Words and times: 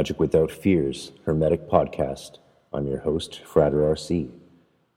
Magic 0.00 0.18
Without 0.18 0.50
Fears 0.50 1.12
Hermetic 1.26 1.68
Podcast. 1.68 2.38
I'm 2.72 2.86
your 2.86 3.00
host, 3.00 3.42
Frater 3.44 3.80
RC. 3.80 4.30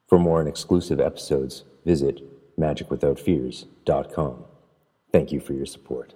For 0.08 0.18
more 0.18 0.40
and 0.40 0.48
exclusive 0.48 1.02
episodes, 1.02 1.66
visit 1.84 2.22
magicwithoutfears.com. 2.58 4.46
Thank 5.12 5.34
you 5.34 5.42
for 5.42 5.52
your 5.52 5.66
support. 5.66 6.14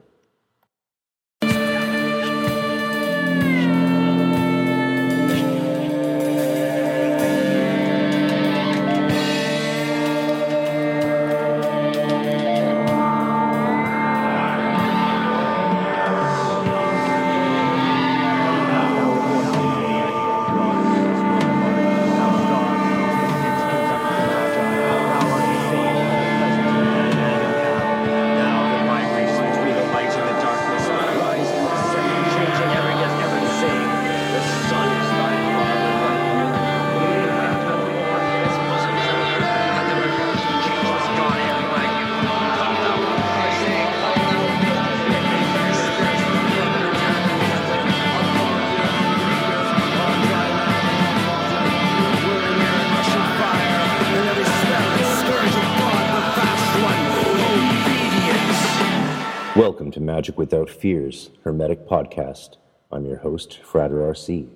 Magic 60.17 60.35
Without 60.35 60.67
Fears 60.67 61.29
Hermetic 61.44 61.88
Podcast. 61.88 62.57
I'm 62.91 63.05
your 63.05 63.17
host, 63.17 63.59
Frater 63.63 63.97
RC. 63.97 64.47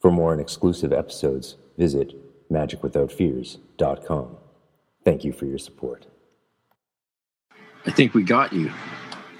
For 0.00 0.12
more 0.12 0.30
and 0.30 0.40
exclusive 0.40 0.92
episodes, 0.92 1.56
visit 1.76 2.14
magicwithoutfears.com. 2.48 4.36
Thank 5.04 5.24
you 5.24 5.32
for 5.32 5.46
your 5.46 5.58
support. 5.58 6.06
I 7.84 7.90
think 7.90 8.14
we 8.14 8.22
got 8.22 8.52
you. 8.52 8.70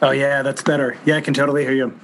Oh 0.02 0.10
yeah, 0.10 0.42
that's 0.42 0.60
better. 0.60 0.98
Yeah, 1.06 1.18
I 1.18 1.20
can 1.20 1.34
totally 1.34 1.62
hear 1.62 1.72
you. 1.74 2.00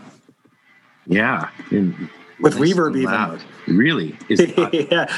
Yeah. 1.08 1.48
And 1.72 2.08
With 2.38 2.54
nice 2.56 2.70
reverb 2.72 2.86
and 2.92 2.96
even. 2.98 3.10
loud. 3.12 3.42
Really? 3.66 4.16
Is 4.28 4.40
yeah. 4.72 5.12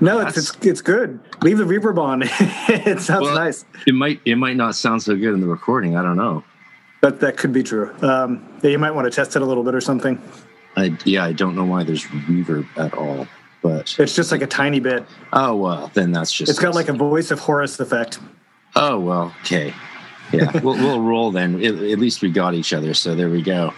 No, 0.00 0.18
it's, 0.26 0.36
it's 0.36 0.56
it's 0.66 0.82
good. 0.82 1.20
Leave 1.42 1.58
the 1.58 1.64
reverb 1.64 1.98
on. 1.98 2.22
it 2.26 3.00
sounds 3.00 3.26
Well- 3.26 3.36
nice. 3.36 3.64
it 3.86 3.94
might 3.94 4.20
it 4.24 4.34
might 4.38 4.56
not 4.56 4.74
sound 4.74 5.04
so 5.04 5.14
good 5.14 5.34
in 5.34 5.40
the 5.40 5.46
recording. 5.46 5.94
I 5.96 6.02
don't 6.02 6.16
know. 6.16 6.42
But 7.00 7.20
that 7.20 7.36
could 7.36 7.52
be 7.52 7.62
true. 7.62 7.94
Um, 8.02 8.46
yeah, 8.62 8.70
you 8.70 8.78
might 8.78 8.90
want 8.90 9.06
to 9.06 9.10
test 9.10 9.36
it 9.36 9.42
a 9.42 9.44
little 9.44 9.64
bit 9.64 9.74
or 9.74 9.80
something. 9.80 10.20
I 10.76 10.96
yeah, 11.04 11.24
I 11.24 11.32
don't 11.32 11.54
know 11.54 11.64
why 11.64 11.84
there's 11.84 12.04
reverb 12.04 12.66
at 12.76 12.94
all. 12.94 13.26
But 13.62 13.98
It's 13.98 14.14
just 14.14 14.32
like 14.32 14.42
a 14.42 14.46
tiny 14.46 14.80
bit. 14.80 15.04
oh 15.32 15.54
well, 15.56 15.90
then 15.94 16.12
that's 16.12 16.32
just 16.32 16.50
It's 16.50 16.58
got 16.58 16.74
like 16.74 16.88
a 16.88 16.94
voice 16.94 17.30
of 17.30 17.40
Horus 17.40 17.78
effect. 17.80 18.18
Oh 18.76 18.98
well, 18.98 19.34
okay. 19.42 19.74
Yeah, 20.32 20.50
we'll, 20.62 20.76
we'll 20.76 21.02
roll 21.02 21.30
then. 21.30 21.56
At, 21.56 21.74
at 21.74 21.98
least 21.98 22.22
we 22.22 22.30
got 22.30 22.54
each 22.54 22.72
other, 22.72 22.94
so 22.94 23.14
there 23.14 23.28
we 23.28 23.42
go. 23.42 23.74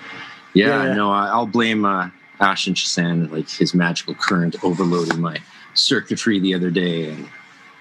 Yeah, 0.55 0.85
Yeah, 0.85 0.95
no, 0.95 1.11
I, 1.11 1.29
I'll 1.29 1.47
blame 1.47 1.85
uh, 1.85 2.11
and 2.41 2.77
Chasan, 2.77 3.31
like 3.31 3.49
his 3.49 3.75
magical 3.75 4.15
current 4.15 4.57
overloading 4.65 5.21
my 5.21 5.39
circuitry 5.75 6.39
the 6.41 6.55
other 6.55 6.71
day, 6.71 7.09
and 7.09 7.29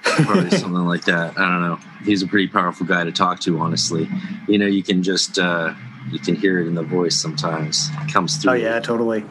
probably 0.03 0.50
something 0.51 0.85
like 0.85 1.06
that. 1.06 1.38
I 1.38 1.47
don't 1.47 1.62
know. 1.62 1.79
He's 2.03 2.22
a 2.22 2.28
pretty 2.28 2.47
powerful 2.47 2.85
guy 2.85 3.03
to 3.03 3.12
talk 3.12 3.39
to, 3.41 3.59
honestly. 3.59 4.09
You 4.47 4.57
know, 4.57 4.66
you 4.66 4.84
can 4.84 5.03
just 5.03 5.39
uh, 5.39 5.73
you 6.12 6.19
can 6.19 6.35
hear 6.35 6.59
it 6.59 6.67
in 6.67 6.75
the 6.75 6.84
voice 6.84 7.16
sometimes. 7.16 7.89
It 8.01 8.13
comes 8.13 8.38
through. 8.38 8.51
Oh 8.51 8.56
yeah, 8.56 8.79
totally. 8.79 9.23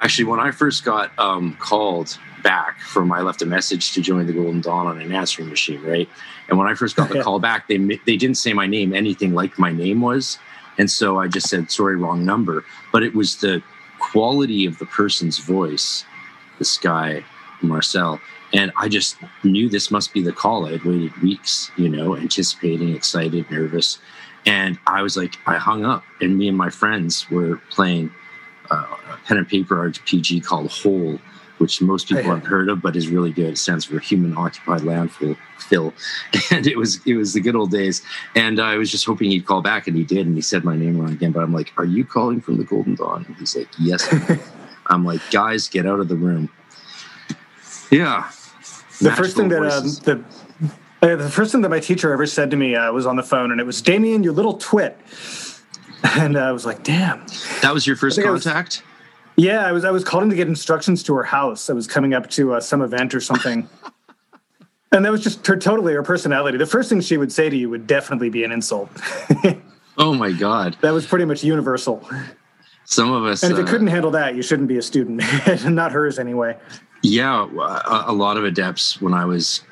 Actually, 0.00 0.24
when 0.24 0.40
I 0.40 0.50
first 0.50 0.84
got 0.84 1.16
um, 1.18 1.56
called 1.60 2.18
back 2.42 2.80
from, 2.80 3.12
I 3.12 3.20
left 3.20 3.42
a 3.42 3.46
message 3.46 3.92
to 3.92 4.00
join 4.00 4.26
the 4.26 4.32
Golden 4.32 4.62
Dawn 4.62 4.86
on 4.86 5.00
an 5.00 5.12
answering 5.12 5.50
machine, 5.50 5.82
right? 5.82 6.08
And 6.48 6.58
when 6.58 6.66
I 6.66 6.74
first 6.74 6.96
got 6.96 7.10
the 7.10 7.22
call 7.22 7.38
back, 7.38 7.68
they 7.68 7.76
they 7.78 8.16
didn't 8.16 8.36
say 8.36 8.52
my 8.52 8.66
name 8.66 8.94
anything 8.94 9.34
like 9.34 9.58
my 9.58 9.72
name 9.72 10.00
was, 10.00 10.38
and 10.78 10.90
so 10.90 11.18
I 11.18 11.28
just 11.28 11.48
said 11.48 11.70
sorry, 11.70 11.96
wrong 11.96 12.24
number. 12.24 12.64
But 12.92 13.02
it 13.02 13.14
was 13.14 13.36
the 13.36 13.62
quality 13.98 14.64
of 14.64 14.78
the 14.78 14.86
person's 14.86 15.38
voice, 15.38 16.04
this 16.58 16.78
guy 16.78 17.22
Marcel, 17.62 18.20
and 18.52 18.72
I 18.76 18.88
just 18.88 19.16
knew 19.44 19.68
this 19.68 19.90
must 19.90 20.12
be 20.12 20.22
the 20.22 20.32
call. 20.32 20.66
I 20.66 20.72
had 20.72 20.84
waited 20.84 21.16
weeks, 21.22 21.70
you 21.76 21.88
know, 21.88 22.16
anticipating, 22.16 22.94
excited, 22.94 23.50
nervous, 23.50 23.98
and 24.46 24.78
I 24.86 25.02
was 25.02 25.16
like, 25.16 25.36
I 25.46 25.56
hung 25.56 25.84
up, 25.84 26.04
and 26.20 26.36
me 26.38 26.48
and 26.48 26.56
my 26.56 26.70
friends 26.70 27.30
were 27.30 27.56
playing 27.70 28.12
uh, 28.70 28.86
a 29.12 29.16
pen 29.26 29.38
and 29.38 29.48
paper 29.48 29.76
RPG 29.76 30.44
called 30.44 30.70
Hole, 30.70 31.18
which 31.58 31.82
most 31.82 32.08
people 32.08 32.24
haven't 32.24 32.46
heard 32.46 32.68
of, 32.68 32.80
but 32.80 32.96
is 32.96 33.08
really 33.08 33.32
good. 33.32 33.50
It 33.50 33.58
stands 33.58 33.84
for 33.84 33.98
Human 33.98 34.36
Occupied 34.36 34.80
Landfill. 34.80 35.36
Phil, 35.70 35.94
and 36.50 36.66
it 36.66 36.76
was 36.76 37.00
it 37.06 37.14
was 37.14 37.32
the 37.32 37.40
good 37.40 37.54
old 37.54 37.70
days. 37.70 38.02
And 38.34 38.60
I 38.60 38.76
was 38.76 38.90
just 38.90 39.04
hoping 39.04 39.30
he'd 39.30 39.46
call 39.46 39.62
back, 39.62 39.86
and 39.86 39.96
he 39.96 40.04
did, 40.04 40.26
and 40.26 40.34
he 40.34 40.42
said 40.42 40.64
my 40.64 40.76
name 40.76 41.00
wrong 41.00 41.12
again. 41.12 41.32
But 41.32 41.42
I'm 41.42 41.54
like, 41.54 41.72
"Are 41.76 41.84
you 41.84 42.04
calling 42.04 42.40
from 42.40 42.58
the 42.58 42.64
Golden 42.64 42.96
Dawn?" 42.96 43.24
And 43.26 43.36
he's 43.36 43.56
like, 43.56 43.68
"Yes." 43.78 44.12
I'm 44.86 45.04
like, 45.04 45.20
"Guys, 45.30 45.68
get 45.68 45.86
out 45.86 46.00
of 46.00 46.08
the 46.08 46.16
room." 46.16 46.50
Yeah. 47.90 48.30
The 49.00 49.12
first 49.12 49.36
thing 49.36 49.48
that 49.48 49.62
um, 49.62 49.84
the 50.04 50.24
uh, 51.02 51.16
the 51.16 51.30
first 51.30 51.52
thing 51.52 51.62
that 51.62 51.70
my 51.70 51.80
teacher 51.80 52.12
ever 52.12 52.26
said 52.26 52.50
to 52.50 52.56
me 52.56 52.74
uh, 52.76 52.92
was 52.92 53.06
on 53.06 53.16
the 53.16 53.22
phone, 53.22 53.50
and 53.50 53.60
it 53.60 53.64
was 53.64 53.80
Damien, 53.80 54.22
you 54.22 54.32
little 54.32 54.54
twit. 54.54 54.98
And 56.02 56.38
I 56.38 56.50
was 56.50 56.64
like, 56.64 56.82
"Damn." 56.82 57.26
that 57.60 57.74
was 57.74 57.86
your 57.86 57.94
first 57.94 58.16
think 58.16 58.26
I 58.26 58.30
was- 58.30 58.44
contact. 58.44 58.82
Yeah, 59.36 59.66
I 59.66 59.72
was 59.72 59.84
I 59.84 59.90
was 59.90 60.02
called 60.02 60.22
in 60.24 60.30
to 60.30 60.36
get 60.36 60.48
instructions 60.48 61.02
to 61.04 61.14
her 61.14 61.22
house. 61.24 61.68
I 61.68 61.74
was 61.74 61.86
coming 61.86 62.14
up 62.14 62.30
to 62.30 62.54
uh, 62.54 62.60
some 62.60 62.80
event 62.80 63.14
or 63.14 63.20
something. 63.20 63.68
And 64.92 65.04
that 65.04 65.12
was 65.12 65.22
just 65.22 65.46
her 65.46 65.56
totally 65.56 65.92
her 65.92 66.02
personality. 66.02 66.58
The 66.58 66.66
first 66.66 66.88
thing 66.88 67.00
she 67.00 67.16
would 67.16 67.30
say 67.30 67.48
to 67.48 67.56
you 67.56 67.70
would 67.70 67.86
definitely 67.86 68.28
be 68.28 68.42
an 68.44 68.52
insult. 68.52 68.90
Oh 69.98 70.14
my 70.14 70.32
God! 70.32 70.76
that 70.80 70.92
was 70.92 71.06
pretty 71.06 71.26
much 71.26 71.44
universal. 71.44 72.02
Some 72.86 73.12
of 73.12 73.24
us. 73.24 73.42
And 73.42 73.52
if 73.52 73.58
you 73.58 73.64
uh, 73.64 73.68
couldn't 73.68 73.88
handle 73.88 74.10
that, 74.12 74.34
you 74.34 74.42
shouldn't 74.42 74.66
be 74.66 74.78
a 74.78 74.82
student. 74.82 75.22
Not 75.64 75.92
hers 75.92 76.18
anyway. 76.18 76.56
Yeah, 77.02 77.46
a, 77.46 78.04
a 78.08 78.12
lot 78.12 78.36
of 78.36 78.44
adepts 78.44 79.00
when 79.00 79.14
I 79.14 79.24
was 79.24 79.62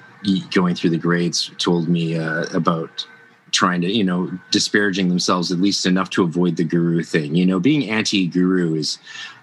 going 0.50 0.74
through 0.74 0.90
the 0.90 0.98
grades 0.98 1.50
told 1.58 1.88
me 1.88 2.16
uh, 2.16 2.44
about 2.54 3.06
trying 3.50 3.80
to, 3.80 3.90
you 3.90 4.04
know, 4.04 4.30
disparaging 4.50 5.08
themselves 5.08 5.52
at 5.52 5.58
least 5.58 5.86
enough 5.86 6.10
to 6.10 6.22
avoid 6.22 6.56
the 6.56 6.64
guru 6.64 7.02
thing. 7.02 7.34
You 7.34 7.46
know, 7.46 7.60
being 7.60 7.88
anti-guru 7.88 8.74
is 8.74 8.98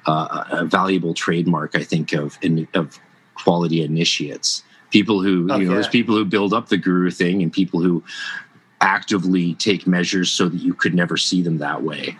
uh, 0.05 0.43
a 0.51 0.65
valuable 0.65 1.13
trademark, 1.13 1.75
I 1.75 1.83
think, 1.83 2.13
of 2.13 2.37
in, 2.41 2.67
of 2.73 2.99
quality 3.35 3.83
initiates. 3.83 4.63
People 4.91 5.21
who, 5.21 5.47
Oh, 5.49 5.57
you 5.57 5.65
know, 5.65 5.71
yeah. 5.71 5.75
there's 5.75 5.87
people 5.87 6.15
who 6.15 6.25
build 6.25 6.53
up 6.53 6.69
the 6.69 6.77
guru 6.77 7.09
thing, 7.09 7.41
and 7.41 7.51
people 7.51 7.81
who 7.81 8.03
actively 8.81 9.55
take 9.55 9.87
measures 9.87 10.29
so 10.29 10.49
that 10.49 10.57
you 10.57 10.73
could 10.73 10.93
never 10.93 11.17
see 11.17 11.41
them 11.41 11.57
that 11.57 11.81
way. 11.81 12.15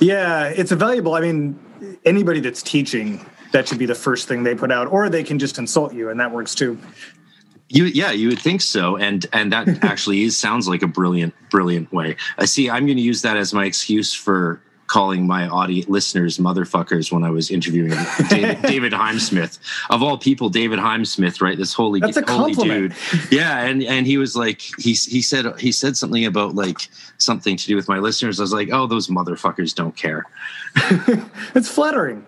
Yeah, 0.00 0.46
it's 0.46 0.72
a 0.72 0.76
valuable. 0.76 1.14
I 1.14 1.20
mean, 1.20 1.58
anybody 2.04 2.40
that's 2.40 2.62
teaching, 2.62 3.24
that 3.54 3.68
should 3.68 3.78
be 3.78 3.86
the 3.86 3.94
first 3.94 4.26
thing 4.26 4.42
they 4.42 4.54
put 4.54 4.72
out, 4.72 4.88
or 4.88 5.08
they 5.08 5.22
can 5.22 5.38
just 5.38 5.58
insult 5.58 5.94
you, 5.94 6.10
and 6.10 6.18
that 6.18 6.32
works 6.32 6.56
too. 6.56 6.76
You, 7.68 7.84
yeah, 7.84 8.10
you 8.10 8.28
would 8.28 8.40
think 8.40 8.60
so, 8.60 8.96
and 8.96 9.24
and 9.32 9.52
that 9.52 9.68
actually 9.82 10.24
is 10.24 10.36
sounds 10.36 10.68
like 10.68 10.82
a 10.82 10.88
brilliant, 10.88 11.34
brilliant 11.50 11.92
way. 11.92 12.16
I 12.36 12.46
see. 12.46 12.68
I'm 12.68 12.84
going 12.84 12.98
to 12.98 13.02
use 13.02 13.22
that 13.22 13.36
as 13.36 13.54
my 13.54 13.64
excuse 13.64 14.12
for 14.12 14.60
calling 14.86 15.26
my 15.26 15.48
audience 15.48 15.88
listeners 15.88 16.36
motherfuckers 16.38 17.10
when 17.10 17.24
I 17.24 17.30
was 17.30 17.50
interviewing 17.50 17.92
David, 18.28 18.60
David 18.62 18.92
Heimsmith. 18.92 19.58
Of 19.88 20.02
all 20.02 20.18
people, 20.18 20.50
David 20.50 20.78
Heimsmith, 20.78 21.40
right? 21.40 21.56
This 21.56 21.72
holy, 21.72 22.00
That's 22.00 22.16
a 22.18 22.30
holy 22.30 22.54
compliment. 22.54 22.92
dude. 23.10 23.32
Yeah, 23.32 23.60
and 23.60 23.82
and 23.84 24.04
he 24.04 24.18
was 24.18 24.34
like, 24.34 24.60
he 24.78 24.94
he 24.94 25.22
said 25.22 25.58
he 25.60 25.70
said 25.70 25.96
something 25.96 26.26
about 26.26 26.56
like 26.56 26.88
something 27.18 27.56
to 27.56 27.66
do 27.66 27.76
with 27.76 27.88
my 27.88 27.98
listeners. 27.98 28.40
I 28.40 28.42
was 28.42 28.52
like, 28.52 28.70
oh, 28.72 28.88
those 28.88 29.06
motherfuckers 29.06 29.74
don't 29.74 29.96
care. 29.96 30.26
It's 31.54 31.68
flattering. 31.68 32.26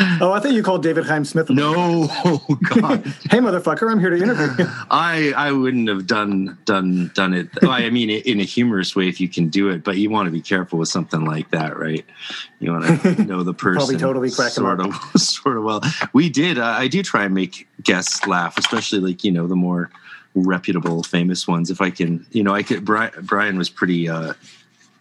Oh, 0.22 0.32
I 0.32 0.40
thought 0.40 0.52
you 0.52 0.62
called 0.62 0.82
David 0.82 1.06
Heim 1.06 1.24
Smith. 1.24 1.48
No, 1.50 1.74
oh, 1.76 2.58
God. 2.74 3.04
Hey, 3.30 3.38
motherfucker, 3.38 3.90
I'm 3.90 3.98
here 4.00 4.10
to 4.10 4.16
interview 4.16 4.64
you. 4.64 4.70
I 4.90 5.32
I 5.36 5.52
wouldn't 5.52 5.88
have 5.88 6.06
done 6.06 6.58
done 6.64 7.10
done 7.14 7.32
it. 7.34 7.48
Well, 7.62 7.70
I 7.70 7.88
mean, 7.90 8.10
in 8.10 8.40
a 8.40 8.44
humorous 8.44 8.94
way, 8.96 9.08
if 9.08 9.20
you 9.20 9.28
can 9.28 9.48
do 9.48 9.68
it, 9.68 9.84
but 9.84 9.96
you 9.96 10.10
want 10.10 10.26
to 10.26 10.30
be 10.30 10.40
careful 10.40 10.78
with 10.78 10.88
something 10.88 11.24
like 11.24 11.50
that, 11.50 11.78
right? 11.78 12.04
You 12.60 12.72
want 12.72 13.02
to 13.02 13.24
know 13.24 13.42
the 13.42 13.54
person. 13.66 13.78
Probably 13.78 13.96
totally 13.96 14.30
crack 14.30 14.56
'em 14.58 14.64
sort 14.64 14.80
of 14.80 14.94
sort 15.20 15.56
of 15.56 15.64
well. 15.64 15.80
We 16.12 16.28
did. 16.28 16.58
Uh, 16.58 16.64
I 16.64 16.88
do 16.88 17.02
try 17.02 17.24
and 17.24 17.34
make 17.34 17.68
guests 17.82 18.26
laugh, 18.26 18.58
especially 18.58 19.00
like 19.00 19.24
you 19.24 19.32
know 19.32 19.46
the 19.46 19.56
more 19.56 19.90
reputable, 20.34 21.02
famous 21.02 21.46
ones. 21.48 21.70
If 21.70 21.80
I 21.80 21.90
can, 21.90 22.26
you 22.30 22.42
know, 22.42 22.54
I 22.54 22.62
could. 22.62 22.84
Brian, 22.84 23.12
Brian 23.22 23.58
was 23.58 23.70
pretty. 23.70 24.08
Uh, 24.08 24.34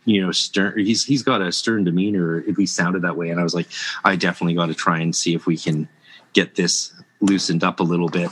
you 0.09 0.21
know 0.21 0.31
stern 0.31 0.77
he's 0.77 1.05
he's 1.05 1.21
got 1.23 1.41
a 1.41 1.51
stern 1.51 1.83
demeanor 1.83 2.25
or 2.25 2.39
at 2.39 2.57
least 2.57 2.75
sounded 2.75 3.01
that 3.03 3.15
way 3.15 3.29
and 3.29 3.39
i 3.39 3.43
was 3.43 3.53
like 3.53 3.67
i 4.03 4.15
definitely 4.15 4.55
got 4.55 4.65
to 4.65 4.73
try 4.73 4.99
and 4.99 5.15
see 5.15 5.35
if 5.35 5.45
we 5.45 5.55
can 5.55 5.87
get 6.33 6.55
this 6.55 6.93
loosened 7.21 7.63
up 7.63 7.79
a 7.79 7.83
little 7.83 8.09
bit 8.09 8.31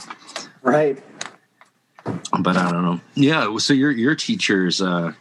right 0.62 1.00
but 2.40 2.56
i 2.56 2.70
don't 2.70 2.82
know 2.82 3.00
yeah 3.14 3.56
so 3.58 3.72
your 3.72 3.90
your 3.90 4.14
teachers 4.14 4.82
uh 4.82 5.12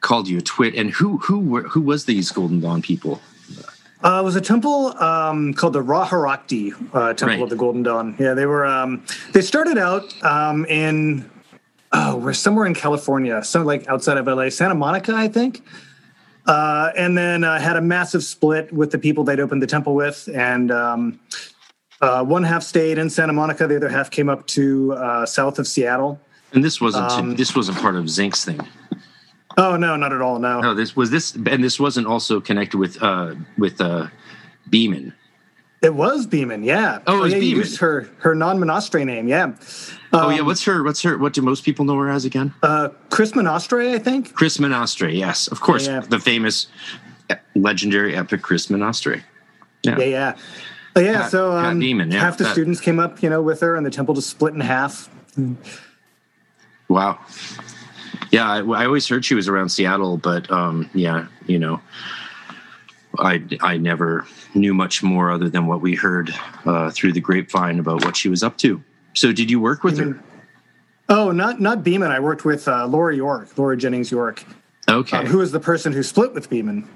called 0.00 0.28
you 0.28 0.38
a 0.38 0.40
twit 0.40 0.74
and 0.74 0.90
who 0.90 1.18
who 1.18 1.38
were 1.40 1.62
who 1.62 1.80
was 1.82 2.04
these 2.06 2.30
golden 2.30 2.60
dawn 2.60 2.80
people 2.80 3.20
uh, 4.04 4.20
it 4.20 4.24
was 4.24 4.36
a 4.36 4.40
temple 4.40 4.96
um, 5.02 5.52
called 5.54 5.72
the 5.72 5.82
Ra-Horakhti 5.82 6.72
uh, 6.94 7.14
Temple 7.14 7.26
Right. 7.26 7.42
of 7.42 7.50
the 7.50 7.56
Golden 7.56 7.82
Dawn. 7.82 8.14
Yeah, 8.16 8.34
they 8.34 8.46
were. 8.46 8.64
Um, 8.64 9.04
they 9.32 9.40
started 9.40 9.76
out 9.76 10.04
um, 10.22 10.64
in 10.66 11.28
oh, 11.92 12.16
we're 12.16 12.32
somewhere 12.32 12.66
in 12.66 12.74
California, 12.74 13.42
some 13.42 13.64
like 13.64 13.88
outside 13.88 14.16
of 14.16 14.26
LA, 14.26 14.50
Santa 14.50 14.74
Monica, 14.74 15.14
I 15.14 15.28
think. 15.28 15.62
Uh, 16.46 16.90
and 16.96 17.16
then 17.16 17.44
uh, 17.44 17.60
had 17.60 17.76
a 17.76 17.80
massive 17.80 18.24
split 18.24 18.72
with 18.72 18.90
the 18.90 18.98
people 18.98 19.22
they'd 19.22 19.40
opened 19.40 19.62
the 19.62 19.66
temple 19.66 19.94
with, 19.94 20.28
and 20.34 20.70
um, 20.70 21.20
uh, 22.00 22.24
one 22.24 22.42
half 22.42 22.62
stayed 22.62 22.96
in 22.96 23.10
Santa 23.10 23.34
Monica, 23.34 23.66
the 23.66 23.76
other 23.76 23.88
half 23.90 24.10
came 24.10 24.30
up 24.30 24.46
to 24.46 24.94
uh, 24.94 25.26
south 25.26 25.58
of 25.58 25.66
Seattle. 25.66 26.18
and 26.52 26.64
this 26.64 26.80
wasn't 26.80 27.10
Um, 27.10 27.36
this 27.36 27.54
wasn't 27.54 27.78
part 27.78 27.96
of 27.96 28.08
zinc's 28.08 28.44
thing 28.44 28.60
Oh 29.58 29.76
no, 29.76 29.96
not 29.96 30.12
at 30.12 30.22
all. 30.22 30.38
No, 30.38 30.60
no 30.60 30.72
this 30.72 30.94
was 30.94 31.10
this 31.10 31.34
and 31.34 31.62
this 31.62 31.80
wasn't 31.80 32.06
also 32.06 32.40
connected 32.40 32.78
with 32.78 33.02
uh 33.02 33.34
with 33.58 33.80
uh 33.80 34.06
beeman 34.70 35.12
it 35.80 35.94
was 35.94 36.26
Beeman. 36.26 36.64
Yeah. 36.64 37.00
Oh, 37.06 37.18
it 37.18 37.20
was 37.20 37.32
yeah, 37.32 37.38
Beeman. 37.38 37.58
used 37.58 37.78
her 37.78 38.08
her 38.18 38.34
non 38.34 38.58
monastery 38.58 39.04
name. 39.04 39.28
Yeah. 39.28 39.54
Oh 40.12 40.30
yeah 40.30 40.40
Um, 40.40 40.46
what's 40.46 40.64
her 40.64 40.82
what's 40.82 41.02
her 41.02 41.18
what 41.18 41.32
do 41.34 41.42
most 41.42 41.64
people 41.64 41.84
know 41.84 41.96
her 41.98 42.10
as 42.10 42.24
again 42.24 42.52
Uh, 42.62 42.88
Chris 43.10 43.34
Monastre, 43.34 43.80
I 43.80 43.98
think. 43.98 44.34
chris 44.34 44.58
monastre 44.58 45.08
yes 45.08 45.48
of 45.48 45.60
course 45.60 45.86
Yeah. 45.86 46.00
the 46.00 46.18
famous 46.18 46.66
legendary 47.54 48.16
epic 48.16 48.42
chris 48.42 48.70
monastre 48.70 49.22
Yeah, 49.84 49.98
yeah. 50.00 50.36
Uh, 50.96 51.00
yeah, 51.00 51.20
Pat- 51.22 51.30
so 51.30 51.52
um, 51.52 51.78
Beeman, 51.78 52.10
yeah, 52.10 52.18
half 52.20 52.36
the 52.38 52.44
Pat. 52.44 52.52
students 52.54 52.80
came 52.80 52.98
up, 52.98 53.22
you 53.22 53.30
know, 53.30 53.40
with 53.40 53.60
her, 53.60 53.76
and 53.76 53.86
the 53.86 53.90
temple 53.90 54.14
just 54.14 54.30
split 54.30 54.52
in 54.54 54.58
half. 54.60 55.08
Wow. 56.88 57.18
Yeah, 58.32 58.50
I, 58.50 58.58
I 58.62 58.84
always 58.86 59.06
heard 59.08 59.24
she 59.24 59.34
was 59.36 59.46
around 59.46 59.68
Seattle, 59.68 60.16
but 60.16 60.50
um, 60.50 60.88
yeah, 60.94 61.26
you 61.46 61.58
know, 61.58 61.80
I 63.18 63.42
I 63.60 63.76
never 63.76 64.26
knew 64.54 64.74
much 64.74 65.02
more 65.02 65.30
other 65.30 65.48
than 65.48 65.66
what 65.66 65.80
we 65.80 65.94
heard 65.94 66.34
uh, 66.64 66.90
through 66.90 67.12
the 67.12 67.20
grapevine 67.20 67.78
about 67.78 68.04
what 68.04 68.16
she 68.16 68.28
was 68.28 68.42
up 68.42 68.58
to. 68.58 68.82
So, 69.18 69.32
did 69.32 69.50
you 69.50 69.58
work 69.58 69.82
with 69.82 69.98
her? 69.98 70.16
Oh, 71.08 71.32
not 71.32 71.60
not 71.60 71.82
Beeman. 71.82 72.12
I 72.12 72.20
worked 72.20 72.44
with 72.44 72.68
uh, 72.68 72.86
Laura 72.86 73.16
York, 73.16 73.58
Laura 73.58 73.76
Jennings 73.76 74.12
York, 74.12 74.44
Okay. 74.88 75.16
um, 75.16 75.26
who 75.26 75.38
was 75.38 75.50
the 75.50 75.58
person 75.58 75.92
who 75.92 76.04
split 76.04 76.34
with 76.34 76.48
Beeman. 76.48 76.88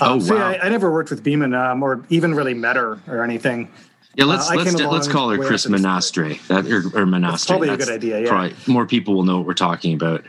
oh 0.00 0.12
Um, 0.12 0.20
so 0.20 0.34
yeah, 0.36 0.40
wow. 0.42 0.48
I, 0.50 0.66
I 0.66 0.68
never 0.68 0.92
worked 0.92 1.10
with 1.10 1.24
Beeman 1.24 1.54
um, 1.54 1.82
or 1.82 2.04
even 2.08 2.34
really 2.36 2.54
met 2.54 2.76
her 2.76 3.00
or 3.08 3.24
anything. 3.24 3.68
yeah, 4.14 4.26
let's 4.26 4.48
uh, 4.48 4.54
let's 4.54 4.74
let's 4.80 5.08
call 5.08 5.28
her 5.30 5.38
Chris 5.38 5.68
Monastre. 5.68 6.34
That 6.46 6.66
or, 6.66 6.82
or 6.94 7.04
Monastre. 7.04 7.48
probably 7.54 7.70
a 7.70 7.76
good 7.76 7.88
idea, 7.88 8.20
yeah. 8.20 8.28
Probably 8.28 8.54
more 8.68 8.86
people 8.86 9.14
will 9.14 9.24
know 9.24 9.38
what 9.38 9.46
we're 9.48 9.54
talking 9.54 9.92
about. 9.94 10.24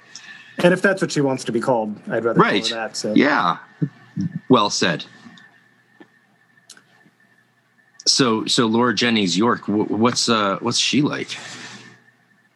And 0.63 0.73
if 0.73 0.81
that's 0.81 1.03
what 1.03 1.11
she 1.11 1.21
wants 1.21 1.43
to 1.43 1.51
be 1.51 1.59
called, 1.59 1.95
I'd 2.09 2.25
rather 2.25 2.39
Right. 2.39 2.63
call 2.63 2.69
her 2.79 2.87
that. 2.87 2.97
So 2.97 3.13
Yeah. 3.13 3.57
Well 4.49 4.71
said. 4.71 5.05
So 8.07 8.45
so 8.45 8.65
Laura 8.65 8.93
Jennings 8.95 9.37
York, 9.37 9.67
what's 9.67 10.29
uh 10.29 10.57
what's 10.61 10.77
she 10.77 11.01
like? 11.01 11.37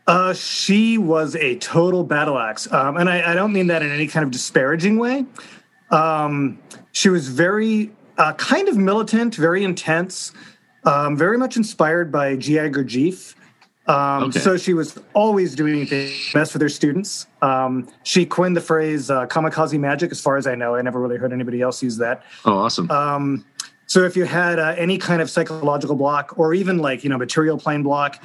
Uh, 0.08 0.34
she 0.34 0.98
was 0.98 1.36
a 1.36 1.56
total 1.58 2.04
battle 2.04 2.38
axe, 2.38 2.70
um, 2.74 2.98
and 2.98 3.08
I, 3.10 3.32
I 3.32 3.36
don't 3.36 3.54
mean 3.54 3.68
that 3.68 3.82
in 3.84 3.92
any 3.92 4.08
kind 4.08 4.24
of 4.26 4.32
disparaging 4.32 4.98
way. 4.98 5.26
Um, 5.92 6.60
she 6.92 7.08
was 7.10 7.30
very 7.30 7.92
uh, 8.18 8.34
kind 8.34 8.68
of 8.68 8.78
militant, 8.78 9.36
very 9.36 9.64
intense, 9.64 10.34
um, 10.86 11.16
very 11.16 11.38
much 11.38 11.56
inspired 11.56 12.12
by 12.12 12.36
G.I. 12.36 12.70
Gurdjieff. 12.70 13.36
Um, 13.88 14.24
Okay. 14.26 14.40
So 14.40 14.58
she 14.58 14.74
was 14.74 15.00
always 15.14 15.56
doing 15.56 15.86
the 15.86 16.14
best 16.34 16.54
with 16.54 16.62
her 16.62 16.70
students. 16.70 17.28
Um, 17.42 17.88
she 18.04 18.26
coined 18.26 18.56
the 18.56 18.62
phrase 18.62 19.10
uh, 19.10 19.28
"kamikaze 19.28 19.80
magic." 19.80 20.12
As 20.12 20.22
far 20.22 20.38
as 20.38 20.46
I 20.46 20.56
know, 20.56 20.76
I 20.76 20.82
never 20.82 21.00
really 21.00 21.18
heard 21.18 21.34
anybody 21.34 21.62
else 21.62 21.82
use 21.82 21.98
that. 21.98 22.24
Oh, 22.46 22.58
awesome. 22.58 22.90
Um, 22.92 23.46
so 23.92 24.06
if 24.06 24.16
you 24.16 24.24
had 24.24 24.58
uh, 24.58 24.74
any 24.78 24.98
kind 24.98 25.22
of 25.22 25.30
psychological 25.30 25.98
block 25.98 26.40
or 26.40 26.54
even 26.54 26.78
like, 26.78 27.04
you 27.04 27.10
know, 27.10 27.18
material 27.18 27.58
plane 27.58 27.84
block, 27.84 28.24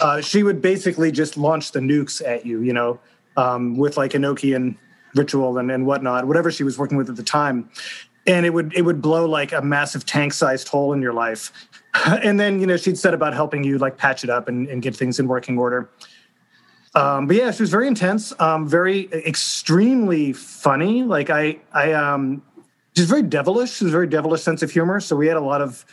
uh, 0.00 0.22
she 0.22 0.42
would 0.42 0.62
basically 0.62 1.12
just 1.12 1.36
launch 1.36 1.72
the 1.72 1.80
nukes 1.80 2.26
at 2.26 2.46
you, 2.46 2.62
you 2.62 2.72
know, 2.72 2.98
um, 3.36 3.76
with 3.76 3.98
like 3.98 4.12
Enochian 4.12 4.78
ritual 5.14 5.58
and, 5.58 5.70
and 5.70 5.84
whatnot, 5.84 6.26
whatever 6.26 6.50
she 6.50 6.64
was 6.64 6.78
working 6.78 6.96
with 6.96 7.10
at 7.10 7.16
the 7.16 7.22
time. 7.22 7.68
And 8.26 8.46
it 8.46 8.54
would 8.54 8.72
it 8.72 8.80
would 8.80 9.02
blow 9.02 9.26
like 9.26 9.52
a 9.52 9.60
massive 9.60 10.06
tank 10.06 10.32
sized 10.32 10.68
hole 10.68 10.94
in 10.94 11.02
your 11.02 11.12
life. 11.12 11.52
and 12.06 12.40
then, 12.40 12.58
you 12.58 12.66
know, 12.66 12.78
she'd 12.78 12.96
set 12.96 13.12
about 13.12 13.34
helping 13.34 13.62
you 13.62 13.76
like 13.76 13.98
patch 13.98 14.24
it 14.24 14.30
up 14.30 14.48
and, 14.48 14.68
and 14.68 14.80
get 14.80 14.96
things 14.96 15.20
in 15.20 15.28
working 15.28 15.58
order. 15.58 15.90
Um, 16.94 17.26
but 17.26 17.36
yeah, 17.36 17.50
she 17.50 17.62
was 17.62 17.70
very 17.70 17.88
intense, 17.88 18.32
um, 18.40 18.66
very 18.66 19.12
extremely 19.12 20.32
funny. 20.32 21.02
Like 21.02 21.28
I, 21.28 21.58
I, 21.74 21.92
um, 21.92 22.42
she's 22.96 23.06
very 23.06 23.22
devilish. 23.22 23.72
She's 23.74 23.88
a 23.88 23.90
very 23.90 24.06
devilish 24.06 24.42
sense 24.42 24.62
of 24.62 24.70
humor. 24.70 25.00
So 25.00 25.16
we 25.16 25.26
had 25.26 25.36
a 25.36 25.40
lot 25.40 25.60
of 25.60 25.84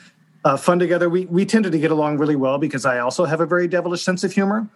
uh, 0.46 0.58
fun 0.58 0.80
together. 0.80 1.10
We 1.10 1.26
we 1.26 1.46
tended 1.46 1.72
to 1.72 1.80
get 1.80 1.92
along 1.92 2.18
really 2.18 2.36
well 2.36 2.58
because 2.58 2.86
I 2.86 3.00
also 3.00 3.26
have 3.26 3.42
a 3.42 3.46
very 3.46 3.68
devilish 3.68 4.04
sense 4.04 4.24
of 4.24 4.32
humor. 4.32 4.68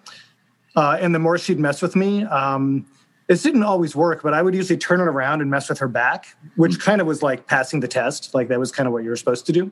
Uh, 0.75 0.97
and 0.99 1.15
the 1.15 1.19
more 1.19 1.37
she'd 1.37 1.59
mess 1.59 1.81
with 1.81 1.95
me, 1.95 2.23
um, 2.25 2.85
it 3.29 3.41
didn't 3.41 3.63
always 3.63 3.95
work, 3.95 4.21
but 4.21 4.33
I 4.33 4.41
would 4.41 4.53
usually 4.53 4.77
turn 4.77 4.99
it 4.99 5.05
around 5.07 5.41
and 5.41 5.49
mess 5.49 5.69
with 5.69 5.79
her 5.79 5.87
back, 5.87 6.35
which 6.57 6.79
kind 6.79 6.99
of 6.99 7.07
was 7.07 7.23
like 7.23 7.47
passing 7.47 7.79
the 7.79 7.87
test. 7.87 8.33
Like 8.33 8.49
that 8.49 8.59
was 8.59 8.71
kind 8.71 8.85
of 8.85 8.93
what 8.93 9.03
you 9.03 9.09
were 9.09 9.15
supposed 9.15 9.45
to 9.45 9.53
do. 9.53 9.71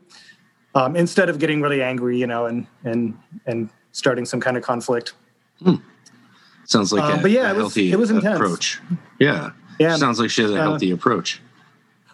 Um, 0.74 0.96
instead 0.96 1.28
of 1.28 1.38
getting 1.38 1.60
really 1.60 1.82
angry, 1.82 2.18
you 2.18 2.26
know, 2.26 2.46
and 2.46 2.66
and 2.84 3.16
and 3.46 3.68
starting 3.92 4.24
some 4.24 4.40
kind 4.40 4.56
of 4.56 4.62
conflict. 4.62 5.12
Sounds 6.64 6.92
like 6.92 7.04
um, 7.04 7.18
a, 7.18 7.22
but 7.22 7.30
yeah, 7.30 7.50
it 7.50 7.52
was- 7.52 7.62
healthy 7.62 7.92
it 7.92 7.98
was 7.98 8.10
intense. 8.10 8.34
approach. 8.36 8.80
Yeah. 9.20 9.50
Yeah. 9.78 9.96
Sounds 9.96 10.18
like 10.18 10.30
she 10.30 10.42
has 10.42 10.50
a 10.50 10.54
Uh, 10.58 10.62
healthy 10.62 10.90
approach. 10.90 11.40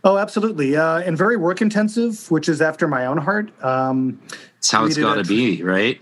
Oh, 0.02 0.16
absolutely, 0.16 0.76
uh, 0.76 1.00
and 1.00 1.16
very 1.16 1.37
work 1.37 1.61
intensive, 1.61 2.30
which 2.30 2.49
is 2.49 2.62
after 2.62 2.88
my 2.88 3.07
own 3.07 3.19
heart. 3.19 3.50
Um, 3.62 4.19
It's 4.59 4.71
how 4.71 4.87
it's 4.87 4.97
got 4.97 5.16
to 5.16 5.25
be, 5.25 5.62
right? 5.62 6.00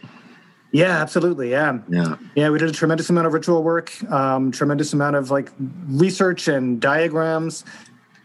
yeah, 0.71 1.01
absolutely, 1.01 1.51
yeah. 1.51 1.79
Yeah. 1.89 2.17
Yeah, 2.37 2.51
we 2.51 2.59
did 2.59 2.69
a 2.69 2.73
tremendous 2.73 3.11
amount 3.11 3.27
of 3.27 3.33
ritual 3.33 3.63
work, 3.63 3.91
um, 4.13 4.53
tremendous 4.53 4.93
amount 4.93 5.17
of 5.17 5.31
like 5.31 5.51
research 5.89 6.47
and 6.47 6.81
diagrams. 6.81 7.65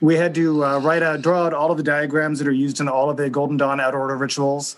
We 0.01 0.15
had 0.15 0.35
to 0.35 0.63
uh, 0.65 0.79
write 0.79 1.01
out, 1.01 1.21
draw 1.21 1.45
out 1.45 1.53
all 1.53 1.71
of 1.71 1.77
the 1.77 1.83
diagrams 1.83 2.37
that 2.39 2.47
are 2.47 2.51
used 2.51 2.79
in 2.81 2.89
all 2.89 3.09
of 3.09 3.17
the 3.17 3.29
Golden 3.29 3.57
Dawn 3.57 3.79
out 3.79 3.95
order 3.95 4.17
rituals. 4.17 4.75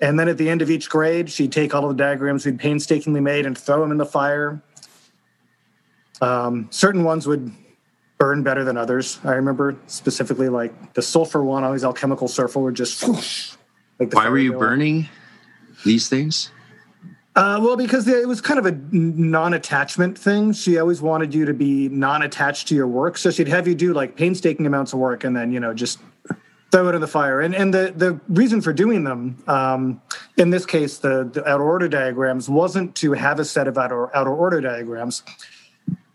And 0.00 0.20
then 0.20 0.28
at 0.28 0.36
the 0.38 0.48
end 0.48 0.62
of 0.62 0.70
each 0.70 0.88
grade, 0.90 1.30
she'd 1.30 1.50
take 1.50 1.74
all 1.74 1.88
of 1.88 1.96
the 1.96 2.00
diagrams 2.00 2.44
we'd 2.46 2.58
painstakingly 2.58 3.20
made 3.20 3.46
and 3.46 3.56
throw 3.58 3.80
them 3.80 3.90
in 3.90 3.96
the 3.96 4.06
fire. 4.06 4.62
Um, 6.20 6.68
certain 6.70 7.02
ones 7.02 7.26
would 7.26 7.50
burn 8.18 8.42
better 8.42 8.64
than 8.64 8.76
others. 8.76 9.18
I 9.24 9.32
remember 9.32 9.76
specifically 9.86 10.48
like 10.48 10.94
the 10.94 11.02
sulfur 11.02 11.42
one, 11.42 11.64
all 11.64 11.72
these 11.72 11.84
alchemical 11.84 12.28
sulfur 12.28 12.60
would 12.60 12.74
just 12.74 13.06
whoosh, 13.06 13.54
like 13.98 14.10
the 14.10 14.16
Why 14.16 14.28
were 14.28 14.38
you 14.38 14.52
go. 14.52 14.58
burning 14.58 15.08
these 15.84 16.08
things? 16.08 16.50
Uh, 17.36 17.60
well, 17.62 17.76
because 17.76 18.08
it 18.08 18.26
was 18.26 18.40
kind 18.40 18.58
of 18.58 18.66
a 18.66 18.72
non-attachment 18.92 20.18
thing. 20.18 20.52
She 20.52 20.76
always 20.76 21.00
wanted 21.00 21.32
you 21.32 21.44
to 21.44 21.54
be 21.54 21.88
non-attached 21.88 22.66
to 22.68 22.74
your 22.74 22.88
work, 22.88 23.16
so 23.16 23.30
she'd 23.30 23.46
have 23.46 23.68
you 23.68 23.76
do 23.76 23.94
like 23.94 24.16
painstaking 24.16 24.66
amounts 24.66 24.92
of 24.92 24.98
work, 24.98 25.22
and 25.22 25.36
then 25.36 25.52
you 25.52 25.60
know 25.60 25.72
just 25.72 26.00
throw 26.72 26.88
it 26.88 26.96
in 26.96 27.00
the 27.00 27.06
fire. 27.06 27.40
And 27.40 27.54
and 27.54 27.72
the 27.72 27.92
the 27.94 28.20
reason 28.28 28.60
for 28.60 28.72
doing 28.72 29.04
them, 29.04 29.40
um, 29.46 30.02
in 30.36 30.50
this 30.50 30.66
case, 30.66 30.98
the 30.98 31.30
the 31.32 31.48
outer 31.48 31.62
order 31.62 31.86
diagrams 31.86 32.48
wasn't 32.48 32.96
to 32.96 33.12
have 33.12 33.38
a 33.38 33.44
set 33.44 33.68
of 33.68 33.78
outer 33.78 34.14
outer 34.16 34.34
order 34.34 34.60
diagrams. 34.60 35.22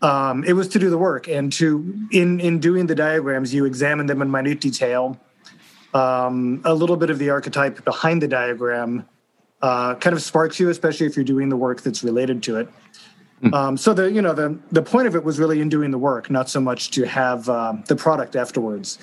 Um, 0.04 0.44
it 0.44 0.52
was 0.52 0.68
to 0.68 0.78
do 0.78 0.90
the 0.90 0.98
work, 0.98 1.28
and 1.28 1.50
to 1.54 2.06
in 2.12 2.38
in 2.38 2.60
doing 2.60 2.86
the 2.86 2.94
diagrams, 2.94 3.54
you 3.54 3.64
examine 3.64 4.06
them 4.06 4.20
in 4.20 4.30
minute 4.30 4.60
detail. 4.60 5.18
Um, 5.94 6.60
a 6.64 6.74
little 6.74 6.96
bit 6.96 7.08
of 7.08 7.18
the 7.18 7.30
archetype 7.30 7.84
behind 7.84 8.20
the 8.20 8.28
diagram 8.28 9.06
uh, 9.62 9.94
kind 9.94 10.14
of 10.14 10.22
sparks 10.22 10.60
you, 10.60 10.68
especially 10.68 11.06
if 11.06 11.16
you're 11.16 11.24
doing 11.24 11.48
the 11.48 11.56
work 11.56 11.80
that's 11.80 12.04
related 12.04 12.42
to 12.42 12.58
it. 12.58 12.68
Um, 13.52 13.76
so 13.76 13.92
the 13.92 14.10
you 14.10 14.22
know 14.22 14.32
the 14.32 14.58
the 14.72 14.82
point 14.82 15.06
of 15.06 15.14
it 15.14 15.24
was 15.24 15.38
really 15.38 15.60
in 15.60 15.68
doing 15.68 15.90
the 15.90 15.98
work, 15.98 16.30
not 16.30 16.48
so 16.48 16.60
much 16.60 16.90
to 16.92 17.04
have 17.04 17.48
um, 17.48 17.84
the 17.88 17.96
product 17.96 18.36
afterwards. 18.36 18.98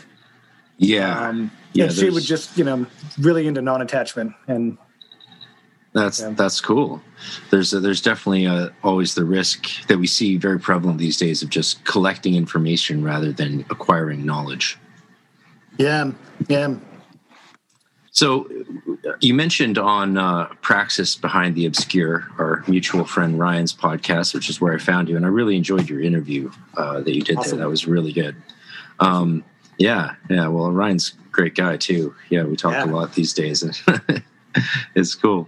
Yeah. 0.77 1.29
Um, 1.29 1.51
yeah. 1.73 1.85
and 1.85 1.93
she 1.93 2.09
would 2.09 2.23
just 2.23 2.57
you 2.57 2.63
know 2.63 2.85
really 3.19 3.47
into 3.47 3.61
non-attachment, 3.61 4.33
and 4.47 4.77
That's 5.93 6.21
Yeah. 6.21 6.29
that's 6.29 6.61
cool. 6.61 7.01
There's 7.49 7.73
a, 7.73 7.79
there's 7.79 8.01
definitely 8.01 8.45
a, 8.45 8.71
always 8.83 9.13
the 9.15 9.25
risk 9.25 9.85
that 9.87 9.97
we 9.97 10.07
see 10.07 10.37
very 10.37 10.59
prevalent 10.59 10.97
these 10.99 11.17
days 11.17 11.43
of 11.43 11.49
just 11.49 11.83
collecting 11.83 12.35
information 12.35 13.03
rather 13.03 13.31
than 13.33 13.65
acquiring 13.69 14.25
knowledge. 14.25 14.77
yeah, 15.77 16.11
yeah. 16.47 16.75
So 18.13 18.49
you 19.21 19.33
mentioned 19.33 19.77
on 19.77 20.17
uh, 20.17 20.47
Praxis 20.61 21.15
Behind 21.15 21.55
the 21.55 21.65
Obscure, 21.65 22.27
our 22.37 22.61
mutual 22.67 23.05
friend 23.05 23.39
Ryan's 23.39 23.73
podcast, 23.73 24.33
which 24.33 24.49
is 24.49 24.59
where 24.59 24.73
I 24.73 24.79
found 24.79 25.07
you, 25.07 25.15
and 25.15 25.25
I 25.25 25.29
really 25.29 25.55
enjoyed 25.55 25.89
your 25.89 26.01
interview 26.01 26.51
uh, 26.75 26.99
that 27.01 27.15
you 27.15 27.21
did 27.21 27.37
Awesome. 27.37 27.57
there. 27.57 27.65
That 27.65 27.69
was 27.69 27.87
really 27.87 28.11
good. 28.11 28.35
Um, 28.99 29.45
yeah, 29.77 30.15
yeah. 30.29 30.47
Well, 30.47 30.71
Ryan's 30.71 31.13
a 31.25 31.29
great 31.31 31.55
guy 31.55 31.77
too. 31.77 32.13
Yeah, 32.29 32.43
we 32.43 32.55
talk 32.57 32.73
Yeah. 32.73 32.83
a 32.83 32.87
lot 32.87 33.13
these 33.15 33.33
days, 33.33 33.63
it's 34.95 35.15
cool. 35.15 35.47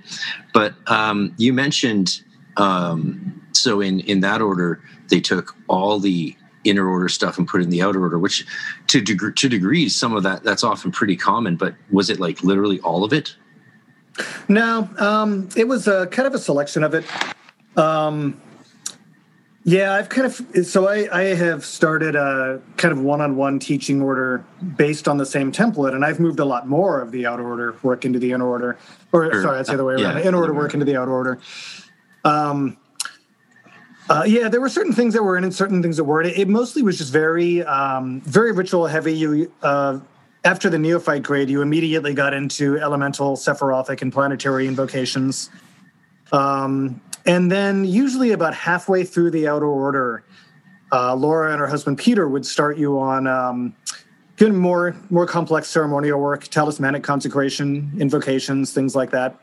But 0.53 0.73
um, 0.87 1.33
you 1.37 1.53
mentioned 1.53 2.21
um, 2.57 3.41
so 3.51 3.81
in 3.81 3.99
in 4.01 4.21
that 4.21 4.41
order, 4.41 4.81
they 5.09 5.19
took 5.19 5.55
all 5.67 5.99
the 5.99 6.35
inner 6.63 6.87
order 6.87 7.09
stuff 7.09 7.37
and 7.37 7.47
put 7.47 7.61
it 7.61 7.65
in 7.65 7.69
the 7.69 7.81
outer 7.81 8.01
order, 8.01 8.17
which 8.17 8.45
to 8.87 9.01
deg- 9.01 9.35
to 9.35 9.49
degrees, 9.49 9.95
some 9.95 10.15
of 10.15 10.23
that 10.23 10.43
that's 10.43 10.63
often 10.63 10.91
pretty 10.91 11.15
common. 11.15 11.55
But 11.55 11.75
was 11.91 12.09
it 12.09 12.19
like 12.19 12.43
literally 12.43 12.79
all 12.81 13.03
of 13.03 13.13
it? 13.13 13.35
No, 14.47 14.89
um, 14.99 15.49
it 15.55 15.67
was 15.67 15.87
a 15.87 16.07
kind 16.07 16.27
of 16.27 16.33
a 16.33 16.39
selection 16.39 16.83
of 16.83 16.93
it. 16.93 17.05
Um, 17.77 18.39
yeah, 19.65 19.93
I've 19.93 20.09
kind 20.09 20.27
of 20.27 20.65
so 20.65 20.87
I, 20.87 21.07
I 21.11 21.23
have 21.35 21.63
started 21.63 22.15
a 22.15 22.61
kind 22.75 22.91
of 22.91 22.99
one-on-one 22.99 23.59
teaching 23.59 24.01
order 24.01 24.43
based 24.75 25.07
on 25.07 25.17
the 25.17 25.25
same 25.25 25.51
template, 25.51 25.95
and 25.95 26.03
I've 26.03 26.19
moved 26.19 26.39
a 26.39 26.45
lot 26.45 26.67
more 26.67 26.99
of 26.99 27.11
the 27.11 27.25
outer 27.25 27.47
order 27.47 27.75
work 27.81 28.03
into 28.03 28.19
the 28.19 28.33
inner 28.33 28.47
order, 28.47 28.77
or 29.13 29.25
Or, 29.25 29.41
sorry, 29.41 29.59
I'd 29.59 29.67
say 29.67 29.77
the 29.77 29.85
way 29.85 29.95
yeah, 29.97 30.15
around, 30.15 30.21
inner 30.23 30.37
order 30.37 30.53
work 30.53 30.73
into 30.73 30.85
the 30.85 30.97
outer 30.97 31.11
order. 31.11 31.39
Um, 32.25 32.77
uh, 34.09 34.25
yeah, 34.27 34.49
there 34.49 34.59
were 34.59 34.67
certain 34.67 34.91
things 34.91 35.13
that 35.13 35.23
were 35.23 35.37
in 35.37 35.45
and 35.45 35.55
certain 35.55 35.81
things 35.81 35.95
that 35.95 36.03
weren't. 36.03 36.27
It, 36.27 36.39
it 36.39 36.47
mostly 36.49 36.81
was 36.83 36.97
just 36.97 37.13
very, 37.13 37.63
um, 37.63 38.19
very 38.21 38.51
ritual 38.51 38.87
heavy. 38.87 39.13
You 39.13 39.51
uh, 39.61 39.99
after 40.43 40.69
the 40.69 40.77
neophyte 40.77 41.23
grade, 41.23 41.49
you 41.49 41.61
immediately 41.61 42.13
got 42.13 42.33
into 42.33 42.77
elemental, 42.79 43.37
sephirothic, 43.37 44.01
and 44.01 44.11
planetary 44.11 44.67
invocations. 44.67 45.49
Um, 46.33 46.99
and 47.25 47.51
then, 47.51 47.85
usually 47.85 48.31
about 48.31 48.53
halfway 48.53 49.03
through 49.03 49.31
the 49.31 49.47
outer 49.47 49.67
order, 49.67 50.23
uh, 50.91 51.15
Laura 51.15 51.51
and 51.51 51.59
her 51.59 51.67
husband 51.67 51.97
Peter 51.97 52.27
would 52.27 52.45
start 52.45 52.77
you 52.77 52.99
on 52.99 53.27
um, 53.27 53.75
good, 54.37 54.53
more 54.53 54.95
more 55.09 55.25
complex 55.25 55.67
ceremonial 55.67 56.19
work, 56.19 56.43
talismanic 56.49 57.03
consecration, 57.03 57.91
invocations, 57.99 58.73
things 58.73 58.95
like 58.95 59.11
that. 59.11 59.39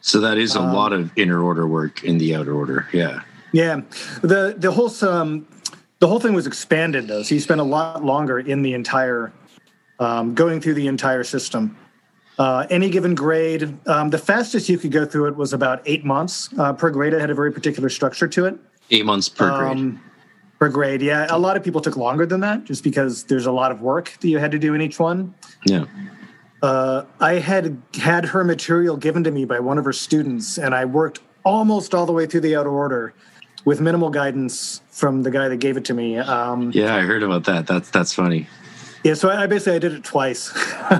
So 0.00 0.20
that 0.20 0.36
is 0.36 0.54
a 0.54 0.60
Um, 0.60 0.74
lot 0.74 0.92
of 0.92 1.10
inner 1.16 1.42
order 1.42 1.66
work 1.66 2.04
in 2.04 2.18
the 2.18 2.34
outer 2.34 2.54
order. 2.54 2.86
Yeah. 2.92 3.22
Yeah, 3.52 3.82
the 4.20 4.54
the 4.58 4.72
whole 4.72 4.92
um, 5.08 5.46
the 6.00 6.08
whole 6.08 6.18
thing 6.20 6.34
was 6.34 6.46
expanded 6.46 7.06
though, 7.06 7.22
so 7.22 7.34
you 7.36 7.40
spent 7.40 7.60
a 7.60 7.64
lot 7.64 8.04
longer 8.04 8.40
in 8.40 8.62
the 8.62 8.74
entire 8.74 9.32
um, 10.00 10.34
going 10.34 10.60
through 10.60 10.74
the 10.74 10.88
entire 10.88 11.22
system. 11.24 11.76
Uh, 12.38 12.66
any 12.68 12.90
given 12.90 13.14
grade, 13.14 13.76
um, 13.86 14.10
the 14.10 14.18
fastest 14.18 14.68
you 14.68 14.76
could 14.76 14.90
go 14.90 15.06
through 15.06 15.26
it 15.26 15.36
was 15.36 15.52
about 15.52 15.80
eight 15.86 16.04
months 16.04 16.48
uh, 16.58 16.72
per 16.72 16.90
grade. 16.90 17.12
It 17.12 17.20
had 17.20 17.30
a 17.30 17.34
very 17.34 17.52
particular 17.52 17.88
structure 17.88 18.26
to 18.26 18.46
it. 18.46 18.58
Eight 18.90 19.04
months 19.04 19.28
per 19.28 19.56
grade. 19.56 19.76
Um, 19.76 20.02
per 20.58 20.68
grade, 20.68 21.00
yeah. 21.00 21.26
A 21.30 21.38
lot 21.38 21.56
of 21.56 21.62
people 21.62 21.80
took 21.80 21.96
longer 21.96 22.26
than 22.26 22.40
that, 22.40 22.64
just 22.64 22.82
because 22.82 23.24
there's 23.24 23.46
a 23.46 23.52
lot 23.52 23.70
of 23.70 23.80
work 23.80 24.16
that 24.20 24.28
you 24.28 24.38
had 24.38 24.50
to 24.50 24.58
do 24.58 24.74
in 24.74 24.80
each 24.80 24.98
one. 24.98 25.34
Yeah. 25.64 25.84
Uh, 26.62 27.04
I 27.20 27.34
had 27.34 27.80
had 27.94 28.24
her 28.24 28.42
material 28.42 28.96
given 28.96 29.22
to 29.24 29.30
me 29.30 29.44
by 29.44 29.60
one 29.60 29.78
of 29.78 29.84
her 29.84 29.92
students, 29.92 30.58
and 30.58 30.74
I 30.74 30.86
worked 30.86 31.20
almost 31.44 31.94
all 31.94 32.06
the 32.06 32.12
way 32.12 32.26
through 32.26 32.40
the 32.40 32.56
outer 32.56 32.70
order 32.70 33.14
with 33.64 33.80
minimal 33.80 34.10
guidance 34.10 34.80
from 34.90 35.22
the 35.22 35.30
guy 35.30 35.48
that 35.48 35.58
gave 35.58 35.76
it 35.76 35.84
to 35.86 35.94
me. 35.94 36.18
Um, 36.18 36.72
yeah. 36.72 36.86
Yeah, 36.86 36.96
I 36.96 37.00
heard 37.00 37.22
about 37.22 37.44
that. 37.44 37.66
That's 37.66 37.90
that's 37.90 38.12
funny. 38.12 38.48
So 39.12 39.28
I, 39.28 39.42
I 39.42 39.46
basically 39.46 39.76
I 39.76 39.78
did 39.78 39.92
it 39.92 40.04
twice. 40.04 40.50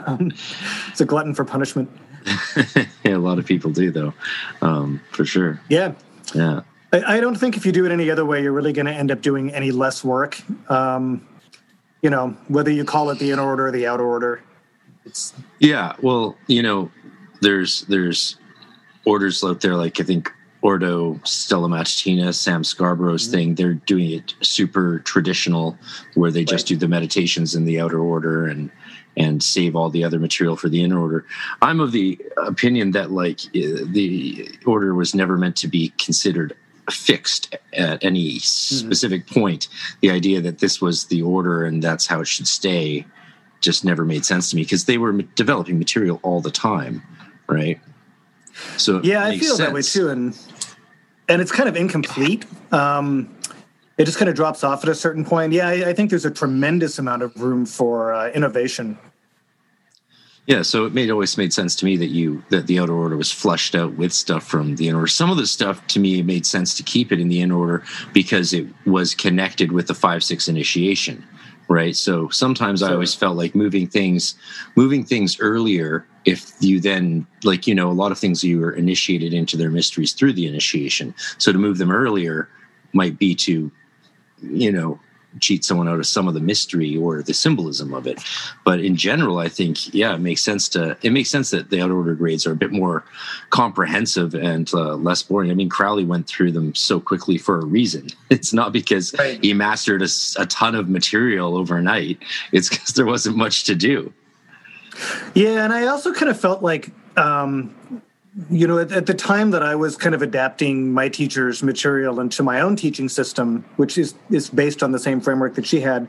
it's 0.88 1.00
a 1.00 1.06
glutton 1.06 1.34
for 1.34 1.44
punishment. 1.44 1.88
yeah, 3.04 3.16
a 3.16 3.18
lot 3.18 3.38
of 3.38 3.46
people 3.46 3.70
do 3.70 3.90
though, 3.90 4.12
um, 4.60 5.00
for 5.10 5.24
sure. 5.24 5.60
Yeah, 5.68 5.94
Yeah. 6.34 6.60
I, 6.92 7.16
I 7.16 7.20
don't 7.20 7.34
think 7.34 7.56
if 7.56 7.64
you 7.64 7.72
do 7.72 7.86
it 7.86 7.92
any 7.92 8.10
other 8.10 8.24
way, 8.24 8.42
you're 8.42 8.52
really 8.52 8.72
going 8.72 8.86
to 8.86 8.92
end 8.92 9.10
up 9.10 9.20
doing 9.20 9.50
any 9.52 9.72
less 9.72 10.04
work. 10.04 10.38
Um, 10.70 11.26
you 12.02 12.10
know, 12.10 12.36
whether 12.48 12.70
you 12.70 12.84
call 12.84 13.10
it 13.10 13.18
the 13.18 13.30
in 13.30 13.38
order 13.38 13.68
or 13.68 13.72
the 13.72 13.86
out 13.86 14.00
order. 14.00 14.42
It's 15.06 15.32
Yeah. 15.58 15.94
Well, 16.02 16.36
you 16.46 16.62
know, 16.62 16.90
there's 17.40 17.82
there's 17.82 18.36
orders 19.06 19.42
out 19.42 19.60
there 19.60 19.74
like 19.76 20.00
I 20.00 20.04
think 20.04 20.30
Ordo 20.64 21.20
Stella 21.24 21.68
Matutina, 21.68 22.34
Sam 22.34 22.64
Scarborough's 22.64 23.26
thing. 23.26 23.54
They're 23.54 23.74
doing 23.74 24.10
it 24.10 24.34
super 24.40 25.00
traditional, 25.00 25.76
where 26.14 26.30
they 26.30 26.42
just 26.42 26.66
do 26.66 26.74
the 26.74 26.88
meditations 26.88 27.54
in 27.54 27.66
the 27.66 27.78
outer 27.78 28.00
order 28.00 28.46
and 28.46 28.70
and 29.16 29.42
save 29.42 29.76
all 29.76 29.90
the 29.90 30.02
other 30.02 30.18
material 30.18 30.56
for 30.56 30.70
the 30.70 30.82
inner 30.82 30.98
order. 30.98 31.26
I'm 31.60 31.80
of 31.80 31.92
the 31.92 32.18
opinion 32.38 32.92
that 32.92 33.10
like 33.10 33.44
eh, 33.54 33.84
the 33.84 34.50
order 34.64 34.94
was 34.94 35.14
never 35.14 35.36
meant 35.36 35.56
to 35.56 35.68
be 35.68 35.92
considered 35.98 36.56
fixed 36.90 37.54
at 37.74 38.02
any 38.02 38.38
specific 38.38 39.26
point. 39.26 39.68
The 40.00 40.10
idea 40.10 40.40
that 40.40 40.60
this 40.60 40.80
was 40.80 41.04
the 41.04 41.20
order 41.20 41.66
and 41.66 41.82
that's 41.82 42.06
how 42.06 42.22
it 42.22 42.26
should 42.26 42.48
stay 42.48 43.06
just 43.60 43.84
never 43.84 44.04
made 44.04 44.24
sense 44.24 44.48
to 44.50 44.56
me 44.56 44.62
because 44.62 44.86
they 44.86 44.96
were 44.96 45.12
developing 45.12 45.78
material 45.78 46.20
all 46.22 46.40
the 46.40 46.50
time, 46.50 47.02
right? 47.48 47.78
So 48.76 49.00
Yeah, 49.02 49.24
I 49.24 49.38
feel 49.38 49.56
that 49.56 49.72
way 49.72 49.82
too, 49.82 50.10
and 50.10 50.34
and 51.28 51.40
it's 51.40 51.52
kind 51.52 51.68
of 51.68 51.76
incomplete. 51.76 52.46
Um, 52.72 53.34
it 53.96 54.04
just 54.06 54.18
kind 54.18 54.28
of 54.28 54.34
drops 54.34 54.64
off 54.64 54.82
at 54.82 54.88
a 54.88 54.94
certain 54.94 55.24
point. 55.24 55.52
Yeah, 55.52 55.68
I, 55.68 55.90
I 55.90 55.92
think 55.92 56.10
there's 56.10 56.24
a 56.24 56.30
tremendous 56.30 56.98
amount 56.98 57.22
of 57.22 57.40
room 57.40 57.64
for 57.64 58.12
uh, 58.12 58.30
innovation. 58.30 58.98
Yeah, 60.46 60.60
so 60.60 60.84
it 60.84 60.92
made 60.92 61.10
always 61.10 61.38
made 61.38 61.54
sense 61.54 61.74
to 61.76 61.86
me 61.86 61.96
that 61.96 62.08
you 62.08 62.44
that 62.50 62.66
the 62.66 62.78
outer 62.78 62.92
order 62.92 63.16
was 63.16 63.32
flushed 63.32 63.74
out 63.74 63.94
with 63.94 64.12
stuff 64.12 64.44
from 64.44 64.76
the 64.76 64.88
inner 64.88 64.98
order. 64.98 65.06
Some 65.06 65.30
of 65.30 65.38
the 65.38 65.46
stuff 65.46 65.86
to 65.88 65.98
me 65.98 66.20
made 66.22 66.44
sense 66.44 66.74
to 66.74 66.82
keep 66.82 67.12
it 67.12 67.20
in 67.20 67.28
the 67.28 67.40
inner 67.40 67.56
order 67.56 67.82
because 68.12 68.52
it 68.52 68.66
was 68.84 69.14
connected 69.14 69.72
with 69.72 69.86
the 69.86 69.94
five 69.94 70.22
six 70.22 70.46
initiation, 70.46 71.24
right? 71.68 71.96
So 71.96 72.28
sometimes 72.28 72.82
I 72.82 72.92
always 72.92 73.14
felt 73.14 73.36
like 73.36 73.54
moving 73.54 73.86
things 73.86 74.34
moving 74.76 75.04
things 75.04 75.38
earlier. 75.40 76.06
If 76.24 76.52
you 76.60 76.80
then 76.80 77.26
like 77.42 77.66
you 77.66 77.74
know 77.74 77.90
a 77.90 77.92
lot 77.92 78.12
of 78.12 78.18
things 78.18 78.44
you 78.44 78.60
were 78.60 78.72
initiated 78.72 79.34
into 79.34 79.56
their 79.56 79.70
mysteries 79.70 80.12
through 80.12 80.34
the 80.34 80.46
initiation, 80.46 81.14
so 81.38 81.52
to 81.52 81.58
move 81.58 81.78
them 81.78 81.90
earlier 81.90 82.48
might 82.92 83.18
be 83.18 83.34
to 83.34 83.70
you 84.42 84.72
know 84.72 84.98
cheat 85.40 85.64
someone 85.64 85.88
out 85.88 85.98
of 85.98 86.06
some 86.06 86.28
of 86.28 86.34
the 86.34 86.40
mystery 86.40 86.96
or 86.96 87.22
the 87.22 87.34
symbolism 87.34 87.92
of 87.94 88.06
it. 88.06 88.22
But 88.64 88.80
in 88.80 88.96
general 88.96 89.38
i 89.38 89.48
think 89.48 89.92
yeah 89.94 90.14
it 90.14 90.20
makes 90.20 90.42
sense 90.42 90.68
to 90.70 90.96
it 91.02 91.10
makes 91.10 91.30
sense 91.30 91.50
that 91.50 91.70
the 91.70 91.80
outer 91.80 91.96
order 91.96 92.14
grades 92.14 92.46
are 92.46 92.52
a 92.52 92.56
bit 92.56 92.72
more 92.72 93.04
comprehensive 93.50 94.34
and 94.34 94.72
uh, 94.74 94.94
less 94.94 95.22
boring. 95.22 95.50
I 95.50 95.54
mean 95.54 95.68
crowley 95.68 96.04
went 96.04 96.26
through 96.26 96.52
them 96.52 96.74
so 96.74 97.00
quickly 97.00 97.38
for 97.38 97.58
a 97.58 97.64
reason. 97.64 98.08
It's 98.30 98.52
not 98.52 98.72
because 98.72 99.14
Right. 99.18 99.38
he 99.42 99.54
mastered 99.54 100.02
a 100.02 100.46
ton 100.46 100.74
of 100.74 100.88
material 100.88 101.56
overnight. 101.56 102.18
It's 102.52 102.68
because 102.68 102.90
there 102.94 103.06
wasn't 103.06 103.36
much 103.36 103.64
to 103.64 103.74
do. 103.74 104.12
Yeah, 105.34 105.64
and 105.64 105.72
I 105.72 105.86
also 105.86 106.12
kind 106.12 106.30
of 106.30 106.38
felt 106.40 106.62
like, 106.62 106.90
um, 107.16 107.74
you 108.50 108.66
know, 108.66 108.78
at, 108.78 108.90
at 108.92 109.06
the 109.06 109.14
time 109.14 109.50
that 109.52 109.62
I 109.62 109.74
was 109.74 109.96
kind 109.96 110.14
of 110.14 110.22
adapting 110.22 110.92
my 110.92 111.08
teacher's 111.08 111.62
material 111.62 112.20
into 112.20 112.42
my 112.42 112.60
own 112.60 112.76
teaching 112.76 113.08
system, 113.08 113.64
which 113.76 113.96
is 113.96 114.14
is 114.30 114.50
based 114.50 114.82
on 114.82 114.92
the 114.92 114.98
same 114.98 115.20
framework 115.20 115.54
that 115.54 115.66
she 115.66 115.80
had. 115.80 116.08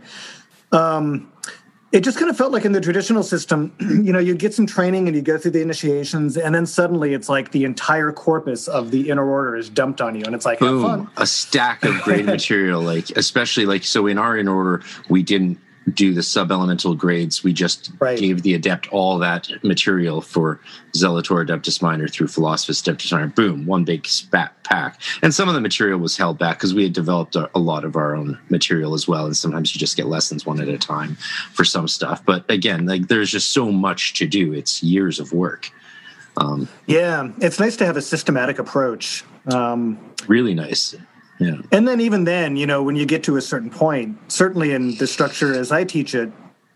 Um, 0.71 1.31
it 1.91 2.03
just 2.03 2.17
kind 2.17 2.29
of 2.29 2.35
felt 2.35 2.51
like 2.51 2.65
in 2.65 2.73
the 2.73 2.81
traditional 2.81 3.23
system, 3.23 3.73
you 3.79 4.11
know, 4.11 4.19
you 4.19 4.35
get 4.35 4.53
some 4.53 4.65
training 4.65 5.07
and 5.07 5.15
you 5.15 5.21
go 5.21 5.37
through 5.37 5.51
the 5.51 5.61
initiations, 5.61 6.35
and 6.35 6.53
then 6.53 6.65
suddenly 6.65 7.13
it's 7.13 7.29
like 7.29 7.51
the 7.51 7.63
entire 7.63 8.11
corpus 8.11 8.67
of 8.67 8.91
the 8.91 9.09
inner 9.09 9.29
order 9.29 9.55
is 9.55 9.69
dumped 9.69 10.01
on 10.01 10.15
you, 10.15 10.23
and 10.25 10.33
it's 10.33 10.45
like, 10.45 10.59
boom 10.59 11.09
a 11.17 11.27
stack 11.27 11.83
of 11.85 11.95
great 12.01 12.25
material 12.37 12.81
like 12.81 13.09
especially 13.11 13.65
like 13.65 13.83
so 13.83 14.07
in 14.07 14.17
our 14.17 14.37
inner 14.37 14.53
order 14.53 14.83
we 15.09 15.23
didn't 15.23 15.59
do 15.93 16.13
the 16.13 16.23
sub 16.23 16.51
elemental 16.51 16.95
grades. 16.95 17.43
We 17.43 17.53
just 17.53 17.91
Right. 17.99 18.17
gave 18.17 18.41
the 18.41 18.55
adept 18.55 18.87
all 18.87 19.19
that 19.19 19.49
material 19.63 20.19
for 20.21 20.59
zelator 20.95 21.45
adeptus 21.45 21.81
minor 21.81 22.07
through 22.07 22.27
philosophus 22.27 22.81
adeptus 22.81 23.11
minor. 23.11 23.27
Boom 23.27 23.65
one 23.65 23.83
big 23.83 24.07
spat 24.07 24.55
pack. 24.63 24.99
And 25.21 25.33
some 25.33 25.47
of 25.47 25.53
the 25.53 25.61
material 25.61 25.99
was 25.99 26.17
held 26.17 26.39
back 26.39 26.57
because 26.57 26.73
we 26.73 26.83
had 26.83 26.93
developed 26.93 27.35
a, 27.35 27.49
a 27.53 27.59
lot 27.59 27.83
of 27.83 27.95
our 27.95 28.15
own 28.15 28.39
material 28.49 28.93
as 28.95 29.07
well 29.07 29.25
and 29.25 29.37
sometimes 29.37 29.75
you 29.75 29.79
just 29.79 29.95
get 29.95 30.07
lessons 30.07 30.45
one 30.45 30.59
at 30.59 30.67
a 30.67 30.77
time 30.77 31.15
for 31.53 31.63
some 31.63 31.87
stuff. 31.87 32.23
But 32.25 32.49
again 32.49 32.85
like 32.87 33.07
there's 33.07 33.29
just 33.31 33.51
so 33.53 33.71
much 33.71 34.13
to 34.15 34.25
do. 34.27 34.53
It's 34.53 34.81
years 34.81 35.19
of 35.19 35.33
work. 35.33 35.69
Um, 36.37 36.67
Yeah, 36.87 37.29
it's 37.39 37.59
nice 37.59 37.75
to 37.77 37.85
have 37.85 37.95
a 37.95 38.01
systematic 38.01 38.57
approach. 38.59 39.23
Um, 39.47 39.99
really 40.27 40.53
nice 40.55 40.95
yeah 41.39 41.55
And 41.71 41.87
then 41.87 41.99
even 42.01 42.23
then, 42.23 42.55
you 42.55 42.65
know, 42.67 42.81
when 42.83 42.95
you 42.95 43.05
get 43.05 43.23
to 43.25 43.37
a 43.37 43.41
certain 43.41 43.69
point, 43.69 44.17
certainly 44.31 44.71
in 44.73 44.95
the 44.97 45.07
structure 45.07 45.53
as 45.53 45.71
I 45.71 45.83
teach 45.83 46.15
it, 46.15 46.31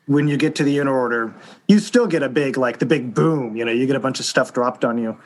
when 0.07 0.27
you 0.27 0.37
get 0.37 0.55
to 0.55 0.63
the 0.63 0.79
inner 0.79 0.97
order, 0.97 1.33
you 1.67 1.79
still 1.79 2.07
get 2.07 2.23
a 2.23 2.29
big 2.29 2.57
like 2.57 2.79
the 2.79 2.85
big 2.85 3.13
boom, 3.13 3.55
you 3.55 3.63
know, 3.65 3.71
you 3.71 3.85
get 3.87 3.95
a 3.95 3.99
bunch 3.99 4.19
of 4.19 4.25
stuff 4.25 4.53
dropped 4.53 4.83
on 4.83 4.97
you. 4.97 5.17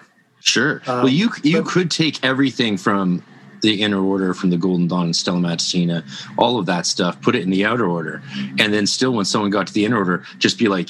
Sure. 0.41 0.81
Um, 0.87 1.03
well, 1.03 1.09
you 1.09 1.29
you 1.41 1.61
but- 1.61 1.71
could 1.71 1.89
take 1.89 2.23
everything 2.23 2.77
from 2.77 3.23
the 3.61 3.81
inner 3.81 4.03
order, 4.03 4.33
from 4.33 4.49
the 4.49 4.57
Golden 4.57 4.87
Dawn 4.89 5.05
and 5.05 5.15
Stella 5.15 5.39
Matutina, 5.39 6.03
all 6.37 6.59
of 6.59 6.65
that 6.65 6.85
stuff, 6.85 7.21
put 7.21 7.33
it 7.33 7.43
in 7.43 7.49
the 7.49 7.63
outer 7.63 7.85
order, 7.85 8.21
and 8.59 8.73
then 8.73 8.85
still, 8.85 9.13
when 9.13 9.23
someone 9.23 9.51
got 9.51 9.67
to 9.67 9.73
the 9.73 9.85
inner 9.85 9.97
order, 9.97 10.23
just 10.37 10.59
be 10.59 10.67
like, 10.67 10.89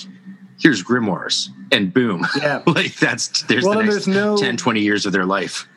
"Here's 0.60 0.84
grimoires," 0.84 1.50
and 1.72 1.94
boom, 1.94 2.26
Yeah. 2.36 2.64
like 2.68 2.96
that's 2.96 3.44
there's 3.44 3.64
Well, 3.64 3.78
the 3.78 3.84
next 3.84 3.94
there's 3.94 4.08
no- 4.08 4.36
10, 4.38 4.58
20 4.58 4.82
years 4.82 5.06
of 5.06 5.12
their 5.14 5.26
life. 5.28 5.68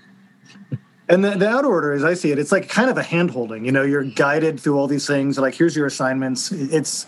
And 1.08 1.24
the, 1.24 1.30
the 1.30 1.48
outer 1.48 1.68
order, 1.68 1.92
as 1.92 2.04
I 2.04 2.14
see 2.14 2.32
it, 2.32 2.38
it's 2.38 2.50
like 2.50 2.68
kind 2.68 2.90
of 2.90 2.98
a 2.98 3.02
hand 3.02 3.30
holding. 3.30 3.64
You 3.64 3.72
know, 3.72 3.82
you're 3.82 4.04
guided 4.04 4.58
through 4.58 4.78
all 4.78 4.88
these 4.88 5.06
things. 5.06 5.38
Like, 5.38 5.54
here's 5.54 5.76
your 5.76 5.86
assignments. 5.86 6.50
It's 6.50 7.06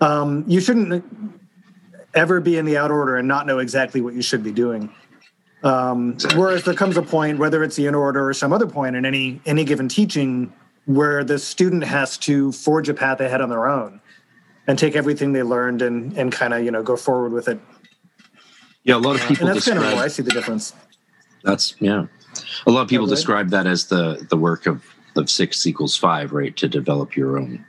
um, 0.00 0.44
you 0.48 0.60
shouldn't 0.60 1.04
ever 2.14 2.40
be 2.40 2.58
in 2.58 2.64
the 2.64 2.76
out 2.76 2.90
order 2.90 3.16
and 3.16 3.28
not 3.28 3.46
know 3.46 3.58
exactly 3.58 4.00
what 4.00 4.14
you 4.14 4.22
should 4.22 4.42
be 4.42 4.50
doing. 4.50 4.92
Um, 5.62 6.16
whereas 6.34 6.64
there 6.64 6.74
comes 6.74 6.96
a 6.96 7.02
point, 7.02 7.38
whether 7.38 7.62
it's 7.62 7.76
the 7.76 7.86
in 7.86 7.94
order 7.94 8.28
or 8.28 8.34
some 8.34 8.52
other 8.52 8.66
point 8.66 8.96
in 8.96 9.04
any 9.04 9.40
any 9.44 9.64
given 9.64 9.88
teaching, 9.88 10.52
where 10.86 11.22
the 11.22 11.38
student 11.38 11.84
has 11.84 12.16
to 12.18 12.50
forge 12.52 12.88
a 12.88 12.94
path 12.94 13.20
ahead 13.20 13.40
on 13.40 13.50
their 13.50 13.68
own 13.68 14.00
and 14.66 14.78
take 14.78 14.96
everything 14.96 15.32
they 15.32 15.42
learned 15.42 15.82
and 15.82 16.16
and 16.16 16.32
kind 16.32 16.54
of 16.54 16.64
you 16.64 16.70
know 16.70 16.82
go 16.82 16.96
forward 16.96 17.32
with 17.32 17.48
it. 17.48 17.60
Yeah, 18.84 18.96
a 18.96 18.98
lot 18.98 19.16
of 19.16 19.22
people. 19.26 19.46
And 19.46 19.54
that's 19.54 19.66
describe, 19.66 19.82
kind 19.82 19.92
of 19.92 19.98
where 19.98 20.04
I 20.04 20.08
see 20.08 20.22
the 20.22 20.30
difference. 20.30 20.72
That's 21.44 21.74
yeah. 21.78 22.06
A 22.66 22.70
lot 22.70 22.82
of 22.82 22.88
people 22.88 23.06
describe 23.06 23.50
that 23.50 23.66
as 23.66 23.86
the 23.86 24.26
the 24.28 24.36
work 24.36 24.66
of 24.66 24.84
of 25.16 25.28
six 25.28 25.66
equals 25.66 25.96
five, 25.96 26.32
right? 26.32 26.56
To 26.56 26.68
develop 26.68 27.16
your 27.16 27.38
own 27.38 27.64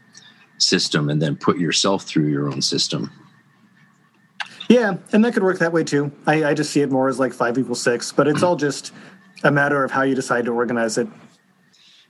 system 0.58 1.10
and 1.10 1.22
then 1.22 1.36
put 1.36 1.58
yourself 1.58 2.04
through 2.04 2.28
your 2.28 2.50
own 2.50 2.62
system. 2.62 3.12
Yeah, 4.70 4.98
and 5.12 5.26
that 5.26 5.34
could 5.34 5.44
work 5.44 5.60
that 5.60 5.74
way 5.74 5.84
too. 5.84 6.12
I, 6.28 6.46
I 6.46 6.54
just 6.54 6.72
see 6.72 6.82
it 6.82 6.90
more 6.90 7.10
as 7.10 7.20
like 7.20 7.34
five 7.34 7.58
equals 7.58 7.82
six, 7.82 8.12
but 8.12 8.28
it's 8.28 8.44
all 8.44 8.56
just 8.56 8.94
a 9.44 9.52
matter 9.52 9.84
of 9.84 9.92
how 9.92 10.04
you 10.04 10.16
decide 10.16 10.46
to 10.46 10.52
organize 10.52 10.98
it. 10.98 11.08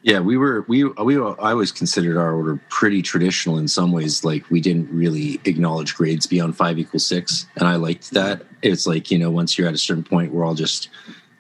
Yeah, 0.04 0.20
we 0.20 0.36
were 0.36 0.66
we 0.68 0.84
we 0.84 1.16
I 1.18 1.52
always 1.52 1.72
considered 1.72 2.18
our 2.18 2.34
order 2.34 2.60
pretty 2.70 3.02
traditional 3.02 3.58
in 3.58 3.68
some 3.68 3.92
ways. 3.92 4.24
Like 4.24 4.50
we 4.50 4.60
didn't 4.60 4.90
really 4.92 5.40
acknowledge 5.46 5.96
grades 5.96 6.26
beyond 6.26 6.58
five 6.58 6.80
equals 6.80 7.06
six, 7.06 7.46
and 7.56 7.68
I 7.68 7.76
liked 7.76 8.12
that. 8.12 8.44
It's 8.64 8.88
like 8.88 9.12
you 9.12 9.20
know 9.20 9.30
once 9.30 9.58
you're 9.58 9.68
at 9.68 9.76
a 9.76 9.80
certain 9.80 10.04
point, 10.04 10.34
we're 10.34 10.44
all 10.44 10.56
just 10.56 10.90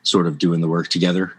sort 0.03 0.27
of 0.27 0.38
doing 0.38 0.62
the 0.62 0.67
work 0.67 0.88
together. 0.88 1.34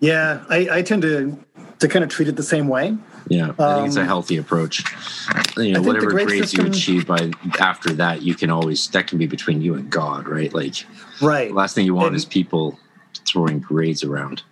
Yeah, 0.00 0.44
I, 0.48 0.68
I 0.78 0.82
tend 0.82 1.02
to 1.02 1.38
to 1.78 1.88
kind 1.88 2.04
of 2.04 2.10
treat 2.10 2.28
it 2.28 2.36
the 2.36 2.42
same 2.42 2.68
way. 2.68 2.96
Yeah, 3.28 3.52
I 3.58 3.74
think 3.74 3.86
it's 3.88 3.96
a 3.96 4.00
Um, 4.02 4.06
healthy 4.06 4.36
approach. 4.36 4.84
You 4.84 4.92
know, 5.34 5.40
I 5.40 5.42
think 5.54 5.74
the 5.74 5.82
whatever 5.82 6.10
grades 6.10 6.50
system- 6.50 6.66
you 6.66 6.72
achieve 6.72 7.06
by 7.06 7.30
after 7.60 7.92
that, 7.94 8.22
you 8.22 8.34
can 8.34 8.50
always 8.50 8.88
that 8.88 9.06
can 9.06 9.18
be 9.18 9.26
between 9.26 9.62
you 9.62 9.74
and 9.74 9.88
God, 9.90 10.28
right? 10.28 10.52
Like 10.52 10.84
Right. 11.20 11.48
the 11.48 11.54
last 11.54 11.74
thing 11.74 11.86
you 11.86 11.94
want 11.94 12.08
And- 12.08 12.16
is 12.16 12.24
people 12.24 12.78
throwing 13.26 13.60
grades 13.60 14.02
around. 14.04 14.42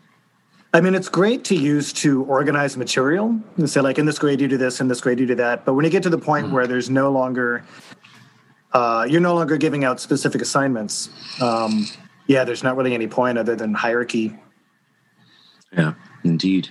I 0.73 0.81
mean, 0.81 0.95
it's 0.95 1.09
great 1.09 1.43
to 1.47 1.57
use 1.57 1.93
to 1.95 2.23
organize 2.25 2.77
material 2.77 3.41
and 3.57 3.69
say, 3.69 3.81
like, 3.81 3.99
in 3.99 4.07
this 4.07 4.21
grade 4.21 4.41
you 4.41 4.47
do 4.47 4.57
this, 4.57 4.81
in 4.81 4.87
this 4.87 5.01
grade 5.01 5.19
you 5.19 5.27
do 5.27 5.35
that. 5.35 5.65
But 5.65 5.75
when 5.75 5.85
you 5.85 5.91
get 5.91 6.05
to 6.05 6.11
the 6.11 6.19
point 6.19 6.53
where 6.53 6.69
there's 6.69 6.89
no 6.89 7.11
longer, 7.11 7.65
uh, 8.73 9.05
you're 9.11 9.21
no 9.21 9.35
longer 9.35 9.57
giving 9.57 9.83
out 9.85 9.99
specific 10.01 10.41
assignments. 10.41 11.11
Um, 11.41 11.87
yeah, 12.31 12.45
there's 12.45 12.63
not 12.63 12.77
really 12.77 12.95
any 12.95 13.09
point 13.09 13.39
other 13.39 13.57
than 13.57 13.75
hierarchy. 13.75 14.33
Yeah, 15.73 15.95
indeed. 16.23 16.69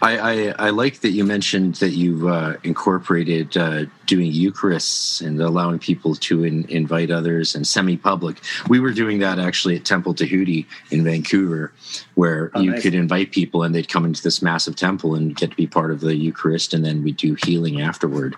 I, 0.00 0.18
I, 0.18 0.54
I 0.66 0.70
like 0.70 1.00
that 1.00 1.10
you 1.10 1.24
mentioned 1.24 1.74
that 1.76 1.90
you've 1.90 2.26
uh, 2.26 2.56
incorporated 2.62 3.54
uh, 3.54 3.84
doing 4.06 4.32
Eucharists 4.32 5.20
and 5.20 5.38
allowing 5.42 5.78
people 5.78 6.14
to 6.14 6.44
in, 6.44 6.64
invite 6.70 7.10
others 7.10 7.54
and 7.54 7.66
semi-public. 7.66 8.38
We 8.68 8.80
were 8.80 8.92
doing 8.92 9.18
that 9.18 9.38
actually 9.38 9.76
at 9.76 9.84
Temple 9.84 10.14
Tahuti 10.14 10.66
in 10.90 11.04
Vancouver, 11.04 11.70
where 12.14 12.50
Oh, 12.54 12.60
you 12.62 12.70
nice. 12.70 12.82
could 12.82 12.94
invite 12.94 13.30
people 13.30 13.62
and 13.62 13.74
they'd 13.74 13.88
come 13.90 14.06
into 14.06 14.22
this 14.22 14.40
massive 14.40 14.74
temple 14.74 15.14
and 15.16 15.36
get 15.36 15.50
to 15.50 15.56
be 15.56 15.66
part 15.66 15.90
of 15.90 16.00
the 16.00 16.16
Eucharist, 16.16 16.72
and 16.72 16.82
then 16.82 17.04
we 17.04 17.12
do 17.12 17.36
healing 17.44 17.82
afterward. 17.82 18.36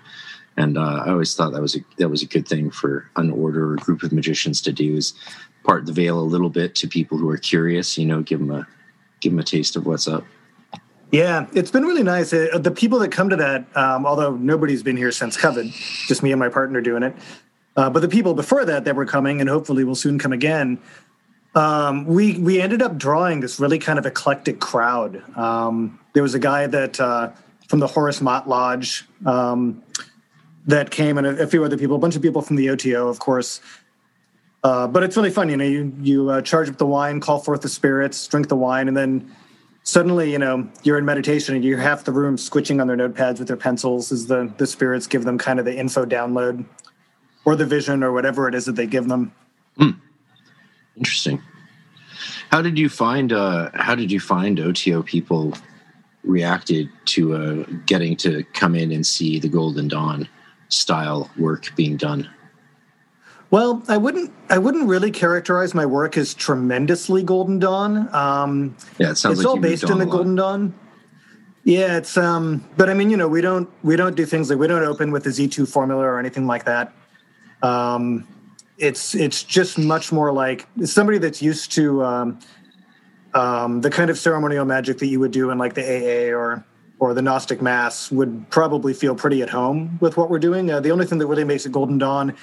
And 0.57 0.75
uh, 0.77 1.03
I 1.05 1.11
always 1.11 1.35
thought 1.35 1.53
that 1.53 1.61
was 1.61 1.75
a 1.75 1.79
that 1.97 2.09
was 2.09 2.23
a 2.23 2.25
good 2.25 2.47
thing 2.47 2.71
for 2.71 3.07
an 3.15 3.29
order 3.29 3.69
or 3.69 3.73
a 3.75 3.77
group 3.77 4.01
of 4.01 4.11
magicians 4.11 4.59
to 4.61 4.73
do 4.73 4.95
is 4.95 5.13
part 5.67 5.85
the 5.85 5.91
veil 5.91 6.19
a 6.19 6.21
little 6.21 6.49
bit 6.49 6.73
to 6.75 6.87
people 6.87 7.17
who 7.17 7.29
are 7.29 7.37
curious. 7.37 7.97
You 7.97 8.05
know, 8.05 8.21
give 8.21 8.39
them 8.39 8.51
a 8.51 8.67
give 9.19 9.33
them 9.33 9.39
a 9.39 9.43
taste 9.43 9.75
of 9.75 9.85
what's 9.85 10.07
up. 10.07 10.23
Yeah, 11.11 11.47
it's 11.53 11.71
been 11.71 11.83
really 11.83 12.03
nice. 12.03 12.33
Uh, 12.33 12.57
the 12.59 12.71
people 12.71 12.99
that 12.99 13.11
come 13.11 13.29
to 13.29 13.35
that, 13.37 13.65
um, 13.77 14.05
although 14.05 14.35
nobody's 14.35 14.83
been 14.83 14.97
here 14.97 15.11
since 15.11 15.37
COVID, 15.37 15.71
just 16.07 16.21
me 16.23 16.31
and 16.31 16.39
my 16.39 16.49
partner 16.49 16.81
doing 16.81 17.03
it. 17.03 17.15
Uh, 17.77 17.89
but 17.89 18.01
the 18.01 18.09
people 18.09 18.33
before 18.33 18.65
that 18.65 18.85
that 18.85 18.95
were 18.95 19.05
coming, 19.05 19.39
and 19.39 19.49
hopefully 19.49 19.83
will 19.83 19.95
soon 19.95 20.17
come 20.17 20.33
again, 20.33 20.79
um, 21.55 22.05
we 22.05 22.37
we 22.39 22.59
ended 22.59 22.81
up 22.81 22.97
drawing 22.97 23.39
this 23.39 23.59
really 23.59 23.79
kind 23.79 23.99
of 23.99 24.05
eclectic 24.05 24.59
crowd. 24.59 25.23
Um, 25.37 25.99
there 26.13 26.23
was 26.23 26.33
a 26.33 26.39
guy 26.39 26.67
that 26.67 26.99
uh, 26.99 27.31
from 27.67 27.79
the 27.79 27.87
Horus 27.87 28.21
Maat 28.21 28.49
Lodge 28.49 29.05
um, 29.25 29.83
that 30.65 30.91
came, 30.91 31.17
and 31.17 31.27
a, 31.27 31.43
a 31.43 31.47
few 31.47 31.63
other 31.63 31.77
people, 31.77 31.95
a 31.95 31.99
bunch 31.99 32.15
of 32.15 32.21
people 32.21 32.41
from 32.41 32.55
the 32.55 32.69
OTO, 32.69 33.07
of 33.07 33.19
course. 33.19 33.61
Uh, 34.67 34.85
but 34.85 35.01
it's 35.01 35.15
really 35.15 35.29
fun, 35.29 35.47
you 35.47 35.55
know. 35.55 35.63
You 35.63 35.93
you 36.01 36.29
uh, 36.29 36.41
charge 36.41 36.67
up 36.67 36.77
the 36.77 36.85
wine, 36.85 37.21
call 37.21 37.39
forth 37.39 37.61
the 37.61 37.69
spirits, 37.69 38.27
drink 38.27 38.49
the 38.49 38.57
wine, 38.57 38.89
and 38.89 38.97
then 38.97 39.33
suddenly 39.83 40.29
you 40.29 40.37
know 40.37 40.67
you're 40.83 40.97
in 40.97 41.05
meditation 41.05 41.55
and 41.55 41.63
you're 41.63 41.77
half 41.77 42.03
the 42.03 42.11
room 42.11 42.37
switching 42.37 42.81
on 42.81 42.87
their 42.87 42.97
notepads 42.97 43.39
with 43.39 43.47
their 43.47 43.55
pencils 43.55 44.11
as 44.11 44.27
the 44.27 44.53
the 44.57 44.67
spirits 44.67 45.07
give 45.07 45.23
them 45.23 45.37
kind 45.37 45.57
of 45.59 45.63
the 45.63 45.73
info 45.73 46.05
download 46.05 46.65
or 47.45 47.55
the 47.55 47.65
vision 47.65 48.03
or 48.03 48.11
whatever 48.11 48.49
it 48.49 48.53
is 48.53 48.65
that 48.65 48.75
they 48.75 48.85
give 48.85 49.07
them 49.07 49.31
Interesting. 50.97 51.41
How 52.49 52.61
did 52.61 52.77
you 52.77 52.89
find 52.89 53.31
uh, 53.31 53.69
how 53.73 53.95
did 53.95 54.11
you 54.11 54.19
find 54.19 54.59
OTO 54.59 55.03
people 55.03 55.53
reacted 56.23 56.89
to 57.05 57.35
uh, 57.35 57.63
getting 57.85 58.17
to 58.17 58.43
come 58.53 58.75
in 58.75 58.91
and 58.91 59.05
see 59.05 59.39
the 59.39 59.47
Golden 59.47 59.87
Dawn 59.87 60.27
style 60.67 61.29
work 61.37 61.71
being 61.77 61.95
done? 61.95 62.27
Well 63.51 63.83
i 63.87 63.97
wouldn't 63.97 64.31
i 64.49 64.57
wouldn't 64.57 64.87
really 64.87 65.11
characterize 65.11 65.73
my 65.73 65.85
work 65.85 66.17
as 66.17 66.33
tremendously 66.33 67.23
golden 67.23 67.59
dawn. 67.59 68.13
Um 68.13 68.75
Yeah, 68.97 69.11
it 69.11 69.15
sounds 69.17 69.39
it's 69.39 69.45
like 69.45 69.55
all 69.55 69.59
based 69.59 69.89
in 69.89 69.97
the 69.97 70.05
golden 70.05 70.35
dawn. 70.35 70.73
Yeah 71.63 71.97
it's 71.97 72.17
um 72.17 72.65
but 72.77 72.89
i 72.89 72.93
mean 72.93 73.09
you 73.09 73.17
know 73.17 73.27
we 73.27 73.41
don't 73.41 73.69
we 73.83 73.95
don't 73.95 74.15
do 74.15 74.25
things 74.25 74.49
like 74.49 74.59
we 74.59 74.67
don't 74.67 74.83
open 74.83 75.11
with 75.11 75.23
the 75.23 75.29
z2 75.31 75.67
formula 75.67 76.03
or 76.03 76.19
anything 76.19 76.47
like 76.47 76.65
that. 76.65 76.93
Um 77.61 78.27
it's 78.77 79.15
it's 79.15 79.43
just 79.43 79.77
much 79.77 80.11
more 80.11 80.31
like 80.31 80.67
somebody 80.85 81.17
that's 81.17 81.41
used 81.41 81.71
to 81.73 82.03
um 82.03 82.39
um 83.33 83.81
the 83.81 83.89
kind 83.89 84.09
of 84.09 84.17
ceremonial 84.17 84.65
magic 84.65 84.99
that 84.99 85.07
you 85.07 85.19
would 85.19 85.31
do 85.31 85.49
in 85.49 85.57
like 85.57 85.73
the 85.73 85.83
aa 85.83 86.35
or 86.35 86.63
or 86.99 87.13
the 87.13 87.21
gnostic 87.21 87.61
mass 87.61 88.11
would 88.11 88.49
probably 88.49 88.93
feel 88.93 89.15
pretty 89.15 89.41
at 89.43 89.49
home 89.49 89.99
with 90.01 90.17
what 90.17 90.31
we're 90.31 90.39
doing. 90.39 90.71
Uh, 90.71 90.79
the 90.79 90.89
only 90.89 91.05
thing 91.05 91.19
that 91.19 91.27
really 91.27 91.43
makes 91.43 91.63
it 91.65 91.71
golden 91.71 91.99
dawn 91.99 92.35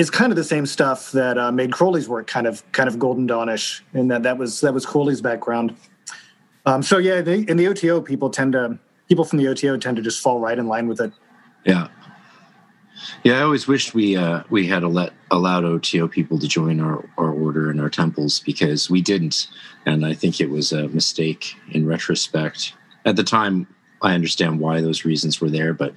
is 0.00 0.08
kind 0.08 0.32
of 0.32 0.36
the 0.36 0.44
same 0.44 0.64
stuff 0.64 1.12
that 1.12 1.36
uh, 1.36 1.52
made 1.52 1.72
Crowley's 1.72 2.08
work 2.08 2.26
kind 2.26 2.46
of 2.46 2.64
kind 2.72 2.88
of 2.88 2.98
golden 2.98 3.26
dawnish, 3.26 3.84
and 3.92 4.10
that 4.10 4.22
that 4.22 4.38
was 4.38 4.62
that 4.62 4.72
was 4.72 4.86
Crowley's 4.86 5.20
background. 5.20 5.76
Um, 6.64 6.82
so 6.82 6.96
yeah, 6.96 7.20
they, 7.20 7.40
in 7.40 7.58
the 7.58 7.68
OTO, 7.68 8.00
people 8.00 8.30
tend 8.30 8.54
to 8.54 8.78
people 9.08 9.24
from 9.24 9.38
the 9.38 9.48
OTO 9.48 9.76
tend 9.76 9.98
to 9.98 10.02
just 10.02 10.22
fall 10.22 10.40
right 10.40 10.58
in 10.58 10.68
line 10.68 10.88
with 10.88 11.00
it. 11.00 11.12
Yeah. 11.66 11.88
Yeah, 13.24 13.40
I 13.40 13.42
always 13.42 13.66
wished 13.66 13.92
we 13.92 14.16
uh, 14.16 14.42
we 14.48 14.66
had 14.66 14.82
let, 14.84 15.12
allowed 15.30 15.64
OTO 15.64 16.08
people 16.08 16.38
to 16.38 16.48
join 16.48 16.80
our, 16.80 17.06
our 17.18 17.30
order 17.30 17.70
and 17.70 17.78
our 17.78 17.90
temples 17.90 18.40
because 18.40 18.88
we 18.88 19.02
didn't, 19.02 19.48
and 19.84 20.06
I 20.06 20.14
think 20.14 20.40
it 20.40 20.48
was 20.48 20.72
a 20.72 20.88
mistake 20.88 21.56
in 21.72 21.86
retrospect. 21.86 22.72
At 23.04 23.16
the 23.16 23.24
time, 23.24 23.66
I 24.02 24.14
understand 24.14 24.60
why 24.60 24.80
those 24.80 25.04
reasons 25.04 25.40
were 25.40 25.50
there, 25.50 25.74
but 25.74 25.94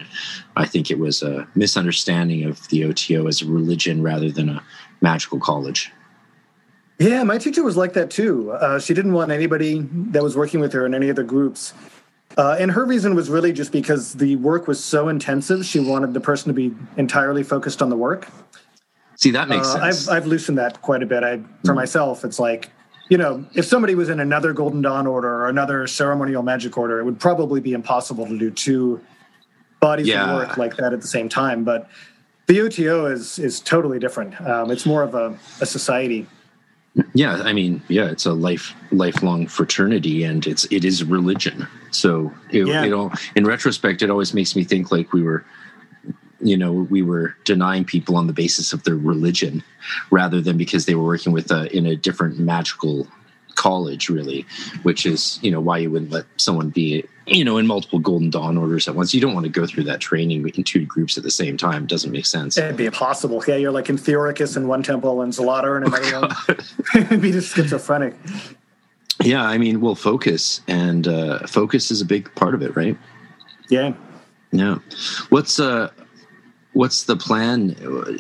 I 0.56 0.66
think 0.66 0.92
it 0.92 1.00
was 1.00 1.24
a 1.24 1.48
misunderstanding 1.56 2.44
of 2.44 2.68
the 2.70 2.86
OTO 2.86 3.28
as 3.28 3.42
a 3.42 3.46
religion 3.46 4.02
rather 4.04 4.30
than 4.30 4.50
a 4.50 4.64
magical 5.02 5.40
college. 5.40 5.92
Yeah, 7.00 7.24
my 7.24 7.38
teacher 7.38 7.64
was 7.64 7.78
like 7.78 7.94
that 7.94 8.12
too. 8.12 8.52
Uh, 8.52 8.80
she 8.80 8.94
didn't 8.94 9.14
want 9.14 9.32
anybody 9.32 9.80
that 10.12 10.22
was 10.22 10.36
working 10.36 10.60
with 10.60 10.74
her 10.74 10.86
in 10.86 10.94
any 10.94 11.10
other 11.10 11.24
groups. 11.24 11.74
Uh, 12.38 12.56
and 12.60 12.72
her 12.72 12.86
reason 12.86 13.16
was 13.16 13.30
really 13.30 13.54
just 13.54 13.72
because 13.72 14.14
the 14.14 14.36
work 14.38 14.68
was 14.68 14.84
so 14.84 15.08
intensive. 15.08 15.66
She 15.66 15.80
wanted 15.80 16.14
the 16.14 16.20
person 16.20 16.48
to 16.48 16.54
be 16.54 16.74
entirely 16.98 17.44
focused 17.44 17.82
on 17.82 17.90
the 17.90 17.96
work. 17.98 18.28
See, 19.16 19.32
that 19.32 19.48
makes 19.48 19.68
Uh, 19.68 19.80
sense. 19.92 20.08
I've 20.10 20.16
I've 20.24 20.28
loosened 20.28 20.58
that 20.58 20.82
quite 20.82 21.04
a 21.04 21.06
bit. 21.06 21.24
I 21.24 21.40
for 21.64 21.74
myself, 21.76 22.26
it's 22.26 22.40
like 22.40 22.72
you 23.10 23.18
know, 23.18 23.46
if 23.54 23.66
somebody 23.66 23.96
was 23.96 24.10
in 24.10 24.20
another 24.20 24.54
Golden 24.54 24.82
Dawn 24.82 25.06
order 25.08 25.30
or 25.30 25.50
another 25.50 25.88
ceremonial 25.88 26.42
magic 26.44 26.78
order, 26.78 27.00
it 27.00 27.04
would 27.06 27.20
probably 27.20 27.60
be 27.62 27.74
impossible 27.74 28.26
to 28.26 28.38
do 28.38 28.50
two 28.50 29.02
bodies 29.80 30.08
Yeah. 30.08 30.30
of 30.32 30.38
work 30.38 30.58
like 30.58 30.78
that 30.78 30.94
at 30.94 31.02
the 31.02 31.08
same 31.08 31.28
time. 31.30 31.64
But 31.64 31.90
the 32.48 32.62
OTO 32.62 33.06
is 33.08 33.40
is 33.40 33.60
totally 33.60 34.00
different. 34.00 34.40
Um, 34.42 34.72
it's 34.72 34.86
more 34.86 35.04
of 35.04 35.16
a, 35.16 35.38
a 35.62 35.66
society. 35.66 36.28
yeah 37.16 37.42
i 37.44 37.52
mean 37.54 37.82
yeah 37.88 38.06
it's 38.06 38.24
a 38.28 38.34
life 38.34 38.76
lifelong 38.92 39.48
fraternity 39.48 40.24
and 40.24 40.46
it's 40.46 40.66
it 40.70 40.86
is 40.86 41.04
religion 41.04 41.68
so 41.90 42.32
it, 42.52 42.68
Yeah. 42.68 42.86
it 42.86 42.94
all 42.94 43.12
in 43.36 43.46
retrospect 43.48 44.04
it 44.04 44.12
always 44.12 44.32
makes 44.36 44.56
me 44.56 44.64
think 44.64 44.92
like 44.92 45.12
we 45.12 45.24
were 45.24 45.44
you 46.44 46.58
know 46.58 46.72
we 46.72 47.02
were 47.02 47.36
denying 47.46 47.86
people 47.86 48.16
on 48.16 48.28
the 48.28 48.34
basis 48.34 48.74
of 48.74 48.84
their 48.84 48.96
religion 48.96 49.64
rather 50.12 50.42
than 50.42 50.58
because 50.58 50.86
they 50.86 50.96
were 50.96 51.04
working 51.06 51.32
with 51.32 51.52
a 51.52 51.76
in 51.76 51.86
a 51.86 51.96
different 51.96 52.38
magical 52.40 53.08
college 53.56 54.10
really 54.10 54.46
which 54.82 55.06
is 55.06 55.40
you 55.44 55.52
know 55.52 55.62
why 55.62 55.78
you 55.78 55.90
wouldn't 55.92 56.12
let 56.12 56.26
someone 56.38 56.70
be 56.70 57.04
you 57.28 57.46
know 57.46 57.58
in 57.58 57.68
multiple 57.68 58.00
golden 58.00 58.30
dawn 58.32 58.58
orders 58.58 58.88
at 58.88 58.96
once 58.96 59.14
you 59.14 59.22
don't 59.22 59.34
want 59.36 59.46
to 59.46 59.50
go 59.52 59.66
through 59.68 59.84
that 59.84 60.00
training 60.00 60.48
in 60.56 60.64
two 60.64 60.86
groups 60.86 61.18
at 61.18 61.24
the 61.24 61.30
same 61.32 61.56
time 61.56 61.84
it 61.84 61.90
doesn't 61.90 62.12
make 62.12 62.26
sense 62.26 62.58
It'd 62.58 62.76
be 62.78 62.88
impossible. 62.88 63.44
Yeah, 63.48 63.56
you're 63.58 63.72
like 63.72 63.90
in 63.90 63.98
Theoricus 63.98 64.58
in 64.58 64.68
one 64.68 64.82
temple 64.84 65.22
and 65.22 65.32
Zelator 65.32 65.78
in 65.78 65.84
another 65.84 66.28
one. 66.28 66.58
It'd 67.06 67.22
be 67.22 67.32
just 67.32 67.56
schizophrenic. 67.56 68.16
yeah 69.24 69.44
i 69.46 69.58
mean 69.60 69.80
well 69.80 69.96
focus 69.96 70.62
and 70.68 71.08
uh 71.08 71.46
focus 71.46 71.92
is 71.92 72.02
a 72.02 72.06
big 72.06 72.34
part 72.36 72.56
of 72.56 72.62
it 72.64 72.76
right 72.76 72.98
Yeah. 73.70 73.94
Yeah. 74.52 74.80
What's 75.30 75.60
uh 75.60 75.90
what's 76.74 77.04
the 77.04 77.16
plan? 77.16 77.70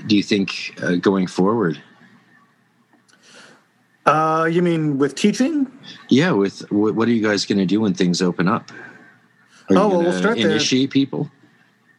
Do 0.08 0.16
you 0.16 0.24
think 0.24 0.78
uh, 0.82 0.96
going 0.96 1.28
forward? 1.28 1.82
Uh, 4.06 4.50
you 4.52 4.62
mean 4.62 4.98
with 4.98 5.16
teaching? 5.16 5.72
Yeah, 6.10 6.32
with 6.32 6.60
what, 6.72 6.96
what 6.96 7.08
are 7.08 7.12
you 7.12 7.24
guys 7.24 7.46
going 7.46 7.60
to 7.60 7.66
do 7.66 7.82
when 7.82 7.94
things 7.94 8.22
open 8.22 8.48
up? 8.48 8.72
Are 9.70 9.78
Oh, 9.78 9.88
well, 9.90 10.02
we'll 10.02 10.14
start 10.14 10.38
there. 10.38 10.50
initiate 10.50 10.92
people 10.92 11.32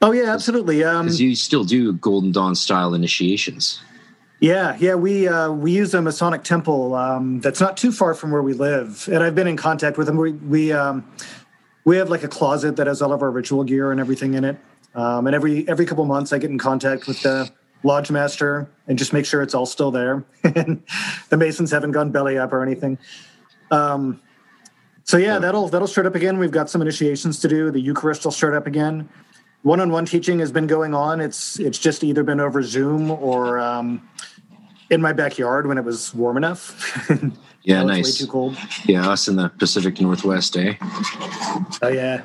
Oh 0.04 0.12
yeah, 0.12 0.34
absolutely. 0.34 0.84
Um, 0.84 1.08
you 1.08 1.34
still 1.34 1.64
do 1.64 1.94
Golden 1.94 2.30
Dawn 2.30 2.54
style 2.54 2.92
initiations. 2.92 3.80
Yeah, 4.38 4.76
yeah, 4.78 4.96
we 4.96 5.26
uh, 5.26 5.50
we 5.50 5.72
use 5.72 5.94
a 5.94 6.02
Masonic 6.02 6.44
temple 6.44 6.94
um, 6.94 7.40
that's 7.40 7.58
not 7.58 7.78
too 7.78 7.90
far 7.90 8.12
from 8.12 8.30
where 8.30 8.42
we 8.42 8.52
live, 8.52 9.08
and 9.10 9.22
I've 9.22 9.34
been 9.34 9.46
in 9.46 9.56
contact 9.56 9.96
with 9.96 10.06
them. 10.06 10.18
We 10.18 10.32
we 10.32 10.72
um, 10.72 11.10
we 11.86 11.96
have 11.96 12.10
like 12.10 12.22
a 12.22 12.28
closet 12.28 12.76
that 12.76 12.86
has 12.86 13.00
all 13.00 13.14
of 13.14 13.22
our 13.22 13.30
ritual 13.30 13.64
gear 13.64 13.92
and 13.92 13.98
everything 13.98 14.34
in 14.34 14.44
it, 14.44 14.58
um, 14.94 15.26
and 15.26 15.34
every 15.34 15.68
every 15.68 15.86
couple 15.86 16.04
months 16.04 16.32
I 16.32 16.38
get 16.38 16.50
in 16.50 16.58
contact 16.58 17.06
with 17.06 17.22
the 17.22 17.50
lodge 17.82 18.10
master 18.10 18.68
and 18.86 18.98
just 18.98 19.12
make 19.12 19.26
sure 19.26 19.42
it's 19.42 19.54
all 19.54 19.66
still 19.66 19.90
there, 19.90 20.24
and 20.44 20.82
the 21.28 21.36
masons 21.36 21.70
haven't 21.70 21.92
gone 21.92 22.10
belly 22.10 22.38
up 22.38 22.52
or 22.52 22.62
anything. 22.62 22.98
Um, 23.70 24.20
so 25.04 25.16
yeah, 25.16 25.38
that'll 25.38 25.68
that'll 25.68 25.88
start 25.88 26.06
up 26.06 26.14
again. 26.14 26.38
We've 26.38 26.50
got 26.50 26.70
some 26.70 26.80
initiations 26.80 27.40
to 27.40 27.48
do. 27.48 27.70
The 27.70 27.80
Eucharist 27.80 28.24
will 28.24 28.32
start 28.32 28.54
up 28.54 28.66
again. 28.66 29.08
One-on-one 29.62 30.04
teaching 30.04 30.40
has 30.40 30.52
been 30.52 30.66
going 30.66 30.94
on. 30.94 31.20
It's 31.20 31.58
it's 31.58 31.78
just 31.78 32.04
either 32.04 32.22
been 32.22 32.40
over 32.40 32.62
Zoom 32.62 33.10
or 33.10 33.58
um, 33.58 34.08
in 34.90 35.00
my 35.00 35.12
backyard 35.12 35.66
when 35.66 35.78
it 35.78 35.84
was 35.84 36.14
warm 36.14 36.36
enough. 36.36 37.08
Yeah, 37.64 37.82
nice. 37.82 38.04
Way 38.04 38.26
too 38.26 38.30
cold. 38.30 38.58
Yeah, 38.84 39.08
us 39.08 39.26
in 39.26 39.36
the 39.36 39.48
Pacific 39.48 39.98
Northwest, 39.98 40.54
eh? 40.58 40.74
Oh 41.80 41.88
yeah, 41.88 42.22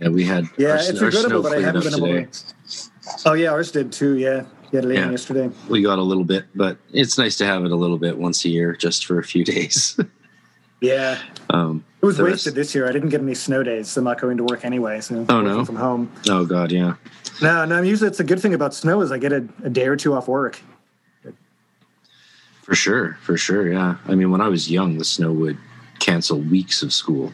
Yeah, 0.00 0.08
we 0.08 0.24
had 0.24 0.46
yeah. 0.56 0.70
our, 0.70 0.76
it's 0.76 1.00
our 1.00 1.06
regrettable 1.06 1.42
that 1.42 1.52
I 1.52 1.60
haven't 1.60 1.82
been 1.84 1.94
able 1.94 2.30
to. 2.30 2.90
Oh 3.26 3.32
yeah, 3.32 3.50
ours 3.50 3.72
did 3.72 3.90
too. 3.92 4.16
Yeah, 4.16 4.44
yeah, 4.70 4.80
late 4.80 4.98
Yeah. 4.98 5.10
yesterday. 5.10 5.50
We 5.68 5.82
got 5.82 5.98
a 5.98 6.02
little 6.02 6.24
bit, 6.24 6.44
but 6.54 6.78
it's 6.92 7.18
nice 7.18 7.36
to 7.38 7.46
have 7.46 7.64
it 7.64 7.72
a 7.72 7.76
little 7.76 7.98
bit 7.98 8.16
once 8.18 8.44
a 8.44 8.48
year, 8.48 8.74
just 8.76 9.06
for 9.06 9.18
a 9.18 9.24
few 9.24 9.44
days. 9.54 9.98
Yeah, 10.80 11.18
um, 11.50 11.84
it 12.00 12.06
was 12.06 12.16
The 12.18 12.22
rest- 12.22 12.32
wasted 12.46 12.54
this 12.54 12.72
year. 12.74 12.88
I 12.88 12.92
didn't 12.92 13.08
get 13.08 13.20
any 13.20 13.34
snow 13.34 13.64
days. 13.64 13.88
So 13.88 14.00
I'm 14.00 14.04
not 14.04 14.20
going 14.20 14.36
to 14.36 14.44
work 14.44 14.64
anyway. 14.64 15.00
So 15.00 15.26
Oh, 15.28 15.38
I'm 15.38 15.44
no? 15.44 15.64
from 15.64 15.74
home. 15.76 16.12
oh 16.28 16.44
God, 16.46 16.70
yeah. 16.70 16.94
No, 17.42 17.64
no. 17.64 17.82
Usually, 17.82 18.06
it's 18.08 18.20
a 18.20 18.24
good 18.24 18.40
thing 18.40 18.54
about 18.54 18.74
snow 18.74 19.00
is 19.00 19.10
I 19.10 19.18
get 19.18 19.32
a, 19.32 19.48
a 19.64 19.70
day 19.70 19.86
or 19.88 19.96
two 19.96 20.14
off 20.14 20.28
work. 20.28 20.60
For 22.62 22.74
sure, 22.76 23.16
for 23.22 23.36
sure, 23.36 23.72
yeah. 23.72 23.96
I 24.06 24.14
mean, 24.14 24.30
when 24.30 24.40
I 24.42 24.48
was 24.48 24.70
young, 24.70 24.98
the 24.98 25.04
snow 25.04 25.32
would 25.32 25.56
cancel 25.98 26.38
weeks 26.38 26.82
of 26.82 26.92
school. 26.92 27.32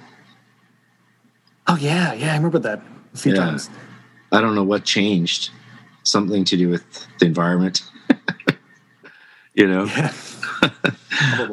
Oh 1.66 1.76
yeah, 1.76 2.12
yeah. 2.14 2.32
I 2.32 2.36
remember 2.36 2.58
that 2.60 2.82
a 3.14 3.16
few 3.16 3.32
Yeah. 3.32 3.40
times. 3.40 3.70
I 4.32 4.40
don't 4.40 4.54
know 4.54 4.64
what 4.64 4.84
changed. 4.84 5.50
Something 6.02 6.44
to 6.44 6.56
do 6.56 6.68
with 6.68 7.06
the 7.18 7.26
environment. 7.26 7.82
you 9.54 9.66
know. 9.66 9.84
Yeah. 9.84 10.12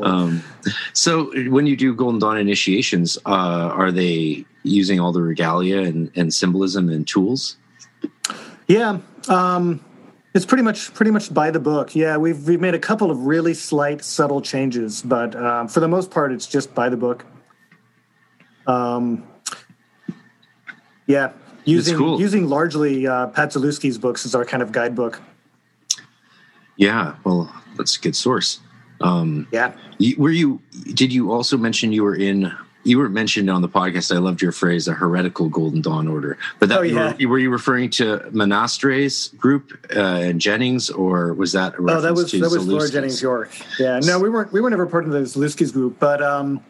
Um, 0.01 0.43
so 0.93 1.31
when 1.51 1.67
you 1.67 1.75
do 1.77 1.93
Golden 1.93 2.19
Dawn 2.19 2.37
initiations, 2.37 3.17
uh, 3.27 3.29
are 3.29 3.91
they 3.91 4.43
using 4.63 4.99
all 4.99 5.11
the 5.11 5.21
regalia 5.21 5.81
and, 5.81 6.11
and 6.15 6.33
symbolism 6.33 6.89
and 6.89 7.07
tools? 7.07 7.57
Yeah, 8.67 8.97
um, 9.29 9.79
it's 10.33 10.45
pretty 10.45 10.63
much 10.63 10.93
pretty 10.95 11.11
much 11.11 11.31
by 11.31 11.51
the 11.51 11.59
book. 11.59 11.95
Yeah, 11.95 12.17
we've 12.17 12.47
we've 12.47 12.59
made 12.59 12.73
a 12.73 12.79
couple 12.79 13.11
of 13.11 13.25
really 13.27 13.53
slight, 13.53 14.03
subtle 14.03 14.41
changes, 14.41 15.03
but 15.03 15.35
um, 15.35 15.67
for 15.67 15.79
the 15.79 15.87
most 15.87 16.09
part, 16.09 16.31
it's 16.31 16.47
just 16.47 16.73
by 16.73 16.89
the 16.89 16.97
book. 16.97 17.23
Um, 18.65 19.23
yeah, 21.07 21.31
using 21.65 21.97
cool. 21.97 22.19
using 22.19 22.47
largely 22.47 23.07
uh, 23.07 23.27
Pat 23.27 23.49
Zalewski's 23.51 23.97
books 23.97 24.25
as 24.25 24.35
our 24.35 24.45
kind 24.45 24.63
of 24.63 24.71
guidebook. 24.71 25.21
Yeah, 26.77 27.15
well, 27.23 27.53
that's 27.77 27.97
a 27.97 27.99
good 28.01 28.15
source. 28.15 28.59
Um, 29.01 29.47
Yeah, 29.51 29.73
were 30.17 30.29
you? 30.31 30.61
Did 30.93 31.11
you 31.13 31.31
also 31.31 31.57
mention 31.57 31.91
you 31.91 32.03
were 32.03 32.15
in? 32.15 32.51
You 32.83 32.97
were 32.97 33.09
mentioned 33.09 33.47
on 33.47 33.61
the 33.61 33.69
podcast. 33.69 34.15
I 34.15 34.17
loved 34.17 34.41
your 34.41 34.51
phrase, 34.51 34.87
a 34.87 34.93
heretical 34.93 35.49
Golden 35.49 35.81
Dawn 35.81 36.07
order. 36.07 36.39
But 36.59 36.69
that 36.69 36.79
Oh, 36.79 36.81
yeah. 36.81 37.13
were, 37.21 37.29
were 37.29 37.37
you 37.37 37.51
referring 37.51 37.91
to 37.91 38.27
Monastre's 38.31 39.27
group 39.37 39.85
uh, 39.95 39.99
and 39.99 40.41
Jennings, 40.41 40.89
or 40.89 41.35
was 41.35 41.51
that? 41.51 41.75
A 41.75 41.77
oh, 41.77 42.01
that 42.01 42.13
was 42.15 42.31
that 42.31 42.39
was 42.41 42.67
Laura 42.67 42.89
Jennings 42.89 43.21
York. 43.21 43.51
Yeah, 43.79 43.99
no, 43.99 44.17
we 44.17 44.29
weren't 44.31 44.51
we 44.51 44.61
were 44.61 44.69
never 44.71 44.87
part 44.87 45.05
of 45.05 45.11
the 45.11 45.19
Zalewski's 45.19 45.71
group, 45.71 45.99
but 45.99 46.23
um, 46.23 46.63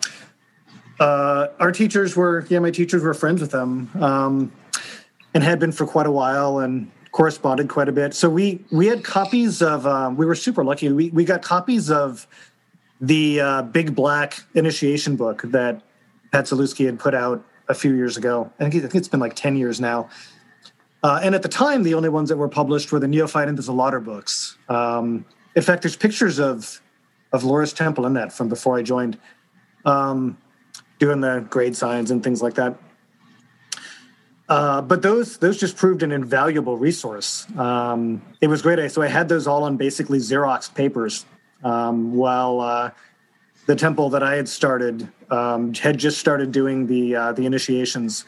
uh, 1.02 1.48
our 1.60 1.72
teachers 1.72 2.16
were 2.16 2.46
yeah, 2.50 2.60
my 2.60 2.72
teachers 2.72 3.04
were 3.04 3.14
friends 3.14 3.42
with 3.42 3.52
them. 3.52 3.90
Um, 4.02 4.52
and 5.34 5.44
had 5.44 5.60
been 5.60 5.72
for 5.72 5.86
quite 5.86 6.08
a 6.08 6.12
while 6.12 6.60
and 6.60 6.92
corresponded 7.12 7.70
quite 7.70 7.90
a 7.90 7.92
bit. 7.92 8.14
So 8.14 8.30
we 8.30 8.64
we 8.72 8.88
had 8.88 9.04
copies 9.04 9.62
of 9.62 9.86
um, 9.86 10.16
we 10.16 10.26
were 10.26 10.36
super 10.36 10.64
lucky. 10.64 10.90
We 10.92 11.10
we 11.10 11.26
got 11.26 11.42
copies 11.42 11.90
of 11.90 12.28
the 13.00 13.42
uh, 13.42 13.62
Big 13.64 13.96
Black 13.96 14.44
initiation 14.54 15.16
book 15.16 15.42
that 15.46 15.82
Pat 16.32 16.46
Zalewski 16.46 16.86
had 16.86 17.00
put 17.00 17.14
out 17.14 17.44
a 17.68 17.74
few 17.74 17.94
years 17.94 18.18
ago. 18.18 18.52
I 18.60 18.70
think, 18.70 18.94
it's 18.96 19.08
been 19.08 19.20
like 19.20 19.36
ten 19.36 19.56
years 19.56 19.80
now. 19.80 20.10
Uh, 21.04 21.20
and 21.24 21.34
at 21.34 21.42
the 21.42 21.50
time, 21.50 21.82
the 21.82 21.96
only 21.96 22.10
ones 22.10 22.30
that 22.30 22.38
were 22.38 22.48
published 22.50 22.92
were 22.92 23.00
the 23.00 23.08
Neophyte 23.08 23.48
and 23.48 23.58
the 23.58 23.64
Zelator 23.64 24.04
books. 24.04 24.58
Um, 24.70 25.26
in 25.56 25.64
fact, 25.64 25.82
there's 25.82 25.96
pictures 25.96 26.40
of 26.40 26.82
of 27.34 27.44
Laura's 27.44 27.74
Temple 27.74 28.06
in 28.06 28.14
that 28.14 28.34
from 28.34 28.50
before 28.50 28.78
I 28.78 28.82
joined, 28.84 29.18
um, 29.86 30.38
doing 31.02 31.20
the 31.20 31.44
grade 31.50 31.76
signs 31.76 32.12
and 32.12 32.24
things 32.24 32.44
like 32.44 32.54
that. 32.54 32.76
Uh, 34.48 34.82
but 34.82 35.02
those 35.02 35.38
those 35.38 35.58
just 35.58 35.76
proved 35.76 36.04
an 36.04 36.12
invaluable 36.12 36.78
resource. 36.78 37.48
Um, 37.58 38.22
it 38.40 38.48
was 38.48 38.62
great. 38.62 38.92
So 38.92 39.02
I 39.02 39.08
had 39.08 39.28
those 39.28 39.48
all 39.48 39.64
on 39.64 39.78
basically 39.78 40.20
Xerox 40.20 40.74
papers, 40.74 41.26
um, 41.64 42.14
while 42.14 42.60
uh, 42.60 42.92
the 43.66 43.76
temple 43.76 44.10
that 44.12 44.22
I 44.22 44.36
had 44.36 44.48
started 44.48 45.08
um, 45.32 45.74
had 45.74 45.98
just 45.98 46.20
started 46.20 46.52
doing 46.52 46.86
the 46.86 47.16
uh, 47.16 47.32
the 47.32 47.46
initiations, 47.46 48.26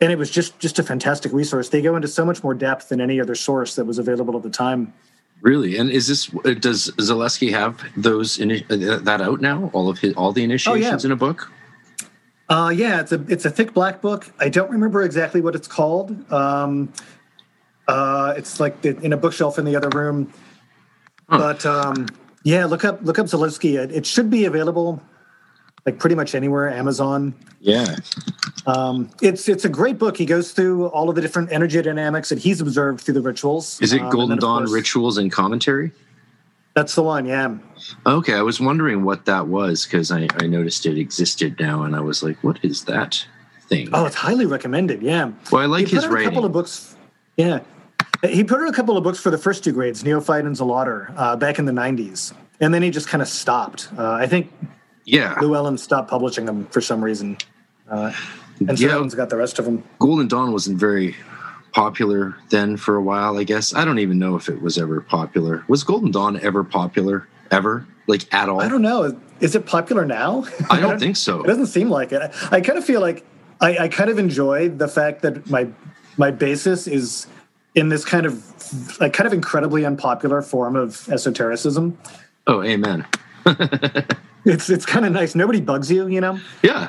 and 0.00 0.12
it 0.12 0.18
was 0.18 0.30
just 0.30 0.58
just 0.58 0.78
a 0.78 0.82
fantastic 0.82 1.32
resource. 1.32 1.68
They 1.70 1.80
go 1.80 1.96
into 1.96 2.08
so 2.08 2.24
much 2.24 2.42
more 2.42 2.52
depth 2.52 2.90
than 2.90 3.00
any 3.00 3.18
other 3.18 3.36
source 3.36 3.76
that 3.76 3.86
was 3.86 3.98
available 3.98 4.36
at 4.36 4.42
the 4.42 4.50
time. 4.50 4.92
Really? 5.40 5.78
And 5.78 5.88
is 5.88 6.06
this? 6.08 6.26
Does 6.58 6.90
Zalewski 6.98 7.50
have 7.52 7.80
those 7.96 8.38
uh, 8.40 9.00
that 9.04 9.20
out 9.22 9.40
now? 9.40 9.70
All 9.72 9.88
of 9.88 10.00
his 10.00 10.12
all 10.14 10.32
the 10.32 10.42
initiations 10.44 11.04
in 11.04 11.12
a 11.12 11.16
book? 11.16 11.50
Uh, 12.50 12.68
yeah, 12.68 13.00
it's 13.00 13.12
a 13.12 13.24
it's 13.28 13.44
a 13.44 13.50
thick 13.50 13.72
black 13.72 14.00
book. 14.02 14.26
I 14.40 14.48
don't 14.48 14.70
remember 14.70 15.02
exactly 15.02 15.40
what 15.40 15.54
it's 15.54 15.68
called. 15.68 16.30
Um, 16.32 16.92
uh, 17.86 18.34
it's 18.36 18.58
like 18.58 18.82
the, 18.82 18.98
in 19.00 19.12
a 19.12 19.16
bookshelf 19.16 19.56
in 19.58 19.64
the 19.64 19.76
other 19.76 19.88
room. 19.90 20.32
But 21.28 21.64
um, 21.64 22.06
yeah, 22.42 22.64
look 22.64 22.84
up 22.84 22.98
look 23.02 23.20
up 23.20 23.26
Zalewski. 23.26 23.78
It, 23.78 23.92
it 23.92 24.04
should 24.04 24.30
be 24.30 24.46
available 24.46 25.00
like 25.86 26.00
pretty 26.00 26.16
much 26.16 26.34
anywhere. 26.34 26.68
Amazon. 26.68 27.34
Yeah. 27.60 27.94
Um, 28.66 29.10
it's 29.22 29.48
it's 29.48 29.64
a 29.64 29.68
great 29.68 29.96
book. 29.98 30.16
He 30.16 30.26
goes 30.26 30.50
through 30.50 30.86
all 30.88 31.08
of 31.08 31.14
the 31.14 31.20
different 31.22 31.52
energy 31.52 31.80
dynamics 31.80 32.30
that 32.30 32.38
he's 32.40 32.60
observed 32.60 33.02
through 33.02 33.14
the 33.14 33.22
rituals. 33.22 33.80
Is 33.80 33.92
it 33.92 34.02
Um, 34.02 34.10
Golden 34.10 34.30
then, 34.30 34.38
Dawn 34.38 34.62
course- 34.62 34.72
Rituals 34.72 35.18
and 35.18 35.30
Commentary? 35.30 35.92
That's 36.74 36.94
the 36.94 37.02
one. 37.02 37.26
Yeah. 37.26 37.56
Okay, 38.06 38.34
I 38.34 38.42
was 38.42 38.60
wondering 38.60 39.04
what 39.04 39.24
that 39.26 39.48
was 39.48 39.84
because 39.84 40.10
I, 40.12 40.28
I 40.38 40.46
noticed 40.46 40.86
it 40.86 40.98
existed 40.98 41.58
now, 41.58 41.82
and 41.82 41.96
I 41.96 42.00
was 42.00 42.22
like, 42.22 42.42
"What 42.44 42.58
is 42.62 42.84
that 42.84 43.26
thing?" 43.62 43.88
Oh, 43.92 44.06
it's 44.06 44.14
highly 44.14 44.46
recommended. 44.46 45.02
Yeah. 45.02 45.32
well, 45.50 45.62
I 45.62 45.66
like 45.66 45.88
he 45.88 45.96
his 45.96 46.06
put 46.06 46.14
out 46.18 46.20
a 46.20 46.24
couple 46.24 46.44
of 46.44 46.52
books. 46.52 46.96
Yeah, 47.36 47.60
he 48.22 48.44
put 48.44 48.60
out 48.60 48.68
a 48.68 48.72
couple 48.72 48.96
of 48.96 49.02
books 49.02 49.18
for 49.18 49.30
the 49.30 49.38
first 49.38 49.64
two 49.64 49.72
grades, 49.72 50.04
Neophyte 50.04 50.44
and 50.44 50.54
Zelator, 50.54 51.12
uh, 51.16 51.36
back 51.36 51.58
in 51.58 51.64
the 51.64 51.72
'90s, 51.72 52.32
and 52.60 52.72
then 52.72 52.82
he 52.82 52.90
just 52.90 53.08
kind 53.08 53.20
of 53.22 53.28
stopped. 53.28 53.88
Uh, 53.98 54.12
I 54.12 54.26
think 54.28 54.52
yeah, 55.04 55.36
Llewellyn 55.40 55.76
stopped 55.76 56.08
publishing 56.08 56.44
them 56.44 56.66
for 56.66 56.80
some 56.80 57.02
reason, 57.02 57.36
uh, 57.90 58.12
and 58.60 58.78
so 58.78 58.86
Yeah. 58.86 58.96
one's 58.96 59.14
got 59.16 59.28
the 59.30 59.36
rest 59.36 59.58
of 59.58 59.64
them. 59.64 59.82
Golden 59.98 60.28
Dawn 60.28 60.52
wasn't 60.52 60.78
very 60.78 61.16
popular 61.72 62.34
then 62.50 62.76
for 62.76 62.96
a 62.96 63.02
while. 63.02 63.38
I 63.38 63.44
guess 63.44 63.74
I 63.74 63.84
don't 63.84 63.98
even 63.98 64.18
know 64.18 64.36
if 64.36 64.48
it 64.48 64.60
was 64.62 64.78
ever 64.78 65.00
popular. 65.00 65.64
Was 65.68 65.84
Golden 65.84 66.10
Dawn 66.10 66.38
ever 66.40 66.64
popular? 66.64 67.28
Ever? 67.50 67.86
Like 68.06 68.32
at 68.32 68.48
all? 68.48 68.60
I 68.60 68.68
don't 68.68 68.82
know. 68.82 69.18
Is 69.40 69.54
it 69.54 69.66
popular 69.66 70.04
now? 70.04 70.44
I 70.68 70.80
don't 70.80 70.98
think 71.00 71.16
so. 71.16 71.42
It 71.42 71.46
doesn't 71.46 71.66
seem 71.66 71.90
like 71.90 72.12
it. 72.12 72.20
I, 72.22 72.56
I 72.56 72.60
kind 72.60 72.78
of 72.78 72.84
feel 72.84 73.00
like 73.00 73.24
I, 73.60 73.78
I 73.78 73.88
kind 73.88 74.10
of 74.10 74.18
enjoy 74.18 74.68
the 74.68 74.88
fact 74.88 75.22
that 75.22 75.48
my 75.48 75.68
my 76.16 76.30
basis 76.30 76.86
is 76.86 77.26
in 77.74 77.88
this 77.88 78.04
kind 78.04 78.26
of 78.26 79.00
like 79.00 79.12
kind 79.12 79.26
of 79.26 79.32
incredibly 79.32 79.84
unpopular 79.84 80.42
form 80.42 80.76
of 80.76 81.08
esotericism. 81.08 81.98
Oh, 82.46 82.62
amen. 82.62 83.06
It's 84.44 84.70
it's 84.70 84.86
kind 84.86 85.04
of 85.04 85.12
nice. 85.12 85.34
Nobody 85.34 85.60
bugs 85.60 85.90
you, 85.90 86.08
you 86.08 86.20
know. 86.20 86.40
Yeah, 86.62 86.88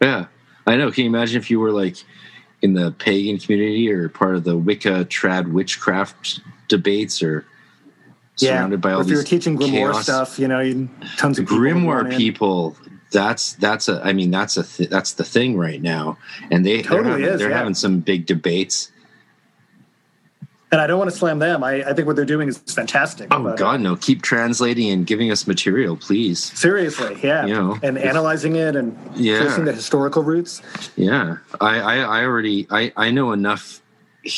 yeah. 0.00 0.26
I 0.66 0.76
know. 0.76 0.90
Can 0.92 1.04
you 1.04 1.10
imagine 1.10 1.40
if 1.40 1.50
you 1.50 1.58
were 1.58 1.72
like 1.72 1.96
in 2.62 2.74
the 2.74 2.92
pagan 2.92 3.38
community 3.38 3.90
or 3.90 4.08
part 4.08 4.36
of 4.36 4.44
the 4.44 4.56
Wicca 4.56 5.04
trad 5.06 5.52
witchcraft 5.52 6.40
debates 6.68 7.22
or 7.22 7.44
surrounded 8.36 8.80
by 8.80 8.92
all 8.92 9.02
these 9.02 9.08
things. 9.08 9.22
if 9.24 9.30
you're 9.30 9.38
these 9.38 9.44
teaching 9.44 9.58
grimoire 9.58 9.92
chaos- 9.92 10.04
stuff, 10.04 10.38
you 10.38 10.48
know, 10.48 10.60
you, 10.60 10.88
tons 11.16 11.38
of 11.38 11.46
grimoire 11.46 12.10
in. 12.10 12.16
people 12.16 12.76
that's 13.12 13.52
that's 13.54 13.88
a 13.88 14.00
i 14.04 14.12
mean 14.12 14.30
that's 14.30 14.56
a 14.56 14.62
th- 14.62 14.88
that's 14.88 15.12
the 15.12 15.24
thing 15.24 15.56
right 15.56 15.82
now 15.82 16.16
and 16.50 16.64
they 16.64 16.82
they're, 16.82 17.04
having, 17.04 17.24
is, 17.24 17.38
they're 17.38 17.50
yeah. 17.50 17.58
having 17.58 17.74
some 17.74 18.00
big 18.00 18.26
debates 18.26 18.90
and 20.72 20.80
I 20.80 20.86
don't 20.86 20.98
want 20.98 21.10
to 21.10 21.16
slam 21.16 21.38
them. 21.38 21.62
I, 21.62 21.84
I 21.90 21.92
think 21.92 22.06
what 22.06 22.16
they're 22.16 22.24
doing 22.24 22.48
is 22.48 22.56
fantastic. 22.56 23.28
Oh 23.30 23.42
but, 23.42 23.58
God, 23.58 23.80
no! 23.80 23.94
Keep 23.94 24.22
translating 24.22 24.90
and 24.90 25.06
giving 25.06 25.30
us 25.30 25.46
material, 25.46 25.96
please. 25.98 26.42
Seriously, 26.58 27.18
yeah. 27.22 27.44
You 27.44 27.54
know, 27.54 27.78
and 27.82 27.98
analyzing 27.98 28.56
it 28.56 28.74
and 28.74 28.98
yeah. 29.14 29.40
tracing 29.40 29.66
the 29.66 29.72
historical 29.72 30.22
roots. 30.22 30.62
Yeah, 30.96 31.36
I, 31.60 31.78
I, 31.78 31.96
I 31.98 32.24
already 32.24 32.66
I, 32.70 32.92
I 32.96 33.10
know 33.10 33.32
enough 33.32 33.82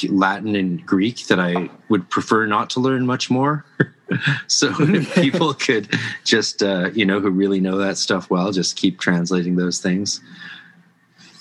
Latin 0.08 0.56
and 0.56 0.84
Greek 0.84 1.26
that 1.28 1.38
I 1.38 1.70
would 1.88 2.10
prefer 2.10 2.46
not 2.46 2.70
to 2.70 2.80
learn 2.80 3.06
much 3.06 3.30
more. 3.30 3.64
so 4.48 4.74
if 4.78 5.14
people 5.14 5.54
could 5.54 5.88
just 6.24 6.62
uh, 6.64 6.90
you 6.92 7.06
know 7.06 7.20
who 7.20 7.30
really 7.30 7.60
know 7.60 7.78
that 7.78 7.96
stuff 7.96 8.28
well, 8.28 8.50
just 8.50 8.76
keep 8.76 8.98
translating 8.98 9.54
those 9.54 9.80
things. 9.80 10.20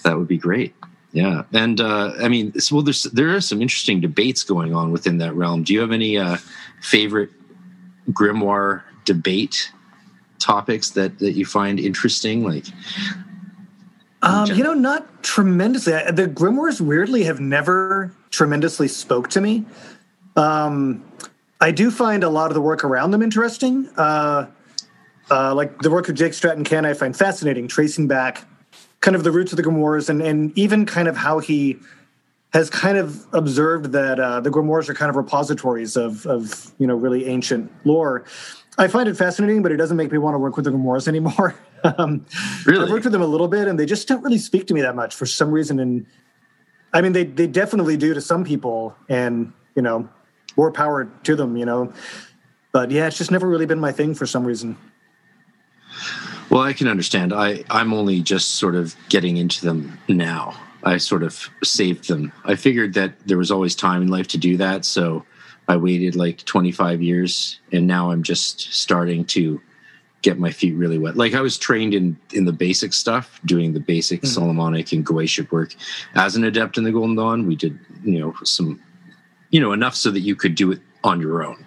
That 0.04 0.18
would 0.18 0.28
be 0.28 0.38
great. 0.38 0.76
Yeah, 1.14 1.44
and 1.54 1.80
uh, 1.80 2.14
I 2.20 2.28
mean, 2.28 2.54
well, 2.72 2.82
there's 2.82 3.04
there 3.04 3.36
are 3.36 3.42
some 3.42 3.62
interesting 3.62 4.02
debates 4.02 4.44
going 4.44 4.74
on 4.74 4.92
within 4.92 5.20
that 5.20 5.36
realm. 5.36 5.62
Do 5.62 5.72
you 5.72 5.80
have 5.80 5.92
any 5.92 6.18
uh, 6.18 6.38
favorite 6.82 7.30
grimoire 8.10 8.82
debate 9.06 9.72
topics 10.40 10.90
that 10.92 11.20
that 11.20 11.34
you 11.34 11.46
find 11.46 11.80
interesting? 11.80 12.44
Like, 12.44 12.66
um, 14.24 14.50
you 14.50 14.64
know, 14.64 14.74
not 14.74 15.22
tremendously. 15.22 15.94
The 15.94 16.28
grimoires 16.28 16.82
weirdly 16.82 17.26
have 17.26 17.40
never 17.40 18.12
tremendously 18.32 18.88
spoke 18.88 19.30
to 19.30 19.42
me. 19.42 19.66
Um, 20.36 21.06
I 21.62 21.70
do 21.70 21.92
find 21.92 22.24
a 22.24 22.30
lot 22.30 22.50
of 22.50 22.56
the 22.56 22.62
work 22.62 22.84
around 22.84 23.12
them 23.12 23.22
interesting. 23.22 23.88
Uh, 23.98 24.48
uh, 25.30 25.54
like 25.54 25.78
the 25.80 25.92
work 25.92 26.10
of 26.10 26.16
Jake 26.16 26.34
Stratton-Kent, 26.34 26.86
I 26.86 26.94
find 26.94 27.16
fascinating, 27.16 27.68
tracing 27.68 28.08
back 28.08 28.46
kind 29.04 29.16
of 29.16 29.24
the 29.26 29.32
roots 29.32 29.52
of 29.52 29.58
the 29.58 29.64
grimoires 29.64 30.10
and, 30.10 30.22
and 30.22 30.58
even 30.58 30.86
kind 30.86 31.10
of 31.10 31.18
how 31.18 31.38
he 31.38 31.78
has 32.54 32.70
kind 32.70 32.98
of 32.98 33.28
observed 33.34 33.92
that 33.92 34.18
uh, 34.20 34.40
the 34.40 34.50
grimoires 34.50 34.88
are 34.88 34.94
kind 34.94 35.10
of 35.10 35.18
repositories 35.18 35.98
of, 35.98 36.26
of 36.26 36.72
you 36.80 36.88
know 36.88 36.96
really 36.96 37.28
ancient 37.28 37.70
lore. 37.86 38.24
I 38.78 38.88
find 38.88 39.08
it 39.10 39.18
fascinating, 39.18 39.62
but 39.62 39.72
it 39.72 39.78
doesn't 39.78 39.98
make 39.98 40.12
me 40.12 40.18
want 40.18 40.36
to 40.36 40.40
work 40.40 40.56
with 40.56 40.66
the 40.66 40.72
grimoires 40.72 41.08
anymore. 41.14 41.54
um, 41.84 42.26
really, 42.66 42.86
I've 42.86 42.92
worked 42.92 43.04
with 43.04 43.12
them 43.12 43.22
a 43.22 43.28
little 43.28 43.50
bit, 43.50 43.68
and 43.68 43.78
they 43.78 43.86
just 43.86 44.08
don't 44.08 44.24
really 44.24 44.38
speak 44.38 44.68
to 44.68 44.74
me 44.74 44.82
that 44.82 44.96
much 44.96 45.14
for 45.14 45.26
some 45.26 45.52
reason. 45.52 45.80
And 45.80 46.06
I 46.94 47.02
mean, 47.02 47.12
they 47.12 47.26
they 47.26 47.46
definitely 47.46 47.98
do 47.98 48.14
to 48.14 48.22
some 48.22 48.46
people, 48.46 48.96
and 49.10 49.52
you 49.76 49.82
know, 49.82 50.08
more 50.56 50.72
power 50.72 51.12
to 51.24 51.36
them. 51.36 51.58
You 51.58 51.66
know, 51.66 51.92
but 52.72 52.90
yeah, 52.90 53.08
it's 53.08 53.18
just 53.18 53.32
never 53.32 53.50
really 53.50 53.66
been 53.66 53.82
my 53.82 53.92
thing 53.92 54.14
for 54.14 54.26
some 54.26 54.46
reason. 54.46 54.78
Well, 56.54 56.62
I 56.62 56.74
can 56.74 56.88
understand. 56.88 57.34
I, 57.34 57.64
I'm 57.72 57.94
only 57.94 58.22
just 58.22 58.52
sort 58.60 58.76
of 58.76 58.96
getting 59.10 59.38
into 59.38 59.66
them 59.66 59.98
now. 60.08 60.56
I 60.84 60.98
sort 60.98 61.24
of 61.24 61.50
saved 61.64 62.08
them. 62.08 62.32
I 62.46 62.54
figured 62.54 62.94
that 62.94 63.16
there 63.26 63.40
was 63.40 63.50
always 63.50 63.74
time 63.74 64.04
in 64.04 64.10
life 64.10 64.28
to 64.28 64.38
do 64.38 64.56
that. 64.58 64.86
So 64.86 65.26
I 65.68 65.78
waited 65.78 66.16
like 66.16 66.46
25 66.46 67.02
years 67.02 67.60
and 67.72 67.88
now 67.88 68.12
I'm 68.12 68.22
just 68.22 68.72
starting 68.72 69.26
to 69.34 69.60
get 70.22 70.38
my 70.38 70.52
feet 70.52 70.74
really 70.74 71.00
wet. 71.00 71.18
Like 71.18 71.34
I 71.34 71.42
was 71.42 71.58
trained 71.58 71.96
in 71.96 72.16
in 72.34 72.46
the 72.46 72.54
basic 72.54 72.94
stuff, 72.94 73.42
doing 73.46 73.74
the 73.74 73.80
basic 73.80 74.20
mm-hmm. 74.20 74.28
Solomonic 74.28 74.92
and 74.92 75.04
Goetic 75.04 75.52
work 75.52 75.74
as 76.14 76.36
an 76.36 76.44
adept 76.44 76.78
in 76.78 76.84
the 76.84 76.92
Golden 76.92 77.16
Dawn. 77.16 77.48
We 77.48 77.56
did, 77.56 77.80
you 78.04 78.20
know, 78.20 78.36
some, 78.44 78.80
you 79.50 79.60
know, 79.60 79.72
enough 79.72 79.96
so 79.96 80.12
that 80.12 80.20
you 80.20 80.36
could 80.36 80.54
do 80.54 80.72
it 80.72 80.82
on 81.04 81.20
your 81.20 81.44
own 81.44 81.66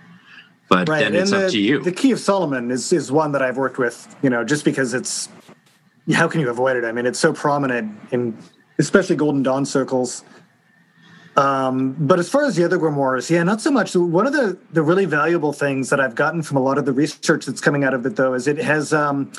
but 0.69 0.89
right. 0.89 1.01
then 1.01 1.15
it's 1.15 1.31
the, 1.31 1.47
up 1.47 1.51
to 1.53 1.59
you. 1.59 1.83
The 1.83 1.93
key 1.93 2.13
of 2.13 2.21
Solomon 2.21 2.71
is 2.71 2.93
is 2.93 3.13
one 3.13 3.33
that 3.33 3.43
I've 3.43 3.57
worked 3.57 3.79
with, 3.79 4.15
you 4.23 4.31
know, 4.31 4.45
just 4.45 4.65
because 4.65 4.95
it's 4.95 5.29
how 6.13 6.29
can 6.29 6.41
you 6.41 6.51
avoid 6.51 6.77
it? 6.77 6.85
I 6.85 6.93
mean, 6.93 7.07
it's 7.07 7.19
so 7.19 7.33
prominent 7.33 7.99
in 8.11 8.37
especially 8.79 9.17
Golden 9.17 9.43
Dawn 9.43 9.65
circles. 9.65 10.25
Um, 11.37 11.95
but 11.99 12.19
as 12.19 12.29
far 12.31 12.45
as 12.45 12.57
the 12.57 12.65
other 12.65 12.79
grimoires, 12.79 13.29
yeah, 13.29 13.43
not 13.43 13.61
so 13.61 13.71
much. 13.71 13.95
One 13.95 14.27
of 14.27 14.33
the 14.33 14.59
the 14.73 14.83
really 14.83 15.05
valuable 15.05 15.53
things 15.53 15.91
that 15.91 16.01
I've 16.01 16.15
gotten 16.15 16.43
from 16.43 16.57
a 16.57 16.63
lot 16.63 16.79
of 16.79 16.87
the 16.87 16.93
research 16.93 17.45
that's 17.47 17.61
coming 17.61 17.85
out 17.85 17.95
of 17.95 18.07
it, 18.07 18.17
though, 18.17 18.35
is 18.35 18.49
it 18.49 18.57
has 18.59 18.93
um, 18.93 19.31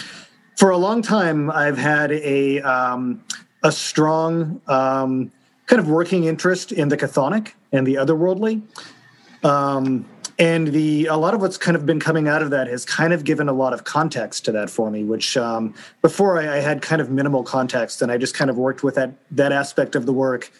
for 0.56 0.70
a 0.70 0.78
long 0.78 1.02
time 1.02 1.50
I've 1.50 1.78
had 1.78 2.12
a 2.12 2.62
um, 2.62 3.24
a 3.64 3.72
strong 3.72 4.62
um, 4.68 5.32
kind 5.66 5.80
of 5.80 5.90
working 5.90 6.26
interest 6.26 6.72
in 6.72 6.90
the 6.90 6.98
chthonic 6.98 7.54
and 7.72 7.86
the 7.86 7.96
otherworldly. 7.96 8.62
Um, 9.44 10.06
and 10.40 10.68
the 10.68 11.06
a 11.08 11.16
lot 11.16 11.34
of 11.34 11.42
what's 11.42 11.58
kind 11.58 11.76
of 11.76 11.86
been 11.86 12.00
coming 12.00 12.28
out 12.28 12.42
of 12.42 12.52
that 12.52 12.68
has 12.68 12.86
kind 12.86 13.14
of 13.14 13.24
given 13.24 13.50
a 13.50 13.54
lot 13.54 13.74
of 13.74 13.84
context 13.84 14.46
to 14.46 14.52
that 14.52 14.70
for 14.70 14.92
me 14.92 15.04
which 15.04 15.36
um, 15.38 15.74
before 16.02 16.40
I, 16.40 16.58
I, 16.58 16.60
had 16.60 16.82
kind 16.82 17.02
of 17.02 17.10
minimal 17.10 17.44
context 17.44 18.02
and 18.02 18.12
i 18.12 18.18
just 18.18 18.36
kind 18.36 18.50
of 18.50 18.58
worked 18.58 18.84
with 18.84 18.96
that 18.96 19.12
that 19.32 19.52
aspect 19.52 19.96
of 19.96 20.06
the 20.06 20.14
work 20.14 20.52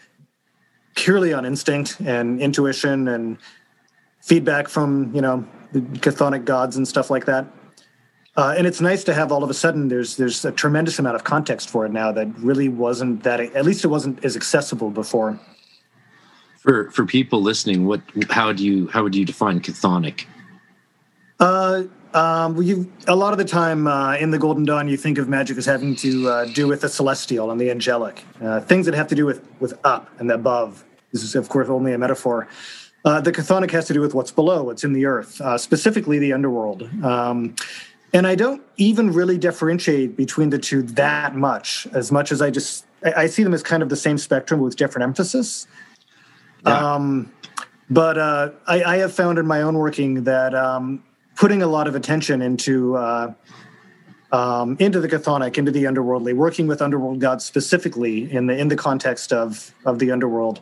purely 0.98 1.32
on 1.32 1.46
instinct 1.46 2.02
and 2.02 2.42
intuition 2.42 3.08
and 3.08 3.38
feedback 4.22 4.68
from 4.68 5.14
you 5.16 5.22
know 5.22 5.46
the 5.72 5.80
chthonic 5.80 6.44
gods 6.44 6.76
and 6.76 6.88
stuff 6.88 7.10
like 7.10 7.26
that. 7.26 7.46
Uh, 8.36 8.54
and 8.56 8.68
it's 8.68 8.82
nice 8.82 9.04
to 9.04 9.14
have 9.14 9.32
all 9.32 9.44
of 9.44 9.50
a 9.50 9.54
sudden 9.54 9.88
there's 9.88 10.18
there's 10.18 10.44
a 10.44 10.52
tremendous 10.52 11.00
amount 11.00 11.16
of 11.16 11.24
context 11.24 11.70
for 11.70 11.86
it 11.86 11.92
now 11.92 12.12
that 12.12 12.28
really 12.40 12.68
wasn't 12.68 13.24
that 13.24 13.40
at 13.40 13.66
least 13.66 13.86
it 13.86 13.88
wasn't 13.88 14.24
as 14.26 14.36
accessible 14.36 14.92
before 14.92 15.40
for 16.68 16.92
for 16.92 17.06
people 17.06 17.42
listening, 17.42 17.86
what 17.86 18.02
how 18.30 18.52
do 18.52 18.66
you 18.66 18.88
how 18.90 19.02
would 19.02 19.16
you 19.16 19.24
define 19.24 19.62
chthonic? 19.62 20.26
Uh, 21.40 21.84
um, 22.14 22.62
you, 22.62 22.92
a 23.08 23.16
lot 23.16 23.32
of 23.32 23.38
the 23.38 23.46
time 23.46 23.88
uh, 23.88 24.16
in 24.16 24.32
the 24.32 24.40
Golden 24.40 24.66
Dawn, 24.66 24.90
you 24.90 24.98
think 24.98 25.18
of 25.18 25.30
magic 25.30 25.58
as 25.58 25.66
having 25.66 25.96
to 25.98 26.30
uh, 26.30 26.46
do 26.46 26.68
with 26.68 26.82
the 26.82 26.90
celestial 26.90 27.52
and 27.52 27.62
the 27.62 27.72
angelic, 27.72 28.24
uh, 28.42 28.60
things 28.60 28.86
that 28.86 28.96
have 28.96 29.08
to 29.08 29.16
do 29.16 29.26
with 29.26 29.48
with 29.62 29.80
up 29.86 30.10
and 30.20 30.30
above. 30.30 30.84
This 31.14 31.24
is, 31.24 31.36
of 31.36 31.48
course, 31.48 31.70
only 31.70 31.94
a 31.94 31.98
metaphor. 31.98 32.50
Uh, 33.06 33.22
the 33.22 33.32
chthonic 33.32 33.72
has 33.72 33.88
to 33.88 33.94
do 33.94 34.02
with 34.02 34.14
what's 34.14 34.32
below, 34.32 34.64
what's 34.64 34.84
in 34.84 34.92
the 34.92 35.06
earth, 35.06 35.40
uh, 35.40 35.58
specifically 35.58 36.20
the 36.20 36.34
underworld. 36.34 36.84
Um, 37.02 37.56
and 38.14 38.28
I 38.28 38.36
don't 38.36 38.62
even 38.76 39.14
really 39.14 39.38
differentiate 39.38 40.18
between 40.18 40.50
the 40.50 40.58
two 40.58 40.82
that 40.82 41.36
much, 41.36 41.88
as 41.94 42.12
much 42.12 42.34
as 42.34 42.42
I 42.42 42.50
just 42.50 42.86
I, 43.06 43.24
I 43.24 43.28
see 43.28 43.44
them 43.44 43.54
as 43.54 43.64
kind 43.64 43.82
of 43.82 43.88
the 43.88 43.96
same 43.96 44.18
spectrum 44.18 44.60
with 44.60 44.76
different 44.76 45.04
emphasis. 45.04 45.66
Yeah. 46.66 46.94
Um, 46.96 47.32
but 47.90 48.18
uh, 48.18 48.52
I, 48.66 48.84
I, 48.84 48.98
have 48.98 49.14
found 49.14 49.40
in 49.40 49.48
my 49.48 49.62
own 49.62 49.76
working 49.78 50.24
that 50.26 50.54
um, 50.54 51.04
putting 51.36 51.62
a 51.62 51.68
lot 51.68 51.88
of 51.88 51.96
attention 51.96 52.42
into 52.42 52.98
uh, 52.98 53.34
um, 54.32 54.76
into 54.80 55.00
the 55.00 55.08
chthonic, 55.08 55.58
into 55.58 55.72
the 55.72 55.84
underworldly, 55.84 56.36
working 56.36 56.68
with 56.68 56.82
underworld 56.82 57.22
gods 57.22 57.46
specifically 57.46 58.30
in 58.32 58.48
the 58.48 58.58
in 58.58 58.68
the 58.68 58.76
context 58.76 59.32
of 59.32 59.74
of 59.86 60.00
the 60.00 60.12
underworld, 60.12 60.60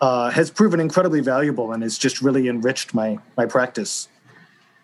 uh, 0.00 0.30
has 0.30 0.50
proven 0.50 0.80
incredibly 0.80 1.20
valuable 1.20 1.72
and 1.72 1.82
has 1.82 1.98
just 1.98 2.20
really 2.20 2.48
enriched 2.48 2.94
my 2.94 3.18
my 3.36 3.46
practice. 3.46 4.08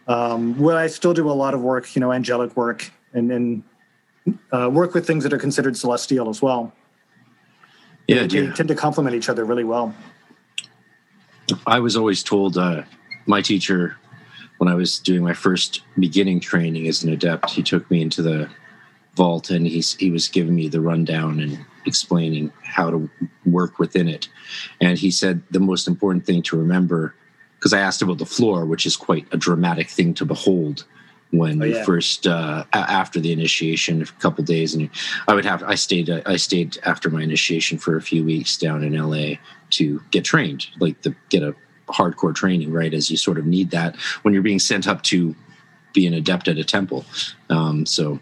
Um, 0.09 0.59
well, 0.59 0.77
I 0.77 0.89
still 0.89 1.15
do 1.15 1.31
a 1.31 1.33
lot 1.33 1.55
of 1.55 1.63
work, 1.63 1.95
you 1.95 2.01
know, 2.01 2.13
angelic 2.13 2.57
work, 2.57 2.91
and, 3.13 3.31
and 3.31 3.63
uh, 4.53 4.69
work 4.71 4.95
with 4.95 5.07
things 5.07 5.23
that 5.25 5.33
are 5.33 5.39
considered 5.39 5.77
celestial 5.77 6.29
as 6.29 6.43
well. 6.43 6.73
Yeah, 8.09 8.27
they, 8.27 8.47
they 8.47 8.53
tend 8.53 8.69
to 8.69 8.75
complement 8.75 9.15
each 9.15 9.29
other 9.29 9.45
really 9.45 9.65
well. 9.65 9.95
I 11.67 11.81
was 11.81 11.97
always 11.97 12.23
told 12.23 12.57
uh, 12.57 12.83
my 13.27 13.43
teacher 13.43 13.97
when 14.59 14.69
I 14.69 14.75
was 14.75 14.99
doing 14.99 15.23
my 15.23 15.35
first 15.35 15.83
beginning 15.99 16.41
training 16.41 16.87
as 16.87 17.03
an 17.03 17.13
adept, 17.13 17.51
he 17.51 17.63
took 17.63 17.91
me 17.91 18.01
into 18.01 18.23
the 18.23 18.49
vault 19.17 19.51
and 19.51 19.67
he's 19.67 19.95
he 19.95 20.11
was 20.11 20.29
giving 20.29 20.55
me 20.55 20.69
the 20.69 20.81
rundown 20.81 21.41
and 21.41 21.59
explaining 21.85 22.53
how 22.63 22.91
to 22.91 23.11
work 23.45 23.79
within 23.79 24.09
it. 24.09 24.29
And 24.81 24.97
he 24.97 25.11
said 25.11 25.43
the 25.51 25.61
most 25.61 25.89
important 25.89 26.25
thing 26.27 26.43
to 26.43 26.57
remember, 26.57 27.15
because 27.59 27.73
I 27.73 27.81
asked 27.81 28.03
about 28.03 28.19
the 28.19 28.27
floor, 28.27 28.65
which 28.65 28.87
is 28.87 28.97
quite 28.97 29.27
a 29.33 29.37
dramatic 29.37 29.91
thing 29.91 30.15
to 30.15 30.25
behold 30.25 30.85
when 31.33 31.63
oh, 31.63 31.67
yeah. 31.67 31.85
first 31.85 32.27
uh, 32.27 32.65
after 32.73 33.19
the 33.19 33.33
initiation 33.33 34.03
a 34.03 34.07
couple 34.21 34.45
days 34.45 34.75
and 34.75 34.91
i 35.29 35.35
would 35.35 35.47
have 35.47 35.63
i 35.63 35.75
stayed 35.75 36.11
i 36.27 36.37
stayed 36.37 36.79
after 36.85 37.09
my 37.09 37.23
initiation 37.23 37.79
for 37.79 37.97
a 37.97 38.03
few 38.03 38.23
weeks 38.23 38.59
down 38.59 38.85
in 38.85 38.93
la 38.93 39.35
to 39.73 40.01
get 40.11 40.25
trained 40.25 40.67
like 40.81 41.01
to 41.03 41.15
get 41.29 41.43
a 41.43 41.55
hardcore 41.89 42.35
training 42.35 42.73
right 42.73 42.95
as 42.95 43.11
you 43.11 43.17
sort 43.17 43.39
of 43.39 43.45
need 43.45 43.71
that 43.71 43.97
when 44.23 44.33
you're 44.33 44.43
being 44.43 44.59
sent 44.59 44.87
up 44.87 45.03
to 45.03 45.35
be 45.93 46.07
an 46.07 46.15
adept 46.15 46.49
at 46.49 46.57
a 46.57 46.65
temple 46.65 47.05
um, 47.51 47.85
so 47.85 48.19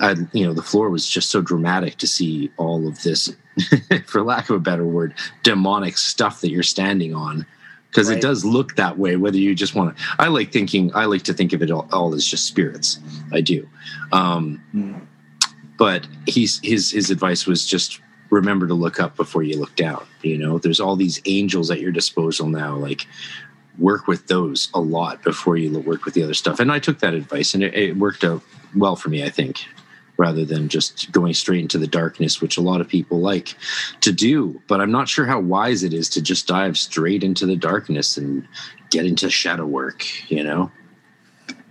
I, 0.00 0.16
you 0.32 0.46
know, 0.46 0.54
the 0.54 0.62
floor 0.62 0.90
was 0.90 1.08
just 1.08 1.30
so 1.30 1.42
dramatic 1.42 1.98
to 1.98 2.06
see 2.06 2.50
all 2.56 2.86
of 2.86 3.02
this, 3.02 3.34
for 4.06 4.22
lack 4.22 4.48
of 4.48 4.56
a 4.56 4.60
better 4.60 4.86
word, 4.86 5.14
demonic 5.42 5.98
stuff 5.98 6.40
that 6.40 6.50
you're 6.50 6.62
standing 6.62 7.14
on 7.14 7.44
because 7.88 8.08
right. 8.08 8.16
it 8.16 8.22
does 8.22 8.42
look 8.42 8.76
that 8.76 8.96
way 8.96 9.16
whether 9.16 9.36
you 9.36 9.54
just 9.54 9.74
want 9.74 9.94
to 9.94 10.02
i 10.18 10.26
like 10.26 10.50
thinking 10.50 10.90
i 10.94 11.04
like 11.04 11.22
to 11.22 11.34
think 11.34 11.52
of 11.52 11.62
it 11.62 11.70
all, 11.70 11.86
all 11.92 12.14
as 12.14 12.26
just 12.26 12.46
spirits 12.46 12.98
i 13.32 13.40
do 13.42 13.68
um, 14.12 14.62
mm. 14.74 14.98
but 15.76 16.06
he's 16.26 16.58
his 16.62 16.90
his 16.90 17.10
advice 17.10 17.46
was 17.46 17.66
just 17.66 18.00
remember 18.32 18.66
to 18.66 18.74
look 18.74 18.98
up 18.98 19.16
before 19.16 19.42
you 19.42 19.58
look 19.58 19.74
down 19.76 20.04
you 20.22 20.36
know 20.36 20.58
there's 20.58 20.80
all 20.80 20.96
these 20.96 21.20
angels 21.26 21.70
at 21.70 21.80
your 21.80 21.92
disposal 21.92 22.48
now 22.48 22.74
like 22.74 23.06
work 23.78 24.06
with 24.06 24.26
those 24.26 24.68
a 24.74 24.80
lot 24.80 25.22
before 25.22 25.56
you 25.56 25.78
work 25.80 26.04
with 26.04 26.14
the 26.14 26.22
other 26.22 26.34
stuff 26.34 26.60
and 26.60 26.72
i 26.72 26.78
took 26.78 26.98
that 26.98 27.14
advice 27.14 27.54
and 27.54 27.62
it, 27.62 27.74
it 27.74 27.96
worked 27.96 28.24
out 28.24 28.42
well 28.74 28.96
for 28.96 29.08
me 29.08 29.24
i 29.24 29.28
think 29.28 29.66
rather 30.16 30.44
than 30.44 30.68
just 30.68 31.10
going 31.10 31.34
straight 31.34 31.60
into 31.60 31.78
the 31.78 31.86
darkness, 31.86 32.40
which 32.40 32.56
a 32.56 32.60
lot 32.60 32.80
of 32.80 32.88
people 32.88 33.20
like 33.20 33.56
to 34.00 34.12
do. 34.12 34.60
But 34.68 34.80
I'm 34.80 34.92
not 34.92 35.08
sure 35.08 35.26
how 35.26 35.40
wise 35.40 35.82
it 35.82 35.92
is 35.92 36.08
to 36.10 36.22
just 36.22 36.46
dive 36.46 36.78
straight 36.78 37.24
into 37.24 37.46
the 37.46 37.56
darkness 37.56 38.16
and 38.16 38.46
get 38.90 39.06
into 39.06 39.30
shadow 39.30 39.66
work, 39.66 40.06
you 40.30 40.44
know? 40.44 40.70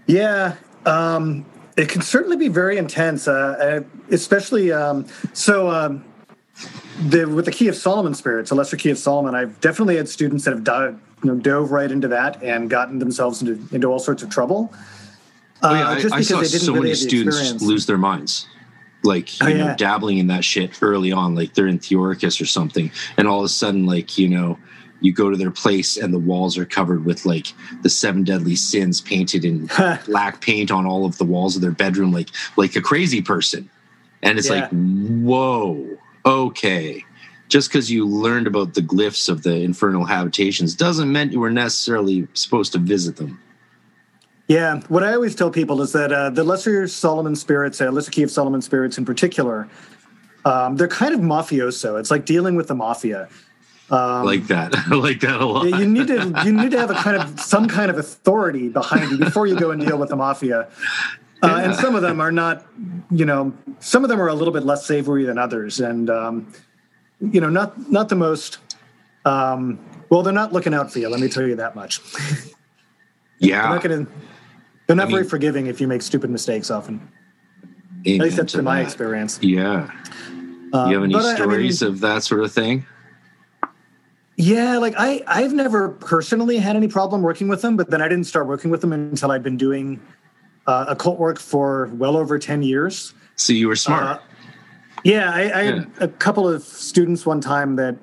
Yeah. 0.08 0.56
Um, 0.86 1.46
it 1.78 1.88
can 1.88 2.02
certainly 2.02 2.36
be 2.36 2.48
very 2.48 2.78
intense, 2.78 3.28
uh, 3.28 3.84
especially 4.10 4.72
um, 4.72 5.08
so. 5.34 5.70
Um, 5.70 6.06
the, 7.00 7.26
with 7.26 7.46
the 7.46 7.52
Key 7.52 7.68
of 7.68 7.76
Solomon 7.76 8.14
spirits, 8.14 8.50
the 8.50 8.56
Lesser 8.56 8.78
Key 8.78 8.90
of 8.92 8.98
Solomon, 8.98 9.36
I've 9.36 9.60
definitely 9.62 9.98
had 9.98 10.08
students 10.08 10.46
that 10.46 10.52
have 10.52 10.64
dove, 10.64 11.00
you 11.24 11.32
know, 11.32 11.40
dove 11.40 11.72
right 11.72 11.92
into 11.92 12.08
that 12.10 12.42
and 12.44 12.70
gotten 12.70 13.00
themselves 13.00 13.42
into, 13.42 13.76
into 13.76 13.88
all 13.88 14.00
sorts 14.00 14.24
of 14.24 14.30
trouble. 14.30 14.74
Oh, 15.64 15.74
yeah, 15.74 15.90
uh, 15.90 16.00
just 16.00 16.14
I, 16.14 16.18
I 16.18 16.22
saw 16.22 16.42
so 16.44 16.74
really 16.74 16.86
many 16.86 16.96
students 16.96 17.38
experience. 17.38 17.64
lose 17.64 17.86
their 17.86 17.98
minds, 17.98 18.48
like 19.04 19.40
you 19.40 19.48
oh, 19.48 19.54
know, 19.54 19.76
dabbling 19.76 20.18
in 20.18 20.28
that 20.28 20.44
shit 20.44 20.82
early 20.82 21.12
on, 21.12 21.36
like 21.36 21.54
they're 21.54 21.68
in 21.68 21.78
Theoricus 21.78 22.42
or 22.42 22.48
something, 22.48 22.92
and 23.18 23.28
all 23.28 23.40
of 23.40 23.46
a 23.46 23.50
sudden, 23.50 23.86
like 23.86 24.18
you 24.18 24.28
know, 24.28 24.58
you 25.02 25.12
go 25.12 25.30
to 25.30 25.36
their 25.36 25.52
place 25.52 25.98
and 25.98 26.14
the 26.14 26.20
walls 26.20 26.58
are 26.58 26.66
covered 26.66 27.04
with 27.04 27.26
like 27.26 27.48
the 27.82 27.90
seven 27.90 28.24
deadly 28.24 28.56
sins 28.56 29.02
painted 29.02 29.44
in 29.44 29.70
black 30.06 30.40
paint 30.40 30.72
on 30.72 30.86
all 30.86 31.06
of 31.06 31.18
the 31.18 31.26
walls 31.26 31.56
of 31.56 31.62
their 31.62 31.72
bedroom 31.72 32.12
like 32.12 32.30
like 32.56 32.76
a 32.76 32.82
crazy 32.82 33.22
person 33.22 33.70
and 34.22 34.38
it's 34.38 34.50
yeah. 34.50 34.62
like 34.62 34.70
whoa 34.70 35.98
okay 36.26 37.04
just 37.50 37.70
because 37.70 37.92
you 37.92 38.08
learned 38.08 38.48
about 38.48 38.74
the 38.74 38.82
glyphs 38.82 39.28
of 39.28 39.44
the 39.44 39.56
infernal 39.56 40.06
habitations 40.06 40.76
doesn't 40.76 41.12
mean 41.12 41.32
you 41.32 41.40
were 41.40 41.52
necessarily 41.52 42.28
supposed 42.34 42.72
to 42.72 42.80
visit 42.80 43.18
them 43.18 43.40
yeah 44.48 44.80
what 44.88 45.04
i 45.04 45.14
always 45.14 45.36
tell 45.36 45.52
people 45.52 45.82
is 45.82 45.92
that 45.92 46.12
uh, 46.12 46.30
the 46.30 46.44
lesser 46.44 46.88
solomon 46.88 47.36
spirits 47.36 47.82
uh, 47.82 47.92
lesser 47.92 48.12
key 48.12 48.24
of 48.24 48.32
solomon 48.32 48.62
spirits 48.62 48.98
in 48.98 49.06
particular 49.06 49.68
um, 50.44 50.76
they're 50.76 50.88
kind 50.88 51.14
of 51.14 51.20
mafioso 51.20 52.00
it's 52.00 52.12
like 52.12 52.26
dealing 52.26 52.56
with 52.56 52.68
the 52.68 52.76
mafia 52.76 53.28
um, 53.92 54.26
like 54.26 54.48
that. 54.48 54.74
I 54.90 54.96
like 54.96 55.20
that 55.20 55.42
a 55.42 55.46
lot. 55.46 55.66
You 55.66 55.86
need 55.86 56.08
to 56.08 56.42
you 56.46 56.54
need 56.54 56.72
to 56.72 56.80
have 56.80 56.90
a 56.90 56.96
kind 56.96 57.18
of 57.18 57.40
some 57.40 57.68
kind 57.68 57.92
of 57.92 57.98
authority 57.98 58.70
behind 58.70 59.12
you 59.12 59.18
before 59.18 59.48
you 59.48 59.60
go 59.60 59.72
and 59.72 59.86
deal 59.86 59.98
with 59.98 60.10
the 60.10 60.16
mafia. 60.16 60.70
Uh, 61.44 61.48
yeah. 61.48 61.60
And 61.60 61.76
some 61.76 61.96
of 61.96 62.02
them 62.02 62.22
are 62.22 62.32
not, 62.32 62.66
you 63.10 63.26
know, 63.26 63.54
some 63.80 64.04
of 64.04 64.10
them 64.10 64.22
are 64.22 64.28
a 64.28 64.34
little 64.34 64.54
bit 64.54 64.64
less 64.64 64.86
savory 64.86 65.24
than 65.24 65.38
others, 65.38 65.80
and 65.80 66.10
um, 66.10 66.54
you 67.20 67.42
know, 67.42 67.50
not 67.50 67.90
not 67.90 68.10
the 68.10 68.16
most. 68.16 68.60
Um, 69.26 69.80
well, 70.10 70.24
they're 70.24 70.34
not 70.34 70.52
looking 70.54 70.74
out 70.74 70.92
for 70.92 71.00
you. 71.00 71.10
Let 71.10 71.20
me 71.20 71.30
tell 71.30 71.48
you 71.48 71.56
that 71.56 71.76
much. 71.76 72.02
Yeah, 73.44 73.62
they're 73.62 73.72
not, 73.72 73.82
gonna, 73.82 74.08
they're 74.86 74.96
not 74.96 75.08
I 75.08 75.10
very 75.10 75.22
mean, 75.24 75.30
forgiving 75.32 75.66
if 75.66 75.82
you 75.82 75.88
make 75.88 76.04
stupid 76.04 76.30
mistakes. 76.30 76.70
Often, 76.70 77.02
at 78.06 78.20
least 78.20 78.38
that's 78.38 78.54
been 78.54 78.66
my 78.66 78.82
experience. 78.82 79.40
Yeah. 79.42 79.90
Uh, 80.72 80.86
you 80.90 80.94
have 80.94 81.04
any 81.04 81.20
stories 81.20 81.82
I 81.82 81.88
mean, 81.88 81.96
of 81.96 82.02
that 82.02 82.22
sort 82.22 82.44
of 82.44 82.52
thing? 82.52 82.86
Yeah, 84.38 84.78
like 84.78 84.94
I 84.96 85.24
I've 85.26 85.54
never 85.54 85.90
personally 85.90 86.58
had 86.58 86.76
any 86.76 86.88
problem 86.88 87.24
working 87.24 87.48
with 87.48 87.64
them, 87.64 87.78
but 87.78 87.90
then 87.90 88.00
I 88.00 88.08
didn't 88.08 88.26
start 88.26 88.46
working 88.46 88.70
with 88.70 88.82
them 88.82 88.94
until 88.94 89.32
I'd 89.32 89.42
been 89.42 89.58
doing 89.58 90.00
uh, 90.72 90.86
occult 90.88 91.20
work 91.20 91.38
for 91.40 91.90
well 91.94 92.16
over 92.16 92.40
ten 92.40 92.64
years. 92.64 93.14
So 93.36 93.54
you 93.54 93.68
were 93.68 93.76
smart. 93.76 94.04
Uh, 94.04 94.20
yeah, 95.04 95.32
I, 95.32 95.42
I 95.42 95.44
yeah. 95.44 95.62
had 95.62 95.92
a 96.00 96.08
couple 96.08 96.48
of 96.48 96.64
students 96.64 97.26
one 97.26 97.42
time 97.42 97.76
that 97.76 97.98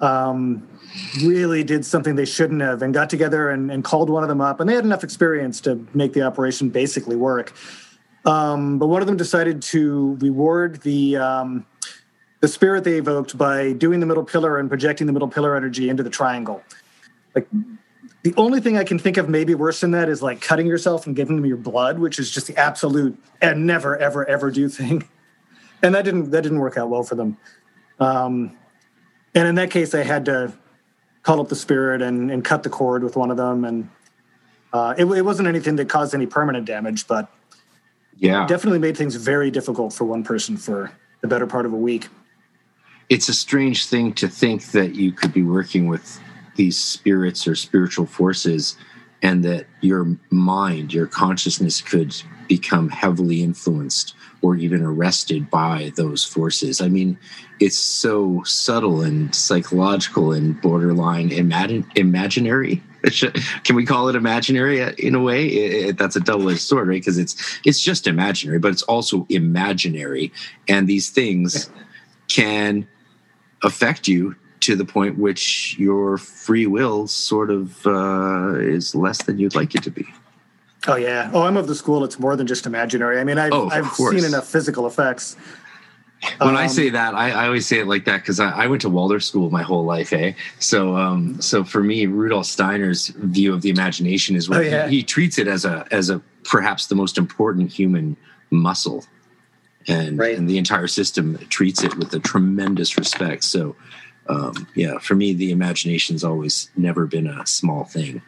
um, 0.00 0.68
really 1.22 1.64
did 1.64 1.84
something 1.84 2.16
they 2.16 2.24
shouldn't 2.24 2.60
have, 2.60 2.82
and 2.82 2.92
got 2.92 3.08
together 3.08 3.50
and, 3.50 3.70
and, 3.70 3.84
called 3.84 4.10
one 4.10 4.22
of 4.22 4.28
them 4.28 4.40
up, 4.40 4.60
and 4.60 4.68
they 4.68 4.74
had 4.74 4.84
enough 4.84 5.04
experience 5.04 5.60
to 5.62 5.86
make 5.94 6.12
the 6.12 6.22
operation 6.22 6.68
basically 6.68 7.16
work. 7.16 7.54
Um, 8.26 8.78
but 8.78 8.88
one 8.88 9.00
of 9.00 9.06
them 9.06 9.16
decided 9.16 9.62
to 9.62 10.18
reward 10.20 10.82
the 10.82 11.16
um, 11.16 11.66
the 12.40 12.48
spirit 12.48 12.84
they 12.84 12.98
evoked 12.98 13.38
by 13.38 13.72
doing 13.72 14.00
the 14.00 14.06
middle 14.06 14.24
pillar 14.24 14.58
and 14.58 14.68
projecting 14.68 15.06
the 15.06 15.12
middle 15.12 15.28
pillar 15.28 15.56
energy 15.56 15.88
into 15.88 16.02
the 16.02 16.10
triangle. 16.10 16.62
Like 17.34 17.48
the 18.24 18.34
only 18.38 18.58
thing 18.58 18.78
I 18.78 18.84
can 18.84 18.98
think 18.98 19.18
of 19.18 19.28
maybe 19.28 19.54
worse 19.54 19.80
than 19.80 19.90
that 19.90 20.08
is 20.08 20.22
like 20.22 20.40
cutting 20.40 20.66
yourself 20.66 21.06
and 21.06 21.14
giving 21.14 21.36
them 21.36 21.44
your 21.44 21.58
blood, 21.58 21.98
which 21.98 22.18
is 22.18 22.30
just 22.30 22.46
the 22.46 22.56
absolute 22.56 23.16
and 23.40 23.66
never 23.66 23.96
ever 23.98 24.26
ever 24.26 24.50
do 24.50 24.68
thing. 24.68 25.08
And 25.82 25.94
that 25.94 26.06
didn't 26.06 26.30
that 26.30 26.40
didn't 26.40 26.60
work 26.60 26.78
out 26.78 26.88
well 26.88 27.02
for 27.02 27.14
them. 27.14 27.36
Um, 28.00 28.56
and 29.34 29.46
in 29.46 29.56
that 29.56 29.70
case, 29.70 29.94
I 29.94 30.02
had 30.02 30.24
to 30.24 30.54
call 31.22 31.42
up 31.42 31.50
the 31.50 31.56
spirit 31.56 32.00
and, 32.00 32.30
and 32.30 32.42
cut 32.42 32.62
the 32.62 32.70
cord 32.70 33.04
with 33.04 33.16
one 33.16 33.30
of 33.30 33.36
them, 33.36 33.66
and 33.66 33.90
uh, 34.72 34.94
it, 34.96 35.04
it 35.04 35.22
wasn't 35.22 35.46
anything 35.46 35.76
that 35.76 35.90
caused 35.90 36.14
any 36.14 36.24
permanent 36.24 36.64
damage, 36.64 37.06
but 37.06 37.30
yeah, 38.16 38.46
definitely 38.46 38.78
made 38.78 38.96
things 38.96 39.16
very 39.16 39.50
difficult 39.50 39.92
for 39.92 40.04
one 40.06 40.24
person 40.24 40.56
for 40.56 40.90
the 41.20 41.28
better 41.28 41.46
part 41.46 41.66
of 41.66 41.74
a 41.74 41.76
week 41.76 42.08
it's 43.08 43.28
a 43.28 43.34
strange 43.34 43.86
thing 43.86 44.12
to 44.14 44.28
think 44.28 44.66
that 44.72 44.94
you 44.94 45.12
could 45.12 45.32
be 45.32 45.42
working 45.42 45.88
with 45.88 46.20
these 46.56 46.78
spirits 46.78 47.46
or 47.46 47.54
spiritual 47.54 48.06
forces 48.06 48.76
and 49.22 49.42
that 49.44 49.66
your 49.80 50.16
mind, 50.30 50.92
your 50.92 51.06
consciousness 51.06 51.80
could 51.80 52.14
become 52.46 52.90
heavily 52.90 53.42
influenced 53.42 54.14
or 54.42 54.54
even 54.54 54.82
arrested 54.82 55.48
by 55.48 55.90
those 55.96 56.22
forces. 56.22 56.82
I 56.82 56.88
mean, 56.88 57.16
it's 57.58 57.78
so 57.78 58.42
subtle 58.44 59.00
and 59.00 59.34
psychological 59.34 60.32
and 60.32 60.60
borderline 60.60 61.32
imagine, 61.32 61.90
imaginary. 61.96 62.82
Can 63.64 63.76
we 63.76 63.86
call 63.86 64.08
it 64.08 64.16
imaginary 64.16 64.82
uh, 64.82 64.92
in 64.98 65.14
a 65.14 65.22
way? 65.22 65.46
It, 65.46 65.88
it, 65.88 65.98
that's 65.98 66.16
a 66.16 66.20
double-edged 66.20 66.60
sword, 66.60 66.88
right? 66.88 67.00
Because 67.00 67.16
it's 67.16 67.58
it's 67.64 67.80
just 67.80 68.06
imaginary, 68.06 68.58
but 68.58 68.72
it's 68.72 68.82
also 68.82 69.26
imaginary, 69.30 70.32
and 70.68 70.86
these 70.86 71.08
things 71.08 71.70
can 72.28 72.86
affect 73.62 74.08
you 74.08 74.36
to 74.64 74.74
the 74.74 74.84
point 74.84 75.18
which 75.18 75.76
your 75.78 76.16
free 76.16 76.66
will 76.66 77.06
sort 77.06 77.50
of 77.50 77.86
uh, 77.86 78.54
is 78.54 78.94
less 78.94 79.22
than 79.22 79.38
you'd 79.38 79.54
like 79.54 79.74
it 79.74 79.82
to 79.82 79.90
be. 79.90 80.06
Oh 80.86 80.96
yeah. 80.96 81.30
Oh, 81.34 81.42
I'm 81.42 81.56
of 81.56 81.66
the 81.66 81.74
school. 81.74 82.02
It's 82.02 82.18
more 82.18 82.34
than 82.34 82.46
just 82.46 82.64
imaginary. 82.64 83.20
I 83.20 83.24
mean, 83.24 83.38
I've, 83.38 83.52
oh, 83.52 83.68
I've 83.70 83.92
seen 83.92 84.24
enough 84.24 84.46
physical 84.46 84.86
effects. 84.86 85.36
When 86.38 86.50
um, 86.50 86.56
I 86.56 86.66
say 86.68 86.88
that, 86.88 87.14
I, 87.14 87.30
I, 87.32 87.46
always 87.46 87.66
say 87.66 87.80
it 87.80 87.86
like 87.86 88.06
that 88.06 88.22
because 88.22 88.40
I, 88.40 88.50
I, 88.50 88.66
went 88.66 88.80
to 88.82 88.88
Waldorf 88.88 89.22
school 89.22 89.50
my 89.50 89.62
whole 89.62 89.84
life, 89.84 90.10
eh? 90.14 90.32
So, 90.58 90.96
um, 90.96 91.38
so 91.42 91.64
for 91.64 91.82
me, 91.82 92.06
Rudolf 92.06 92.46
Steiner's 92.46 93.08
view 93.08 93.52
of 93.52 93.60
the 93.60 93.68
imagination 93.68 94.34
is 94.34 94.48
what 94.48 94.60
oh, 94.60 94.62
yeah. 94.62 94.88
he, 94.88 94.98
he 94.98 95.02
treats 95.02 95.38
it 95.38 95.48
as 95.48 95.66
a 95.66 95.86
as 95.90 96.08
a 96.08 96.22
perhaps 96.44 96.86
the 96.86 96.94
most 96.94 97.18
important 97.18 97.70
human 97.70 98.16
muscle 98.50 99.04
and 99.86 100.18
right. 100.18 100.36
and 100.36 100.48
the 100.48 100.58
entire 100.58 100.86
system 100.86 101.38
treats 101.50 101.82
it 101.82 101.96
with 101.96 102.12
a 102.14 102.18
tremendous 102.20 102.96
respect. 102.96 103.44
So, 103.44 103.76
um, 104.28 104.66
yeah, 104.74 104.98
for 104.98 105.14
me, 105.14 105.32
the 105.32 105.50
imagination's 105.50 106.24
always 106.24 106.70
never 106.76 107.06
been 107.06 107.26
a 107.26 107.46
small 107.46 107.84
thing. 107.84 108.22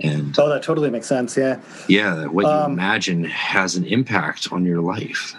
And 0.00 0.38
oh, 0.38 0.48
that 0.48 0.62
totally 0.62 0.90
makes 0.90 1.06
sense. 1.06 1.36
Yeah, 1.36 1.60
yeah, 1.88 2.26
what 2.26 2.42
you 2.44 2.50
um, 2.50 2.72
imagine 2.72 3.24
has 3.24 3.74
an 3.74 3.84
impact 3.84 4.52
on 4.52 4.64
your 4.64 4.80
life, 4.80 5.34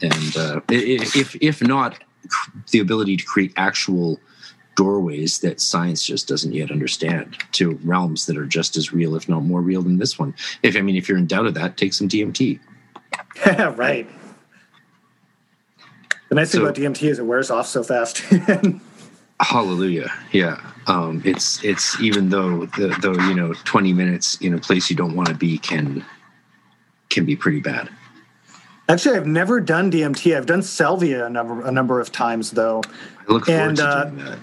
and 0.00 0.36
uh, 0.36 0.60
if 0.68 1.34
if 1.42 1.60
not 1.60 1.98
the 2.70 2.78
ability 2.78 3.16
to 3.16 3.24
create 3.24 3.52
actual 3.56 4.20
doorways 4.76 5.40
that 5.40 5.60
science 5.60 6.04
just 6.04 6.28
doesn't 6.28 6.52
yet 6.52 6.70
understand 6.70 7.36
to 7.50 7.80
realms 7.82 8.26
that 8.26 8.36
are 8.36 8.46
just 8.46 8.76
as 8.76 8.92
real, 8.92 9.16
if 9.16 9.28
not 9.28 9.42
more 9.42 9.60
real 9.60 9.82
than 9.82 9.96
this 9.98 10.18
one. 10.18 10.34
If 10.62 10.76
I 10.76 10.82
mean, 10.82 10.96
if 10.96 11.08
you're 11.08 11.18
in 11.18 11.26
doubt 11.26 11.46
of 11.46 11.54
that, 11.54 11.76
take 11.76 11.92
some 11.92 12.08
DMT. 12.08 12.60
right. 13.76 14.08
The 16.28 16.34
nice 16.34 16.52
thing 16.52 16.60
so, 16.60 16.64
about 16.64 16.76
DMT 16.76 17.08
is 17.08 17.18
it 17.18 17.26
wears 17.26 17.50
off 17.50 17.66
so 17.66 17.82
fast. 17.82 18.22
hallelujah. 19.40 20.12
Yeah. 20.32 20.60
Um, 20.86 21.20
it's 21.24 21.62
it's 21.64 22.00
even 22.00 22.28
though 22.28 22.66
the, 22.66 22.96
though 23.00 23.14
you 23.28 23.34
know 23.34 23.54
20 23.64 23.92
minutes 23.92 24.36
in 24.36 24.54
a 24.54 24.58
place 24.58 24.88
you 24.88 24.96
don't 24.96 25.16
want 25.16 25.28
to 25.28 25.34
be 25.34 25.58
can 25.58 26.04
can 27.10 27.24
be 27.24 27.34
pretty 27.36 27.60
bad. 27.60 27.88
Actually, 28.88 29.16
I've 29.16 29.26
never 29.26 29.60
done 29.60 29.90
DMT. 29.90 30.36
I've 30.36 30.46
done 30.46 30.62
salvia 30.62 31.26
a 31.26 31.30
number 31.30 31.66
a 31.66 31.72
number 31.72 32.00
of 32.00 32.12
times 32.12 32.52
though. 32.52 32.82
I 33.28 33.32
look 33.32 33.46
forward 33.46 33.68
and, 33.68 33.76
to 33.78 33.84
uh, 33.84 34.04
doing 34.04 34.24
that. 34.24 34.38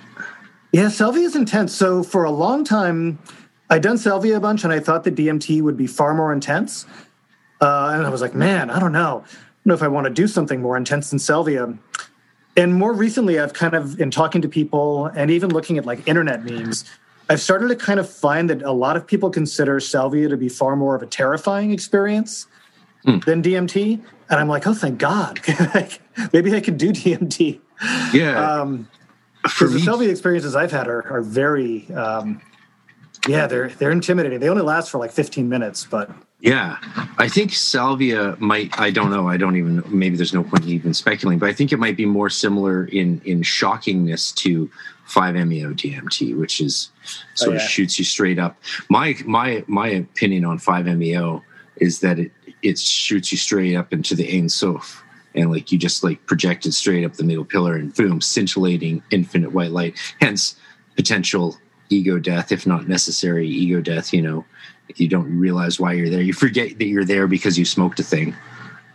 Yeah, 0.74 0.90
salvia 0.90 1.24
is 1.24 1.36
intense. 1.36 1.74
So 1.74 2.04
for 2.04 2.24
a 2.24 2.32
long 2.32 2.66
time, 2.66 3.20
I'd 3.70 3.84
done 3.84 3.98
salvia 3.98 4.38
a 4.38 4.40
bunch, 4.40 4.64
and 4.64 4.74
I 4.74 4.80
thought 4.80 5.04
that 5.06 5.16
DMT 5.16 5.62
would 5.62 5.78
be 5.78 5.88
far 5.88 6.14
more 6.14 6.34
intense. 6.34 6.86
Uh, 7.62 7.94
and 7.94 8.06
I 8.06 8.10
was 8.10 8.22
like, 8.22 8.36
man, 8.36 8.70
I 8.70 8.80
don't 8.80 8.92
know 8.92 9.24
know 9.66 9.74
if 9.74 9.84
I 9.84 9.88
want 9.88 10.06
to 10.06 10.14
do 10.14 10.28
something 10.28 10.62
more 10.62 10.78
intense 10.78 11.10
than 11.10 11.20
salvia. 11.20 11.74
And 12.56 12.76
more 12.76 12.94
recently, 12.94 13.40
I've 13.40 13.54
kind 13.54 13.74
of, 13.74 14.00
in 14.00 14.12
talking 14.12 14.42
to 14.42 14.48
people 14.48 15.08
and 15.08 15.32
even 15.32 15.50
looking 15.50 15.78
at 15.78 15.86
like 15.86 16.08
internet 16.08 16.44
memes, 16.44 16.86
I've 17.30 17.42
started 17.42 17.70
to 17.70 17.76
kind 17.76 18.00
of 18.00 18.10
find 18.10 18.50
that 18.50 18.62
a 18.62 18.72
lot 18.72 18.96
of 18.96 19.08
people 19.08 19.30
consider 19.30 19.80
salvia 19.80 20.30
to 20.30 20.38
be 20.38 20.50
far 20.50 20.76
more 20.76 20.96
of 20.96 21.02
a 21.02 21.08
terrifying 21.08 21.72
experience 21.72 22.48
mm. 23.06 23.24
than 23.26 23.42
DMT. 23.42 24.02
And 24.30 24.40
I'm 24.40 24.48
like, 24.48 24.68
oh, 24.68 24.74
thank 24.74 25.00
God. 25.00 25.40
Maybe 26.34 26.56
I 26.56 26.60
could 26.60 26.78
do 26.78 26.92
DMT. 26.92 27.60
Yeah. 28.14 28.62
Um, 28.62 28.88
For 29.50 29.68
the 29.68 29.80
salvia 29.80 30.10
experiences 30.10 30.56
I've 30.56 30.72
had 30.72 30.88
are, 30.88 31.12
are 31.12 31.22
very, 31.22 31.92
um, 31.94 32.42
yeah, 33.28 33.48
they're 33.48 33.70
they're 33.70 33.92
intimidating. 33.92 34.40
They 34.40 34.50
only 34.50 34.64
last 34.64 34.90
for 34.90 34.98
like 34.98 35.12
15 35.12 35.48
minutes, 35.48 35.86
but 35.90 36.10
Yeah, 36.44 36.78
I 37.18 37.30
think 37.30 37.54
salvia 37.54 38.36
might. 38.38 38.78
I 38.78 38.92
don't 38.92 39.10
know. 39.10 39.30
I 39.30 39.38
don't 39.38 39.56
even. 39.56 39.82
Maybe 39.88 40.18
there's 40.18 40.34
no 40.34 40.44
point 40.44 40.64
in 40.66 40.72
even 40.72 40.94
speculating, 40.94 41.40
but 41.40 41.48
I 41.48 41.54
think 41.54 41.72
it 41.72 41.80
might 41.80 41.96
be 41.96 42.06
more 42.06 42.30
similar 42.30 42.84
in 42.84 43.22
in 43.24 43.44
shockingness 43.44 44.36
to 44.36 44.70
5-MeO 45.08 45.74
DMT, 45.74 46.38
which 46.38 46.60
is 46.60 46.90
oh, 46.92 47.10
sort 47.36 47.50
oh, 47.50 47.54
yeah. 47.54 47.64
of 47.64 47.70
shoots 47.70 47.98
you 47.98 48.04
straight 48.04 48.40
up. 48.40 48.58
My 48.90 49.16
my 49.26 49.64
my 49.68 49.88
opinion 49.88 50.44
on 50.44 50.60
5-MeO 50.60 51.42
is 51.78 52.02
that 52.02 52.20
it 52.20 52.34
it 52.62 52.78
shoots 52.78 53.32
you 53.32 53.38
straight 53.38 53.78
up 53.78 53.94
into 53.94 54.14
the 54.14 54.38
Ein 54.38 54.50
Sof, 54.50 55.02
and 55.36 55.50
like 55.50 55.72
you 55.72 55.78
just 55.78 56.04
like 56.04 56.26
projected 56.26 56.74
straight 56.74 57.06
up 57.06 57.14
the 57.14 57.24
middle 57.24 57.46
pillar 57.46 57.78
and 57.78 57.96
boom, 57.96 58.20
scintillating 58.20 59.02
infinite 59.12 59.54
white 59.54 59.72
light. 59.72 59.98
Hence 60.20 60.58
potential 60.98 61.56
ego 61.88 62.20
death, 62.20 62.52
if 62.52 62.68
not 62.68 62.90
necessary 62.90 63.48
ego 63.48 63.80
death. 63.80 64.14
You 64.14 64.24
know 64.24 64.46
you 64.96 65.08
don't 65.08 65.40
realize 65.40 65.80
why 65.80 65.94
you're 65.94 66.10
there. 66.10 66.22
You 66.22 66.34
forget 66.34 66.78
that 66.78 66.86
you're 66.86 67.06
there 67.06 67.28
because 67.28 67.58
you 67.58 67.66
smoked 67.66 68.00
a 68.00 68.04
thing, 68.04 68.36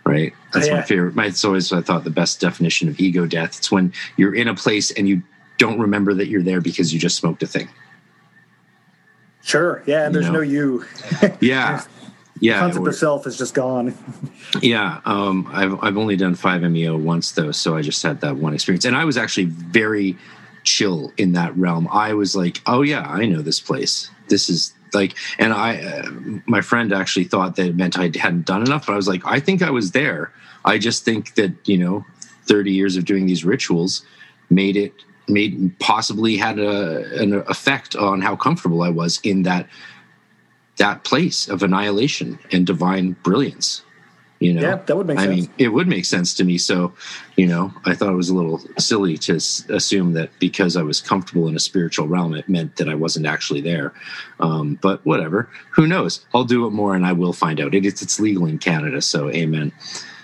right? 0.05 0.33
That's 0.53 0.67
oh, 0.67 0.71
yeah. 0.71 0.77
my 0.77 0.83
favorite. 0.83 1.15
My, 1.15 1.27
it's 1.27 1.45
always 1.45 1.73
I 1.73 1.81
thought 1.81 2.05
the 2.05 2.11
best 2.11 2.41
definition 2.41 2.89
of 2.89 2.99
ego 3.01 3.27
death. 3.27 3.59
It's 3.59 3.71
when 3.71 3.93
you're 4.17 4.35
in 4.35 4.49
a 4.49 4.55
place 4.55 4.91
and 4.93 5.09
you 5.09 5.23
don't 5.59 5.79
remember 5.79 6.15
that 6.15 6.29
you're 6.29 6.43
there 6.43 6.61
because 6.61 6.93
you 6.93 7.01
just 7.01 7.17
smoked 7.17 7.43
a 7.43 7.47
thing. 7.47 7.69
Sure. 9.43 9.83
Yeah. 9.87 10.07
And 10.07 10.15
there's 10.15 10.27
you 10.27 10.33
know? 10.33 10.39
no 10.39 10.45
you. 10.45 10.85
yeah. 11.41 11.83
Yeah. 12.41 12.59
The 12.59 12.61
concept 12.61 12.87
of 12.87 12.95
self 12.95 13.27
is 13.27 13.37
just 13.37 13.53
gone. 13.53 13.97
yeah. 14.63 15.01
Um, 15.05 15.49
I've 15.51 15.83
I've 15.83 15.97
only 15.97 16.15
done 16.15 16.37
5-MeO 16.37 16.97
once 16.97 17.33
though, 17.33 17.51
so 17.51 17.77
I 17.77 17.83
just 17.83 18.01
had 18.01 18.21
that 18.21 18.37
one 18.37 18.55
experience, 18.55 18.85
and 18.85 18.97
I 18.97 19.05
was 19.05 19.17
actually 19.17 19.47
very 19.47 20.17
chill 20.63 21.13
in 21.17 21.33
that 21.33 21.57
realm. 21.57 21.89
I 21.91 22.15
was 22.15 22.37
like, 22.37 22.61
oh 22.67 22.83
yeah, 22.83 23.03
I 23.03 23.27
know 23.27 23.43
this 23.43 23.59
place. 23.59 24.09
This 24.29 24.49
is 24.49 24.73
like 24.95 25.15
and 25.39 25.53
i 25.53 25.77
uh, 25.77 26.11
my 26.47 26.61
friend 26.61 26.93
actually 26.93 27.25
thought 27.25 27.57
that 27.57 27.67
it 27.67 27.77
meant 27.77 27.99
i 27.99 28.11
hadn't 28.19 28.47
done 28.47 28.63
enough 28.63 28.87
but 28.87 28.93
i 28.93 28.97
was 28.97 29.09
like 29.09 29.23
i 29.25 29.41
think 29.41 29.63
i 29.63 29.71
was 29.71 29.93
there. 29.93 30.33
I 30.65 30.77
just 30.77 31.05
think 31.05 31.35
that 31.37 31.53
you 31.67 31.79
know 31.79 32.05
30 32.47 32.73
years 32.73 32.97
of 32.97 33.05
doing 33.05 33.27
these 33.27 33.45
rituals 33.45 34.05
made 34.51 34.77
it 34.77 34.93
made 35.29 35.79
possibly 35.79 36.37
had 36.37 36.59
a, 36.59 37.05
an 37.21 37.35
effect 37.49 37.95
on 37.97 38.21
how 38.21 38.35
comfortable 38.37 38.83
i 38.83 38.89
was 38.89 39.21
in 39.23 39.43
that 39.45 39.67
that 40.77 41.05
place 41.05 41.49
of 41.49 41.63
annihilation 41.63 42.39
and 42.53 42.67
divine 42.67 43.13
brilliance 43.23 43.83
you 44.41 44.53
know? 44.55 44.61
Yeah 44.61 44.77
that 44.77 44.97
would 44.97 45.07
make 45.07 45.19
i 45.19 45.25
sense. 45.27 45.37
mean 45.49 45.51
it 45.59 45.69
would 45.69 45.89
make 45.89 46.05
sense 46.05 46.35
to 46.35 46.45
me. 46.45 46.59
So 46.59 46.93
you 47.37 47.47
know 47.47 47.73
i 47.85 47.95
thought 47.95 48.13
it 48.13 48.17
was 48.17 48.29
a 48.29 48.35
little 48.35 48.61
silly 48.79 49.17
to 49.19 49.35
assume 49.35 50.13
that 50.15 50.31
because 50.39 50.77
i 50.77 50.83
was 50.83 51.01
comfortable 51.01 51.49
in 51.49 51.55
a 51.57 51.61
spiritual 51.61 52.09
realm 52.09 52.35
it 52.35 52.49
meant 52.49 52.77
that 52.77 52.89
i 52.89 52.95
wasn't 52.95 53.27
actually 53.27 53.61
there. 53.61 53.93
Um, 54.41 54.79
but 54.81 55.05
whatever. 55.05 55.49
Who 55.73 55.87
knows? 55.87 56.25
I'll 56.35 56.45
do 56.45 56.67
it 56.67 56.71
more 56.71 56.95
and 56.95 57.07
i 57.07 57.13
will 57.13 57.33
find 57.33 57.61
out. 57.61 57.75
It, 57.75 57.85
it's, 57.87 58.03
it's 58.03 58.21
legal 58.21 58.47
in 58.47 58.59
canada 58.59 59.03
so 59.03 59.31
amen 59.31 59.73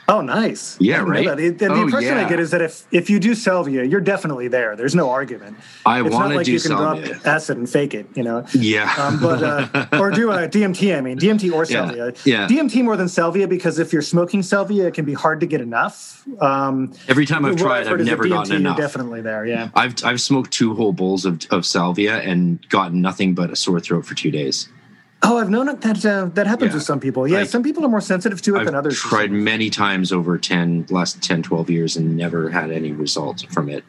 Oh, 0.07 0.21
nice. 0.21 0.77
Yeah, 0.81 0.99
right. 0.99 1.37
The, 1.37 1.51
the 1.51 1.67
oh, 1.69 1.83
impression 1.83 2.17
yeah. 2.17 2.27
I 2.27 2.29
get 2.29 2.39
is 2.39 2.51
that 2.51 2.61
if 2.61 2.87
if 2.91 3.09
you 3.09 3.19
do 3.19 3.35
salvia, 3.35 3.85
you're 3.85 4.01
definitely 4.01 4.49
there. 4.49 4.77
There's 4.77 4.95
no 4.95 5.11
argument. 5.11 5.57
I 5.87 6.03
want 6.03 6.31
to 6.31 6.37
like 6.37 6.45
do 6.45 6.53
you 6.53 6.61
can 6.61 6.73
salvia. 6.73 7.07
drop 7.07 7.27
acid 7.27 7.57
and 7.57 7.69
fake 7.69 7.95
it, 7.95 8.07
you 8.15 8.23
know. 8.23 8.45
Yeah. 8.53 8.93
Um, 8.99 9.19
but 9.19 9.43
uh, 9.43 9.87
or 9.99 10.11
do 10.11 10.31
a 10.31 10.49
DMT. 10.49 10.97
I 10.97 11.01
mean, 11.01 11.19
DMT 11.19 11.53
or 11.53 11.65
salvia. 11.65 12.13
Yeah. 12.25 12.47
DMT 12.47 12.85
more 12.85 12.97
than 12.97 13.09
salvia 13.09 13.49
because 13.49 13.79
if 13.79 13.93
you're 13.93 14.03
smoking 14.03 14.43
salvia, 14.43 14.87
it 14.87 14.95
can 14.95 15.07
be 15.07 15.15
hard 15.15 15.41
to 15.41 15.47
get 15.47 15.61
enough. 15.61 16.27
Um, 16.41 16.93
Every 17.09 17.25
time 17.25 17.45
I've 17.45 17.57
tried, 17.57 17.87
I've, 17.87 18.01
I've 18.01 18.07
never 18.07 18.25
DMT, 18.25 18.29
gotten 18.31 18.57
enough. 18.57 18.77
definitely 18.77 19.23
there. 19.23 19.47
Yeah. 19.47 19.71
I've 19.75 19.95
I've 20.05 20.21
smoked 20.21 20.51
two 20.51 20.75
whole 20.75 20.93
bowls 20.93 21.25
of 21.25 21.47
of 21.51 21.65
salvia 21.65 22.21
and 22.21 22.67
gotten 22.69 23.01
nothing 23.01 23.35
but 23.35 23.51
a 23.51 23.57
sore 23.57 23.81
throat 23.81 24.05
for 24.05 24.15
two 24.15 24.31
days. 24.31 24.69
Oh, 25.27 25.39
I've 25.39 25.49
known 25.49 25.67
that 25.67 26.05
uh, 26.05 26.27
that 26.35 26.47
happens 26.47 26.71
yeah. 26.71 26.75
with 26.75 26.83
some 26.83 27.01
people. 27.01 27.27
Yeah, 27.27 27.39
like, 27.39 27.49
some 27.49 27.63
people 27.63 27.85
are 27.85 27.89
more 27.89 28.03
sensitive 28.03 28.43
to 28.43 28.57
it 28.57 28.61
I've 28.61 28.67
than 28.67 28.75
others. 28.75 28.99
Tried 28.99 29.33
many 29.33 29.71
times 29.71 30.13
over 30.13 30.37
10 30.37 30.87
last 30.91 31.23
10 31.23 31.43
12 31.43 31.71
years 31.71 31.97
and 31.97 32.15
never 32.15 32.51
had 32.51 32.71
any 32.71 32.93
result 32.93 33.47
from 33.51 33.71
it. 33.71 33.85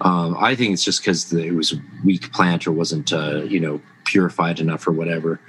Um, 0.00 0.36
I 0.38 0.54
think 0.54 0.72
it's 0.72 0.84
just 0.84 1.04
cuz 1.04 1.32
it 1.32 1.54
was 1.54 1.72
a 1.72 1.76
weak 2.04 2.32
plant 2.32 2.68
or 2.68 2.72
wasn't 2.72 3.12
uh, 3.12 3.42
you 3.42 3.58
know 3.58 3.80
purified 4.04 4.60
enough 4.60 4.86
or 4.86 4.92
whatever. 4.92 5.40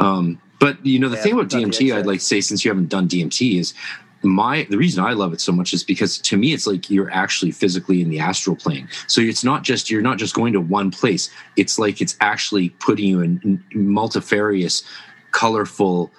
Um, 0.00 0.40
but 0.58 0.84
you 0.84 0.98
know 0.98 1.08
the 1.08 1.16
yeah, 1.16 1.22
thing 1.22 1.32
about 1.34 1.48
DMT 1.48 1.94
I'd 1.94 2.06
like 2.06 2.18
to 2.18 2.24
say 2.24 2.40
since 2.40 2.64
you 2.64 2.70
haven't 2.70 2.88
done 2.88 3.06
DMT 3.06 3.60
is 3.60 3.74
my 4.22 4.66
the 4.70 4.78
reason 4.78 5.04
I 5.04 5.12
love 5.12 5.32
it 5.32 5.40
so 5.40 5.52
much 5.52 5.72
is 5.72 5.82
because 5.82 6.18
to 6.18 6.36
me 6.36 6.52
it's 6.52 6.66
like 6.66 6.90
you're 6.90 7.10
actually 7.10 7.50
physically 7.50 8.00
in 8.02 8.08
the 8.08 8.20
astral 8.20 8.56
plane. 8.56 8.88
So 9.06 9.20
it's 9.20 9.44
not 9.44 9.62
just 9.62 9.90
you're 9.90 10.02
not 10.02 10.18
just 10.18 10.34
going 10.34 10.52
to 10.52 10.60
one 10.60 10.90
place. 10.90 11.30
It's 11.56 11.78
like 11.78 12.00
it's 12.00 12.16
actually 12.20 12.70
putting 12.70 13.06
you 13.06 13.20
in 13.20 13.62
multifarious, 13.74 14.84
colorful, 15.32 16.10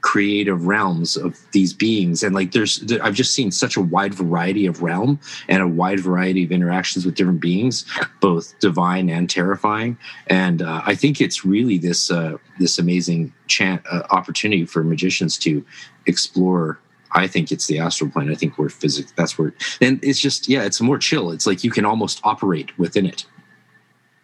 creative 0.00 0.66
realms 0.66 1.16
of 1.16 1.38
these 1.52 1.72
beings. 1.72 2.22
And 2.22 2.34
like 2.34 2.52
there's 2.52 2.84
I've 3.02 3.14
just 3.14 3.34
seen 3.34 3.50
such 3.50 3.76
a 3.76 3.80
wide 3.80 4.14
variety 4.14 4.66
of 4.66 4.82
realm 4.82 5.18
and 5.48 5.62
a 5.62 5.68
wide 5.68 6.00
variety 6.00 6.44
of 6.44 6.52
interactions 6.52 7.04
with 7.04 7.14
different 7.14 7.40
beings, 7.40 7.84
both 8.20 8.58
divine 8.60 9.10
and 9.10 9.28
terrifying. 9.28 9.98
And 10.28 10.62
uh, 10.62 10.82
I 10.86 10.94
think 10.94 11.20
it's 11.20 11.44
really 11.44 11.78
this 11.78 12.10
uh, 12.10 12.36
this 12.58 12.78
amazing 12.78 13.32
chant 13.48 13.82
uh, 13.90 14.04
opportunity 14.10 14.64
for 14.64 14.84
magicians 14.84 15.36
to 15.38 15.64
explore 16.06 16.78
I 17.12 17.26
think 17.26 17.50
it's 17.50 17.66
the 17.66 17.78
astral 17.78 18.10
plane. 18.10 18.30
I 18.30 18.34
think 18.34 18.58
we're 18.58 18.68
physics. 18.68 19.12
That's 19.16 19.38
where, 19.38 19.54
and 19.80 20.02
it's 20.02 20.20
just 20.20 20.48
yeah, 20.48 20.64
it's 20.64 20.80
more 20.80 20.98
chill. 20.98 21.30
It's 21.30 21.46
like 21.46 21.64
you 21.64 21.70
can 21.70 21.84
almost 21.84 22.20
operate 22.24 22.76
within 22.78 23.06
it. 23.06 23.24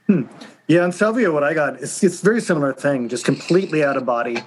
Hmm. 0.07 0.24
Yeah, 0.66 0.85
and 0.85 0.95
Salvia, 0.95 1.30
what 1.30 1.45
I 1.45 1.53
got 1.53 1.80
is 1.80 2.03
it's 2.03 2.20
very 2.20 2.41
similar 2.41 2.72
thing, 2.72 3.09
just 3.09 3.24
completely 3.24 3.85
out 3.85 3.97
of 3.97 4.07
body. 4.07 4.39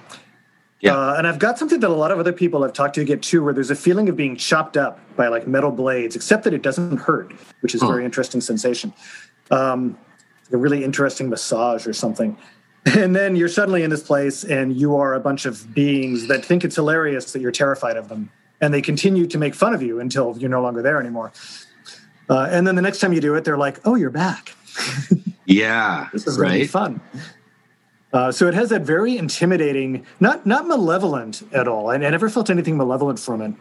Yeah. 0.80 0.96
Uh, 0.96 1.14
and 1.14 1.26
I've 1.26 1.38
got 1.38 1.58
something 1.58 1.80
that 1.80 1.90
a 1.90 1.92
lot 1.92 2.12
of 2.12 2.18
other 2.18 2.32
people 2.32 2.62
I've 2.64 2.72
talked 2.72 2.94
to 2.96 3.04
get 3.04 3.22
too, 3.22 3.42
where 3.42 3.52
there's 3.52 3.70
a 3.70 3.76
feeling 3.76 4.08
of 4.08 4.16
being 4.16 4.36
chopped 4.36 4.76
up 4.76 5.00
by 5.16 5.28
like 5.28 5.46
metal 5.46 5.70
blades, 5.70 6.14
except 6.14 6.44
that 6.44 6.54
it 6.54 6.62
doesn't 6.62 6.98
hurt, 6.98 7.32
which 7.60 7.74
is 7.74 7.82
a 7.82 7.86
very 7.86 8.04
interesting 8.04 8.40
sensation. 8.40 8.92
Um, 9.50 9.98
a 10.52 10.56
really 10.56 10.84
interesting 10.84 11.28
massage 11.28 11.86
or 11.86 11.92
something. 11.92 12.36
And 12.96 13.14
then 13.14 13.36
you're 13.36 13.48
suddenly 13.48 13.82
in 13.82 13.90
this 13.90 14.02
place 14.02 14.44
and 14.44 14.74
you 14.74 14.96
are 14.96 15.14
a 15.14 15.20
bunch 15.20 15.44
of 15.46 15.74
beings 15.74 16.26
that 16.28 16.44
think 16.44 16.64
it's 16.64 16.76
hilarious 16.76 17.32
that 17.32 17.40
you're 17.40 17.52
terrified 17.52 17.96
of 17.96 18.08
them. 18.08 18.30
And 18.60 18.72
they 18.72 18.80
continue 18.80 19.26
to 19.26 19.38
make 19.38 19.54
fun 19.54 19.74
of 19.74 19.82
you 19.82 20.00
until 20.00 20.36
you're 20.38 20.50
no 20.50 20.62
longer 20.62 20.80
there 20.80 20.98
anymore. 20.98 21.32
Uh, 22.30 22.48
and 22.50 22.66
then 22.66 22.74
the 22.76 22.82
next 22.82 23.00
time 23.00 23.12
you 23.12 23.20
do 23.20 23.34
it, 23.34 23.44
they're 23.44 23.58
like, 23.58 23.80
oh, 23.84 23.94
you're 23.94 24.10
back. 24.10 24.54
yeah. 25.46 26.08
this 26.12 26.26
is 26.26 26.38
right? 26.38 26.52
really 26.52 26.66
fun. 26.66 27.00
Uh, 28.12 28.32
so 28.32 28.48
it 28.48 28.54
has 28.54 28.70
that 28.70 28.82
very 28.82 29.18
intimidating, 29.18 30.06
not 30.18 30.46
not 30.46 30.66
malevolent 30.66 31.42
at 31.52 31.68
all. 31.68 31.90
I, 31.90 31.94
I 31.94 31.98
never 31.98 32.30
felt 32.30 32.48
anything 32.48 32.76
malevolent 32.76 33.18
from 33.18 33.42
it, 33.42 33.52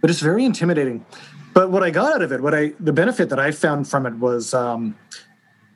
but 0.00 0.08
it's 0.08 0.20
very 0.20 0.44
intimidating. 0.44 1.04
But 1.52 1.70
what 1.70 1.82
I 1.82 1.90
got 1.90 2.14
out 2.14 2.22
of 2.22 2.32
it, 2.32 2.40
what 2.40 2.54
I 2.54 2.72
the 2.80 2.92
benefit 2.92 3.28
that 3.28 3.38
I 3.38 3.50
found 3.50 3.86
from 3.86 4.06
it 4.06 4.14
was 4.14 4.54
um, 4.54 4.96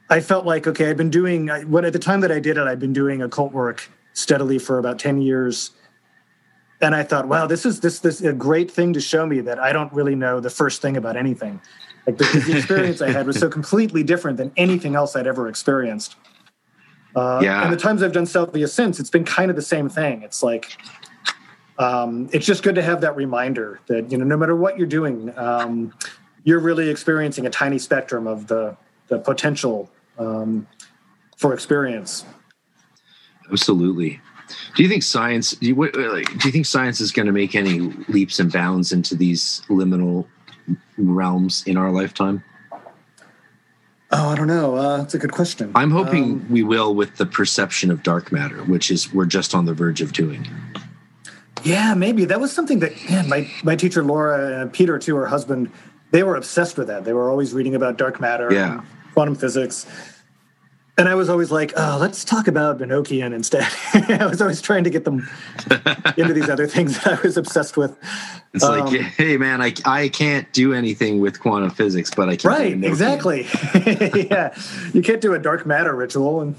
I 0.08 0.20
felt 0.20 0.46
like 0.46 0.66
okay, 0.66 0.90
I've 0.90 0.96
been 0.96 1.10
doing 1.10 1.48
when 1.68 1.84
at 1.84 1.92
the 1.92 1.98
time 1.98 2.20
that 2.20 2.32
I 2.32 2.38
did 2.38 2.58
it, 2.58 2.66
I'd 2.66 2.80
been 2.80 2.92
doing 2.92 3.22
occult 3.22 3.52
work 3.52 3.90
steadily 4.12 4.58
for 4.58 4.78
about 4.78 4.98
ten 4.98 5.20
years, 5.20 5.72
and 6.80 6.94
I 6.94 7.02
thought, 7.02 7.28
wow, 7.28 7.46
this 7.46 7.66
is 7.66 7.80
this 7.80 8.00
this 8.00 8.20
a 8.20 8.32
great 8.32 8.70
thing 8.70 8.92
to 8.92 9.00
show 9.00 9.26
me 9.26 9.40
that 9.40 9.58
I 9.58 9.72
don't 9.72 9.92
really 9.92 10.14
know 10.14 10.40
the 10.40 10.50
first 10.50 10.80
thing 10.80 10.96
about 10.96 11.16
anything. 11.16 11.60
Like 12.06 12.18
the, 12.18 12.42
the 12.46 12.56
experience 12.56 13.02
I 13.02 13.10
had 13.10 13.26
was 13.26 13.38
so 13.38 13.48
completely 13.48 14.02
different 14.04 14.36
than 14.36 14.52
anything 14.56 14.94
else 14.94 15.16
I'd 15.16 15.26
ever 15.26 15.48
experienced. 15.48 16.14
Uh, 17.16 17.40
yeah. 17.42 17.64
And 17.64 17.72
the 17.72 17.78
times 17.78 18.02
I've 18.02 18.12
done 18.12 18.26
Salvia 18.26 18.68
since, 18.68 19.00
it's 19.00 19.10
been 19.10 19.24
kind 19.24 19.50
of 19.50 19.56
the 19.56 19.62
same 19.62 19.88
thing. 19.88 20.22
It's 20.22 20.42
like 20.42 20.76
um, 21.78 22.28
it's 22.32 22.46
just 22.46 22.62
good 22.62 22.74
to 22.76 22.82
have 22.82 23.00
that 23.00 23.16
reminder 23.16 23.80
that 23.88 24.10
you 24.10 24.18
know 24.18 24.24
no 24.24 24.36
matter 24.36 24.54
what 24.54 24.78
you're 24.78 24.86
doing, 24.86 25.36
um, 25.36 25.92
you're 26.44 26.60
really 26.60 26.88
experiencing 26.88 27.46
a 27.46 27.50
tiny 27.50 27.78
spectrum 27.78 28.26
of 28.26 28.46
the 28.46 28.76
the 29.08 29.18
potential 29.18 29.90
um, 30.18 30.66
for 31.36 31.52
experience. 31.52 32.24
Absolutely. 33.50 34.20
Do 34.74 34.82
you 34.82 34.88
think 34.88 35.02
science? 35.02 35.52
Do 35.52 35.66
you, 35.66 35.74
do 35.74 36.24
you 36.44 36.52
think 36.52 36.66
science 36.66 37.00
is 37.00 37.12
going 37.12 37.26
to 37.26 37.32
make 37.32 37.54
any 37.54 37.80
leaps 38.08 38.38
and 38.38 38.52
bounds 38.52 38.92
into 38.92 39.16
these 39.16 39.62
liminal 39.68 40.26
realms 40.96 41.64
in 41.66 41.76
our 41.76 41.90
lifetime? 41.90 42.42
Oh, 44.12 44.28
I 44.28 44.36
don't 44.36 44.46
know. 44.46 44.76
Uh, 44.76 44.98
that's 44.98 45.14
a 45.14 45.18
good 45.18 45.32
question. 45.32 45.72
I'm 45.74 45.90
hoping 45.90 46.24
um, 46.24 46.46
we 46.48 46.62
will 46.62 46.94
with 46.94 47.16
the 47.16 47.26
perception 47.26 47.90
of 47.90 48.04
dark 48.04 48.30
matter, 48.30 48.62
which 48.64 48.90
is 48.90 49.12
we're 49.12 49.26
just 49.26 49.54
on 49.54 49.64
the 49.64 49.74
verge 49.74 50.00
of 50.00 50.12
doing. 50.12 50.46
Yeah, 51.64 51.94
maybe 51.94 52.24
that 52.26 52.38
was 52.38 52.52
something 52.52 52.78
that 52.80 52.92
man, 53.10 53.28
my 53.28 53.50
my 53.64 53.74
teacher 53.74 54.04
Laura 54.04 54.60
and 54.60 54.72
Peter 54.72 54.96
too, 55.00 55.16
her 55.16 55.26
husband, 55.26 55.72
they 56.12 56.22
were 56.22 56.36
obsessed 56.36 56.78
with 56.78 56.86
that. 56.86 57.04
They 57.04 57.12
were 57.12 57.28
always 57.30 57.52
reading 57.52 57.74
about 57.74 57.98
dark 57.98 58.20
matter. 58.20 58.52
Yeah 58.52 58.82
quantum 59.16 59.34
physics. 59.34 59.86
And 60.98 61.08
I 61.08 61.14
was 61.14 61.30
always 61.30 61.50
like, 61.50 61.72
oh, 61.74 61.96
let's 61.98 62.22
talk 62.22 62.48
about 62.48 62.80
Enochian 62.80 63.34
instead. 63.34 63.66
I 64.20 64.26
was 64.26 64.42
always 64.42 64.60
trying 64.60 64.84
to 64.84 64.90
get 64.90 65.06
them 65.06 65.26
into 66.18 66.34
these 66.34 66.50
other 66.50 66.66
things 66.66 66.98
that 66.98 67.18
I 67.18 67.22
was 67.22 67.38
obsessed 67.38 67.78
with. 67.78 67.96
It's 68.52 68.62
um, 68.62 68.80
like, 68.80 69.00
hey, 69.00 69.38
man, 69.38 69.62
I, 69.62 69.72
I 69.86 70.08
can't 70.10 70.50
do 70.52 70.74
anything 70.74 71.18
with 71.20 71.40
quantum 71.40 71.70
physics, 71.70 72.10
but 72.14 72.28
I 72.28 72.36
can. 72.36 72.50
Right, 72.50 72.84
exactly. 72.84 73.46
yeah. 73.74 74.54
You 74.92 75.00
can't 75.00 75.22
do 75.22 75.32
a 75.32 75.38
dark 75.38 75.64
matter 75.64 75.94
ritual. 75.94 76.42
And 76.42 76.56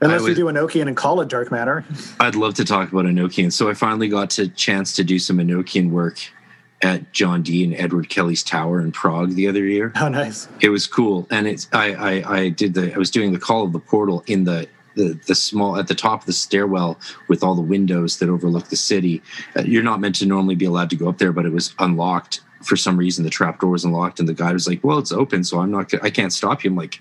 Unless 0.00 0.22
was, 0.22 0.30
you 0.30 0.34
do 0.34 0.44
Enochian 0.46 0.88
and 0.88 0.96
call 0.96 1.20
it 1.20 1.28
dark 1.28 1.50
matter. 1.50 1.84
I'd 2.20 2.36
love 2.36 2.54
to 2.54 2.64
talk 2.64 2.90
about 2.90 3.04
Enochian. 3.04 3.52
So 3.52 3.68
I 3.68 3.74
finally 3.74 4.08
got 4.08 4.30
to 4.30 4.48
chance 4.48 4.94
to 4.94 5.04
do 5.04 5.18
some 5.18 5.36
Enochian 5.36 5.90
work 5.90 6.20
at 6.82 7.12
John 7.12 7.42
Dee 7.42 7.64
and 7.64 7.74
Edward 7.74 8.08
Kelly's 8.08 8.42
tower 8.42 8.80
in 8.80 8.92
Prague 8.92 9.34
the 9.34 9.48
other 9.48 9.64
year. 9.64 9.92
Oh, 9.96 10.08
nice! 10.08 10.48
It 10.60 10.68
was 10.68 10.86
cool, 10.86 11.26
and 11.30 11.46
it's 11.46 11.68
I 11.72 11.92
I, 11.92 12.36
I 12.36 12.48
did 12.50 12.74
the 12.74 12.94
I 12.94 12.98
was 12.98 13.10
doing 13.10 13.32
the 13.32 13.38
call 13.38 13.64
of 13.64 13.72
the 13.72 13.78
portal 13.78 14.22
in 14.26 14.44
the 14.44 14.68
the, 14.96 15.18
the 15.26 15.34
small 15.34 15.78
at 15.78 15.88
the 15.88 15.94
top 15.94 16.20
of 16.20 16.26
the 16.26 16.32
stairwell 16.32 16.98
with 17.28 17.44
all 17.44 17.54
the 17.54 17.62
windows 17.62 18.18
that 18.18 18.28
overlook 18.28 18.68
the 18.68 18.76
city. 18.76 19.22
Uh, 19.56 19.62
you're 19.62 19.82
not 19.82 20.00
meant 20.00 20.16
to 20.16 20.26
normally 20.26 20.54
be 20.54 20.64
allowed 20.64 20.90
to 20.90 20.96
go 20.96 21.08
up 21.08 21.18
there, 21.18 21.32
but 21.32 21.46
it 21.46 21.52
was 21.52 21.74
unlocked 21.78 22.40
for 22.62 22.76
some 22.76 22.96
reason. 22.96 23.24
The 23.24 23.30
trap 23.30 23.60
door 23.60 23.70
was 23.70 23.84
unlocked, 23.84 24.18
and 24.18 24.28
the 24.28 24.34
guy 24.34 24.52
was 24.52 24.66
like, 24.66 24.82
"Well, 24.82 24.98
it's 24.98 25.12
open, 25.12 25.44
so 25.44 25.60
I'm 25.60 25.70
not. 25.70 25.92
I 26.02 26.10
can't 26.10 26.32
stop 26.32 26.64
you." 26.64 26.70
I'm 26.70 26.76
like, 26.76 27.00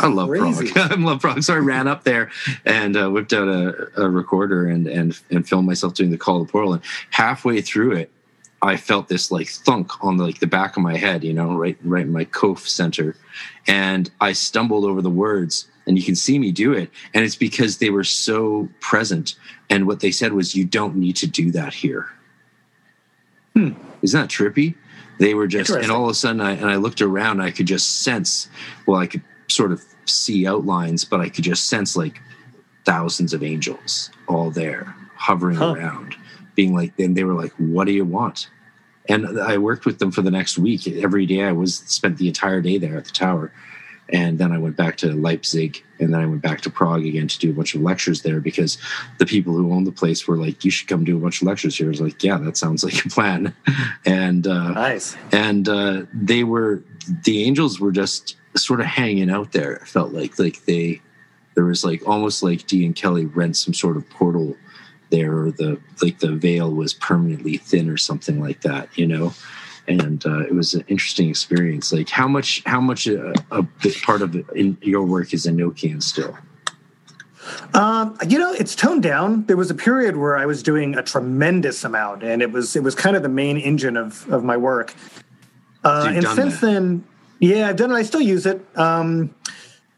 "I 0.00 0.08
love 0.08 0.30
Crazy. 0.30 0.72
Prague. 0.72 0.92
I 0.92 0.94
love 0.96 1.20
Prague." 1.20 1.42
So 1.42 1.54
I 1.54 1.58
ran 1.58 1.86
up 1.86 2.04
there 2.04 2.30
and 2.64 2.96
uh, 2.96 3.08
whipped 3.10 3.32
out 3.32 3.48
a, 3.48 4.02
a 4.02 4.08
recorder 4.08 4.66
and 4.66 4.86
and 4.86 5.18
and 5.30 5.48
filmed 5.48 5.66
myself 5.66 5.94
doing 5.94 6.10
the 6.10 6.18
call 6.18 6.40
of 6.40 6.48
the 6.48 6.52
portal. 6.52 6.74
And 6.74 6.82
halfway 7.10 7.60
through 7.60 7.92
it, 7.92 8.10
I 8.64 8.76
felt 8.76 9.08
this 9.08 9.30
like 9.30 9.48
thunk 9.48 9.92
on 10.02 10.16
the, 10.16 10.24
like 10.24 10.40
the 10.40 10.46
back 10.46 10.76
of 10.76 10.82
my 10.82 10.96
head, 10.96 11.22
you 11.22 11.32
know, 11.32 11.56
right 11.56 11.76
right 11.84 12.06
in 12.06 12.12
my 12.12 12.24
cove 12.24 12.60
center, 12.60 13.16
and 13.66 14.10
I 14.20 14.32
stumbled 14.32 14.84
over 14.84 15.02
the 15.02 15.10
words 15.10 15.68
and 15.86 15.98
you 15.98 16.04
can 16.04 16.14
see 16.14 16.38
me 16.38 16.50
do 16.50 16.72
it. 16.72 16.90
And 17.12 17.24
it's 17.24 17.36
because 17.36 17.78
they 17.78 17.90
were 17.90 18.04
so 18.04 18.68
present. 18.80 19.34
And 19.68 19.86
what 19.86 20.00
they 20.00 20.10
said 20.10 20.32
was 20.32 20.54
you 20.54 20.64
don't 20.64 20.96
need 20.96 21.16
to 21.16 21.26
do 21.26 21.50
that 21.52 21.74
here. 21.74 22.08
Hmm. 23.54 23.72
isn't 24.02 24.20
that 24.20 24.30
trippy? 24.30 24.74
They 25.18 25.34
were 25.34 25.46
just 25.46 25.70
and 25.70 25.90
all 25.90 26.04
of 26.04 26.10
a 26.10 26.14
sudden 26.14 26.40
I, 26.40 26.52
and 26.52 26.68
i 26.68 26.74
looked 26.74 27.00
around 27.00 27.40
i 27.40 27.52
could 27.52 27.66
just 27.66 28.00
sense 28.00 28.48
well 28.84 28.98
i 28.98 29.06
could 29.06 29.22
sort 29.48 29.70
of 29.70 29.80
see 30.06 30.44
outlines 30.44 31.04
but 31.04 31.20
i 31.20 31.28
could 31.28 31.44
just 31.44 31.68
sense 31.68 31.96
like 31.96 32.20
thousands 32.84 33.32
of 33.32 33.42
angels 33.44 34.10
all 34.26 34.50
there 34.50 34.92
hovering 35.14 35.56
huh. 35.56 35.74
around 35.74 36.16
being 36.56 36.74
like 36.74 36.92
and 36.98 37.16
they 37.16 37.22
were 37.22 37.34
like 37.34 37.52
what 37.58 37.84
do 37.84 37.92
you 37.92 38.04
want 38.04 38.48
and 39.08 39.40
i 39.40 39.58
worked 39.58 39.84
with 39.84 39.98
them 39.98 40.10
for 40.10 40.22
the 40.22 40.30
next 40.30 40.58
week 40.58 40.86
every 40.86 41.26
day 41.26 41.44
i 41.44 41.52
was 41.52 41.76
spent 41.76 42.18
the 42.18 42.28
entire 42.28 42.60
day 42.60 42.78
there 42.78 42.96
at 42.96 43.04
the 43.04 43.10
tower 43.10 43.52
and 44.10 44.38
then 44.38 44.52
I 44.52 44.58
went 44.58 44.76
back 44.76 44.96
to 44.98 45.12
Leipzig, 45.12 45.82
and 45.98 46.12
then 46.12 46.20
I 46.20 46.26
went 46.26 46.42
back 46.42 46.60
to 46.62 46.70
Prague 46.70 47.06
again 47.06 47.26
to 47.28 47.38
do 47.38 47.50
a 47.50 47.54
bunch 47.54 47.74
of 47.74 47.80
lectures 47.80 48.22
there 48.22 48.40
because 48.40 48.76
the 49.18 49.26
people 49.26 49.54
who 49.54 49.72
owned 49.72 49.86
the 49.86 49.92
place 49.92 50.28
were 50.28 50.36
like, 50.36 50.64
"You 50.64 50.70
should 50.70 50.88
come 50.88 51.04
do 51.04 51.16
a 51.16 51.20
bunch 51.20 51.40
of 51.40 51.48
lectures 51.48 51.76
here." 51.76 51.86
I 51.86 51.90
was 51.90 52.00
like, 52.00 52.22
"Yeah, 52.22 52.36
that 52.38 52.56
sounds 52.56 52.84
like 52.84 53.04
a 53.04 53.08
plan." 53.08 53.54
and 54.04 54.46
uh, 54.46 54.72
nice. 54.72 55.16
And 55.32 55.68
uh, 55.68 56.02
they 56.12 56.44
were 56.44 56.82
the 57.24 57.44
angels 57.44 57.80
were 57.80 57.92
just 57.92 58.36
sort 58.56 58.80
of 58.80 58.86
hanging 58.86 59.30
out 59.30 59.52
there. 59.52 59.72
It 59.72 59.88
felt 59.88 60.12
like 60.12 60.38
like 60.38 60.64
they 60.66 61.00
there 61.54 61.64
was 61.64 61.84
like 61.84 62.06
almost 62.06 62.42
like 62.42 62.66
Dee 62.66 62.84
and 62.84 62.94
Kelly 62.94 63.24
rent 63.24 63.56
some 63.56 63.72
sort 63.72 63.96
of 63.96 64.08
portal 64.10 64.56
there, 65.14 65.36
or 65.36 65.50
the 65.50 65.80
like 66.02 66.18
the 66.18 66.32
veil 66.32 66.72
was 66.72 66.94
permanently 66.94 67.56
thin 67.56 67.88
or 67.88 67.96
something 67.96 68.40
like 68.40 68.60
that, 68.62 68.88
you 68.98 69.06
know 69.06 69.32
and 69.86 70.24
uh, 70.24 70.40
it 70.40 70.54
was 70.54 70.74
an 70.74 70.84
interesting 70.88 71.28
experience. 71.28 71.92
Like 71.92 72.08
how 72.08 72.26
much 72.26 72.62
how 72.64 72.80
much 72.80 73.06
a, 73.06 73.30
uh, 73.30 73.34
a 73.50 73.62
big 73.62 73.94
part 74.02 74.22
of 74.22 74.34
in 74.56 74.78
your 74.80 75.04
work 75.04 75.34
is 75.34 75.46
Enochian 75.46 76.02
still? 76.02 76.36
Um, 77.74 78.16
you 78.26 78.38
know, 78.38 78.52
it's 78.52 78.74
toned 78.74 79.02
down. 79.02 79.44
There 79.44 79.56
was 79.56 79.70
a 79.70 79.74
period 79.74 80.16
where 80.16 80.36
I 80.36 80.46
was 80.46 80.62
doing 80.62 80.96
a 80.96 81.02
tremendous 81.02 81.84
amount, 81.84 82.22
and 82.22 82.40
it 82.40 82.52
was 82.52 82.74
it 82.76 82.82
was 82.82 82.94
kind 82.94 83.16
of 83.16 83.22
the 83.22 83.28
main 83.28 83.58
engine 83.58 83.96
of 83.96 84.30
of 84.32 84.44
my 84.44 84.56
work. 84.56 84.94
Uh, 85.82 86.06
and 86.08 86.26
since 86.28 86.60
that. 86.60 86.66
then, 86.66 87.04
yeah, 87.40 87.68
I've 87.68 87.76
done 87.76 87.90
it. 87.90 87.94
I 87.94 88.02
still 88.02 88.22
use 88.22 88.46
it. 88.46 88.64
Um, 88.76 89.34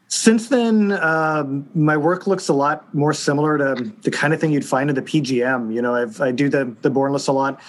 since 0.07 0.49
then, 0.49 0.93
um, 0.93 1.69
my 1.75 1.97
work 1.97 2.27
looks 2.27 2.47
a 2.47 2.53
lot 2.53 2.93
more 2.93 3.13
similar 3.13 3.57
to 3.57 3.91
the 4.01 4.11
kind 4.11 4.33
of 4.33 4.39
thing 4.39 4.51
you'd 4.51 4.65
find 4.65 4.89
in 4.89 4.95
the 4.95 5.01
PGM. 5.01 5.73
You 5.73 5.81
know, 5.81 5.95
I've, 5.95 6.21
I 6.21 6.31
do 6.31 6.49
the 6.49 6.75
the 6.81 6.89
Bornless 6.89 7.27
a 7.27 7.31
lot 7.31 7.61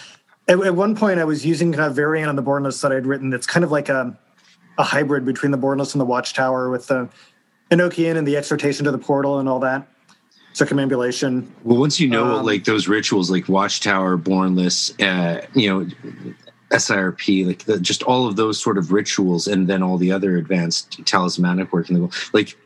at, 0.48 0.58
at, 0.60 0.74
one 0.74 0.96
point 0.96 1.20
I 1.20 1.24
was 1.24 1.44
using 1.44 1.72
kind 1.72 1.84
of 1.84 1.94
variant 1.94 2.28
on 2.28 2.36
the 2.36 2.42
Bornless 2.42 2.80
that 2.82 2.90
I'd 2.90 3.06
written 3.06 3.30
that's 3.30 3.46
kind 3.46 3.64
of 3.64 3.70
like 3.70 3.88
a, 3.88 4.18
a 4.78 4.82
hybrid 4.82 5.24
between 5.24 5.52
the 5.52 5.58
Bornless 5.58 5.92
and 5.92 6.00
the 6.00 6.06
Watchtower 6.06 6.70
with 6.70 6.86
the 6.86 7.08
Enochian 7.70 8.16
and 8.16 8.26
the 8.26 8.36
exhortation 8.36 8.84
to 8.86 8.90
the 8.90 8.98
portal 8.98 9.38
and 9.38 9.48
all 9.48 9.60
that 9.60 9.86
circumambulation. 10.54 11.52
Well, 11.62 11.78
once 11.78 12.00
you 12.00 12.08
know 12.08 12.38
um, 12.38 12.46
like 12.46 12.64
those 12.64 12.88
rituals 12.88 13.30
like 13.30 13.48
Watchtower, 13.48 14.16
Bornless, 14.16 14.92
uh, 15.00 15.46
you 15.54 15.68
know, 15.68 16.34
SIRP, 16.70 17.46
like 17.46 17.64
the, 17.64 17.80
just 17.80 18.02
all 18.02 18.26
of 18.26 18.36
those 18.36 18.60
sort 18.60 18.78
of 18.78 18.92
rituals, 18.92 19.46
and 19.46 19.68
then 19.68 19.82
all 19.82 19.96
the 19.96 20.12
other 20.12 20.36
advanced 20.36 21.04
talismanic 21.06 21.72
work 21.72 21.88
in 21.88 21.94
the 21.94 22.00
world. 22.00 22.14
Like, 22.32 22.56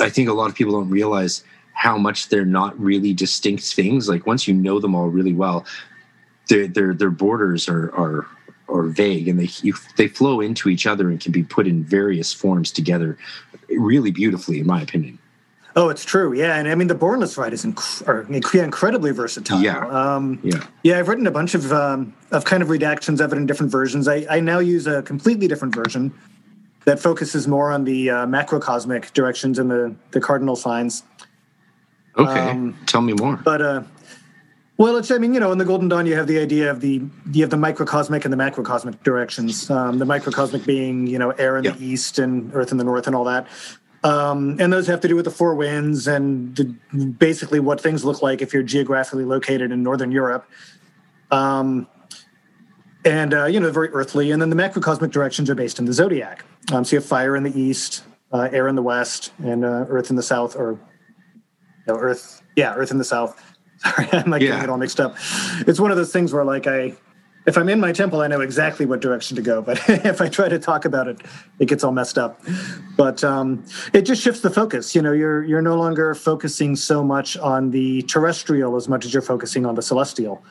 I 0.00 0.10
think 0.10 0.28
a 0.28 0.32
lot 0.34 0.50
of 0.50 0.54
people 0.54 0.72
don't 0.72 0.90
realize 0.90 1.44
how 1.72 1.96
much 1.96 2.28
they're 2.28 2.44
not 2.44 2.78
really 2.78 3.14
distinct 3.14 3.62
things. 3.62 4.08
Like 4.08 4.26
once 4.26 4.48
you 4.48 4.54
know 4.54 4.80
them 4.80 4.94
all 4.94 5.08
really 5.08 5.32
well, 5.32 5.64
their 6.48 6.66
their 6.66 6.94
their 6.94 7.10
borders 7.10 7.68
are 7.68 7.94
are 7.94 8.26
are 8.68 8.82
vague 8.84 9.28
and 9.28 9.38
they 9.38 9.48
you, 9.62 9.74
they 9.96 10.08
flow 10.08 10.40
into 10.40 10.68
each 10.68 10.86
other 10.86 11.08
and 11.08 11.20
can 11.20 11.32
be 11.32 11.42
put 11.42 11.66
in 11.66 11.84
various 11.84 12.32
forms 12.32 12.70
together 12.70 13.16
really 13.70 14.10
beautifully 14.10 14.60
in 14.60 14.66
my 14.66 14.82
opinion 14.82 15.17
oh 15.78 15.88
it's 15.88 16.04
true. 16.04 16.32
Yeah 16.34 16.56
and 16.56 16.68
i 16.68 16.74
mean 16.74 16.88
the 16.88 16.94
bornless 16.94 17.36
rite 17.38 17.52
is 17.52 17.64
inc- 17.64 18.54
incredibly 18.54 19.12
versatile. 19.12 19.60
Yeah. 19.60 19.86
Um, 19.86 20.40
yeah. 20.42 20.66
yeah 20.82 20.98
i've 20.98 21.08
written 21.08 21.26
a 21.26 21.30
bunch 21.30 21.54
of 21.54 21.72
um, 21.72 22.14
of 22.30 22.44
kind 22.44 22.62
of 22.62 22.68
redactions 22.68 23.20
of 23.20 23.32
it 23.32 23.36
in 23.36 23.46
different 23.46 23.72
versions. 23.72 24.08
I, 24.08 24.26
I 24.28 24.40
now 24.40 24.58
use 24.58 24.86
a 24.86 25.02
completely 25.02 25.48
different 25.48 25.74
version 25.74 26.12
that 26.84 26.98
focuses 26.98 27.46
more 27.46 27.70
on 27.72 27.84
the 27.84 28.10
uh, 28.10 28.26
macrocosmic 28.26 29.12
directions 29.12 29.58
and 29.58 29.70
the 29.70 29.94
the 30.10 30.20
cardinal 30.20 30.56
signs. 30.56 31.04
Okay. 32.16 32.50
Um, 32.50 32.76
tell 32.86 33.00
me 33.00 33.12
more. 33.12 33.36
but 33.36 33.62
uh 33.62 33.82
well, 34.78 34.96
it's, 34.96 35.10
I 35.10 35.18
mean, 35.18 35.34
you 35.34 35.40
know, 35.40 35.50
in 35.50 35.58
the 35.58 35.64
Golden 35.64 35.88
Dawn, 35.88 36.06
you 36.06 36.14
have 36.14 36.28
the 36.28 36.38
idea 36.38 36.70
of 36.70 36.80
the, 36.80 37.02
you 37.32 37.42
have 37.42 37.50
the 37.50 37.56
microcosmic 37.56 38.24
and 38.24 38.32
the 38.32 38.36
macrocosmic 38.36 39.02
directions. 39.02 39.68
Um, 39.68 39.98
the 39.98 40.04
microcosmic 40.04 40.64
being, 40.64 41.08
you 41.08 41.18
know, 41.18 41.30
air 41.32 41.56
in 41.56 41.64
the 41.64 41.76
east 41.84 42.20
and 42.20 42.54
earth 42.54 42.70
in 42.70 42.78
the 42.78 42.84
north 42.84 43.08
and 43.08 43.16
all 43.16 43.24
that. 43.24 43.48
Um, 44.04 44.56
and 44.60 44.72
those 44.72 44.86
have 44.86 45.00
to 45.00 45.08
do 45.08 45.16
with 45.16 45.24
the 45.24 45.30
four 45.30 45.54
winds 45.54 46.06
and 46.06 46.54
the, 46.56 46.64
basically 47.18 47.58
what 47.58 47.80
things 47.80 48.04
look 48.04 48.22
like 48.22 48.42
if 48.42 48.52
you're 48.52 48.62
geographically 48.62 49.24
located 49.24 49.72
in 49.72 49.82
Northern 49.82 50.12
Europe. 50.12 50.48
Um, 51.30 51.88
and, 53.04 53.34
uh, 53.34 53.46
you 53.46 53.58
know, 53.58 53.70
very 53.70 53.88
earthly. 53.90 54.30
And 54.30 54.40
then 54.40 54.50
the 54.50 54.56
macrocosmic 54.56 55.10
directions 55.10 55.50
are 55.50 55.54
based 55.54 55.78
in 55.78 55.84
the 55.84 55.92
zodiac. 55.92 56.44
Um, 56.72 56.84
so 56.84 56.96
you 56.96 57.00
have 57.00 57.08
fire 57.08 57.36
in 57.36 57.42
the 57.42 57.58
east, 57.58 58.04
uh, 58.32 58.48
air 58.52 58.68
in 58.68 58.76
the 58.76 58.82
west, 58.82 59.32
and 59.38 59.64
uh, 59.64 59.86
earth 59.88 60.10
in 60.10 60.16
the 60.16 60.22
south, 60.22 60.54
or 60.54 60.78
no, 61.86 61.96
earth, 61.96 62.42
yeah, 62.56 62.74
earth 62.74 62.90
in 62.90 62.98
the 62.98 63.04
south 63.04 63.40
Sorry, 63.84 64.08
I'm 64.12 64.30
like 64.30 64.42
yeah. 64.42 64.48
getting 64.48 64.64
it 64.64 64.70
all 64.70 64.78
mixed 64.78 64.98
up. 64.98 65.16
It's 65.66 65.78
one 65.78 65.90
of 65.90 65.96
those 65.96 66.12
things 66.12 66.32
where 66.32 66.44
like 66.44 66.66
I 66.66 66.94
if 67.48 67.56
I'm 67.56 67.70
in 67.70 67.80
my 67.80 67.92
temple, 67.92 68.20
I 68.20 68.26
know 68.26 68.42
exactly 68.42 68.84
what 68.84 69.00
direction 69.00 69.34
to 69.36 69.42
go. 69.42 69.62
But 69.62 69.80
if 69.88 70.20
I 70.20 70.28
try 70.28 70.48
to 70.48 70.58
talk 70.58 70.84
about 70.84 71.08
it, 71.08 71.22
it 71.58 71.66
gets 71.66 71.82
all 71.82 71.92
messed 71.92 72.18
up. 72.18 72.40
But 72.96 73.24
um, 73.24 73.64
it 73.94 74.02
just 74.02 74.22
shifts 74.22 74.42
the 74.42 74.50
focus. 74.50 74.94
You 74.94 75.00
know, 75.00 75.12
you're 75.12 75.42
you're 75.42 75.62
no 75.62 75.76
longer 75.76 76.14
focusing 76.14 76.76
so 76.76 77.02
much 77.02 77.38
on 77.38 77.70
the 77.70 78.02
terrestrial 78.02 78.76
as 78.76 78.86
much 78.88 79.06
as 79.06 79.14
you're 79.14 79.22
focusing 79.22 79.64
on 79.64 79.74
the 79.74 79.82
celestial. 79.82 80.44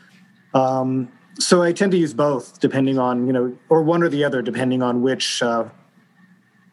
Um, 0.55 1.11
so 1.39 1.61
I 1.61 1.71
tend 1.71 1.91
to 1.91 1.99
use 1.99 2.15
both, 2.15 2.59
depending 2.59 2.97
on 2.97 3.27
you 3.27 3.33
know, 3.33 3.55
or 3.69 3.83
one 3.83 4.01
or 4.01 4.09
the 4.09 4.23
other, 4.23 4.41
depending 4.41 4.81
on 4.81 5.03
which 5.03 5.43
uh, 5.43 5.65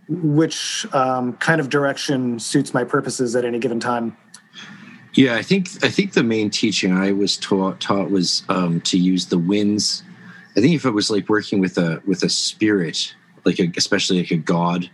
which 0.09 0.87
um, 0.95 1.35
kind 1.35 1.61
of 1.61 1.69
direction 1.69 2.39
suits 2.39 2.73
my 2.73 2.83
purposes 2.83 3.37
at 3.37 3.45
any 3.45 3.59
given 3.59 3.79
time. 3.79 4.17
Yeah, 5.13 5.37
I 5.37 5.43
think 5.43 5.69
I 5.85 5.91
think 5.91 6.15
the 6.15 6.25
main 6.25 6.49
teaching 6.49 6.97
I 6.97 7.13
was 7.13 7.37
taught 7.37 7.79
taught 7.81 8.11
was 8.11 8.43
um, 8.49 8.81
to 8.83 8.99
use 8.99 9.27
the 9.27 9.39
winds. 9.39 10.03
I 10.57 10.61
think 10.61 10.75
if 10.75 10.85
it 10.85 10.91
was 10.91 11.11
like 11.11 11.29
working 11.29 11.61
with 11.61 11.79
a 11.79 12.03
with 12.07 12.23
a 12.23 12.29
spirit, 12.29 13.15
like 13.45 13.59
a, 13.59 13.73
especially 13.77 14.19
like 14.19 14.31
a 14.31 14.37
god 14.37 14.89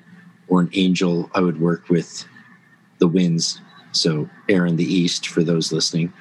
or 0.49 0.61
an 0.61 0.71
angel, 0.73 1.31
I 1.35 1.41
would 1.41 1.61
work 1.61 1.89
with 1.89 2.25
the 2.99 3.09
winds. 3.09 3.61
So 3.93 4.29
air 4.49 4.67
in 4.67 4.77
the 4.77 4.85
east 4.85 5.27
for 5.27 5.43
those 5.43 5.73
listening, 5.73 6.13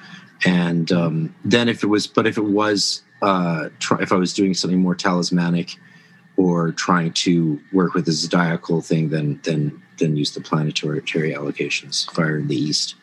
and 0.44 0.90
um, 0.90 1.34
then 1.44 1.68
if 1.68 1.82
it 1.82 1.86
was, 1.86 2.06
but 2.06 2.26
if 2.26 2.36
it 2.36 2.44
was, 2.44 3.02
uh, 3.22 3.68
try, 3.78 4.00
if 4.00 4.12
I 4.12 4.16
was 4.16 4.34
doing 4.34 4.54
something 4.54 4.80
more 4.80 4.94
talismanic 4.94 5.76
or 6.36 6.72
trying 6.72 7.12
to 7.12 7.60
work 7.72 7.94
with 7.94 8.06
the 8.06 8.12
zodiacal 8.12 8.80
thing, 8.80 9.10
then 9.10 9.40
then 9.44 9.80
then 9.98 10.16
use 10.16 10.32
the 10.32 10.40
planetary 10.40 11.00
allocations. 11.00 12.10
Fire 12.10 12.38
in 12.38 12.48
the 12.48 12.56
east. 12.56 12.96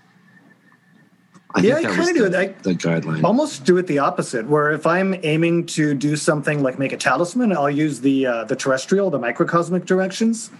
I 1.57 1.61
yeah, 1.61 1.77
I 1.77 1.83
kind 1.85 2.09
of 2.09 2.15
do 2.15 2.25
it. 2.25 2.35
I 2.35 2.47
the 2.61 2.75
guideline. 2.75 3.23
Almost 3.23 3.65
do 3.65 3.77
it 3.77 3.87
the 3.87 3.97
opposite. 3.97 4.47
Where 4.47 4.71
if 4.71 4.85
I'm 4.85 5.15
aiming 5.23 5.65
to 5.67 5.95
do 5.95 6.15
something 6.15 6.61
like 6.61 6.77
make 6.77 6.93
a 6.93 6.97
talisman, 6.97 7.51
I'll 7.51 7.67
use 7.67 7.99
the 7.99 8.27
uh, 8.27 8.43
the 8.43 8.55
terrestrial, 8.55 9.09
the 9.09 9.17
microcosmic 9.17 9.85
directions, 9.85 10.51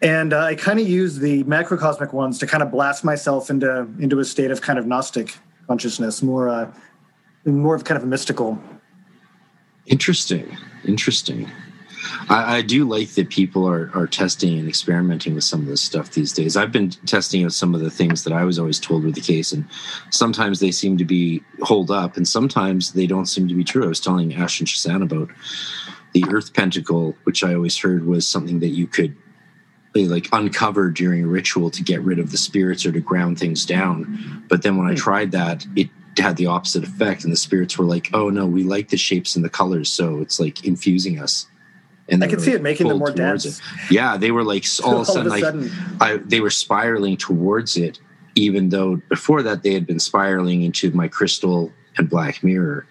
and 0.00 0.32
uh, 0.32 0.40
I 0.40 0.54
kind 0.54 0.80
of 0.80 0.88
use 0.88 1.18
the 1.18 1.44
macrocosmic 1.44 2.14
ones 2.14 2.38
to 2.38 2.46
kind 2.46 2.62
of 2.62 2.70
blast 2.70 3.04
myself 3.04 3.50
into 3.50 3.86
into 4.00 4.18
a 4.18 4.24
state 4.24 4.50
of 4.50 4.62
kind 4.62 4.78
of 4.78 4.86
gnostic 4.86 5.36
consciousness, 5.66 6.22
more 6.22 6.48
uh, 6.48 6.72
more 7.44 7.74
of 7.74 7.84
kind 7.84 7.98
of 7.98 8.04
a 8.04 8.06
mystical. 8.06 8.58
Interesting. 9.84 10.56
Interesting. 10.84 11.50
I, 12.28 12.58
I, 12.58 12.62
do 12.62 12.88
like 12.88 13.10
that 13.10 13.30
people 13.30 13.68
are 13.68 13.90
are 13.94 14.06
testing 14.06 14.58
and 14.58 14.68
experimenting 14.68 15.34
with 15.34 15.44
some 15.44 15.60
of 15.60 15.66
this 15.66 15.82
stuff 15.82 16.12
these 16.12 16.32
days. 16.32 16.56
I've 16.56 16.72
been 16.72 16.90
testing 16.90 17.44
with 17.44 17.54
some 17.54 17.74
of 17.74 17.80
the 17.80 17.90
things 17.90 18.24
that 18.24 18.32
I 18.32 18.44
was 18.44 18.58
always 18.58 18.80
told 18.80 19.04
were 19.04 19.10
the 19.10 19.20
case, 19.20 19.52
and 19.52 19.64
sometimes 20.10 20.60
they 20.60 20.70
seem 20.70 20.98
to 20.98 21.04
be 21.04 21.42
hold 21.62 21.90
up, 21.90 22.16
and 22.16 22.26
sometimes 22.26 22.92
they 22.92 23.06
don't 23.06 23.26
seem 23.26 23.48
to 23.48 23.54
be 23.54 23.64
true. 23.64 23.84
I 23.84 23.88
was 23.88 24.00
telling 24.00 24.34
Ash 24.34 24.60
and 24.60 24.68
Shasan 24.68 25.02
about 25.02 25.30
the 26.12 26.24
Earth 26.30 26.52
Pentacle, 26.54 27.14
which 27.24 27.44
I 27.44 27.54
always 27.54 27.78
heard 27.78 28.06
was 28.06 28.26
something 28.26 28.60
that 28.60 28.68
you 28.68 28.86
could 28.86 29.16
like 29.94 30.28
uncover 30.32 30.90
during 30.90 31.24
a 31.24 31.26
ritual 31.26 31.70
to 31.70 31.82
get 31.82 32.02
rid 32.02 32.18
of 32.18 32.30
the 32.30 32.36
spirits 32.36 32.84
or 32.84 32.92
to 32.92 33.00
ground 33.00 33.38
things 33.38 33.64
down. 33.64 34.44
But 34.48 34.62
then 34.62 34.76
when 34.76 34.86
I 34.86 34.90
hmm. 34.90 34.96
tried 34.96 35.32
that, 35.32 35.66
it 35.74 35.88
had 36.18 36.36
the 36.36 36.46
opposite 36.46 36.84
effect, 36.84 37.24
and 37.24 37.32
the 37.32 37.36
spirits 37.36 37.78
were 37.78 37.84
like, 37.84 38.10
"Oh 38.12 38.30
no, 38.30 38.46
we 38.46 38.62
like 38.62 38.88
the 38.88 38.96
shapes 38.96 39.36
and 39.36 39.44
the 39.44 39.50
colors, 39.50 39.88
so 39.88 40.20
it's 40.20 40.40
like 40.40 40.64
infusing 40.64 41.18
us." 41.18 41.46
And 42.08 42.22
I 42.22 42.28
can 42.28 42.38
see 42.38 42.52
it 42.52 42.62
making 42.62 42.88
them 42.88 42.98
more 42.98 43.10
dense. 43.10 43.44
It. 43.44 43.60
Yeah, 43.90 44.16
they 44.16 44.30
were 44.30 44.44
like 44.44 44.64
all, 44.84 44.94
all 44.94 45.00
of 45.00 45.08
a 45.08 45.12
sudden, 45.12 45.30
like 45.30 45.42
sudden. 45.42 45.70
I, 46.00 46.16
they 46.18 46.40
were 46.40 46.50
spiraling 46.50 47.16
towards 47.16 47.76
it, 47.76 47.98
even 48.34 48.68
though 48.68 48.96
before 49.08 49.42
that 49.42 49.62
they 49.62 49.74
had 49.74 49.86
been 49.86 49.98
spiraling 49.98 50.62
into 50.62 50.90
my 50.92 51.08
crystal 51.08 51.72
and 51.96 52.08
black 52.08 52.44
mirror 52.44 52.86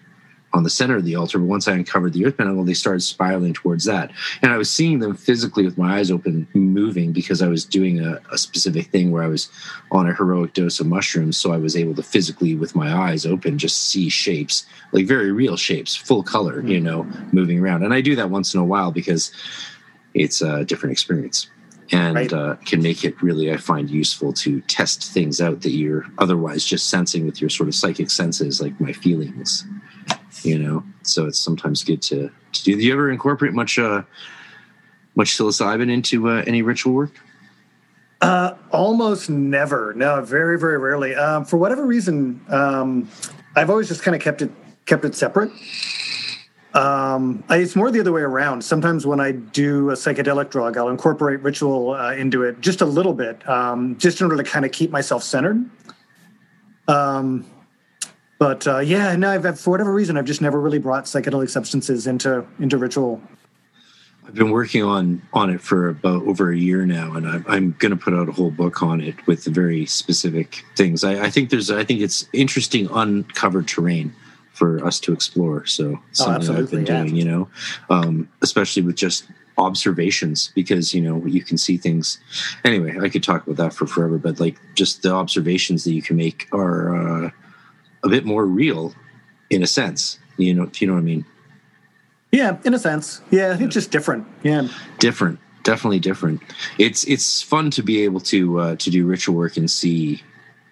on 0.52 0.62
the 0.62 0.70
center 0.70 0.96
of 0.96 1.04
the 1.04 1.14
altar. 1.14 1.38
But 1.38 1.46
once 1.46 1.68
I 1.68 1.72
uncovered 1.72 2.12
the 2.12 2.24
earth 2.24 2.38
pentacle, 2.38 2.64
they 2.64 2.74
started 2.74 3.00
spiraling 3.00 3.52
towards 3.52 3.84
that. 3.84 4.10
And 4.42 4.52
I 4.52 4.56
was 4.56 4.70
seeing 4.70 5.00
them 5.00 5.14
physically 5.14 5.64
with 5.64 5.76
my 5.76 5.98
eyes 5.98 6.10
open, 6.10 6.46
moving 6.54 7.12
because 7.12 7.42
I 7.42 7.48
was 7.48 7.64
doing 7.64 8.00
a, 8.00 8.20
a, 8.32 8.38
specific 8.38 8.86
thing 8.86 9.10
where 9.10 9.22
I 9.22 9.28
was 9.28 9.50
on 9.90 10.08
a 10.08 10.14
heroic 10.14 10.54
dose 10.54 10.80
of 10.80 10.86
mushrooms. 10.86 11.36
So 11.36 11.52
I 11.52 11.58
was 11.58 11.76
able 11.76 11.94
to 11.94 12.02
physically, 12.02 12.54
with 12.54 12.74
my 12.74 12.94
eyes 12.94 13.26
open, 13.26 13.58
just 13.58 13.88
see 13.88 14.08
shapes, 14.08 14.66
like 14.92 15.06
very 15.06 15.30
real 15.30 15.56
shapes, 15.56 15.94
full 15.94 16.22
color, 16.22 16.62
you 16.62 16.80
know, 16.80 17.04
moving 17.32 17.60
around. 17.60 17.82
And 17.82 17.92
I 17.92 18.00
do 18.00 18.16
that 18.16 18.30
once 18.30 18.54
in 18.54 18.60
a 18.60 18.64
while 18.64 18.92
because 18.92 19.32
it's 20.14 20.40
a 20.40 20.64
different 20.64 20.92
experience 20.92 21.50
and 21.92 22.14
right. 22.16 22.32
uh, 22.32 22.56
can 22.64 22.82
make 22.82 23.04
it 23.04 23.20
really, 23.22 23.52
I 23.52 23.58
find, 23.58 23.88
useful 23.90 24.32
to 24.32 24.60
test 24.62 25.04
things 25.12 25.40
out 25.40 25.60
that 25.62 25.70
you're 25.70 26.04
otherwise 26.18 26.64
just 26.64 26.88
sensing 26.88 27.26
with 27.26 27.40
your 27.40 27.50
sort 27.50 27.68
of 27.68 27.74
psychic 27.74 28.10
senses, 28.10 28.60
like 28.60 28.80
my 28.80 28.92
feelings 28.92 29.64
you 30.46 30.58
know. 30.58 30.84
So 31.02 31.26
it's 31.26 31.38
sometimes 31.38 31.84
good 31.84 32.02
to, 32.02 32.30
to 32.52 32.64
do. 32.64 32.76
Do 32.76 32.82
you 32.82 32.92
ever 32.92 33.10
incorporate 33.10 33.52
much 33.52 33.78
uh, 33.78 34.02
much 35.14 35.36
psilocybin 35.36 35.90
into 35.90 36.28
uh, 36.28 36.44
any 36.46 36.62
ritual 36.62 36.94
work? 36.94 37.12
Uh, 38.20 38.54
almost 38.70 39.28
never. 39.28 39.92
No, 39.94 40.22
very 40.22 40.58
very 40.58 40.78
rarely. 40.78 41.14
Um, 41.14 41.44
for 41.44 41.56
whatever 41.56 41.84
reason, 41.84 42.40
um, 42.48 43.08
I've 43.56 43.70
always 43.70 43.88
just 43.88 44.02
kind 44.02 44.14
of 44.14 44.22
kept 44.22 44.42
it 44.42 44.50
kept 44.86 45.04
it 45.04 45.14
separate. 45.14 45.50
Um, 46.74 47.42
I, 47.48 47.56
it's 47.56 47.74
more 47.74 47.90
the 47.90 48.00
other 48.00 48.12
way 48.12 48.20
around. 48.20 48.62
Sometimes 48.62 49.06
when 49.06 49.18
I 49.18 49.32
do 49.32 49.90
a 49.90 49.94
psychedelic 49.94 50.50
drug, 50.50 50.76
I'll 50.76 50.90
incorporate 50.90 51.40
ritual 51.40 51.92
uh, 51.92 52.12
into 52.12 52.42
it 52.42 52.60
just 52.60 52.82
a 52.82 52.84
little 52.84 53.14
bit, 53.14 53.48
um, 53.48 53.96
just 53.96 54.20
in 54.20 54.26
order 54.26 54.42
to 54.42 54.48
kind 54.48 54.66
of 54.66 54.72
keep 54.72 54.90
myself 54.90 55.22
centered. 55.22 55.68
Um, 56.86 57.46
but 58.38 58.66
uh, 58.66 58.78
yeah, 58.78 59.16
no, 59.16 59.30
I've, 59.30 59.58
for 59.58 59.70
whatever 59.70 59.92
reason, 59.92 60.16
I've 60.16 60.24
just 60.24 60.42
never 60.42 60.60
really 60.60 60.78
brought 60.78 61.04
psychedelic 61.04 61.48
substances 61.50 62.06
into 62.06 62.44
into 62.58 62.76
ritual. 62.76 63.20
I've 64.26 64.34
been 64.34 64.50
working 64.50 64.82
on 64.82 65.22
on 65.32 65.50
it 65.50 65.60
for 65.60 65.88
about 65.88 66.22
over 66.26 66.50
a 66.50 66.56
year 66.56 66.84
now, 66.84 67.14
and 67.14 67.26
I'm, 67.26 67.44
I'm 67.48 67.76
going 67.78 67.90
to 67.90 67.96
put 67.96 68.12
out 68.12 68.28
a 68.28 68.32
whole 68.32 68.50
book 68.50 68.82
on 68.82 69.00
it 69.00 69.26
with 69.26 69.44
very 69.44 69.86
specific 69.86 70.64
things. 70.76 71.04
I, 71.04 71.24
I, 71.24 71.30
think 71.30 71.50
there's, 71.50 71.70
I 71.70 71.84
think 71.84 72.00
it's 72.00 72.28
interesting 72.32 72.88
uncovered 72.92 73.68
terrain 73.68 74.12
for 74.52 74.84
us 74.84 74.98
to 75.00 75.12
explore. 75.12 75.64
So 75.66 76.00
something 76.12 76.56
oh, 76.56 76.58
I've 76.58 76.70
been 76.70 76.86
yeah. 76.86 77.02
doing, 77.02 77.14
you 77.14 77.24
know, 77.24 77.48
um, 77.88 78.28
especially 78.42 78.82
with 78.82 78.96
just 78.96 79.26
observations 79.58 80.52
because 80.54 80.92
you 80.92 81.00
know 81.00 81.24
you 81.24 81.42
can 81.42 81.56
see 81.56 81.78
things 81.78 82.20
anyway 82.62 82.94
i 83.00 83.08
could 83.08 83.22
talk 83.22 83.46
about 83.46 83.56
that 83.56 83.72
for 83.72 83.86
forever 83.86 84.18
but 84.18 84.38
like 84.38 84.58
just 84.74 85.02
the 85.02 85.10
observations 85.10 85.82
that 85.84 85.92
you 85.92 86.02
can 86.02 86.14
make 86.14 86.46
are 86.52 87.24
uh, 87.24 87.30
a 88.06 88.08
bit 88.08 88.24
more 88.24 88.46
real 88.46 88.94
in 89.50 89.62
a 89.62 89.66
sense. 89.66 90.18
You 90.36 90.54
know, 90.54 90.70
you 90.78 90.86
know 90.86 90.94
what 90.94 91.00
I 91.00 91.02
mean? 91.02 91.24
Yeah, 92.32 92.58
in 92.64 92.74
a 92.74 92.78
sense. 92.78 93.20
Yeah, 93.30 93.56
it's 93.58 93.74
just 93.74 93.90
different. 93.90 94.26
Yeah. 94.42 94.68
Different. 94.98 95.38
Definitely 95.62 96.00
different. 96.00 96.42
It's 96.78 97.04
it's 97.04 97.42
fun 97.42 97.70
to 97.72 97.82
be 97.82 98.04
able 98.04 98.20
to 98.20 98.60
uh, 98.60 98.76
to 98.76 98.90
do 98.90 99.06
ritual 99.06 99.36
work 99.36 99.56
and 99.56 99.70
see 99.70 100.22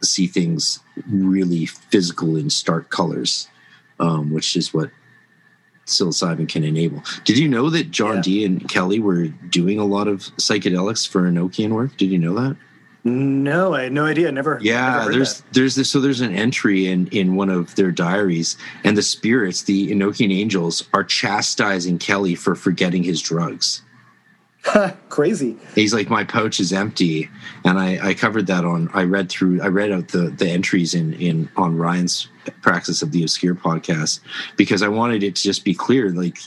see 0.03 0.27
things 0.27 0.81
really 1.09 1.67
physical 1.67 2.37
in 2.37 2.51
stark 2.51 2.91
colors, 2.91 3.49
um, 3.99 4.33
which 4.33 4.57
is 4.57 4.73
what 4.73 4.91
psilocybin 5.87 6.49
can 6.49 6.65
enable. 6.65 7.03
Did 7.25 7.39
you 7.39 7.49
know 7.49 7.71
that 7.71 7.91
John 7.91 8.17
yeah. 8.17 8.23
Dee 8.23 8.45
and 8.45 8.69
Kelly 8.69 9.01
were 9.01 9.29
doing 9.29 9.79
a 9.79 9.85
lot 9.85 10.09
of 10.09 10.21
psychedelics 10.37 11.09
for 11.09 11.23
Enochian 11.23 11.71
work? 11.71 11.97
Did 11.97 12.11
you 12.11 12.19
know 12.19 12.35
that? 12.35 12.57
No, 13.07 13.75
I 13.75 13.83
had 13.83 13.93
no 13.93 14.07
idea. 14.07 14.33
Never. 14.33 14.59
Yeah, 14.63 14.99
never 14.99 15.13
there's 15.13 15.41
that. 15.41 15.53
there's 15.53 15.75
this 15.75 15.91
so 15.91 16.01
there's 16.01 16.23
an 16.23 16.35
entry 16.35 16.87
in 16.87 17.07
in 17.09 17.37
one 17.37 17.51
of 17.51 17.75
their 17.75 17.91
diaries, 17.93 18.57
and 18.83 18.97
the 18.97 19.03
spirits, 19.03 19.63
the 19.63 19.91
Enochian 19.91 20.33
angels, 20.33 20.89
are 20.95 21.05
chastising 21.05 21.99
Kelly 21.99 22.35
for 22.35 22.55
forgetting 22.55 23.03
his 23.03 23.21
drugs. 23.21 23.83
Crazy. 25.11 25.59
He's 25.75 25.93
like, 25.93 26.09
my 26.09 26.25
pouch 26.25 26.59
is 26.59 26.73
empty, 26.73 27.29
and 27.67 27.79
I 27.79 27.99
I 28.09 28.15
covered 28.15 28.47
that 28.47 28.65
on. 28.65 28.89
I 28.95 29.03
read 29.03 29.29
through. 29.29 29.61
I 29.61 29.67
read 29.67 29.93
out 29.93 30.09
the 30.09 30.31
the 30.31 30.49
entries 30.49 30.95
in 30.95 31.13
in 31.15 31.51
on 31.59 31.77
Ryan's 31.77 32.29
Praxis 32.63 33.03
of 33.03 33.13
the 33.13 33.23
Obscure 33.23 33.55
podcast 33.55 34.21
because 34.57 34.83
I 34.83 34.89
wanted 34.89 35.23
it 35.23 35.37
to 35.37 35.43
just 35.43 35.63
be 35.63 35.75
clear, 35.75 36.09
like 36.11 36.39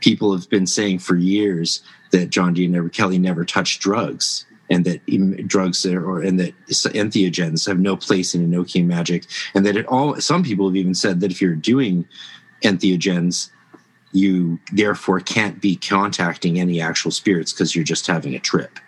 people 0.00 0.34
have 0.34 0.48
been 0.48 0.66
saying 0.66 1.00
for 1.00 1.16
years 1.16 1.82
that 2.12 2.30
John 2.30 2.54
Dee 2.54 2.68
never 2.68 2.88
Kelly 2.88 3.18
never 3.18 3.44
touched 3.44 3.82
drugs 3.82 4.45
and 4.70 4.84
that 4.84 5.46
drugs 5.46 5.86
or 5.86 6.22
and 6.22 6.40
that 6.40 6.54
entheogens 6.68 7.66
have 7.66 7.78
no 7.78 7.96
place 7.96 8.34
in 8.34 8.50
Enochian 8.50 8.86
magic, 8.86 9.24
and 9.54 9.64
that 9.66 9.76
it 9.76 9.86
all. 9.86 10.20
Some 10.20 10.42
people 10.42 10.68
have 10.68 10.76
even 10.76 10.94
said 10.94 11.20
that 11.20 11.30
if 11.30 11.40
you're 11.40 11.54
doing 11.54 12.06
entheogens, 12.62 13.50
you 14.12 14.58
therefore 14.72 15.20
can't 15.20 15.60
be 15.60 15.76
contacting 15.76 16.58
any 16.58 16.80
actual 16.80 17.10
spirits 17.10 17.52
because 17.52 17.74
you're 17.74 17.84
just 17.84 18.06
having 18.06 18.34
a 18.34 18.40
trip. 18.40 18.78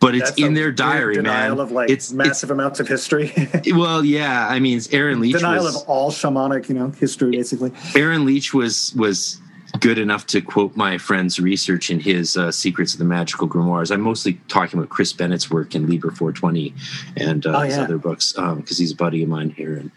But 0.00 0.16
it's 0.16 0.30
That's 0.30 0.42
in 0.42 0.54
their 0.54 0.72
diary, 0.72 1.14
denial 1.14 1.56
man. 1.56 1.64
Of 1.64 1.70
like 1.70 1.88
it's 1.88 2.12
massive 2.12 2.50
it's, 2.50 2.50
amounts 2.50 2.80
of 2.80 2.88
history. 2.88 3.32
well, 3.68 4.04
yeah, 4.04 4.48
I 4.48 4.58
mean, 4.58 4.80
Aaron 4.90 5.20
Leitch 5.20 5.34
Denial 5.34 5.62
was, 5.62 5.80
of 5.80 5.88
all 5.88 6.10
shamanic, 6.10 6.68
you 6.68 6.74
know, 6.74 6.90
history, 6.90 7.30
basically. 7.30 7.72
Aaron 7.94 8.24
Leitch 8.24 8.52
was 8.52 8.92
was 8.96 9.40
good 9.82 9.98
enough 9.98 10.28
to 10.28 10.40
quote 10.40 10.76
my 10.76 10.96
friend's 10.96 11.40
research 11.40 11.90
in 11.90 11.98
his 11.98 12.36
uh, 12.36 12.52
Secrets 12.52 12.92
of 12.92 13.00
the 13.00 13.04
Magickal 13.04 13.48
Grimoires. 13.48 13.90
I'm 13.90 14.00
mostly 14.00 14.34
talking 14.46 14.78
about 14.78 14.90
Chris 14.90 15.12
Bennett's 15.12 15.50
work 15.50 15.74
in 15.74 15.88
Liber 15.88 16.12
420 16.12 16.72
and 17.16 17.44
uh, 17.44 17.58
oh, 17.58 17.60
his 17.62 17.76
other 17.76 17.98
books 17.98 18.32
because 18.32 18.48
um, 18.48 18.64
he's 18.64 18.92
a 18.92 18.96
buddy 18.96 19.24
of 19.24 19.28
mine 19.28 19.50
here. 19.50 19.74
And 19.74 19.90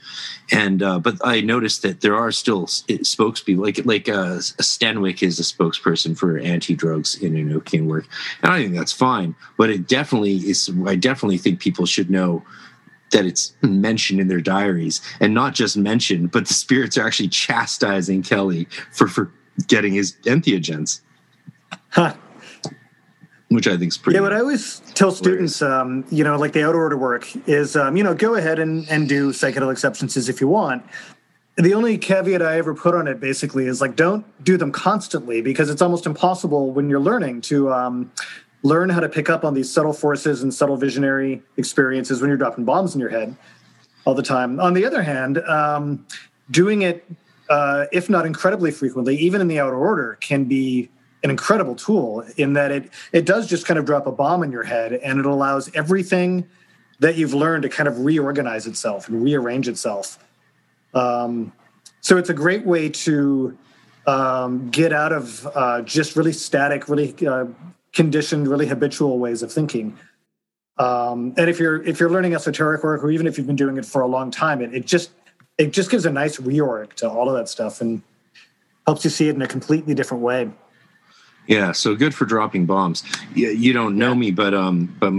and 0.52 0.82
uh, 0.82 1.00
but 1.00 1.18
I 1.24 1.42
noticed 1.42 1.84
that 1.84 2.02
there 2.02 2.16
are 2.16 2.32
still 2.32 2.66
spokespeople 2.66 3.64
like 3.64 3.86
like 3.86 4.10
uh, 4.10 4.40
Stenwick 4.40 5.22
is 5.22 5.40
a 5.40 5.44
spokesperson 5.44 6.18
for 6.18 6.40
anti-drugs 6.40 7.22
in 7.22 7.34
Enochian 7.34 7.86
work, 7.86 8.08
and 8.42 8.52
I 8.52 8.64
think 8.64 8.76
that's 8.76 8.92
fine. 8.92 9.36
But 9.56 9.70
it 9.70 9.88
definitely 9.88 10.38
is. 10.38 10.70
I 10.88 10.96
definitely 10.96 11.38
think 11.38 11.60
people 11.60 11.86
should 11.86 12.10
know 12.10 12.44
that 13.12 13.24
it's 13.26 13.54
mentioned 13.62 14.20
in 14.20 14.30
their 14.30 14.42
diaries 14.42 15.00
and 15.20 15.36
not 15.36 15.54
just 15.54 15.78
mentioned, 15.78 16.32
but 16.32 16.48
the 16.48 16.56
spirits 16.56 16.98
are 16.98 17.06
actually 17.06 17.30
chastising 17.30 18.24
Kelly 18.24 18.68
for 18.92 19.08
for 19.08 19.32
getting 19.68 19.94
his 19.94 20.14
entheogens. 20.24 21.02
Huh. 21.90 22.14
Which 23.50 23.68
I 23.68 23.78
think 23.78 23.92
is 23.92 23.98
pretty. 23.98 24.16
Yeah, 24.16 24.22
what 24.22 24.34
I 24.34 24.40
always 24.40 24.82
tell 24.96 25.12
students, 25.12 25.62
um, 25.62 26.04
you 26.10 26.24
know, 26.24 26.36
like 26.36 26.54
the 26.54 26.68
outer 26.68 26.80
order 26.80 26.98
work 26.98 27.28
is, 27.48 27.76
um, 27.76 27.96
you 27.96 28.04
know, 28.04 28.16
go 28.16 28.36
ahead 28.36 28.60
and, 28.60 28.90
and 28.90 29.08
do 29.08 29.30
psychedelic 29.32 29.78
substances 29.78 30.30
if 30.30 30.42
you 30.42 30.48
want. 30.48 30.84
The 31.58 31.74
only 31.74 31.98
caveat 31.98 32.42
I 32.42 32.58
ever 32.58 32.74
put 32.74 32.96
on 32.96 33.08
it 33.08 33.20
basically 33.20 33.68
is 33.68 33.80
like, 33.80 33.96
don't 33.96 34.26
do 34.44 34.58
them 34.58 34.72
constantly 34.72 35.42
because 35.42 35.70
it's 35.70 35.82
almost 35.82 36.06
impossible 36.06 36.72
when 36.72 36.90
you're 36.90 37.00
learning 37.00 37.42
to 37.42 37.72
um, 37.72 38.12
learn 38.64 38.90
how 38.90 39.00
to 39.00 39.08
pick 39.08 39.30
up 39.30 39.46
on 39.46 39.54
these 39.54 39.72
subtle 39.72 39.94
forces 39.94 40.42
and 40.44 40.54
subtle 40.54 40.76
visionary 40.76 41.42
experiences 41.56 42.20
when 42.20 42.30
you're 42.30 42.38
dropping 42.38 42.66
bombs 42.66 42.94
in 42.94 43.00
your 43.00 43.10
head 43.10 43.38
all 44.06 44.16
the 44.16 44.24
time. 44.24 44.60
On 44.60 44.74
the 44.74 44.86
other 44.86 45.04
hand, 45.04 45.38
um, 45.48 46.06
doing 46.52 46.82
it 46.82 47.06
uh, 47.50 47.86
if 47.92 48.10
not 48.10 48.26
incredibly 48.26 48.72
frequently, 48.72 49.16
even 49.18 49.42
in 49.42 49.48
the 49.48 49.60
outer 49.60 49.76
order, 49.76 50.18
can 50.22 50.46
be 50.46 50.90
an 51.24 51.30
incredible 51.32 51.76
tool 51.76 52.24
in 52.38 52.54
that 52.54 52.72
it 52.72 52.92
it 53.12 53.26
does 53.26 53.48
just 53.48 53.66
kind 53.66 53.80
of 53.80 53.86
drop 53.86 54.06
a 54.06 54.12
bomb 54.12 54.44
in 54.44 54.52
your 54.52 54.64
head 54.64 54.94
and 54.94 55.20
it 55.20 55.26
allows 55.26 55.74
everything 55.74 56.48
that 57.00 57.16
you've 57.16 57.34
learned 57.34 57.64
to 57.64 57.70
kind 57.70 57.88
of 57.88 58.00
reorganize 58.06 58.68
itself 58.68 59.10
and 59.10 59.24
rearrange 59.24 59.68
itself. 59.68 60.20
Um, 60.94 61.52
so 62.00 62.18
it's 62.18 62.30
a 62.30 62.34
great 62.34 62.66
way 62.66 62.90
to 62.90 63.58
um, 64.08 64.70
get 64.70 64.94
out 64.94 65.12
of 65.12 65.48
uh, 65.56 65.82
just 65.82 66.16
really 66.16 66.32
static, 66.32 66.88
really 66.88 67.16
uh, 67.28 67.46
conditioned, 67.92 68.48
really 68.48 68.68
habitual 68.68 69.18
ways 69.20 69.42
of 69.42 69.52
thinking. 69.52 69.98
Um, 70.78 71.34
and 71.38 71.50
if 71.50 71.60
you're 71.60 71.82
if 71.84 72.00
you're 72.00 72.10
learning 72.10 72.36
esoteric 72.36 72.84
work, 72.84 73.04
or 73.04 73.10
even 73.10 73.28
if 73.28 73.38
you've 73.38 73.48
been 73.48 73.56
doing 73.56 73.78
it 73.78 73.86
for 73.86 74.02
a 74.02 74.08
long 74.08 74.30
time, 74.30 74.62
it, 74.62 74.74
it 74.74 74.86
just 74.86 75.12
it 75.58 75.72
just 75.72 75.90
gives 75.90 76.06
a 76.06 76.12
nice 76.12 76.38
reorg 76.38 76.94
to 76.94 77.10
all 77.10 77.30
of 77.30 77.36
that 77.36 77.50
stuff 77.50 77.82
and 77.82 78.02
helps 78.86 79.04
you 79.04 79.10
see 79.10 79.30
it 79.30 79.36
in 79.36 79.42
a 79.42 79.48
completely 79.48 79.94
different 79.94 80.24
way. 80.24 80.50
Yeah, 81.48 81.72
so 81.72 81.96
good 81.96 82.14
for 82.14 82.26
dropping 82.26 82.66
bombs. 82.66 83.04
You, 83.36 83.50
you 83.50 83.74
don't 83.74 83.98
know 83.98 84.10
yeah. 84.10 84.20
me, 84.20 84.32
but 84.32 84.54
um, 84.54 84.96
but 85.00 85.14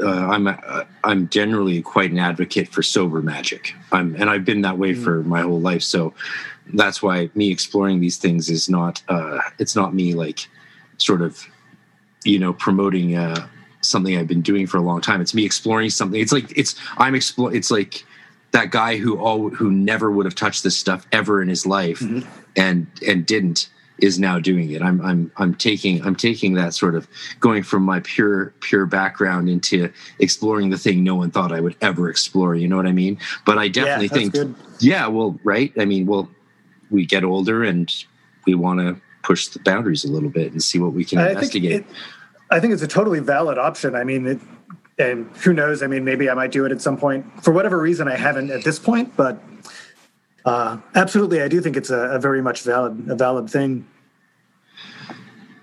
uh, 0.00 0.28
I'm 0.28 0.46
uh, 0.46 0.84
I'm 1.02 1.28
generally 1.28 1.80
quite 1.82 2.10
an 2.10 2.18
advocate 2.18 2.68
for 2.68 2.82
sober 2.82 3.22
magic. 3.22 3.74
I'm 3.90 4.14
and 4.16 4.28
I've 4.28 4.44
been 4.44 4.62
that 4.62 4.76
way 4.78 4.92
mm. 4.92 5.02
for 5.02 5.22
my 5.22 5.40
whole 5.40 5.60
life. 5.60 5.82
So 5.82 6.12
that's 6.74 7.02
why 7.02 7.30
me 7.34 7.50
exploring 7.50 8.00
these 8.00 8.18
things 8.18 8.50
is 8.50 8.68
not 8.68 9.02
uh, 9.08 9.40
it's 9.58 9.74
not 9.74 9.94
me 9.94 10.14
like 10.14 10.46
sort 10.98 11.22
of 11.22 11.42
you 12.24 12.38
know 12.38 12.52
promoting 12.52 13.16
uh, 13.16 13.46
something 13.80 14.16
I've 14.16 14.26
been 14.26 14.42
doing 14.42 14.66
for 14.66 14.76
a 14.76 14.82
long 14.82 15.00
time. 15.00 15.22
It's 15.22 15.34
me 15.34 15.46
exploring 15.46 15.88
something. 15.88 16.20
It's 16.20 16.32
like 16.32 16.52
it's 16.56 16.74
I'm 16.98 17.14
explore. 17.14 17.54
It's 17.54 17.70
like 17.70 18.04
that 18.56 18.70
guy 18.70 18.96
who 18.96 19.18
all 19.18 19.50
who 19.50 19.70
never 19.70 20.10
would 20.10 20.24
have 20.24 20.34
touched 20.34 20.62
this 20.62 20.74
stuff 20.74 21.06
ever 21.12 21.42
in 21.42 21.48
his 21.48 21.66
life 21.66 22.00
mm-hmm. 22.00 22.26
and 22.56 22.86
and 23.06 23.26
didn't 23.26 23.68
is 23.98 24.18
now 24.18 24.38
doing 24.38 24.70
it. 24.70 24.80
I'm 24.80 24.98
I'm 25.02 25.30
I'm 25.36 25.54
taking 25.54 26.02
I'm 26.06 26.16
taking 26.16 26.54
that 26.54 26.72
sort 26.72 26.94
of 26.94 27.06
going 27.38 27.62
from 27.62 27.82
my 27.82 28.00
pure 28.00 28.54
pure 28.60 28.86
background 28.86 29.50
into 29.50 29.92
exploring 30.20 30.70
the 30.70 30.78
thing 30.78 31.04
no 31.04 31.16
one 31.16 31.30
thought 31.30 31.52
I 31.52 31.60
would 31.60 31.76
ever 31.82 32.08
explore. 32.08 32.54
You 32.54 32.66
know 32.66 32.76
what 32.76 32.86
I 32.86 32.92
mean? 32.92 33.18
But 33.44 33.58
I 33.58 33.68
definitely 33.68 34.06
yeah, 34.06 34.12
think 34.12 34.32
good. 34.32 34.54
yeah, 34.80 35.06
well, 35.06 35.38
right. 35.44 35.70
I 35.78 35.84
mean, 35.84 36.06
well, 36.06 36.26
we 36.90 37.04
get 37.04 37.24
older 37.24 37.62
and 37.62 37.92
we 38.46 38.54
want 38.54 38.80
to 38.80 38.98
push 39.22 39.48
the 39.48 39.58
boundaries 39.58 40.02
a 40.02 40.08
little 40.08 40.30
bit 40.30 40.52
and 40.52 40.62
see 40.62 40.78
what 40.78 40.94
we 40.94 41.04
can 41.04 41.18
I 41.18 41.32
investigate. 41.32 41.84
Think 41.84 41.90
it, 41.90 41.96
I 42.50 42.60
think 42.60 42.72
it's 42.72 42.82
a 42.82 42.88
totally 42.88 43.20
valid 43.20 43.58
option. 43.58 43.94
I 43.94 44.04
mean, 44.04 44.26
it, 44.26 44.40
and 44.98 45.30
who 45.38 45.52
knows? 45.52 45.82
I 45.82 45.86
mean, 45.86 46.04
maybe 46.04 46.30
I 46.30 46.34
might 46.34 46.52
do 46.52 46.64
it 46.64 46.72
at 46.72 46.80
some 46.80 46.96
point. 46.96 47.24
For 47.44 47.52
whatever 47.52 47.78
reason, 47.78 48.08
I 48.08 48.16
haven't 48.16 48.50
at 48.50 48.64
this 48.64 48.78
point, 48.78 49.14
but 49.16 49.42
uh, 50.44 50.78
absolutely, 50.94 51.42
I 51.42 51.48
do 51.48 51.60
think 51.60 51.76
it's 51.76 51.90
a, 51.90 52.10
a, 52.10 52.18
very 52.18 52.40
much 52.40 52.62
valid 52.62 53.08
a 53.10 53.14
valid 53.14 53.50
thing. 53.50 53.86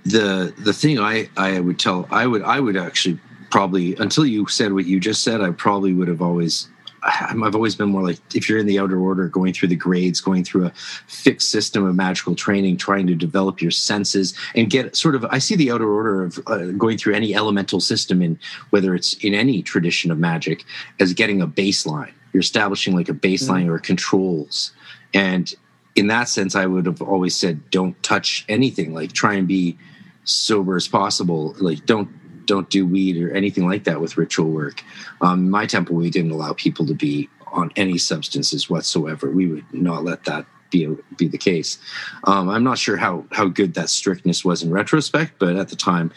The 0.06 0.54
the 0.60 0.74
thing 0.74 1.00
I 1.00 1.30
I 1.38 1.60
would 1.60 1.80
tell 1.80 2.08
I 2.12 2.28
would 2.28 2.44
I 2.44 2.60
would 2.60 2.76
actually 2.76 3.20
probably 3.50 3.96
until 3.96 4.26
you 4.26 4.46
said 4.48 4.74
what 4.74 4.86
you 4.86 5.00
just 5.00 5.24
said 5.24 5.40
I 5.40 5.52
probably 5.52 5.94
would 5.94 6.10
have 6.10 6.22
always 6.22 6.68
I've 7.06 7.56
always 7.56 7.76
been 7.76 7.90
more 7.90 8.04
like 8.04 8.20
if 8.34 8.48
you're 8.48 8.60
in 8.60 8.66
the 8.66 8.80
outer 8.80 9.00
order, 9.00 9.28
going 9.28 9.54
through 9.54 9.70
the 9.70 9.76
grades, 9.76 10.22
going 10.22 10.44
through 10.44 10.68
a 10.68 10.72
fixed 11.08 11.52
system 11.52 11.86
of 11.86 11.96
magical 11.96 12.36
training, 12.36 12.78
trying 12.78 13.08
to 13.08 13.16
develop 13.16 13.62
your 13.62 13.72
senses 13.72 14.34
and 14.56 14.70
get 14.70 14.96
sort 14.96 15.16
of. 15.16 15.26
I 15.26 15.40
see 15.40 15.56
the 15.56 15.72
outer 15.72 15.92
order 15.92 16.24
of 16.24 16.40
uh, 16.48 16.68
going 16.78 16.98
through 16.98 17.16
any 17.16 17.36
elemental 17.36 17.80
system, 17.80 18.22
in 18.22 18.40
whether 18.70 18.96
it's 18.96 19.14
in 19.16 19.34
any 19.34 19.62
tradition 19.62 20.12
of 20.12 20.18
magic, 20.18 20.64
as 21.00 21.14
getting 21.14 21.42
a 21.42 21.48
baseline. 21.48 22.14
You're 22.32 22.42
establishing 22.42 22.96
like 22.96 23.10
a 23.10 23.14
baseline 23.14 23.64
mm-hmm. 23.64 23.72
or 23.72 23.80
controls, 23.80 24.72
and 25.14 25.54
in 25.96 26.08
that 26.08 26.28
sense, 26.30 26.56
I 26.56 26.66
would 26.66 26.86
have 26.86 27.02
always 27.02 27.36
said, 27.36 27.70
don't 27.70 28.02
touch 28.02 28.46
anything. 28.50 28.94
Like 28.94 29.14
try 29.14 29.36
and 29.36 29.48
be 29.48 29.78
sober 30.24 30.76
as 30.76 30.88
possible. 30.88 31.56
Like 31.60 31.86
don't 31.86 32.10
don't 32.46 32.70
do 32.70 32.86
weed 32.86 33.22
or 33.22 33.32
anything 33.32 33.68
like 33.68 33.84
that 33.86 34.02
with 34.02 34.18
ritual 34.18 34.50
work. 34.50 34.84
Um, 35.22 35.50
my 35.50 35.66
temple, 35.66 35.96
we 35.96 36.10
didn't 36.10 36.32
allow 36.32 36.54
people 36.54 36.86
to 36.88 36.94
be 36.94 37.30
on 37.48 37.72
any 37.76 37.98
substances 37.98 38.70
whatsoever. 38.70 39.30
We 39.30 39.48
would 39.48 39.66
not 39.74 40.04
let 40.04 40.26
that 40.26 40.46
be 40.72 40.88
be 41.18 41.28
the 41.28 41.38
case. 41.38 41.78
Um, 42.26 42.50
I'm 42.50 42.64
not 42.64 42.78
sure 42.78 42.98
how 42.98 43.26
how 43.32 43.48
good 43.48 43.76
that 43.76 43.90
strictness 43.90 44.44
was 44.44 44.64
in 44.64 44.72
retrospect, 44.72 45.34
but 45.40 45.56
at 45.56 45.70
the 45.70 45.76
time, 45.76 46.12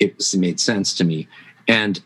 it 0.00 0.22
made 0.36 0.60
sense 0.60 0.92
to 0.94 1.04
me. 1.04 1.28
And 1.68 2.00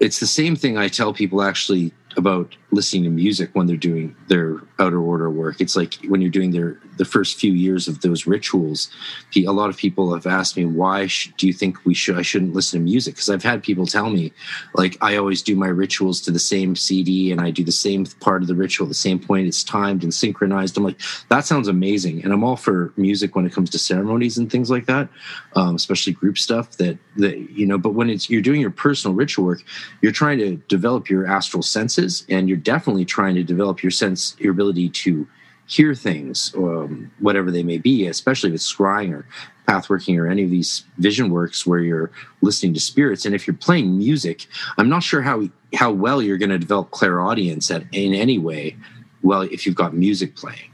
it's 0.00 0.20
the 0.20 0.26
same 0.26 0.54
thing 0.54 0.76
I 0.76 0.88
tell 0.88 1.14
people 1.14 1.42
actually 1.42 1.92
about 2.16 2.54
listening 2.74 3.04
to 3.04 3.10
music 3.10 3.50
when 3.52 3.66
they're 3.66 3.76
doing 3.76 4.14
their 4.28 4.60
outer 4.78 5.00
order 5.00 5.30
work. 5.30 5.60
It's 5.60 5.76
like 5.76 5.94
when 6.08 6.20
you're 6.20 6.30
doing 6.30 6.50
their 6.50 6.78
the 6.96 7.04
first 7.04 7.38
few 7.38 7.52
years 7.52 7.88
of 7.88 8.00
those 8.02 8.26
rituals. 8.26 8.88
A 9.36 9.50
lot 9.50 9.70
of 9.70 9.76
people 9.76 10.14
have 10.14 10.26
asked 10.26 10.56
me, 10.56 10.64
"Why 10.64 11.08
do 11.38 11.46
you 11.46 11.52
think 11.52 11.84
we 11.84 11.94
should? 11.94 12.16
I 12.16 12.22
shouldn't 12.22 12.54
listen 12.54 12.80
to 12.80 12.84
music?" 12.84 13.14
Because 13.14 13.30
I've 13.30 13.42
had 13.42 13.62
people 13.62 13.86
tell 13.86 14.10
me, 14.10 14.32
like, 14.74 14.96
I 15.00 15.16
always 15.16 15.42
do 15.42 15.56
my 15.56 15.68
rituals 15.68 16.20
to 16.22 16.30
the 16.30 16.38
same 16.38 16.76
CD 16.76 17.32
and 17.32 17.40
I 17.40 17.50
do 17.50 17.64
the 17.64 17.72
same 17.72 18.06
part 18.20 18.42
of 18.42 18.48
the 18.48 18.54
ritual, 18.54 18.86
at 18.86 18.90
the 18.90 18.94
same 18.94 19.18
point. 19.18 19.46
It's 19.46 19.64
timed 19.64 20.02
and 20.02 20.12
synchronized. 20.12 20.76
I'm 20.76 20.84
like, 20.84 21.00
that 21.28 21.46
sounds 21.46 21.68
amazing, 21.68 22.22
and 22.22 22.32
I'm 22.32 22.44
all 22.44 22.56
for 22.56 22.92
music 22.96 23.34
when 23.34 23.46
it 23.46 23.52
comes 23.52 23.70
to 23.70 23.78
ceremonies 23.78 24.38
and 24.38 24.50
things 24.50 24.70
like 24.70 24.86
that, 24.86 25.08
um, 25.56 25.74
especially 25.74 26.12
group 26.12 26.38
stuff. 26.38 26.76
That 26.78 26.98
that 27.16 27.50
you 27.50 27.66
know, 27.66 27.78
but 27.78 27.94
when 27.94 28.10
it's 28.10 28.30
you're 28.30 28.42
doing 28.42 28.60
your 28.60 28.70
personal 28.70 29.14
ritual 29.14 29.44
work, 29.46 29.62
you're 30.00 30.12
trying 30.12 30.38
to 30.38 30.56
develop 30.68 31.08
your 31.08 31.26
astral 31.26 31.62
senses, 31.62 32.24
and 32.28 32.48
you're 32.48 32.58
definitely 32.64 33.04
trying 33.04 33.34
to 33.36 33.44
develop 33.44 33.82
your 33.82 33.90
sense, 33.90 34.36
your 34.38 34.52
ability 34.52 34.88
to 34.88 35.28
hear 35.66 35.94
things, 35.94 36.52
um, 36.56 37.10
whatever 37.20 37.50
they 37.50 37.62
may 37.62 37.78
be, 37.78 38.06
especially 38.06 38.50
if 38.50 38.54
it's 38.54 38.74
scrying 38.74 39.12
or 39.12 39.26
pathworking 39.66 40.18
or 40.18 40.26
any 40.26 40.44
of 40.44 40.50
these 40.50 40.84
vision 40.98 41.30
works 41.30 41.66
where 41.66 41.78
you're 41.78 42.10
listening 42.42 42.74
to 42.74 42.80
spirits. 42.80 43.24
And 43.24 43.34
if 43.34 43.46
you're 43.46 43.56
playing 43.56 43.96
music, 43.96 44.46
I'm 44.76 44.88
not 44.88 45.02
sure 45.02 45.22
how 45.22 45.48
how 45.74 45.90
well 45.90 46.22
you're 46.22 46.38
going 46.38 46.50
to 46.50 46.58
develop 46.58 46.90
clairaudience 46.90 47.70
at, 47.70 47.82
in 47.92 48.14
any 48.14 48.38
way. 48.38 48.76
Well, 49.22 49.42
if 49.42 49.66
you've 49.66 49.74
got 49.74 49.94
music 49.94 50.36
playing. 50.36 50.70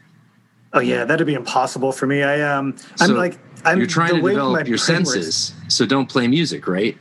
Oh 0.72 0.80
yeah, 0.80 1.05
that'd 1.05 1.26
be 1.26 1.34
impossible 1.34 1.93
for 1.93 2.07
me. 2.07 2.22
I 2.22 2.41
um, 2.43 2.76
I'm 3.01 3.09
so 3.09 3.14
like 3.14 3.38
I'm 3.64 3.78
you're 3.78 3.86
trying 3.86 4.14
to 4.14 4.20
develop 4.20 4.68
your 4.68 4.78
senses, 4.78 5.55
works. 5.62 5.74
so 5.74 5.86
don't 5.86 6.09
play 6.09 6.28
music, 6.28 6.66
right? 6.68 6.97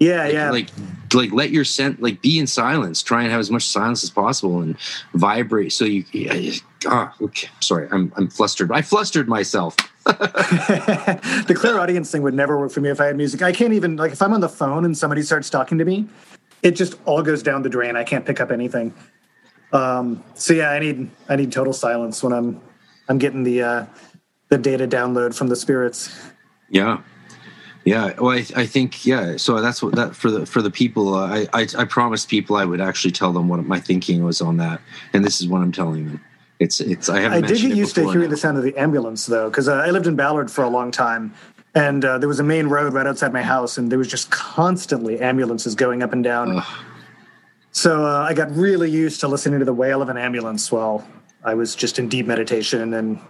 Yeah, 0.00 0.24
like, 0.24 0.32
yeah. 0.32 0.50
Like 0.50 0.68
like 1.14 1.32
let 1.32 1.50
your 1.50 1.64
scent 1.64 2.00
like 2.00 2.22
be 2.22 2.38
in 2.38 2.46
silence. 2.46 3.02
Try 3.02 3.22
and 3.22 3.30
have 3.30 3.38
as 3.40 3.50
much 3.50 3.66
silence 3.66 4.02
as 4.02 4.10
possible 4.10 4.60
and 4.60 4.76
vibrate. 5.14 5.72
So 5.72 5.84
you, 5.84 6.04
ah, 6.86 7.14
okay. 7.20 7.48
sorry, 7.60 7.86
I'm 7.92 8.10
I'm 8.16 8.28
flustered. 8.28 8.72
I 8.72 8.80
flustered 8.82 9.28
myself. 9.28 9.76
the 10.04 11.54
clairaudience 11.54 12.10
thing 12.10 12.22
would 12.22 12.34
never 12.34 12.58
work 12.58 12.72
for 12.72 12.80
me 12.80 12.88
if 12.88 13.00
I 13.00 13.06
had 13.06 13.16
music. 13.16 13.42
I 13.42 13.52
can't 13.52 13.74
even 13.74 13.96
like 13.96 14.12
if 14.12 14.22
I'm 14.22 14.32
on 14.32 14.40
the 14.40 14.48
phone 14.48 14.86
and 14.86 14.96
somebody 14.96 15.22
starts 15.22 15.50
talking 15.50 15.76
to 15.78 15.84
me, 15.84 16.08
it 16.62 16.72
just 16.72 16.94
all 17.04 17.22
goes 17.22 17.42
down 17.42 17.62
the 17.62 17.68
drain. 17.68 17.94
I 17.94 18.04
can't 18.04 18.24
pick 18.24 18.40
up 18.40 18.50
anything. 18.50 18.94
Um, 19.72 20.24
so 20.34 20.54
yeah, 20.54 20.70
I 20.70 20.78
need 20.78 21.10
I 21.28 21.36
need 21.36 21.52
total 21.52 21.74
silence 21.74 22.22
when 22.22 22.32
I'm 22.32 22.60
I'm 23.08 23.18
getting 23.18 23.42
the 23.42 23.62
uh, 23.62 23.86
the 24.48 24.56
data 24.56 24.88
download 24.88 25.34
from 25.34 25.48
the 25.48 25.56
spirits. 25.56 26.18
Yeah, 26.70 27.02
yeah, 27.84 28.12
well, 28.18 28.36
I, 28.36 28.46
I, 28.56 28.66
think 28.66 29.06
yeah. 29.06 29.36
So 29.36 29.60
that's 29.60 29.82
what 29.82 29.94
that 29.94 30.14
for 30.14 30.30
the 30.30 30.44
for 30.44 30.60
the 30.60 30.70
people. 30.70 31.14
Uh, 31.14 31.46
I, 31.52 31.62
I 31.62 31.66
I 31.78 31.84
promised 31.84 32.28
people 32.28 32.56
I 32.56 32.64
would 32.64 32.80
actually 32.80 33.12
tell 33.12 33.32
them 33.32 33.48
what 33.48 33.64
my 33.64 33.80
thinking 33.80 34.22
was 34.22 34.40
on 34.40 34.58
that, 34.58 34.80
and 35.12 35.24
this 35.24 35.40
is 35.40 35.48
what 35.48 35.62
I'm 35.62 35.72
telling 35.72 36.06
them. 36.06 36.24
It's 36.58 36.80
it's. 36.80 37.08
I 37.08 37.20
haven't. 37.20 37.44
I 37.44 37.46
did 37.46 37.60
get 37.60 37.76
used 37.76 37.94
to 37.94 38.02
hearing 38.02 38.24
now. 38.24 38.28
the 38.28 38.36
sound 38.36 38.58
of 38.58 38.64
the 38.64 38.76
ambulance 38.76 39.26
though, 39.26 39.48
because 39.48 39.66
uh, 39.66 39.76
I 39.76 39.90
lived 39.90 40.06
in 40.06 40.14
Ballard 40.14 40.50
for 40.50 40.62
a 40.62 40.68
long 40.68 40.90
time, 40.90 41.32
and 41.74 42.04
uh, 42.04 42.18
there 42.18 42.28
was 42.28 42.38
a 42.38 42.44
main 42.44 42.66
road 42.66 42.92
right 42.92 43.06
outside 43.06 43.32
my 43.32 43.42
house, 43.42 43.78
and 43.78 43.90
there 43.90 43.98
was 43.98 44.08
just 44.08 44.30
constantly 44.30 45.18
ambulances 45.18 45.74
going 45.74 46.02
up 46.02 46.12
and 46.12 46.22
down. 46.22 46.58
Ugh. 46.58 46.64
So 47.72 48.04
uh, 48.04 48.26
I 48.28 48.34
got 48.34 48.50
really 48.54 48.90
used 48.90 49.20
to 49.20 49.28
listening 49.28 49.60
to 49.60 49.64
the 49.64 49.72
wail 49.72 50.02
of 50.02 50.08
an 50.08 50.18
ambulance 50.18 50.72
while 50.72 51.06
I 51.44 51.54
was 51.54 51.74
just 51.74 51.98
in 51.98 52.08
deep 52.08 52.26
meditation 52.26 52.92
and 52.92 53.20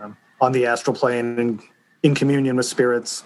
um, 0.00 0.16
on 0.40 0.52
the 0.52 0.66
astral 0.66 0.94
plane 0.94 1.38
and 1.38 1.62
in 2.02 2.14
communion 2.14 2.56
with 2.56 2.66
spirits. 2.66 3.24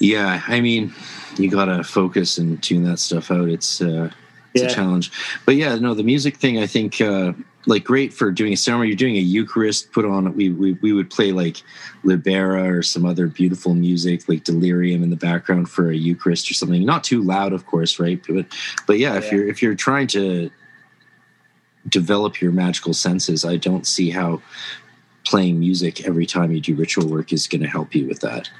Yeah, 0.00 0.42
I 0.48 0.60
mean, 0.60 0.92
you 1.36 1.50
gotta 1.50 1.84
focus 1.84 2.38
and 2.38 2.60
tune 2.62 2.84
that 2.84 2.98
stuff 2.98 3.30
out. 3.30 3.48
It's 3.48 3.80
uh, 3.80 4.10
it's 4.54 4.64
yeah. 4.64 4.70
a 4.70 4.74
challenge, 4.74 5.12
but 5.46 5.56
yeah, 5.56 5.76
no, 5.76 5.94
the 5.94 6.02
music 6.02 6.36
thing. 6.36 6.58
I 6.58 6.66
think 6.66 7.00
uh, 7.00 7.34
like 7.66 7.84
great 7.84 8.12
for 8.12 8.32
doing 8.32 8.52
a 8.52 8.56
ceremony. 8.56 8.88
You're 8.88 8.96
doing 8.96 9.16
a 9.16 9.20
Eucharist. 9.20 9.92
Put 9.92 10.04
on 10.06 10.34
we 10.34 10.48
we 10.50 10.72
we 10.74 10.92
would 10.92 11.10
play 11.10 11.32
like 11.32 11.62
Libera 12.02 12.76
or 12.76 12.82
some 12.82 13.04
other 13.04 13.26
beautiful 13.26 13.74
music 13.74 14.28
like 14.28 14.44
Delerium 14.44 15.02
in 15.02 15.10
the 15.10 15.16
background 15.16 15.68
for 15.68 15.90
a 15.90 15.96
Eucharist 15.96 16.50
or 16.50 16.54
something. 16.54 16.84
Not 16.84 17.04
too 17.04 17.22
loud, 17.22 17.52
of 17.52 17.66
course, 17.66 18.00
right? 18.00 18.20
But 18.26 18.46
but 18.86 18.98
yeah, 18.98 19.12
yeah. 19.12 19.18
if 19.18 19.30
you're 19.30 19.48
if 19.48 19.62
you're 19.62 19.74
trying 19.74 20.06
to 20.08 20.50
develop 21.88 22.40
your 22.40 22.52
magical 22.52 22.94
senses, 22.94 23.44
I 23.44 23.56
don't 23.56 23.86
see 23.86 24.10
how 24.10 24.40
playing 25.24 25.60
music 25.60 26.06
every 26.06 26.26
time 26.26 26.52
you 26.52 26.60
do 26.60 26.74
ritual 26.74 27.06
work 27.06 27.32
is 27.32 27.46
going 27.46 27.62
to 27.62 27.68
help 27.68 27.94
you 27.94 28.06
with 28.06 28.20
that. 28.20 28.50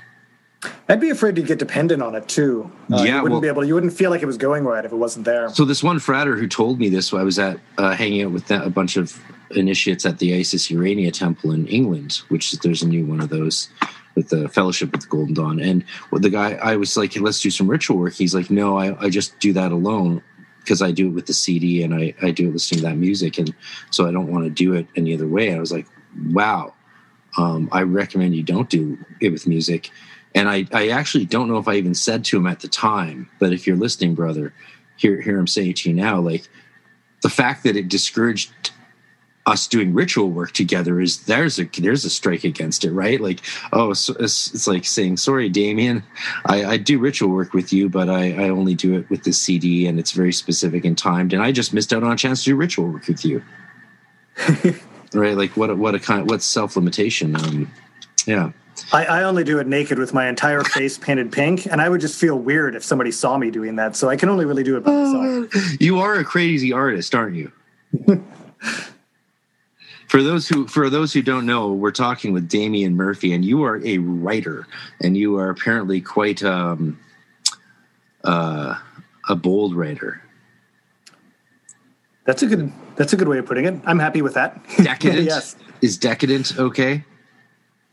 I'd 0.88 1.00
be 1.00 1.10
afraid 1.10 1.36
to 1.36 1.42
get 1.42 1.58
dependent 1.58 2.02
on 2.02 2.14
it 2.14 2.28
too. 2.28 2.70
Uh, 2.92 3.02
yeah, 3.02 3.16
you 3.16 3.22
wouldn't 3.22 3.30
well, 3.32 3.40
be 3.40 3.48
able. 3.48 3.62
To, 3.62 3.68
You 3.68 3.74
wouldn't 3.74 3.92
feel 3.92 4.10
like 4.10 4.22
it 4.22 4.26
was 4.26 4.36
going 4.36 4.64
right 4.64 4.84
if 4.84 4.92
it 4.92 4.96
wasn't 4.96 5.24
there. 5.24 5.48
So 5.50 5.64
this 5.64 5.82
one 5.82 5.98
frater 5.98 6.36
who 6.36 6.46
told 6.46 6.78
me 6.78 6.88
this, 6.88 7.12
I 7.14 7.22
was 7.22 7.38
at 7.38 7.58
uh, 7.78 7.94
hanging 7.94 8.22
out 8.24 8.32
with 8.32 8.50
a 8.50 8.68
bunch 8.68 8.96
of 8.96 9.18
initiates 9.52 10.04
at 10.04 10.18
the 10.18 10.34
Isis 10.34 10.70
Urania 10.70 11.10
Temple 11.10 11.52
in 11.52 11.66
England, 11.66 12.20
which 12.28 12.52
there's 12.60 12.82
a 12.82 12.88
new 12.88 13.06
one 13.06 13.20
of 13.20 13.30
those 13.30 13.68
with 14.14 14.28
the 14.28 14.48
Fellowship 14.48 14.92
with 14.92 15.02
the 15.02 15.06
Golden 15.06 15.34
Dawn. 15.34 15.60
And 15.60 15.84
the 16.12 16.30
guy, 16.30 16.54
I 16.54 16.76
was 16.76 16.96
like, 16.96 17.14
hey, 17.14 17.20
let's 17.20 17.40
do 17.40 17.50
some 17.50 17.68
ritual 17.68 17.96
work. 17.96 18.14
He's 18.14 18.34
like, 18.34 18.50
no, 18.50 18.78
I, 18.78 19.00
I 19.04 19.08
just 19.08 19.38
do 19.38 19.52
that 19.54 19.72
alone 19.72 20.22
because 20.58 20.82
I 20.82 20.90
do 20.90 21.08
it 21.08 21.12
with 21.12 21.26
the 21.26 21.32
CD 21.32 21.82
and 21.82 21.94
I, 21.94 22.14
I 22.20 22.30
do 22.32 22.48
it 22.48 22.52
listening 22.52 22.82
to 22.82 22.88
that 22.88 22.96
music, 22.96 23.38
and 23.38 23.54
so 23.90 24.06
I 24.06 24.12
don't 24.12 24.30
want 24.30 24.44
to 24.44 24.50
do 24.50 24.74
it 24.74 24.86
any 24.94 25.14
other 25.14 25.26
way. 25.26 25.48
And 25.48 25.56
I 25.56 25.60
was 25.60 25.72
like, 25.72 25.86
wow. 26.28 26.74
Um, 27.38 27.68
I 27.70 27.82
recommend 27.82 28.34
you 28.34 28.42
don't 28.42 28.68
do 28.68 28.98
it 29.20 29.30
with 29.30 29.46
music 29.46 29.90
and 30.34 30.48
I, 30.48 30.66
I 30.72 30.88
actually 30.88 31.24
don't 31.24 31.48
know 31.48 31.58
if 31.58 31.68
I 31.68 31.74
even 31.74 31.94
said 31.94 32.24
to 32.26 32.36
him 32.36 32.46
at 32.46 32.60
the 32.60 32.68
time, 32.68 33.28
but 33.38 33.52
if 33.52 33.66
you're 33.66 33.76
listening, 33.76 34.14
brother, 34.14 34.52
hear, 34.96 35.20
here 35.20 35.38
I'm 35.38 35.46
saying 35.46 35.74
to 35.74 35.90
you 35.90 35.94
now, 35.94 36.20
like 36.20 36.48
the 37.22 37.30
fact 37.30 37.64
that 37.64 37.76
it 37.76 37.88
discouraged 37.88 38.52
us 39.46 39.66
doing 39.66 39.94
ritual 39.94 40.30
work 40.30 40.52
together 40.52 41.00
is 41.00 41.24
there's 41.24 41.58
a 41.58 41.64
there's 41.64 42.04
a 42.04 42.10
strike 42.10 42.44
against 42.44 42.84
it 42.84 42.92
right? 42.92 43.20
Like 43.20 43.40
oh 43.72 43.94
so 43.94 44.14
it's, 44.20 44.54
it's 44.54 44.66
like 44.66 44.84
saying 44.84 45.16
sorry 45.16 45.48
damian 45.48 46.04
I, 46.44 46.64
I 46.64 46.76
do 46.76 46.98
ritual 46.98 47.30
work 47.30 47.54
with 47.54 47.72
you 47.72 47.88
but 47.88 48.08
I, 48.10 48.32
I 48.32 48.50
only 48.50 48.74
do 48.74 48.98
it 48.98 49.08
with 49.08 49.24
the 49.24 49.32
cd 49.32 49.86
and 49.86 49.98
it's 49.98 50.12
very 50.12 50.32
specific 50.32 50.84
and 50.84 50.96
timed 50.96 51.32
and 51.32 51.42
i 51.42 51.52
just 51.52 51.72
missed 51.72 51.92
out 51.92 52.04
on 52.04 52.12
a 52.12 52.16
chance 52.16 52.44
to 52.44 52.50
do 52.50 52.56
ritual 52.56 52.88
work 52.88 53.08
with 53.08 53.24
you. 53.24 53.42
Right? 55.12 55.36
Like 55.36 55.56
what 55.56 55.70
a, 55.70 55.74
what 55.74 55.96
a 55.96 55.98
kind 55.98 56.30
what 56.30 56.40
self-limitation 56.40 57.34
um 57.34 57.72
yeah 58.26 58.52
I, 58.92 59.04
I, 59.04 59.22
only 59.22 59.44
do 59.44 59.58
it 59.58 59.66
naked 59.66 59.98
with 59.98 60.12
my 60.14 60.28
entire 60.28 60.62
face 60.62 60.98
painted 60.98 61.32
pink, 61.32 61.66
and 61.66 61.80
I 61.80 61.88
would 61.88 62.00
just 62.00 62.20
feel 62.20 62.38
weird 62.38 62.74
if 62.74 62.84
somebody 62.84 63.10
saw 63.10 63.38
me 63.38 63.50
doing 63.50 63.76
that. 63.76 63.96
So 63.96 64.08
I 64.08 64.16
can 64.16 64.28
only 64.28 64.44
really 64.44 64.62
do 64.62 64.76
it 64.76 64.84
by 64.84 64.92
myself. 64.92 65.80
you 65.80 65.98
are 65.98 66.16
a 66.16 66.24
crazy 66.24 66.72
artist, 66.72 67.14
aren't 67.14 67.36
you? 67.36 67.52
for 70.08 70.22
those 70.22 70.48
who 70.48 70.66
for 70.66 70.90
those 70.90 71.12
who 71.12 71.22
don't 71.22 71.46
know, 71.46 71.72
we're 71.72 71.90
talking 71.90 72.32
with 72.32 72.48
Damian 72.48 72.96
Murphy, 72.96 73.32
and 73.32 73.44
you 73.44 73.62
are 73.64 73.80
a 73.84 73.98
writer, 73.98 74.66
and 75.00 75.16
you 75.16 75.36
are 75.36 75.50
apparently 75.50 76.00
quite 76.00 76.42
um, 76.42 76.98
uh, 78.24 78.76
a 79.28 79.36
bold 79.36 79.74
writer. 79.74 80.22
That's 82.24 82.42
a 82.42 82.46
good. 82.46 82.72
That's 82.96 83.12
a 83.12 83.16
good 83.16 83.28
way 83.28 83.38
of 83.38 83.46
putting 83.46 83.64
it. 83.64 83.80
I'm 83.84 83.98
happy 83.98 84.22
with 84.22 84.34
that. 84.34 84.60
Decadent. 84.76 85.24
yes. 85.24 85.56
Is 85.80 85.96
decadent 85.96 86.58
okay? 86.58 87.04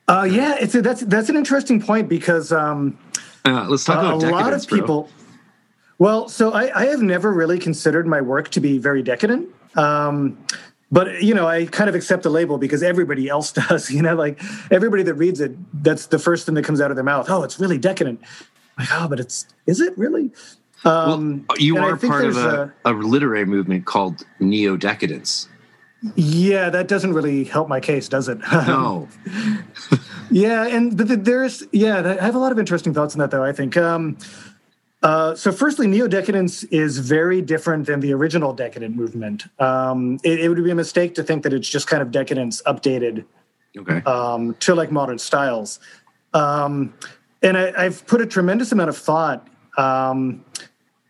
Uh, 0.07 0.27
yeah, 0.29 0.55
it's 0.59 0.73
a, 0.73 0.81
that's 0.81 1.01
that's 1.01 1.29
an 1.29 1.35
interesting 1.35 1.81
point 1.81 2.07
because 2.07 2.51
um, 2.51 2.97
uh, 3.45 3.65
let's 3.67 3.83
talk 3.83 3.99
about 3.99 4.23
a 4.23 4.29
lot 4.29 4.53
of 4.53 4.67
people. 4.67 5.03
Bro. 5.03 5.11
Well, 5.99 6.29
so 6.29 6.51
I, 6.51 6.81
I, 6.81 6.85
have 6.85 7.01
never 7.01 7.33
really 7.33 7.57
considered 7.57 8.05
my 8.05 8.21
work 8.21 8.49
to 8.49 8.59
be 8.59 8.77
very 8.77 9.01
decadent. 9.01 9.49
Um, 9.75 10.37
but 10.91 11.21
you 11.21 11.33
know 11.33 11.47
i 11.47 11.65
kind 11.65 11.89
of 11.89 11.95
accept 11.95 12.23
the 12.23 12.29
label 12.29 12.57
because 12.57 12.81
everybody 12.83 13.27
else 13.27 13.51
does 13.69 13.91
you 13.91 14.01
know 14.01 14.15
like 14.15 14.41
everybody 14.71 15.03
that 15.03 15.15
reads 15.15 15.39
it 15.39 15.55
that's 15.83 16.07
the 16.07 16.19
first 16.19 16.45
thing 16.45 16.55
that 16.55 16.63
comes 16.63 16.81
out 16.81 16.91
of 16.91 16.97
their 16.97 17.03
mouth 17.03 17.29
oh 17.29 17.43
it's 17.43 17.59
really 17.59 17.77
decadent 17.77 18.21
like 18.77 18.87
oh 18.93 19.07
but 19.07 19.19
it's 19.19 19.47
is 19.65 19.81
it 19.81 19.97
really 19.97 20.31
um, 20.85 21.43
well, 21.49 21.57
you 21.57 21.77
are 21.79 21.97
part 21.97 22.25
of 22.25 22.37
a, 22.37 22.71
a, 22.85 22.93
a, 22.93 22.93
literary 22.93 23.45
movement 23.45 23.85
called 23.85 24.25
neo 24.39 24.77
decadence 24.77 25.49
yeah 26.15 26.69
that 26.69 26.87
doesn't 26.87 27.13
really 27.13 27.43
help 27.43 27.67
my 27.67 27.79
case 27.79 28.07
does 28.07 28.27
it 28.27 28.37
no 28.51 29.07
yeah 30.31 30.67
and 30.67 30.97
but 30.97 31.25
there's 31.25 31.63
yeah 31.71 32.17
i 32.19 32.23
have 32.23 32.35
a 32.35 32.39
lot 32.39 32.51
of 32.51 32.59
interesting 32.59 32.93
thoughts 32.93 33.15
on 33.15 33.19
that 33.19 33.31
though 33.31 33.43
i 33.43 33.51
think 33.51 33.75
um, 33.77 34.17
uh, 35.03 35.35
so, 35.35 35.51
firstly, 35.51 35.85
neo 35.85 36.07
decadence 36.07 36.63
is 36.65 36.97
very 36.97 37.41
different 37.41 37.85
than 37.85 37.99
the 37.99 38.11
original 38.13 38.51
decadent 38.51 38.95
movement. 38.95 39.45
Um, 39.61 40.19
it, 40.23 40.39
it, 40.39 40.49
would 40.49 40.63
be 40.63 40.71
a 40.71 40.75
mistake 40.75 41.13
to 41.15 41.23
think 41.23 41.43
that 41.43 41.53
it's 41.53 41.69
just 41.69 41.87
kind 41.87 42.01
of 42.01 42.11
decadence 42.11 42.63
updated 42.63 43.23
okay. 43.77 44.01
um, 44.03 44.55
to 44.55 44.73
like 44.73 44.91
modern 44.91 45.19
styles. 45.19 45.79
Um, 46.33 46.93
and 47.43 47.57
I, 47.57 47.83
have 47.83 48.05
put 48.07 48.21
a 48.21 48.25
tremendous 48.25 48.71
amount 48.71 48.89
of 48.89 48.97
thought 48.97 49.47
um, 49.77 50.43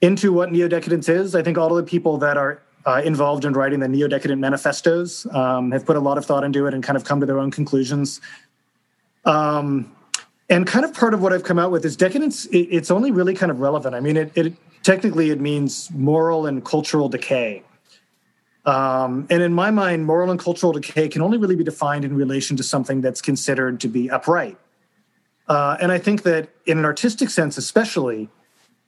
into 0.01 0.33
what 0.33 0.51
neo 0.51 0.67
decadence 0.67 1.07
is. 1.07 1.33
I 1.33 1.41
think 1.41 1.57
all 1.57 1.75
of 1.75 1.77
the 1.77 1.89
people 1.89 2.17
that 2.17 2.35
are 2.35 2.61
uh, 2.88 3.01
involved 3.03 3.43
in 3.43 3.51
writing 3.51 3.81
the 3.81 3.88
neo 3.88 4.07
decadent 4.07 4.39
manifestos 4.39 5.27
um, 5.35 5.71
have 5.71 5.85
put 5.85 5.97
a 5.97 5.99
lot 5.99 6.17
of 6.17 6.25
thought 6.25 6.45
into 6.45 6.65
it 6.67 6.73
and 6.73 6.83
kind 6.83 6.95
of 6.95 7.03
come 7.03 7.19
to 7.19 7.25
their 7.25 7.38
own 7.38 7.51
conclusions. 7.51 8.21
Um, 9.25 9.93
and 10.49 10.65
kind 10.65 10.85
of 10.85 10.93
part 10.93 11.13
of 11.13 11.21
what 11.21 11.33
I've 11.33 11.43
come 11.43 11.59
out 11.59 11.69
with 11.69 11.83
is 11.83 11.97
decadence. 11.97 12.45
It, 12.45 12.69
it's 12.71 12.89
only 12.89 13.11
really 13.11 13.33
kind 13.33 13.51
of 13.51 13.59
relevant. 13.59 13.93
I 13.93 13.99
mean, 13.99 14.15
it, 14.15 14.31
it 14.35 14.53
technically 14.83 15.31
it 15.31 15.41
means 15.41 15.91
moral 15.91 16.45
and 16.45 16.63
cultural 16.63 17.09
decay. 17.09 17.63
Um, 18.65 19.27
and 19.29 19.43
in 19.43 19.53
my 19.53 19.69
mind, 19.69 20.05
moral 20.05 20.31
and 20.31 20.39
cultural 20.39 20.71
decay 20.71 21.09
can 21.09 21.21
only 21.21 21.38
really 21.38 21.57
be 21.57 21.65
defined 21.65 22.05
in 22.05 22.15
relation 22.15 22.55
to 22.55 22.63
something 22.63 23.01
that's 23.01 23.21
considered 23.21 23.81
to 23.81 23.89
be 23.89 24.09
upright. 24.09 24.57
Uh, 25.49 25.75
and 25.81 25.91
I 25.91 25.97
think 25.97 26.23
that 26.23 26.49
in 26.65 26.77
an 26.77 26.85
artistic 26.85 27.29
sense, 27.29 27.57
especially, 27.57 28.29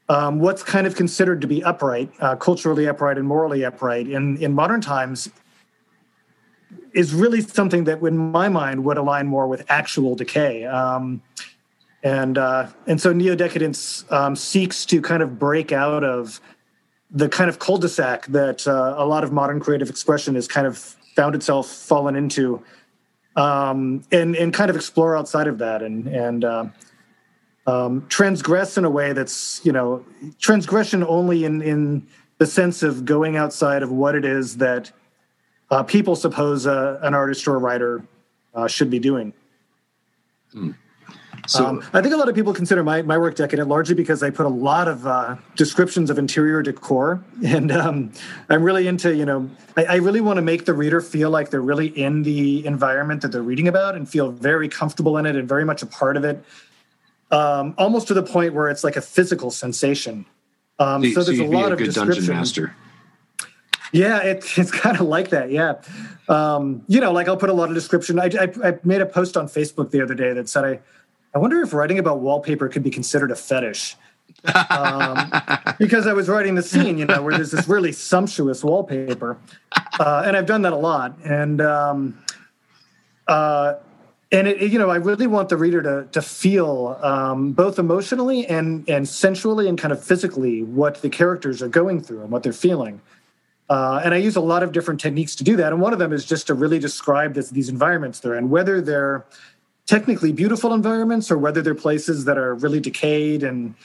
um, 0.09 0.39
what's 0.39 0.63
kind 0.63 0.87
of 0.87 0.95
considered 0.95 1.39
to 1.41 1.47
be 1.47 1.63
upright, 1.63 2.11
uh, 2.19 2.35
culturally 2.35 2.87
upright 2.87 3.17
and 3.17 3.27
morally 3.27 3.63
upright 3.63 4.07
in, 4.09 4.37
in 4.37 4.53
modern 4.53 4.81
times 4.81 5.29
is 6.93 7.13
really 7.13 7.41
something 7.41 7.83
that, 7.83 8.01
in 8.01 8.17
my 8.17 8.49
mind, 8.49 8.83
would 8.83 8.97
align 8.97 9.27
more 9.27 9.47
with 9.47 9.63
actual 9.69 10.15
decay. 10.15 10.65
Um, 10.65 11.21
and 12.01 12.37
uh, 12.37 12.67
and 12.87 12.99
so 12.99 13.11
neo 13.13 13.35
decadence 13.35 14.05
um, 14.09 14.35
seeks 14.35 14.85
to 14.85 15.01
kind 15.01 15.21
of 15.21 15.37
break 15.37 15.71
out 15.71 16.03
of 16.03 16.39
the 17.11 17.27
kind 17.27 17.49
of 17.49 17.59
cul-de-sac 17.59 18.25
that 18.27 18.67
uh, 18.67 18.95
a 18.97 19.05
lot 19.05 19.23
of 19.23 19.31
modern 19.31 19.59
creative 19.59 19.89
expression 19.89 20.35
has 20.35 20.47
kind 20.47 20.65
of 20.65 20.77
found 21.15 21.35
itself 21.35 21.67
fallen 21.67 22.15
into, 22.15 22.63
um, 23.35 24.01
and 24.11 24.35
and 24.35 24.53
kind 24.53 24.69
of 24.69 24.75
explore 24.75 25.17
outside 25.17 25.47
of 25.47 25.57
that 25.57 25.83
and 25.83 26.07
and 26.07 26.45
uh, 26.45 26.65
um, 27.69 28.05
transgress 28.09 28.77
in 28.77 28.85
a 28.85 28.89
way 28.89 29.13
that's 29.13 29.63
you 29.63 29.71
know 29.71 30.03
transgression 30.39 31.03
only 31.03 31.45
in 31.45 31.61
in 31.61 32.07
the 32.39 32.45
sense 32.45 32.83
of 32.83 33.05
going 33.05 33.35
outside 33.35 33.83
of 33.83 33.91
what 33.91 34.15
it 34.15 34.25
is 34.25 34.57
that 34.57 34.91
uh, 35.69 35.83
people 35.83 36.15
suppose 36.15 36.65
uh, 36.65 36.99
an 37.03 37.13
artist 37.13 37.47
or 37.47 37.55
a 37.55 37.59
writer 37.59 38.03
uh, 38.55 38.67
should 38.67 38.89
be 38.89 38.97
doing. 38.97 39.33
Hmm. 40.51 40.71
So 41.47 41.65
um, 41.65 41.83
I 41.93 42.01
think 42.01 42.13
a 42.13 42.17
lot 42.17 42.29
of 42.29 42.35
people 42.35 42.53
consider 42.53 42.83
my, 42.83 43.01
my 43.01 43.17
work 43.17 43.35
decadent 43.35 43.69
largely 43.69 43.95
because 43.95 44.21
I 44.21 44.29
put 44.29 44.45
a 44.45 44.49
lot 44.49 44.87
of 44.87 45.07
uh, 45.07 45.35
descriptions 45.55 46.09
of 46.09 46.17
interior 46.17 46.61
decor, 46.61 47.23
and 47.45 47.71
um, 47.71 48.11
I'm 48.49 48.63
really 48.63 48.87
into 48.87 49.15
you 49.15 49.25
know 49.25 49.49
I, 49.77 49.85
I 49.85 49.95
really 49.95 50.21
want 50.21 50.37
to 50.37 50.41
make 50.41 50.65
the 50.65 50.73
reader 50.73 51.01
feel 51.01 51.29
like 51.29 51.49
they're 51.49 51.61
really 51.61 51.87
in 51.87 52.23
the 52.23 52.65
environment 52.65 53.21
that 53.21 53.31
they're 53.31 53.43
reading 53.43 53.67
about 53.67 53.95
and 53.95 54.09
feel 54.09 54.31
very 54.31 54.69
comfortable 54.69 55.17
in 55.17 55.25
it 55.25 55.35
and 55.35 55.47
very 55.47 55.65
much 55.65 55.83
a 55.83 55.85
part 55.85 56.17
of 56.17 56.23
it, 56.23 56.43
um, 57.31 57.75
almost 57.77 58.07
to 58.07 58.13
the 58.13 58.23
point 58.23 58.53
where 58.53 58.69
it's 58.69 58.83
like 58.83 58.95
a 58.95 59.01
physical 59.01 59.51
sensation. 59.51 60.25
Um, 60.79 61.03
so, 61.03 61.21
so 61.21 61.23
there's 61.23 61.37
so 61.37 61.45
a 61.45 61.47
lot 61.47 61.69
a 61.69 61.73
of 61.73 61.79
description. 61.79 62.25
Dungeon 62.25 62.35
master. 62.35 62.75
Yeah, 63.91 64.19
it, 64.19 64.45
it's 64.57 64.71
kind 64.71 64.99
of 64.99 65.07
like 65.07 65.29
that. 65.29 65.51
Yeah. 65.51 65.81
Um, 66.27 66.83
you 66.87 66.99
know, 67.01 67.11
like 67.11 67.27
I'll 67.27 67.37
put 67.37 67.49
a 67.49 67.53
lot 67.53 67.69
of 67.69 67.75
description. 67.75 68.19
I, 68.19 68.25
I, 68.25 68.69
I, 68.69 68.79
made 68.83 69.01
a 69.01 69.05
post 69.05 69.35
on 69.35 69.47
Facebook 69.47 69.89
the 69.89 70.01
other 70.01 70.13
day 70.13 70.31
that 70.33 70.47
said 70.47 70.63
I 70.63 70.79
I 71.33 71.37
wonder 71.37 71.61
if 71.61 71.73
writing 71.73 71.99
about 71.99 72.19
wallpaper 72.19 72.69
could 72.69 72.83
be 72.83 72.89
considered 72.89 73.31
a 73.31 73.35
fetish. 73.35 73.95
um, 74.69 75.31
because 75.79 76.07
I 76.07 76.13
was 76.13 76.27
writing 76.29 76.55
the 76.55 76.63
scene, 76.63 76.97
you 76.97 77.05
know, 77.05 77.21
where 77.21 77.33
there's 77.33 77.51
this 77.51 77.67
really 77.67 77.91
sumptuous 77.91 78.63
wallpaper, 78.63 79.37
uh, 79.99 80.23
and 80.25 80.37
I've 80.37 80.45
done 80.45 80.61
that 80.63 80.73
a 80.73 80.77
lot, 80.77 81.17
and 81.23 81.61
um, 81.61 82.17
uh, 83.27 83.75
and 84.31 84.47
it, 84.47 84.71
you 84.71 84.77
know, 84.77 84.89
I 84.89 84.97
really 84.97 85.27
want 85.27 85.49
the 85.49 85.57
reader 85.57 85.81
to 85.81 86.07
to 86.11 86.21
feel 86.21 86.99
um, 87.01 87.51
both 87.51 87.79
emotionally 87.79 88.45
and 88.45 88.87
and 88.89 89.07
sensually 89.07 89.67
and 89.67 89.77
kind 89.77 89.91
of 89.91 90.03
physically 90.03 90.63
what 90.63 91.01
the 91.01 91.09
characters 91.09 91.61
are 91.61 91.67
going 91.67 92.01
through 92.01 92.21
and 92.21 92.31
what 92.31 92.43
they're 92.43 92.53
feeling. 92.53 93.01
Uh, 93.69 94.01
and 94.03 94.15
I 94.15 94.17
use 94.17 94.35
a 94.35 94.41
lot 94.41 94.63
of 94.63 94.71
different 94.71 94.99
techniques 94.99 95.35
to 95.35 95.43
do 95.43 95.55
that, 95.57 95.71
and 95.71 95.81
one 95.81 95.93
of 95.93 95.99
them 95.99 96.11
is 96.11 96.25
just 96.25 96.47
to 96.47 96.55
really 96.55 96.79
describe 96.79 97.35
this, 97.35 97.51
these 97.51 97.69
environments 97.69 98.19
they're 98.19 98.35
in, 98.35 98.49
whether 98.49 98.81
they're 98.81 99.25
technically 99.85 100.31
beautiful 100.31 100.73
environments 100.73 101.29
or 101.29 101.37
whether 101.37 101.61
they're 101.61 101.75
places 101.75 102.25
that 102.25 102.37
are 102.37 102.55
really 102.55 102.79
decayed 102.79 103.43
and 103.43 103.75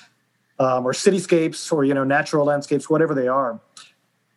um, 0.58 0.86
or 0.86 0.92
cityscapes 0.92 1.72
or 1.72 1.84
you 1.84 1.94
know 1.94 2.04
natural 2.04 2.46
landscapes 2.46 2.88
whatever 2.88 3.14
they 3.14 3.28
are. 3.28 3.60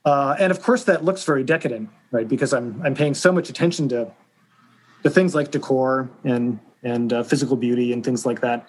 Uh, 0.06 0.36
and 0.40 0.52
of 0.52 0.62
course 0.62 0.86
that 0.86 1.04
looks 1.04 1.24
very 1.26 1.44
decadent 1.44 1.90
right? 2.12 2.28
Because 2.28 2.54
i'm 2.54 2.82
i'm 2.84 2.96
paying 2.96 3.14
so 3.14 3.32
much 3.32 3.50
attention 3.50 3.90
to 3.90 4.12
to 5.04 5.10
things 5.10 5.36
like 5.36 5.52
decor 5.52 6.10
and 6.24 6.60
and 6.84 7.14
uh, 7.14 7.24
physical 7.24 7.56
beauty 7.56 7.94
and 7.94 8.04
things 8.04 8.26
like 8.26 8.42
that 8.42 8.68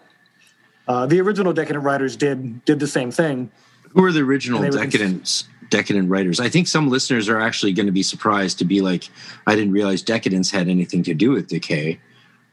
uh, 0.87 1.07
the 1.07 1.21
original 1.21 1.53
decadent 1.53 1.85
writers 1.85 2.17
did 2.17 2.65
did 2.65 2.79
the 2.81 2.87
same 2.87 3.11
thing 3.11 3.51
who 3.93 4.05
are 4.05 4.13
the 4.13 4.21
original 4.21 4.63
decadent 4.71 5.45
decadent 5.71 6.09
writers 6.09 6.41
i 6.41 6.49
think 6.49 6.67
some 6.67 6.89
listeners 6.89 7.29
are 7.29 7.41
actually 7.41 7.73
going 7.73 7.87
to 7.87 7.93
be 7.93 8.03
surprised 8.03 8.59
to 8.59 8.65
be 8.65 8.81
like 8.81 9.11
i 9.47 9.55
didn't 9.55 9.73
realize 9.73 10.03
decadence 10.03 10.51
had 10.51 10.69
anything 10.69 11.03
to 11.03 11.15
do 11.15 11.31
with 11.31 11.49
decay 11.49 11.99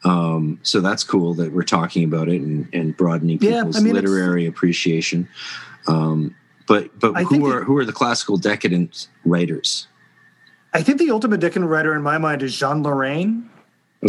um, 0.05 0.59
so 0.61 0.81
that's 0.81 1.03
cool 1.03 1.33
that 1.33 1.51
we're 1.51 1.63
talking 1.63 2.03
about 2.03 2.29
it 2.29 2.39
and, 2.39 2.69
and 2.73 2.95
broadening 2.95 3.39
people's 3.39 3.75
yeah, 3.75 3.81
I 3.81 3.83
mean, 3.83 3.95
literary 3.95 4.45
appreciation. 4.45 5.27
Um, 5.87 6.35
but 6.67 6.97
but 6.99 7.15
who 7.23 7.47
are 7.47 7.61
it, 7.61 7.65
who 7.65 7.75
are 7.77 7.85
the 7.85 7.91
classical 7.91 8.37
decadent 8.37 9.07
writers? 9.25 9.87
I 10.73 10.83
think 10.83 10.99
the 10.99 11.09
ultimate 11.09 11.39
decadent 11.39 11.71
writer 11.71 11.95
in 11.95 12.03
my 12.03 12.19
mind 12.19 12.43
is 12.43 12.55
Jean 12.55 12.83
Lorrain. 12.83 13.49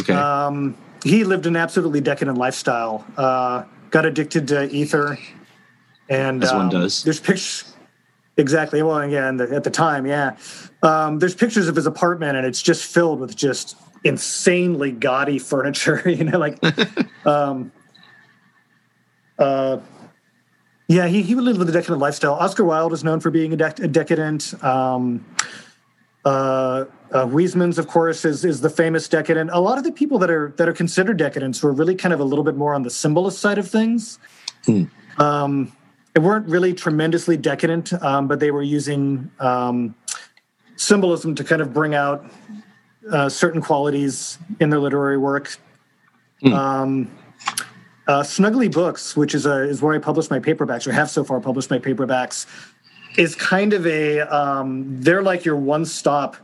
Okay. 0.00 0.12
Um, 0.12 0.76
he 1.04 1.24
lived 1.24 1.46
an 1.46 1.56
absolutely 1.56 2.00
decadent 2.00 2.38
lifestyle. 2.38 3.04
Uh, 3.16 3.64
got 3.90 4.04
addicted 4.04 4.48
to 4.48 4.68
ether, 4.70 5.18
and 6.08 6.42
as 6.42 6.52
one 6.52 6.62
um, 6.62 6.68
does. 6.68 7.02
There's 7.02 7.20
pictures. 7.20 7.72
Exactly. 8.36 8.82
Well, 8.82 9.08
yeah, 9.08 9.30
the, 9.32 9.54
at 9.54 9.64
the 9.64 9.70
time, 9.70 10.06
yeah. 10.06 10.36
Um, 10.82 11.18
there's 11.18 11.34
pictures 11.34 11.68
of 11.68 11.76
his 11.76 11.86
apartment, 11.86 12.36
and 12.36 12.46
it's 12.46 12.60
just 12.60 12.84
filled 12.84 13.20
with 13.20 13.34
just 13.34 13.76
insanely 14.04 14.92
gaudy 14.92 15.38
furniture. 15.52 16.02
You 16.08 16.24
know, 16.24 16.38
like, 16.38 16.58
um, 17.26 17.72
uh, 19.38 19.78
yeah, 20.88 21.06
he 21.06 21.22
he 21.22 21.34
lived 21.34 21.58
with 21.58 21.68
a 21.68 21.72
decadent 21.72 22.00
lifestyle. 22.00 22.34
Oscar 22.34 22.64
Wilde 22.64 22.92
is 22.92 23.02
known 23.02 23.20
for 23.20 23.30
being 23.30 23.52
a, 23.52 23.56
dec- 23.56 23.82
a 23.82 23.88
decadent. 23.88 24.62
Um, 24.62 25.24
Uh, 26.26 26.86
uh, 27.12 27.24
Huysmans, 27.26 27.78
of 27.78 27.86
course, 27.86 28.24
is 28.24 28.44
is 28.44 28.60
the 28.60 28.68
famous 28.68 29.08
decadent. 29.08 29.48
A 29.52 29.60
lot 29.60 29.78
of 29.78 29.84
the 29.84 29.92
people 29.92 30.18
that 30.18 30.28
are 30.28 30.52
that 30.56 30.68
are 30.68 30.72
considered 30.72 31.16
decadents 31.16 31.62
were 31.62 31.72
really 31.72 31.94
kind 31.94 32.12
of 32.12 32.18
a 32.18 32.24
little 32.24 32.42
bit 32.42 32.56
more 32.56 32.74
on 32.74 32.82
the 32.82 32.90
symbolist 32.90 33.38
side 33.38 33.58
of 33.58 33.68
things. 33.68 34.18
Hmm. 34.64 34.84
Um, 35.18 35.72
they 36.14 36.20
weren't 36.20 36.48
really 36.48 36.74
tremendously 36.74 37.36
decadent, 37.36 37.92
um, 38.02 38.26
but 38.26 38.40
they 38.40 38.50
were 38.50 38.64
using 38.64 39.30
um, 39.38 39.94
symbolism 40.74 41.36
to 41.36 41.44
kind 41.44 41.62
of 41.62 41.72
bring 41.72 41.94
out 41.94 42.26
uh, 43.12 43.28
certain 43.28 43.62
qualities 43.62 44.38
in 44.58 44.70
their 44.70 44.80
literary 44.80 45.18
work. 45.18 45.56
Hmm. 46.42 46.52
Um, 46.52 47.10
uh, 48.08 48.22
Snuggly 48.22 48.72
Books, 48.72 49.16
which 49.16 49.32
is 49.32 49.46
a, 49.46 49.62
is 49.62 49.80
where 49.80 49.94
I 49.94 49.98
publish 49.98 50.28
my 50.28 50.40
paperbacks, 50.40 50.88
or 50.88 50.92
have 50.92 51.08
so 51.08 51.22
far 51.22 51.40
published 51.40 51.70
my 51.70 51.78
paperbacks, 51.78 52.46
is 53.16 53.34
kind 53.34 53.72
of 53.72 53.86
a 53.86 54.20
um, 54.20 55.00
they're 55.00 55.22
like 55.22 55.44
your 55.44 55.56
one 55.56 55.84
stop 55.84 56.36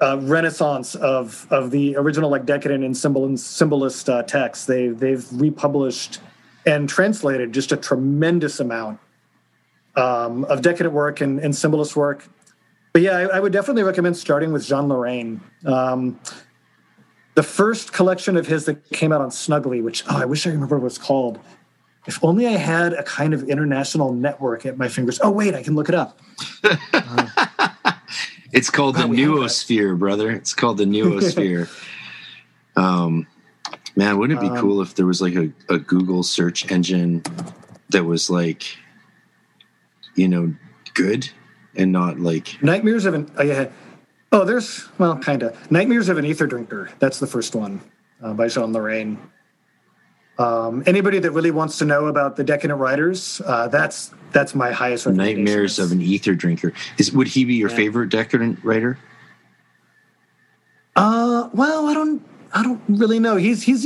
uh, 0.00 0.18
renaissance 0.22 0.94
of 0.94 1.46
of 1.50 1.70
the 1.70 1.96
original 1.96 2.30
like 2.30 2.46
decadent 2.46 2.84
and 2.84 2.96
symbol 2.96 3.36
symbolist 3.36 4.08
uh, 4.08 4.22
texts. 4.22 4.66
They 4.66 4.88
they've 4.88 5.26
republished 5.32 6.20
and 6.66 6.88
translated 6.88 7.52
just 7.52 7.72
a 7.72 7.76
tremendous 7.76 8.60
amount 8.60 9.00
um, 9.96 10.44
of 10.44 10.62
decadent 10.62 10.94
work 10.94 11.20
and, 11.20 11.40
and 11.40 11.54
symbolist 11.54 11.96
work. 11.96 12.28
But 12.92 13.02
yeah, 13.02 13.16
I, 13.16 13.22
I, 13.36 13.40
would 13.40 13.52
definitely 13.52 13.82
recommend 13.82 14.16
starting 14.16 14.52
with 14.52 14.66
Jean 14.66 14.88
Lorrain. 14.88 15.40
Um, 15.66 16.20
the 17.34 17.42
first 17.42 17.92
collection 17.92 18.36
of 18.36 18.46
his 18.46 18.64
that 18.66 18.90
came 18.90 19.12
out 19.12 19.20
on 19.20 19.30
Snuggly, 19.30 19.82
which 19.82 20.04
oh, 20.08 20.16
I 20.16 20.24
wish 20.24 20.46
I 20.46 20.50
remember 20.50 20.78
what 20.78 20.86
it's 20.86 20.98
called. 20.98 21.38
If 22.06 22.22
only 22.24 22.46
I 22.46 22.52
had 22.52 22.94
a 22.94 23.02
kind 23.02 23.34
of 23.34 23.48
international 23.48 24.12
network 24.12 24.64
at 24.64 24.78
my 24.78 24.88
fingers. 24.88 25.20
Oh 25.22 25.30
wait, 25.30 25.54
I 25.54 25.62
can 25.62 25.74
look 25.74 25.88
it 25.88 25.94
up. 25.94 26.18
Uh, 26.64 27.26
it's 28.52 28.70
called 28.70 28.96
the 28.96 29.02
noosphere, 29.02 29.98
brother. 29.98 30.30
It's 30.30 30.54
called 30.54 30.78
the 30.78 30.84
noosphere. 30.84 31.68
um, 32.76 33.26
man, 33.96 34.18
wouldn't 34.18 34.38
it 34.38 34.42
be 34.42 34.48
um, 34.48 34.58
cool 34.58 34.80
if 34.80 34.94
there 34.94 35.06
was 35.06 35.20
like 35.20 35.34
a, 35.34 35.52
a 35.68 35.78
Google 35.78 36.22
search 36.22 36.70
engine 36.70 37.22
that 37.90 38.04
was 38.04 38.30
like, 38.30 38.76
you 40.14 40.28
know, 40.28 40.54
good 40.94 41.28
and 41.76 41.92
not 41.92 42.18
like 42.18 42.62
nightmares 42.62 43.04
of 43.04 43.14
an. 43.14 43.30
Oh, 43.36 43.42
yeah. 43.42 43.68
Oh, 44.30 44.44
there's 44.44 44.86
well, 44.98 45.16
kind 45.18 45.42
of 45.42 45.70
Nightmares 45.70 46.10
of 46.10 46.18
an 46.18 46.26
Ether 46.26 46.46
Drinker. 46.46 46.90
That's 46.98 47.18
the 47.18 47.26
first 47.26 47.54
one 47.54 47.80
uh, 48.22 48.34
by 48.34 48.48
Jean 48.48 48.72
Lorrain. 48.72 49.18
Um, 50.38 50.84
anybody 50.86 51.18
that 51.18 51.32
really 51.32 51.50
wants 51.50 51.78
to 51.78 51.84
know 51.84 52.06
about 52.06 52.36
the 52.36 52.44
decadent 52.44 52.78
writers, 52.78 53.42
uh, 53.44 53.66
that's 53.68 54.12
that's 54.30 54.54
my 54.54 54.70
highest. 54.70 55.06
Nightmares 55.06 55.78
of 55.78 55.90
an 55.90 56.00
Ether 56.00 56.34
Drinker. 56.34 56.72
Is 56.96 57.12
would 57.12 57.26
he 57.26 57.44
be 57.44 57.54
your 57.54 57.70
yeah. 57.70 57.76
favorite 57.76 58.10
decadent 58.10 58.62
writer? 58.62 58.98
Uh, 60.94 61.48
well, 61.52 61.86
I 61.86 61.94
don't, 61.94 62.22
I 62.52 62.62
don't 62.62 62.80
really 62.88 63.18
know. 63.18 63.36
He's 63.36 63.62
he's 63.62 63.82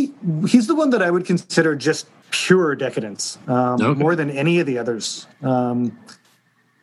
he's 0.46 0.66
the 0.66 0.74
one 0.74 0.90
that 0.90 1.03
I 1.03 1.11
would 1.11 1.24
consider 1.24 1.74
just 1.74 2.07
pure 2.30 2.74
decadence 2.74 3.38
um, 3.46 3.80
okay. 3.80 3.98
more 3.98 4.14
than 4.14 4.30
any 4.30 4.61
of 4.61 4.66
the 4.66 4.78
others. 4.78 5.26
Um, 5.42 5.98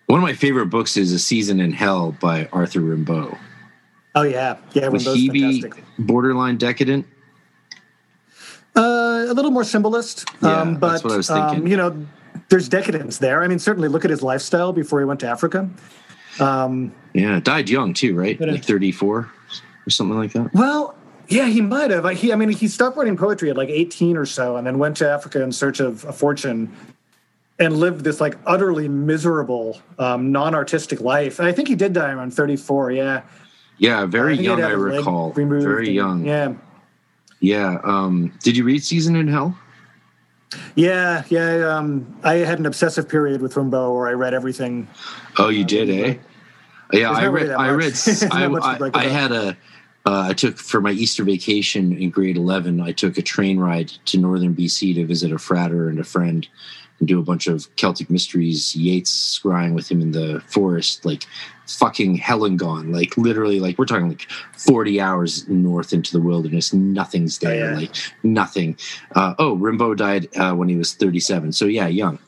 one 0.07 0.19
of 0.19 0.23
my 0.23 0.33
favorite 0.33 0.67
books 0.67 0.97
is 0.97 1.11
A 1.11 1.19
Season 1.19 1.59
in 1.59 1.71
Hell 1.71 2.15
by 2.19 2.49
Arthur 2.51 2.79
Rimbaud. 2.79 3.37
Oh 4.15 4.23
yeah, 4.23 4.57
yeah. 4.73 4.89
Would 4.89 5.01
he 5.01 5.29
be 5.29 5.63
borderline 5.99 6.57
decadent? 6.57 7.05
Uh, 8.79 9.25
a 9.29 9.33
little 9.33 9.51
more 9.51 9.63
symbolist. 9.63 10.29
Yeah, 10.41 10.61
um, 10.61 10.77
but, 10.77 10.91
that's 10.91 11.03
what 11.03 11.13
I 11.13 11.17
was 11.17 11.27
thinking. 11.27 11.59
Um, 11.59 11.67
you 11.67 11.77
know, 11.77 12.05
there's 12.49 12.69
decadence 12.69 13.17
there. 13.17 13.43
I 13.43 13.47
mean, 13.47 13.59
certainly 13.59 13.89
look 13.89 14.05
at 14.05 14.11
his 14.11 14.23
lifestyle 14.23 14.73
before 14.73 14.99
he 14.99 15.05
went 15.05 15.19
to 15.21 15.27
Africa. 15.27 15.69
Um, 16.39 16.93
yeah, 17.13 17.39
died 17.39 17.69
young 17.69 17.93
too, 17.93 18.15
right? 18.15 18.39
Like 18.39 18.63
34 18.63 19.17
or 19.17 19.29
something 19.89 20.17
like 20.17 20.31
that. 20.33 20.53
Well, 20.53 20.95
yeah, 21.27 21.47
he 21.47 21.61
might 21.61 21.91
have. 21.91 22.09
He, 22.17 22.31
I 22.31 22.35
mean, 22.35 22.49
he 22.49 22.67
stopped 22.67 22.97
writing 22.97 23.17
poetry 23.17 23.49
at 23.49 23.57
like 23.57 23.69
18 23.69 24.17
or 24.17 24.25
so, 24.25 24.55
and 24.55 24.65
then 24.65 24.79
went 24.79 24.97
to 24.97 25.09
Africa 25.09 25.43
in 25.43 25.51
search 25.51 25.79
of 25.79 26.05
a 26.05 26.13
fortune, 26.13 26.73
and 27.59 27.77
lived 27.77 28.03
this 28.03 28.21
like 28.21 28.37
utterly 28.45 28.87
miserable, 28.87 29.79
um, 29.99 30.31
non-artistic 30.31 31.01
life. 31.01 31.39
And 31.39 31.47
I 31.47 31.51
think 31.51 31.67
he 31.67 31.75
did 31.75 31.93
die 31.93 32.11
around 32.11 32.33
34. 32.33 32.91
Yeah. 32.91 33.21
Yeah, 33.77 34.05
very 34.05 34.37
I 34.37 34.41
young. 34.41 34.61
I 34.61 34.69
recall. 34.71 35.31
Very 35.31 35.87
and, 35.87 35.95
young. 35.95 36.25
Yeah. 36.25 36.53
Yeah. 37.39 37.79
Um, 37.83 38.33
did 38.43 38.57
you 38.57 38.63
read 38.63 38.83
Season 38.83 39.15
in 39.15 39.27
Hell? 39.27 39.57
Yeah, 40.75 41.23
yeah. 41.29 41.77
Um, 41.77 42.19
I 42.23 42.35
had 42.35 42.59
an 42.59 42.65
obsessive 42.65 43.07
period 43.07 43.41
with 43.41 43.53
Rimbaud 43.53 43.93
where 43.93 44.07
I 44.07 44.13
read 44.13 44.33
everything. 44.33 44.87
Oh, 45.37 45.49
you 45.49 45.63
uh, 45.63 45.67
did, 45.67 45.89
eh? 45.89 46.17
Yeah, 46.91 47.11
I 47.11 47.27
read. 47.27 47.51
I 47.51 47.69
read. 47.69 47.93
I, 48.31 48.45
I, 48.45 48.91
I 48.93 49.07
had 49.07 49.31
a. 49.31 49.57
Uh, 50.05 50.27
I 50.29 50.33
took 50.33 50.57
for 50.57 50.81
my 50.81 50.91
Easter 50.91 51.23
vacation 51.23 51.95
in 51.95 52.09
grade 52.09 52.37
eleven. 52.37 52.81
I 52.81 52.93
took 52.93 53.17
a 53.17 53.21
train 53.21 53.59
ride 53.59 53.89
to 54.05 54.17
northern 54.17 54.55
BC 54.55 54.95
to 54.95 55.05
visit 55.05 55.31
a 55.31 55.37
frater 55.37 55.87
and 55.87 55.99
a 55.99 56.03
friend, 56.03 56.47
and 56.99 57.07
do 57.07 57.19
a 57.19 57.23
bunch 57.23 57.47
of 57.47 57.73
Celtic 57.75 58.09
mysteries, 58.09 58.75
Yeats 58.75 59.39
scrying 59.39 59.75
with 59.75 59.91
him 59.91 60.01
in 60.01 60.11
the 60.11 60.41
forest, 60.47 61.05
like 61.05 61.25
fucking 61.75 62.15
hell 62.15 62.45
and 62.45 62.57
gone. 62.57 62.91
Like 62.91 63.17
literally, 63.17 63.59
like 63.59 63.77
we're 63.77 63.85
talking 63.85 64.09
like 64.09 64.27
40 64.57 64.99
hours 64.99 65.47
north 65.47 65.93
into 65.93 66.11
the 66.11 66.21
wilderness. 66.21 66.73
Nothing's 66.73 67.39
there. 67.39 67.67
Oh, 67.67 67.69
yeah. 67.71 67.77
Like 67.77 67.95
nothing. 68.23 68.77
Uh, 69.15 69.35
oh, 69.39 69.55
Rimbaud 69.55 69.97
died 69.97 70.27
uh, 70.37 70.53
when 70.53 70.69
he 70.69 70.75
was 70.75 70.93
37. 70.93 71.53
So 71.53 71.65
yeah, 71.65 71.87
young. 71.87 72.19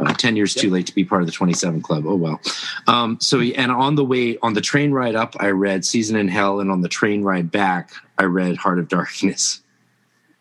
Uh, 0.00 0.14
10 0.14 0.36
years 0.36 0.56
yep. 0.56 0.62
too 0.62 0.70
late 0.70 0.86
to 0.86 0.94
be 0.94 1.04
part 1.04 1.20
of 1.20 1.26
the 1.26 1.32
27 1.32 1.82
club. 1.82 2.04
Oh, 2.06 2.16
well. 2.16 2.40
Um, 2.86 3.18
so, 3.20 3.40
and 3.40 3.70
on 3.70 3.96
the 3.96 4.04
way, 4.04 4.38
on 4.38 4.54
the 4.54 4.60
train 4.60 4.92
ride 4.92 5.14
up, 5.14 5.36
I 5.38 5.50
read 5.50 5.84
Season 5.84 6.16
in 6.16 6.28
Hell. 6.28 6.60
And 6.60 6.70
on 6.70 6.80
the 6.80 6.88
train 6.88 7.22
ride 7.22 7.50
back, 7.50 7.90
I 8.16 8.24
read 8.24 8.56
Heart 8.56 8.78
of 8.78 8.88
Darkness. 8.88 9.60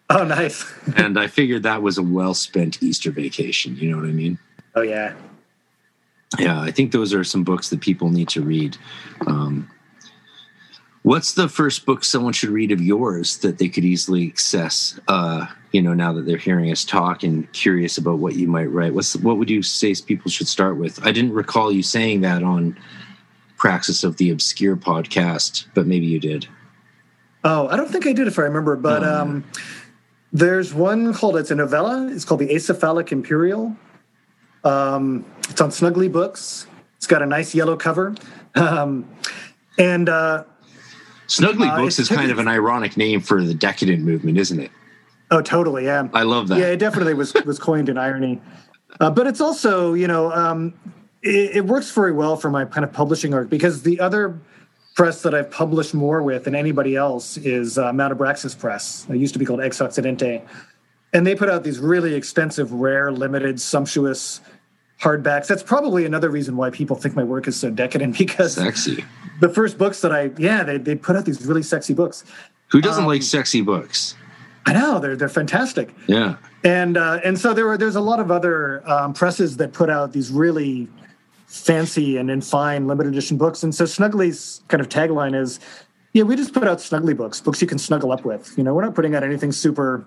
Oh, 0.10 0.24
nice. 0.24 0.66
and 0.96 1.20
I 1.20 1.28
figured 1.28 1.64
that 1.64 1.82
was 1.82 1.98
a 1.98 2.02
well 2.02 2.34
spent 2.34 2.82
Easter 2.82 3.12
vacation. 3.12 3.76
You 3.76 3.92
know 3.92 3.98
what 3.98 4.06
I 4.06 4.14
mean? 4.14 4.40
Oh, 4.74 4.82
yeah. 4.82 5.14
Yeah, 6.38 6.62
I 6.62 6.72
think 6.72 6.92
those 6.92 7.14
are 7.14 7.24
some 7.24 7.44
books 7.44 7.70
that 7.70 7.82
people 7.82 8.10
need 8.10 8.28
to 8.30 8.42
read. 8.42 8.78
Um, 9.26 9.70
what's 11.04 11.34
the 11.34 11.48
first 11.48 11.86
book 11.86 12.04
someone 12.04 12.34
should 12.34 12.50
read 12.50 12.72
of 12.72 12.82
yours 12.82 13.38
that 13.38 13.60
they 13.60 13.70
could 13.70 13.86
easily 13.86 14.28
access? 14.28 15.00
Uh, 15.08 15.48
you 15.72 15.82
know, 15.82 15.94
now 15.94 16.12
that 16.14 16.26
they're 16.26 16.38
hearing 16.38 16.72
us 16.72 16.84
talk 16.84 17.24
and 17.24 17.52
curious 17.54 17.98
about 17.98 18.20
what 18.20 18.36
you 18.36 18.48
might 18.48 18.66
write, 18.66 18.94
what's 18.94 19.16
what 19.16 19.38
would 19.38 19.50
you 19.50 19.62
say 19.64 19.96
people 20.06 20.30
should 20.30 20.48
start 20.48 20.78
with? 20.78 21.06
I 21.06 21.12
didn't 21.12 21.34
recall 21.34 21.72
you 21.72 21.84
saying 21.84 22.22
that 22.22 22.44
on 22.44 22.78
Praxis 23.58 24.04
of 24.04 24.18
the 24.18 24.30
Obscure 24.30 24.76
podcast, 24.76 25.66
but 25.74 25.88
maybe 25.88 26.06
you 26.06 26.20
did. 26.20 26.48
Oh, 27.44 27.68
I 27.70 27.78
don't 27.78 27.90
think 27.90 28.06
I 28.06 28.14
did, 28.14 28.28
if 28.28 28.38
I 28.38 28.44
remember. 28.44 28.76
But 28.76 29.04
oh, 29.04 29.22
um, 29.22 29.44
there's 30.34 30.74
one 30.74 31.14
called, 31.14 31.38
it's 31.38 31.52
a 31.52 31.56
novella. 31.56 32.10
It's 32.12 32.26
called 32.26 32.42
The 32.42 32.50
Acephalic 32.50 33.12
Imperial. 33.12 33.76
Um, 34.64 35.26
it's 35.50 35.62
on 35.62 35.70
Snuggly 35.70 36.12
Books. 36.12 36.68
It's 36.98 37.08
got 37.08 37.22
a 37.22 37.26
nice 37.26 37.54
yellow 37.56 37.78
cover. 37.78 38.16
Um, 38.56 39.08
and 39.78 40.10
uh, 40.10 40.44
Snuggly 41.28 41.70
uh, 41.70 41.78
Books 41.78 42.00
is 42.00 42.10
kind 42.10 42.32
of 42.32 42.40
an 42.40 42.48
ironic 42.48 42.98
name 42.98 43.22
for 43.22 43.44
the 43.44 43.54
decadent 43.54 44.02
movement, 44.02 44.40
isn't 44.40 44.60
it? 44.60 44.72
Oh, 45.30 45.42
totally. 45.42 45.86
Yeah. 45.86 46.08
I 46.14 46.24
love 46.24 46.48
that. 46.48 46.58
Yeah, 46.58 46.68
it 46.68 46.78
definitely 46.78 47.14
was, 47.14 47.34
was 47.46 47.60
coined 47.60 47.88
in 47.88 48.00
irony. 48.00 48.42
Uh, 49.00 49.12
but 49.12 49.28
it's 49.28 49.42
also, 49.42 49.94
you 49.94 50.08
know, 50.08 50.32
um, 50.32 50.74
it, 51.22 51.58
it 51.58 51.66
works 51.66 51.92
very 51.92 52.12
well 52.12 52.36
for 52.36 52.50
my 52.50 52.66
kind 52.66 52.84
of 52.84 52.94
publishing 52.94 53.34
art 53.34 53.50
because 53.50 53.84
the 53.84 54.00
other 54.00 54.40
press 54.96 55.22
that 55.22 55.36
I've 55.36 55.52
published 55.52 55.94
more 55.94 56.24
with 56.24 56.46
than 56.46 56.56
anybody 56.56 56.96
else 56.96 57.38
is 57.38 57.78
uh, 57.78 57.94
Mount 57.94 58.18
Abraxas 58.18 58.58
Press. 58.58 59.06
It 59.10 59.18
used 59.18 59.34
to 59.34 59.40
be 59.40 59.46
called 59.46 59.62
Ex 59.62 59.80
Occidente. 59.80 60.42
And 61.14 61.26
they 61.26 61.36
put 61.36 61.50
out 61.50 61.64
these 61.64 61.80
really 61.80 62.16
expensive, 62.16 62.72
rare, 62.72 63.12
limited, 63.12 63.62
sumptuous 63.62 64.42
hardbacks. 65.02 65.48
That's 65.48 65.64
probably 65.64 66.06
another 66.06 66.30
reason 66.30 66.58
why 66.58 66.70
people 66.70 66.96
think 66.96 67.16
my 67.16 67.24
work 67.24 67.48
is 67.48 67.58
so 67.58 67.70
decadent 67.70 68.18
because 68.18 68.56
sexy. 68.56 69.06
The 69.40 69.50
first 69.50 69.78
books 69.78 70.02
that 70.02 70.12
I, 70.12 70.32
yeah, 70.38 70.64
they, 70.64 70.78
they 70.78 70.96
put 70.96 71.16
out 71.16 71.26
these 71.26 71.46
really 71.46 71.64
sexy 71.64 71.94
books. 71.94 72.24
Who 72.70 72.82
doesn't 72.82 73.04
um, 73.04 73.08
like 73.08 73.24
sexy 73.24 73.62
books? 73.62 74.16
I 74.66 74.74
know 74.74 75.00
they're 75.00 75.16
they're 75.16 75.30
fantastic. 75.30 75.96
Yeah, 76.08 76.36
and 76.66 76.98
uh, 76.98 77.22
and 77.24 77.40
so 77.40 77.54
there 77.54 77.66
were 77.66 77.78
there's 77.78 77.96
a 77.96 78.02
lot 78.02 78.20
of 78.20 78.32
other 78.32 78.84
um, 78.90 79.14
presses 79.14 79.56
that 79.58 79.72
put 79.72 79.90
out 79.90 80.12
these 80.12 80.30
really 80.30 80.90
fancy 81.48 82.18
and, 82.18 82.30
in 82.30 82.42
fine 82.42 82.88
limited 82.88 83.12
edition 83.12 83.38
books. 83.38 83.64
And 83.64 83.74
so 83.74 83.86
Snuggly's 83.86 84.62
kind 84.68 84.82
of 84.82 84.90
tagline 84.90 85.34
is, 85.34 85.60
yeah, 86.14 86.24
we 86.24 86.36
just 86.36 86.54
put 86.54 86.68
out 86.68 86.78
Snuggly 86.78 87.16
books, 87.16 87.42
books 87.42 87.62
you 87.62 87.68
can 87.68 87.80
snuggle 87.80 88.12
up 88.12 88.26
with. 88.26 88.54
You 88.58 88.64
know, 88.64 88.74
we're 88.74 88.84
not 88.84 88.94
putting 88.94 89.16
out 89.16 89.24
anything 89.24 89.52
super, 89.52 90.06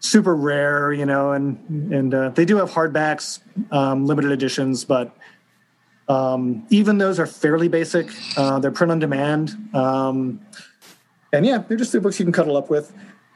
super 0.00 0.34
rare. 0.34 0.92
You 0.92 1.06
know, 1.06 1.32
and 1.32 1.92
and 1.92 2.14
uh, 2.14 2.28
they 2.30 2.44
do 2.44 2.56
have 2.56 2.70
hardbacks, 2.70 3.40
um, 3.72 4.06
limited 4.06 4.32
editions, 4.32 4.84
but 4.84 5.16
um, 6.08 6.66
even 6.70 6.98
those 6.98 7.18
are 7.18 7.26
fairly 7.26 7.68
basic. 7.68 8.10
Uh, 8.36 8.58
they're 8.58 8.70
print 8.70 8.90
on 8.90 8.98
demand, 8.98 9.56
um, 9.74 10.40
and 11.32 11.44
yeah, 11.44 11.58
they're 11.58 11.76
just 11.76 11.92
the 11.92 12.00
books 12.00 12.18
you 12.18 12.24
can 12.24 12.32
cuddle 12.32 12.56
up 12.56 12.70
with. 12.70 12.92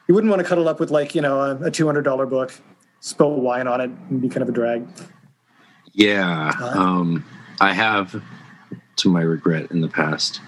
You 0.08 0.14
wouldn't 0.14 0.30
want 0.30 0.40
to 0.40 0.48
cuddle 0.48 0.68
up 0.68 0.80
with 0.80 0.90
like 0.90 1.14
you 1.14 1.20
know 1.20 1.40
a, 1.40 1.56
a 1.66 1.70
two 1.70 1.86
hundred 1.86 2.02
dollar 2.02 2.26
book, 2.26 2.52
spill 3.00 3.32
wine 3.32 3.66
on 3.66 3.80
it, 3.80 3.90
and 4.10 4.20
be 4.20 4.28
kind 4.28 4.42
of 4.42 4.48
a 4.48 4.52
drag. 4.52 4.86
Yeah, 5.92 6.52
um, 6.60 7.24
I 7.60 7.74
have, 7.74 8.22
to 8.96 9.08
my 9.10 9.20
regret, 9.20 9.70
in 9.70 9.82
the 9.82 9.88
past. 9.88 10.40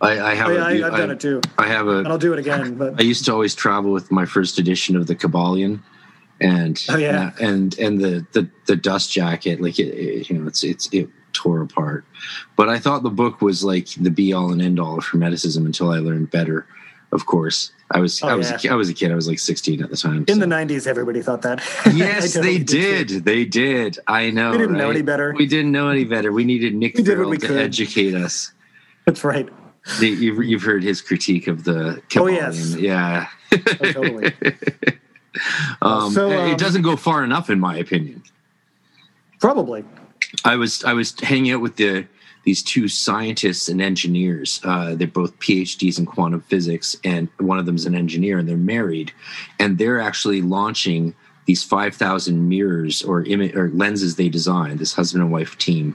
I, 0.00 0.20
I 0.20 0.34
have. 0.34 0.48
Oh, 0.48 0.52
yeah, 0.52 0.64
I, 0.64 0.86
I've 0.86 0.94
I- 0.94 0.98
done 0.98 1.10
it 1.10 1.20
too, 1.20 1.40
I 1.58 1.66
have 1.66 1.88
a. 1.88 1.98
and 1.98 2.08
I'll 2.08 2.18
do 2.18 2.32
it 2.32 2.38
again. 2.38 2.74
But 2.76 3.00
I 3.00 3.02
used 3.02 3.24
to 3.24 3.32
always 3.32 3.54
travel 3.54 3.92
with 3.92 4.10
my 4.12 4.24
first 4.26 4.58
edition 4.58 4.96
of 4.96 5.06
the 5.08 5.16
Kybalion, 5.16 5.80
and 6.40 6.82
Oh, 6.88 6.96
yeah. 6.96 7.32
and 7.40 7.76
and 7.78 8.00
the 8.00 8.24
the 8.32 8.48
the 8.66 8.76
dust 8.76 9.10
jacket, 9.12 9.60
like 9.60 9.78
it, 9.78 9.88
it, 9.88 10.30
you 10.30 10.38
know, 10.38 10.46
it's 10.46 10.62
it's 10.62 10.88
it 10.92 11.08
tore 11.32 11.62
apart. 11.62 12.04
But 12.56 12.68
I 12.68 12.78
thought 12.78 13.02
the 13.02 13.10
book 13.10 13.40
was 13.42 13.64
like 13.64 13.88
the 14.00 14.10
be 14.10 14.32
all 14.32 14.52
and 14.52 14.62
end 14.62 14.78
all 14.78 14.98
of 14.98 15.04
Hermeticism 15.04 15.64
until 15.66 15.90
I 15.90 15.98
learned 15.98 16.30
better. 16.30 16.66
Of 17.10 17.24
course, 17.26 17.72
I 17.90 18.00
was 18.00 18.22
Oh, 18.22 18.28
I 18.28 18.34
was 18.34 18.50
yeah. 18.64 18.70
a, 18.70 18.74
I 18.74 18.76
was 18.76 18.88
a 18.90 18.94
kid. 18.94 19.10
I 19.10 19.14
was 19.16 19.26
like 19.26 19.38
sixteen 19.40 19.82
at 19.82 19.90
the 19.90 19.96
time. 19.96 20.24
in 20.28 20.34
so- 20.34 20.40
the 20.40 20.46
'90s, 20.46 20.86
everybody 20.86 21.22
thought 21.22 21.42
that. 21.42 21.60
Yes, 21.92 22.34
totally 22.34 22.58
they 22.58 22.64
did. 22.64 23.08
They 23.24 23.44
did. 23.46 23.98
I 24.06 24.30
know. 24.30 24.52
We 24.52 24.58
didn't 24.58 24.76
know 24.76 24.90
any 24.90 25.02
better. 25.02 25.32
We 25.36 25.46
didn't 25.46 25.72
know 25.72 25.88
any 25.88 26.04
better. 26.04 26.30
We 26.30 26.44
needed 26.44 26.74
Nick 26.74 26.96
We 26.96 27.02
did 27.02 27.12
what 27.12 27.14
Farrell 27.16 27.30
we 27.30 27.38
to 27.38 27.46
could. 27.48 27.56
educate 27.56 28.14
us. 28.14 28.52
That's 29.06 29.24
right. 29.24 29.48
You've, 30.00 30.44
you've 30.44 30.62
heard 30.62 30.82
his 30.82 31.00
critique 31.00 31.46
of 31.46 31.64
the 31.64 31.96
Oh, 31.96 32.00
Kybalion. 32.08 32.34
yes. 32.34 32.74
Yeah. 32.76 33.28
Oh, 33.52 33.92
totally. 33.92 34.32
Um, 35.82 36.10
So, 36.10 36.26
um, 36.36 36.50
it 36.50 36.58
doesn't 36.58 36.82
go 36.82 36.96
far 36.96 37.22
enough, 37.22 37.48
in 37.48 37.60
my 37.60 37.76
opinion. 37.76 38.22
Probably. 39.40 39.84
I 40.44 40.56
was 40.56 40.82
I 40.84 40.94
was 40.94 41.18
hanging 41.20 41.52
out 41.52 41.60
with 41.60 41.76
the 41.76 42.06
these 42.44 42.62
two 42.62 42.88
scientists 42.88 43.68
and 43.68 43.80
engineers. 43.80 44.60
Uh, 44.64 44.94
they're 44.96 45.06
both 45.06 45.38
PhDs 45.38 45.98
in 45.98 46.06
quantum 46.06 46.40
physics, 46.40 46.96
and 47.04 47.28
one 47.38 47.58
of 47.58 47.66
them's 47.66 47.86
an 47.86 47.94
engineer, 47.94 48.38
and 48.38 48.48
they're 48.48 48.56
married, 48.56 49.12
and 49.60 49.78
they're 49.78 50.00
actually 50.00 50.42
launching 50.42 51.14
these 51.46 51.62
five 51.62 51.94
thousand 51.94 52.48
mirrors 52.48 53.02
or 53.02 53.22
ima- 53.22 53.52
or 53.54 53.68
lenses 53.70 54.16
they 54.16 54.28
designed. 54.28 54.80
This 54.80 54.92
husband 54.94 55.22
and 55.22 55.30
wife 55.32 55.56
team. 55.58 55.94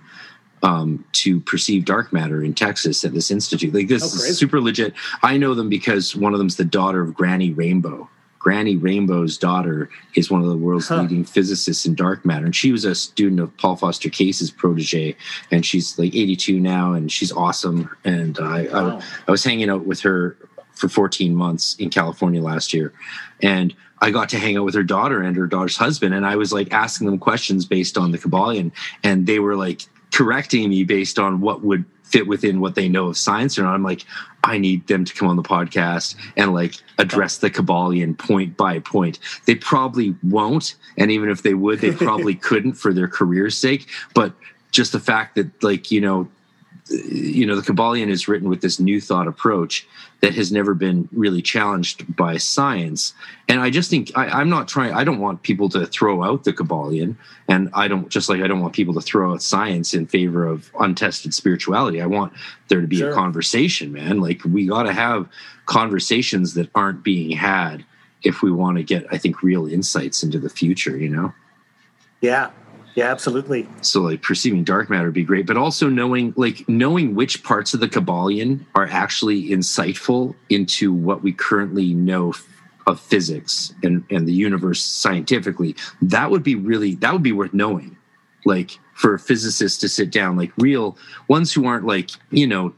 Um, 0.63 1.03
to 1.11 1.41
perceive 1.41 1.83
dark 1.83 2.13
matter 2.13 2.41
in 2.41 2.53
Texas 2.53 3.03
at 3.03 3.13
this 3.13 3.29
institute, 3.29 3.73
like 3.73 3.89
this 3.89 4.01
Oh, 4.01 4.23
is 4.25 4.37
super 4.37 4.61
legit. 4.61 4.93
I 5.21 5.35
know 5.35 5.53
them 5.55 5.67
because 5.67 6.15
one 6.15 6.31
of 6.31 6.39
them's 6.39 6.55
the 6.55 6.63
daughter 6.63 7.01
of 7.01 7.13
Granny 7.13 7.51
Rainbow. 7.51 8.07
Granny 8.39 8.77
Rainbow's 8.77 9.37
daughter 9.37 9.89
is 10.15 10.31
one 10.31 10.41
of 10.41 10.47
the 10.47 10.55
world's 10.55 10.87
Huh. 10.87 11.01
leading 11.01 11.25
physicists 11.25 11.85
in 11.85 11.95
dark 11.95 12.23
matter, 12.25 12.45
and 12.45 12.55
she 12.55 12.71
was 12.71 12.85
a 12.85 12.95
student 12.95 13.41
of 13.41 13.55
Paul 13.57 13.75
Foster 13.75 14.09
Case's 14.09 14.51
protege, 14.51 15.17
and 15.51 15.65
she's 15.65 15.99
like 15.99 16.15
82 16.15 16.57
now, 16.61 16.93
and 16.93 17.11
she's 17.11 17.33
awesome. 17.33 17.89
And 18.05 18.39
I, 18.39 18.63
Wow. 18.71 18.99
I, 18.99 19.03
I 19.27 19.31
was 19.31 19.43
hanging 19.43 19.69
out 19.69 19.85
with 19.85 19.99
her 20.01 20.37
for 20.71 20.87
14 20.87 21.35
months 21.35 21.75
in 21.77 21.89
California 21.89 22.41
last 22.41 22.73
year, 22.73 22.93
and 23.41 23.73
I 24.01 24.11
got 24.11 24.29
to 24.29 24.39
hang 24.39 24.55
out 24.57 24.63
with 24.65 24.75
her 24.75 24.83
daughter 24.83 25.21
and 25.21 25.35
her 25.35 25.47
daughter's 25.47 25.75
husband, 25.77 26.13
and 26.13 26.25
I 26.25 26.37
was 26.37 26.53
like 26.53 26.71
asking 26.73 27.07
them 27.07 27.19
questions 27.19 27.65
based 27.65 27.97
on 27.97 28.11
the 28.11 28.17
Kybalion, 28.17 28.71
and 29.03 29.25
they 29.27 29.39
were 29.39 29.55
like 29.57 29.81
correcting 30.13 30.69
me 30.69 30.83
based 30.83 31.19
on 31.19 31.41
what 31.41 31.63
would 31.63 31.83
fit 32.03 32.27
within 32.27 32.61
what 32.61 32.75
they 32.75 32.87
know 32.87 33.07
of 33.07 33.17
science 33.17 33.57
or 33.57 33.63
not. 33.63 33.73
I'm 33.73 33.83
like, 33.83 34.05
I 34.43 34.59
need 34.59 34.87
them 34.87 35.03
to 35.03 35.13
come 35.13 35.27
on 35.27 35.35
the 35.35 35.41
podcast 35.43 36.15
and 36.37 36.53
like 36.53 36.75
address 36.99 37.39
the 37.39 37.49
Kybalion 37.49 38.17
point 38.17 38.55
by 38.55 38.79
point. 38.79 39.17
They 39.45 39.55
probably 39.55 40.15
won't, 40.21 40.75
and 40.97 41.11
even 41.11 41.29
if 41.29 41.41
they 41.41 41.55
would, 41.55 41.79
they 41.79 41.91
probably 41.91 42.35
couldn't 42.49 42.73
for 42.73 42.93
their 42.93 43.07
career's 43.07 43.57
sake. 43.57 43.89
But 44.13 44.33
just 44.71 44.91
the 44.91 44.99
fact 44.99 45.35
that, 45.35 45.63
like, 45.63 45.91
you 45.91 46.01
know, 46.01 46.29
you 46.93 47.45
know, 47.45 47.55
the 47.55 47.61
Kybalion 47.61 48.09
is 48.09 48.27
written 48.27 48.49
with 48.49 48.61
this 48.61 48.79
new 48.79 49.01
thought 49.01 49.27
approach 49.27 49.87
that 50.21 50.35
has 50.35 50.51
never 50.51 50.73
been 50.73 51.09
really 51.11 51.41
challenged 51.41 52.15
by 52.15 52.37
science. 52.37 53.13
And 53.49 53.59
I 53.59 53.69
just 53.69 53.89
think 53.89 54.11
I, 54.15 54.27
I'm 54.27 54.49
not 54.49 54.67
trying. 54.67 54.93
I 54.93 55.03
don't 55.03 55.19
want 55.19 55.41
people 55.43 55.69
to 55.69 55.85
throw 55.85 56.23
out 56.23 56.43
the 56.43 56.53
Kybalion, 56.53 57.15
and 57.47 57.69
I 57.73 57.87
don't 57.87 58.09
just 58.09 58.29
like 58.29 58.41
I 58.41 58.47
don't 58.47 58.61
want 58.61 58.73
people 58.73 58.93
to 58.93 59.01
throw 59.01 59.33
out 59.33 59.41
science 59.41 59.93
in 59.93 60.05
favor 60.05 60.45
of 60.45 60.71
untested 60.79 61.33
spirituality. 61.33 62.01
I 62.01 62.05
want 62.05 62.33
there 62.69 62.81
to 62.81 62.87
be 62.87 62.97
Sure. 62.97 63.11
a 63.11 63.13
conversation, 63.13 63.91
man. 63.91 64.21
Like 64.21 64.41
we 64.45 64.67
got 64.67 64.83
to 64.83 64.93
have 64.93 65.27
conversations 65.65 66.53
that 66.53 66.69
aren't 66.75 67.03
being 67.03 67.31
had 67.31 67.83
if 68.23 68.41
we 68.41 68.51
want 68.51 68.77
to 68.77 68.83
get, 68.83 69.05
I 69.11 69.17
think, 69.17 69.43
real 69.43 69.67
insights 69.67 70.23
into 70.23 70.39
the 70.39 70.49
future. 70.49 70.95
You 70.97 71.09
know. 71.09 71.33
Yeah. 72.21 72.51
Yeah. 72.95 73.09
Absolutely. 73.11 73.67
so 73.81 74.01
like 74.01 74.21
perceiving 74.21 74.63
dark 74.63 74.89
matter 74.89 75.05
would 75.05 75.13
be 75.13 75.23
great 75.23 75.47
but 75.47 75.57
also 75.57 75.89
knowing 75.89 76.33
like 76.37 76.67
knowing 76.69 77.15
which 77.15 77.43
parts 77.43 77.73
of 77.73 77.79
the 77.79 77.87
kybalion 77.89 78.65
are 78.75 78.87
actually 78.87 79.49
insightful 79.49 80.35
into 80.49 80.93
what 80.93 81.23
we 81.23 81.31
currently 81.31 81.93
know 81.93 82.33
of 82.85 82.99
physics 82.99 83.73
and 83.83 84.03
and 84.09 84.27
the 84.27 84.33
universe 84.33 84.81
scientifically 84.83 85.75
that 86.01 86.29
would 86.29 86.43
be 86.43 86.55
really 86.55 86.95
that 86.95 87.13
would 87.13 87.23
be 87.23 87.31
worth 87.31 87.53
knowing 87.53 87.95
like 88.45 88.77
for 88.93 89.13
a 89.15 89.19
physicist 89.19 89.81
to 89.81 89.89
sit 89.89 90.11
down 90.11 90.35
like 90.35 90.51
real 90.57 90.97
ones 91.27 91.51
who 91.53 91.65
aren't 91.65 91.85
like 91.85 92.11
you 92.31 92.45
know 92.45 92.73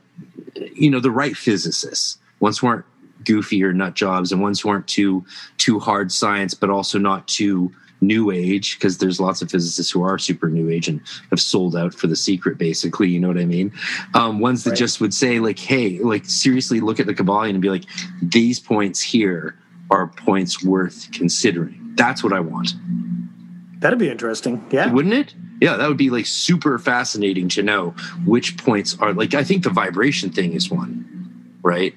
you 0.74 0.90
know 0.90 1.00
the 1.00 1.12
right 1.12 1.36
physicists 1.36 2.18
ones 2.40 2.60
who 2.60 2.68
aren't 2.68 2.86
goofy 3.26 3.64
or 3.64 3.74
nut 3.74 3.96
jobs 3.96 4.32
and 4.32 4.42
ones 4.42 4.62
who 4.62 4.70
aren't 4.70 4.88
too 4.88 5.26
too 5.58 5.80
hard 5.80 6.12
science 6.12 6.54
but 6.54 6.70
also 6.70 7.00
not 7.00 7.28
too 7.28 7.72
new 8.02 8.30
age 8.32 8.78
because 8.78 8.98
there's 8.98 9.20
lots 9.20 9.42
of 9.42 9.50
physicists 9.50 9.92
who 9.92 10.04
are 10.04 10.18
super 10.20 10.50
new 10.50 10.70
age 10.70 10.88
and 10.88 11.02
have 11.30 11.40
sold 11.40 11.76
out 11.76 11.94
for 11.94 12.08
the 12.08 12.16
secret 12.16 12.58
basically 12.58 13.08
you 13.10 13.20
know 13.20 13.28
what 13.30 13.38
i 13.38 13.46
mean 13.46 13.72
um, 14.14 14.40
ones 14.40 14.64
that 14.64 14.72
Right. 14.72 14.80
just 14.80 15.00
would 15.02 15.14
say 15.14 15.40
like 15.40 15.58
hey 15.58 16.00
like 16.00 16.26
seriously 16.26 16.80
look 16.82 17.00
at 17.00 17.06
the 17.08 17.14
kybalion 17.16 17.52
and 17.52 17.62
be 17.62 17.70
like 17.70 17.86
these 18.22 18.60
points 18.60 19.02
here 19.02 19.56
are 19.90 20.08
points 20.08 20.64
worth 20.64 21.10
considering 21.14 21.94
that's 21.96 22.24
what 22.24 22.34
i 22.34 22.40
want 22.40 22.74
That'd 23.80 24.00
be 24.00 24.10
interesting. 24.10 24.66
Yeah. 24.72 24.92
wouldn't 24.92 25.14
it 25.14 25.34
yeah 25.62 25.78
that 25.78 25.88
would 25.88 25.98
be 25.98 26.10
like 26.10 26.26
super 26.26 26.78
fascinating 26.80 27.48
to 27.50 27.64
know 27.64 27.92
which 28.26 28.58
points 28.58 28.98
are 29.00 29.14
like 29.14 29.34
i 29.34 29.44
think 29.44 29.64
the 29.64 29.70
vibration 29.70 30.30
thing 30.32 30.54
is 30.54 30.70
one 30.70 31.58
right 31.64 31.96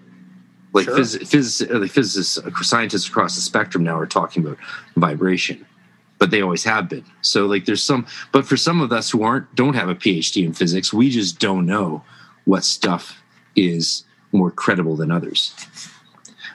like 0.75 0.85
Sure. 0.85 0.99
phys- 0.99 1.19
phys- 1.23 1.81
like 1.81 1.91
physicists 1.91 2.39
scientists 2.67 3.09
across 3.09 3.35
the 3.35 3.41
spectrum 3.41 3.83
now 3.85 3.99
are 3.99 4.07
talking 4.07 4.45
about 4.45 4.59
vibration 4.97 5.65
but 6.19 6.31
they 6.31 6.41
always 6.43 6.65
have 6.65 6.89
been 6.89 7.05
so 7.21 7.47
like 7.47 7.65
there's 7.65 7.83
some 7.83 8.07
but 8.33 8.47
for 8.47 8.57
some 8.57 8.81
of 8.81 8.93
us 8.93 9.11
who 9.11 9.23
aren't 9.23 9.53
don't 9.55 9.75
have 9.75 9.89
a 9.89 9.95
phd 9.95 10.45
in 10.45 10.53
physics 10.53 10.93
we 10.93 11.11
just 11.11 11.39
don't 11.39 11.67
know 11.67 12.03
what 12.45 12.65
stuff 12.65 13.23
is 13.57 14.05
more 14.33 14.51
credible 14.51 14.97
than 14.97 15.11
others 15.11 15.55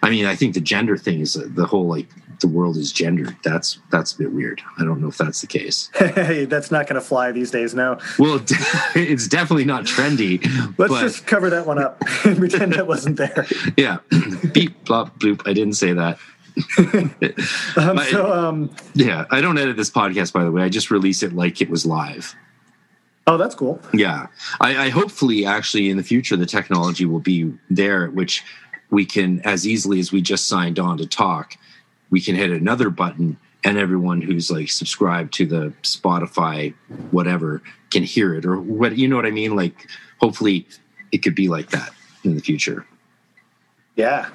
i 0.02 0.10
mean 0.10 0.26
i 0.26 0.36
think 0.36 0.54
the 0.54 0.62
gender 0.62 0.98
thing 0.98 1.20
is 1.22 1.36
uh, 1.38 1.48
the 1.56 1.66
whole 1.66 1.88
like 1.88 2.08
the 2.40 2.48
world 2.48 2.76
is 2.76 2.92
gendered 2.92 3.36
that's 3.44 3.80
that's 3.90 4.12
a 4.14 4.18
bit 4.18 4.34
weird 4.34 4.62
i 4.78 4.84
don't 4.84 5.00
know 5.00 5.08
if 5.08 5.18
that's 5.18 5.40
the 5.42 5.48
case 5.48 5.90
Hey, 5.98 6.46
That's 6.46 6.72
not 6.72 6.88
going 6.88 6.96
to 7.00 7.06
fly 7.06 7.32
these 7.32 7.52
days. 7.52 7.74
No. 7.74 7.98
well, 8.20 8.36
it's 8.96 9.28
definitely 9.28 9.66
not 9.66 9.86
trendy. 9.86 10.44
Let's 10.78 10.92
but 10.94 11.02
just 11.02 11.26
cover 11.26 11.50
that 11.50 11.66
one 11.66 11.80
up 11.80 12.02
and 12.24 12.38
pretend 12.44 12.74
that 12.74 12.88
wasn't 12.88 13.18
there. 13.18 13.46
yeah, 13.78 13.98
beep, 14.54 14.84
blop, 14.86 15.18
bloop. 15.20 15.42
I 15.48 15.54
didn't 15.54 15.74
say 15.74 15.94
that. 15.94 16.18
Um, 17.78 17.96
My- 17.96 18.06
so, 18.12 18.32
um, 18.32 18.70
Yeah, 18.94 19.26
I 19.32 19.42
don't 19.42 19.58
edit 19.58 19.78
this 19.78 19.90
podcast, 19.90 20.34
by 20.34 20.44
the 20.44 20.52
way. 20.52 20.64
I 20.64 20.70
just 20.70 20.92
release 20.92 21.24
it 21.24 21.34
like 21.34 21.62
it 21.62 21.70
was 21.70 21.86
live. 21.86 22.36
oh, 23.28 23.38
that's 23.38 23.56
cool. 23.56 23.80
Yeah, 23.94 24.28
I, 24.60 24.86
I 24.86 24.90
hopefully 24.90 25.46
actually 25.46 25.90
in 25.90 25.98
the 25.98 26.04
future 26.04 26.36
the 26.36 26.46
technology 26.46 27.06
will 27.06 27.20
be 27.22 27.54
there, 27.70 28.10
which 28.10 28.44
we 28.90 29.06
can 29.06 29.40
as 29.42 29.66
easily 29.68 30.00
as 30.00 30.12
we 30.12 30.22
just 30.22 30.48
signed 30.48 30.78
on 30.78 30.98
to 30.98 31.08
talk, 31.08 31.56
we 32.10 32.22
can 32.22 32.36
hit 32.36 32.52
another 32.52 32.90
button 32.90 33.38
and 33.64 33.78
everyone 33.78 34.22
who's 34.22 34.52
like 34.52 34.70
subscribed 34.70 35.34
to 35.36 35.46
the 35.46 35.74
Spotify 35.84 36.74
whatever 37.12 37.62
can 37.92 38.04
hear 38.04 38.36
it 38.36 38.46
or 38.46 38.60
what 38.60 38.98
you 38.98 39.08
know 39.08 39.16
what 39.16 39.26
I 39.26 39.32
mean. 39.32 39.56
Like 39.56 39.88
hopefully 40.20 40.68
it 41.12 41.20
could 41.20 41.34
be 41.34 41.48
like 41.48 41.70
that 41.72 41.92
in 42.24 42.36
the 42.36 42.42
future. 42.42 42.86
Yeah. 43.96 44.30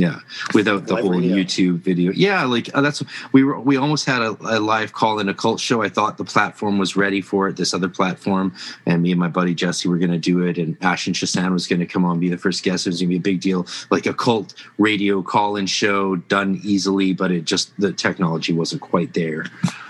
Yeah, 0.00 0.20
without 0.54 0.86
the 0.86 0.94
Live 0.94 1.04
whole 1.04 1.12
radio. 1.12 1.36
YouTube 1.36 1.80
video. 1.80 2.10
Yeah, 2.12 2.44
like 2.44 2.74
uh, 2.74 2.80
that's 2.80 3.02
we 3.32 3.44
were 3.44 3.60
we 3.60 3.76
almost 3.76 4.06
had 4.06 4.22
a, 4.22 4.30
a 4.40 4.58
live 4.58 4.94
call 4.94 5.18
in 5.18 5.28
a 5.28 5.34
cult 5.34 5.60
show. 5.60 5.82
I 5.82 5.90
thought 5.90 6.16
the 6.16 6.24
platform 6.24 6.78
was 6.78 6.96
ready 6.96 7.20
for 7.20 7.48
it. 7.48 7.56
This 7.58 7.74
other 7.74 7.90
platform, 7.90 8.54
and 8.86 9.02
me 9.02 9.10
and 9.10 9.20
my 9.20 9.28
buddy 9.28 9.54
Jesse 9.54 9.90
were 9.90 9.98
going 9.98 10.10
to 10.10 10.18
do 10.18 10.40
it, 10.40 10.56
and 10.56 10.78
Ashton 10.80 11.12
Chassan 11.12 11.52
was 11.52 11.66
going 11.66 11.80
to 11.80 11.86
come 11.86 12.06
on, 12.06 12.18
be 12.18 12.30
the 12.30 12.38
first 12.38 12.62
guest. 12.62 12.86
It 12.86 12.90
was 12.90 13.00
going 13.00 13.10
to 13.10 13.12
be 13.12 13.16
a 13.18 13.20
big 13.20 13.42
deal, 13.42 13.66
like 13.90 14.06
a 14.06 14.14
cult 14.14 14.54
radio 14.78 15.22
call-in 15.22 15.66
show 15.66 16.16
done 16.16 16.58
easily, 16.64 17.12
but 17.12 17.30
it 17.30 17.44
just 17.44 17.78
the 17.78 17.92
technology 17.92 18.54
wasn't 18.54 18.80
quite 18.80 19.12
there, 19.12 19.44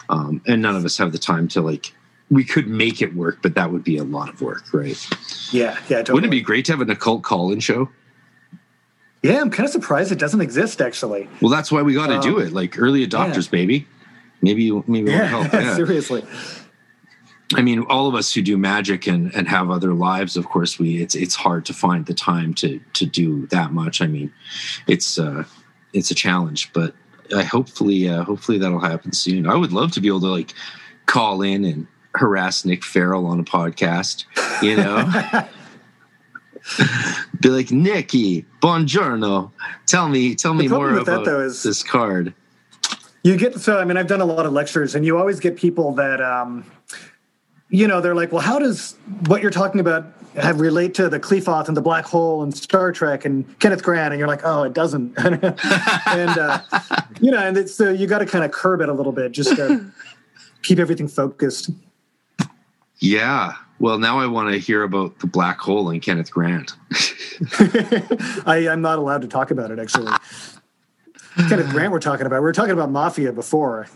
um, 0.09 0.43
and 0.49 0.61
none 0.61 0.75
of 0.75 0.85
us 0.85 0.99
have 0.99 1.13
the 1.13 1.19
time 1.19 1.47
to 1.49 1.61
like. 1.61 1.95
We 2.33 2.45
could 2.45 2.67
make 2.67 3.01
it 3.01 3.15
work, 3.15 3.43
but 3.43 3.55
that 3.55 3.71
would 3.71 3.85
be 3.85 3.97
a 3.97 4.05
lot 4.05 4.29
of 4.29 4.41
work, 4.41 4.73
right? 4.73 4.99
Yeah. 5.53 5.79
Yeah. 5.89 5.99
Totally. 5.99 6.15
Wouldn't 6.15 6.33
it 6.33 6.37
be 6.37 6.41
great 6.41 6.65
to 6.67 6.73
have 6.73 6.81
an 6.81 6.91
occult 6.91 7.23
call-in 7.23 7.59
show? 7.59 7.89
Yeah. 9.23 9.41
I'm 9.41 9.51
kind 9.51 9.67
of 9.67 9.73
surprised 9.73 10.13
it 10.13 10.19
doesn't 10.19 10.41
exist, 10.41 10.81
actually. 10.81 11.29
Well, 11.41 11.51
that's 11.51 11.71
why 11.71 11.83
we 11.83 11.95
got 11.95 12.09
to 12.09 12.17
Um, 12.17 12.21
do 12.23 12.39
it. 12.39 12.53
Like 12.53 12.79
early 12.79 13.07
adopters, 13.07 13.51
baby. 13.51 13.87
Maybe 14.43 14.71
maybe 14.87 15.11
Yeah. 15.11 15.27
help. 15.27 15.53
Yeah. 15.53 15.77
Seriously. 15.77 16.25
I 17.57 17.63
mean, 17.63 17.81
all 17.89 18.07
of 18.07 18.15
us 18.15 18.33
who 18.33 18.43
do 18.43 18.57
magic 18.57 19.09
and, 19.09 19.35
and 19.35 19.49
have 19.49 19.71
other 19.71 19.93
lives, 19.93 20.37
of 20.37 20.47
course, 20.47 20.79
we 20.79 21.03
it's 21.03 21.15
it's 21.17 21.35
hard 21.35 21.65
to 21.67 21.73
find 21.75 22.07
the 22.07 22.15
time 22.15 22.55
to 22.55 22.81
to 22.95 23.05
do 23.07 23.47
that 23.49 23.73
much. 23.73 24.01
I 24.01 24.07
mean, 24.07 24.33
it's 24.87 25.19
uh 25.19 25.45
it's 25.93 26.11
a 26.13 26.15
challenge, 26.15 26.73
but 26.73 26.95
I 27.37 27.43
hopefully 27.43 28.09
uh, 28.09 28.23
hopefully 28.23 28.59
that'll 28.59 28.79
happen 28.79 29.13
soon. 29.13 29.49
I 29.49 29.57
would 29.57 29.73
love 29.73 29.91
to 29.93 30.01
be 30.01 30.07
able 30.09 30.21
to 30.21 30.29
like 30.29 30.55
call 31.07 31.43
in 31.43 31.65
and 31.65 31.87
harass 32.15 32.65
Nick 32.65 32.85
Farrell 32.85 33.27
on 33.27 33.41
a 33.41 33.45
podcast. 33.45 34.25
You 34.63 34.77
know, 34.77 34.97
Be 37.41 37.49
like, 37.49 37.71
Nikki, 37.71 38.45
buongiorno. 38.61 39.51
Tell 39.87 40.09
me, 40.09 40.35
tell 40.35 40.55
me 40.55 40.69
more 40.69 40.93
with 40.93 41.07
that, 41.07 41.13
about 41.13 41.25
though, 41.25 41.41
is- 41.41 41.63
this 41.63 41.83
card. 41.83 42.35
You 43.23 43.37
get 43.37 43.61
so 43.61 43.79
I 43.79 43.85
mean 43.85 43.99
I've 43.99 44.07
done 44.07 44.23
a 44.23 44.25
lot 44.25 44.47
of 44.47 44.53
lectures 44.53 44.95
and 44.95 45.05
you 45.05 45.19
always 45.19 45.41
get 45.41 45.55
people 45.57 45.93
that 45.97 46.23
um 46.23 46.65
you 47.69 47.87
know 47.87 48.01
they're 48.01 48.15
like 48.15 48.33
well 48.33 48.41
how 48.41 48.59
does 48.59 48.97
what 49.27 49.43
you're 49.43 49.51
talking 49.51 49.79
about 49.79 50.07
have 50.37 50.59
relate 50.59 50.95
to 50.95 51.09
the 51.11 51.21
Qliphoth 51.21 51.69
and 51.69 51.77
the 51.77 51.83
black 51.83 52.07
hole 52.07 52.43
and 52.43 52.57
Star 52.57 52.93
Trek 52.93 53.27
and 53.27 53.45
Kenneth 53.59 53.83
Grant 53.83 54.15
and 54.15 54.19
you're 54.19 54.27
like 54.27 54.41
oh 54.45 54.63
it 54.63 54.73
doesn't 54.73 55.13
and 55.19 55.45
uh, 56.39 56.61
you 57.21 57.31
know 57.31 57.39
and 57.47 57.59
it's 57.59 57.75
so 57.75 57.91
you 57.91 58.07
got 58.07 58.21
to 58.21 58.27
kind 58.27 58.43
of 58.43 58.53
curb 58.53 58.81
it 58.81 58.89
a 58.89 58.93
little 58.95 59.13
bit 59.13 59.33
just 59.33 59.55
to 59.57 59.85
keep 60.63 60.79
everything 60.79 61.07
focused 61.07 61.69
Yeah. 63.01 63.53
Well, 63.81 63.99
now 63.99 64.19
I 64.19 64.27
want 64.27 64.53
to 64.53 64.59
hear 64.59 64.83
about 64.83 65.19
the 65.21 65.27
black 65.27 65.59
hole 65.59 65.89
and 65.89 66.03
Kenneth 66.03 66.31
Grant. 66.31 66.77
I, 68.47 68.69
I'm 68.71 68.83
not 68.83 68.99
allowed 68.99 69.23
to 69.23 69.29
talk 69.29 69.51
about 69.51 69.71
it 69.71 69.79
actually 69.79 70.13
Kenneth 71.49 71.71
Grant 71.71 71.91
we're 71.91 72.01
talking 72.01 72.27
about 72.27 72.37
we 72.37 72.45
were 72.45 72.53
talking 72.53 72.73
about 72.73 72.91
mafia 72.91 73.33
before 73.33 73.87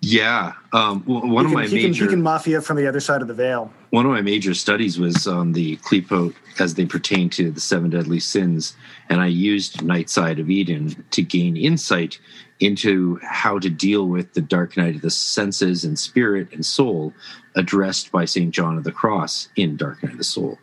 Yeah. 0.00 0.54
Um, 0.72 1.02
one 1.04 1.46
he 1.46 1.52
of 1.52 1.54
my 1.54 1.66
he, 1.66 1.68
can, 1.82 1.90
major 1.90 2.04
he 2.04 2.10
can 2.10 2.22
mafia 2.22 2.60
from 2.60 2.76
the 2.76 2.86
other 2.88 3.00
side 3.00 3.22
of 3.22 3.28
the 3.28 3.34
veil 3.34 3.72
one 3.90 4.06
of 4.06 4.12
my 4.12 4.22
major 4.22 4.54
studies 4.54 4.98
was 4.98 5.26
on 5.26 5.52
the 5.52 5.76
Qliphoth 5.78 6.34
as 6.60 6.74
they 6.74 6.86
pertain 6.86 7.28
to 7.30 7.50
the 7.50 7.60
seven 7.60 7.90
deadly 7.90 8.20
sins, 8.20 8.76
and 9.08 9.20
I 9.20 9.26
used 9.26 9.82
Night 9.82 10.08
Side 10.08 10.38
of 10.38 10.48
Eden 10.48 11.04
to 11.10 11.22
gain 11.22 11.56
insight 11.56 12.20
into 12.60 13.18
how 13.22 13.58
to 13.58 13.68
deal 13.68 14.06
with 14.06 14.34
the 14.34 14.40
dark 14.40 14.76
night 14.76 14.94
of 14.94 15.00
the 15.02 15.10
senses 15.10 15.84
and 15.84 15.98
spirit 15.98 16.52
and 16.52 16.64
soul 16.64 17.12
addressed 17.56 18.12
by 18.12 18.24
St. 18.24 18.50
John 18.52 18.76
of 18.78 18.84
the 18.84 18.92
Cross 18.92 19.48
in 19.56 19.76
Dark 19.76 20.02
Night 20.02 20.12
of 20.12 20.18
the 20.18 20.24
Soul. 20.24 20.58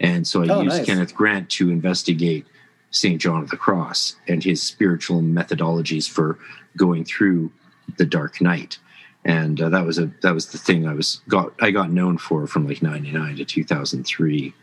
And 0.00 0.26
so 0.26 0.42
I 0.42 0.48
Oh, 0.48 0.60
used 0.62 0.76
nice. 0.78 0.86
Kenneth 0.86 1.14
Grant 1.14 1.50
to 1.50 1.70
investigate 1.70 2.46
St. 2.90 3.20
John 3.20 3.42
of 3.42 3.50
the 3.50 3.56
Cross 3.56 4.16
and 4.28 4.42
his 4.42 4.62
spiritual 4.62 5.20
methodologies 5.22 6.08
for 6.08 6.38
going 6.76 7.04
through 7.04 7.50
the 7.96 8.04
dark 8.06 8.40
night 8.40 8.78
and 9.24 9.60
uh, 9.60 9.68
that 9.68 9.84
was 9.84 9.98
a 9.98 10.10
that 10.22 10.32
was 10.32 10.46
the 10.46 10.58
thing 10.58 10.86
I 10.86 10.94
was 10.94 11.20
got 11.28 11.52
I 11.60 11.70
got 11.72 11.90
known 11.90 12.18
for 12.18 12.46
from 12.46 12.66
like 12.68 12.80
'99 12.82 13.36
to 13.36 13.44
2003. 13.44 14.54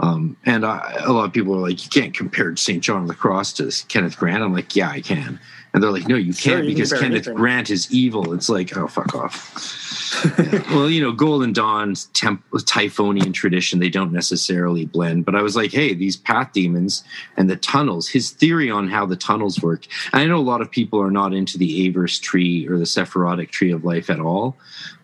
Um, 0.00 0.36
and 0.44 0.66
I, 0.66 0.96
a 1.04 1.12
lot 1.12 1.24
of 1.26 1.32
people 1.32 1.54
are 1.54 1.60
like, 1.60 1.82
you 1.84 1.88
can't 1.90 2.12
compare 2.14 2.54
St. 2.56 2.82
John 2.82 3.02
of 3.02 3.08
the 3.08 3.14
Cross 3.14 3.54
to 3.54 3.70
Kenneth 3.88 4.18
Grant. 4.18 4.42
I'm 4.42 4.52
like, 4.52 4.74
yeah, 4.74 4.90
I 4.90 5.00
can. 5.00 5.38
And 5.74 5.82
they're 5.82 5.90
like, 5.90 6.06
no, 6.06 6.16
you 6.16 6.32
Sure, 6.32 6.56
can't 6.56 6.64
you 6.66 6.70
can 6.70 6.76
because 6.76 6.90
compare 6.92 7.08
Kenneth 7.08 7.26
anything. 7.28 7.34
Grant 7.34 7.70
is 7.70 7.90
evil. 7.92 8.34
It's 8.34 8.48
like, 8.48 8.76
oh, 8.76 8.88
fuck 8.88 9.14
off. 9.14 9.78
Yeah. 10.26 10.62
Well, 10.70 10.90
you 10.90 11.00
know, 11.00 11.12
Golden 11.12 11.52
Dawn's 11.54 12.04
temp- 12.12 12.44
Typhonian 12.52 13.32
tradition, 13.32 13.80
they 13.80 13.88
don't 13.88 14.12
necessarily 14.12 14.84
blend. 14.84 15.24
But 15.24 15.34
I 15.34 15.42
was 15.42 15.56
like, 15.56 15.72
hey, 15.72 15.94
these 15.94 16.16
path 16.16 16.52
demons 16.52 17.02
and 17.38 17.48
the 17.48 17.56
tunnels, 17.56 18.08
his 18.08 18.30
theory 18.30 18.70
on 18.70 18.88
how 18.88 19.06
the 19.06 19.16
tunnels 19.16 19.62
work. 19.62 19.86
And 20.12 20.22
I 20.22 20.26
know 20.26 20.36
a 20.36 20.42
lot 20.42 20.60
of 20.60 20.70
people 20.70 21.00
are 21.00 21.10
not 21.10 21.32
into 21.32 21.56
the 21.56 21.88
Averse 21.88 22.18
tree 22.18 22.68
or 22.68 22.76
the 22.78 22.84
Sephirotic 22.84 23.50
tree 23.50 23.72
of 23.72 23.84
life 23.84 24.10
at 24.10 24.20
all, 24.20 24.56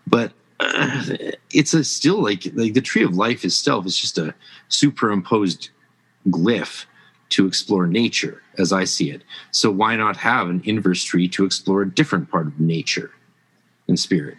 but 0.05 0.31
uh, 0.59 1.03
it's 1.51 1.73
a 1.73 1.83
still 1.83 2.21
like 2.21 2.45
like 2.53 2.73
the 2.73 2.81
tree 2.81 3.03
of 3.03 3.15
life 3.15 3.43
itself 3.43 3.85
is 3.85 3.97
just 3.97 4.17
a 4.17 4.33
superimposed 4.67 5.69
glyph 6.27 6.85
to 7.29 7.47
explore 7.47 7.87
nature 7.87 8.41
as 8.57 8.73
I 8.73 8.83
see 8.83 9.11
it. 9.11 9.23
So 9.51 9.71
why 9.71 9.95
not 9.95 10.17
have 10.17 10.49
an 10.49 10.61
inverse 10.65 11.03
tree 11.03 11.27
to 11.29 11.45
explore 11.45 11.81
a 11.83 11.89
different 11.89 12.29
part 12.29 12.47
of 12.47 12.59
nature 12.59 13.11
and 13.87 13.99
spirit? 13.99 14.37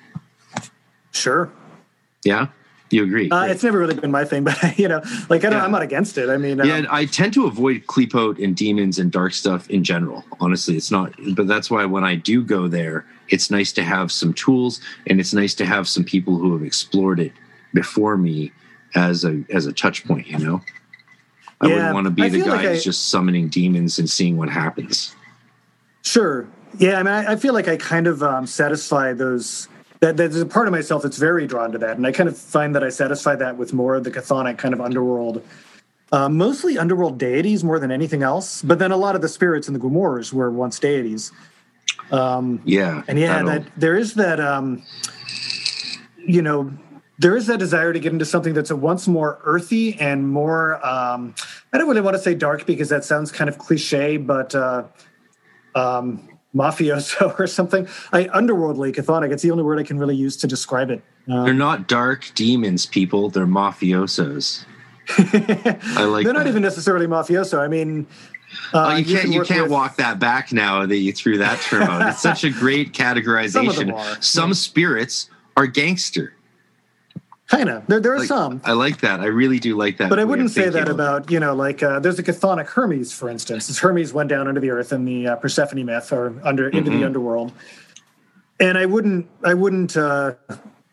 sure 1.12 1.50
Yeah, 2.24 2.48
you 2.90 3.02
agree? 3.04 3.30
Uh, 3.30 3.44
it's 3.44 3.62
never 3.64 3.78
really 3.78 3.94
been 3.94 4.10
my 4.10 4.24
thing, 4.24 4.44
but 4.50 4.78
you 4.78 4.88
know, 4.88 5.00
like 5.28 5.44
I 5.44 5.50
don't, 5.50 5.58
Yeah. 5.58 5.64
I'm 5.64 5.72
not 5.72 5.82
against 5.82 6.18
it. 6.18 6.28
I 6.28 6.36
mean, 6.36 6.60
um, 6.60 6.68
yeah, 6.68 6.86
I 6.90 7.04
tend 7.06 7.32
to 7.34 7.46
avoid 7.46 7.86
Qliphoth 7.86 8.42
and 8.42 8.54
demons 8.56 8.98
and 8.98 9.10
dark 9.10 9.32
stuff 9.32 9.68
in 9.70 9.84
general. 9.84 10.24
Honestly, 10.40 10.76
it's 10.76 10.90
not, 10.90 11.12
but 11.34 11.46
that's 11.46 11.70
why 11.70 11.84
when 11.84 12.04
I 12.04 12.14
do 12.14 12.42
go 12.44 12.68
there, 12.68 13.06
it's 13.28 13.50
nice 13.50 13.72
to 13.72 13.82
have 13.82 14.10
some 14.10 14.34
tools 14.34 14.80
and 15.06 15.20
it's 15.20 15.32
nice 15.32 15.54
to 15.54 15.66
have 15.66 15.88
some 15.88 16.04
people 16.04 16.36
who 16.36 16.52
have 16.52 16.64
explored 16.64 17.20
it 17.20 17.32
before 17.74 18.16
me 18.16 18.52
as 18.94 19.24
a 19.24 19.44
as 19.50 19.66
a 19.66 19.72
touch 19.72 20.04
point. 20.04 20.26
You 20.26 20.38
know, 20.38 20.60
I 21.61 21.69
Yeah, 21.69 21.74
wouldn't 21.74 21.95
want 21.95 22.05
to 22.07 22.11
be 22.11 22.23
I 22.23 22.28
the 22.28 22.39
guy 22.41 22.47
like 22.47 22.61
who's 22.66 22.81
I- 22.81 22.82
just 22.85 23.09
summoning 23.11 23.49
demons 23.49 23.99
and 23.99 24.09
seeing 24.09 24.37
what 24.37 24.49
happens. 24.49 25.15
sure. 26.03 26.47
Yeah, 26.78 26.99
I 27.01 27.03
mean, 27.03 27.12
I, 27.12 27.32
I 27.32 27.37
feel 27.37 27.53
like 27.53 27.66
I 27.69 27.77
kind 27.77 28.07
of 28.07 28.23
um, 28.23 28.47
satisfy 28.47 29.12
those. 29.12 29.69
That 29.99 30.16
there's 30.16 30.41
a 30.41 30.47
part 30.47 30.66
of 30.66 30.73
myself 30.73 31.03
that's 31.03 31.19
very 31.19 31.47
drawn 31.47 31.73
to 31.73 31.78
that, 31.78 31.97
and 31.99 32.07
I 32.07 32.12
kind 32.12 32.28
of 32.28 32.39
find 32.39 32.74
that 32.74 32.82
I 32.85 32.89
satisfy 32.89 33.35
that 33.37 33.57
with 33.59 33.74
more 33.74 33.97
of 33.97 34.05
the 34.05 34.11
chthonic 34.11 34.57
kind 34.57 34.73
of 34.73 34.81
underworld, 34.81 35.43
uh, 36.12 36.28
mostly 36.31 36.78
underworld 36.78 37.19
deities 37.19 37.62
more 37.65 37.78
than 37.78 37.91
anything 37.91 38.23
else. 38.23 38.62
But 38.62 38.78
then 38.78 38.93
a 38.93 38.97
lot 38.97 39.15
of 39.15 39.20
the 39.20 39.28
spirits 39.28 39.66
in 39.69 39.74
the 39.74 39.81
Grimoires 39.81 40.32
were 40.32 40.51
once 40.51 40.78
deities. 40.78 41.32
Um, 42.12 42.62
Yeah, 42.65 43.03
and 43.09 43.19
yeah, 43.19 43.43
that 43.43 43.65
there 43.77 43.97
is 43.97 44.15
that. 44.15 44.41
Um, 44.41 44.82
you 46.27 46.41
know, 46.43 46.73
there 47.20 47.36
is 47.36 47.47
that 47.48 47.59
desire 47.59 47.92
to 47.92 48.01
get 48.01 48.12
into 48.14 48.24
something 48.24 48.55
that's 48.55 48.70
a 48.70 48.76
once 48.76 49.06
more 49.06 49.40
earthy 49.44 49.94
and 50.01 50.26
more. 50.26 50.84
Um, 50.84 51.34
I 51.72 51.76
don't 51.78 51.86
really 51.86 52.01
want 52.01 52.16
to 52.16 52.22
say 52.22 52.34
dark 52.34 52.64
because 52.66 52.88
that 52.88 53.05
sounds 53.05 53.30
kind 53.30 53.51
of 53.51 53.59
cliche, 53.59 54.16
but 54.16 54.55
uh, 54.55 54.84
um, 55.74 56.26
mafioso 56.55 57.38
or 57.38 57.47
something. 57.47 57.86
I 58.12 58.24
underworldly 58.24 58.94
chthonic. 58.94 59.32
It's 59.32 59.42
the 59.42 59.51
only 59.51 59.64
word 59.64 59.78
I 59.78 59.82
can 59.82 59.98
really 59.98 60.16
use 60.16 60.36
to 60.38 60.47
describe 60.47 60.88
it. 60.90 61.02
Um, 61.30 61.44
they're 61.44 61.52
not 61.55 61.86
dark 61.88 62.30
demons, 62.34 62.86
people. 62.86 63.28
They're 63.28 63.47
mafiosos. 63.47 64.64
I 65.18 66.05
like. 66.05 66.24
they're 66.24 66.32
not 66.32 66.47
even 66.47 66.62
necessarily 66.62 67.06
mafioso. 67.06 67.59
I 67.60 67.68
mean, 67.68 68.06
uh, 68.72 68.92
Oh, 68.92 68.97
you 68.97 69.05
can't 69.05 69.24
can 69.24 69.32
you 69.32 69.42
can't 69.42 69.64
with- 69.64 69.72
walk 69.72 69.97
that 69.97 70.18
back 70.18 70.52
now 70.55 70.86
that 70.86 70.97
you 70.97 71.12
threw 71.12 71.36
that 71.38 71.60
term 71.60 71.82
out. 71.82 72.09
It's 72.09 72.22
such 72.22 72.44
a 72.44 72.51
great 72.51 72.92
categorization. 72.94 73.51
Some 73.52 73.68
of 73.68 73.76
them 73.76 73.92
are, 73.92 74.22
Some 74.22 74.51
yeah. 74.51 74.55
spirits 74.55 75.28
are 75.59 75.66
gangster. 75.66 76.32
Kind 77.51 77.68
of. 77.68 77.85
There, 77.89 77.98
there 77.98 78.12
are 78.14 78.18
Like, 78.20 78.28
some. 78.28 78.60
I 78.64 78.72
like 78.72 79.01
that. 79.01 79.18
I 79.20 79.27
really 79.27 79.59
do 79.59 79.77
like 79.77 79.97
that. 79.97 80.09
But 80.09 80.20
I 80.20 80.24
wouldn't 80.24 80.51
say 80.52 80.68
that 80.68 80.89
about, 80.89 81.31
you 81.32 81.40
know, 81.40 81.52
like 81.55 81.82
uh, 81.82 81.98
there's 81.98 82.18
a 82.18 82.22
chthonic 82.22 82.66
Hermes, 82.68 83.12
for 83.12 83.28
instance. 83.28 83.68
As 83.68 83.78
Hermes 83.78 84.12
went 84.12 84.28
down 84.28 84.47
into 84.47 84.60
the 84.60 84.70
earth 84.70 84.93
in 84.93 85.05
the 85.05 85.27
uh, 85.28 85.36
Persephone 85.36 85.85
myth 85.85 86.12
or 86.12 86.32
under 86.44 86.68
into 86.68 86.90
Mhm. 86.93 87.01
the 87.01 87.05
underworld. 87.06 87.52
And 88.60 88.78
I 88.78 88.86
wouldn't, 88.86 89.27
I 89.44 89.55
wouldn't 89.55 89.97
uh, 89.97 90.35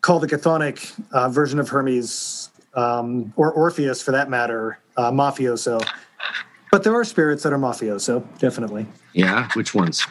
call 0.02 0.20
the 0.20 0.26
chthonic 0.28 1.00
uh, 1.12 1.30
version 1.30 1.60
of 1.60 1.70
Hermes 1.70 2.50
um, 2.74 3.34
or 3.36 3.52
Orpheus, 3.52 4.02
for 4.02 4.12
that 4.12 4.30
matter, 4.30 4.80
uh, 4.98 5.12
mafioso. 5.12 5.86
But 6.72 6.84
there 6.84 6.94
are 6.96 7.04
spirits 7.04 7.44
that 7.44 7.54
are 7.54 7.58
mafioso, 7.60 8.24
definitely. 8.40 8.88
Yeah, 9.14 9.48
which 9.54 9.74
ones? 9.76 10.06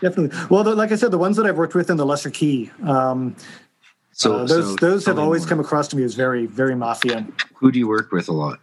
Definitely. 0.00 0.30
Well, 0.50 0.62
the, 0.64 0.74
like 0.74 0.92
I 0.92 0.96
said, 0.96 1.10
the 1.12 1.18
ones 1.18 1.36
that 1.36 1.46
I've 1.46 1.56
worked 1.56 1.74
with 1.74 1.88
in 1.90 1.96
the 1.96 2.06
Lesser 2.06 2.30
Key, 2.30 2.70
um, 2.84 3.34
So 4.14 4.36
uh, 4.36 4.46
those 4.46 4.70
so 4.70 4.76
those 4.76 5.06
have 5.06 5.18
always 5.18 5.42
more. 5.42 5.48
come 5.50 5.60
across 5.60 5.88
to 5.88 5.96
me 5.96 6.04
as 6.04 6.14
very, 6.14 6.46
very 6.46 6.74
mafia. 6.76 7.26
Who 7.56 7.70
do 7.72 7.78
you 7.78 7.88
work 7.88 8.12
with 8.12 8.28
a 8.28 8.32
lot? 8.32 8.60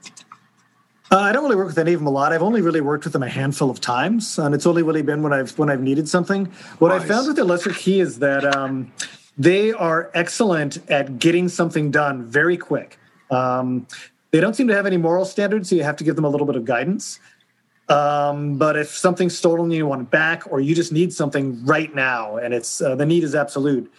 Uh, 1.11 1.19
I 1.19 1.33
don't 1.33 1.43
really 1.43 1.57
work 1.57 1.67
with 1.67 1.77
any 1.77 1.91
of 1.91 1.99
them 1.99 2.07
a 2.07 2.11
lot. 2.11 2.31
I've 2.31 2.41
only 2.41 2.61
really 2.61 2.79
worked 2.79 3.03
with 3.03 3.11
them 3.11 3.21
a 3.21 3.27
handful 3.27 3.69
of 3.69 3.81
times, 3.81 4.39
and 4.39 4.55
it's 4.55 4.65
only 4.65 4.81
really 4.81 5.01
been 5.01 5.21
when 5.21 5.33
I've 5.33 5.57
when 5.59 5.69
I've 5.69 5.81
needed 5.81 6.07
something. 6.07 6.45
What 6.79 6.93
I 6.93 6.99
Wise. 6.99 7.07
found 7.07 7.27
with 7.27 7.35
the 7.35 7.43
Lesser 7.43 7.73
Key 7.73 7.99
is 7.99 8.19
that 8.19 8.45
um, 8.55 8.93
they 9.37 9.73
are 9.73 10.09
excellent 10.13 10.89
at 10.89 11.19
getting 11.19 11.49
something 11.49 11.91
done 11.91 12.25
very 12.25 12.55
quick. 12.55 12.97
Um, 13.29 13.87
they 14.31 14.39
don't 14.39 14.55
seem 14.55 14.69
to 14.69 14.75
have 14.75 14.85
any 14.85 14.95
moral 14.95 15.25
standards, 15.25 15.69
so 15.69 15.75
you 15.75 15.83
have 15.83 15.97
to 15.97 16.05
give 16.05 16.15
them 16.15 16.23
a 16.23 16.29
little 16.29 16.47
bit 16.47 16.55
of 16.55 16.63
guidance. 16.63 17.19
Um, 17.89 18.57
but 18.57 18.77
if 18.77 18.87
something's 18.87 19.37
stolen, 19.37 19.69
you 19.69 19.85
want 19.85 20.03
it 20.03 20.11
back, 20.11 20.49
or 20.49 20.61
you 20.61 20.73
just 20.73 20.93
need 20.93 21.11
something 21.11 21.65
right 21.65 21.93
now, 21.93 22.37
and 22.37 22.53
it's 22.53 22.81
uh, 22.81 22.95
the 22.95 23.05
need 23.05 23.25
is 23.25 23.35
absolute. 23.35 23.91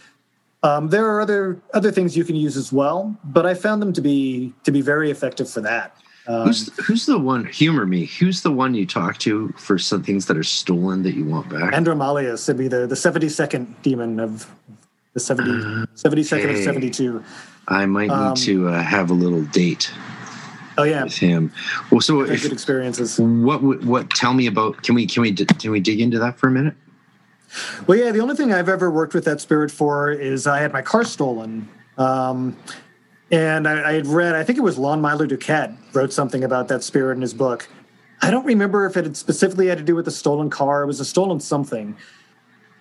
Um, 0.64 0.89
there 0.89 1.06
are 1.06 1.20
other 1.20 1.60
other 1.74 1.90
things 1.90 2.16
you 2.16 2.24
can 2.24 2.36
use 2.36 2.56
as 2.56 2.72
well, 2.72 3.16
but 3.24 3.47
I 3.47 3.55
found 3.55 3.82
them 3.82 3.93
to 3.94 4.01
be 4.01 4.52
to 4.64 4.70
be 4.70 4.80
very 4.80 5.10
effective 5.10 5.51
for 5.51 5.60
that. 5.62 5.97
Um, 6.28 6.47
Who's 6.47 6.70
who's 6.86 7.06
the 7.06 7.18
one? 7.18 7.47
Humor 7.47 7.84
me. 7.84 8.05
Who's 8.05 8.43
the 8.43 8.52
one 8.52 8.74
you 8.74 8.86
talk 8.86 9.18
to 9.18 9.48
for 9.59 9.76
some 9.76 10.05
things 10.05 10.26
that 10.26 10.36
are 10.36 10.44
stolen 10.44 11.02
that 11.02 11.14
you 11.14 11.24
want 11.24 11.48
back? 11.48 11.72
Andromalius 11.74 12.47
would 12.47 12.59
be 12.59 12.68
the, 12.68 12.86
the 12.86 12.94
72nd 12.94 13.66
demon 13.82 14.20
of 14.20 14.48
the 15.14 15.20
70, 15.20 15.51
72nd 15.97 16.39
Okay. 16.44 16.59
of 16.59 16.64
72. 16.64 17.24
I 17.66 17.86
might 17.86 18.06
need 18.06 18.12
um, 18.12 18.34
to 18.36 18.68
uh, 18.68 18.80
have 18.82 19.10
a 19.10 19.14
little 19.14 19.43
date 19.47 19.90
Oh, 20.78 20.84
yeah. 20.84 21.02
with 21.05 21.16
him. 21.16 21.52
Well, 21.90 22.01
so 22.01 22.20
if, 22.20 22.40
good 22.43 22.52
experiences. 22.52 23.18
what 23.18 23.62
would- 23.64 23.84
what? 23.84 24.09
Tell 24.10 24.32
me 24.32 24.47
about. 24.47 24.80
Can 24.84 24.94
we 24.94 25.06
can 25.06 25.22
we 25.22 25.32
can 25.34 25.72
we 25.72 25.80
dig 25.80 26.01
into 26.01 26.20
that 26.20 26.39
for 26.39 26.47
a 26.47 26.52
minute? 26.52 26.74
Well, 27.86 27.98
yeah, 27.98 28.10
the 28.10 28.20
only 28.20 28.34
thing 28.34 28.52
I've 28.52 28.68
ever 28.68 28.90
worked 28.90 29.14
with 29.14 29.24
that 29.24 29.40
spirit 29.40 29.70
for 29.70 30.10
is 30.10 30.46
I 30.46 30.60
had 30.60 30.72
my 30.72 30.82
car 30.82 31.04
stolen. 31.04 31.68
Um, 31.98 32.56
and 33.30 33.68
I, 33.68 33.90
I 33.90 33.92
had 33.92 34.06
read, 34.06 34.34
I 34.34 34.44
think 34.44 34.58
it 34.58 34.62
was 34.62 34.78
Lon 34.78 35.00
Milo 35.00 35.26
DuQuette 35.26 35.76
wrote 35.94 36.12
something 36.12 36.44
about 36.44 36.68
that 36.68 36.82
spirit 36.82 37.16
in 37.16 37.22
his 37.22 37.34
book. 37.34 37.68
I 38.20 38.30
don't 38.30 38.46
remember 38.46 38.86
if 38.86 38.96
it 38.96 39.04
had 39.04 39.16
specifically 39.16 39.66
had 39.66 39.78
to 39.78 39.84
do 39.84 39.94
with 39.94 40.04
the 40.04 40.10
stolen 40.10 40.50
car. 40.50 40.82
It 40.82 40.86
was 40.86 41.00
a 41.00 41.04
stolen 41.04 41.40
something. 41.40 41.96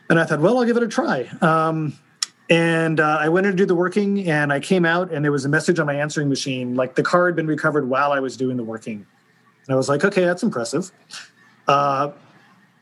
And 0.09 0.19
I 0.19 0.25
thought, 0.25 0.39
well, 0.39 0.57
I'll 0.57 0.65
give 0.65 0.77
it 0.77 0.83
a 0.83 0.87
try. 0.87 1.29
Um, 1.41 1.97
And 2.49 2.99
uh, 2.99 3.17
I 3.17 3.29
went 3.29 3.47
in 3.47 3.53
to 3.53 3.57
do 3.57 3.65
the 3.65 3.75
working, 3.75 4.27
and 4.29 4.51
I 4.51 4.59
came 4.59 4.83
out, 4.83 5.09
and 5.09 5.23
there 5.23 5.31
was 5.31 5.45
a 5.45 5.49
message 5.49 5.79
on 5.79 5.85
my 5.85 5.95
answering 5.95 6.27
machine, 6.27 6.75
like 6.75 6.95
the 6.95 7.03
car 7.03 7.25
had 7.27 7.33
been 7.33 7.47
recovered 7.47 7.87
while 7.87 8.11
I 8.11 8.19
was 8.19 8.35
doing 8.35 8.57
the 8.57 8.63
working. 8.63 9.05
And 9.65 9.73
I 9.73 9.75
was 9.75 9.87
like, 9.87 10.03
okay, 10.03 10.25
that's 10.25 10.43
impressive. 10.43 10.91
Uh, 11.65 12.11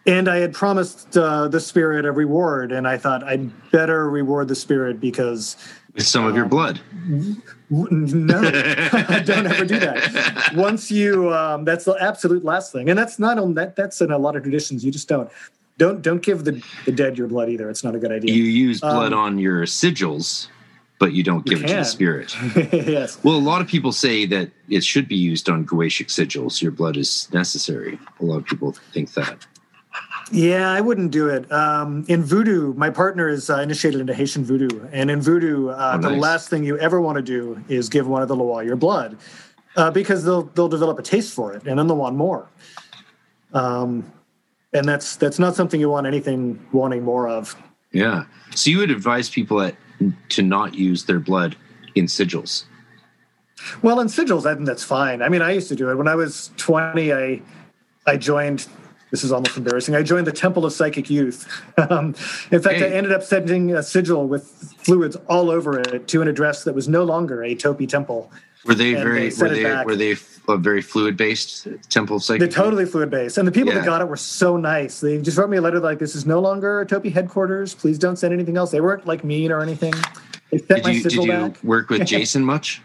and 0.06 0.28
I 0.30 0.38
had 0.38 0.54
promised 0.54 1.18
uh, 1.18 1.48
the 1.48 1.60
spirit 1.60 2.06
a 2.06 2.12
reward, 2.12 2.72
and 2.72 2.88
I 2.88 2.98
thought 2.98 3.24
I'd 3.24 3.72
better 3.72 4.10
reward 4.10 4.48
the 4.48 4.56
spirit 4.56 5.00
because 5.00 5.56
with 5.94 6.06
some 6.08 6.26
of 6.26 6.36
your 6.36 6.46
Um, 6.46 6.50
blood. 6.50 6.80
no, 7.70 8.42
don't 9.26 9.48
ever 9.48 9.66
do 9.66 9.80
that. 9.80 10.52
Once 10.56 10.92
you, 10.92 11.34
um, 11.34 11.66
that's 11.66 11.86
the 11.86 11.96
absolute 12.00 12.44
last 12.46 12.72
thing, 12.72 12.90
and 12.90 12.98
that's 12.98 13.20
not 13.20 13.38
on 13.38 13.54
that. 13.56 13.76
That's 13.76 14.00
in 14.02 14.12
a 14.12 14.18
lot 14.18 14.36
of 14.36 14.44
traditions. 14.44 14.84
You 14.86 14.92
just 14.92 15.08
don't, 15.08 15.30
don't, 15.78 16.02
don't 16.02 16.22
give 16.22 16.44
the, 16.46 16.64
the 16.86 16.92
dead 16.92 17.18
your 17.18 17.28
blood 17.28 17.50
either. 17.50 17.70
It's 17.70 17.84
not 17.84 17.96
a 17.96 18.00
good 18.00 18.12
idea. 18.12 18.34
You 18.34 18.44
use 18.44 18.80
blood 18.82 19.14
Um, 19.14 19.20
on 19.20 19.40
your 19.40 19.64
sigils, 19.66 20.48
but 21.00 21.14
you 21.14 21.24
don't 21.24 21.46
You 21.48 21.56
give 21.58 21.64
it 21.66 21.68
to 21.70 21.76
the 21.76 21.84
spirit. 21.86 22.36
yes. 22.74 23.18
Well, 23.24 23.36
a 23.36 23.40
lot 23.40 23.62
of 23.62 23.68
people 23.68 23.92
say 23.92 24.26
that 24.28 24.52
it 24.70 24.84
should 24.84 25.08
be 25.08 25.16
used 25.16 25.50
on 25.50 25.66
Goetic 25.66 26.08
sigils. 26.08 26.62
Your 26.62 26.72
blood 26.72 26.98
is 26.98 27.28
necessary. 27.34 28.00
A 28.20 28.26
lot 28.26 28.38
of 28.38 28.46
people 28.46 28.74
think 28.94 29.14
that. 29.14 29.46
Yeah, 30.32 30.72
I 30.72 30.80
wouldn't 30.82 31.12
do 31.12 31.28
it. 31.28 31.52
Um, 31.52 32.06
in 32.08 32.24
voodoo, 32.24 32.74
my 32.76 32.90
partner 32.90 33.30
is 33.30 33.50
uh, 33.50 33.60
initiated 33.60 34.00
into 34.00 34.14
Haitian 34.14 34.46
voodoo, 34.46 34.88
and 34.92 35.10
in 35.10 35.22
voodoo, 35.22 35.70
uh, 35.70 35.94
Oh, 35.96 36.02
the 36.02 36.16
last 36.16 36.50
thing 36.50 36.64
you 36.64 36.78
ever 36.78 37.02
want 37.02 37.16
to 37.16 37.22
do 37.22 37.64
is 37.68 37.90
give 37.90 38.08
one 38.08 38.22
of 38.22 38.28
the 38.28 38.36
Loa 38.36 38.64
your 38.64 38.76
blood, 38.76 39.18
uh, 39.76 39.90
because 39.90 40.24
they'll 40.24 40.44
they'll 40.44 40.70
develop 40.70 41.00
a 41.00 41.02
taste 41.02 41.34
for 41.34 41.54
it, 41.54 41.64
and 41.66 41.80
then 41.80 41.88
they'll 41.88 41.98
want 41.98 42.16
more. 42.16 42.48
Um, 43.54 44.12
and 44.74 44.88
that's 44.88 45.16
that's 45.16 45.40
not 45.40 45.56
something 45.56 45.80
you 45.80 45.90
want 45.90 46.06
anything 46.06 46.64
wanting 46.72 47.04
more 47.04 47.28
of. 47.28 47.56
Yeah. 47.92 48.26
So 48.54 48.70
you 48.70 48.78
would 48.78 48.92
advise 48.92 49.30
people 49.30 49.58
that, 49.58 49.76
to 50.30 50.44
not 50.44 50.76
use 50.76 51.06
their 51.06 51.20
blood 51.20 51.56
in 51.96 52.06
sigils. 52.06 52.66
Well, 53.82 54.00
in 54.00 54.08
sigils, 54.08 54.46
I 54.46 54.54
think 54.54 54.68
that's 54.68 54.84
fine. 54.84 55.24
I 55.24 55.30
mean, 55.30 55.42
I 55.42 55.52
used 55.52 55.70
to 55.70 55.76
do 55.76 55.90
it 55.90 55.96
when 55.96 56.08
I 56.08 56.14
was 56.14 56.52
twenty. 56.56 57.12
I 57.14 57.42
I 58.06 58.16
joined. 58.16 58.68
This 59.12 59.24
is 59.24 59.32
almost 59.32 59.58
embarrassing. 59.58 59.96
I 59.96 60.04
joined 60.04 60.28
the 60.28 60.32
Temple 60.32 60.66
of 60.66 60.74
Psychic 60.74 61.10
Youth. 61.10 61.48
Um, 61.90 62.14
in 62.52 62.62
fact, 62.62 62.82
I 62.82 62.88
ended 62.90 63.14
up 63.14 63.24
sending 63.24 63.74
a 63.74 63.82
sigil 63.82 64.28
with 64.28 64.46
fluids 64.80 65.16
all 65.30 65.50
over 65.50 65.80
it 65.80 66.08
to 66.10 66.22
an 66.22 66.28
address 66.28 66.66
that 66.66 66.76
was 66.76 66.90
no 66.90 67.04
longer 67.06 67.42
a 67.42 67.56
TOPY 67.56 67.88
temple. 67.88 68.30
Were 68.66 68.76
they 68.76 68.94
And 68.96 69.04
very 69.04 69.30
they 69.30 69.42
were 69.42 69.50
they 69.50 69.64
back. 69.64 69.86
were 69.86 69.96
they 69.96 70.16
A 70.50 70.58
very 70.58 70.82
fluid 70.82 71.16
based 71.16 71.68
temple 71.90 72.18
of 72.18 72.24
psychic? 72.24 72.42
They're 72.42 72.50
totally 72.64 72.86
fluid 72.86 73.10
based, 73.10 73.38
and 73.38 73.48
the 73.48 73.52
people 73.52 73.72
Yeah. 73.74 73.80
that 73.80 73.86
got 73.86 74.02
it 74.02 74.10
were 74.10 74.18
so 74.18 74.58
nice. 74.58 75.00
They 75.00 75.20
just 75.22 75.38
wrote 75.38 75.50
me 75.50 75.56
a 75.58 75.62
letter 75.62 75.80
like, 75.80 76.00
"This 76.00 76.16
is 76.16 76.26
no 76.26 76.40
longer 76.42 76.82
a 76.82 76.86
TOPY 76.86 77.12
headquarters. 77.14 77.74
Please 77.74 77.98
don't 77.98 78.18
send 78.18 78.34
anything 78.34 78.58
else." 78.58 78.72
They 78.72 78.82
weren't 78.82 79.08
like 79.08 79.24
mean 79.24 79.52
or 79.52 79.62
anything. 79.62 79.94
They 80.52 80.58
sent 80.58 80.68
Did 80.68 80.84
my 80.84 80.90
you 80.92 81.04
did 81.04 81.14
you 81.14 81.28
back. 81.28 81.64
work 81.64 81.90
with 81.90 82.06
Jason 82.14 82.44
much? 82.44 82.82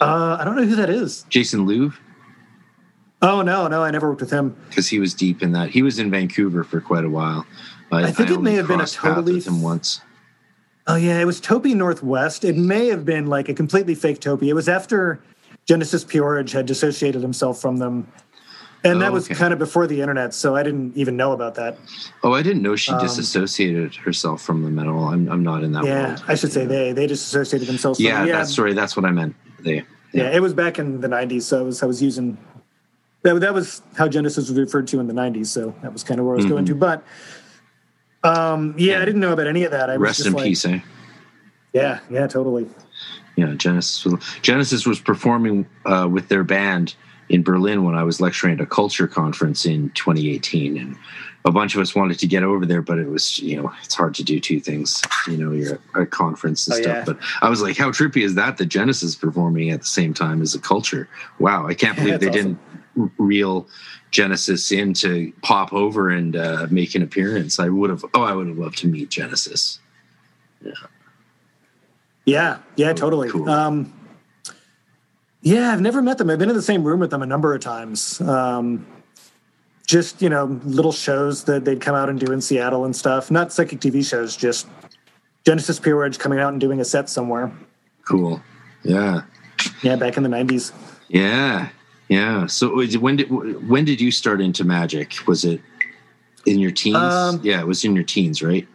Uh, 0.00 0.38
I 0.40 0.44
don't 0.44 0.56
know 0.56 0.64
who 0.64 0.76
that 0.76 0.90
is. 0.90 1.26
Jason 1.28 1.66
Louv? 1.66 1.94
Oh 3.22 3.40
no, 3.42 3.68
no, 3.68 3.82
I 3.84 3.90
never 3.90 4.08
worked 4.08 4.20
with 4.20 4.30
him. 4.30 4.56
because 4.68 4.88
he 4.88 4.98
was 4.98 5.14
deep 5.14 5.42
in 5.42 5.52
that. 5.52 5.70
He 5.70 5.82
was 5.82 5.98
in 5.98 6.10
Vancouver 6.10 6.64
for 6.64 6.80
quite 6.80 7.04
a 7.04 7.08
while. 7.10 7.46
I 7.92 8.10
think 8.10 8.30
it 8.30 8.40
may 8.40 8.54
have 8.54 8.66
been 8.68 8.80
a 8.80 8.86
totally 8.86 9.34
with 9.34 9.46
him 9.46 9.62
once. 9.62 10.00
Oh 10.88 10.96
yeah, 10.96 11.20
it 11.20 11.24
was 11.26 11.40
TOPY 11.40 11.74
Northwest. 11.74 12.42
It 12.44 12.56
may 12.56 12.88
have 12.88 13.04
been 13.04 13.26
like 13.26 13.48
a 13.48 13.54
completely 13.54 13.94
fake 13.94 14.18
TOPY. 14.20 14.48
It 14.48 14.54
was 14.54 14.68
after 14.68 15.20
Genesis 15.66 16.02
P-Orridge 16.02 16.50
had 16.52 16.66
dissociated 16.66 17.22
himself 17.22 17.60
from 17.60 17.76
them. 17.76 18.08
And 18.82 19.00
that 19.00 19.10
Oh, 19.10 19.12
was 19.12 19.26
okay. 19.26 19.34
kind 19.36 19.52
of 19.52 19.60
before 19.60 19.86
the 19.86 20.00
internet, 20.00 20.34
so 20.34 20.56
I 20.56 20.64
didn't 20.64 20.96
even 20.96 21.16
know 21.16 21.30
about 21.30 21.54
that. 21.54 21.78
Oh, 22.24 22.32
I 22.34 22.42
didn't 22.42 22.62
know 22.62 22.74
she 22.74 22.90
Um, 22.90 23.00
disassociated 23.00 23.94
herself 23.94 24.42
from 24.42 24.64
them 24.64 24.76
at 24.80 24.88
all. 24.88 25.04
I'm, 25.04 25.28
I'm 25.30 25.44
not 25.44 25.62
in 25.62 25.70
that 25.72 25.84
yeah, 25.84 26.06
world. 26.08 26.24
I 26.26 26.34
should 26.34 26.50
say 26.50 26.64
they 26.66 26.90
they 26.92 27.06
disassociated 27.06 27.68
themselves. 27.68 27.98
From 28.00 28.06
Yeah, 28.06 28.18
them. 28.20 28.26
yeah, 28.28 28.38
that's 28.38 28.52
sorry. 28.52 28.72
That's 28.72 28.96
what 28.96 29.04
I 29.04 29.12
meant. 29.12 29.36
They. 29.60 29.84
yeah. 30.12 30.30
It 30.32 30.42
was 30.42 30.52
back 30.52 30.80
in 30.80 31.00
the 31.00 31.06
'90s, 31.06 31.42
so 31.42 31.60
I 31.60 31.62
was 31.62 31.80
I 31.84 31.86
was 31.86 32.02
using 32.02 32.36
that. 33.22 33.40
That 33.40 33.54
was 33.54 33.82
how 33.96 34.08
Genesis 34.08 34.48
was 34.48 34.58
referred 34.58 34.86
to 34.88 35.00
in 35.00 35.06
the 35.06 35.14
'90s, 35.14 35.46
so 35.46 35.74
that 35.82 35.92
was 35.92 36.02
kind 36.04 36.20
of 36.20 36.26
where 36.26 36.34
I 36.34 36.36
was 36.36 36.46
going 36.46 36.64
to. 36.66 36.74
But 36.74 37.04
um, 38.24 38.74
yeah, 38.78 39.00
I 39.00 39.04
didn't 39.04 39.20
know 39.20 39.32
about 39.32 39.46
any 39.46 39.64
of 39.64 39.70
that. 39.72 39.90
I 39.90 39.96
was 39.96 40.02
Rest 40.08 40.26
in 40.26 40.32
like, 40.32 40.44
peace, 40.44 40.64
eh? 40.64 40.80
Yeah, 41.72 42.00
yeah, 42.10 42.26
totally. 42.26 42.68
Yeah, 43.36 43.54
Genesis. 43.54 44.04
was- 44.04 44.22
Genesis 44.42 44.86
was 44.86 45.00
performing 45.00 45.66
uh, 45.86 46.08
with 46.10 46.28
their 46.28 46.44
band 46.44 46.94
in 47.28 47.42
Berlin 47.42 47.82
when 47.84 47.94
I 47.94 48.02
was 48.02 48.20
lecturing 48.20 48.54
at 48.54 48.60
a 48.60 48.66
culture 48.66 49.08
conference 49.08 49.64
in 49.64 49.88
2018, 49.90 50.76
and 50.76 50.96
a 51.46 51.50
bunch 51.50 51.74
of 51.74 51.80
us 51.80 51.94
wanted 51.94 52.18
to 52.18 52.26
get 52.26 52.42
over 52.44 52.66
there, 52.66 52.82
but 52.82 52.98
it 52.98 53.08
was 53.08 53.38
you 53.40 53.56
know 53.60 53.72
it's 53.82 53.94
hard 53.94 54.14
to 54.16 54.22
do 54.22 54.38
two 54.38 54.60
things. 54.60 55.02
You 55.26 55.38
know, 55.38 55.52
you're 55.52 55.74
at 55.74 56.02
a 56.02 56.06
conference 56.06 56.68
and 56.68 56.76
Oh, 56.76 56.82
stuff. 56.82 56.96
yeah. 56.98 57.04
But 57.04 57.18
I 57.40 57.48
was 57.48 57.62
like, 57.62 57.76
how 57.76 57.90
trippy 57.90 58.22
is 58.22 58.34
that? 58.34 58.58
That 58.58 58.66
Genesis 58.66 59.10
is 59.10 59.16
performing 59.16 59.70
at 59.70 59.80
the 59.80 59.86
same 59.86 60.12
time 60.14 60.42
as 60.42 60.54
a 60.54 60.60
culture. 60.60 61.08
Wow, 61.38 61.66
I 61.66 61.74
can't 61.74 61.96
believe 61.98 62.20
they 62.20 62.26
That's 62.26 62.36
didn't 62.36 62.58
r- 62.98 63.10
reel 63.18 63.66
Genesis 64.10 64.70
in 64.72 64.94
to 64.94 65.32
pop 65.42 65.72
over 65.72 66.10
and 66.10 66.36
uh, 66.36 66.66
make 66.70 66.94
an 66.94 67.02
appearance. 67.02 67.58
I 67.58 67.68
would 67.68 67.90
have. 67.90 68.04
Oh, 68.14 68.22
I 68.22 68.32
would 68.32 68.48
have 68.48 68.58
loved 68.58 68.78
to 68.78 68.86
meet 68.88 69.10
Genesis. 69.10 69.78
Yeah, 70.64 70.72
yeah, 72.24 72.58
Yeah. 72.76 72.92
totally. 72.92 73.30
Cool. 73.30 73.48
Um, 73.48 73.92
yeah, 75.40 75.72
I've 75.72 75.80
never 75.80 76.00
met 76.02 76.18
them. 76.18 76.30
I've 76.30 76.38
been 76.38 76.50
in 76.50 76.56
the 76.56 76.62
same 76.62 76.84
room 76.84 77.00
with 77.00 77.10
them 77.10 77.22
a 77.22 77.26
number 77.26 77.52
of 77.54 77.60
times. 77.60 78.20
Um, 78.20 78.86
just 79.86 80.22
you 80.22 80.28
know, 80.28 80.44
little 80.64 80.92
shows 80.92 81.44
that 81.44 81.64
they'd 81.64 81.80
come 81.80 81.94
out 81.96 82.08
and 82.08 82.18
do 82.20 82.32
in 82.32 82.40
Seattle 82.40 82.84
and 82.84 82.94
stuff. 82.94 83.30
Not 83.30 83.52
psychic 83.52 83.80
TV 83.80 84.08
shows, 84.08 84.36
just 84.36 84.68
Genesis 85.44 85.80
P-Orridge 85.80 86.18
coming 86.18 86.38
out 86.38 86.52
and 86.52 86.60
doing 86.60 86.80
a 86.80 86.84
set 86.84 87.10
somewhere. 87.10 87.50
Cool. 88.06 88.40
Yeah. 88.84 89.22
Yeah, 89.82 89.96
back 89.96 90.16
in 90.16 90.22
the 90.22 90.28
'90s. 90.28 90.72
Yeah, 91.08 91.68
yeah. 92.12 92.46
So 92.46 92.84
when 92.98 93.16
did 93.16 93.30
when 93.68 93.84
did 93.84 94.00
you 94.00 94.10
start 94.10 94.40
into 94.40 94.64
magic? 94.64 95.14
Was 95.26 95.44
it 95.44 95.60
in 96.46 96.58
your 96.58 96.70
teens? 96.70 96.96
Um, 96.96 97.40
yeah, 97.42 97.60
it 97.60 97.66
was 97.66 97.84
in 97.84 97.94
your 97.94 98.04
teens, 98.04 98.42
right? 98.42 98.66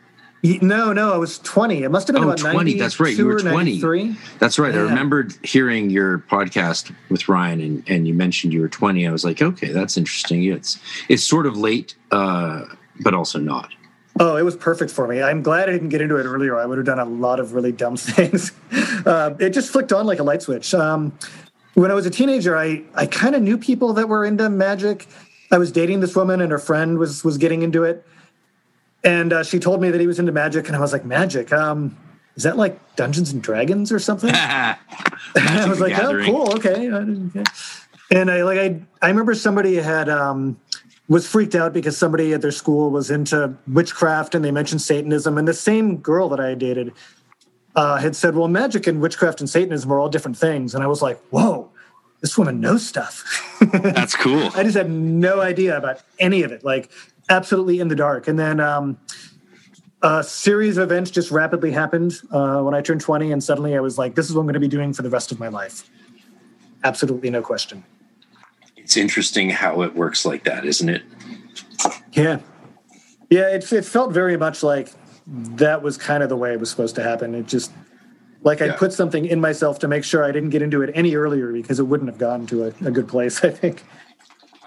No, 0.62 0.94
no, 0.94 1.14
I 1.14 1.18
was 1.18 1.40
20. 1.40 1.84
It 1.84 1.90
must 1.90 2.08
have 2.08 2.14
been 2.14 2.24
Oh, 2.24 2.28
about 2.30 2.38
20, 2.38 2.76
that's 2.78 3.00
right, 3.00 3.14
you 3.18 3.26
were 3.26 3.36
or 3.38 3.40
20. 3.40 4.16
That's 4.40 4.58
right. 4.60 4.74
I 4.74 4.78
Yeah. 4.78 4.84
remembered 4.84 5.34
hearing 5.44 5.90
your 5.90 6.20
podcast 6.20 6.94
with 7.10 7.28
Ryan, 7.28 7.60
and, 7.60 7.84
and 7.90 8.08
you 8.08 8.14
mentioned 8.14 8.54
you 8.54 8.62
were 8.62 8.70
twenty. 8.70 9.08
I 9.08 9.12
was 9.12 9.26
like, 9.26 9.42
okay, 9.42 9.72
that's 9.74 9.98
interesting. 9.98 10.44
It's 10.44 10.80
it's 11.10 11.24
sort 11.24 11.48
of 11.48 11.58
late, 11.58 11.96
uh, 12.12 12.62
but 13.02 13.14
also 13.14 13.40
not. 13.40 13.74
Oh, 14.20 14.36
it 14.38 14.44
was 14.44 14.56
perfect 14.56 14.92
for 14.92 15.08
me. 15.08 15.22
I'm 15.22 15.42
glad 15.44 15.70
I 15.70 15.74
didn't 15.74 15.90
get 15.90 16.02
into 16.02 16.16
it 16.18 16.24
earlier. 16.24 16.58
I 16.58 16.66
would 16.66 16.78
have 16.78 16.88
done 16.88 17.00
a 17.00 17.06
lot 17.06 17.40
of 17.40 17.54
really 17.54 17.72
dumb 17.72 17.98
things. 18.16 18.52
Uh, 19.06 19.34
it 19.40 19.50
just 19.52 19.72
flicked 19.72 19.92
on 19.92 20.06
like 20.06 20.20
a 20.20 20.24
light 20.24 20.42
switch. 20.44 20.74
Um, 20.74 21.12
when 21.78 21.92
I 21.92 21.94
was 21.94 22.08
a 22.08 22.10
teenager, 22.10 22.58
I, 22.58 22.82
I 22.96 23.06
kind 23.06 23.36
of 23.36 23.44
knew 23.44 23.56
people 23.56 23.94
that 23.94 24.10
were 24.10 24.26
into 24.26 24.50
magic. 24.50 25.06
I 25.52 25.60
was 25.60 25.72
dating 25.72 26.00
this 26.00 26.16
woman, 26.16 26.42
and 26.42 26.52
her 26.52 26.58
friend 26.58 26.98
was 26.98 27.24
was 27.24 27.38
getting 27.38 27.62
into 27.62 27.84
it, 27.84 28.04
and 29.04 29.32
uh, 29.32 29.44
she 29.44 29.60
told 29.60 29.80
me 29.80 29.92
that 29.92 30.02
he 30.02 30.08
was 30.08 30.18
into 30.18 30.32
magic, 30.32 30.68
and 30.68 30.76
I 30.76 30.80
was 30.80 30.92
like, 30.92 31.06
"Magic? 31.06 31.54
Um, 31.54 31.96
is 32.36 32.44
that 32.44 32.58
like 32.58 32.96
Dungeons 32.96 33.32
and 33.32 33.44
Dragons 33.44 33.92
or 33.92 34.00
something?" 34.00 34.32
I 34.34 34.76
was 35.70 35.80
like, 35.80 35.98
"Oh, 36.00 36.20
cool, 36.26 36.54
okay." 36.56 36.72
I 36.90 37.00
didn't- 37.00 37.36
okay. 37.38 37.44
And 38.10 38.32
I 38.32 38.42
like 38.42 38.58
I 38.58 38.82
I 39.02 39.10
remember 39.10 39.36
somebody 39.36 39.76
had 39.76 40.10
um, 40.10 40.60
was 41.08 41.28
freaked 41.28 41.54
out 41.54 41.74
because 41.74 41.96
somebody 41.96 42.34
at 42.34 42.42
their 42.42 42.52
school 42.52 42.90
was 42.90 43.12
into 43.12 43.54
witchcraft 43.68 44.34
and 44.34 44.44
they 44.44 44.52
mentioned 44.52 44.82
Satanism, 44.82 45.38
and 45.38 45.48
the 45.48 45.54
same 45.54 45.98
girl 45.98 46.28
that 46.30 46.40
I 46.40 46.56
dated 46.56 46.94
uh, 47.78 47.98
had 47.98 48.16
said, 48.16 48.36
"Well, 48.36 48.48
magic 48.48 48.88
and 48.88 49.00
witchcraft 49.00 49.40
and 49.40 49.50
Satanism 49.50 49.92
are 49.92 50.00
all 50.00 50.10
different 50.10 50.36
things," 50.36 50.74
and 50.76 50.84
I 50.84 50.88
was 50.88 51.02
like, 51.02 51.20
"Whoa." 51.30 51.67
This 52.22 52.38
woman 52.38 52.60
knows 52.60 52.86
stuff. 52.86 53.24
That's 53.72 54.16
cool. 54.16 54.50
I 54.56 54.64
just 54.64 54.76
had 54.76 54.90
no 54.90 55.40
idea 55.40 55.78
about 55.78 56.02
any 56.20 56.44
of 56.44 56.52
it, 56.52 56.64
like 56.64 56.90
absolutely 57.30 57.80
in 57.80 57.88
the 57.88 57.96
dark. 57.96 58.28
And 58.28 58.40
then 58.40 58.60
um, 58.60 58.98
a 60.02 60.24
series 60.24 60.78
of 60.78 60.92
events 60.92 61.12
just 61.12 61.32
rapidly 61.32 61.72
happened 61.72 62.16
uh, 62.32 62.62
when 62.62 62.74
I 62.74 62.82
turned 62.82 63.02
20, 63.02 63.32
and 63.32 63.44
suddenly 63.44 63.76
I 63.76 63.80
was 63.80 63.98
like, 63.98 64.16
this 64.16 64.30
is 64.30 64.36
what 64.36 64.42
I'm 64.42 64.48
going 64.48 64.54
to 64.54 64.60
be 64.60 64.68
doing 64.68 64.94
for 64.94 65.02
the 65.02 65.10
rest 65.10 65.32
of 65.32 65.40
my 65.40 65.48
life. 65.48 65.90
Absolutely 66.84 67.30
no 67.30 67.42
question. 67.42 67.84
It's 68.76 68.98
interesting 68.98 69.50
how 69.50 69.82
it 69.82 69.96
works 69.96 70.26
like 70.26 70.44
that, 70.46 70.66
isn't 70.66 70.90
it? 70.90 71.04
Yeah. 72.14 72.40
Yeah, 73.30 73.50
it, 73.50 73.72
it 73.74 73.86
felt 73.86 74.14
very 74.14 74.38
much 74.38 74.64
like 74.64 74.92
that 75.28 75.82
was 75.82 75.98
kind 75.98 76.24
of 76.24 76.30
the 76.30 76.38
way 76.38 76.54
it 76.54 76.60
was 76.60 76.70
supposed 76.70 76.96
to 76.96 77.04
happen. 77.04 77.36
It 77.36 77.48
just, 77.48 77.72
like 78.44 78.62
I 78.62 78.70
put 78.70 78.94
something 78.94 79.26
in 79.26 79.42
myself 79.42 79.80
to 79.80 79.88
make 79.88 80.04
sure 80.04 80.24
I 80.24 80.32
didn't 80.32 80.50
get 80.50 80.62
into 80.62 80.82
it 80.82 80.92
any 80.94 81.16
earlier 81.16 81.52
because 81.52 81.80
it 81.80 81.84
wouldn't 81.84 82.10
have 82.10 82.20
gotten 82.20 82.48
to 82.48 82.66
a, 82.66 82.68
a 82.86 82.92
good 82.92 83.08
place, 83.08 83.44
I 83.44 83.50
think. 83.50 83.84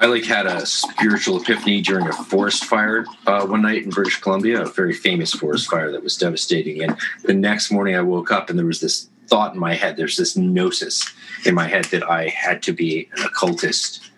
I 0.00 0.06
like 0.06 0.24
had 0.24 0.46
a 0.46 0.64
spiritual 0.64 1.42
epiphany 1.42 1.82
during 1.82 2.08
a 2.08 2.12
forest 2.12 2.64
fire 2.64 3.04
uh, 3.26 3.46
one 3.46 3.60
night 3.60 3.84
in 3.84 3.90
British 3.90 4.18
Columbia, 4.18 4.62
a 4.62 4.66
very 4.66 4.94
famous 4.94 5.34
forest 5.34 5.70
fire 5.70 5.92
that 5.92 6.02
was 6.02 6.16
devastating. 6.16 6.82
And 6.82 6.96
the 7.24 7.34
next 7.34 7.70
morning, 7.70 7.96
I 7.96 8.00
woke 8.00 8.30
up 8.30 8.48
and 8.48 8.58
there 8.58 8.64
was 8.64 8.80
this 8.80 9.10
thought 9.26 9.52
in 9.52 9.60
my 9.60 9.74
head. 9.74 9.98
There's 9.98 10.16
this 10.16 10.38
gnosis 10.38 11.06
in 11.44 11.54
my 11.54 11.68
head 11.68 11.84
that 11.86 12.02
I 12.02 12.28
had 12.28 12.62
to 12.62 12.72
be 12.72 13.10
an 13.16 13.24
occultist 13.24 14.09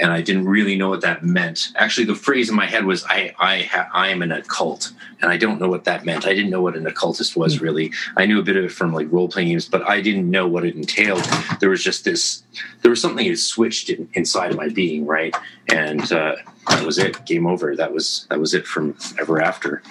and 0.00 0.12
I 0.12 0.20
didn't 0.20 0.46
really 0.46 0.76
know 0.76 0.88
what 0.88 1.00
that 1.00 1.24
meant. 1.24 1.72
Actually, 1.76 2.06
the 2.06 2.14
phrase 2.14 2.48
in 2.48 2.54
my 2.54 2.66
head 2.66 2.84
was 2.84 3.04
"I 3.04 3.34
I 3.38 3.62
ha- 3.62 3.88
I 3.92 4.08
am 4.08 4.22
an 4.22 4.32
occult," 4.32 4.92
and 5.20 5.30
I 5.30 5.36
don't 5.36 5.60
know 5.60 5.68
what 5.68 5.84
that 5.84 6.04
meant. 6.04 6.26
I 6.26 6.34
didn't 6.34 6.50
know 6.50 6.62
what 6.62 6.76
an 6.76 6.86
occultist 6.86 7.36
was 7.36 7.56
hmm. 7.56 7.64
really. 7.64 7.92
I 8.16 8.26
knew 8.26 8.38
a 8.38 8.42
bit 8.42 8.56
of 8.56 8.64
it 8.64 8.72
from 8.72 8.92
like 8.92 9.10
role 9.10 9.28
playing 9.28 9.48
games, 9.48 9.68
but 9.68 9.86
I 9.88 10.00
didn't 10.00 10.30
know 10.30 10.46
what 10.46 10.64
it 10.64 10.76
entailed. 10.76 11.24
There 11.60 11.70
was 11.70 11.82
just 11.82 12.04
this. 12.04 12.42
There 12.82 12.90
was 12.90 13.00
something 13.00 13.28
that 13.28 13.38
switched 13.38 13.90
in, 13.90 14.08
inside 14.14 14.50
of 14.50 14.56
my 14.56 14.68
being, 14.68 15.06
right, 15.06 15.34
and 15.68 16.10
uh, 16.12 16.36
that 16.68 16.84
was 16.84 16.98
it. 16.98 17.24
Game 17.26 17.46
over. 17.46 17.74
That 17.74 17.92
was 17.92 18.26
that 18.30 18.38
was 18.38 18.54
it 18.54 18.66
from 18.66 18.96
ever 19.18 19.40
after. 19.40 19.82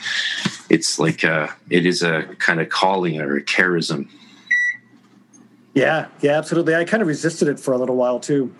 It's 0.70 1.00
like 1.00 1.24
uh, 1.24 1.48
it 1.70 1.86
is 1.86 2.02
a 2.02 2.24
kind 2.40 2.62
of 2.62 2.70
calling 2.70 3.20
or 3.20 3.38
a 3.38 3.44
charism. 3.44 4.10
Yeah, 5.74 6.08
yeah, 6.22 6.38
absolutely. 6.38 6.76
I 6.76 6.86
kind 6.86 7.02
of 7.02 7.08
resisted 7.08 7.48
it 7.48 7.60
for 7.60 7.74
a 7.74 7.78
little 7.78 7.96
while 7.96 8.20
too. 8.20 8.54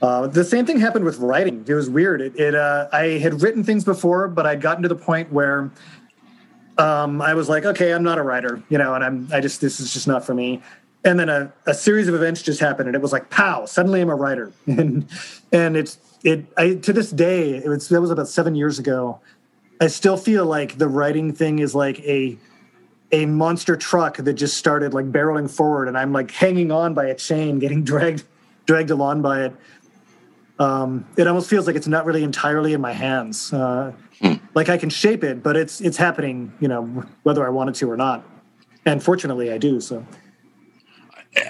Uh, 0.00 0.28
the 0.28 0.44
same 0.44 0.64
thing 0.64 0.78
happened 0.78 1.04
with 1.04 1.18
writing. 1.18 1.64
It 1.66 1.74
was 1.74 1.90
weird. 1.90 2.20
It, 2.20 2.38
it 2.38 2.54
uh, 2.54 2.88
I 2.92 3.18
had 3.18 3.42
written 3.42 3.64
things 3.64 3.84
before, 3.84 4.28
but 4.28 4.46
I'd 4.46 4.60
gotten 4.60 4.82
to 4.82 4.88
the 4.88 4.96
point 4.96 5.32
where 5.32 5.70
um, 6.78 7.20
I 7.20 7.34
was 7.34 7.48
like, 7.48 7.64
okay, 7.64 7.92
I'm 7.92 8.04
not 8.04 8.18
a 8.18 8.22
writer, 8.22 8.62
you 8.68 8.78
know, 8.78 8.94
and 8.94 9.02
I'm 9.02 9.28
I 9.32 9.40
just 9.40 9.60
this 9.60 9.80
is 9.80 9.92
just 9.92 10.06
not 10.06 10.24
for 10.24 10.34
me. 10.34 10.62
And 11.04 11.18
then 11.18 11.28
a, 11.28 11.52
a 11.66 11.74
series 11.74 12.08
of 12.08 12.14
events 12.14 12.42
just 12.42 12.60
happened, 12.60 12.88
and 12.88 12.94
it 12.94 13.02
was 13.02 13.12
like, 13.12 13.30
pow! 13.30 13.64
Suddenly, 13.66 14.00
I'm 14.00 14.10
a 14.10 14.14
writer, 14.14 14.52
and 14.66 15.08
and 15.52 15.76
it's 15.76 15.98
it. 16.22 16.46
I 16.56 16.74
to 16.74 16.92
this 16.92 17.10
day, 17.10 17.56
it 17.56 17.68
was 17.68 17.88
that 17.88 18.00
was 18.00 18.10
about 18.10 18.28
seven 18.28 18.54
years 18.54 18.78
ago. 18.78 19.20
I 19.80 19.88
still 19.88 20.16
feel 20.16 20.44
like 20.44 20.78
the 20.78 20.88
writing 20.88 21.32
thing 21.32 21.58
is 21.58 21.74
like 21.74 22.00
a 22.00 22.36
a 23.10 23.26
monster 23.26 23.74
truck 23.74 24.18
that 24.18 24.34
just 24.34 24.56
started 24.56 24.94
like 24.94 25.10
barreling 25.10 25.50
forward, 25.50 25.88
and 25.88 25.98
I'm 25.98 26.12
like 26.12 26.30
hanging 26.30 26.70
on 26.70 26.94
by 26.94 27.06
a 27.06 27.14
chain, 27.14 27.58
getting 27.58 27.82
dragged 27.84 28.22
dragged 28.66 28.90
along 28.90 29.22
by 29.22 29.46
it 29.46 29.54
um, 30.58 31.06
it 31.16 31.26
almost 31.26 31.48
feels 31.48 31.66
like 31.66 31.76
it's 31.76 31.86
not 31.86 32.04
really 32.04 32.24
entirely 32.24 32.72
in 32.72 32.80
my 32.80 32.92
hands. 32.92 33.52
Uh, 33.52 33.92
hmm. 34.20 34.34
Like 34.54 34.68
I 34.68 34.76
can 34.76 34.90
shape 34.90 35.22
it, 35.22 35.42
but 35.42 35.56
it's 35.56 35.80
it's 35.80 35.96
happening, 35.96 36.52
you 36.60 36.68
know, 36.68 36.84
whether 37.22 37.46
I 37.46 37.50
wanted 37.50 37.74
to 37.76 37.90
or 37.90 37.96
not. 37.96 38.24
And 38.84 39.02
fortunately, 39.02 39.52
I 39.52 39.58
do. 39.58 39.80
So. 39.80 40.04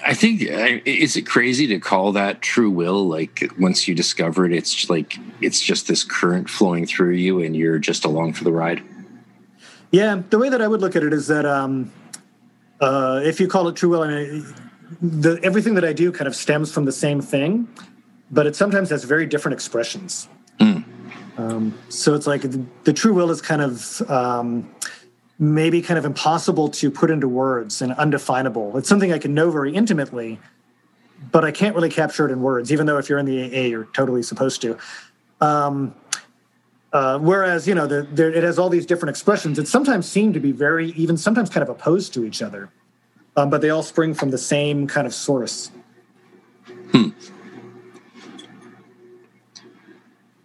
I 0.05 0.13
think 0.13 0.41
is 0.85 1.15
it 1.15 1.23
crazy 1.23 1.65
to 1.67 1.79
call 1.79 2.11
that 2.11 2.41
true 2.41 2.69
will? 2.69 3.07
Like 3.07 3.51
once 3.57 3.87
you 3.87 3.95
discover 3.95 4.45
it, 4.45 4.53
it's 4.53 4.89
like 4.89 5.17
it's 5.41 5.61
just 5.61 5.87
this 5.87 6.03
current 6.03 6.49
flowing 6.49 6.85
through 6.85 7.13
you, 7.13 7.41
and 7.41 7.55
you're 7.55 7.79
just 7.79 8.05
along 8.05 8.33
for 8.33 8.43
the 8.43 8.51
ride. 8.51 8.83
Yeah, 9.91 10.21
the 10.29 10.37
way 10.37 10.49
that 10.49 10.61
I 10.61 10.67
would 10.67 10.81
look 10.81 10.95
at 10.95 11.01
it 11.01 11.13
is 11.13 11.27
that 11.27 11.45
um, 11.45 11.91
uh, 12.79 13.21
if 13.23 13.39
you 13.39 13.47
call 13.47 13.67
it 13.69 13.75
true 13.75 13.89
will, 13.89 14.03
I 14.03 14.07
mean, 14.09 14.53
the, 15.01 15.39
everything 15.41 15.73
that 15.75 15.85
I 15.85 15.93
do 15.93 16.11
kind 16.11 16.27
of 16.27 16.35
stems 16.35 16.71
from 16.71 16.85
the 16.85 16.91
same 16.91 17.21
thing 17.21 17.67
but 18.31 18.45
it 18.47 18.55
sometimes 18.55 18.89
has 18.89 19.03
very 19.03 19.25
different 19.25 19.53
expressions. 19.53 20.27
Mm. 20.59 20.83
Um, 21.37 21.79
so 21.89 22.15
it's 22.15 22.27
like 22.27 22.41
the, 22.41 22.65
the, 22.83 22.93
true 22.93 23.13
will 23.13 23.31
is 23.31 23.41
kind 23.41 23.61
of 23.61 24.01
um, 24.09 24.69
maybe 25.39 25.81
kind 25.81 25.97
of 25.97 26.03
impossible 26.03 26.67
to 26.67 26.91
put 26.91 27.09
into 27.09 27.27
words 27.27 27.81
and 27.81 27.93
undefinable. 27.93 28.77
It's 28.77 28.89
something 28.89 29.13
I 29.13 29.19
can 29.19 29.33
know 29.33 29.49
very 29.49 29.73
intimately, 29.73 30.39
but 31.31 31.45
I 31.45 31.51
can't 31.51 31.75
really 31.75 31.89
capture 31.89 32.27
it 32.27 32.31
in 32.31 32.41
words, 32.41 32.71
even 32.73 32.85
though 32.85 32.97
if 32.97 33.07
you're 33.07 33.19
in 33.19 33.25
the 33.25 33.45
AA, 33.45 33.67
you're 33.67 33.85
totally 33.93 34.21
supposed 34.21 34.61
to. 34.63 34.77
Um, 35.39 35.95
uh, 36.91 37.19
whereas, 37.19 37.67
you 37.67 37.75
know, 37.75 37.87
the, 37.87 38.01
the, 38.01 38.35
it 38.35 38.43
has 38.43 38.59
all 38.59 38.67
these 38.67 38.85
different 38.85 39.11
expressions 39.11 39.57
that 39.57 39.67
sometimes 39.67 40.09
seem 40.09 40.33
to 40.33 40.39
be 40.39 40.51
very, 40.51 40.89
even 40.91 41.15
sometimes 41.15 41.49
kind 41.49 41.61
of 41.61 41.69
opposed 41.69 42.13
to 42.15 42.25
each 42.25 42.41
other, 42.41 42.69
um, 43.37 43.49
but 43.49 43.61
they 43.61 43.69
all 43.69 43.83
spring 43.83 44.13
from 44.13 44.31
the 44.31 44.37
same 44.37 44.87
kind 44.87 45.07
of 45.07 45.13
source. 45.13 45.71
Hmm. 46.91 47.09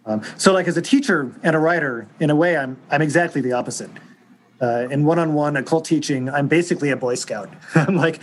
Um, 0.05 0.21
so, 0.37 0.53
like 0.53 0.67
as 0.67 0.77
a 0.77 0.81
teacher 0.81 1.31
and 1.43 1.55
a 1.55 1.59
writer, 1.59 2.07
in 2.19 2.29
a 2.29 2.35
way, 2.35 2.57
I'm 2.57 2.77
I'm 2.89 3.01
exactly 3.01 3.41
the 3.41 3.53
opposite. 3.53 3.89
Uh, 4.61 4.87
in 4.89 5.03
one-on-one 5.03 5.57
occult 5.57 5.83
teaching, 5.83 6.29
I'm 6.29 6.47
basically 6.47 6.89
a 6.89 6.95
Boy 6.95 7.15
Scout. 7.15 7.49
I'm 7.75 7.95
like, 7.95 8.21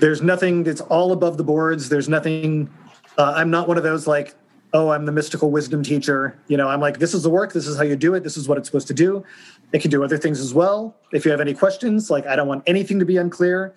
there's 0.00 0.20
nothing 0.20 0.64
that's 0.64 0.80
all 0.80 1.12
above 1.12 1.36
the 1.36 1.44
boards. 1.44 1.88
There's 1.88 2.08
nothing. 2.08 2.70
Uh, 3.16 3.34
I'm 3.36 3.50
not 3.50 3.68
one 3.68 3.76
of 3.76 3.84
those 3.84 4.06
like, 4.06 4.34
oh, 4.72 4.90
I'm 4.90 5.06
the 5.06 5.12
mystical 5.12 5.50
wisdom 5.50 5.82
teacher. 5.82 6.38
You 6.48 6.56
know, 6.56 6.68
I'm 6.68 6.80
like, 6.80 6.98
this 6.98 7.14
is 7.14 7.22
the 7.22 7.30
work. 7.30 7.52
This 7.52 7.66
is 7.66 7.76
how 7.76 7.84
you 7.84 7.96
do 7.96 8.14
it. 8.14 8.22
This 8.22 8.36
is 8.36 8.48
what 8.48 8.58
it's 8.58 8.68
supposed 8.68 8.88
to 8.88 8.94
do. 8.94 9.24
It 9.72 9.82
can 9.82 9.90
do 9.90 10.02
other 10.02 10.18
things 10.18 10.40
as 10.40 10.54
well. 10.54 10.96
If 11.12 11.24
you 11.24 11.30
have 11.30 11.40
any 11.40 11.54
questions, 11.54 12.10
like 12.10 12.26
I 12.26 12.36
don't 12.36 12.48
want 12.48 12.64
anything 12.66 12.98
to 12.98 13.04
be 13.04 13.16
unclear. 13.16 13.74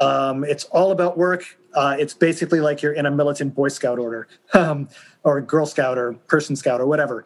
Um, 0.00 0.44
it's 0.44 0.64
all 0.66 0.92
about 0.92 1.16
work. 1.16 1.58
Uh, 1.74 1.96
it's 1.98 2.14
basically 2.14 2.60
like 2.60 2.82
you're 2.82 2.92
in 2.92 3.06
a 3.06 3.10
militant 3.10 3.54
Boy 3.54 3.68
Scout 3.68 3.98
order. 3.98 4.28
Um, 4.54 4.88
or 5.24 5.40
Girl 5.40 5.66
Scout 5.66 5.98
or 5.98 6.12
Person 6.28 6.54
Scout 6.54 6.80
or 6.80 6.86
whatever. 6.86 7.24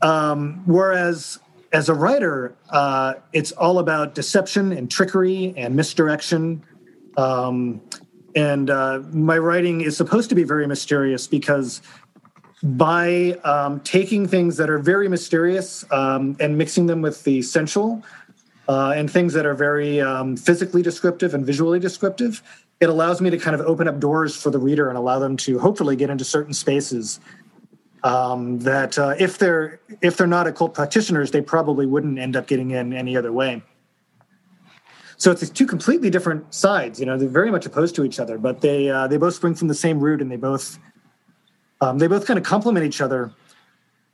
Um, 0.00 0.62
whereas 0.66 1.38
as 1.72 1.88
a 1.88 1.94
writer, 1.94 2.56
uh, 2.70 3.14
it's 3.32 3.52
all 3.52 3.78
about 3.78 4.14
deception 4.14 4.72
and 4.72 4.90
trickery 4.90 5.52
and 5.56 5.76
misdirection. 5.76 6.64
Um, 7.16 7.82
and 8.34 8.70
uh, 8.70 9.02
my 9.12 9.36
writing 9.36 9.80
is 9.80 9.96
supposed 9.96 10.28
to 10.30 10.34
be 10.34 10.44
very 10.44 10.66
mysterious 10.66 11.26
because 11.26 11.82
by 12.62 13.32
um, 13.44 13.80
taking 13.80 14.26
things 14.26 14.56
that 14.56 14.70
are 14.70 14.78
very 14.78 15.08
mysterious 15.08 15.84
um, 15.92 16.36
and 16.40 16.56
mixing 16.56 16.86
them 16.86 17.02
with 17.02 17.22
the 17.24 17.42
sensual 17.42 18.02
uh, 18.68 18.92
and 18.96 19.10
things 19.10 19.32
that 19.32 19.46
are 19.46 19.54
very 19.54 20.00
um, 20.00 20.36
physically 20.36 20.82
descriptive 20.82 21.34
and 21.34 21.46
visually 21.46 21.78
descriptive, 21.78 22.42
it 22.80 22.88
allows 22.88 23.20
me 23.20 23.30
to 23.30 23.38
kind 23.38 23.54
of 23.54 23.60
open 23.62 23.88
up 23.88 23.98
doors 23.98 24.36
for 24.36 24.50
the 24.50 24.58
reader 24.58 24.88
and 24.88 24.96
allow 24.96 25.18
them 25.18 25.36
to 25.38 25.58
hopefully 25.58 25.96
get 25.96 26.10
into 26.10 26.24
certain 26.24 26.54
spaces 26.54 27.20
um, 28.04 28.60
that 28.60 28.98
uh, 28.98 29.14
if 29.18 29.38
they're 29.38 29.80
if 30.00 30.16
they're 30.16 30.26
not 30.26 30.46
occult 30.46 30.74
practitioners, 30.74 31.30
they 31.30 31.40
probably 31.40 31.86
wouldn't 31.86 32.18
end 32.18 32.36
up 32.36 32.46
getting 32.46 32.70
in 32.70 32.92
any 32.92 33.16
other 33.16 33.32
way. 33.32 33.62
So 35.16 35.32
it's 35.32 35.50
two 35.50 35.66
completely 35.66 36.10
different 36.10 36.54
sides. 36.54 37.00
You 37.00 37.06
know, 37.06 37.18
they're 37.18 37.28
very 37.28 37.50
much 37.50 37.66
opposed 37.66 37.96
to 37.96 38.04
each 38.04 38.20
other, 38.20 38.38
but 38.38 38.60
they 38.60 38.88
uh, 38.88 39.08
they 39.08 39.16
both 39.16 39.34
spring 39.34 39.54
from 39.54 39.66
the 39.66 39.74
same 39.74 39.98
root, 39.98 40.22
and 40.22 40.30
they 40.30 40.36
both 40.36 40.78
um, 41.80 41.98
they 41.98 42.06
both 42.06 42.26
kind 42.26 42.38
of 42.38 42.44
complement 42.44 42.86
each 42.86 43.00
other. 43.00 43.32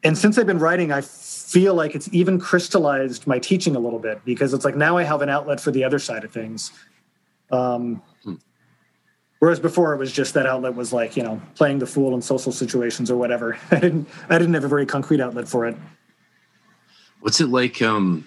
And 0.02 0.16
since 0.16 0.38
I've 0.38 0.46
been 0.46 0.58
writing, 0.58 0.92
I 0.92 1.02
feel 1.02 1.74
like 1.74 1.94
it's 1.94 2.08
even 2.12 2.38
crystallized 2.38 3.26
my 3.26 3.38
teaching 3.38 3.76
a 3.76 3.78
little 3.78 3.98
bit 3.98 4.22
because 4.24 4.52
it's 4.52 4.64
like 4.64 4.76
now 4.76 4.96
I 4.96 5.02
have 5.02 5.22
an 5.22 5.28
outlet 5.28 5.60
for 5.60 5.70
the 5.70 5.84
other 5.84 5.98
side 5.98 6.24
of 6.24 6.32
things. 6.32 6.72
Um, 7.50 8.02
Whereas 9.44 9.60
before 9.60 9.92
it 9.92 9.98
was 9.98 10.10
just 10.10 10.32
that 10.32 10.46
outlet 10.46 10.74
was 10.74 10.90
like, 10.90 11.18
you 11.18 11.22
know, 11.22 11.38
playing 11.54 11.78
the 11.78 11.86
fool 11.86 12.14
in 12.14 12.22
social 12.22 12.50
situations 12.50 13.10
or 13.10 13.18
whatever. 13.18 13.58
I 13.70 13.78
didn't 13.78 14.08
I 14.30 14.38
didn't 14.38 14.54
have 14.54 14.64
a 14.64 14.68
very 14.68 14.86
concrete 14.86 15.20
outlet 15.20 15.46
for 15.46 15.66
it. 15.66 15.76
What's 17.20 17.42
it 17.42 17.50
like 17.50 17.82
um 17.82 18.24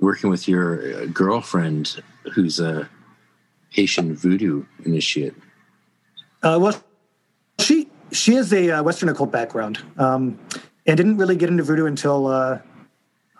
working 0.00 0.30
with 0.30 0.48
your 0.48 1.02
uh, 1.02 1.04
girlfriend 1.12 2.02
who's 2.32 2.58
a 2.58 2.88
Haitian 3.68 4.16
voodoo 4.16 4.64
initiate? 4.86 5.34
Uh, 6.42 6.60
well, 6.62 6.82
she 7.60 7.86
she 8.10 8.36
has 8.36 8.54
a 8.54 8.70
uh, 8.70 8.82
Western 8.82 9.10
occult 9.10 9.30
background, 9.30 9.80
um, 9.98 10.38
and 10.86 10.96
didn't 10.96 11.18
really 11.18 11.36
get 11.36 11.50
into 11.50 11.62
voodoo 11.62 11.84
until 11.84 12.28
uh, 12.28 12.58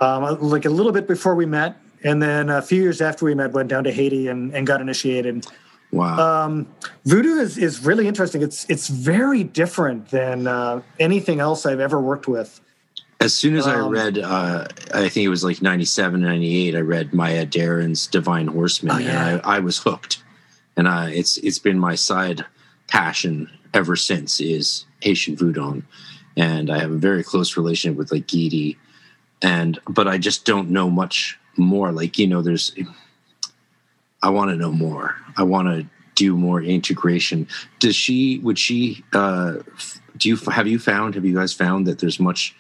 um, 0.03 0.39
like 0.43 0.67
a 0.67 0.71
little 0.71 0.93
bit 0.93 1.09
before 1.09 1.35
we 1.35 1.47
met, 1.47 1.79
and 2.05 2.23
then 2.23 2.51
a 2.51 2.61
few 2.61 2.83
years 2.83 3.01
after 3.01 3.25
we 3.25 3.35
met, 3.35 3.53
went 3.53 3.71
down 3.71 3.83
to 3.85 3.91
Haiti 3.91 4.29
and, 4.29 4.55
and 4.55 4.67
got 4.67 4.83
initiated. 4.83 5.47
Wow. 5.93 6.45
Um, 6.45 6.69
voodoo 7.05 7.39
is, 7.39 7.57
is 7.57 7.85
really 7.85 8.09
interesting. 8.09 8.43
It's 8.43 8.69
it's 8.69 8.89
very 8.89 9.45
different 9.45 10.11
than 10.11 10.47
uh, 10.47 10.83
anything 10.99 11.41
else 11.41 11.65
I've 11.65 11.81
ever 11.81 12.01
worked 12.01 12.29
with. 12.29 12.61
As 13.21 13.35
soon 13.35 13.57
as 13.57 13.67
um, 13.67 13.75
I 13.75 13.89
read, 13.89 14.19
uh, 14.19 14.67
I 14.93 15.09
think 15.09 15.25
it 15.25 15.31
was 15.31 15.43
like 15.43 15.63
97, 15.63 16.21
98, 16.21 16.75
I 16.75 16.81
read 16.81 17.15
Maya 17.15 17.47
Deren's 17.47 18.07
Divine 18.07 18.47
Horsemen, 18.47 18.95
oh, 18.95 18.99
yeah. 18.99 19.29
and 19.29 19.41
I, 19.43 19.57
I, 19.57 19.59
was 19.61 19.79
hooked. 19.79 20.23
And 20.77 20.87
I, 20.87 21.11
it's 21.11 21.39
it's 21.39 21.59
been 21.59 21.79
my 21.79 21.95
side 21.95 22.45
passion 22.89 23.51
ever 23.73 23.97
since 23.97 24.39
is 24.39 24.85
Haitian 25.01 25.35
voodoo, 25.35 25.81
and 26.37 26.71
I 26.71 26.79
have 26.79 26.91
a 26.91 26.97
very 26.97 27.25
close 27.25 27.57
relationship 27.57 27.97
with 27.97 28.13
like 28.13 28.27
Gidi, 28.27 28.77
and 29.41 29.79
but 29.89 30.07
I 30.07 30.19
just 30.19 30.45
don't 30.45 30.69
know 30.69 30.91
much 30.91 31.39
more. 31.57 31.93
Like 31.93 32.19
you 32.19 32.27
know, 32.27 32.43
there's 32.43 32.75
I 34.27 34.29
want 34.29 34.51
to 34.51 34.57
know 34.57 34.73
more. 34.73 35.15
I 35.37 35.45
want 35.45 35.69
to 35.69 35.87
do 36.17 36.37
more 36.37 36.61
integration. 36.61 37.47
Does 37.79 37.95
she? 37.95 38.41
Would 38.41 38.59
she? 38.59 39.05
Uh, 39.13 39.59
do 40.17 40.29
you 40.29 40.37
have 40.51 40.67
you 40.67 40.81
found? 40.81 41.15
Have 41.15 41.25
you 41.25 41.37
guys 41.37 41.53
found 41.53 41.87
that 41.87 42.01
there's 42.01 42.19
much 42.19 42.53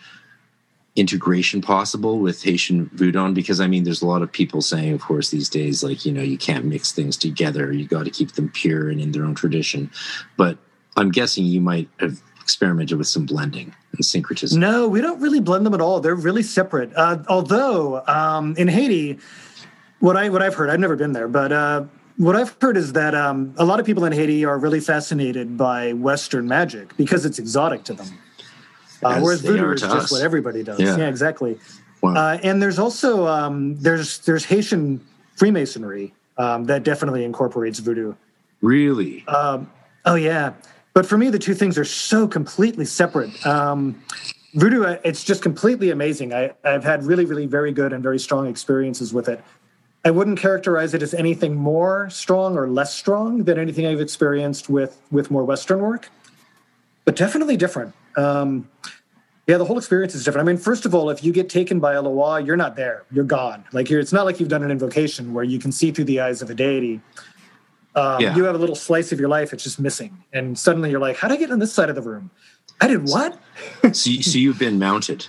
integration 0.94 1.60
possible 1.60 2.20
with 2.20 2.40
Haitian 2.40 2.88
voodoo? 2.94 3.32
Because 3.32 3.60
I 3.60 3.66
mean, 3.66 3.82
there's 3.82 4.00
a 4.00 4.06
lot 4.06 4.22
of 4.22 4.30
people 4.30 4.62
saying, 4.62 4.92
of 4.92 5.00
course, 5.00 5.30
these 5.30 5.48
days, 5.48 5.82
like 5.82 6.06
you 6.06 6.12
know, 6.12 6.22
you 6.22 6.38
can't 6.38 6.66
mix 6.66 6.92
things 6.92 7.16
together. 7.16 7.72
You 7.72 7.88
got 7.88 8.04
to 8.04 8.12
keep 8.12 8.34
them 8.34 8.48
pure 8.48 8.88
and 8.88 9.00
in 9.00 9.10
their 9.10 9.24
own 9.24 9.34
tradition. 9.34 9.90
But 10.36 10.58
I'm 10.96 11.10
guessing 11.10 11.46
you 11.46 11.60
might 11.60 11.88
have 11.98 12.22
experimented 12.40 12.96
with 12.96 13.08
some 13.08 13.26
blending 13.26 13.74
and 13.96 14.04
syncretism. 14.04 14.60
No, 14.60 14.86
we 14.86 15.00
don't 15.00 15.20
really 15.20 15.40
blend 15.40 15.66
them 15.66 15.74
at 15.74 15.80
all. 15.80 15.98
They're 15.98 16.14
really 16.14 16.44
separate. 16.44 16.92
Uh, 16.94 17.24
although 17.28 18.04
um, 18.06 18.54
in 18.56 18.68
Haiti 18.68 19.18
what 20.00 20.16
I 20.16 20.28
what 20.28 20.42
I've 20.42 20.54
heard, 20.54 20.70
I've 20.70 20.80
never 20.80 20.96
been 20.96 21.12
there, 21.12 21.28
but 21.28 21.52
uh, 21.52 21.84
what 22.16 22.36
I've 22.36 22.56
heard 22.60 22.76
is 22.76 22.92
that 22.94 23.14
um, 23.14 23.54
a 23.58 23.64
lot 23.64 23.80
of 23.80 23.86
people 23.86 24.04
in 24.04 24.12
Haiti 24.12 24.44
are 24.44 24.58
really 24.58 24.80
fascinated 24.80 25.56
by 25.56 25.92
Western 25.92 26.48
magic 26.48 26.96
because 26.96 27.24
it's 27.24 27.38
exotic 27.38 27.84
to 27.84 27.94
them. 27.94 28.06
Uh, 29.02 29.20
whereas 29.20 29.42
voodoo 29.42 29.72
is 29.72 29.82
just 29.82 29.94
us. 29.94 30.12
what 30.12 30.22
everybody 30.22 30.62
does. 30.62 30.80
Yeah, 30.80 30.96
yeah 30.96 31.08
exactly. 31.08 31.58
Wow. 32.02 32.14
Uh, 32.14 32.38
and 32.42 32.62
there's 32.62 32.78
also 32.78 33.26
um, 33.26 33.76
there's 33.76 34.18
there's 34.20 34.44
Haitian 34.44 35.04
Freemasonry 35.36 36.14
um, 36.38 36.64
that 36.64 36.82
definitely 36.82 37.24
incorporates 37.24 37.78
voodoo. 37.78 38.14
Really? 38.62 39.26
Um, 39.28 39.70
oh 40.04 40.14
yeah. 40.14 40.54
But 40.94 41.04
for 41.04 41.18
me, 41.18 41.28
the 41.28 41.38
two 41.38 41.54
things 41.54 41.76
are 41.76 41.84
so 41.84 42.26
completely 42.26 42.86
separate. 42.86 43.44
Um, 43.46 44.02
voodoo, 44.54 44.84
uh, 44.84 44.98
it's 45.04 45.22
just 45.22 45.42
completely 45.42 45.90
amazing. 45.90 46.32
I, 46.32 46.52
I've 46.64 46.84
had 46.84 47.04
really, 47.04 47.26
really 47.26 47.44
very 47.44 47.70
good 47.70 47.92
and 47.92 48.02
very 48.02 48.18
strong 48.18 48.46
experiences 48.46 49.12
with 49.12 49.28
it. 49.28 49.42
I 50.06 50.10
wouldn't 50.10 50.38
characterize 50.38 50.94
it 50.94 51.02
as 51.02 51.12
anything 51.14 51.56
more 51.56 52.08
strong 52.10 52.56
or 52.56 52.68
less 52.68 52.94
strong 52.94 53.42
than 53.42 53.58
anything 53.58 53.86
I've 53.86 54.00
experienced 54.00 54.68
with 54.68 55.02
with 55.10 55.32
more 55.32 55.42
Western 55.42 55.80
work, 55.80 56.08
but 57.04 57.16
definitely 57.16 57.56
different. 57.56 57.92
Um, 58.16 58.70
yeah, 59.48 59.58
the 59.58 59.64
whole 59.64 59.78
experience 59.78 60.14
is 60.14 60.24
different. 60.24 60.48
I 60.48 60.52
mean, 60.52 60.62
first 60.62 60.86
of 60.86 60.94
all, 60.94 61.10
if 61.10 61.24
you 61.24 61.32
get 61.32 61.48
taken 61.48 61.80
by 61.80 61.94
a 61.94 62.02
loa, 62.02 62.40
you're 62.40 62.56
not 62.56 62.76
there. 62.76 63.02
You're 63.10 63.24
gone. 63.24 63.64
Like 63.72 63.90
it's 63.90 64.12
not 64.12 64.24
like 64.24 64.38
you've 64.38 64.48
done 64.48 64.62
an 64.62 64.70
invocation 64.70 65.34
where 65.34 65.42
you 65.42 65.58
can 65.58 65.72
see 65.72 65.90
through 65.90 66.04
the 66.04 66.20
eyes 66.20 66.40
of 66.40 66.50
a 66.50 66.54
deity. 66.54 67.00
Um, 67.96 68.20
yeah. 68.20 68.36
You 68.36 68.44
have 68.44 68.54
a 68.54 68.58
little 68.58 68.76
slice 68.76 69.10
of 69.10 69.18
your 69.18 69.28
life; 69.28 69.52
it's 69.52 69.64
just 69.64 69.80
missing, 69.80 70.22
and 70.32 70.56
suddenly 70.56 70.88
you're 70.88 71.00
like, 71.00 71.16
"How 71.16 71.26
did 71.26 71.34
I 71.34 71.38
get 71.38 71.50
on 71.50 71.58
this 71.58 71.72
side 71.72 71.88
of 71.88 71.96
the 71.96 72.02
room? 72.02 72.30
I 72.80 72.86
did 72.86 73.08
what?" 73.08 73.40
so, 73.82 74.12
so 74.12 74.38
you've 74.38 74.60
been 74.60 74.78
mounted? 74.78 75.26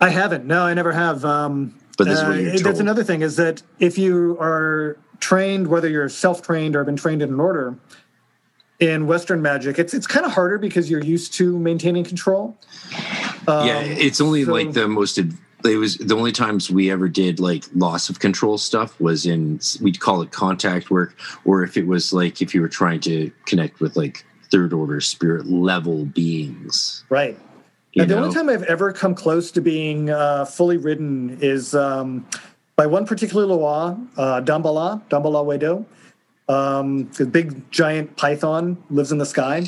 I 0.00 0.08
haven't. 0.08 0.46
No, 0.46 0.64
I 0.64 0.74
never 0.74 0.90
have. 0.90 1.24
Um, 1.24 1.78
but 1.96 2.06
this 2.06 2.20
uh, 2.20 2.22
is 2.22 2.28
what 2.28 2.38
you're 2.38 2.50
told. 2.52 2.64
That's 2.64 2.80
another 2.80 3.04
thing: 3.04 3.22
is 3.22 3.36
that 3.36 3.62
if 3.78 3.98
you 3.98 4.36
are 4.40 4.96
trained, 5.20 5.68
whether 5.68 5.88
you're 5.88 6.08
self-trained 6.08 6.76
or 6.76 6.84
been 6.84 6.96
trained 6.96 7.22
in 7.22 7.32
an 7.32 7.40
order, 7.40 7.76
in 8.80 9.06
Western 9.06 9.42
magic, 9.42 9.78
it's 9.78 9.94
it's 9.94 10.06
kind 10.06 10.26
of 10.26 10.32
harder 10.32 10.58
because 10.58 10.90
you're 10.90 11.02
used 11.02 11.32
to 11.34 11.58
maintaining 11.58 12.04
control. 12.04 12.58
Um, 13.46 13.66
yeah, 13.66 13.80
it's 13.80 14.20
only 14.20 14.44
so, 14.44 14.52
like 14.52 14.72
the 14.72 14.88
most. 14.88 15.18
It 15.18 15.76
was 15.76 15.96
the 15.96 16.14
only 16.14 16.32
times 16.32 16.70
we 16.70 16.90
ever 16.90 17.08
did 17.08 17.40
like 17.40 17.64
loss 17.74 18.10
of 18.10 18.18
control 18.18 18.58
stuff 18.58 19.00
was 19.00 19.24
in 19.24 19.60
we'd 19.80 20.00
call 20.00 20.20
it 20.22 20.30
contact 20.30 20.90
work, 20.90 21.16
or 21.44 21.62
if 21.62 21.76
it 21.76 21.86
was 21.86 22.12
like 22.12 22.42
if 22.42 22.54
you 22.54 22.60
were 22.60 22.68
trying 22.68 23.00
to 23.00 23.30
connect 23.46 23.80
with 23.80 23.96
like 23.96 24.24
third 24.50 24.72
order 24.72 25.00
spirit 25.00 25.46
level 25.46 26.04
beings. 26.04 27.04
Right. 27.08 27.38
The 27.94 28.06
know? 28.06 28.22
only 28.24 28.34
time 28.34 28.48
I've 28.48 28.64
ever 28.64 28.92
come 28.92 29.14
close 29.14 29.50
to 29.52 29.60
being 29.60 30.10
uh, 30.10 30.44
fully 30.44 30.76
ridden 30.76 31.38
is 31.40 31.74
um, 31.74 32.26
by 32.76 32.86
one 32.86 33.06
particular 33.06 33.46
Loa, 33.46 33.98
uh, 34.16 34.40
Dambala, 34.40 35.02
Dambala 35.08 35.44
Wedo. 35.44 35.84
Um, 36.48 37.08
the 37.12 37.24
big 37.24 37.70
giant 37.70 38.16
python 38.16 38.82
lives 38.90 39.12
in 39.12 39.18
the 39.18 39.26
sky. 39.26 39.64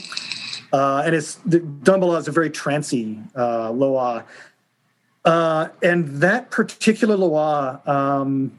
Uh, 0.72 1.02
and 1.06 1.14
it's 1.14 1.36
the 1.36 1.60
Dambala 1.60 2.18
is 2.18 2.28
a 2.28 2.32
very 2.32 2.50
trancy 2.50 3.18
uh, 3.36 3.70
Loa. 3.70 4.24
Uh, 5.24 5.68
and 5.82 6.08
that 6.20 6.50
particular 6.50 7.16
Loa, 7.16 7.80
um, 7.86 8.58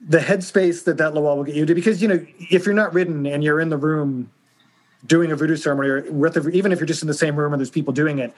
the 0.00 0.18
headspace 0.18 0.84
that 0.84 0.96
that 0.98 1.14
Loa 1.14 1.36
will 1.36 1.44
get 1.44 1.54
you 1.54 1.66
to, 1.66 1.74
because, 1.74 2.00
you 2.00 2.08
know, 2.08 2.24
if 2.50 2.66
you're 2.66 2.74
not 2.74 2.94
ridden 2.94 3.26
and 3.26 3.44
you're 3.44 3.60
in 3.60 3.68
the 3.68 3.76
room 3.76 4.30
doing 5.06 5.32
a 5.32 5.36
voodoo 5.36 5.56
ceremony, 5.56 5.88
or 5.88 6.50
even 6.50 6.72
if 6.72 6.78
you're 6.78 6.86
just 6.86 7.02
in 7.02 7.08
the 7.08 7.14
same 7.14 7.36
room 7.36 7.52
and 7.52 7.60
there's 7.60 7.70
people 7.70 7.92
doing 7.92 8.18
it, 8.18 8.32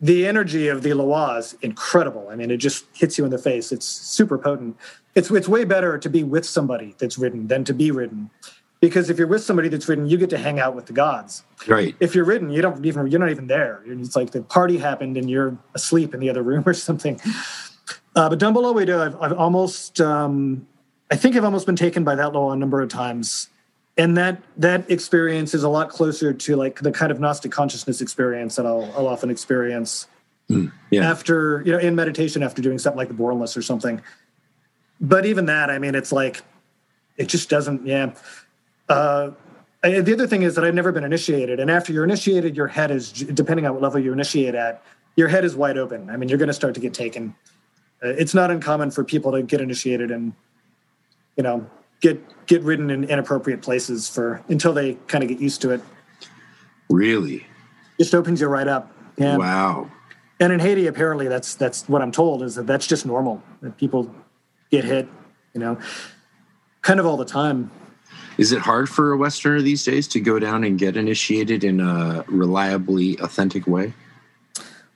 the 0.00 0.26
energy 0.26 0.68
of 0.68 0.82
the 0.82 0.92
Loa 0.92 1.38
is 1.38 1.56
incredible. 1.62 2.28
I 2.30 2.36
mean, 2.36 2.50
it 2.50 2.58
just 2.58 2.84
hits 2.92 3.16
you 3.16 3.24
in 3.24 3.30
the 3.30 3.38
face. 3.38 3.72
It's 3.72 3.86
super 3.86 4.38
potent. 4.38 4.76
It's 5.14 5.30
it's 5.30 5.48
way 5.48 5.64
better 5.64 5.98
to 5.98 6.10
be 6.10 6.22
with 6.22 6.44
somebody 6.44 6.94
that's 6.98 7.18
ridden 7.18 7.48
than 7.48 7.64
to 7.64 7.74
be 7.74 7.90
ridden. 7.90 8.30
Because 8.78 9.08
if 9.08 9.18
you're 9.18 9.26
with 9.26 9.42
somebody 9.42 9.70
that's 9.70 9.88
ridden 9.88 10.06
you 10.06 10.18
get 10.18 10.28
to 10.30 10.38
hang 10.38 10.60
out 10.60 10.74
with 10.74 10.86
the 10.86 10.92
gods. 10.92 11.44
Right. 11.66 11.96
If 11.98 12.14
you're 12.14 12.26
ridden 12.26 12.50
you 12.50 12.60
don't 12.60 12.84
even 12.84 13.06
you're 13.06 13.20
not 13.20 13.30
even 13.30 13.46
there. 13.46 13.82
It's 13.86 14.14
like 14.14 14.32
the 14.32 14.42
party 14.42 14.76
happened 14.76 15.16
and 15.16 15.30
you're 15.30 15.56
asleep 15.74 16.12
in 16.12 16.20
the 16.20 16.28
other 16.28 16.42
room 16.42 16.62
or 16.66 16.74
something. 16.74 17.18
Uh, 18.14 18.28
but 18.28 18.38
Dambala 18.38 18.74
Wedo 18.74 19.00
i've, 19.00 19.16
I've 19.20 19.38
almost 19.38 20.00
um, 20.00 20.66
i 21.10 21.16
think 21.16 21.36
i've 21.36 21.44
almost 21.44 21.66
been 21.66 21.76
taken 21.76 22.04
by 22.04 22.14
that 22.16 22.32
Loa 22.32 22.52
a 22.52 22.56
number 22.56 22.82
of 22.82 22.88
times 22.88 23.48
and 23.98 24.16
that 24.16 24.42
that 24.56 24.90
experience 24.90 25.54
is 25.54 25.62
a 25.62 25.68
lot 25.68 25.88
closer 25.88 26.32
to 26.32 26.56
like 26.56 26.80
the 26.80 26.92
kind 26.92 27.10
of 27.10 27.20
gnostic 27.20 27.52
consciousness 27.52 28.00
experience 28.00 28.56
that 28.56 28.66
i'll, 28.66 28.84
I'll 28.96 29.08
often 29.08 29.30
experience 29.30 30.06
mm, 30.50 30.70
yeah. 30.90 31.08
after 31.08 31.62
you 31.64 31.72
know 31.72 31.78
in 31.78 31.94
meditation 31.94 32.42
after 32.42 32.60
doing 32.62 32.78
something 32.78 32.98
like 32.98 33.08
the 33.08 33.14
bornless 33.14 33.56
or 33.56 33.62
something 33.62 34.02
but 35.00 35.26
even 35.26 35.46
that, 35.46 35.70
I 35.70 35.78
mean, 35.78 35.94
it's 35.94 36.12
like 36.12 36.42
it 37.16 37.26
just 37.26 37.48
doesn't. 37.48 37.86
Yeah. 37.86 38.14
Uh, 38.88 39.30
I, 39.82 40.00
the 40.00 40.12
other 40.12 40.26
thing 40.26 40.42
is 40.42 40.54
that 40.54 40.64
I've 40.64 40.74
never 40.74 40.92
been 40.92 41.04
initiated, 41.04 41.60
and 41.60 41.70
after 41.70 41.92
you're 41.92 42.04
initiated, 42.04 42.56
your 42.56 42.68
head 42.68 42.90
is 42.90 43.12
depending 43.12 43.66
on 43.66 43.74
what 43.74 43.82
level 43.82 44.00
you 44.00 44.12
initiate 44.12 44.54
at, 44.54 44.82
your 45.16 45.28
head 45.28 45.44
is 45.44 45.54
wide 45.54 45.76
open. 45.76 46.08
I 46.08 46.16
mean, 46.16 46.28
you're 46.28 46.38
going 46.38 46.48
to 46.48 46.54
start 46.54 46.74
to 46.74 46.80
get 46.80 46.94
taken. 46.94 47.34
Uh, 48.02 48.08
it's 48.08 48.34
not 48.34 48.50
uncommon 48.50 48.90
for 48.90 49.04
people 49.04 49.32
to 49.32 49.42
get 49.42 49.60
initiated 49.60 50.10
and 50.10 50.32
you 51.36 51.42
know 51.42 51.68
get 52.00 52.46
get 52.46 52.62
ridden 52.62 52.90
in 52.90 53.04
inappropriate 53.04 53.62
places 53.62 54.08
for 54.08 54.42
until 54.48 54.72
they 54.72 54.94
kind 55.08 55.22
of 55.24 55.28
get 55.28 55.40
used 55.40 55.60
to 55.62 55.70
it. 55.70 55.80
Really? 56.88 57.46
Just 57.98 58.14
opens 58.14 58.40
you 58.40 58.46
right 58.46 58.68
up. 58.68 58.92
Yeah. 59.16 59.36
Wow. 59.36 59.90
And 60.38 60.52
in 60.52 60.60
Haiti, 60.60 60.86
apparently, 60.86 61.28
that's 61.28 61.54
that's 61.54 61.88
what 61.88 62.02
I'm 62.02 62.12
told 62.12 62.42
is 62.42 62.54
that 62.56 62.66
that's 62.66 62.86
just 62.86 63.06
normal. 63.06 63.42
That 63.62 63.76
people 63.78 64.14
get 64.70 64.84
hit, 64.84 65.08
you 65.54 65.60
know, 65.60 65.78
kind 66.82 67.00
of 67.00 67.06
all 67.06 67.16
the 67.16 67.24
time. 67.24 67.70
Is 68.36 68.52
it 68.52 68.60
hard 68.60 68.88
for 68.88 69.12
a 69.12 69.16
Westerner 69.16 69.62
these 69.62 69.82
days 69.82 70.06
to 70.08 70.20
go 70.20 70.38
down 70.38 70.62
and 70.62 70.78
get 70.78 70.96
initiated 70.96 71.64
in 71.64 71.80
a 71.80 72.22
reliably 72.28 73.16
authentic 73.20 73.66
way? 73.66 73.94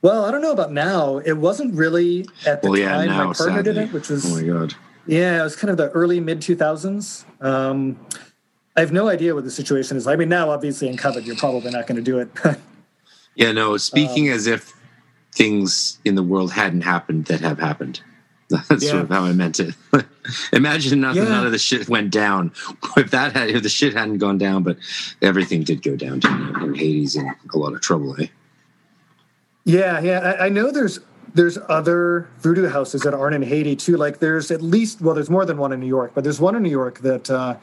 Well, 0.03 0.25
I 0.25 0.31
don't 0.31 0.41
know 0.41 0.51
about 0.51 0.71
now. 0.71 1.17
It 1.17 1.33
wasn't 1.33 1.73
really 1.73 2.25
at 2.45 2.61
the 2.61 2.69
well, 2.69 2.79
yeah, 2.79 2.97
time 2.97 3.07
now, 3.07 3.17
my 3.17 3.33
partner 3.33 3.57
sadly. 3.57 3.63
did 3.63 3.77
it, 3.77 3.93
which 3.93 4.09
was 4.09 4.25
oh 4.25 4.41
my 4.41 4.47
god, 4.47 4.75
yeah, 5.05 5.39
it 5.39 5.43
was 5.43 5.55
kind 5.55 5.71
of 5.71 5.77
the 5.77 5.89
early 5.89 6.19
mid 6.19 6.41
two 6.41 6.55
thousands. 6.55 7.25
Um, 7.39 7.99
I 8.75 8.79
have 8.79 8.91
no 8.91 9.09
idea 9.09 9.35
what 9.35 9.43
the 9.43 9.51
situation 9.51 9.97
is. 9.97 10.07
I 10.07 10.15
mean, 10.15 10.29
now 10.29 10.49
obviously 10.49 10.87
in 10.87 10.95
COVID, 10.95 11.25
you're 11.25 11.35
probably 11.35 11.71
not 11.71 11.87
going 11.87 11.97
to 11.97 12.01
do 12.01 12.19
it. 12.19 12.29
yeah, 13.35 13.51
no. 13.51 13.75
Speaking 13.77 14.29
um, 14.29 14.35
as 14.35 14.47
if 14.47 14.73
things 15.33 15.99
in 16.05 16.15
the 16.15 16.23
world 16.23 16.51
hadn't 16.51 16.81
happened 16.81 17.25
that 17.25 17.41
have 17.41 17.59
happened. 17.59 18.01
That's 18.49 18.83
yeah. 18.83 18.91
sort 18.91 19.03
of 19.03 19.09
how 19.09 19.23
I 19.23 19.33
meant 19.33 19.59
it. 19.59 19.75
Imagine 20.53 21.01
nothing, 21.01 21.23
yeah. 21.23 21.29
none 21.29 21.45
of 21.45 21.51
the 21.51 21.57
shit 21.57 21.87
went 21.87 22.11
down. 22.11 22.51
If 22.97 23.11
that 23.11 23.33
had, 23.33 23.49
if 23.49 23.63
the 23.63 23.69
shit 23.69 23.93
hadn't 23.93 24.17
gone 24.17 24.37
down, 24.37 24.63
but 24.63 24.77
everything 25.21 25.63
did 25.63 25.81
go 25.81 25.95
down. 25.95 26.21
And 26.25 26.75
Haiti's 26.75 27.15
in 27.15 27.33
a 27.53 27.57
lot 27.57 27.73
of 27.73 27.81
trouble, 27.81 28.19
eh? 28.21 28.27
Yeah, 29.63 29.99
yeah. 30.01 30.19
I, 30.19 30.45
I, 30.47 30.49
know 30.49 30.71
there's 30.71 30.99
there's 31.33 31.57
other 31.69 32.29
voodoo 32.39 32.67
houses 32.67 33.01
that 33.01 33.13
aren't 33.13 33.35
in 33.35 33.41
Haiti 33.41 33.75
too. 33.75 33.97
Like 33.97 34.19
there's 34.19 34.51
at 34.51 34.61
least 34.61 35.01
well, 35.01 35.15
there's 35.15 35.29
more 35.29 35.45
than 35.45 35.57
one 35.57 35.71
in 35.71 35.79
New 35.79 35.87
York, 35.87 36.11
but 36.13 36.23
there's 36.23 36.39
one 36.39 36.55
in 36.55 36.63
New 36.63 36.69
York 36.69 36.99
that 36.99 37.29
uh, 37.29 37.55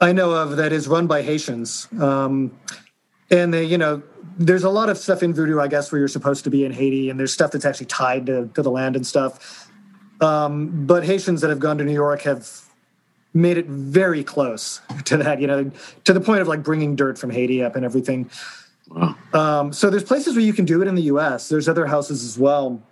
I 0.00 0.12
know 0.12 0.32
of 0.32 0.56
that 0.56 0.72
is 0.72 0.88
run 0.88 1.06
by 1.06 1.22
Haitians. 1.22 1.88
Um, 2.00 2.58
and 3.30 3.52
they, 3.52 3.64
you 3.64 3.78
know, 3.78 4.02
there's 4.36 4.64
a 4.64 4.70
lot 4.70 4.88
of 4.88 4.98
stuff 4.98 5.22
in 5.22 5.32
voodoo, 5.32 5.60
I 5.60 5.68
guess, 5.68 5.90
where 5.90 5.98
you're 5.98 6.08
supposed 6.08 6.44
to 6.44 6.50
be 6.50 6.64
in 6.64 6.72
Haiti, 6.72 7.10
and 7.10 7.18
there's 7.18 7.32
stuff 7.32 7.52
that's 7.52 7.64
actually 7.64 7.86
tied 7.86 8.26
to, 8.26 8.48
to 8.54 8.62
the 8.62 8.70
land 8.70 8.96
and 8.96 9.06
stuff. 9.06 9.70
Um, 10.20 10.86
but 10.86 11.04
Haitians 11.04 11.40
that 11.40 11.50
have 11.50 11.58
gone 11.58 11.78
to 11.78 11.84
New 11.84 11.92
York 11.92 12.22
have 12.22 12.48
made 13.32 13.56
it 13.56 13.66
very 13.66 14.22
close 14.22 14.80
to 15.06 15.16
that, 15.18 15.40
you 15.40 15.46
know, 15.46 15.70
to 16.04 16.12
the 16.12 16.20
point 16.20 16.40
of 16.40 16.48
like 16.48 16.62
bringing 16.62 16.96
dirt 16.96 17.18
from 17.18 17.30
Haiti 17.30 17.62
up 17.62 17.76
and 17.76 17.84
everything. 17.84 18.30
Wow. 18.88 19.16
Um, 19.32 19.72
so 19.72 19.90
there's 19.90 20.04
places 20.04 20.34
where 20.34 20.44
you 20.44 20.52
can 20.52 20.64
do 20.64 20.82
it 20.82 20.88
in 20.88 20.94
the 20.94 21.02
U.S. 21.02 21.48
There's 21.48 21.68
other 21.68 21.86
houses 21.86 22.24
as 22.24 22.38
well. 22.38 22.82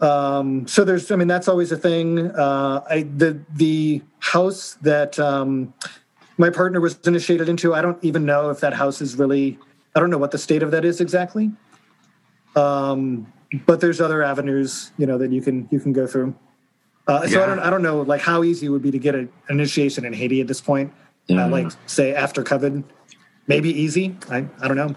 Um, 0.00 0.66
so 0.66 0.84
there's, 0.84 1.10
I 1.10 1.16
mean, 1.16 1.28
that's 1.28 1.48
always 1.48 1.72
a 1.72 1.76
thing. 1.76 2.30
Uh, 2.30 2.82
I, 2.88 3.02
the 3.02 3.40
the 3.54 4.02
house 4.18 4.76
that 4.82 5.18
um, 5.18 5.72
my 6.38 6.50
partner 6.50 6.80
was 6.80 6.98
initiated 7.06 7.48
into, 7.48 7.74
I 7.74 7.82
don't 7.82 8.02
even 8.04 8.26
know 8.26 8.50
if 8.50 8.60
that 8.60 8.74
house 8.74 9.00
is 9.00 9.16
really. 9.16 9.58
I 9.94 10.00
don't 10.00 10.10
know 10.10 10.18
what 10.18 10.30
the 10.30 10.38
state 10.38 10.62
of 10.62 10.70
that 10.72 10.84
is 10.84 11.00
exactly. 11.00 11.50
Um, 12.54 13.32
but 13.64 13.80
there's 13.80 14.00
other 14.00 14.22
avenues 14.22 14.92
you 14.98 15.06
know 15.06 15.16
that 15.18 15.30
you 15.30 15.40
can 15.40 15.68
you 15.70 15.80
can 15.80 15.92
go 15.92 16.06
through 16.06 16.34
uh, 17.06 17.26
so 17.26 17.38
yeah. 17.38 17.44
I 17.44 17.46
don't 17.46 17.58
I 17.60 17.70
don't 17.70 17.82
know 17.82 18.02
like 18.02 18.20
how 18.20 18.42
easy 18.42 18.66
it 18.66 18.70
would 18.70 18.82
be 18.82 18.90
to 18.90 18.98
get 18.98 19.14
an 19.14 19.30
initiation 19.48 20.04
in 20.04 20.12
Haiti 20.12 20.40
at 20.40 20.48
this 20.48 20.60
point. 20.60 20.92
Uh, 21.28 21.48
like 21.48 21.68
say 21.86 22.14
after 22.14 22.42
COVID, 22.42 22.84
maybe 23.46 23.70
easy. 23.70 24.16
I, 24.30 24.46
I 24.60 24.68
don't 24.68 24.76
know. 24.76 24.94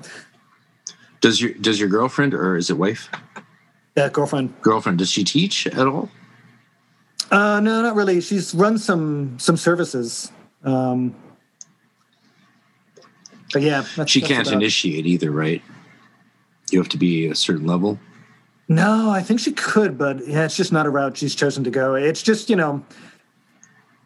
Does 1.21 1.41
your 1.41 1.53
does 1.53 1.80
your 1.80 1.89
girlfriend 1.89 2.34
or 2.34 2.55
is 2.55 2.69
it 2.69 2.77
wife? 2.77 3.09
Yeah, 3.95 4.09
girlfriend. 4.09 4.53
Girlfriend. 4.61 4.99
Does 4.99 5.09
she 5.09 5.23
teach 5.23 5.67
at 5.67 5.88
all? 5.88 6.09
Uh, 7.31 7.59
no, 7.59 7.81
not 7.81 7.95
really. 7.95 8.21
She's 8.21 8.55
run 8.55 8.77
some 8.77 9.38
some 9.39 9.57
services. 9.57 10.31
Um, 10.63 11.15
but 13.51 13.61
yeah, 13.61 13.84
that's, 13.95 14.11
she 14.11 14.19
that's 14.19 14.31
can't 14.31 14.51
initiate 14.51 15.05
either, 15.05 15.31
right? 15.31 15.61
You 16.71 16.80
have 16.80 16.89
to 16.89 16.97
be 16.97 17.27
a 17.27 17.35
certain 17.35 17.65
level. 17.65 17.99
No, 18.67 19.09
I 19.09 19.23
think 19.23 19.39
she 19.39 19.51
could, 19.51 19.97
but 19.97 20.26
yeah, 20.27 20.45
it's 20.45 20.55
just 20.55 20.71
not 20.71 20.85
a 20.85 20.89
route 20.91 21.17
she's 21.17 21.34
chosen 21.34 21.63
to 21.63 21.71
go. 21.71 21.95
It's 21.95 22.21
just, 22.21 22.51
you 22.51 22.55
know, 22.55 22.85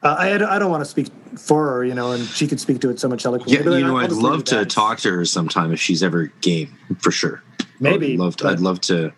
Uh, 0.03 0.15
I, 0.19 0.55
I 0.55 0.59
don't 0.59 0.69
want 0.69 0.81
to 0.83 0.89
speak 0.89 1.07
for 1.37 1.65
her, 1.65 1.85
you 1.85 1.93
know, 1.93 2.11
and 2.11 2.25
she 2.25 2.45
could 2.45 2.59
speak 2.59 2.81
to 2.81 2.89
it 2.89 2.99
so 2.99 3.07
much 3.07 3.25
eloquently. 3.25 3.55
Yeah, 3.55 3.77
you 3.77 3.85
know, 3.85 3.97
I'd 3.97 4.11
love 4.11 4.43
to 4.45 4.65
talk 4.65 4.99
to 4.99 5.11
her 5.11 5.25
sometime 5.25 5.71
if 5.71 5.79
she's 5.79 6.03
ever 6.03 6.25
game, 6.41 6.77
for 6.99 7.09
sure. 7.09 7.41
Maybe, 7.79 8.13
I'd 8.13 8.19
love 8.19 8.35
to, 8.37 8.47
I'd 8.47 8.59
love 8.59 8.81
to 8.81 9.13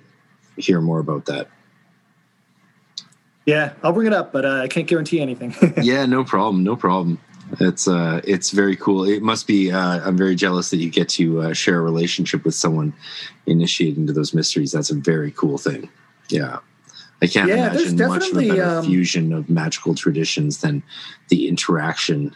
hear 0.58 0.82
more 0.82 1.00
about 1.00 1.26
that. 1.26 1.50
Yeah, 3.46 3.74
I'll 3.84 3.94
bring 3.94 4.08
it 4.08 4.14
up, 4.14 4.32
but 4.32 4.46
uh, 4.46 4.62
I 4.62 4.68
can't 4.68 4.88
guarantee 4.88 5.22
anything. 5.22 5.56
yeah, 5.82 6.06
no 6.06 6.24
problem, 6.24 6.64
no 6.64 6.76
problem. 6.76 7.20
It's 7.60 7.88
uh, 7.88 8.22
it's 8.24 8.50
very 8.50 8.76
cool. 8.76 9.04
It 9.04 9.22
must 9.22 9.46
be. 9.46 9.72
Uh, 9.72 10.00
I'm 10.06 10.18
very 10.18 10.36
jealous 10.36 10.72
that 10.72 10.78
you 10.78 10.90
get 10.90 11.10
to 11.10 11.42
uh, 11.42 11.54
share 11.54 11.78
a 11.78 11.82
relationship 11.82 12.44
with 12.44 12.56
someone 12.56 12.94
initiated 13.46 13.98
into 13.98 14.14
those 14.14 14.34
mysteries. 14.34 14.72
That's 14.72 14.90
a 14.90 14.96
very 14.96 15.32
cool 15.32 15.60
thing. 15.60 15.90
Yeah, 16.30 16.60
I 17.26 17.28
can't 17.28 17.50
Yeah, 17.50 17.72
imagine 17.72 17.98
much 17.98 18.30
of 18.30 18.38
a 18.38 18.48
better 18.48 18.64
um, 18.64 18.86
fusion 18.86 19.34
of 19.34 19.50
magical 19.50 19.96
traditions 19.96 20.62
than 20.62 20.84
the 21.30 21.48
interaction 21.48 22.36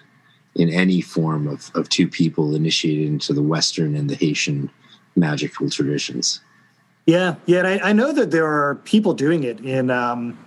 in 0.55 0.69
any 0.69 0.99
form 0.99 1.47
of 1.47 1.71
of 1.75 1.89
two 1.89 2.07
people 2.07 2.55
initiated 2.55 3.07
into 3.07 3.33
the 3.33 3.43
Western 3.43 3.95
and 3.95 4.09
the 4.09 4.15
Haitian 4.15 4.69
magical 5.15 5.69
traditions. 5.69 6.41
Yeah, 7.05 7.35
yeah, 7.45 7.59
and 7.59 7.67
I, 7.67 7.89
I 7.89 7.93
know 7.93 8.11
that 8.11 8.31
there 8.31 8.47
are 8.47 8.75
people 8.83 9.13
doing 9.13 9.43
it 9.43 9.59
in 9.59 9.91
um, 9.91 10.37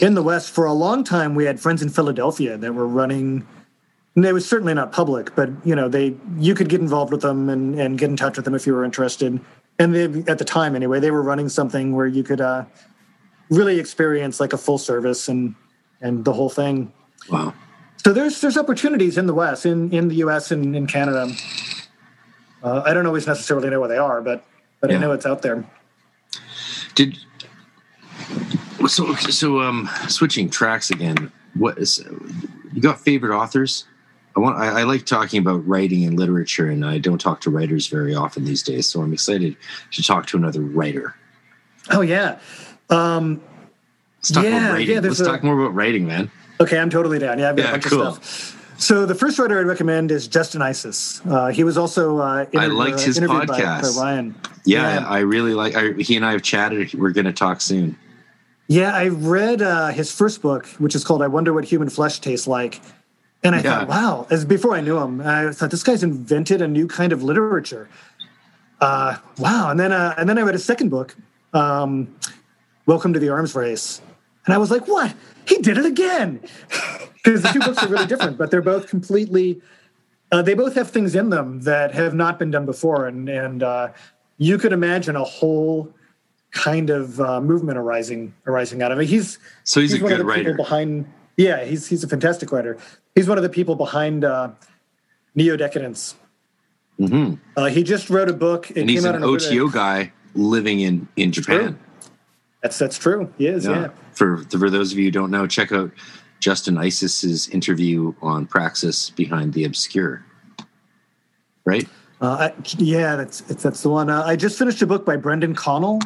in 0.00 0.14
the 0.14 0.22
West. 0.22 0.50
For 0.50 0.64
a 0.64 0.72
long 0.72 1.04
time, 1.04 1.36
we 1.36 1.44
had 1.44 1.60
friends 1.60 1.80
in 1.80 1.88
Philadelphia 1.88 2.56
that 2.56 2.72
were 2.74 2.88
running. 2.88 3.46
And 4.16 4.24
they 4.24 4.32
was 4.32 4.48
certainly 4.48 4.74
not 4.74 4.90
public, 4.90 5.36
but 5.36 5.48
you 5.64 5.76
know, 5.76 5.88
they 5.88 6.16
you 6.36 6.56
could 6.56 6.68
get 6.68 6.80
involved 6.80 7.12
with 7.12 7.22
them 7.22 7.48
and, 7.48 7.78
and 7.78 7.96
get 7.96 8.10
in 8.10 8.16
touch 8.16 8.34
with 8.36 8.44
them 8.44 8.54
if 8.54 8.66
you 8.66 8.74
were 8.74 8.84
interested. 8.84 9.38
And 9.78 9.94
they, 9.94 10.06
at 10.28 10.38
the 10.38 10.44
time, 10.44 10.74
anyway, 10.74 10.98
they 10.98 11.12
were 11.12 11.22
running 11.22 11.48
something 11.48 11.94
where 11.94 12.08
you 12.08 12.24
could 12.24 12.40
uh, 12.40 12.64
really 13.50 13.78
experience 13.78 14.40
like 14.40 14.52
a 14.52 14.58
full 14.58 14.78
service 14.78 15.28
and 15.28 15.54
and 16.00 16.24
the 16.24 16.32
whole 16.32 16.50
thing. 16.50 16.92
Wow. 17.30 17.54
So 18.04 18.12
there's 18.12 18.40
there's 18.40 18.56
opportunities 18.56 19.18
in 19.18 19.26
the 19.26 19.34
West, 19.34 19.66
in 19.66 19.92
in 19.92 20.08
the 20.08 20.16
U.S. 20.16 20.50
and 20.50 20.74
in 20.76 20.86
Canada. 20.86 21.30
Uh, 22.62 22.82
I 22.84 22.92
don't 22.92 23.06
always 23.06 23.26
necessarily 23.26 23.70
know 23.70 23.80
where 23.80 23.88
they 23.88 23.98
are, 23.98 24.20
but 24.20 24.44
but 24.80 24.90
Yeah. 24.90 24.96
I 24.96 25.00
know 25.00 25.12
it's 25.12 25.26
out 25.26 25.42
there. 25.42 25.64
Did 26.94 27.18
so 28.86 29.14
so 29.14 29.60
um 29.60 29.88
switching 30.08 30.50
tracks 30.50 30.90
again. 30.90 31.32
What 31.54 31.78
is 31.78 32.04
you 32.72 32.80
got 32.80 33.00
favorite 33.00 33.36
authors? 33.36 33.86
I 34.36 34.40
want 34.40 34.56
I, 34.56 34.80
I 34.80 34.82
like 34.84 35.04
talking 35.04 35.40
about 35.40 35.66
writing 35.66 36.04
and 36.04 36.18
literature, 36.18 36.68
and 36.70 36.84
I 36.84 36.98
don't 36.98 37.20
talk 37.20 37.40
to 37.42 37.50
writers 37.50 37.88
very 37.88 38.14
often 38.14 38.44
these 38.44 38.62
days. 38.62 38.86
So 38.86 39.02
I'm 39.02 39.12
excited 39.12 39.56
to 39.92 40.02
talk 40.02 40.26
to 40.26 40.36
another 40.36 40.60
writer. 40.60 41.14
Oh 41.90 42.02
yeah. 42.02 42.38
Um, 42.90 43.40
Let's 44.20 44.30
talk 44.32 44.44
Yeah, 44.44 44.68
about 44.70 44.84
yeah, 44.84 45.00
Let's 45.00 45.20
a- 45.20 45.24
talk 45.24 45.44
more 45.44 45.60
about 45.60 45.74
writing, 45.74 46.06
man. 46.06 46.30
okay, 46.60 46.78
I'm 46.78 46.90
totally 46.90 47.18
down. 47.18 47.38
Yeah, 47.38 47.50
I've 47.50 47.56
got 47.56 47.62
Yeah, 47.62 47.68
a 47.68 47.72
bunch 47.72 47.84
cool. 47.84 48.02
of 48.02 48.14
stuff. 48.24 48.54
So 48.80 49.06
the 49.06 49.14
first 49.14 49.38
writer 49.38 49.58
I'd 49.58 49.66
recommend 49.66 50.10
is 50.12 50.28
Justin 50.28 50.62
Isis. 50.62 51.20
Uh, 51.28 51.48
he 51.48 51.64
was 51.64 51.76
also 51.76 52.18
uh, 52.18 52.46
I 52.56 52.66
liked 52.66 52.98
uh, 52.98 53.02
his 53.02 53.18
interviewed 53.18 53.46
by- 53.48 53.60
podcast. 53.60 53.96
by 53.96 54.02
Ryan. 54.02 54.34
Yeah, 54.64 55.00
Yeah. 55.00 55.06
I 55.08 55.18
really 55.20 55.54
like. 55.54 55.76
I, 55.76 55.92
he 55.92 56.16
and 56.16 56.24
I 56.24 56.32
have 56.32 56.42
chatted. 56.42 56.94
We're 56.94 57.10
going 57.10 57.24
to 57.26 57.32
talk 57.32 57.60
soon. 57.60 57.96
Yeah, 58.68 58.94
I 58.94 59.08
read 59.08 59.62
uh, 59.62 59.88
his 59.88 60.12
first 60.12 60.42
book, 60.42 60.66
which 60.78 60.94
is 60.94 61.02
called 61.04 61.22
"I 61.22 61.26
Wonder 61.26 61.52
What 61.52 61.64
Human 61.64 61.88
Flesh 61.88 62.18
Tastes 62.20 62.46
Like," 62.46 62.80
and 63.42 63.54
I 63.54 63.62
Yeah. 63.62 63.78
thought, 63.80 63.88
wow. 63.88 64.26
As 64.30 64.44
before 64.44 64.74
I 64.74 64.80
knew 64.80 64.98
him, 64.98 65.20
I 65.22 65.50
thought 65.52 65.70
this 65.70 65.82
guy's 65.82 66.02
invented 66.02 66.60
a 66.62 66.68
new 66.68 66.86
kind 66.86 67.12
of 67.12 67.22
literature. 67.22 67.88
Uh, 68.80 69.16
wow! 69.38 69.70
And 69.70 69.80
then 69.80 69.90
uh, 69.92 70.14
and 70.18 70.28
then 70.28 70.38
I 70.38 70.42
read 70.42 70.54
a 70.54 70.58
second 70.60 70.90
book, 70.90 71.16
um, 71.54 72.14
"Welcome 72.88 73.12
to 73.12 73.20
the 73.20 73.28
Arms 73.28 73.54
Race," 73.54 74.00
and 74.46 74.54
I 74.54 74.58
was 74.58 74.70
like, 74.70 74.88
what? 74.88 75.14
He 75.46 75.58
did 75.58 75.78
it 75.78 75.86
again! 75.86 76.40
Because 77.24 77.42
the 77.42 77.48
two 77.48 77.58
books 77.58 77.82
are 77.82 77.88
really 77.88 78.06
different, 78.06 78.38
but 78.38 78.50
they're 78.50 78.62
both 78.62 78.88
completely. 78.88 79.60
Uh, 80.32 80.40
they 80.40 80.54
both 80.54 80.74
have 80.76 80.88
things 80.88 81.14
in 81.14 81.28
them 81.28 81.60
that 81.62 81.92
have 81.92 82.14
not 82.14 82.38
been 82.38 82.50
done 82.50 82.64
before, 82.64 83.06
and 83.06 83.28
and 83.28 83.62
uh, 83.62 83.88
you 84.38 84.56
could 84.56 84.72
imagine 84.72 85.14
a 85.16 85.24
whole 85.24 85.92
kind 86.52 86.88
of 86.88 87.20
uh, 87.20 87.40
movement 87.40 87.76
arising 87.76 88.32
arising 88.46 88.82
out 88.82 88.92
of 88.92 89.00
it. 89.00 89.06
He's 89.06 89.38
So 89.64 89.80
he's, 89.80 90.00
a 90.00 90.02
one 90.02 90.12
of 90.12 90.18
good 90.18 90.26
the 90.26 90.34
people 90.34 90.54
behind. 90.54 91.06
Yeah, 91.36 91.64
he's 91.64 91.86
he's 91.86 92.02
a 92.02 92.08
fantastic 92.08 92.50
writer. 92.50 92.78
He's 93.14 93.28
one 93.28 93.36
of 93.36 93.42
the 93.42 93.50
people 93.50 93.74
behind 93.74 94.24
uh, 94.24 94.52
Neo 95.34 95.56
Decadence. 95.56 96.14
hmm 96.96 97.34
Uh, 97.56 97.66
he 97.66 97.82
just 97.82 98.08
wrote 98.08 98.30
a 98.30 98.32
book. 98.46 98.70
It 98.70 98.78
And 98.78 98.88
he's 98.88 99.04
out 99.04 99.16
an 99.16 99.24
OTO 99.24 99.68
guy 99.68 100.12
living 100.34 100.80
in 100.80 101.08
in 101.16 101.32
Japan. 101.32 101.78
That's 102.62 102.78
that's 102.78 102.98
true. 102.98 103.32
He 103.38 103.46
is. 103.46 103.66
Yeah. 103.66 103.90
For 104.12 104.38
for 104.50 104.70
those 104.70 104.92
of 104.92 104.98
you 104.98 105.04
who 105.04 105.10
don't 105.10 105.30
know, 105.30 105.46
check 105.46 105.72
out 105.72 105.90
Justin 106.40 106.76
Isis's 106.76 107.48
interview 107.48 108.14
on 108.20 108.46
Praxis 108.46 109.10
Behind 109.10 109.52
the 109.52 109.64
Obscure. 109.64 110.24
Right? 111.64 111.88
Uh, 112.20 112.50
I, 112.50 112.54
yeah, 112.78 113.16
that's 113.16 113.42
that's 113.42 113.82
the 113.82 113.90
one. 113.90 114.10
Uh, 114.10 114.24
I 114.24 114.34
just 114.36 114.58
finished 114.58 114.82
a 114.82 114.86
book 114.86 115.04
by 115.04 115.16
Brendan 115.16 115.54
Connell. 115.54 116.00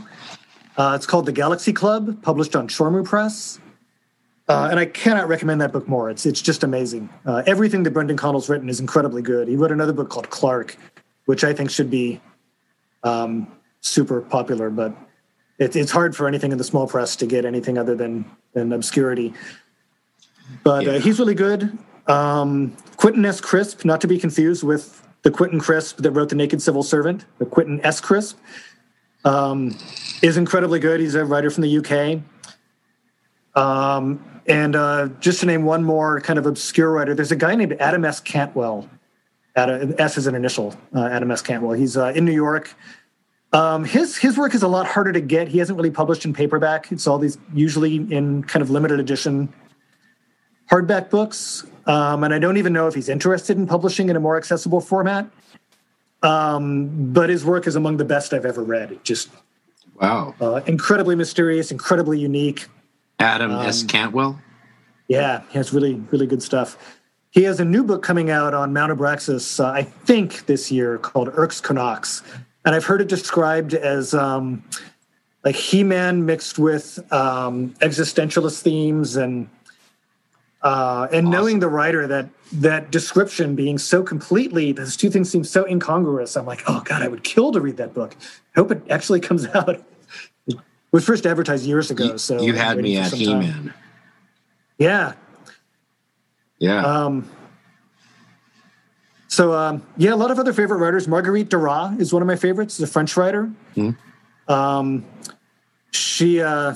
Uh, 0.77 0.93
it's 0.95 1.07
called 1.07 1.27
The 1.27 1.33
Galaxy 1.33 1.73
Club, 1.73 2.23
published 2.23 2.57
on 2.57 2.69
Shormu 2.69 3.05
Press. 3.05 3.59
Uh, 4.49 4.69
and 4.71 4.81
I 4.81 4.87
cannot 4.87 5.29
recommend 5.29 5.61
that 5.61 5.73
book 5.73 5.89
more. 5.89 6.11
It's 6.11 6.27
it's 6.27 6.43
just 6.43 6.65
amazing. 6.65 7.09
Uh, 7.25 7.43
everything 7.47 7.83
that 7.85 7.93
Brendan 7.93 8.17
Connell's 8.17 8.49
written 8.51 8.69
is 8.69 8.81
incredibly 8.81 9.23
good. 9.23 9.49
He 9.49 9.57
wrote 9.57 9.73
another 9.73 9.93
book 9.93 10.11
called 10.11 10.29
Clark, 10.31 10.77
which 11.27 11.45
I 11.45 11.55
think 11.55 11.71
should 11.71 11.91
be 11.91 12.21
um, 13.05 13.51
super 13.81 14.21
popular, 14.21 14.69
but 14.69 14.95
it, 15.63 15.77
it's 15.77 15.91
hard 15.91 16.15
for 16.17 16.27
anything 16.27 16.53
in 16.53 16.59
the 16.59 16.65
small 16.65 16.87
press 16.87 17.17
to 17.17 17.27
get 17.27 17.45
anything 17.45 17.79
other 17.79 17.95
than 17.95 18.25
than 18.53 18.73
obscurity. 18.73 19.33
But 20.65 20.85
Yeah. 20.85 20.93
uh, 20.93 21.01
he's 21.01 21.19
really 21.19 21.35
good. 21.35 21.79
Um, 22.09 22.77
Quentin 22.97 23.25
S. 23.25 23.41
Crisp, 23.41 23.85
not 23.85 24.01
to 24.01 24.07
be 24.09 24.19
confused 24.19 24.63
with 24.65 25.07
the 25.23 25.31
Quentin 25.31 25.61
Crisp 25.61 25.99
that 25.99 26.11
wrote 26.11 26.29
The 26.29 26.35
Naked 26.35 26.61
Civil 26.61 26.83
Servant. 26.83 27.25
The 27.39 27.47
Quentin 27.47 27.81
S. 27.85 28.01
Crisp 28.01 28.39
um, 29.25 29.77
is 30.21 30.37
incredibly 30.37 30.81
good. 30.81 31.01
He's 31.01 31.15
a 31.15 31.25
writer 31.25 31.49
from 31.51 31.63
the 31.63 31.79
UK. 31.79 32.21
Um, 33.55 34.23
and 34.47 34.75
uh, 34.75 35.09
just 35.21 35.41
to 35.41 35.47
name 35.47 35.65
one 35.65 35.85
more 35.85 36.21
kind 36.21 36.39
of 36.39 36.47
obscure 36.47 36.91
writer, 36.91 37.15
there's 37.15 37.31
a 37.31 37.37
guy 37.37 37.55
named 37.55 37.77
Adam 37.79 38.05
S. 38.05 38.21
Cantwell. 38.21 38.89
Adam, 39.55 39.95
S 39.99 40.19
is 40.19 40.27
an 40.27 40.35
initial, 40.35 40.75
uh, 40.95 41.05
Adam 41.07 41.31
S. 41.31 41.43
Cantwell. 41.43 41.73
He's 41.73 41.97
uh, 41.97 42.13
in 42.17 42.25
New 42.25 42.33
York. 42.33 42.75
Um, 43.53 43.85
his 43.85 44.17
his 44.17 44.39
work 44.39 44.55
is 44.55 44.63
a 44.63 44.69
lot 44.69 44.87
harder 44.87 45.13
to 45.13 45.21
get. 45.21 45.49
He 45.49 45.59
hasn't 45.59 45.77
really 45.77 45.91
published 45.91 46.25
in 46.25 46.33
paperback. 46.33 46.91
It's 46.91 47.07
all 47.07 47.19
these 47.19 47.37
usually 47.53 47.97
in 47.97 48.43
kind 48.45 48.63
of 48.63 48.71
limited 48.71 48.99
edition 48.99 49.53
hardback 50.71 51.11
books. 51.11 51.65
Um, 51.87 52.25
and 52.25 52.33
I 52.33 52.39
don't 52.39 52.57
even 52.57 52.73
know 52.73 52.87
if 52.87 52.95
he's 52.95 53.09
interested 53.09 53.59
in 53.59 53.67
publishing 53.67 54.09
in 54.09 54.17
a 54.17 54.21
more 54.21 54.37
accessible 54.37 54.81
format. 54.81 55.29
Um, 56.23 57.13
but 57.13 57.29
his 57.29 57.45
work 57.45 57.67
is 57.67 57.75
among 57.77 57.97
the 57.97 58.05
best 58.05 58.33
I've 58.33 58.47
ever 58.47 58.63
read. 58.63 58.93
It 58.93 59.05
just 59.05 59.29
Wow. 60.01 60.35
uh, 60.41 60.61
incredibly 60.67 61.15
mysterious, 61.15 61.71
incredibly 61.71 62.19
unique. 62.19 62.69
Adam 63.19 63.51
Um, 63.53 63.67
S. 63.67 63.83
Cantwell. 63.83 64.41
Yeah, 65.09 65.43
he 65.51 65.59
has 65.59 65.73
really, 65.75 65.95
really 66.11 66.27
good 66.27 66.43
stuff. 66.43 66.77
He 67.31 67.43
has 67.43 67.61
a 67.61 67.65
new 67.65 67.83
book 67.83 68.03
coming 68.03 68.31
out 68.31 68.55
on 68.55 68.73
Mount 68.73 68.97
Abraxas, 68.97 69.59
uh, 69.63 69.69
I 69.69 69.83
think 69.83 70.47
this 70.47 70.71
year, 70.71 70.99
called 70.99 71.29
Erks 71.35 71.63
Knox. 71.75 72.23
And 72.65 72.75
I've 72.75 72.85
heard 72.85 73.01
it 73.01 73.09
described 73.09 73.75
as 73.75 74.15
um, 74.15 74.63
like 75.45 75.57
He 75.57 75.83
Man 75.83 76.25
mixed 76.27 76.59
with 76.59 76.99
um, 77.13 77.71
existentialist 77.81 78.63
themes 78.63 79.17
and 79.17 79.49
uh, 80.63 81.09
and 81.13 81.29
knowing 81.29 81.59
the 81.59 81.69
writer 81.69 82.07
that 82.07 82.29
that 82.53 82.93
description 82.93 83.57
being 83.57 83.79
so 83.79 84.03
completely 84.03 84.71
those 84.71 84.97
two 84.97 85.11
things 85.11 85.29
seem 85.29 85.43
so 85.43 85.67
incongruous. 85.67 86.37
I'm 86.37 86.47
like, 86.47 86.63
oh 86.69 86.83
god, 86.85 87.03
I 87.03 87.09
would 87.09 87.25
kill 87.25 87.51
to 87.53 87.61
read 87.61 87.79
that 87.79 87.95
book. 87.95 88.15
I 88.57 88.61
hope 88.61 88.71
it 88.71 88.83
actually 88.89 89.21
comes 89.21 89.47
out. 89.55 89.83
It 90.47 90.57
was 90.93 91.05
first 91.05 91.27
advertised 91.27 91.65
years 91.67 91.91
ago, 91.91 92.05
You- 92.05 92.19
so 92.19 92.41
you 92.41 92.53
I'm 92.53 92.59
had 92.59 92.79
me 92.79 92.97
at 92.99 93.11
some 93.11 93.19
He 93.19 93.27
time. 93.27 93.41
Man. 93.41 93.75
Yeah, 94.79 95.15
Yeah. 96.59 96.85
Um, 96.85 97.29
so 99.33 99.55
um, 99.55 99.83
yeah, 99.97 100.13
a 100.13 100.15
lot 100.15 100.31
of 100.31 100.39
other 100.39 100.53
favorite 100.53 100.77
writers. 100.77 101.09
Marguerite 101.09 101.49
Duras 101.49 101.99
is 101.99 102.13
one 102.13 102.21
of 102.21 102.29
my 102.29 102.37
favorites. 102.37 102.77
She's 102.77 102.83
a 102.83 102.87
French 102.87 103.17
writer. 103.17 103.51
Mhm. 103.75 103.97
Um, 104.47 105.07
she 105.91 106.43
uh, 106.43 106.75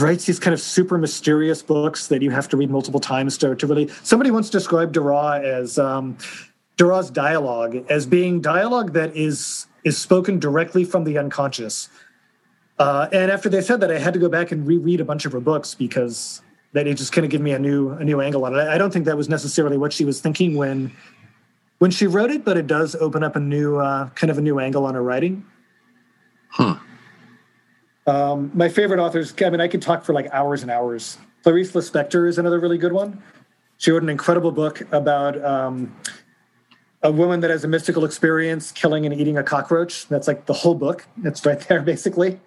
writes 0.00 0.26
these 0.26 0.40
kind 0.40 0.52
of 0.52 0.60
super 0.60 0.98
mysterious 0.98 1.62
books 1.62 2.08
that 2.08 2.20
you 2.20 2.32
have 2.32 2.48
to 2.48 2.56
read 2.56 2.68
multiple 2.68 2.98
times 2.98 3.38
to, 3.38 3.54
to 3.54 3.66
really. 3.68 3.86
Somebody 4.02 4.32
once 4.32 4.50
described 4.50 4.92
Duras 4.92 5.44
as 5.44 5.78
um, 5.78 6.18
Duras' 6.76 7.10
dialogue 7.10 7.76
as 7.88 8.06
being 8.06 8.40
dialogue 8.40 8.94
that 8.94 9.16
is 9.16 9.68
is 9.84 9.96
spoken 9.96 10.40
directly 10.40 10.82
from 10.82 11.04
the 11.04 11.16
unconscious. 11.16 11.88
Uh, 12.76 13.06
and 13.12 13.30
after 13.30 13.48
they 13.48 13.60
said 13.60 13.80
that, 13.82 13.92
I 13.92 14.00
had 14.00 14.14
to 14.14 14.18
go 14.18 14.28
back 14.28 14.50
and 14.50 14.66
reread 14.66 15.00
a 15.00 15.04
bunch 15.04 15.26
of 15.26 15.30
her 15.30 15.38
books 15.38 15.76
because 15.76 16.42
that 16.72 16.88
it 16.88 16.96
just 16.96 17.12
kind 17.12 17.24
of 17.24 17.30
gave 17.30 17.40
me 17.40 17.52
a 17.52 17.58
new 17.60 17.90
a 17.90 18.02
new 18.02 18.20
angle 18.20 18.44
on 18.44 18.52
it. 18.58 18.66
I 18.66 18.78
don't 18.78 18.92
think 18.92 19.04
that 19.04 19.16
was 19.16 19.28
necessarily 19.28 19.78
what 19.78 19.92
she 19.92 20.04
was 20.04 20.20
thinking 20.20 20.56
when 20.56 20.90
when 21.84 21.90
she 21.90 22.06
wrote 22.06 22.30
it, 22.30 22.46
but 22.46 22.56
it 22.56 22.66
does 22.66 22.94
open 22.94 23.22
up 23.22 23.36
a 23.36 23.38
new 23.38 23.76
uh, 23.76 24.08
kind 24.14 24.30
of 24.30 24.38
a 24.38 24.40
new 24.40 24.58
angle 24.58 24.86
on 24.86 24.94
her 24.94 25.02
writing. 25.02 25.44
huh. 26.48 26.76
Um, 28.06 28.50
my 28.54 28.70
favorite 28.70 28.98
authors, 28.98 29.34
I 29.44 29.50
mean, 29.50 29.60
I 29.60 29.68
could 29.68 29.82
talk 29.82 30.02
for 30.02 30.14
like 30.14 30.26
hours 30.32 30.62
and 30.62 30.70
hours. 30.70 31.18
Clarice 31.42 31.72
Lispector 31.72 32.26
is 32.26 32.38
another 32.38 32.58
really 32.58 32.78
good 32.78 32.94
one. 32.94 33.22
She 33.76 33.90
wrote 33.90 34.02
an 34.02 34.08
incredible 34.08 34.50
book 34.50 34.80
about 34.94 35.44
um, 35.44 35.94
a 37.02 37.12
woman 37.12 37.40
that 37.40 37.50
has 37.50 37.64
a 37.64 37.68
mystical 37.68 38.06
experience 38.06 38.72
killing 38.72 39.04
and 39.04 39.14
eating 39.14 39.36
a 39.36 39.42
cockroach. 39.42 40.08
That's 40.08 40.26
like 40.26 40.46
the 40.46 40.54
whole 40.54 40.74
book. 40.74 41.06
That's 41.18 41.44
right 41.44 41.60
there, 41.68 41.82
basically. 41.92 42.40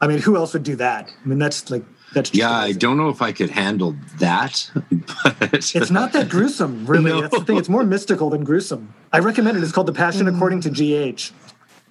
I 0.00 0.08
mean, 0.08 0.18
who 0.18 0.34
else 0.34 0.54
would 0.54 0.64
do 0.64 0.74
that? 0.74 1.08
I 1.08 1.28
mean, 1.28 1.38
that's 1.38 1.70
like 1.70 1.84
that's 2.14 2.34
yeah. 2.34 2.60
Amazing. 2.60 2.76
I 2.76 2.78
don't 2.78 2.96
know 2.96 3.08
if 3.08 3.20
I 3.20 3.32
could 3.32 3.50
handle 3.50 3.96
that, 4.18 4.70
but 5.24 5.52
it's 5.52 5.90
not 5.90 6.12
that 6.12 6.28
gruesome, 6.28 6.86
really. 6.86 7.10
No. 7.10 7.20
That's 7.20 7.38
the 7.38 7.44
thing. 7.44 7.56
It's 7.58 7.68
more 7.68 7.84
mystical 7.84 8.30
than 8.30 8.44
gruesome. 8.44 8.94
I 9.12 9.18
recommend 9.18 9.56
it. 9.56 9.62
It's 9.62 9.72
called 9.72 9.88
The 9.88 9.92
Passion 9.92 10.28
According 10.28 10.60
to 10.62 10.70
GH. 10.70 11.32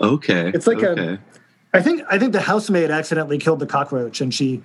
Okay. 0.01 0.51
It's 0.53 0.67
like 0.67 0.81
okay. 0.83 1.13
a. 1.13 1.19
I 1.73 1.81
think 1.81 2.03
I 2.09 2.17
think 2.17 2.33
the 2.33 2.41
housemaid 2.41 2.89
accidentally 2.89 3.37
killed 3.37 3.59
the 3.59 3.67
cockroach, 3.67 4.21
and 4.21 4.33
she 4.33 4.63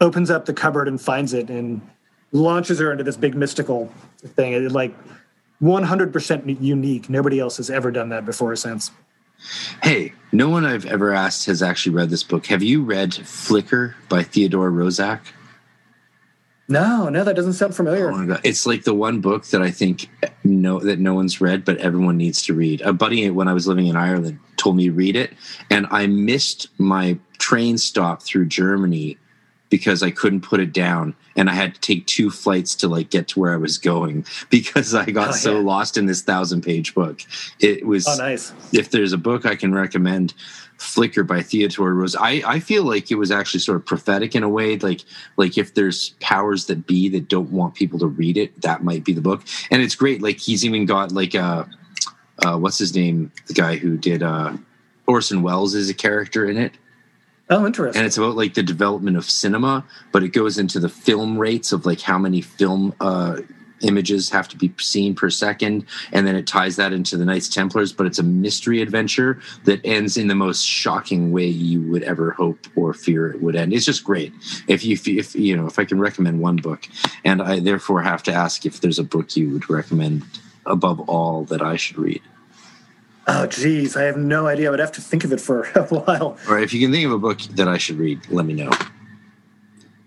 opens 0.00 0.30
up 0.30 0.44
the 0.44 0.54
cupboard 0.54 0.86
and 0.86 1.00
finds 1.00 1.32
it, 1.32 1.50
and 1.50 1.80
launches 2.32 2.78
her 2.78 2.92
into 2.92 3.04
this 3.04 3.16
big 3.16 3.34
mystical 3.34 3.92
thing. 4.36 4.52
It, 4.52 4.70
like 4.70 4.94
100% 5.62 6.60
unique. 6.60 7.10
Nobody 7.10 7.40
else 7.40 7.56
has 7.56 7.70
ever 7.70 7.90
done 7.90 8.10
that 8.10 8.24
before 8.24 8.52
or 8.52 8.56
since. 8.56 8.90
Hey, 9.82 10.12
no 10.32 10.48
one 10.48 10.64
I've 10.64 10.86
ever 10.86 11.12
asked 11.12 11.46
has 11.46 11.62
actually 11.62 11.94
read 11.94 12.10
this 12.10 12.22
book. 12.22 12.46
Have 12.46 12.62
you 12.62 12.82
read 12.82 13.14
Flicker 13.14 13.96
by 14.08 14.22
Theodore 14.22 14.70
Roszak? 14.70 15.20
No, 16.70 17.08
no, 17.08 17.24
that 17.24 17.34
doesn't 17.34 17.54
sound 17.54 17.74
familiar. 17.74 18.12
Oh 18.12 18.38
it's 18.44 18.66
like 18.66 18.84
the 18.84 18.94
one 18.94 19.22
book 19.22 19.46
that 19.46 19.62
I 19.62 19.70
think 19.70 20.10
no 20.44 20.80
that 20.80 20.98
no 20.98 21.14
one's 21.14 21.40
read, 21.40 21.64
but 21.64 21.78
everyone 21.78 22.18
needs 22.18 22.42
to 22.42 22.54
read. 22.54 22.82
A 22.82 22.92
buddy 22.92 23.30
when 23.30 23.48
I 23.48 23.54
was 23.54 23.66
living 23.66 23.86
in 23.86 23.96
Ireland 23.96 24.38
told 24.58 24.76
me 24.76 24.90
read 24.90 25.16
it, 25.16 25.32
and 25.70 25.86
I 25.90 26.06
missed 26.06 26.68
my 26.78 27.18
train 27.38 27.78
stop 27.78 28.22
through 28.22 28.46
Germany 28.46 29.16
because 29.70 30.02
I 30.02 30.10
couldn't 30.10 30.40
put 30.40 30.60
it 30.60 30.72
down 30.72 31.14
and 31.36 31.48
I 31.50 31.54
had 31.54 31.74
to 31.74 31.80
take 31.80 32.06
two 32.06 32.30
flights 32.30 32.74
to 32.76 32.88
like 32.88 33.10
get 33.10 33.28
to 33.28 33.40
where 33.40 33.52
I 33.52 33.56
was 33.56 33.78
going 33.78 34.24
because 34.50 34.94
I 34.94 35.06
got 35.06 35.30
oh, 35.30 35.32
so 35.32 35.56
yeah. 35.56 35.64
lost 35.64 35.96
in 35.96 36.06
this 36.06 36.22
thousand 36.22 36.62
page 36.62 36.94
book. 36.94 37.20
It 37.60 37.86
was 37.86 38.06
oh, 38.08 38.16
nice. 38.16 38.52
If 38.72 38.90
there's 38.90 39.12
a 39.12 39.18
book 39.18 39.46
I 39.46 39.56
can 39.56 39.74
recommend, 39.74 40.34
Flicker 40.78 41.24
by 41.24 41.42
Theodore 41.42 41.92
Rose. 41.92 42.14
I, 42.14 42.40
I 42.46 42.60
feel 42.60 42.84
like 42.84 43.10
it 43.10 43.16
was 43.16 43.32
actually 43.32 43.60
sort 43.60 43.76
of 43.76 43.84
prophetic 43.84 44.36
in 44.36 44.44
a 44.44 44.48
way. 44.48 44.78
Like 44.78 45.00
like 45.36 45.58
if 45.58 45.74
there's 45.74 46.10
powers 46.20 46.66
that 46.66 46.86
be 46.86 47.08
that 47.08 47.28
don't 47.28 47.50
want 47.50 47.74
people 47.74 47.98
to 47.98 48.06
read 48.06 48.36
it, 48.36 48.60
that 48.62 48.84
might 48.84 49.04
be 49.04 49.12
the 49.12 49.20
book. 49.20 49.42
And 49.72 49.82
it's 49.82 49.96
great. 49.96 50.22
Like 50.22 50.38
he's 50.38 50.64
even 50.64 50.86
got 50.86 51.10
like 51.10 51.34
a 51.34 51.40
uh, 51.40 51.66
uh, 52.46 52.56
what's 52.56 52.78
his 52.78 52.94
name? 52.94 53.32
The 53.46 53.54
guy 53.54 53.76
who 53.76 53.96
did 53.96 54.22
uh, 54.22 54.56
Orson 55.06 55.42
Welles 55.42 55.74
is 55.74 55.90
a 55.90 55.94
character 55.94 56.48
in 56.48 56.56
it. 56.56 56.72
Oh, 57.50 57.66
interesting. 57.66 57.98
And 57.98 58.06
it's 58.06 58.18
about 58.18 58.36
like 58.36 58.54
the 58.54 58.62
development 58.62 59.16
of 59.16 59.24
cinema, 59.24 59.84
but 60.12 60.22
it 60.22 60.28
goes 60.28 60.58
into 60.58 60.78
the 60.80 60.88
film 60.88 61.38
rates 61.38 61.72
of 61.72 61.86
like 61.86 62.00
how 62.00 62.18
many 62.18 62.42
film 62.42 62.94
uh, 63.00 63.40
images 63.80 64.28
have 64.30 64.48
to 64.48 64.56
be 64.56 64.72
seen 64.78 65.14
per 65.14 65.30
second, 65.30 65.86
and 66.12 66.26
then 66.26 66.36
it 66.36 66.46
ties 66.46 66.76
that 66.76 66.92
into 66.92 67.16
the 67.16 67.24
Knights 67.24 67.48
Templars. 67.48 67.92
But 67.92 68.06
it's 68.06 68.18
a 68.18 68.22
mystery 68.22 68.82
adventure 68.82 69.40
that 69.64 69.80
ends 69.84 70.18
in 70.18 70.28
the 70.28 70.34
most 70.34 70.62
shocking 70.62 71.32
way 71.32 71.46
you 71.46 71.80
would 71.82 72.02
ever 72.02 72.32
hope 72.32 72.66
or 72.76 72.92
fear 72.92 73.30
it 73.30 73.40
would 73.40 73.56
end. 73.56 73.72
It's 73.72 73.86
just 73.86 74.04
great. 74.04 74.32
If 74.66 74.84
you, 74.84 74.98
if 75.06 75.34
you 75.34 75.56
know, 75.56 75.66
if 75.66 75.78
I 75.78 75.86
can 75.86 75.98
recommend 76.00 76.40
one 76.40 76.56
book, 76.56 76.86
and 77.24 77.40
I 77.40 77.60
therefore 77.60 78.02
have 78.02 78.22
to 78.24 78.32
ask 78.32 78.66
if 78.66 78.80
there's 78.80 78.98
a 78.98 79.04
book 79.04 79.36
you 79.36 79.50
would 79.50 79.70
recommend 79.70 80.24
above 80.66 81.00
all 81.08 81.44
that 81.44 81.62
I 81.62 81.76
should 81.76 81.98
read. 81.98 82.20
Oh, 83.30 83.46
geez, 83.46 83.94
I 83.96 84.04
have 84.04 84.16
no 84.16 84.46
idea. 84.46 84.68
I 84.68 84.70
would 84.70 84.80
have 84.80 84.92
to 84.92 85.02
think 85.02 85.22
of 85.22 85.32
it 85.32 85.40
for 85.40 85.62
a 85.74 85.82
while. 85.84 86.38
Right, 86.48 86.62
if 86.62 86.72
you 86.72 86.80
can 86.80 86.90
think 86.90 87.04
of 87.04 87.12
a 87.12 87.18
book 87.18 87.40
that 87.56 87.68
I 87.68 87.76
should 87.76 87.98
read, 87.98 88.20
let 88.30 88.46
me 88.46 88.54
know. 88.54 88.70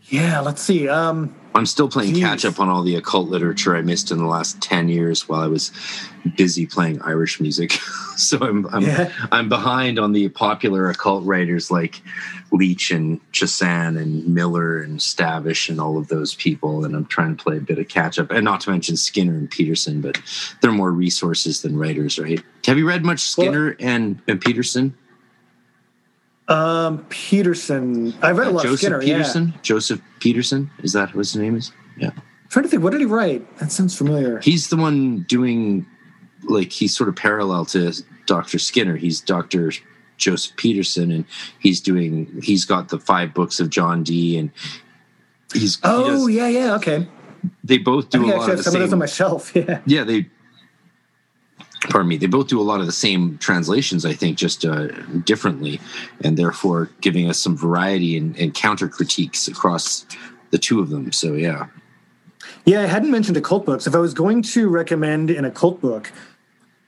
Yeah, 0.06 0.40
let's 0.42 0.62
see. 0.62 0.90
Um, 0.90 1.34
I'm 1.54 1.66
still 1.66 1.90
playing 1.90 2.14
geez. 2.16 2.24
catch 2.24 2.46
up 2.46 2.60
on 2.60 2.70
all 2.70 2.84
the 2.84 2.96
occult 2.96 3.30
literature 3.30 3.76
I 3.76 3.82
missed 3.82 4.12
in 4.12 4.18
the 4.18 4.26
last 4.26 4.62
ten 4.62 4.88
years 4.88 5.28
while 5.28 5.42
I 5.42 5.48
was 5.48 5.72
busy 6.38 6.66
playing 6.66 7.02
Irish 7.02 7.40
music. 7.40 7.72
so 8.18 8.38
I'm 8.40 8.68
I'm, 8.68 8.84
yeah. 8.84 9.12
I'm 9.32 9.50
behind 9.50 10.00
on 10.00 10.14
the 10.14 10.30
popular 10.30 10.90
occult 10.90 11.26
writers 11.26 11.70
like 11.70 12.02
Leitch 12.52 12.92
and 12.92 13.20
Chassan 13.32 14.00
and 14.00 14.28
Miller 14.28 14.82
and 14.82 15.00
Stavish 15.00 15.70
and 15.70 15.80
all 15.80 15.98
of 15.98 16.08
those 16.08 16.36
people. 16.36 16.86
And 16.86 16.96
I'm 16.96 17.06
trying 17.06 17.36
to 17.36 17.44
play 17.44 17.58
a 17.58 17.62
bit 17.62 17.80
of 17.80 17.88
catch 17.88 18.20
up. 18.20 18.32
And 18.32 18.46
not 18.46 18.62
to 18.62 18.70
mention 18.70 18.98
Skinner 18.98 19.34
and 19.34 19.50
Peterson, 19.50 20.02
but 20.02 20.22
they're 20.62 20.72
more 20.72 20.92
resources 20.92 21.62
than 21.62 21.78
writers, 21.78 22.20
right? 22.20 22.42
Have 22.66 22.78
you 22.78 22.88
read 22.88 23.04
much 23.04 23.20
Skinner 23.20 23.76
well, 23.80 23.88
and, 23.88 24.22
and 24.28 24.40
Peterson? 24.40 24.96
Um, 26.52 27.06
Peterson. 27.10 28.14
I've 28.22 28.38
read 28.38 28.48
uh, 28.48 28.52
a 28.52 28.54
lot 28.54 28.64
Joseph 28.64 28.74
of 28.74 28.80
Skinner. 28.80 29.00
Joseph 29.00 29.08
Peterson? 29.08 29.48
Yeah. 29.48 29.62
Joseph 29.62 30.02
Peterson? 30.20 30.72
Is 30.84 30.94
that 30.94 31.10
what 31.16 31.20
his 31.20 31.36
name 31.36 31.56
is? 31.56 31.72
Yeah. 31.98 32.10
I'm 32.10 32.22
trying 32.50 32.64
to 32.64 32.70
think, 32.70 32.84
what 32.84 32.92
did 32.92 33.00
he 33.00 33.06
write? 33.06 33.58
That 33.60 33.72
sounds 33.72 33.98
familiar. 33.98 34.40
He's 34.40 34.70
the 34.70 34.78
one 34.78 35.24
doing, 35.24 35.86
like, 36.44 36.72
he's 36.72 36.96
sort 36.96 37.10
of 37.10 37.16
parallel 37.16 37.66
to 37.66 37.94
Dr. 38.26 38.60
Skinner. 38.60 38.98
He's 38.98 39.22
Dr. 39.22 39.72
Joseph 40.18 40.56
Peterson, 40.56 41.12
and 41.12 41.26
he's 41.60 41.82
doing 41.82 42.40
he's 42.44 42.64
got 42.64 42.90
the 42.90 43.00
five 43.00 43.34
books 43.34 43.60
of 43.60 43.72
John 43.72 44.04
Dee, 44.04 44.38
and 44.38 44.52
he's 45.52 45.80
oh 45.84 46.04
he 46.04 46.10
does, 46.12 46.30
yeah 46.30 46.48
yeah 46.48 46.76
okay. 46.76 47.08
They 47.64 47.80
both 47.80 48.12
do 48.12 48.30
I 48.30 48.34
a 48.34 48.38
lot 48.38 48.50
of 48.52 48.58
the 48.58 48.64
some 48.64 48.74
same. 48.74 48.82
Of 48.84 48.88
those 48.90 48.94
on 48.94 49.00
my 49.00 49.06
shelf. 49.08 49.52
Yeah. 49.56 49.82
Yeah, 49.88 50.04
they. 50.04 50.28
Pardon 51.90 52.08
me. 52.08 52.18
They 52.18 52.28
both 52.28 52.48
do 52.48 52.60
a 52.60 52.64
lot 52.64 52.80
of 52.80 52.86
the 52.86 52.92
same 52.92 53.38
translations, 53.40 54.06
I 54.06 54.14
think, 54.14 54.38
just 54.38 54.66
uh, 54.66 54.88
differently, 55.26 55.82
and 56.24 56.38
therefore 56.38 56.92
giving 57.02 57.30
us 57.30 57.40
some 57.40 57.58
variety 57.58 58.16
and, 58.18 58.38
and 58.38 58.54
counter 58.54 58.88
critiques 58.88 59.48
across 59.48 60.06
the 60.52 60.60
two 60.60 60.80
of 60.80 60.90
them. 60.90 61.12
So 61.12 61.34
yeah. 61.34 61.68
Yeah, 62.66 62.82
I 62.82 62.86
hadn't 62.86 63.10
mentioned 63.10 63.38
occult 63.38 63.66
books. 63.66 63.88
If 63.88 63.96
I 63.96 64.00
was 64.00 64.14
going 64.14 64.44
to 64.44 64.70
recommend 64.70 65.32
an 65.32 65.46
occult 65.46 65.82
book, 65.82 66.12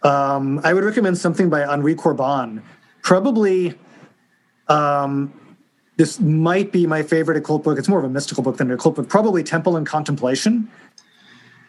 um, 0.04 0.60
I 0.64 0.74
would 0.74 0.84
recommend 0.84 1.18
something 1.18 1.50
by 1.50 1.64
Henri 1.64 1.96
Corbin, 1.96 2.62
probably 3.02 3.74
um, 4.68 5.34
this 5.98 6.20
might 6.20 6.72
be 6.72 6.88
my 6.88 7.04
favorite 7.04 7.38
occult 7.38 7.64
book. 7.64 7.78
It's 7.78 7.88
more 7.88 8.00
of 8.00 8.06
a 8.06 8.10
mystical 8.10 8.44
book 8.44 8.58
than 8.58 8.70
an 8.70 8.76
occult 8.76 8.96
book. 8.96 9.08
Probably 9.10 9.44
Temple 9.44 9.78
and 9.78 9.86
Contemplation. 9.86 10.70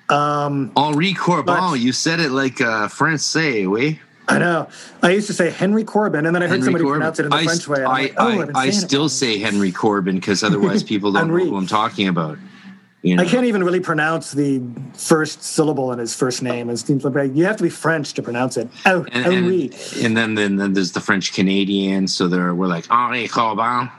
Um, 0.09 0.73
Henri 0.77 1.15
Corbin. 1.15 1.81
You 1.81 1.93
said 1.93 2.21
it 2.21 2.31
like 2.31 2.61
uh, 2.61 2.89
Francais, 2.89 3.67
oui? 3.67 4.01
I 4.29 4.39
know. 4.39 4.69
I 5.03 5.11
used 5.11 5.27
to 5.27 5.35
say 5.35 5.51
Henry 5.51 5.85
Corbin, 5.85 6.25
and 6.27 6.35
then 6.35 6.43
I 6.43 6.47
heard 6.47 6.53
Henry 6.53 6.65
somebody 6.65 6.85
Corbin. 6.85 7.01
pronounce 7.01 7.19
it 7.19 7.25
in 7.25 7.31
the 7.31 7.37
I, 7.37 7.45
French 7.45 7.69
way. 7.69 7.85
I, 7.85 7.87
like, 7.87 8.15
oh, 8.17 8.51
I, 8.55 8.61
I 8.61 8.71
still 8.71 9.09
say 9.09 9.39
Henry 9.39 9.71
Corbin 9.71 10.17
because 10.17 10.43
otherwise 10.43 10.83
people 10.93 11.13
don't 11.13 11.29
know 11.29 11.37
who 11.37 11.57
I'm 11.57 11.67
talking 11.67 12.09
about. 12.09 12.39
You 13.03 13.17
know? 13.17 13.23
I 13.23 13.27
can't 13.27 13.45
even 13.45 13.63
really 13.63 13.81
pronounce 13.81 14.33
the 14.33 14.63
first 14.95 15.43
syllable 15.43 15.93
in 15.93 15.99
his 15.99 16.15
first 16.15 16.43
name. 16.43 16.71
It 16.71 16.79
seems 16.79 17.05
like 17.05 17.35
you 17.35 17.45
have 17.45 17.59
to 17.59 17.63
be 17.63 17.69
French 17.69 18.15
to 18.15 18.23
pronounce 18.23 18.57
it. 18.57 18.67
Oh, 18.87 19.05
and, 19.13 19.27
and, 19.27 19.75
and 20.03 20.17
then, 20.17 20.35
then, 20.35 20.57
then 20.57 20.73
there's 20.73 20.93
the 20.93 21.01
French 21.01 21.35
Canadian, 21.35 22.09
so 22.09 22.29
there 22.29 22.55
we're 22.55 22.67
like 22.67 22.87
Henri 22.91 23.29
Corbin. 23.29 23.91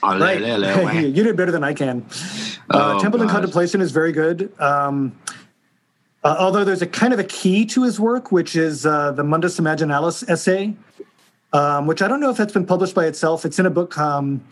Right. 0.00 0.94
you 1.02 1.24
did 1.24 1.36
better 1.36 1.50
than 1.50 1.64
I 1.64 1.74
can. 1.74 2.06
Uh, 2.70 2.94
oh, 2.94 3.00
Temple 3.00 3.18
God. 3.18 3.24
and 3.24 3.30
Contemplation 3.30 3.80
is 3.80 3.90
very 3.90 4.12
good. 4.12 4.52
Um, 4.60 5.18
uh, 6.24 6.36
although 6.38 6.64
there's 6.64 6.82
a 6.82 6.86
kind 6.86 7.12
of 7.12 7.18
a 7.18 7.24
key 7.24 7.66
to 7.66 7.82
his 7.82 7.98
work, 7.98 8.30
which 8.30 8.54
is 8.54 8.86
uh, 8.86 9.12
the 9.12 9.22
Mundus 9.22 9.58
Imaginalis 9.58 10.28
essay, 10.28 10.74
um, 11.52 11.86
which 11.86 12.00
I 12.00 12.08
don't 12.08 12.20
know 12.20 12.30
if 12.30 12.36
that's 12.36 12.52
been 12.52 12.66
published 12.66 12.94
by 12.94 13.06
itself. 13.06 13.44
It's 13.44 13.58
in 13.58 13.66
a 13.66 13.70
book 13.70 13.98
um, 13.98 14.44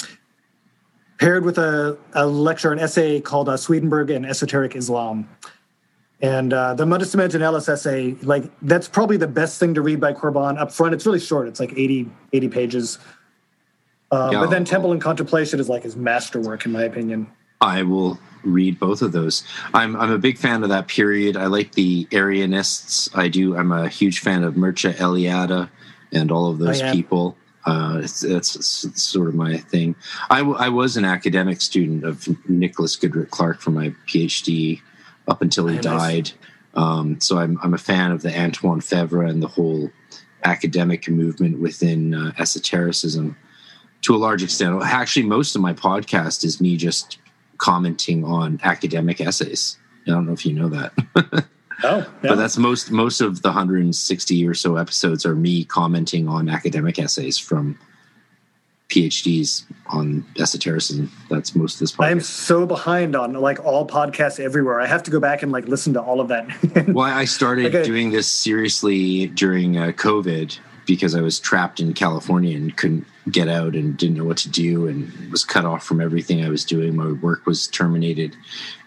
paired 1.19 1.45
with 1.45 1.59
a, 1.59 1.97
a 2.15 2.27
lecture, 2.27 2.73
an 2.73 2.79
essay 2.79 3.21
called 3.21 3.49
uh, 3.49 3.57
Swedenborg 3.57 4.11
and 4.11 4.27
Esoteric 4.27 4.75
Islam. 4.75 5.29
And 6.23 6.53
uh, 6.53 6.75
the 6.75 6.85
Mundus 6.85 7.15
Imaginalis 7.15 7.69
essay, 7.69 8.15
like 8.23 8.45
that's 8.63 8.89
probably 8.89 9.17
the 9.17 9.29
best 9.29 9.59
thing 9.59 9.73
to 9.75 9.81
read 9.81 10.01
by 10.01 10.13
Corbin 10.13 10.59
up 10.59 10.73
front. 10.73 10.93
It's 10.93 11.07
really 11.07 11.21
short. 11.21 11.49
It's 11.49 11.61
like 11.61 11.73
80, 11.73 12.11
80 12.33 12.49
pages. 12.49 12.99
Uh, 14.11 14.31
yeah, 14.33 14.41
but 14.41 14.51
then 14.51 14.65
Temple 14.65 14.93
and 14.93 15.01
Contemplation 15.01 15.61
is 15.61 15.69
like 15.69 15.85
his 15.85 15.97
masterwork, 15.97 16.67
in 16.67 16.73
my 16.73 16.83
opinion. 16.83 17.31
I 17.61 17.85
will 17.85 18.19
read 18.43 18.79
both 18.79 19.03
of 19.03 19.13
those. 19.13 19.45
I'm 19.75 19.97
I'm 19.97 20.11
a 20.11 20.19
big 20.19 20.39
fan 20.39 20.63
of 20.63 20.69
that 20.69 20.89
period. 20.89 21.37
I 21.37 21.47
like 21.47 21.73
the 21.73 22.07
Arianists. 22.07 23.11
I 23.17 23.29
do. 23.29 23.57
I'm 23.57 23.73
a 23.73 23.89
huge 23.89 24.21
fan 24.21 24.45
of 24.45 24.55
Mircea 24.55 24.95
Eliade 24.95 25.69
and 26.13 26.31
all 26.31 26.51
of 26.51 26.59
those 26.59 26.83
oh, 26.83 26.93
people. 26.93 27.37
Uh, 27.67 28.01
it's, 28.03 28.25
it's, 28.25 28.85
it's, 28.85 29.03
sort 29.03 29.29
of 29.29 29.35
my 29.35 29.59
thing. 29.59 29.95
I, 30.31 30.39
w- 30.39 30.57
I 30.57 30.71
was 30.71 30.97
an 30.97 31.05
academic 31.05 31.61
student 31.61 32.05
of 32.05 32.27
Nicholas 32.49 32.97
Goodrick-Clarke 32.97 33.61
for 33.61 33.71
my 33.71 33.95
PhD 34.07 34.81
up 35.29 35.43
until 35.43 35.67
he 35.67 35.79
died. 35.79 36.31
Um, 36.75 37.21
so 37.21 37.39
I'm, 37.39 37.59
I'm 37.63 37.75
a 37.75 37.79
fan 37.79 38.13
of 38.13 38.23
the 38.23 38.37
Antoine 38.37 38.81
Faivre 38.81 39.29
and 39.29 39.43
the 39.43 39.49
whole 39.49 39.91
academic 40.45 41.09
movement 41.09 41.61
within 41.61 42.15
uh, 42.15 42.33
esotericism 42.39 43.37
to 44.03 44.15
a 44.15 44.19
large 44.19 44.43
extent. 44.43 44.83
Actually, 44.83 45.27
most 45.27 45.55
of 45.55 45.61
my 45.61 45.75
podcast 45.75 46.45
is 46.45 46.61
me 46.61 46.77
just 46.77 47.19
commenting 47.61 48.25
on 48.25 48.59
academic 48.65 49.21
essays. 49.21 49.79
I 50.07 50.11
don't 50.11 50.27
know 50.27 50.33
if 50.33 50.45
you 50.45 50.53
know 50.53 50.69
that. 50.69 51.45
Oh, 51.83 52.07
but 52.21 52.35
that's 52.35 52.59
most 52.59 52.91
most 52.91 53.23
of 53.23 53.41
the 53.41 53.49
160 53.49 54.47
or 54.47 54.53
so 54.53 54.77
episodes 54.77 55.25
are 55.25 55.35
me 55.35 55.65
commenting 55.65 56.29
on 56.29 56.51
academic 56.51 56.99
essays 56.99 57.39
from 57.39 57.79
PhDs 58.91 59.65
on 59.87 60.23
esotericism. 60.39 61.11
That's 61.31 61.55
most 61.55 61.75
of 61.77 61.81
this 61.81 61.93
podcast. 61.93 62.05
I'm 62.07 62.21
so 62.21 62.67
behind 62.67 63.17
on 63.17 63.33
like 63.33 63.65
all 63.65 63.87
podcasts 63.87 64.39
everywhere. 64.39 64.79
I 64.79 64.87
have 64.87 65.03
to 65.05 65.11
go 65.11 65.21
back 65.21 65.43
and 65.43 65.53
like 65.53 65.69
listen 65.69 65.95
to 65.95 66.03
all 66.03 66.21
of 66.21 66.29
that. 66.29 66.87
well, 66.89 67.07
I 67.07 67.25
started 67.25 67.75
Okay. 67.75 67.83
doing 67.83 68.11
this 68.11 68.29
seriously 68.29 69.29
during 69.29 69.79
uh, 69.79 69.93
COVID 69.93 70.59
because 70.87 71.15
I 71.15 71.23
was 71.23 71.41
trapped 71.41 71.81
in 71.81 71.95
California 71.95 72.57
and 72.59 72.77
couldn't 72.77 73.07
get 73.31 73.49
out 73.49 73.75
and 73.75 73.97
didn't 73.99 74.17
know 74.17 74.25
what 74.25 74.39
to 74.39 74.49
do 74.49 74.87
and 74.89 75.13
was 75.31 75.45
cut 75.45 75.65
off 75.67 75.85
from 75.85 76.01
everything 76.01 76.43
I 76.45 76.49
was 76.49 76.65
doing. 76.65 76.97
My 76.97 77.13
work 77.13 77.45
was 77.45 77.67
terminated. 77.69 78.35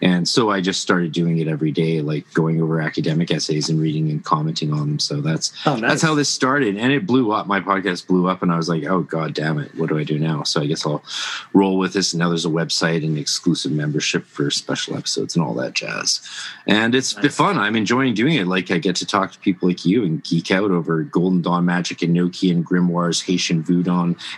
And 0.02 0.26
so 0.28 0.50
I 0.50 0.60
just 0.60 0.82
started 0.82 1.12
doing 1.12 1.38
it 1.38 1.46
every 1.46 1.70
day, 1.70 2.00
like 2.00 2.30
going 2.34 2.60
over 2.60 2.80
academic 2.80 3.30
essays 3.30 3.68
and 3.70 3.80
reading 3.80 4.10
and 4.10 4.24
commenting 4.24 4.72
on 4.72 4.80
them. 4.80 4.98
So 4.98 5.20
that's 5.20 5.52
Oh, 5.66 5.76
nice. 5.76 5.90
that's 5.92 6.02
how 6.02 6.14
this 6.16 6.28
started. 6.28 6.76
And 6.76 6.92
it 6.92 7.06
blew 7.06 7.30
up. 7.32 7.46
My 7.46 7.60
podcast 7.60 8.08
blew 8.08 8.28
up 8.28 8.42
and 8.42 8.52
I 8.52 8.56
was 8.56 8.68
like, 8.68 8.84
oh 8.84 9.02
god 9.02 9.34
damn 9.34 9.58
it, 9.58 9.72
what 9.76 9.88
do 9.88 9.98
I 9.98 10.04
do 10.04 10.18
now? 10.18 10.42
So 10.42 10.60
I 10.60 10.66
guess 10.66 10.84
I'll 10.84 11.04
roll 11.52 11.78
with 11.78 11.92
this. 11.92 12.12
And 12.12 12.18
now 12.18 12.28
there's 12.28 12.44
a 12.44 12.48
website 12.48 13.04
and 13.04 13.16
exclusive 13.16 13.70
membership 13.72 14.26
for 14.26 14.50
special 14.50 14.96
episodes 14.96 15.36
and 15.36 15.44
all 15.44 15.54
that 15.54 15.74
jazz. 15.74 16.20
And 16.66 16.94
it's 16.94 17.14
been 17.14 17.30
fun. 17.30 17.56
I'm 17.58 17.76
enjoying 17.76 18.14
doing 18.14 18.34
it. 18.34 18.46
Like 18.48 18.70
I 18.72 18.78
get 18.78 18.96
to 18.96 19.06
talk 19.06 19.30
to 19.32 19.38
people 19.38 19.68
like 19.68 19.84
you 19.86 20.02
and 20.04 20.22
geek 20.24 20.50
out 20.50 20.72
over 20.72 21.02
Golden 21.04 21.40
Dawn 21.40 21.64
magic 21.64 22.02
and 22.02 22.14
Nokian 22.16 22.64
grimoires, 22.64 23.24
Haitian 23.24 23.62
voodoo, 23.62 23.84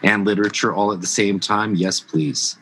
and 0.03 0.25
literature 0.25 0.75
all 0.75 0.93
at 0.93 1.01
the 1.01 1.07
same 1.07 1.41
time. 1.41 1.75
Yes, 1.75 2.01
please. 2.01 2.57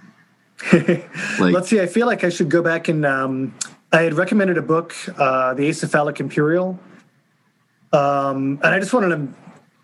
Like 0.73 1.53
Let's 1.53 1.69
see. 1.69 1.81
I 1.81 1.87
feel 1.87 2.07
like 2.07 2.23
I 2.25 2.29
should 2.29 2.49
go 2.49 2.63
back 2.63 2.89
and 2.89 3.05
um, 3.05 3.55
I 3.93 4.03
had 4.03 4.15
recommended 4.15 4.57
a 4.57 4.63
book, 4.63 4.95
uh, 5.19 5.55
The 5.55 5.69
Acephalic 5.69 6.21
Imperial, 6.21 6.79
um, 7.93 8.59
and 8.63 8.67
I 8.67 8.79
just 8.79 8.93
wanted 8.93 9.09
to 9.11 9.29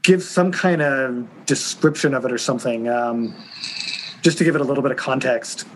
give 0.03 0.23
some 0.23 0.51
kind 0.53 0.83
of 0.83 1.47
description 1.47 2.15
of 2.15 2.25
it 2.25 2.33
or 2.33 2.39
something, 2.39 2.89
um, 2.89 3.35
just 4.23 4.39
to 4.39 4.45
give 4.45 4.55
it 4.55 4.61
a 4.61 4.65
little 4.65 4.83
bit 4.83 4.93
of 4.93 4.97
context. 4.97 5.67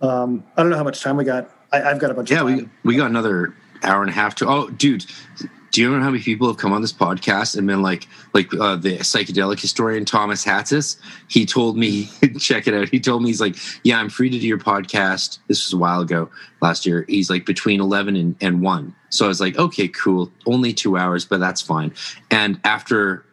Um, 0.00 0.44
I 0.56 0.62
don't 0.62 0.70
know 0.70 0.76
how 0.76 0.84
much 0.84 1.02
time 1.02 1.16
we 1.16 1.24
got. 1.24 1.50
I, 1.72 1.82
I've 1.82 1.98
got 1.98 2.10
a 2.10 2.14
bunch 2.14 2.30
yeah, 2.30 2.40
of 2.40 2.46
we 2.46 2.68
we 2.82 2.96
got 2.96 3.10
another 3.10 3.54
hour 3.84 4.02
and 4.02 4.10
a 4.10 4.14
half 4.14 4.34
to. 4.36 4.48
Oh, 4.48 4.70
dude. 4.70 5.06
Do 5.70 5.80
you 5.80 5.90
know 5.90 6.00
how 6.00 6.10
many 6.10 6.22
people 6.22 6.46
have 6.46 6.56
come 6.56 6.72
on 6.72 6.82
this 6.82 6.92
podcast 6.92 7.58
and 7.58 7.66
been 7.66 7.82
like, 7.82 8.06
like 8.32 8.54
uh, 8.54 8.76
the 8.76 8.98
psychedelic 8.98 9.58
historian 9.58 10.04
Thomas 10.04 10.44
Hatsis? 10.44 11.00
He 11.26 11.44
told 11.44 11.76
me, 11.76 12.08
check 12.38 12.68
it 12.68 12.74
out. 12.74 12.90
He 12.90 13.00
told 13.00 13.22
me 13.22 13.28
he's 13.28 13.40
like, 13.40 13.56
yeah, 13.82 13.98
I'm 13.98 14.08
free 14.08 14.30
to 14.30 14.38
do 14.38 14.46
your 14.46 14.58
podcast. 14.58 15.40
This 15.48 15.66
was 15.66 15.72
a 15.72 15.76
while 15.76 16.00
ago, 16.00 16.30
last 16.60 16.86
year. 16.86 17.04
He's 17.08 17.28
like 17.28 17.44
between 17.44 17.80
eleven 17.80 18.14
and, 18.14 18.36
and 18.40 18.62
one. 18.62 18.94
So 19.10 19.24
I 19.24 19.28
was 19.28 19.40
like, 19.40 19.58
okay, 19.58 19.88
cool, 19.88 20.30
only 20.46 20.72
two 20.72 20.96
hours, 20.96 21.24
but 21.24 21.40
that's 21.40 21.60
fine. 21.60 21.92
And 22.30 22.60
after 22.62 23.24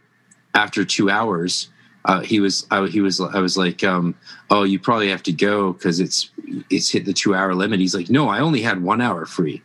after 0.56 0.84
two 0.84 1.12
hours, 1.12 1.70
uh, 2.06 2.22
he 2.22 2.40
was 2.40 2.66
I, 2.72 2.88
he 2.88 3.02
was 3.02 3.22
I 3.22 3.40
was 3.40 3.58
like, 3.58 3.84
um, 3.84 4.16
oh, 4.50 4.64
you 4.64 4.80
probably 4.80 5.10
have 5.10 5.24
to 5.24 5.32
go 5.32 5.74
because 5.74 6.00
it's 6.00 6.32
it's 6.70 6.90
hit 6.90 7.06
the 7.06 7.14
two 7.14 7.36
hour 7.36 7.54
limit. 7.54 7.80
He's 7.80 7.96
like, 7.96 8.10
no, 8.10 8.30
I 8.30 8.40
only 8.40 8.62
had 8.62 8.82
one 8.82 9.02
hour 9.02 9.26
free. 9.26 9.62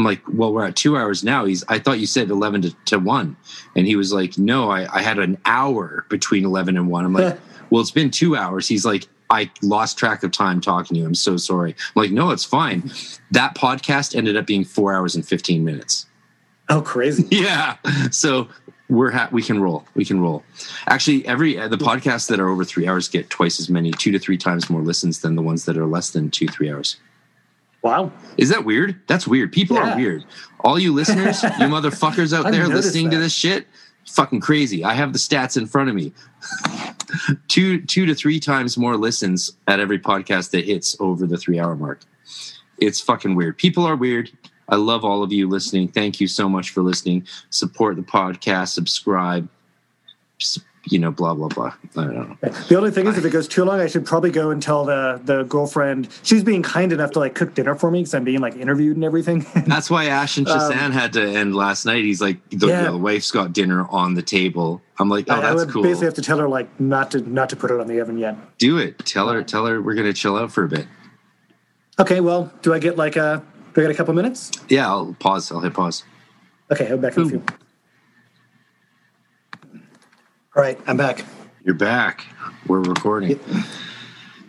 I'm 0.00 0.04
like, 0.04 0.22
well, 0.32 0.50
we're 0.50 0.64
at 0.64 0.76
two 0.76 0.96
hours 0.96 1.22
now. 1.22 1.44
He's 1.44 1.62
I 1.68 1.78
thought 1.78 1.98
you 1.98 2.06
said 2.06 2.30
eleven 2.30 2.62
to, 2.62 2.74
to 2.86 2.98
one, 2.98 3.36
and 3.76 3.86
he 3.86 3.96
was 3.96 4.14
like, 4.14 4.38
no, 4.38 4.70
I, 4.70 4.88
I 4.90 5.02
had 5.02 5.18
an 5.18 5.36
hour 5.44 6.06
between 6.08 6.46
eleven 6.46 6.78
and 6.78 6.88
one. 6.88 7.04
I'm 7.04 7.12
like, 7.12 7.38
well, 7.70 7.82
it's 7.82 7.90
been 7.90 8.10
two 8.10 8.34
hours. 8.34 8.66
He's 8.66 8.86
like, 8.86 9.06
I 9.28 9.50
lost 9.60 9.98
track 9.98 10.22
of 10.22 10.32
time 10.32 10.62
talking 10.62 10.94
to 10.94 11.00
you. 11.00 11.06
I'm 11.06 11.14
so 11.14 11.36
sorry. 11.36 11.72
I'm 11.72 12.02
like, 12.02 12.12
no, 12.12 12.30
it's 12.30 12.46
fine. 12.46 12.90
That 13.30 13.54
podcast 13.54 14.16
ended 14.16 14.38
up 14.38 14.46
being 14.46 14.64
four 14.64 14.94
hours 14.94 15.14
and 15.14 15.28
fifteen 15.28 15.66
minutes. 15.66 16.06
Oh, 16.70 16.80
crazy! 16.80 17.28
Yeah. 17.30 17.76
So 18.10 18.48
we're 18.88 19.10
ha- 19.10 19.28
we 19.30 19.42
can 19.42 19.60
roll. 19.60 19.84
We 19.94 20.06
can 20.06 20.18
roll. 20.18 20.44
Actually, 20.86 21.26
every 21.26 21.58
uh, 21.58 21.68
the 21.68 21.76
podcasts 21.76 22.26
that 22.28 22.40
are 22.40 22.48
over 22.48 22.64
three 22.64 22.88
hours 22.88 23.06
get 23.06 23.28
twice 23.28 23.60
as 23.60 23.68
many, 23.68 23.90
two 23.90 24.12
to 24.12 24.18
three 24.18 24.38
times 24.38 24.70
more 24.70 24.80
listens 24.80 25.20
than 25.20 25.34
the 25.34 25.42
ones 25.42 25.66
that 25.66 25.76
are 25.76 25.84
less 25.84 26.08
than 26.08 26.30
two 26.30 26.48
three 26.48 26.72
hours. 26.72 26.96
Wow. 27.82 28.12
Is 28.36 28.48
that 28.50 28.64
weird? 28.64 29.00
That's 29.06 29.26
weird. 29.26 29.52
People 29.52 29.76
Yeah. 29.76 29.94
are 29.94 29.96
weird. 29.96 30.24
All 30.60 30.78
you 30.78 30.92
listeners, 30.92 31.42
you 31.42 31.48
motherfuckers 31.50 32.36
out 32.36 32.50
there 32.52 32.68
listening 32.68 33.10
to 33.10 33.18
this 33.18 33.32
shit, 33.32 33.66
fucking 34.06 34.40
crazy. 34.40 34.84
I 34.84 34.94
have 34.94 35.12
the 35.12 35.18
stats 35.18 35.56
in 35.56 35.66
front 35.66 35.88
of 35.88 35.94
me. 35.94 36.12
two 37.48 37.80
two 37.82 38.06
to 38.06 38.14
three 38.14 38.38
times 38.40 38.76
more 38.76 38.96
listens 38.96 39.52
at 39.66 39.80
every 39.80 39.98
podcast 39.98 40.50
that 40.50 40.64
hits 40.66 40.96
over 41.00 41.26
the 41.26 41.36
three 41.36 41.58
hour 41.58 41.74
mark. 41.74 42.00
It's 42.78 43.00
fucking 43.00 43.34
weird. 43.34 43.58
People 43.58 43.84
are 43.86 43.96
weird. 43.96 44.30
I 44.68 44.76
love 44.76 45.04
all 45.04 45.22
of 45.22 45.32
you 45.32 45.48
listening. 45.48 45.88
Thank 45.88 46.20
you 46.20 46.28
so 46.28 46.48
much 46.48 46.70
for 46.70 46.82
listening. 46.82 47.26
Support 47.50 47.96
the 47.96 48.02
podcast, 48.02 48.68
subscribe, 48.68 49.48
you 50.84 50.98
know, 50.98 51.10
blah 51.10 51.34
blah 51.34 51.48
blah. 51.48 51.74
I 51.96 52.04
don't 52.04 52.14
know. 52.14 52.36
The 52.68 52.76
only 52.76 52.90
thing 52.90 53.06
is, 53.06 53.18
if 53.18 53.24
it 53.24 53.30
goes 53.30 53.46
too 53.46 53.64
long, 53.64 53.80
I 53.80 53.86
should 53.86 54.06
probably 54.06 54.30
go 54.30 54.50
and 54.50 54.62
tell 54.62 54.84
the 54.84 55.20
the 55.24 55.42
girlfriend. 55.44 56.08
She's 56.22 56.42
being 56.42 56.62
kind 56.62 56.92
enough 56.92 57.10
to 57.12 57.18
like 57.18 57.34
cook 57.34 57.54
dinner 57.54 57.74
for 57.74 57.90
me 57.90 58.00
because 58.00 58.14
I'm 58.14 58.24
being 58.24 58.40
like 58.40 58.56
interviewed 58.56 58.96
and 58.96 59.04
everything. 59.04 59.44
That's 59.66 59.90
why 59.90 60.06
Ashen 60.06 60.44
Chassan 60.46 60.90
had 60.92 61.12
to 61.14 61.22
end 61.22 61.54
last 61.54 61.84
night. 61.84 62.04
He's 62.04 62.20
like, 62.22 62.38
the, 62.50 62.66
Um, 62.66 62.70
Yeah. 62.70 62.90
the 62.92 62.96
wife's 62.96 63.30
got 63.30 63.52
dinner 63.52 63.86
on 63.90 64.14
the 64.14 64.22
table. 64.22 64.80
I'm 64.98 65.08
like, 65.10 65.26
oh, 65.28 65.34
I- 65.34 65.38
I 65.38 65.40
that's 65.42 65.56
would 65.66 65.70
cool. 65.70 65.82
basically 65.82 66.06
have 66.06 66.14
to 66.14 66.22
tell 66.22 66.38
her 66.38 66.48
like 66.48 66.68
not 66.80 67.10
to 67.10 67.20
not 67.30 67.50
to 67.50 67.56
put 67.56 67.70
it 67.70 67.78
on 67.78 67.86
the 67.86 68.00
oven 68.00 68.16
yet. 68.18 68.36
Do 68.58 68.78
it. 68.78 68.98
Tell 69.00 69.28
her. 69.28 69.42
Tell 69.42 69.66
her 69.66 69.82
we're 69.82 69.94
gonna 69.94 70.12
chill 70.14 70.36
out 70.36 70.50
for 70.50 70.64
a 70.64 70.68
bit. 70.68 70.86
Okay, 71.98 72.20
well, 72.20 72.50
do 72.62 72.72
I 72.72 72.78
get 72.78 72.96
like 72.96 73.16
a 73.16 73.42
do 73.74 73.82
I 73.82 73.84
get 73.84 73.90
a 73.90 73.94
couple 73.94 74.14
minutes? 74.14 74.50
Yeah, 74.70 74.88
I'll 74.88 75.14
pause. 75.20 75.52
I'll 75.52 75.60
hit 75.60 75.74
pause. 75.74 76.04
Okay, 76.72 76.88
I'll 76.88 76.96
be 76.96 77.02
back 77.02 77.16
in 77.16 77.22
a 77.24 77.28
few. 77.28 77.42
All 80.56 80.62
right, 80.62 80.76
I'm 80.88 80.96
back. 80.96 81.24
You're 81.64 81.76
back. 81.76 82.26
We're 82.66 82.80
recording. 82.80 83.38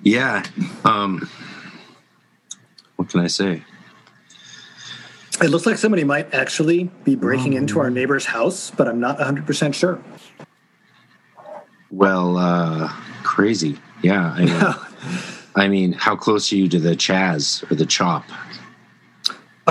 Yeah. 0.02 0.44
Um. 0.84 1.30
What 2.96 3.10
can 3.10 3.20
I 3.20 3.28
say? 3.28 3.64
It 5.44 5.50
looks 5.50 5.68
like 5.68 5.78
somebody 5.78 6.04
might 6.04 6.34
actually 6.34 6.86
be 7.04 7.16
breaking 7.16 7.54
into 7.54 7.80
our 7.80 7.92
neighbor's 7.92 8.26
house, 8.26 8.72
but 8.72 8.88
I'm 8.88 9.00
not 9.00 9.20
100% 9.20 9.76
sure. 9.76 10.00
Well, 11.92 12.38
uh, 12.38 12.88
crazy. 13.24 13.78
Yeah. 14.02 14.32
I 14.32 14.46
mean, 14.46 14.76
I 15.56 15.68
mean, 15.68 15.94
how 15.94 16.16
close 16.16 16.52
are 16.52 16.56
you 16.56 16.68
to 16.70 16.80
the 16.80 16.96
Chaz 16.96 17.70
or 17.72 17.76
the 17.76 17.86
Chop? 17.86 18.24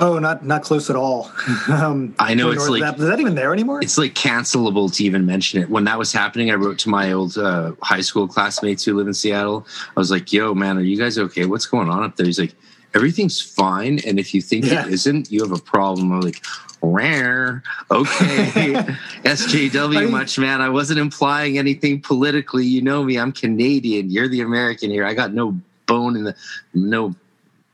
Oh, 0.03 0.19
not 0.19 0.45
not 0.45 0.63
close 0.63 0.89
at 0.89 0.97
all. 0.97 1.31
um, 1.69 2.15
I 2.19 2.33
know, 2.35 2.51
it's 2.51 2.63
is 2.65 2.71
like- 2.71 2.81
that, 2.83 2.99
is 2.99 3.07
that 3.07 3.21
even 3.21 3.35
there 3.35 3.53
anymore? 3.53 3.81
It's 3.83 3.99
like 3.99 4.15
cancelable 4.15 4.93
to 4.97 5.05
even 5.05 5.27
mention 5.27 5.63
it. 5.63 5.69
When 5.71 5.85
that 5.85 5.99
was 5.99 6.13
happening, 6.13 6.51
I 6.51 6.55
wrote 6.55 6.79
to 6.81 6.89
my 6.89 7.13
old 7.13 7.37
uh, 7.37 7.73
high 7.83 8.01
school 8.01 8.27
classmates 8.27 8.83
who 8.85 8.95
live 8.97 9.07
in 9.07 9.15
Seattle. 9.15 9.67
I 9.97 10.01
was 10.01 10.11
like, 10.11 10.33
"Yo, 10.33 10.55
man, 10.55 10.79
are 10.79 10.83
you 10.83 10.97
guys 10.97 11.19
okay? 11.19 11.45
What's 11.47 11.67
going 11.67 11.91
on 11.91 12.03
up 12.03 12.17
there?" 12.17 12.25
He's 12.27 12.39
like, 12.41 12.55
"Everything's 12.95 13.41
fine, 13.41 14.01
and 14.07 14.19
if 14.19 14.33
you 14.35 14.41
think 14.41 14.65
Yeah. 14.65 14.87
it 14.87 14.93
isn't, 14.93 15.31
you 15.31 15.43
have 15.43 15.53
a 15.53 15.63
problem." 15.63 16.13
I'm 16.13 16.21
like, 16.23 16.43
"Rare, 16.83 17.63
okay, 17.91 18.73
SJW, 19.25 19.99
I- 19.99 20.11
much 20.11 20.39
man. 20.39 20.61
I 20.63 20.71
wasn't 20.71 20.99
implying 20.99 21.59
anything 21.59 22.01
politically. 22.01 22.65
You 22.65 22.81
know 22.83 23.05
me. 23.05 23.19
I'm 23.19 23.33
Canadian. 23.33 24.11
You're 24.11 24.29
the 24.29 24.41
American 24.41 24.91
here. 24.91 25.05
I 25.05 25.13
got 25.15 25.35
no 25.35 25.61
bone 25.87 26.17
in 26.17 26.25
the 26.25 26.35
no." 26.75 27.15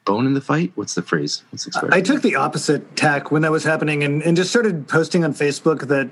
Bone 0.06 0.26
in 0.26 0.34
the 0.34 0.40
fight? 0.40 0.72
What's 0.76 0.94
the 0.94 1.02
phrase? 1.02 1.42
What's 1.50 1.64
the 1.64 1.70
expression? 1.70 1.92
I 1.92 2.00
took 2.00 2.22
the 2.22 2.36
opposite 2.36 2.96
tack 2.96 3.30
when 3.30 3.42
that 3.42 3.50
was 3.50 3.64
happening 3.64 4.04
and, 4.04 4.22
and 4.22 4.36
just 4.36 4.48
started 4.48 4.88
posting 4.88 5.24
on 5.24 5.34
Facebook 5.34 5.88
that, 5.88 6.08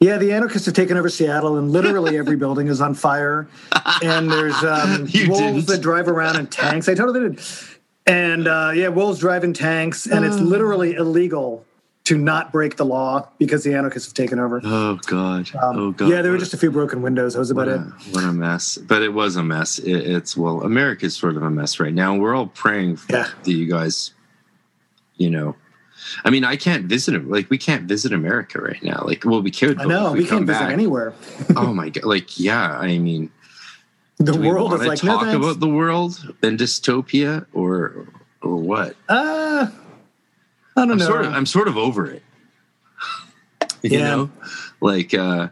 yeah, 0.00 0.16
the 0.16 0.32
anarchists 0.32 0.66
have 0.66 0.74
taken 0.74 0.96
over 0.96 1.08
Seattle 1.08 1.58
and 1.58 1.70
literally 1.70 2.16
every 2.18 2.36
building 2.36 2.66
is 2.68 2.80
on 2.80 2.94
fire. 2.94 3.46
And 4.02 4.32
there's 4.32 4.56
um, 4.64 5.02
wolves 5.28 5.38
didn't. 5.38 5.66
that 5.66 5.80
drive 5.82 6.08
around 6.08 6.36
in 6.36 6.46
tanks. 6.46 6.88
I 6.88 6.94
totally 6.94 7.20
did. 7.20 7.40
And 8.06 8.48
uh, 8.48 8.72
yeah, 8.74 8.88
wolves 8.88 9.20
drive 9.20 9.44
in 9.44 9.54
tanks, 9.54 10.06
and 10.06 10.24
it's 10.24 10.36
literally 10.40 10.94
illegal 10.94 11.64
to 12.04 12.18
not 12.18 12.52
break 12.52 12.76
the 12.76 12.84
law 12.84 13.26
because 13.38 13.64
the 13.64 13.72
anarchists 13.74 14.08
have 14.08 14.14
taken 14.14 14.38
over. 14.38 14.60
Oh 14.62 14.98
God! 15.06 15.50
Um, 15.56 15.78
oh 15.78 15.90
God! 15.92 16.10
yeah, 16.10 16.20
there 16.22 16.32
were 16.32 16.38
just 16.38 16.52
a 16.52 16.58
few 16.58 16.70
broken 16.70 17.00
windows. 17.02 17.32
That 17.32 17.38
was 17.40 17.50
about 17.50 17.66
what 17.68 17.76
it. 17.76 18.14
what 18.14 18.24
a 18.24 18.32
mess. 18.32 18.76
But 18.76 19.02
it 19.02 19.08
was 19.14 19.36
a 19.36 19.42
mess. 19.42 19.78
It, 19.78 19.92
it's 19.92 20.36
well, 20.36 20.62
America's 20.62 21.16
sort 21.16 21.36
of 21.36 21.42
a 21.42 21.50
mess 21.50 21.80
right 21.80 21.94
now. 21.94 22.14
We're 22.14 22.34
all 22.34 22.46
praying 22.48 22.96
for 22.96 23.12
Yeah. 23.12 23.28
that 23.42 23.50
you 23.50 23.66
guys. 23.68 24.12
You 25.16 25.30
know, 25.30 25.56
I 26.24 26.30
mean, 26.30 26.44
I 26.44 26.56
can't 26.56 26.84
visit 26.86 27.14
it. 27.14 27.26
Like 27.28 27.48
we 27.48 27.56
can't 27.56 27.84
visit 27.84 28.12
America 28.12 28.60
right 28.60 28.82
now. 28.82 29.02
Like, 29.06 29.24
well, 29.24 29.40
we 29.40 29.50
could. 29.50 29.80
I 29.80 29.84
know 29.84 30.08
if 30.12 30.18
we, 30.18 30.26
can't 30.26 30.44
visit 30.46 30.64
anywhere. 30.70 31.14
oh 31.56 31.72
my 31.72 31.88
God! 31.88 32.04
Like, 32.04 32.38
yeah. 32.38 32.76
I 32.78 32.98
mean, 32.98 33.30
The 34.18 34.36
we 34.36 34.46
world 34.48 34.74
is 34.74 34.84
like 34.86 34.98
talk 34.98 35.22
thanks. 35.22 35.36
about 35.36 35.60
the 35.60 35.68
world 35.68 36.22
and 36.42 36.58
dystopia, 36.58 37.46
or 37.54 38.08
or 38.42 38.56
what? 38.56 38.96
uh, 39.08 39.68
I 40.76 40.80
don't 40.82 40.92
I'm 40.92 40.98
know. 40.98 41.04
sort 41.06 41.24
of. 41.24 41.32
I'm 41.32 41.46
sort 41.46 41.68
of 41.68 41.76
over 41.76 42.06
it. 42.06 42.22
you 43.82 43.98
Yeah. 43.98 44.04
know, 44.16 44.30
like 44.80 45.14
uh, 45.14 45.48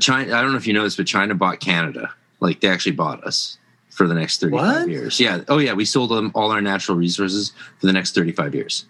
China. 0.00 0.34
I 0.36 0.42
don't 0.42 0.52
know 0.52 0.58
if 0.58 0.66
you 0.66 0.72
know 0.74 0.84
this, 0.84 0.96
but 0.96 1.06
China 1.06 1.34
bought 1.34 1.60
Canada. 1.60 2.12
Like 2.40 2.60
they 2.60 2.68
actually 2.68 2.92
bought 2.92 3.22
us 3.24 3.58
for 3.90 4.06
the 4.06 4.14
next 4.14 4.40
35 4.40 4.52
What? 4.82 4.88
years. 4.88 5.20
Yeah. 5.20 5.42
Oh 5.48 5.58
yeah, 5.58 5.72
we 5.72 5.84
sold 5.84 6.10
them 6.10 6.30
all 6.34 6.50
our 6.52 6.60
natural 6.60 6.96
resources 6.96 7.52
for 7.78 7.86
the 7.86 7.92
next 7.92 8.14
35 8.14 8.54
years. 8.54 8.86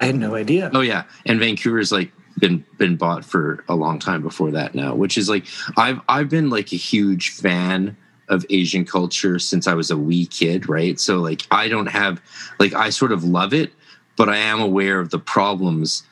I 0.00 0.06
had 0.06 0.14
no 0.16 0.34
idea. 0.34 0.70
Oh 0.74 0.80
yeah, 0.82 1.04
and 1.24 1.40
Vancouver's 1.40 1.92
like 1.92 2.12
been 2.38 2.64
been 2.76 2.96
bought 2.96 3.24
for 3.24 3.64
a 3.68 3.74
long 3.74 3.98
time 3.98 4.20
before 4.22 4.50
that 4.50 4.74
now, 4.74 4.94
which 4.94 5.16
is 5.16 5.28
like 5.28 5.46
I've 5.76 6.00
I've 6.08 6.28
been 6.28 6.50
like 6.50 6.72
a 6.72 6.76
huge 6.76 7.30
fan 7.30 7.96
of 8.28 8.44
Asian 8.50 8.84
culture 8.84 9.38
since 9.38 9.66
I 9.66 9.74
was 9.74 9.90
a 9.90 9.96
wee 9.96 10.26
kid, 10.26 10.68
right? 10.68 10.98
So 11.00 11.18
like 11.18 11.46
I 11.50 11.68
don't 11.68 11.86
have 11.86 12.20
like 12.58 12.74
I 12.74 12.90
sort 12.90 13.12
of 13.12 13.24
love 13.24 13.54
it, 13.54 13.72
but 14.16 14.28
I 14.28 14.36
am 14.36 14.60
aware 14.60 14.98
of 15.00 15.10
the 15.10 15.18
problems 15.18 16.02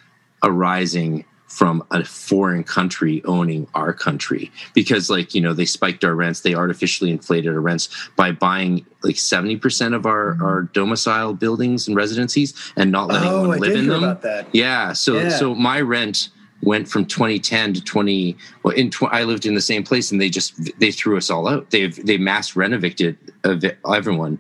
arising 0.43 1.25
from 1.47 1.85
a 1.93 2.05
foreign 2.05 2.65
country 2.65 3.23
owning 3.27 3.67
our 3.75 3.93
country. 3.93 4.51
Because 4.75 5.09
like 5.09 5.35
you 5.35 5.41
know 5.41 5.53
they 5.53 5.67
spiked 5.67 6.05
our 6.05 6.15
rents 6.15 6.41
they 6.41 6.55
artificially 6.55 7.11
inflated 7.11 7.53
our 7.53 7.61
rents 7.61 7.89
by 8.17 8.33
buying 8.33 8.85
like 9.03 9.15
70% 9.17 9.95
of 9.95 10.05
our 10.07 10.37
our 10.43 10.63
domicile 10.63 11.33
buildings 11.35 11.87
and 11.87 11.97
residencies 11.97 12.55
and 12.77 12.91
not 12.91 13.09
letting 13.09 13.29
Oh, 13.29 13.39
anyone 13.53 13.57
I 13.57 13.61
live 13.61 13.77
in 13.77 13.87
them. 13.89 14.47
yeah 14.53 14.93
so 14.95 15.15
Yeah. 15.15 15.29
so 15.29 15.55
my 15.55 15.81
rent 15.81 16.31
went 16.63 16.89
from 16.89 17.05
2010 17.05 17.75
to 17.75 17.85
20 17.85 18.37
well 18.63 18.75
in 18.75 18.89
tw- 18.91 19.03
i 19.13 19.23
lived 19.23 19.45
in 19.47 19.55
the 19.55 19.61
same 19.61 19.85
place 19.85 20.11
and 20.11 20.21
they 20.21 20.31
just 20.31 20.55
they 20.81 20.91
threw 20.91 21.17
us 21.17 21.29
all 21.31 21.47
out. 21.47 21.71
They've 21.71 21.95
they 22.07 22.17
mass 22.17 22.57
renovated 22.57 23.17
ev- 23.45 23.77
everyone 23.87 24.39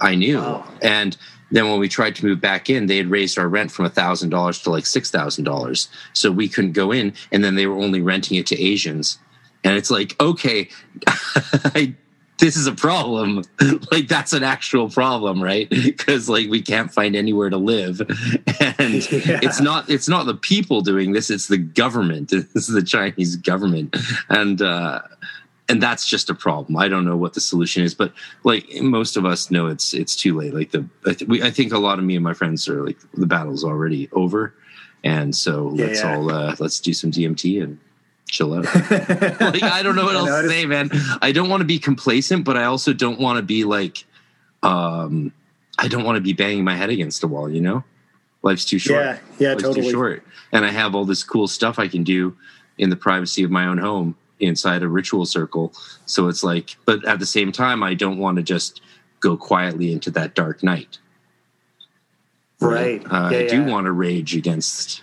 i 0.00 0.14
knew. 0.14 0.38
Wow. 0.38 0.64
and 0.80 1.16
then 1.50 1.68
when 1.68 1.80
we 1.80 1.88
tried 1.88 2.14
to 2.16 2.24
move 2.26 2.40
back 2.40 2.70
in 2.70 2.86
they 2.86 2.96
had 2.96 3.08
raised 3.10 3.38
our 3.38 3.48
rent 3.48 3.70
from 3.70 3.86
$1000 3.86 4.62
to 4.62 4.70
like 4.70 4.84
$6000 4.84 5.88
so 6.12 6.30
we 6.30 6.48
couldn't 6.48 6.72
go 6.72 6.92
in 6.92 7.12
and 7.32 7.42
then 7.44 7.54
they 7.54 7.66
were 7.66 7.76
only 7.76 8.00
renting 8.00 8.36
it 8.36 8.46
to 8.46 8.60
asians. 8.60 9.18
And 9.64 9.76
it's 9.76 9.90
like 9.90 10.14
okay 10.20 10.68
I, 11.06 11.94
this 12.38 12.56
is 12.56 12.66
a 12.66 12.72
problem. 12.72 13.44
Like 13.92 14.08
that's 14.08 14.32
an 14.32 14.42
actual 14.42 14.88
problem 14.88 15.42
right? 15.42 15.68
Because 15.90 16.28
like 16.28 16.48
we 16.48 16.62
can't 16.62 16.92
find 16.92 17.14
anywhere 17.14 17.50
to 17.50 17.56
live. 17.58 18.00
And 18.78 18.94
Yeah. 19.12 19.40
it's 19.42 19.60
not 19.60 19.90
it's 19.90 20.08
not 20.08 20.26
the 20.26 20.34
people 20.34 20.80
doing 20.80 21.12
this 21.12 21.30
it's 21.30 21.48
the 21.48 21.58
government. 21.58 22.32
It's 22.32 22.66
the 22.66 22.82
chinese 22.82 23.36
government. 23.36 23.94
And 24.28 24.62
uh 24.62 25.02
and 25.70 25.82
that's 25.82 26.06
just 26.06 26.28
a 26.28 26.34
problem 26.34 26.76
i 26.76 26.88
don't 26.88 27.04
know 27.04 27.16
what 27.16 27.32
the 27.34 27.40
solution 27.40 27.82
is 27.82 27.94
but 27.94 28.12
like 28.44 28.66
most 28.82 29.16
of 29.16 29.24
us 29.24 29.50
know 29.50 29.66
it's 29.68 29.94
it's 29.94 30.16
too 30.16 30.36
late 30.36 30.52
like 30.52 30.70
the 30.72 30.84
i, 31.06 31.12
th- 31.12 31.28
we, 31.28 31.42
I 31.42 31.50
think 31.50 31.72
a 31.72 31.78
lot 31.78 31.98
of 31.98 32.04
me 32.04 32.16
and 32.16 32.24
my 32.24 32.34
friends 32.34 32.68
are 32.68 32.84
like 32.84 32.98
the 33.14 33.26
battle's 33.26 33.64
already 33.64 34.08
over 34.12 34.52
and 35.04 35.34
so 35.34 35.72
Yeah, 35.74 35.86
let's 35.86 36.00
yeah. 36.00 36.16
all 36.16 36.30
uh 36.30 36.56
let's 36.58 36.80
do 36.80 36.92
some 36.92 37.10
dmt 37.10 37.62
and 37.62 37.78
chill 38.26 38.54
out 38.54 38.64
like 39.40 39.62
I 39.62 39.82
don't 39.82 39.96
know 39.96 40.04
what 40.04 40.14
else 40.14 40.28
know, 40.28 40.42
to 40.42 40.48
say, 40.48 40.64
man. 40.64 40.88
I 41.20 41.32
don't 41.32 41.48
want 41.48 41.62
to 41.62 41.64
be 41.64 41.80
complacent, 41.80 42.44
but 42.44 42.56
I 42.56 42.64
also 42.64 42.92
don't 42.92 43.18
want 43.18 43.38
to 43.38 43.42
be 43.42 43.64
like, 43.64 44.04
um, 44.62 45.32
I 45.78 45.88
don't 45.88 46.04
want 46.04 46.14
to 46.14 46.20
be 46.20 46.32
banging 46.32 46.62
my 46.62 46.76
head 46.76 46.90
against 46.90 47.24
a 47.24 47.26
wall. 47.26 47.50
You 47.50 47.60
know, 47.60 47.84
life's 48.42 48.64
too 48.64 48.78
short. 48.78 49.04
yeah 49.04 49.18
yeah 49.40 49.48
Life's 49.48 49.62
totally 49.64 49.86
too 49.86 49.90
short, 49.90 50.22
and 50.52 50.64
I 50.64 50.70
have 50.70 50.94
all 50.94 51.04
this 51.04 51.24
cool 51.24 51.48
stuff 51.48 51.80
I 51.80 51.88
can 51.88 52.04
do 52.04 52.36
in 52.78 52.88
the 52.88 52.94
privacy 52.96 53.42
of 53.42 53.50
my 53.50 53.66
own 53.66 53.78
home 53.78 54.14
inside 54.40 54.82
a 54.82 54.88
ritual 54.88 55.26
circle. 55.26 55.72
So 56.06 56.28
it's 56.28 56.42
like, 56.42 56.76
but 56.86 57.04
at 57.06 57.18
the 57.18 57.26
same 57.26 57.52
time, 57.52 57.82
I 57.82 57.94
don't 57.94 58.18
want 58.18 58.36
to 58.36 58.42
just 58.42 58.80
go 59.20 59.36
quietly 59.36 59.92
into 59.92 60.10
that 60.12 60.34
dark 60.34 60.62
night. 60.62 60.98
right 62.60 63.02
Uh, 63.10 63.30
yeah, 63.32 63.38
I 63.38 63.46
do 63.48 63.62
yeah. 63.62 63.66
want 63.70 63.86
to 63.86 63.92
rage 63.92 64.34
against 64.36 65.02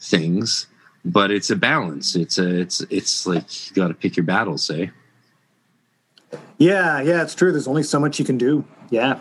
things, 0.00 0.66
but 1.04 1.30
it's 1.30 1.50
a 1.50 1.56
balance. 1.56 2.14
It's 2.16 2.38
a 2.38 2.60
it's 2.60 2.80
it's 2.90 3.26
like 3.26 3.44
you 3.70 3.74
got 3.76 3.88
to 3.88 3.94
pick 3.94 4.16
your 4.16 4.24
battles, 4.24 4.70
eh? 4.70 4.86
Yeah, 6.58 7.00
yeah, 7.00 7.22
it's 7.22 7.34
true. 7.34 7.52
There's 7.52 7.68
only 7.68 7.82
so 7.82 7.98
much 8.00 8.18
you 8.18 8.24
can 8.24 8.38
do. 8.38 8.64
Yeah. 8.90 9.18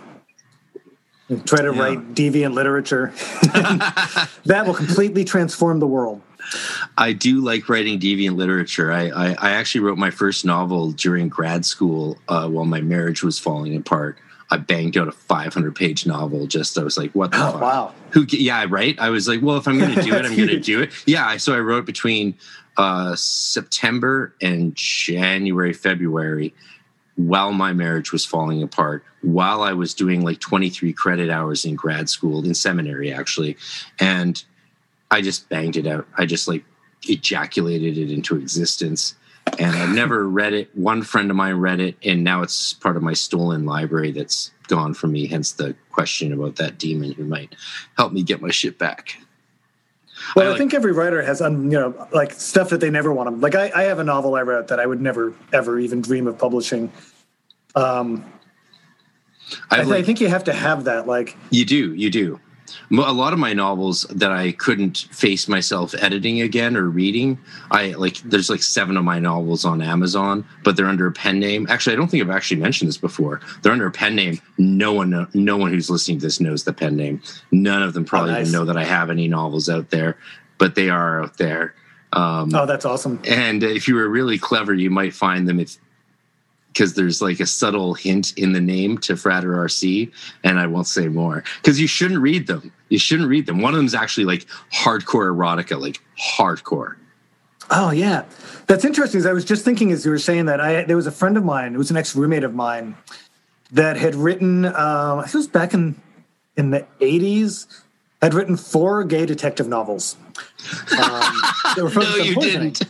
And 1.30 1.46
try 1.48 1.62
to 1.62 1.74
Yeah. 1.74 1.80
write 1.82 2.14
deviant 2.16 2.54
literature. 2.54 3.12
that 4.46 4.66
will 4.66 4.74
completely 4.74 5.24
transform 5.24 5.80
the 5.80 5.88
world. 5.88 6.22
I 6.98 7.14
do 7.14 7.42
like 7.42 7.70
writing 7.70 8.00
deviant 8.00 8.36
literature. 8.36 8.92
I, 8.92 9.10
I, 9.10 9.28
I 9.40 9.52
actually 9.52 9.82
wrote 9.82 9.98
my 9.98 10.12
first 10.12 10.46
novel 10.46 10.92
during 10.92 11.30
grad 11.30 11.66
school 11.66 12.18
uh, 12.28 12.48
while 12.50 12.66
my 12.66 12.82
marriage 12.82 13.24
was 13.24 13.40
falling 13.40 13.76
apart. 13.76 14.18
I 14.52 14.58
banged 14.58 14.98
out 14.98 15.08
a 15.08 15.12
500 15.12 15.76
page 15.76 16.06
novel. 16.06 16.46
Just 16.48 16.78
I 16.78 16.84
was 16.84 16.98
like, 16.98 17.12
what 17.14 17.32
the 17.32 17.38
Oh, 17.38 17.52
fuck? 17.54 17.62
wow. 17.62 17.94
Who? 18.12 18.26
Yeah, 18.30 18.66
right. 18.70 19.00
I 19.00 19.10
was 19.10 19.28
like, 19.28 19.42
well, 19.42 19.58
if 19.58 19.68
I'm 19.68 19.80
going 19.80 19.96
to 19.96 20.02
do 20.04 20.14
it, 20.14 20.26
I'm 20.26 20.36
going 20.36 20.48
to 20.50 20.60
do 20.60 20.82
it. 20.82 20.92
Yeah. 21.08 21.36
So 21.38 21.56
I 21.56 21.60
wrote 21.60 21.86
between 21.86 22.36
uh, 22.78 23.16
September 23.16 24.36
and 24.42 24.76
January, 24.76 25.74
February, 25.74 26.54
while 27.16 27.52
my 27.54 27.74
marriage 27.74 28.12
was 28.12 28.26
falling 28.26 28.62
apart, 28.64 29.04
while 29.22 29.62
I 29.62 29.74
was 29.74 29.94
doing 29.94 30.22
like 30.24 30.40
23 30.40 30.94
credit 30.94 31.30
hours 31.30 31.66
in 31.66 31.76
grad 31.76 32.10
school, 32.10 32.44
in 32.46 32.54
seminary 32.54 33.12
actually, 33.14 33.58
and 34.00 34.44
I 35.14 35.22
just 35.22 35.48
banged 35.48 35.78
it 35.78 35.86
out. 35.86 36.08
I 36.18 36.26
just 36.26 36.48
like 36.48 36.66
ejaculated 37.08 38.00
it 38.00 38.12
into 38.12 38.36
existence. 38.36 39.14
And 39.60 39.76
I've 39.76 39.94
never 39.94 40.28
read 40.40 40.54
it. 40.54 40.76
One 40.76 41.04
friend 41.04 41.30
of 41.30 41.38
mine 41.38 41.56
read 41.56 41.80
it, 41.80 41.96
and 42.04 42.24
now 42.24 42.42
it's 42.42 42.74
part 42.74 42.98
of 42.98 43.04
my 43.04 43.14
stolen 43.14 43.64
library 43.64 44.12
that's 44.12 44.50
gone 44.68 44.96
from 44.96 45.12
me. 45.12 45.28
Hence 45.28 45.52
the 45.52 45.76
question 45.92 46.34
about 46.34 46.56
that 46.56 46.80
demon 46.80 47.12
who 47.12 47.26
might 47.26 47.56
help 47.96 48.12
me 48.12 48.24
get 48.24 48.42
my 48.42 48.50
shit 48.50 48.80
back. 48.80 49.18
Well, 50.36 50.52
I 50.52 50.56
I, 50.56 50.58
think 50.58 50.74
every 50.74 50.92
writer 50.92 51.22
has, 51.22 51.42
um, 51.42 51.66
you 51.66 51.80
know, 51.80 52.08
like 52.12 52.32
stuff 52.32 52.70
that 52.70 52.80
they 52.80 52.90
never 52.90 53.14
want 53.14 53.30
to. 53.30 53.36
Like 53.36 53.54
I, 53.54 53.72
I 53.76 53.84
have 53.84 54.00
a 54.00 54.04
novel 54.04 54.34
I 54.34 54.42
wrote 54.42 54.70
that 54.70 54.80
I 54.80 54.88
would 54.88 55.02
never, 55.02 55.36
ever 55.52 55.78
even 55.78 56.02
dream 56.02 56.26
of 56.26 56.40
publishing. 56.40 56.92
Um, 57.76 58.26
I, 59.70 59.84
th- 59.84 59.90
I 59.90 60.02
think 60.02 60.22
you 60.22 60.30
have 60.30 60.46
to 60.46 60.54
have 60.54 60.86
that. 60.86 61.06
Like, 61.06 61.38
You 61.52 61.66
do, 61.66 61.94
you 61.94 62.10
do. 62.10 62.40
A 62.92 63.14
lot 63.14 63.34
of 63.34 63.40
my 63.40 63.54
novels 63.54 64.04
that 64.10 64.32
I 64.32 64.52
couldn't 64.52 65.08
face 65.12 65.48
myself 65.48 65.94
editing 66.00 66.42
again 66.42 66.76
or 66.76 66.90
reading, 66.90 67.40
I 67.72 67.92
like. 67.92 68.18
There's 68.18 68.50
like 68.50 68.64
seven 68.64 68.98
of 68.98 69.04
my 69.04 69.20
novels 69.20 69.66
on 69.66 69.82
Amazon, 69.82 70.46
but 70.64 70.78
they're 70.78 70.88
under 70.88 71.08
a 71.08 71.12
pen 71.12 71.40
name. 71.40 71.68
Actually, 71.70 71.94
I 71.94 71.96
don't 71.98 72.10
think 72.10 72.24
I've 72.24 72.36
actually 72.36 72.62
mentioned 72.62 72.90
this 72.90 72.98
before. 72.98 73.42
They're 73.62 73.72
under 73.72 73.88
a 73.88 73.92
pen 73.92 74.16
name. 74.16 74.42
No 74.58 74.94
one, 74.94 75.28
no 75.34 75.58
one 75.58 75.72
who's 75.72 75.90
listening 75.90 76.20
to 76.20 76.26
this 76.26 76.40
knows 76.40 76.64
the 76.64 76.74
pen 76.74 76.96
name. 76.96 77.22
None 77.52 77.84
of 77.84 77.94
them 77.94 78.06
probably 78.06 78.32
nice. 78.32 78.48
even 78.48 78.60
know 78.60 78.66
that 78.66 78.78
I 78.78 78.84
have 78.84 79.10
any 79.10 79.28
novels 79.28 79.70
out 79.70 79.90
there, 79.90 80.18
but 80.58 80.76
they 80.76 80.90
are 80.90 81.24
out 81.24 81.38
there. 81.38 81.74
Um, 82.14 82.54
oh, 82.54 82.66
that's 82.66 82.86
awesome. 82.86 83.20
and 83.28 83.64
if 83.64 83.88
you 83.88 83.96
were 83.96 84.08
really 84.08 84.38
clever, 84.38 84.74
you 84.74 84.92
might 84.92 85.14
find 85.14 85.48
them 85.48 85.60
if 85.60 85.78
because 86.74 86.96
there's 86.96 87.22
like 87.22 87.40
a 87.40 87.46
subtle 87.46 87.94
hint 87.94 88.34
in 88.38 88.54
the 88.54 88.62
name 88.62 88.98
to 89.00 89.16
Frater 89.16 89.54
RC, 89.54 90.12
and 90.44 90.60
I 90.60 90.66
won't 90.66 90.88
say 90.88 91.08
more 91.08 91.44
because 91.62 91.80
you 91.80 91.88
shouldn't 91.88 92.20
read 92.20 92.48
them. 92.48 92.72
You 92.90 92.98
shouldn't 92.98 93.30
read 93.30 93.46
them. 93.46 93.62
One 93.62 93.74
of 93.74 93.78
them's 93.78 93.94
actually 93.94 94.26
like 94.26 94.46
hardcore 94.74 95.32
erotica, 95.32 95.80
like 95.80 96.02
hardcore. 96.20 96.96
Oh 97.70 97.92
yeah, 97.92 98.26
that's 98.68 98.84
interesting. 98.84 99.26
I 99.26 99.34
was 99.34 99.46
just 99.46 99.64
thinking 99.64 99.92
as 99.92 100.04
you 100.04 100.12
were 100.12 100.18
saying 100.18 100.46
that 100.46 100.60
I 100.60 100.84
there 100.84 100.96
was 100.96 101.08
a 101.08 101.12
friend 101.12 101.38
of 101.38 101.46
mine, 101.46 101.76
it 101.76 101.78
was 101.78 101.92
an 101.92 101.98
ex 101.98 102.16
roommate 102.16 102.44
of 102.44 102.54
mine, 102.54 102.96
that 103.72 103.98
had 103.98 104.16
written. 104.16 104.66
Um, 104.66 105.20
I 105.20 105.22
think 105.24 105.36
it 105.36 105.38
was 105.38 105.48
back 105.48 105.74
in 105.74 106.02
in 106.58 106.72
the 106.72 106.86
eighties. 107.00 107.68
Had 108.22 108.34
written 108.34 108.56
four 108.56 109.04
gay 109.04 109.26
detective 109.26 109.68
novels. 109.68 110.16
Um, 110.98 111.42
they 111.76 111.82
were 111.82 111.90
No, 111.90 112.16
you 112.16 112.36
didn't. 112.36 112.82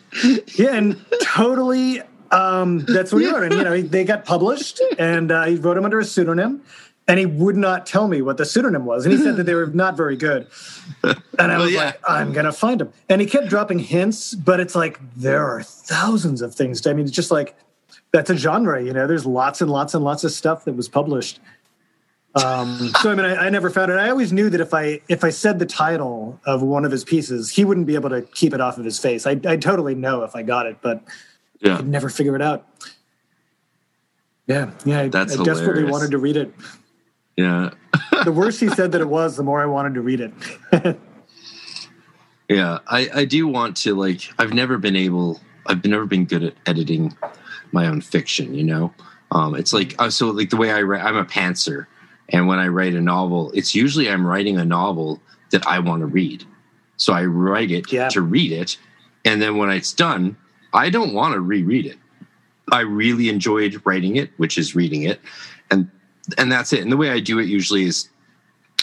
Yeah, 0.60 0.76
and 0.76 1.04
totally. 1.24 2.04
Um, 2.34 2.80
that's 2.86 3.14
what 3.14 3.22
he 3.22 3.32
wrote, 3.32 3.44
and 3.44 3.54
you 3.54 3.64
know 3.64 3.74
he, 3.74 3.82
they 3.84 4.04
got 4.04 4.26
published, 4.26 4.82
and 4.98 5.32
uh, 5.32 5.46
he 5.46 5.56
wrote 5.56 5.76
them 5.76 5.86
under 5.86 6.00
a 6.00 6.06
pseudonym, 6.06 6.62
and 7.08 7.20
he 7.20 7.26
would 7.26 7.56
not 7.56 7.86
tell 7.86 8.08
me 8.08 8.22
what 8.22 8.38
the 8.38 8.46
pseudonym 8.46 8.86
was, 8.86 9.06
and 9.06 9.14
he 9.14 9.22
said 9.22 9.36
that 9.38 9.44
they 9.44 9.54
were 9.54 9.68
not 9.68 9.96
very 9.96 10.18
good. 10.18 10.48
And 11.04 11.52
I 11.52 11.58
Well, 11.58 11.66
was 11.66 11.74
yeah. 11.74 11.86
like, 11.86 12.00
I'm 12.08 12.34
gonna 12.34 12.52
find 12.52 12.80
them, 12.82 12.92
and 13.10 13.22
he 13.22 13.28
kept 13.28 13.48
dropping 13.50 13.80
hints, 13.80 14.34
but 14.34 14.60
it's 14.60 14.76
like 14.76 15.00
there 15.16 15.46
are 15.46 15.62
thousands 15.64 16.42
of 16.42 16.56
things. 16.56 16.82
To, 16.82 16.90
I 16.90 16.94
mean, 16.94 17.06
it's 17.06 17.14
just 17.16 17.32
like 17.32 17.56
that's 18.12 18.30
a 18.30 18.38
genre, 18.38 18.82
you 18.84 18.94
know. 18.94 19.06
There's 19.08 19.26
lots 19.26 19.62
and 19.62 19.70
lots 19.70 19.94
and 19.94 20.04
lots 20.04 20.24
of 20.24 20.32
stuff 20.32 20.66
that 20.66 20.74
was 20.74 20.90
published. 20.90 21.40
Um, 22.36 22.92
so 23.02 23.12
I 23.12 23.16
mean, 23.16 23.26
I, 23.26 23.46
I 23.46 23.50
never 23.50 23.70
found 23.70 23.92
it. 23.92 24.00
I 24.00 24.10
always 24.10 24.34
knew 24.34 24.50
that 24.50 24.60
if 24.62 24.74
I 24.74 25.02
if 25.08 25.24
I 25.24 25.30
said 25.30 25.60
the 25.60 25.68
title 25.68 26.40
of 26.46 26.64
one 26.64 26.84
of 26.84 26.92
his 26.92 27.04
pieces, 27.04 27.52
he 27.52 27.64
wouldn't 27.64 27.86
be 27.86 27.94
able 27.96 28.10
to 28.10 28.24
keep 28.24 28.54
it 28.56 28.62
off 28.62 28.80
of 28.80 28.86
his 28.86 28.98
face. 28.98 29.28
I 29.28 29.40
I 29.46 29.58
totally 29.58 29.94
know 29.94 30.24
if 30.24 30.36
I 30.36 30.42
got 30.42 30.66
it, 30.66 30.78
but 30.82 31.04
Yeah, 31.64 31.78
could 31.78 31.88
never 31.88 32.10
figure 32.10 32.36
it 32.36 32.42
out. 32.42 32.68
Yeah, 34.48 34.72
yeah. 34.86 35.02
I, 35.02 35.08
That's 35.08 35.34
I 35.40 35.44
desperately 35.44 35.84
hilarious. 35.84 35.92
wanted 35.92 36.12
to 36.12 36.18
read 36.18 36.36
it. 36.38 36.54
yeah, 37.38 37.70
The 38.26 38.32
worse 38.36 38.60
he 38.60 38.68
said 38.68 38.92
that 38.92 39.02
it 39.02 39.08
was, 39.08 39.38
the 39.38 39.44
more 39.44 39.62
I 39.62 39.66
wanted 39.66 39.94
to 39.94 40.02
read 40.02 40.20
it. 40.20 40.34
yeah. 42.50 42.80
I 42.88 43.10
I 43.14 43.26
do 43.26 43.48
want 43.48 43.78
to 43.78 43.96
like. 43.96 44.22
I've 44.38 44.54
never 44.54 44.78
been 44.78 44.96
able. 44.96 45.40
I've 45.66 45.84
never 45.86 46.06
been 46.06 46.26
good 46.26 46.44
at 46.44 46.54
editing 46.66 47.16
my 47.72 47.88
own 47.88 48.02
fiction. 48.02 48.54
You 48.54 48.64
know, 48.66 48.94
um, 49.32 49.56
it's 49.56 49.72
like 49.74 49.96
uh, 50.00 50.10
so 50.10 50.28
like 50.32 50.50
the 50.50 50.58
way 50.58 50.72
I 50.72 50.82
write. 50.82 51.04
I'm 51.04 51.16
a 51.16 51.26
pantser, 51.26 51.86
and 52.30 52.48
when 52.48 52.60
I 52.60 52.68
write 52.68 52.94
a 52.96 53.02
novel, 53.02 53.52
it's 53.54 53.74
usually 53.74 54.10
I'm 54.10 54.28
writing 54.28 54.58
a 54.58 54.66
novel 54.66 55.22
that 55.52 55.66
I 55.66 55.80
want 55.80 56.02
to 56.02 56.08
read. 56.08 56.44
So 56.98 57.14
I 57.14 57.24
write 57.26 57.72
it 57.72 57.92
Yeah. 57.92 58.10
to 58.10 58.22
read 58.22 58.52
it, 58.52 58.78
and 59.24 59.42
then 59.42 59.58
when 59.58 59.70
it's 59.70 59.94
done, 59.94 60.36
I 60.74 60.90
don't 60.90 61.14
want 61.14 61.34
to 61.34 61.40
reread 61.40 61.86
it. 61.86 61.98
I 62.72 62.82
really 62.82 63.30
enjoyed 63.30 63.82
writing 63.86 64.16
it, 64.16 64.32
which 64.38 64.58
is 64.58 64.76
reading 64.76 65.04
it, 65.04 65.20
and 65.70 65.90
and 66.38 66.52
that's 66.52 66.74
it. 66.74 66.82
And 66.82 66.92
the 66.92 66.98
way 66.98 67.12
I 67.12 67.20
do 67.20 67.40
it 67.40 67.46
usually 67.48 67.84
is 67.84 68.10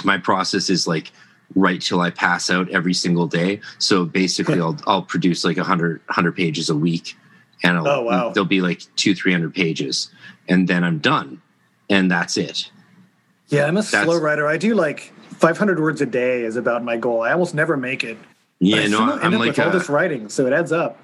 my 0.04 0.18
process 0.18 0.70
is 0.70 0.86
like 0.86 1.10
write 1.56 1.80
till 1.80 2.00
I 2.00 2.10
pass 2.10 2.50
out 2.50 2.68
every 2.70 2.94
single 2.94 3.26
day. 3.26 3.60
So 3.78 4.04
basically, 4.04 4.60
I'll 4.60 4.76
I'll 4.86 5.02
produce 5.02 5.44
like 5.44 5.56
100, 5.56 6.00
100 6.06 6.32
pages 6.36 6.68
a 6.70 6.76
week, 6.76 7.16
and 7.64 7.76
I'll, 7.78 7.88
Oh, 7.88 8.02
wow. 8.02 8.30
there'll 8.30 8.46
be 8.46 8.60
like 8.60 8.82
two 8.96 9.14
three 9.14 9.32
hundred 9.32 9.54
pages, 9.54 10.10
and 10.48 10.68
then 10.68 10.84
I'm 10.84 10.98
done, 10.98 11.40
and 11.88 12.10
that's 12.10 12.36
it. 12.36 12.70
Yeah, 13.48 13.64
I'm 13.66 13.76
a 13.76 13.82
That's- 13.82 14.04
slow 14.04 14.20
writer. 14.20 14.46
I 14.46 14.58
do 14.58 14.74
like 14.74 15.12
500 15.38 15.80
words 15.80 16.00
a 16.00 16.06
day 16.06 16.44
is 16.44 16.54
about 16.54 16.84
my 16.84 16.96
goal. 16.96 17.22
I 17.22 17.32
almost 17.32 17.52
never 17.54 17.76
make 17.76 18.04
it. 18.04 18.16
Yeah, 18.60 18.86
no, 18.86 19.00
I'm 19.18 19.32
like 19.32 19.48
with 19.56 19.58
all 19.58 19.70
a- 19.70 19.72
this 19.72 19.88
writing, 19.88 20.28
so 20.28 20.46
it 20.46 20.52
adds 20.52 20.70
up. 20.70 21.00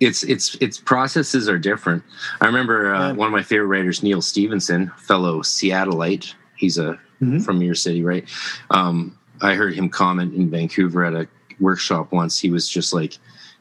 It's 0.00 0.22
it's 0.22 0.54
it's 0.60 0.78
processes 0.78 1.48
are 1.48 1.58
different. 1.58 2.02
I 2.40 2.46
remember 2.46 2.94
uh, 2.94 3.08
Yeah. 3.08 3.12
one 3.12 3.26
of 3.26 3.32
my 3.32 3.42
favorite 3.42 3.66
writers, 3.66 4.02
Neal 4.02 4.22
Stephenson, 4.22 4.92
fellow 4.96 5.40
Seattleite. 5.42 6.34
He's 6.56 6.78
a 6.78 6.98
Mhm. 7.20 7.44
from 7.44 7.60
your 7.62 7.74
city, 7.74 8.04
right? 8.04 8.28
Um, 8.70 9.16
I 9.40 9.54
heard 9.54 9.74
him 9.74 9.88
comment 9.88 10.34
in 10.34 10.50
Vancouver 10.50 11.04
at 11.04 11.14
a 11.14 11.26
workshop 11.58 12.12
once. 12.12 12.38
He 12.38 12.48
was 12.48 12.68
just 12.68 12.92
like, 12.92 13.18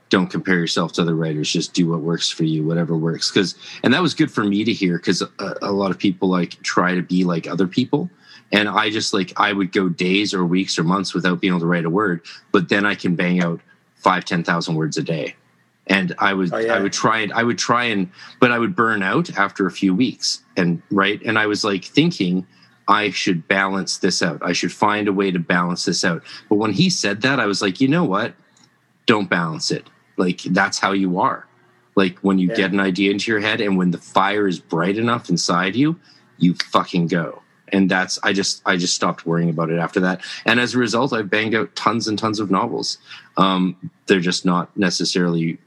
"Don't 0.10 0.30
compare 0.30 0.60
yourself 0.60 0.94
to 0.94 1.02
other 1.02 1.16
writers. 1.16 1.52
Just 1.52 1.74
do 1.74 1.88
what 1.88 2.02
works 2.02 2.30
for 2.30 2.44
you, 2.44 2.64
whatever 2.64 2.96
works." 2.96 3.32
Because 3.32 3.56
and 3.84 3.92
that 3.96 4.04
was 4.04 4.14
good 4.14 4.30
for 4.30 4.44
me 4.44 4.64
to 4.64 4.72
hear 4.74 4.98
because 4.98 5.24
a, 5.24 5.56
a 5.64 5.72
lot 5.72 5.90
of 5.90 5.98
people 5.98 6.30
like 6.30 6.62
try 6.62 6.94
to 6.94 7.02
be 7.02 7.24
like 7.24 7.48
other 7.48 7.66
people. 7.68 8.12
And 8.52 8.70
I 8.70 8.92
just 8.92 9.12
like 9.12 9.34
I 9.38 9.54
would 9.54 9.72
go 9.72 9.90
days 9.90 10.36
or 10.36 10.46
weeks 10.46 10.78
or 10.78 10.84
months 10.84 11.16
without 11.16 11.42
being 11.42 11.52
able 11.52 11.62
to 11.62 11.66
write 11.66 11.86
a 11.86 11.90
word, 11.90 12.22
but 12.52 12.70
then 12.70 12.86
I 12.86 12.94
can 12.94 13.16
bang 13.16 13.42
out 13.42 13.60
five, 13.96 14.24
ten 14.24 14.44
thousand 14.44 14.76
words 14.76 14.98
a 14.98 15.04
day 15.04 15.36
and 15.88 16.14
I 16.20 16.34
would 16.34 16.54
Oh, 16.54 16.58
yeah. 16.58 16.76
I 16.76 16.80
would 16.82 16.94
try 16.94 17.20
and 17.20 17.34
I 17.34 17.44
would 17.44 17.58
try 17.58 17.86
and 17.86 18.10
but 18.40 18.52
I 18.52 18.60
would 18.60 18.76
burn 18.76 19.02
out 19.04 19.36
after 19.38 19.66
a 19.68 19.72
few 19.72 19.94
weeks 19.96 20.44
and 20.56 20.82
right 20.92 21.22
and 21.26 21.38
I 21.40 21.48
was 21.48 21.64
like 21.64 21.84
thinking 21.86 22.46
I 22.90 23.10
should 23.10 23.48
balance 23.50 23.98
this 23.98 24.22
out. 24.22 24.42
I 24.42 24.54
should 24.54 24.72
find 24.72 25.08
a 25.10 25.14
way 25.14 25.30
to 25.32 25.40
balance 25.40 25.84
this 25.86 26.06
out. 26.06 26.24
But 26.48 26.56
when 26.56 26.72
he 26.72 26.90
said 26.90 27.22
that 27.24 27.40
I 27.40 27.46
was 27.46 27.62
like, 27.62 27.82
"You 27.82 27.88
know 27.90 28.06
what? 28.06 28.34
Don't 29.06 29.30
balance 29.30 29.72
it. 29.72 29.90
Like 30.18 30.42
that's 30.44 30.80
how 30.80 30.94
you 30.94 31.20
are. 31.20 31.46
Like 31.96 32.18
when 32.20 32.40
you 32.40 32.48
Yeah. 32.50 32.56
get 32.56 32.72
an 32.72 32.80
idea 32.80 33.12
into 33.12 33.32
your 33.32 33.42
head 33.42 33.60
and 33.62 33.78
when 33.78 33.92
the 33.92 33.98
fire 33.98 34.48
is 34.48 34.60
bright 34.60 34.98
enough 34.98 35.30
inside 35.30 35.76
you, 35.76 36.00
you 36.38 36.54
fucking 36.72 37.08
go." 37.08 37.42
And 37.74 37.92
that's 37.92 38.18
I 38.24 38.32
just 38.32 38.62
I 38.66 38.78
just 38.78 38.96
stopped 38.96 39.26
worrying 39.26 39.50
about 39.50 39.70
it 39.70 39.78
after 39.80 40.00
that. 40.00 40.22
And 40.46 40.58
as 40.58 40.74
a 40.74 40.78
result, 40.78 41.12
I've 41.12 41.30
banged 41.30 41.54
out 41.56 41.76
tons 41.76 42.08
and 42.08 42.18
tons 42.18 42.40
of 42.40 42.50
novels. 42.50 42.98
Um, 43.36 43.76
they're 44.06 44.22
just 44.22 44.46
not 44.46 44.76
necessarily 44.78 45.58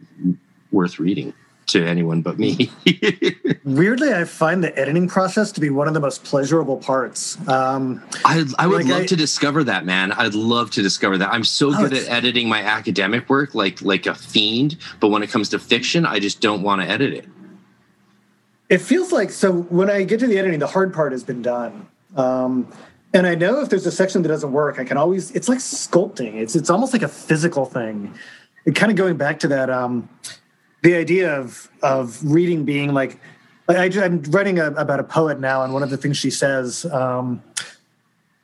worth 0.72 0.98
reading 0.98 1.32
to 1.66 1.84
anyone 1.86 2.20
but 2.20 2.36
me. 2.38 2.70
Weirdly, 3.64 4.12
I 4.12 4.24
find 4.24 4.64
the 4.64 4.76
editing 4.76 5.06
process 5.06 5.52
to 5.52 5.60
be 5.60 5.70
one 5.70 5.86
of 5.86 5.94
the 5.94 6.00
most 6.00 6.24
pleasurable 6.24 6.78
parts. 6.78 7.36
Um, 7.48 8.02
I, 8.24 8.44
I 8.58 8.66
would 8.66 8.82
Like, 8.84 8.86
love 8.92 9.02
I- 9.02 9.06
to 9.06 9.16
discover 9.16 9.62
that, 9.64 9.84
man. 9.84 10.10
I'd 10.12 10.34
love 10.34 10.70
to 10.72 10.82
discover 10.82 11.16
that. 11.18 11.32
I'm 11.32 11.44
so 11.44 11.68
Oh, 11.72 11.76
good 11.88 11.92
at 11.92 12.08
editing 12.08 12.48
my 12.48 12.62
academic 12.62 13.28
work, 13.28 13.54
like 13.54 13.82
like 13.82 14.06
a 14.06 14.14
fiend. 14.14 14.78
But 14.98 15.08
when 15.08 15.22
it 15.22 15.30
comes 15.30 15.48
to 15.50 15.58
fiction, 15.60 16.04
I 16.06 16.18
just 16.18 16.40
don't 16.40 16.62
want 16.62 16.82
to 16.82 16.88
edit 16.88 17.12
it. 17.12 17.26
it 18.68 18.78
feels 18.80 19.12
like 19.12 19.30
so 19.30 19.52
when 19.52 19.90
I 19.90 20.02
get 20.02 20.18
to 20.20 20.26
the 20.26 20.38
editing, 20.38 20.58
the 20.58 20.66
hard 20.66 20.92
part 20.92 21.12
has 21.12 21.22
been 21.22 21.42
done. 21.42 21.86
Um, 22.16 22.72
and 23.14 23.26
I 23.26 23.34
know 23.36 23.60
if 23.60 23.68
there's 23.68 23.86
a 23.86 23.92
section 23.92 24.22
that 24.22 24.28
doesn't 24.28 24.52
work, 24.52 24.78
I 24.80 24.84
can 24.84 24.96
always. 24.96 25.30
It's 25.32 25.48
like 25.48 25.58
sculpting. 25.58 26.34
It's 26.34 26.56
it's 26.56 26.70
almost 26.70 26.92
like 26.92 27.02
a 27.02 27.08
physical 27.08 27.64
thing. 27.64 28.12
And 28.66 28.74
kind 28.74 28.90
of 28.90 28.96
going 28.96 29.16
back 29.16 29.38
to 29.40 29.48
that, 29.48 29.70
um, 29.70 30.08
the 30.82 30.94
idea 30.94 31.38
of 31.38 31.70
of 31.82 32.18
reading 32.24 32.64
being 32.64 32.92
like, 32.92 33.18
I, 33.68 33.86
am 33.86 34.22
writing 34.22 34.58
a, 34.58 34.66
about 34.72 35.00
a 35.00 35.04
poet 35.04 35.40
now, 35.40 35.62
and 35.62 35.72
one 35.72 35.82
of 35.82 35.90
the 35.90 35.96
things 35.96 36.16
she 36.16 36.30
says. 36.30 36.84
Um, 36.86 37.42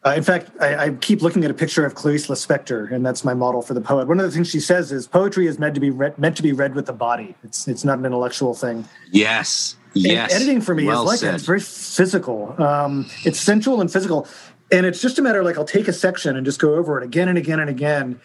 uh, 0.05 0.15
in 0.17 0.23
fact, 0.23 0.51
I, 0.61 0.77
I 0.77 0.91
keep 0.91 1.21
looking 1.21 1.45
at 1.45 1.51
a 1.51 1.55
picture 1.55 1.85
of 1.85 1.97
Clarice 1.97 2.29
Lispector, 2.29 2.93
and 2.93 3.05
that's 3.05 3.25
my 3.25 3.35
model 3.35 3.61
for 3.61 3.75
the 3.75 3.81
poet. 3.81 4.07
One 4.07 4.21
of 4.21 4.27
the 4.27 4.31
things 4.31 4.49
she 4.49 4.61
says 4.61 4.93
is 4.93 5.09
poetry 5.09 5.49
is 5.49 5.59
meant 5.59 5.75
to 5.75 5.81
be 5.81 5.91
read, 5.91 6.17
meant 6.17 6.37
to 6.37 6.45
be 6.45 6.53
read 6.53 6.77
with 6.77 6.87
the 6.87 6.93
body. 6.93 7.35
It's 7.43 7.67
it's 7.67 7.85
not 7.85 7.99
an 7.99 8.07
intellectual 8.07 8.55
thing. 8.55 8.85
Yes, 9.11 9.77
And 9.95 10.05
yes. 10.05 10.33
editing 10.33 10.61
for 10.61 10.77
me 10.77 10.85
well 10.85 11.03
is 11.03 11.07
like 11.09 11.19
said. 11.19 11.31
that. 11.31 11.35
It's 11.37 11.45
very 11.45 11.61
physical. 11.61 12.55
Um, 12.63 13.11
it's 13.25 13.41
sensual 13.41 13.81
and 13.81 13.93
physical. 13.93 14.29
And 14.71 14.85
it's 14.85 15.01
just 15.01 15.19
a 15.19 15.23
matter 15.23 15.41
of 15.41 15.45
like 15.45 15.59
I'll 15.59 15.65
take 15.65 15.89
a 15.89 15.93
section 15.93 16.37
and 16.37 16.45
just 16.45 16.61
go 16.61 16.75
over 16.75 16.99
it 16.99 17.05
again 17.05 17.29
and 17.29 17.39
again 17.39 17.59
and 17.59 17.71
again, 17.71 18.21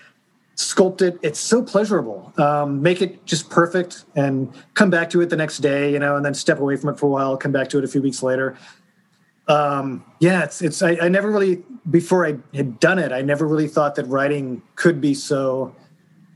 sculpt 0.62 1.02
it. 1.02 1.20
It's 1.22 1.40
so 1.40 1.64
pleasurable. 1.64 2.34
Um, 2.38 2.82
make 2.82 3.02
it 3.02 3.26
just 3.26 3.50
perfect 3.50 4.06
and 4.16 4.54
come 4.74 4.90
back 4.90 5.10
to 5.12 5.22
it 5.22 5.30
the 5.30 5.36
next 5.36 5.58
day, 5.58 5.92
you 5.92 6.00
know, 6.00 6.16
and 6.16 6.26
then 6.26 6.34
step 6.34 6.60
away 6.60 6.76
from 6.76 6.90
it 6.90 7.00
for 7.00 7.08
a 7.08 7.10
while, 7.10 7.38
come 7.38 7.52
back 7.52 7.70
to 7.70 7.78
it 7.78 7.84
a 7.84 7.88
few 7.88 8.02
weeks 8.02 8.22
later. 8.24 8.58
Um, 9.48 10.06
yeah, 10.20 10.44
it's 10.44 10.62
it's 10.62 10.82
I, 10.82 10.98
I 11.02 11.08
never 11.10 11.30
really 11.30 11.64
before 11.90 12.26
I 12.26 12.38
had 12.54 12.80
done 12.80 13.00
it, 13.00 13.12
I 13.12 13.22
never 13.22 13.48
really 13.48 13.68
thought 13.68 13.96
that 13.96 14.06
writing 14.06 14.62
could 14.76 15.02
be 15.02 15.14
so 15.14 15.76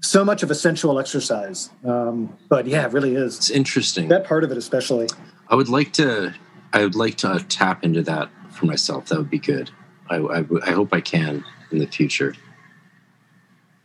so 0.01 0.25
much 0.25 0.43
of 0.43 0.51
a 0.51 0.55
sensual 0.55 0.99
exercise. 0.99 1.69
Um, 1.83 2.35
but 2.49 2.67
yeah, 2.67 2.85
it 2.85 2.93
really 2.93 3.15
is. 3.15 3.37
it's 3.37 3.49
interesting. 3.49 4.07
That 4.07 4.25
part 4.25 4.43
of 4.43 4.51
it 4.51 4.57
especially. 4.57 5.07
I 5.49 5.55
would 5.55 5.69
like 5.69 5.93
to. 5.93 6.33
I 6.73 6.83
would 6.83 6.95
like 6.95 7.15
to 7.17 7.43
tap 7.47 7.83
into 7.83 8.01
that 8.03 8.29
for 8.51 8.65
myself. 8.65 9.07
That 9.07 9.17
would 9.17 9.29
be 9.29 9.39
good. 9.39 9.71
I. 10.09 10.17
I 10.17 10.71
hope 10.71 10.89
I 10.93 11.01
can 11.01 11.43
in 11.71 11.77
the 11.77 11.87
future. 11.87 12.35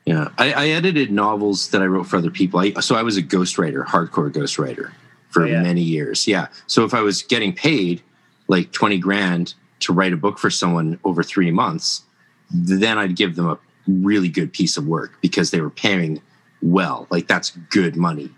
Yeah, 0.06 0.28
I, 0.38 0.52
I 0.52 0.68
edited 0.68 1.10
novels 1.12 1.68
that 1.70 1.82
I 1.82 1.86
wrote 1.86 2.06
for 2.06 2.16
other 2.16 2.30
people. 2.30 2.58
I, 2.60 2.72
so 2.80 2.94
I 2.96 3.02
was 3.02 3.16
a 3.16 3.22
ghostwriter, 3.22 3.84
hardcore 3.86 4.30
ghostwriter 4.32 4.92
for 5.28 5.44
Oh, 5.44 5.46
yeah. 5.46 5.62
many 5.62 5.82
years. 5.82 6.26
Yeah. 6.26 6.48
So 6.66 6.84
if 6.84 6.94
I 6.94 7.02
was 7.02 7.22
getting 7.22 7.52
paid 7.52 8.02
like 8.48 8.72
twenty 8.72 8.98
grand 8.98 9.54
to 9.80 9.92
write 9.92 10.12
a 10.12 10.16
book 10.16 10.38
for 10.38 10.50
someone 10.50 10.98
over 11.04 11.22
three 11.22 11.50
months, 11.50 12.02
then 12.50 12.98
I'd 12.98 13.14
give 13.16 13.36
them 13.36 13.48
a 13.48 13.58
really 13.86 14.28
good 14.28 14.52
piece 14.52 14.76
of 14.76 14.86
work 14.86 15.12
because 15.20 15.50
they 15.52 15.60
were 15.60 15.70
paying 15.70 16.20
well. 16.62 17.06
Like 17.10 17.28
that's 17.28 17.50
good 17.70 17.94
money, 17.96 18.30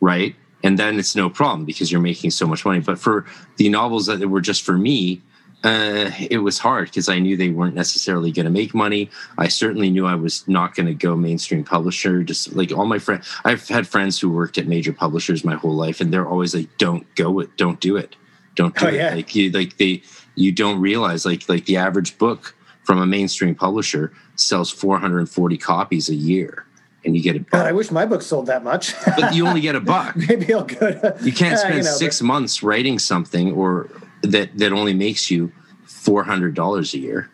right? 0.00 0.34
And 0.62 0.78
then 0.78 0.98
it's 0.98 1.14
no 1.16 1.28
problem 1.30 1.64
because 1.64 1.90
you're 1.92 2.00
making 2.00 2.30
so 2.30 2.46
much 2.46 2.64
money. 2.64 2.80
But 2.80 2.98
for 2.98 3.24
the 3.56 3.68
novels 3.68 4.06
that 4.06 4.20
were 4.28 4.40
just 4.40 4.62
for 4.62 4.76
me, 4.76 5.22
uh, 5.64 6.10
it 6.30 6.38
was 6.42 6.58
hard 6.58 6.86
because 6.88 7.08
I 7.08 7.18
knew 7.18 7.36
they 7.36 7.48
weren't 7.48 7.74
necessarily 7.74 8.30
going 8.30 8.44
to 8.44 8.50
make 8.52 8.74
money. 8.74 9.10
I 9.38 9.48
certainly 9.48 9.90
knew 9.90 10.06
I 10.06 10.14
was 10.14 10.46
not 10.46 10.74
going 10.74 10.86
to 10.86 10.94
go 10.94 11.16
mainstream 11.16 11.64
publisher. 11.64 12.22
Just 12.22 12.54
like 12.54 12.70
all 12.70 12.84
my 12.86 12.98
friends, 12.98 13.26
I've 13.44 13.66
had 13.68 13.88
friends 13.88 14.20
who 14.20 14.28
worked 14.30 14.58
at 14.58 14.66
major 14.66 14.92
publishers 14.92 15.44
my 15.44 15.54
whole 15.54 15.74
life, 15.74 16.00
and 16.00 16.12
they're 16.12 16.28
always 16.28 16.54
like, 16.54 16.68
"Don't 16.78 17.06
go 17.14 17.40
it, 17.40 17.56
don't 17.56 17.80
do 17.80 17.96
it, 17.96 18.14
don't 18.54 18.76
do 18.76 18.84
Oh, 18.86 18.88
it." 18.88 18.94
yeah. 18.94 19.14
Like 19.14 19.34
you, 19.34 19.50
like 19.50 19.78
they, 19.78 20.02
you 20.34 20.52
don't 20.52 20.80
realize 20.80 21.24
like 21.24 21.48
like 21.48 21.64
the 21.64 21.78
average 21.78 22.18
book 22.18 22.54
from 22.82 22.98
a 22.98 23.06
mainstream 23.06 23.54
publisher 23.54 24.12
sells 24.36 24.70
440 24.70 25.56
copies 25.56 26.10
a 26.10 26.14
year, 26.14 26.66
and 27.06 27.16
you 27.16 27.22
get 27.22 27.36
a 27.36 27.38
God, 27.38 27.64
I 27.66 27.72
wish 27.72 27.90
my 27.90 28.04
book 28.04 28.20
sold 28.20 28.46
that 28.46 28.62
much. 28.62 28.92
but 29.16 29.34
you 29.34 29.46
only 29.46 29.62
get 29.62 29.74
a 29.76 29.80
buck. 29.94 30.14
Maybe 30.14 30.52
I'll 30.52 30.64
go. 30.64 30.90
To, 30.92 31.16
You 31.22 31.32
can't 31.32 31.52
Yeah, 31.52 31.56
spend 31.56 31.74
you 31.76 31.82
know, 31.84 31.90
six 31.90 32.20
months 32.20 32.62
writing 32.62 32.98
something 32.98 33.52
or 33.52 33.88
that 34.32 34.56
that 34.58 34.72
only 34.72 34.94
makes 34.94 35.30
you 35.30 35.52
four 35.86 36.24
hundred 36.24 36.54
dollars 36.54 36.94
a 36.94 36.98
year. 36.98 37.30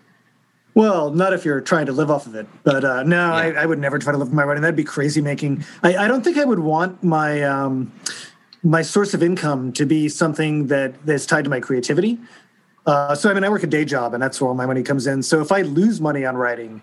well, 0.74 1.10
not 1.10 1.32
if 1.32 1.44
you're 1.44 1.60
trying 1.60 1.86
to 1.86 1.92
live 1.92 2.10
off 2.10 2.26
of 2.26 2.34
it. 2.34 2.46
But 2.62 2.84
uh, 2.84 3.02
no, 3.02 3.16
Yeah. 3.16 3.34
I, 3.34 3.62
I 3.62 3.66
would 3.66 3.78
never 3.78 3.98
try 3.98 4.12
to 4.12 4.18
live 4.18 4.28
from 4.28 4.36
my 4.36 4.44
writing. 4.44 4.62
That'd 4.62 4.76
be 4.76 4.84
crazy 4.84 5.20
making. 5.20 5.64
I, 5.82 5.96
I 5.96 6.08
don't 6.08 6.22
think 6.22 6.38
I 6.38 6.44
would 6.44 6.60
want 6.60 7.02
my 7.02 7.42
um, 7.42 7.92
my 8.62 8.82
source 8.82 9.14
of 9.14 9.22
income 9.22 9.72
to 9.72 9.86
be 9.86 10.08
something 10.08 10.68
that 10.68 11.04
that 11.06 11.14
is 11.14 11.26
tied 11.26 11.44
to 11.44 11.50
my 11.50 11.60
creativity. 11.60 12.18
Uh, 12.86 13.14
so 13.14 13.30
I 13.30 13.34
mean, 13.34 13.44
I 13.44 13.48
work 13.48 13.62
a 13.62 13.66
day 13.66 13.84
job, 13.84 14.14
and 14.14 14.22
that's 14.22 14.40
where 14.40 14.48
all 14.48 14.54
my 14.54 14.66
money 14.66 14.82
comes 14.82 15.06
in. 15.06 15.22
So 15.22 15.40
if 15.40 15.52
I 15.52 15.62
lose 15.62 16.00
money 16.00 16.24
on 16.24 16.36
writing, 16.36 16.82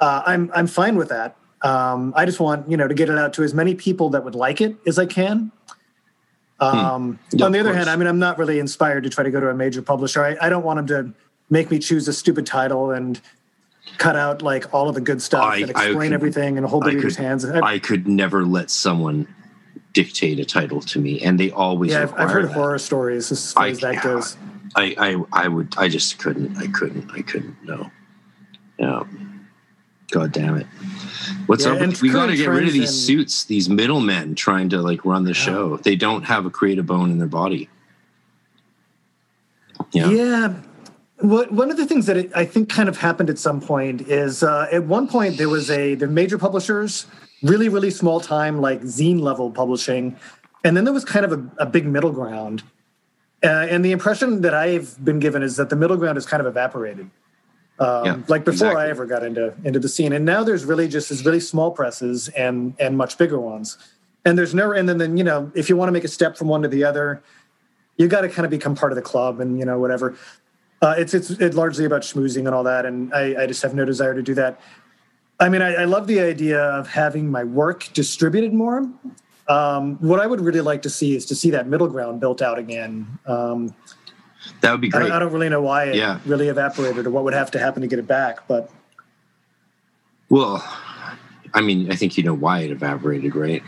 uh, 0.00 0.22
I'm 0.24 0.50
I'm 0.54 0.66
fine 0.66 0.96
with 0.96 1.08
that. 1.08 1.36
Um, 1.62 2.14
I 2.16 2.24
just 2.24 2.40
want 2.40 2.70
you 2.70 2.76
know 2.76 2.88
to 2.88 2.94
get 2.94 3.08
it 3.10 3.18
out 3.18 3.34
to 3.34 3.42
as 3.42 3.52
many 3.52 3.74
people 3.74 4.08
that 4.10 4.24
would 4.24 4.34
like 4.34 4.60
it 4.60 4.76
as 4.86 4.98
I 4.98 5.06
can. 5.06 5.52
Um, 6.60 7.18
Yeah, 7.32 7.46
on 7.46 7.52
the 7.52 7.58
other 7.60 7.70
course. 7.70 7.78
hand, 7.78 7.90
I 7.90 7.96
mean, 7.96 8.06
I'm 8.06 8.18
not 8.18 8.38
really 8.38 8.58
inspired 8.58 9.04
to 9.04 9.10
try 9.10 9.24
to 9.24 9.30
go 9.30 9.40
to 9.40 9.48
a 9.48 9.54
major 9.54 9.82
publisher. 9.82 10.22
I, 10.24 10.36
I 10.40 10.48
don't 10.50 10.64
want 10.64 10.86
them 10.86 10.86
to 11.12 11.18
make 11.48 11.70
me 11.70 11.78
choose 11.78 12.06
a 12.06 12.12
stupid 12.12 12.46
title 12.46 12.90
and 12.90 13.20
cut 13.96 14.14
out 14.14 14.42
like 14.42 14.72
all 14.74 14.88
of 14.88 14.94
the 14.94 15.00
good 15.00 15.22
stuff 15.22 15.42
I- 15.44 15.56
and 15.58 15.70
explain 15.70 15.94
could- 15.94 16.12
everything 16.12 16.58
and 16.58 16.66
hold 16.66 16.84
the 16.84 16.90
I 16.90 16.94
reader's 16.94 17.16
could- 17.16 17.24
hands. 17.24 17.44
I, 17.44 17.60
I 17.60 17.78
could 17.78 18.06
never 18.06 18.44
let 18.44 18.70
someone 18.70 19.26
dictate 19.92 20.38
a 20.38 20.44
title 20.44 20.80
to 20.82 21.00
me, 21.00 21.20
and 21.20 21.40
they 21.40 21.50
always. 21.50 21.92
yeah, 21.92 22.02
I've, 22.02 22.14
I've 22.14 22.30
heard 22.30 22.48
that. 22.48 22.52
horror 22.52 22.78
stories 22.78 23.32
as 23.32 23.52
far 23.52 23.64
I- 23.64 23.68
as 23.70 23.80
that 23.80 24.02
goes. 24.02 24.36
I, 24.76 24.94
I 25.32 25.44
I 25.44 25.48
would 25.48 25.74
I 25.78 25.88
just 25.88 26.18
couldn't 26.20 26.56
I 26.58 26.68
couldn't 26.68 27.10
I 27.10 27.22
couldn't 27.22 27.56
no. 27.64 27.90
Yeah. 28.78 29.02
God 30.12 30.30
damn 30.30 30.56
it. 30.58 30.66
What's 31.46 31.64
Yeah, 31.64 31.72
up? 31.72 31.80
With, 31.80 32.02
we 32.02 32.10
got 32.10 32.26
to 32.26 32.36
get 32.36 32.48
rid 32.48 32.66
of 32.66 32.72
these 32.72 32.90
suits, 32.90 33.44
these 33.44 33.68
middlemen 33.68 34.34
trying 34.34 34.68
to 34.70 34.80
like 34.82 35.04
run 35.04 35.24
the 35.24 35.34
show. 35.34 35.76
They 35.78 35.96
don't 35.96 36.22
have 36.24 36.46
a 36.46 36.50
creative 36.50 36.86
bone 36.86 37.10
in 37.10 37.18
their 37.18 37.28
body. 37.28 37.68
Yeah. 39.92 40.10
Yeah. 40.10 40.54
What, 41.18 41.52
one 41.52 41.70
of 41.70 41.76
the 41.76 41.86
things 41.86 42.06
that 42.06 42.16
it, 42.16 42.32
I 42.34 42.46
think 42.46 42.70
kind 42.70 42.88
of 42.88 42.96
happened 42.96 43.28
at 43.28 43.38
some 43.38 43.60
point 43.60 44.02
is 44.02 44.42
uh, 44.42 44.68
at 44.72 44.84
one 44.84 45.06
point 45.06 45.36
there 45.36 45.50
was 45.50 45.70
a 45.70 45.94
the 45.94 46.06
major 46.06 46.38
publishers, 46.38 47.06
really 47.42 47.68
really 47.68 47.90
small 47.90 48.20
time 48.20 48.60
like 48.60 48.80
zine 48.82 49.20
level 49.20 49.50
publishing, 49.50 50.16
and 50.64 50.76
then 50.76 50.84
there 50.84 50.94
was 50.94 51.04
kind 51.04 51.26
of 51.26 51.32
a, 51.32 51.64
a 51.64 51.66
big 51.66 51.86
middle 51.86 52.10
ground. 52.10 52.62
Uh, 53.42 53.66
and 53.70 53.84
the 53.84 53.92
impression 53.92 54.42
that 54.42 54.54
I've 54.54 55.02
been 55.02 55.18
given 55.18 55.42
is 55.42 55.56
that 55.56 55.70
the 55.70 55.76
middle 55.76 55.96
ground 55.96 56.16
has 56.16 56.26
kind 56.26 56.40
of 56.40 56.46
evaporated. 56.46 57.10
Um, 57.80 58.04
Yeah, 58.04 58.16
like 58.28 58.44
before 58.44 58.68
exactly. 58.68 58.82
I 58.82 58.90
ever 58.90 59.06
got 59.06 59.24
into 59.24 59.54
into 59.64 59.78
the 59.78 59.88
scene, 59.88 60.12
and 60.12 60.24
now 60.24 60.44
there's 60.44 60.64
really 60.64 60.86
just 60.86 61.08
these 61.08 61.24
really 61.24 61.40
small 61.40 61.70
presses 61.70 62.28
and 62.28 62.74
and 62.78 62.96
much 62.96 63.16
bigger 63.16 63.40
ones. 63.40 63.78
And 64.26 64.36
there's 64.36 64.54
no 64.54 64.72
and 64.72 64.86
then, 64.86 64.98
then 64.98 65.16
you 65.16 65.24
know 65.24 65.50
if 65.54 65.70
you 65.70 65.76
want 65.76 65.88
to 65.88 65.92
make 65.92 66.04
a 66.04 66.08
step 66.08 66.36
from 66.36 66.48
one 66.48 66.60
to 66.60 66.68
the 66.68 66.84
other, 66.84 67.22
you 67.96 68.06
got 68.06 68.20
to 68.20 68.28
kind 68.28 68.44
of 68.44 68.50
become 68.50 68.74
part 68.74 68.92
of 68.92 68.96
the 68.96 69.02
club 69.02 69.40
and 69.40 69.58
you 69.58 69.64
know 69.64 69.78
whatever. 69.78 70.14
Uh, 70.82 70.94
it's 70.98 71.14
it's 71.14 71.30
it's 71.30 71.56
largely 71.56 71.86
about 71.86 72.02
schmoozing 72.02 72.46
and 72.46 72.54
all 72.54 72.64
that, 72.64 72.84
and 72.84 73.12
I, 73.14 73.44
I 73.44 73.46
just 73.46 73.62
have 73.62 73.74
no 73.74 73.86
desire 73.86 74.14
to 74.14 74.22
do 74.22 74.34
that. 74.34 74.60
I 75.38 75.48
mean, 75.48 75.62
I, 75.62 75.72
I 75.72 75.84
love 75.86 76.06
the 76.06 76.20
idea 76.20 76.60
of 76.60 76.86
having 76.86 77.30
my 77.30 77.44
work 77.44 77.88
distributed 77.94 78.52
more. 78.52 78.86
Um, 79.48 79.96
what 79.96 80.20
I 80.20 80.26
would 80.26 80.40
really 80.40 80.60
like 80.60 80.82
to 80.82 80.90
see 80.90 81.16
is 81.16 81.24
to 81.26 81.34
see 81.34 81.50
that 81.50 81.66
middle 81.66 81.88
ground 81.88 82.20
built 82.20 82.42
out 82.42 82.58
again. 82.58 83.18
Um, 83.26 83.74
that 84.62 84.72
would 84.72 84.80
be 84.80 84.88
I 84.88 84.90
great. 84.90 85.02
don't, 85.04 85.12
I 85.12 85.18
don't 85.18 85.32
really 85.32 85.48
know 85.48 85.62
why 85.62 85.84
it 85.86 85.94
Yeah. 85.96 86.18
really 86.26 86.48
evaporated 86.48 87.06
or 87.06 87.10
what 87.10 87.24
would 87.24 87.34
have 87.34 87.50
to 87.52 87.58
happen 87.58 87.82
to 87.82 87.88
get 87.88 87.98
it 87.98 88.06
back, 88.06 88.46
but 88.48 88.70
well, 90.28 90.62
I 91.54 91.60
mean, 91.60 91.90
I 91.90 91.96
think 91.96 92.16
you 92.16 92.22
know 92.24 92.34
why 92.34 92.60
it 92.60 92.70
evaporated, 92.70 93.34
right? 93.34 93.62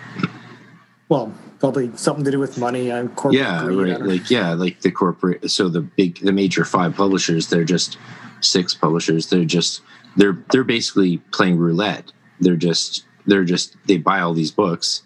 well, 1.09 1.31
probably 1.59 1.90
something 1.97 2.24
to 2.24 2.31
do 2.31 2.39
with 2.39 2.56
money 2.59 2.90
and 2.90 3.14
corporate 3.16 3.40
yeah 3.40 3.62
greed. 3.62 3.93
Right 3.93 4.01
like 4.02 4.31
yeah 4.31 4.52
like 4.55 4.81
the 4.81 4.90
corporate 4.90 5.48
so 5.51 5.69
the 5.69 5.81
big 5.82 6.19
the 6.20 6.32
major 6.32 6.64
five 6.64 6.97
publishers 6.97 7.47
they're 7.48 7.62
just 7.64 7.98
six 8.40 8.74
publishers 8.74 9.28
they're 9.28 9.44
just 9.44 9.81
they're 10.16 10.43
they're 10.51 10.64
basically 10.64 11.19
playing 11.31 11.59
roulette 11.59 12.10
they're 12.40 12.56
just 12.56 13.05
they're 13.27 13.44
just 13.44 13.77
they 13.86 13.97
buy 13.98 14.19
all 14.20 14.35
these 14.35 14.51
books 14.51 15.02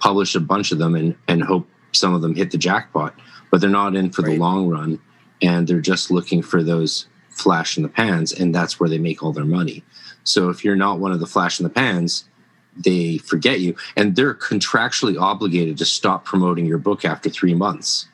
publish 0.00 0.34
a 0.34 0.40
bunch 0.40 0.72
of 0.72 0.78
them 0.78 0.96
and 0.96 1.14
and 1.28 1.44
hope 1.44 1.68
some 1.92 2.14
of 2.14 2.20
them 2.22 2.34
hit 2.34 2.50
the 2.50 2.58
jackpot 2.58 3.14
but 3.52 3.60
they're 3.60 3.70
not 3.70 3.94
in 3.94 4.10
for 4.10 4.22
the 4.22 4.36
long 4.36 4.66
run 4.68 4.98
and 5.42 5.66
they're 5.66 5.80
just 5.80 6.10
looking 6.10 6.42
for 6.42 6.62
those 6.62 7.06
flash 7.30 7.76
in 7.76 7.82
the 7.82 7.88
pans 7.88 8.32
and 8.32 8.54
that's 8.54 8.78
where 8.78 8.88
they 8.88 8.98
make 8.98 9.22
all 9.22 9.32
their 9.32 9.44
money. 9.44 9.82
So 10.24 10.48
if 10.50 10.64
you're 10.64 10.76
not 10.76 11.00
one 11.00 11.12
of 11.12 11.20
the 11.20 11.26
flash 11.26 11.58
in 11.58 11.64
the 11.64 11.70
pans 11.70 12.24
they 12.76 13.18
forget 13.18 13.60
you. 13.60 13.76
And 13.96 14.16
they're 14.16 14.34
contractually 14.34 15.20
obligated 15.20 15.76
to 15.78 15.84
stop 15.84 16.24
promoting 16.24 16.66
your 16.66 16.78
book 16.78 17.04
after 17.04 17.28
three 17.28 17.54
months 17.54 18.06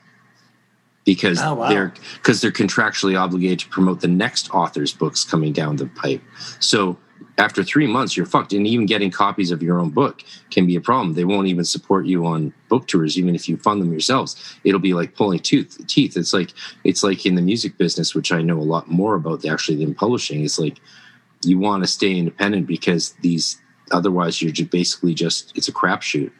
because 1.04 1.40
Oh, 1.40 1.54
wow. 1.54 1.68
they're 1.68 1.94
because 2.14 2.40
they're 2.40 2.50
contractually 2.50 3.18
obligated 3.18 3.60
to 3.60 3.68
promote 3.68 4.00
the 4.00 4.08
next 4.08 4.50
author's 4.50 4.92
books 4.92 5.24
coming 5.24 5.52
down 5.52 5.76
the 5.76 5.86
pipe. 5.86 6.22
So 6.60 6.98
after 7.38 7.62
three 7.62 7.86
months 7.86 8.16
you're 8.16 8.26
fucked. 8.26 8.52
And 8.52 8.66
even 8.66 8.86
getting 8.86 9.10
copies 9.10 9.50
of 9.50 9.62
your 9.62 9.78
own 9.78 9.90
book 9.90 10.22
can 10.50 10.66
be 10.66 10.76
a 10.76 10.80
problem. 10.80 11.14
They 11.14 11.24
won't 11.24 11.46
even 11.46 11.64
support 11.64 12.06
you 12.06 12.26
on 12.26 12.52
book 12.68 12.88
tours 12.88 13.16
even 13.16 13.34
if 13.34 13.48
you 13.48 13.56
fund 13.56 13.80
them 13.80 13.90
yourselves. 13.90 14.58
It'll 14.64 14.80
be 14.80 14.94
like 14.94 15.14
pulling 15.14 15.38
tooth 15.38 15.80
teeth. 15.86 16.16
It's 16.16 16.32
like 16.32 16.50
it's 16.84 17.02
like 17.02 17.24
in 17.24 17.36
the 17.36 17.42
music 17.42 17.78
business 17.78 18.14
which 18.14 18.32
i 18.32 18.42
know 18.42 18.58
a 18.58 18.62
lot 18.62 18.88
more 18.88 19.14
about 19.14 19.44
actually 19.46 19.82
than 19.82 19.94
publishing. 19.94 20.44
It's 20.44 20.58
like 20.58 20.78
you 21.44 21.58
want 21.58 21.84
to 21.84 21.86
stay 21.86 22.16
independent 22.16 22.66
because 22.66 23.12
these 23.22 23.60
otherwise 23.92 24.42
you're 24.42 24.52
just 24.52 24.70
basically 24.70 25.14
just 25.14 25.56
it's 25.56 25.68
a 25.68 25.72
crapshoot. 25.72 26.32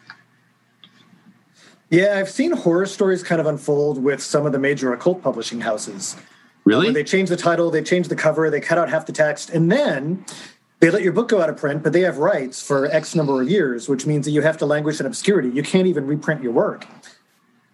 Yeah, 1.91 2.19
I've 2.19 2.29
seen 2.29 2.53
horror 2.53 2.85
stories 2.85 3.23
kind 3.23 3.41
of 3.41 3.47
unfold 3.47 4.03
with 4.03 4.23
some 4.23 4.45
of 4.45 4.53
the 4.53 4.59
major 4.59 4.93
occult 4.93 5.23
publishing 5.23 5.63
houses. 5.63 6.17
really? 6.65 6.87
Where 6.87 6.93
they 6.93 7.05
change 7.05 7.31
the 7.31 7.37
title, 7.37 7.71
they 7.71 7.83
change 7.83 8.09
the 8.09 8.17
cover, 8.17 8.51
they 8.51 8.61
cut 8.61 8.77
out 8.77 8.91
half 8.91 9.07
the 9.07 9.13
text, 9.13 9.49
and 9.49 9.73
then 9.73 10.27
they 10.81 10.91
let 10.91 11.03
your 11.03 11.13
book 11.13 11.29
go 11.29 11.41
out 11.43 11.49
of 11.49 11.57
print, 11.57 11.83
but 11.83 11.93
they 11.93 12.03
have 12.03 12.19
rights 12.19 12.63
for 12.63 12.87
X 12.87 13.15
number 13.15 13.41
of 13.43 13.49
years, 13.51 13.89
which 13.89 14.07
means 14.07 14.25
that 14.27 14.31
you 14.33 14.43
have 14.43 14.57
to 14.59 14.67
languish 14.67 15.01
in 15.01 15.07
obscurity. 15.07 15.49
You 15.51 15.63
can't 15.63 15.87
even 15.87 16.07
reprint 16.07 16.43
your 16.43 16.53
work, 16.53 16.87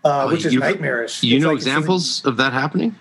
uh, 0.05 0.25
Oh, 0.25 0.29
which 0.33 0.45
is 0.47 0.55
you- 0.55 0.61
nightmarish. 0.61 1.23
you 1.23 1.37
It's 1.37 1.43
know 1.43 1.51
like- 1.51 1.57
examples 1.57 2.25
of 2.25 2.37
that 2.39 2.53
happening 2.53 2.95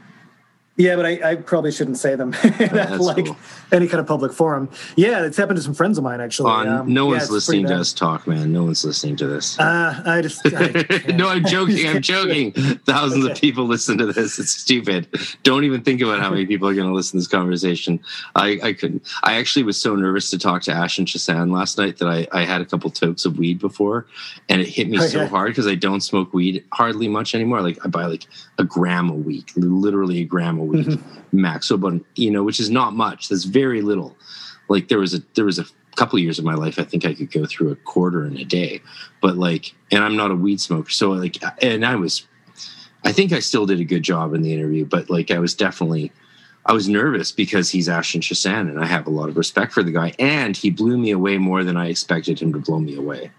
Yeah, 0.75 0.95
but 0.95 1.05
I, 1.05 1.31
I 1.31 1.35
probably 1.35 1.71
shouldn't 1.71 1.99
say 1.99 2.15
them 2.15 2.31
like 2.99 3.25
cool. 3.25 3.37
any 3.71 3.87
kind 3.87 3.99
of 3.99 4.07
public 4.07 4.33
forum. 4.33 4.69
Yeah, 4.95 5.23
it's 5.23 5.37
happened 5.37 5.57
to 5.57 5.63
some 5.63 5.75
friends 5.75 5.99
of 5.99 6.03
mine 6.03 6.19
actually. 6.19 6.49
on 6.49 6.67
Um, 6.67 6.91
no 6.91 7.05
one's 7.05 7.23
it's 7.23 7.31
listening 7.31 7.67
to 7.67 7.75
us 7.75 7.93
talk 7.93 8.25
man 8.25 8.51
no 8.51 8.63
one's 8.63 8.83
listening 8.83 9.15
to 9.17 9.27
this 9.27 9.59
Uh, 9.59 10.01
I 10.03 10.21
just 10.21 10.41
I 10.47 11.11
no, 11.13 11.29
I'm 11.29 11.45
joking. 11.45 11.87
I'm 11.87 12.01
joking. 12.13 12.53
Thousands 12.53 13.25
of 13.25 13.37
people 13.37 13.65
listen 13.65 13.99
to 13.99 14.11
this. 14.11 14.39
It's 14.39 14.49
stupid. 14.49 15.07
Don't 15.43 15.63
even 15.63 15.83
think 15.83 16.01
about 16.01 16.19
how 16.19 16.31
many 16.31 16.47
people 16.47 16.67
are 16.67 16.73
going 16.73 16.87
to 16.87 16.93
listen 16.93 17.19
to 17.19 17.21
this 17.21 17.27
conversation. 17.27 17.99
I, 18.35 18.59
I 18.63 18.73
couldn't. 18.73 19.05
I 19.21 19.35
actually 19.35 19.63
was 19.63 19.79
so 19.79 19.95
nervous 19.95 20.31
to 20.31 20.39
talk 20.39 20.63
to 20.63 20.71
Ashen 20.71 21.05
Chassan 21.05 21.51
last 21.51 21.77
night 21.77 21.97
that 21.97 22.07
I, 22.07 22.27
I 22.31 22.45
had 22.45 22.61
a 22.61 22.65
couple 22.65 22.89
tokes 22.89 23.25
of 23.25 23.37
weed 23.37 23.59
before, 23.59 24.07
and 24.49 24.59
it 24.59 24.67
hit 24.67 24.89
me 24.89 24.97
Oh, 24.99 25.05
so 25.05 25.27
hard 25.27 25.51
because 25.51 25.67
I 25.67 25.75
don't 25.75 26.01
smoke 26.01 26.33
weed 26.33 26.63
hardly 26.73 27.07
much 27.07 27.35
anymore. 27.35 27.61
Like 27.61 27.77
I 27.85 27.89
buy 27.89 28.05
like 28.05 28.25
a 28.57 28.63
gram 28.63 29.09
a 29.09 29.15
week, 29.15 29.51
literally 29.55 30.21
a 30.21 30.25
gram 30.25 30.59
a 30.59 30.62
week 30.63 30.99
max. 31.31 31.67
So, 31.67 31.77
but 31.77 31.93
you 32.15 32.31
know, 32.31 32.43
which 32.43 32.59
is 32.59 32.69
not 32.69 32.93
much. 32.93 33.29
That's 33.29 33.43
very 33.43 33.81
little. 33.81 34.15
Like 34.67 34.87
there 34.87 34.99
was 34.99 35.13
a 35.13 35.21
there 35.35 35.45
was 35.45 35.59
a 35.59 35.65
couple 35.95 36.17
of 36.17 36.23
years 36.23 36.39
of 36.39 36.45
my 36.45 36.55
life 36.55 36.79
I 36.79 36.83
think 36.83 37.05
I 37.05 37.13
could 37.13 37.31
go 37.31 37.45
through 37.45 37.71
a 37.71 37.75
quarter 37.75 38.25
in 38.25 38.37
a 38.37 38.43
day 38.43 38.81
but 39.23 39.37
like 39.37 39.73
and 39.91 40.03
i'm 40.03 40.15
not 40.15 40.29
a 40.29 40.35
weed 40.35 40.61
smoker 40.61 40.91
so 40.91 41.11
like 41.11 41.41
and 41.63 41.83
i 41.83 41.95
was 41.95 42.27
i 43.05 43.11
think 43.11 43.31
i 43.31 43.39
still 43.39 43.65
did 43.65 43.79
a 43.79 43.85
good 43.85 44.03
job 44.03 44.35
in 44.35 44.43
the 44.43 44.53
interview 44.53 44.85
but 44.85 45.09
like 45.09 45.31
i 45.31 45.39
was 45.39 45.55
definitely 45.55 46.11
i 46.67 46.73
was 46.73 46.87
nervous 46.87 47.31
because 47.31 47.71
he's 47.71 47.89
Ashen 47.89 48.21
Chassan 48.21 48.69
and 48.69 48.79
i 48.79 48.85
have 48.85 49.07
a 49.07 49.09
lot 49.09 49.29
of 49.29 49.37
respect 49.37 49.71
for 49.71 49.81
the 49.81 49.91
guy 49.91 50.13
and 50.19 50.55
he 50.55 50.69
blew 50.69 50.97
me 50.97 51.09
away 51.09 51.39
more 51.39 51.63
than 51.63 51.77
i 51.77 51.87
expected 51.87 52.39
him 52.39 52.53
to 52.53 52.59
blow 52.59 52.79
me 52.79 52.95
away 52.95 53.31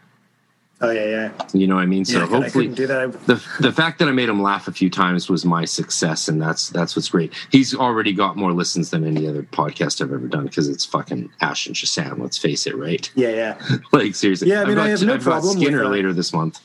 Oh 0.80 0.90
yeah, 0.90 1.05
yeah. 1.05 1.32
you 1.52 1.66
know 1.66 1.76
what 1.76 1.82
i 1.82 1.86
mean 1.86 2.05
so 2.05 2.18
yeah, 2.18 2.26
hopefully 2.26 2.66
the 2.66 3.42
the 3.60 3.72
fact 3.72 4.01
that 4.01 4.09
I 4.09 4.10
made 4.10 4.28
him 4.28 4.42
laugh 4.42 4.66
a 4.66 4.72
few 4.72 4.90
times 4.90 5.30
was 5.30 5.44
my 5.44 5.64
success, 5.64 6.28
and 6.28 6.42
that's 6.42 6.68
that's 6.70 6.96
what's 6.96 7.09
great. 7.09 7.32
He's 7.51 7.74
already 7.74 8.12
got 8.12 8.36
more 8.36 8.52
listens 8.52 8.90
than 8.90 9.06
any 9.06 9.26
other 9.28 9.44
podcast 9.44 10.02
I've 10.02 10.12
ever 10.12 10.26
done 10.26 10.46
because 10.46 10.68
it's 10.68 10.84
fucking 10.84 11.30
Ashen 11.40 11.74
Chassan. 11.74 12.18
Let's 12.18 12.36
face 12.36 12.66
it, 12.66 12.76
right? 12.76 13.10
Yeah, 13.14 13.28
yeah. 13.28 13.76
like 13.92 14.14
seriously, 14.14 14.51
Yeah, 14.51 14.62
I 14.62 14.64
mean, 14.64 14.70
I've 14.72 14.76
got, 14.76 14.86
I 14.86 14.90
have 14.90 15.02
no 15.05 15.14
I've 15.14 15.22
problem 15.22 15.56
Skinner 15.59 15.88
later 15.88 16.12
this 16.12 16.32
month. 16.32 16.60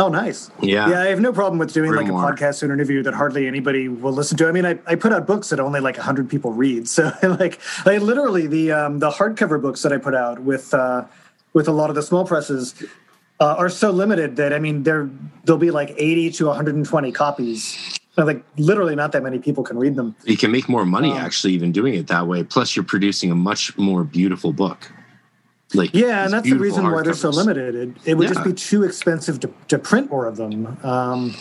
Oh, 0.00 0.08
nice. 0.08 0.50
Yeah. 0.62 0.88
Yeah, 0.88 1.00
I 1.02 1.06
have 1.06 1.20
no 1.20 1.32
problem 1.32 1.58
with 1.58 1.74
doing 1.74 1.92
like 1.92 2.06
a 2.06 2.10
podcast 2.10 2.62
or 2.62 2.66
an 2.66 2.72
interview 2.72 3.02
that 3.02 3.12
hardly 3.12 3.46
anybody 3.46 3.88
will 3.88 4.12
listen 4.12 4.38
to. 4.38 4.48
I 4.48 4.52
mean, 4.52 4.64
I, 4.64 4.78
I 4.86 4.94
put 4.94 5.12
out 5.12 5.26
books 5.26 5.50
that 5.50 5.60
only 5.60 5.80
like 5.80 5.98
100 5.98 6.30
people 6.30 6.52
read. 6.52 6.88
So 6.88 7.12
like 7.22 7.60
I 7.84 7.98
literally 7.98 8.46
the 8.46 8.72
um, 8.72 8.98
the 8.98 9.10
hardcover 9.10 9.60
books 9.60 9.82
that 9.82 9.92
I 9.92 9.98
put 9.98 10.14
out 10.14 10.40
with 10.40 10.72
uh, 10.72 11.04
with 11.52 11.68
a 11.68 11.72
lot 11.72 11.90
of 11.90 11.96
the 11.96 12.02
small 12.02 12.24
presses 12.24 12.74
uh, 13.40 13.54
are 13.58 13.70
so 13.70 13.90
limited 13.90 14.36
that 14.36 14.52
I 14.52 14.58
mean 14.58 14.82
there 14.82 15.10
there'll 15.44 15.58
be 15.58 15.70
like 15.70 15.94
80 15.96 16.30
to 16.32 16.46
120 16.46 17.12
copies. 17.12 17.98
So, 18.12 18.24
like 18.24 18.44
literally 18.58 18.94
not 18.94 19.12
that 19.12 19.22
many 19.22 19.38
people 19.38 19.64
can 19.64 19.78
read 19.78 19.96
them. 19.96 20.14
You 20.24 20.36
can 20.36 20.52
make 20.52 20.68
more 20.68 20.84
money 20.84 21.10
Um, 21.12 21.18
actually 21.18 21.54
even 21.54 21.72
doing 21.72 21.94
it 21.94 22.08
that 22.08 22.26
way. 22.26 22.42
Plus, 22.44 22.76
you're 22.76 22.84
producing 22.84 23.30
a 23.30 23.34
much 23.34 23.76
more 23.78 24.04
beautiful 24.04 24.52
book. 24.52 24.92
Like 25.72 25.94
Yeah, 25.94 26.24
and 26.24 26.32
that's 26.32 26.48
the 26.48 26.58
reason 26.58 26.90
why 26.90 27.02
they're 27.02 27.14
so 27.14 27.30
limited. 27.30 27.74
It, 27.74 27.96
it 28.04 28.14
would 28.14 28.28
just 28.28 28.44
be 28.44 28.52
too 28.52 28.82
expensive 28.82 29.40
to, 29.40 29.50
to 29.68 29.78
print 29.78 30.10
more 30.10 30.26
of 30.26 30.36
them. 30.36 30.76
Um, 30.82 31.34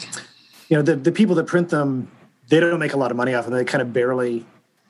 you 0.70 0.78
know, 0.78 0.84
the, 0.84 0.96
the 0.96 1.12
people 1.12 1.34
that 1.36 1.48
print 1.48 1.70
them, 1.70 2.12
they 2.48 2.60
don't 2.60 2.80
make 2.80 2.94
a 2.94 2.98
lot 2.98 3.10
of 3.10 3.18
money 3.18 3.34
off 3.34 3.46
of 3.46 3.52
them. 3.52 3.60
They 3.60 3.66
kind 3.66 3.82
of 3.82 3.92
barely 3.92 4.46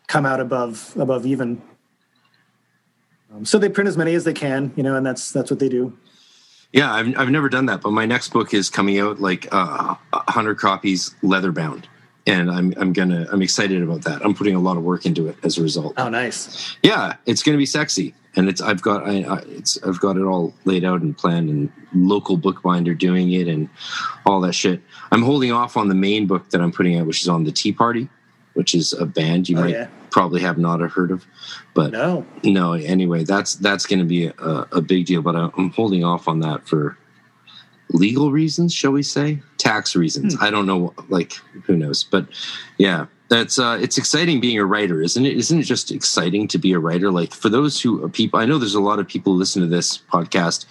come 0.08 0.26
out 0.26 0.42
above 0.42 0.94
above 0.98 1.26
even. 1.26 1.62
Um, 3.34 3.46
so 3.46 3.58
they 3.58 3.70
print 3.70 3.88
as 3.88 3.96
many 3.96 4.14
as 4.14 4.26
they 4.26 4.34
can, 4.34 4.74
you 4.76 4.84
know, 4.84 4.96
and 4.96 5.06
that's 5.06 5.32
that's 5.32 5.50
what 5.50 5.60
they 5.60 5.70
do. 5.70 5.98
Yeah, 6.72 6.94
I've 6.94 7.18
I've 7.18 7.30
never 7.30 7.50
done 7.50 7.66
that, 7.68 7.82
but 7.82 7.92
my 7.92 8.06
next 8.06 8.30
book 8.30 8.54
is 8.54 8.70
coming 8.70 9.00
out 9.00 9.20
like 9.20 9.48
uh, 9.52 9.96
hundred 10.14 10.60
copies 10.60 11.16
leather 11.24 11.52
bound, 11.52 11.88
and 12.28 12.52
I'm 12.52 12.74
I'm 12.78 12.94
gonna 12.94 13.28
I'm 13.32 13.42
excited 13.42 13.82
about 13.82 14.04
that. 14.04 14.24
I'm 14.24 14.36
putting 14.36 14.56
a 14.56 14.60
lot 14.60 14.78
of 14.78 14.84
work 14.84 15.06
into 15.06 15.28
it 15.28 15.36
as 15.44 15.58
a 15.58 15.64
result. 15.64 15.96
Oh, 15.98 16.10
nice. 16.10 16.78
Yeah, 16.84 17.16
it's 17.26 17.42
gonna 17.42 17.58
be 17.58 17.66
sexy, 17.66 18.14
and 18.36 18.48
it's 18.48 18.62
I've 18.62 18.84
got 18.84 19.08
I, 19.08 19.24
I 19.24 19.38
it's 19.48 19.82
I've 19.84 20.00
got 20.00 20.16
it 20.16 20.22
all 20.24 20.54
laid 20.66 20.86
out 20.86 21.02
and 21.02 21.18
planned, 21.18 21.50
and 21.50 21.72
local 21.96 22.38
bookbinder 22.38 22.94
doing 22.94 23.32
it, 23.32 23.48
and 23.48 23.68
all 24.28 24.40
that 24.42 24.54
shit. 24.54 24.80
I'm 25.12 25.24
holding 25.24 25.52
off 25.52 25.76
on 25.76 25.88
the 25.90 25.96
main 25.96 26.28
book 26.28 26.52
that 26.52 26.62
I'm 26.62 26.72
putting 26.72 26.98
out, 27.00 27.08
which 27.08 27.24
is 27.24 27.30
on 27.30 27.46
the 27.46 27.52
Tea 27.52 27.72
Party, 27.74 28.10
which 28.54 28.76
is 28.76 28.94
a 28.94 29.08
band 29.08 29.50
you 29.50 29.58
Oh, 29.58 29.62
might 29.62 29.72
yeah. 29.72 29.88
probably 30.12 30.42
have 30.42 30.60
not 30.60 30.82
heard 30.82 31.10
of, 31.10 31.26
but 31.74 31.92
No. 31.92 32.26
no 32.44 32.74
anyway 32.74 33.24
that's 33.24 33.56
that's 33.56 33.86
going 33.86 34.00
to 34.00 34.06
be 34.06 34.28
a, 34.28 34.68
a 34.72 34.82
big 34.82 35.06
deal 35.06 35.22
but 35.22 35.36
i'm 35.36 35.70
holding 35.72 36.04
off 36.04 36.28
on 36.28 36.40
that 36.42 36.68
for 36.68 36.98
legal 37.92 38.32
reasons 38.32 38.74
shall 38.74 38.92
we 38.92 39.02
say? 39.04 39.40
Tax 39.58 39.96
reasons. 39.96 40.36
I 40.40 40.52
don't 40.52 40.66
know 40.68 40.94
like 41.10 41.34
who 41.66 41.76
knows 41.76 42.04
but 42.04 42.28
yeah 42.78 43.08
that's 43.30 43.58
uh 43.60 43.78
it's 43.82 43.98
exciting 43.98 44.40
being 44.40 44.58
a 44.60 44.66
writer 44.66 45.02
isn't 45.02 45.26
it? 45.26 45.36
Isn't 45.38 45.60
it 45.60 45.64
just 45.64 45.92
exciting 45.92 46.48
to 46.50 46.58
be 46.58 46.72
a 46.74 46.80
writer? 46.80 47.12
Like 47.12 47.34
for 47.34 47.50
those 47.50 47.82
who 47.82 48.04
are 48.04 48.10
people 48.10 48.40
i 48.40 48.46
know 48.46 48.58
there's 48.60 48.76
a 48.76 48.80
lot 48.80 49.00
of 49.00 49.08
people 49.08 49.34
who 49.34 49.40
listen 49.40 49.62
to 49.62 49.68
this 49.68 49.98
podcast 49.98 50.66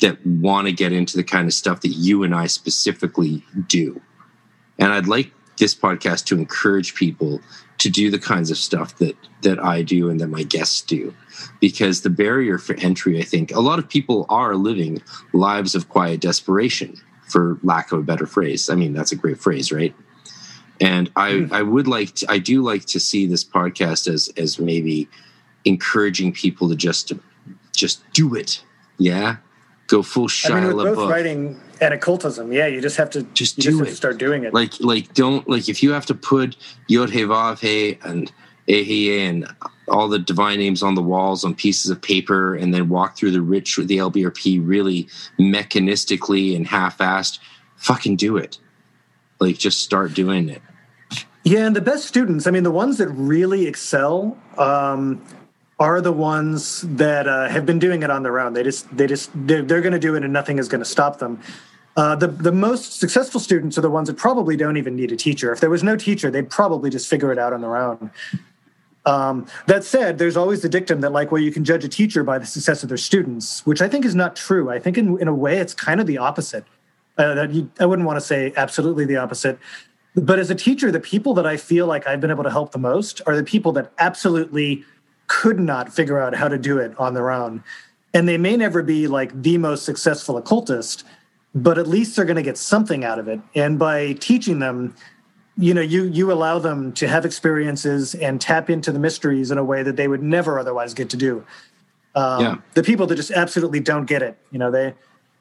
that 0.00 0.24
want 0.26 0.66
to 0.66 0.72
get 0.72 0.92
into 0.92 1.16
the 1.16 1.22
kind 1.24 1.46
of 1.46 1.54
stuff 1.54 1.80
that 1.82 1.88
you 1.90 2.24
and 2.24 2.34
i 2.34 2.46
specifically 2.48 3.44
do. 3.68 4.00
And 4.78 4.92
i'd 4.92 5.06
like 5.06 5.30
this 5.58 5.74
podcast 5.74 6.26
to 6.26 6.36
encourage 6.36 6.94
people 6.94 7.40
to 7.78 7.90
do 7.90 8.10
the 8.10 8.18
kinds 8.18 8.50
of 8.50 8.56
stuff 8.56 8.96
that 8.98 9.16
that 9.42 9.62
I 9.62 9.82
do 9.82 10.08
and 10.08 10.20
that 10.20 10.28
my 10.28 10.42
guests 10.42 10.80
do. 10.80 11.14
Because 11.60 12.02
the 12.02 12.10
barrier 12.10 12.58
for 12.58 12.74
entry 12.76 13.18
I 13.18 13.22
think 13.22 13.52
a 13.52 13.60
lot 13.60 13.78
of 13.78 13.88
people 13.88 14.26
are 14.28 14.54
living 14.54 15.02
lives 15.32 15.74
of 15.74 15.88
quiet 15.88 16.20
desperation 16.20 16.96
for 17.28 17.58
lack 17.62 17.92
of 17.92 17.98
a 17.98 18.02
better 18.02 18.26
phrase. 18.26 18.70
I 18.70 18.74
mean 18.74 18.92
that's 18.92 19.12
a 19.12 19.16
great 19.16 19.38
phrase 19.38 19.72
right? 19.72 19.94
And 20.80 21.10
I 21.16 21.38
hmm. 21.38 21.52
I 21.52 21.62
would 21.62 21.86
like 21.86 22.14
to, 22.16 22.30
I 22.30 22.38
do 22.38 22.62
like 22.62 22.84
to 22.86 23.00
see 23.00 23.26
this 23.26 23.44
podcast 23.44 24.08
as 24.08 24.30
as 24.36 24.58
maybe 24.58 25.08
encouraging 25.64 26.32
people 26.32 26.68
to 26.68 26.76
just 26.76 27.12
just 27.74 28.02
do 28.12 28.34
it. 28.34 28.62
Yeah? 28.98 29.36
Go 29.88 30.02
full 30.02 30.24
I 30.24 30.28
Shia 30.28 30.62
mean, 30.62 30.76
with 30.76 30.94
both 30.94 31.10
writing 31.10 31.60
and 31.80 31.94
occultism. 31.94 32.52
Yeah, 32.52 32.66
you 32.66 32.80
just 32.80 32.96
have 32.96 33.10
to 33.10 33.22
just 33.34 33.58
do 33.58 33.78
just 33.78 33.92
it. 33.92 33.96
start 33.96 34.18
doing 34.18 34.44
it. 34.44 34.54
Like 34.54 34.80
like 34.80 35.12
don't 35.14 35.48
like 35.48 35.68
if 35.68 35.82
you 35.82 35.92
have 35.92 36.06
to 36.06 36.14
put 36.14 36.56
Yod 36.88 37.10
He 37.10 37.22
Vav 37.22 37.60
He 37.60 37.98
and 38.04 38.30
Ehe 38.68 39.28
and 39.28 39.46
all 39.88 40.08
the 40.08 40.18
divine 40.18 40.58
names 40.58 40.82
on 40.82 40.94
the 40.94 41.02
walls 41.02 41.44
on 41.44 41.54
pieces 41.54 41.90
of 41.90 42.00
paper 42.00 42.54
and 42.54 42.72
then 42.72 42.88
walk 42.88 43.16
through 43.16 43.30
the 43.30 43.42
rich 43.42 43.76
the 43.76 43.98
LBRP 43.98 44.66
really 44.66 45.08
mechanistically 45.38 46.56
and 46.56 46.66
half-assed, 46.66 47.38
fucking 47.76 48.16
do 48.16 48.36
it. 48.36 48.58
Like 49.40 49.58
just 49.58 49.82
start 49.82 50.14
doing 50.14 50.48
it. 50.48 50.62
Yeah, 51.44 51.66
and 51.66 51.76
the 51.76 51.82
best 51.82 52.06
students, 52.06 52.46
I 52.46 52.50
mean, 52.50 52.62
the 52.62 52.70
ones 52.70 52.96
that 52.96 53.08
really 53.08 53.66
excel 53.66 54.38
um, 54.56 55.22
are 55.78 56.00
the 56.00 56.12
ones 56.12 56.82
that 56.82 57.26
uh, 57.26 57.48
have 57.48 57.66
been 57.66 57.78
doing 57.78 58.02
it 58.02 58.10
on 58.10 58.22
their 58.22 58.38
own. 58.38 58.52
They 58.52 58.62
just, 58.62 58.96
they 58.96 59.06
just, 59.06 59.30
they're, 59.34 59.62
they're 59.62 59.80
going 59.80 59.92
to 59.92 59.98
do 59.98 60.14
it, 60.14 60.22
and 60.22 60.32
nothing 60.32 60.58
is 60.58 60.68
going 60.68 60.80
to 60.80 60.84
stop 60.88 61.18
them. 61.18 61.40
Uh, 61.96 62.16
the 62.16 62.26
the 62.26 62.50
most 62.50 62.98
successful 62.98 63.40
students 63.40 63.78
are 63.78 63.80
the 63.80 63.90
ones 63.90 64.08
that 64.08 64.16
probably 64.16 64.56
don't 64.56 64.76
even 64.76 64.96
need 64.96 65.12
a 65.12 65.16
teacher. 65.16 65.52
If 65.52 65.60
there 65.60 65.70
was 65.70 65.84
no 65.84 65.96
teacher, 65.96 66.30
they'd 66.30 66.50
probably 66.50 66.90
just 66.90 67.08
figure 67.08 67.30
it 67.30 67.38
out 67.38 67.52
on 67.52 67.60
their 67.60 67.76
own. 67.76 68.10
Um, 69.06 69.46
that 69.66 69.84
said, 69.84 70.18
there's 70.18 70.36
always 70.36 70.62
the 70.62 70.68
dictum 70.68 71.02
that 71.02 71.12
like, 71.12 71.30
well, 71.30 71.40
you 71.40 71.52
can 71.52 71.62
judge 71.64 71.84
a 71.84 71.88
teacher 71.88 72.24
by 72.24 72.38
the 72.38 72.46
success 72.46 72.82
of 72.82 72.88
their 72.88 72.98
students, 72.98 73.64
which 73.66 73.80
I 73.80 73.88
think 73.88 74.04
is 74.04 74.14
not 74.14 74.34
true. 74.34 74.70
I 74.70 74.80
think 74.80 74.98
in 74.98 75.20
in 75.20 75.28
a 75.28 75.34
way, 75.34 75.58
it's 75.58 75.74
kind 75.74 76.00
of 76.00 76.06
the 76.06 76.18
opposite. 76.18 76.64
Uh, 77.16 77.34
that 77.34 77.52
you, 77.52 77.70
I 77.78 77.86
wouldn't 77.86 78.06
want 78.06 78.16
to 78.16 78.26
say 78.26 78.52
absolutely 78.56 79.04
the 79.04 79.16
opposite. 79.16 79.58
But 80.16 80.40
as 80.40 80.50
a 80.50 80.54
teacher, 80.54 80.90
the 80.90 80.98
people 80.98 81.34
that 81.34 81.46
I 81.46 81.56
feel 81.56 81.86
like 81.86 82.08
I've 82.08 82.20
been 82.20 82.30
able 82.30 82.44
to 82.44 82.50
help 82.50 82.72
the 82.72 82.78
most 82.78 83.20
are 83.26 83.36
the 83.36 83.44
people 83.44 83.70
that 83.72 83.92
absolutely 83.98 84.84
could 85.26 85.58
not 85.58 85.92
figure 85.92 86.20
out 86.20 86.34
how 86.34 86.48
to 86.48 86.58
do 86.58 86.78
it 86.78 86.98
on 86.98 87.14
their 87.14 87.30
own. 87.30 87.62
And 88.12 88.28
they 88.28 88.38
may 88.38 88.56
never 88.56 88.82
be 88.82 89.08
like 89.08 89.42
the 89.42 89.58
most 89.58 89.84
successful 89.84 90.36
occultist, 90.36 91.04
but 91.54 91.78
at 91.78 91.86
least 91.86 92.14
they're 92.14 92.24
going 92.24 92.36
to 92.36 92.42
get 92.42 92.58
something 92.58 93.04
out 93.04 93.18
of 93.18 93.28
it. 93.28 93.40
And 93.54 93.78
by 93.78 94.12
teaching 94.14 94.60
them, 94.60 94.94
you 95.56 95.72
know, 95.72 95.80
you 95.80 96.04
you 96.04 96.32
allow 96.32 96.58
them 96.58 96.92
to 96.94 97.06
have 97.06 97.24
experiences 97.24 98.14
and 98.14 98.40
tap 98.40 98.68
into 98.68 98.90
the 98.90 98.98
mysteries 98.98 99.50
in 99.50 99.58
a 99.58 99.64
way 99.64 99.82
that 99.82 99.96
they 99.96 100.08
would 100.08 100.22
never 100.22 100.58
otherwise 100.58 100.94
get 100.94 101.10
to 101.10 101.16
do. 101.16 101.44
Um, 102.14 102.40
yeah. 102.40 102.56
The 102.74 102.82
people 102.82 103.06
that 103.06 103.16
just 103.16 103.30
absolutely 103.30 103.80
don't 103.80 104.06
get 104.06 104.22
it, 104.22 104.36
you 104.50 104.58
know, 104.58 104.70
they 104.70 104.94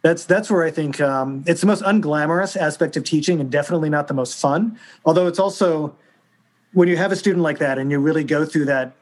that's 0.03 0.25
that's 0.25 0.51
where 0.51 0.63
I 0.63 0.71
think 0.71 1.01
um, 1.01 1.43
it's 1.47 1.61
the 1.61 1.67
most 1.67 1.81
unglamorous 1.83 2.55
aspect 2.57 2.97
of 2.97 3.03
teaching, 3.03 3.39
and 3.39 3.51
definitely 3.51 3.89
not 3.89 4.07
the 4.07 4.13
most 4.13 4.39
fun. 4.39 4.77
Although 5.05 5.27
it's 5.27 5.39
also 5.39 5.95
when 6.73 6.87
you 6.87 6.97
have 6.97 7.11
a 7.11 7.15
student 7.15 7.41
like 7.41 7.59
that 7.59 7.77
and 7.77 7.89
you 7.89 7.99
really 7.99 8.23
go 8.23 8.45
through 8.45 8.65
that 8.65 8.93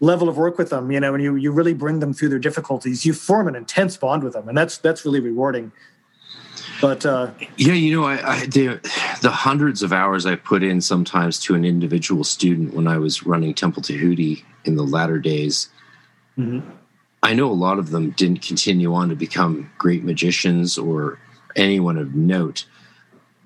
level 0.00 0.28
of 0.28 0.36
work 0.36 0.58
with 0.58 0.70
them, 0.70 0.90
you 0.90 1.00
know, 1.00 1.14
and 1.14 1.22
you 1.22 1.36
you 1.36 1.52
really 1.52 1.74
bring 1.74 2.00
them 2.00 2.12
through 2.12 2.28
their 2.28 2.38
difficulties, 2.38 3.04
you 3.04 3.12
form 3.12 3.48
an 3.48 3.56
intense 3.56 3.96
bond 3.96 4.22
with 4.22 4.34
them, 4.34 4.48
and 4.48 4.56
that's 4.56 4.78
that's 4.78 5.04
really 5.04 5.20
rewarding. 5.20 5.72
But 6.80 7.06
uh, 7.06 7.30
yeah, 7.56 7.72
you 7.72 7.98
know, 7.98 8.06
I, 8.06 8.32
I 8.32 8.46
the, 8.46 8.80
the 9.22 9.30
hundreds 9.30 9.82
of 9.82 9.92
hours 9.92 10.26
I 10.26 10.36
put 10.36 10.62
in 10.62 10.80
sometimes 10.80 11.38
to 11.40 11.54
an 11.54 11.64
individual 11.64 12.24
student 12.24 12.74
when 12.74 12.86
I 12.86 12.98
was 12.98 13.24
running 13.24 13.54
Temple 13.54 13.82
Tahuti 13.82 14.44
in 14.64 14.76
the 14.76 14.82
latter 14.82 15.18
days. 15.18 15.70
Mm-hmm 16.38 16.70
I 17.26 17.34
know 17.34 17.50
a 17.50 17.54
lot 17.54 17.80
of 17.80 17.90
them 17.90 18.10
didn't 18.10 18.42
continue 18.42 18.94
on 18.94 19.08
to 19.08 19.16
become 19.16 19.68
great 19.78 20.04
magicians 20.04 20.78
or 20.78 21.18
anyone 21.56 21.98
of 21.98 22.14
note, 22.14 22.66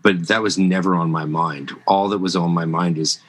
but 0.02 0.28
that 0.28 0.42
was 0.42 0.58
never 0.58 0.94
on 0.94 1.10
my 1.10 1.24
mind. 1.24 1.72
All 1.86 2.10
that 2.10 2.18
was 2.18 2.36
on 2.36 2.50
my 2.50 2.66
mind 2.66 2.98
is, 2.98 3.20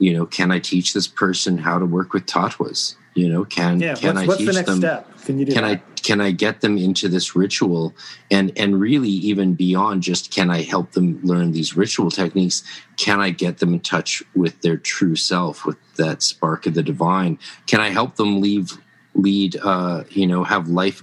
you 0.00 0.14
know, 0.14 0.26
can 0.26 0.50
I 0.50 0.58
teach 0.58 0.94
this 0.94 1.06
person 1.06 1.58
how 1.58 1.78
to 1.78 1.84
work 1.84 2.12
with 2.12 2.26
tatwas? 2.26 2.96
You 3.14 3.28
know, 3.28 3.44
can 3.44 3.80
yeah, 3.80 3.94
can 3.94 4.14
what's, 4.14 4.18
I 4.18 4.26
what's 4.26 4.38
teach 4.38 4.46
the 4.46 4.52
next 4.54 4.66
them? 4.66 4.78
Step? 4.78 5.20
Can 5.24 5.38
you 5.38 5.44
do 5.44 5.52
can 5.52 5.62
that? 5.62 5.70
I 5.70 6.00
can 6.00 6.20
I 6.20 6.30
get 6.30 6.62
them 6.62 6.78
into 6.78 7.08
this 7.08 7.36
ritual 7.36 7.94
and 8.30 8.50
and 8.56 8.80
really 8.80 9.10
even 9.10 9.54
beyond 9.54 10.02
just 10.02 10.32
can 10.32 10.48
I 10.48 10.62
help 10.62 10.92
them 10.92 11.20
learn 11.22 11.52
these 11.52 11.76
ritual 11.76 12.10
techniques? 12.10 12.62
Can 12.96 13.20
I 13.20 13.30
get 13.30 13.58
them 13.58 13.74
in 13.74 13.80
touch 13.80 14.22
with 14.34 14.62
their 14.62 14.78
true 14.78 15.16
self, 15.16 15.66
with 15.66 15.76
that 15.96 16.22
spark 16.22 16.66
of 16.66 16.74
the 16.74 16.82
divine? 16.82 17.38
Can 17.66 17.80
I 17.80 17.90
help 17.90 18.16
them 18.16 18.40
leave 18.40 18.78
lead 19.14 19.56
uh 19.56 20.04
you 20.10 20.26
know 20.26 20.44
have 20.44 20.68
life 20.68 21.02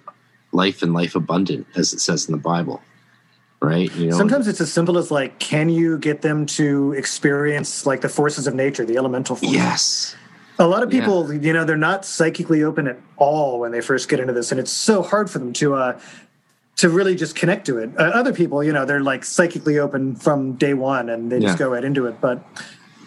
life 0.53 0.81
and 0.81 0.93
life 0.93 1.13
abundant 1.13 1.67
as 1.75 1.93
it 1.93 1.99
says 1.99 2.27
in 2.27 2.31
the 2.31 2.37
bible 2.37 2.81
right? 3.61 3.93
You 3.95 4.09
know? 4.09 4.17
Sometimes 4.17 4.47
it's 4.47 4.61
as 4.61 4.71
simple 4.71 4.97
as 4.97 5.11
like 5.11 5.39
can 5.39 5.69
you 5.69 5.97
get 5.97 6.21
them 6.21 6.45
to 6.47 6.93
experience 6.93 7.85
like 7.85 8.01
the 8.01 8.09
forces 8.09 8.47
of 8.47 8.55
nature 8.55 8.85
the 8.85 8.97
elemental 8.97 9.35
forces? 9.35 9.55
Yes. 9.55 10.15
A 10.59 10.67
lot 10.67 10.83
of 10.83 10.89
people 10.89 11.33
yeah. 11.33 11.41
you 11.41 11.53
know 11.53 11.65
they're 11.65 11.77
not 11.77 12.05
psychically 12.05 12.63
open 12.63 12.87
at 12.87 12.97
all 13.17 13.59
when 13.59 13.71
they 13.71 13.81
first 13.81 14.09
get 14.09 14.19
into 14.19 14.33
this 14.33 14.51
and 14.51 14.59
it's 14.59 14.71
so 14.71 15.01
hard 15.01 15.29
for 15.29 15.39
them 15.39 15.53
to 15.53 15.75
uh 15.75 15.99
to 16.77 16.89
really 16.89 17.15
just 17.15 17.35
connect 17.35 17.65
to 17.65 17.79
it. 17.79 17.89
Uh, 17.97 18.03
other 18.03 18.33
people 18.33 18.63
you 18.63 18.71
know 18.71 18.85
they're 18.85 19.01
like 19.01 19.23
psychically 19.23 19.79
open 19.79 20.15
from 20.15 20.53
day 20.53 20.73
one 20.73 21.09
and 21.09 21.31
they 21.31 21.39
just 21.39 21.57
go 21.57 21.69
right 21.69 21.83
into 21.83 22.05
it 22.05 22.19
but 22.21 22.43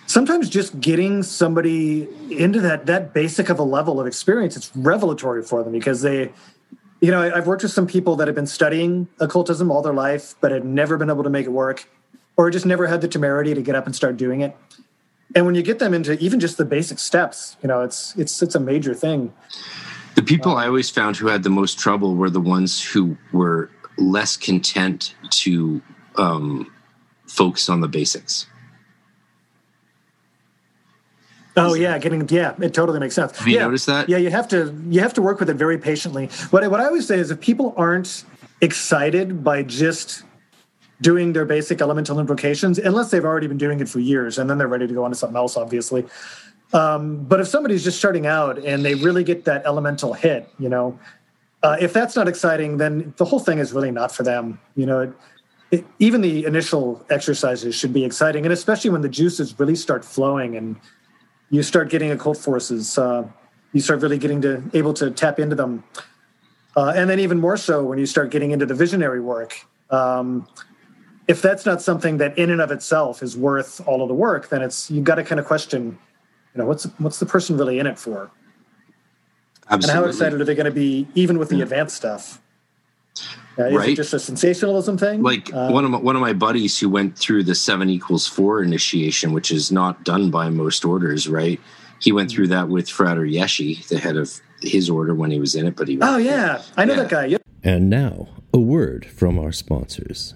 sometimes 0.07 0.49
just 0.49 0.81
getting 0.81 1.23
somebody 1.23 2.09
into 2.31 2.61
that 2.61 2.87
that 2.87 3.15
basic 3.15 3.49
of 3.49 3.61
a 3.61 3.63
level 3.63 4.01
of 4.01 4.07
experience 4.07 4.57
it's 4.57 4.75
revelatory 4.75 5.43
for 5.43 5.63
them 5.63 5.73
because 5.73 6.03
they 6.03 6.33
you 7.01 7.11
know 7.11 7.21
i've 7.35 7.47
worked 7.47 7.63
with 7.63 7.73
some 7.73 7.87
people 7.87 8.17
that 8.17 8.29
have 8.29 8.35
been 8.35 8.47
studying 8.47 9.09
occultism 9.19 9.71
all 9.71 9.83
their 9.83 9.95
life 9.95 10.35
but 10.41 10.53
had 10.53 10.65
never 10.65 10.97
been 10.97 11.11
able 11.11 11.23
to 11.23 11.31
make 11.31 11.47
it 11.47 11.51
work 11.51 11.89
or 12.37 12.51
just 12.51 12.65
never 12.65 12.87
had 12.87 13.01
the 13.01 13.09
temerity 13.09 13.55
to 13.55 13.63
get 13.63 13.75
up 13.75 13.85
and 13.85 13.95
start 13.95 14.17
doing 14.17 14.41
it. 14.41 14.57
And 15.35 15.45
when 15.45 15.55
you 15.55 15.63
get 15.63 15.79
them 15.79 15.93
into 15.93 16.19
even 16.19 16.41
just 16.41 16.57
the 16.57 16.65
basic 16.65 16.99
steps 16.99 17.57
you 17.63 17.69
know 17.69 17.83
it's 17.83 18.17
it's 18.17 18.43
it's 18.43 18.55
a 18.55 18.61
major 18.61 18.95
thing. 18.95 19.33
The 20.15 20.23
people 20.23 20.57
i 20.57 20.67
always 20.67 20.91
found 20.91 21.17
who 21.17 21.29
had 21.29 21.43
the 21.43 21.51
most 21.51 21.79
trouble 21.79 22.15
were 22.17 22.31
the 22.31 22.41
ones 22.41 22.83
who 22.83 23.17
were 23.33 23.71
less 23.97 24.37
content 24.37 25.15
to 25.31 25.83
um, 26.17 26.71
focus 27.27 27.69
on 27.69 27.81
the 27.81 27.89
basics 27.89 28.47
Oh 31.61 31.75
yeah, 31.75 31.99
getting 31.99 32.29
yeah, 32.29 32.55
it 32.61 32.75
totally 32.75 33.01
makes 33.01 33.15
sense. 33.15 33.37
Have 33.39 33.49
you 33.49 33.57
yeah. 33.57 33.65
noticed 33.65 33.87
that? 33.87 34.09
Yeah, 34.09 34.19
you 34.19 34.31
have 34.31 34.49
to 34.49 34.75
you 34.89 35.01
have 35.01 35.15
to 35.15 35.23
work 35.23 35.41
with 35.41 35.51
it 35.51 35.55
very 35.57 35.79
patiently. 35.79 36.27
What 36.51 36.69
what 36.71 36.81
I 36.81 36.87
always 36.87 37.07
say 37.07 37.19
is 37.19 37.31
if 37.31 37.41
people 37.41 37.75
aren't 37.77 38.25
excited 38.61 39.43
by 39.43 39.63
just 39.63 40.25
doing 41.01 41.33
their 41.33 41.45
basic 41.45 41.81
elemental 41.81 42.21
invocations, 42.21 42.79
unless 42.79 43.11
they've 43.11 43.25
already 43.25 43.47
been 43.47 43.59
doing 43.59 43.81
it 43.81 43.89
for 43.89 44.01
years, 44.01 44.39
and 44.39 44.51
then 44.51 44.59
they're 44.59 44.69
ready 44.69 44.87
to 44.87 44.95
go 44.95 45.05
on 45.05 45.11
to 45.11 45.17
something 45.17 45.37
else, 45.37 45.57
obviously. 45.57 46.05
Um, 46.73 47.25
but 47.25 47.41
if 47.41 47.49
somebody's 47.49 47.83
just 47.83 47.99
starting 47.99 48.27
out 48.27 48.59
and 48.59 48.85
they 48.85 48.95
really 48.95 49.25
get 49.25 49.45
that 49.47 49.65
elemental 49.65 50.13
hit, 50.13 50.49
you 50.59 50.69
know, 50.69 50.99
uh, 51.63 51.77
if 51.81 51.93
that's 51.93 52.17
not 52.17 52.29
exciting, 52.29 52.77
then 52.77 53.13
the 53.17 53.25
whole 53.25 53.41
thing 53.41 53.59
is 53.59 53.73
really 53.73 53.91
not 53.91 54.13
for 54.13 54.23
them. 54.23 54.61
You 54.77 54.87
know, 54.87 55.01
it, 55.01 55.13
it, 55.71 55.87
even 55.99 56.21
the 56.21 56.45
initial 56.45 57.05
exercises 57.11 57.75
should 57.75 57.93
be 57.93 58.05
exciting, 58.05 58.45
and 58.45 58.53
especially 58.53 58.91
when 58.91 59.03
the 59.03 59.09
juices 59.09 59.59
really 59.59 59.77
start 59.77 60.05
flowing 60.05 60.57
and 60.57 60.77
you 61.51 61.63
start 61.63 61.91
getting 61.91 62.11
occult 62.11 62.39
forces. 62.39 62.97
Uh, 62.97 63.29
you 63.73 63.81
start 63.81 64.01
really 64.03 64.19
getting 64.19 64.41
to 64.43 64.63
able 64.73 64.95
to 64.95 65.11
tap 65.11 65.39
into 65.39 65.55
them, 65.55 65.85
uh, 66.77 66.93
and 66.97 67.09
then 67.11 67.21
even 67.21 67.39
more 67.39 67.57
so 67.57 67.85
when 67.85 67.99
you 67.99 68.07
start 68.07 68.31
getting 68.31 68.51
into 68.51 68.67
the 68.67 68.75
visionary 68.75 69.21
work. 69.21 69.67
Um, 69.91 70.47
if 71.29 71.43
that's 71.43 71.65
not 71.65 71.81
something 71.81 72.17
that 72.19 72.37
in 72.37 72.51
and 72.51 72.61
of 72.61 72.73
itself 72.73 73.23
is 73.23 73.37
worth 73.37 73.81
all 73.87 74.03
of 74.03 74.09
the 74.09 74.15
work, 74.15 74.49
then 74.49 74.63
it's 74.63 74.91
you've 74.91 75.05
got 75.05 75.17
to 75.17 75.25
kind 75.25 75.39
of 75.39 75.47
question, 75.47 75.99
you 76.55 76.59
know, 76.59 76.67
what's 76.67 76.85
what's 76.99 77.21
the 77.21 77.27
person 77.27 77.57
really 77.57 77.79
in 77.79 77.87
it 77.87 77.99
for? 77.99 78.31
Absolutely. 79.69 79.91
And 79.91 80.05
how 80.05 80.09
excited 80.09 80.41
are 80.41 80.45
they 80.45 80.57
going 80.57 80.65
to 80.65 80.73
be, 80.73 81.07
even 81.15 81.39
with 81.39 81.49
the 81.49 81.57
yeah. 81.57 81.63
advanced 81.63 81.95
stuff? 81.95 82.41
Uh, 83.61 83.67
is 83.67 83.77
right. 83.77 83.89
it 83.91 83.97
just 83.97 84.15
a 84.15 84.19
sensationalism 84.19 84.97
thing? 84.97 85.23
Like 85.23 85.53
uh, 85.53 85.71
one 85.71 85.85
of 85.85 85.91
my, 85.91 85.99
one 85.99 86.17
of 86.17 86.23
my 86.23 86.33
buddies 86.33 86.79
who 86.79 86.89
went 86.89 87.19
through 87.19 87.45
the 87.45 87.55
seven 87.55 87.91
equals 87.91 88.27
four 88.27 88.63
initiation, 88.63 89.33
which 89.33 89.51
is 89.51 89.71
not 89.71 90.05
done 90.05 90.31
by 90.31 90.49
most 90.49 90.85
orders, 90.85 91.29
right? 91.29 91.61
He 92.01 92.13
went 92.13 92.31
through 92.31 92.49
that 92.49 92.69
with 92.69 92.89
Frater 92.89 93.23
Yeshi, 93.23 93.87
the 93.89 93.99
head 93.99 94.17
of 94.17 94.41
his 94.63 94.89
order, 94.89 95.15
when 95.15 95.31
he 95.31 95.39
was 95.39 95.55
in 95.55 95.67
it. 95.67 95.77
But 95.77 95.89
he 95.89 95.99
oh 96.01 96.17
yeah, 96.17 96.63
I 96.77 96.85
know 96.85 96.95
yeah. 96.95 97.01
that 97.03 97.11
guy. 97.11 97.25
Yep. 97.27 97.43
And 97.63 97.91
now 97.91 98.29
a 98.55 98.59
word 98.59 99.07
from 99.07 99.39
our 99.39 99.53
sponsors. 99.53 100.35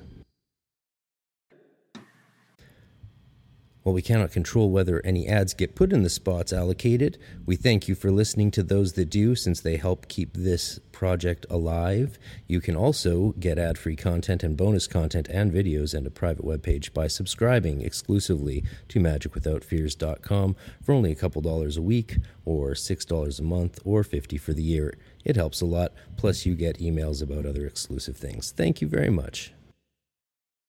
While 3.82 3.94
we 3.94 4.02
cannot 4.02 4.32
control 4.32 4.70
whether 4.70 5.02
any 5.04 5.28
ads 5.28 5.52
get 5.52 5.74
put 5.74 5.92
in 5.92 6.02
the 6.02 6.10
spots 6.10 6.54
allocated, 6.54 7.18
we 7.44 7.54
thank 7.54 7.86
you 7.86 7.94
for 7.94 8.10
listening 8.10 8.50
to 8.52 8.62
those 8.62 8.94
that 8.94 9.10
do 9.10 9.34
since 9.34 9.60
they 9.60 9.76
help 9.76 10.08
keep 10.08 10.32
this 10.32 10.80
project 10.94 11.44
alive. 11.50 12.18
You 12.46 12.60
can 12.60 12.76
also 12.76 13.34
get 13.38 13.58
ad 13.58 13.76
free 13.76 13.96
content 13.96 14.42
and 14.42 14.56
bonus 14.56 14.86
content 14.86 15.28
and 15.28 15.52
videos 15.52 15.92
and 15.92 16.06
a 16.06 16.10
private 16.10 16.44
webpage 16.44 16.94
by 16.94 17.08
subscribing 17.08 17.82
exclusively 17.82 18.64
to 18.88 19.00
magicwithoutfears.com 19.00 20.56
for 20.82 20.92
only 20.92 21.12
a 21.12 21.16
couple 21.16 21.42
dollars 21.42 21.76
a 21.76 21.82
week, 21.82 22.18
or 22.44 22.70
$6 22.70 23.38
a 23.38 23.42
month, 23.42 23.80
or 23.84 24.04
50 24.04 24.38
for 24.38 24.52
the 24.52 24.62
year. 24.62 24.94
It 25.24 25.36
helps 25.36 25.60
a 25.60 25.66
lot, 25.66 25.92
plus, 26.16 26.46
you 26.46 26.54
get 26.54 26.78
emails 26.78 27.22
about 27.22 27.44
other 27.44 27.66
exclusive 27.66 28.16
things. 28.16 28.52
Thank 28.52 28.80
you 28.80 28.88
very 28.88 29.10
much. 29.10 29.52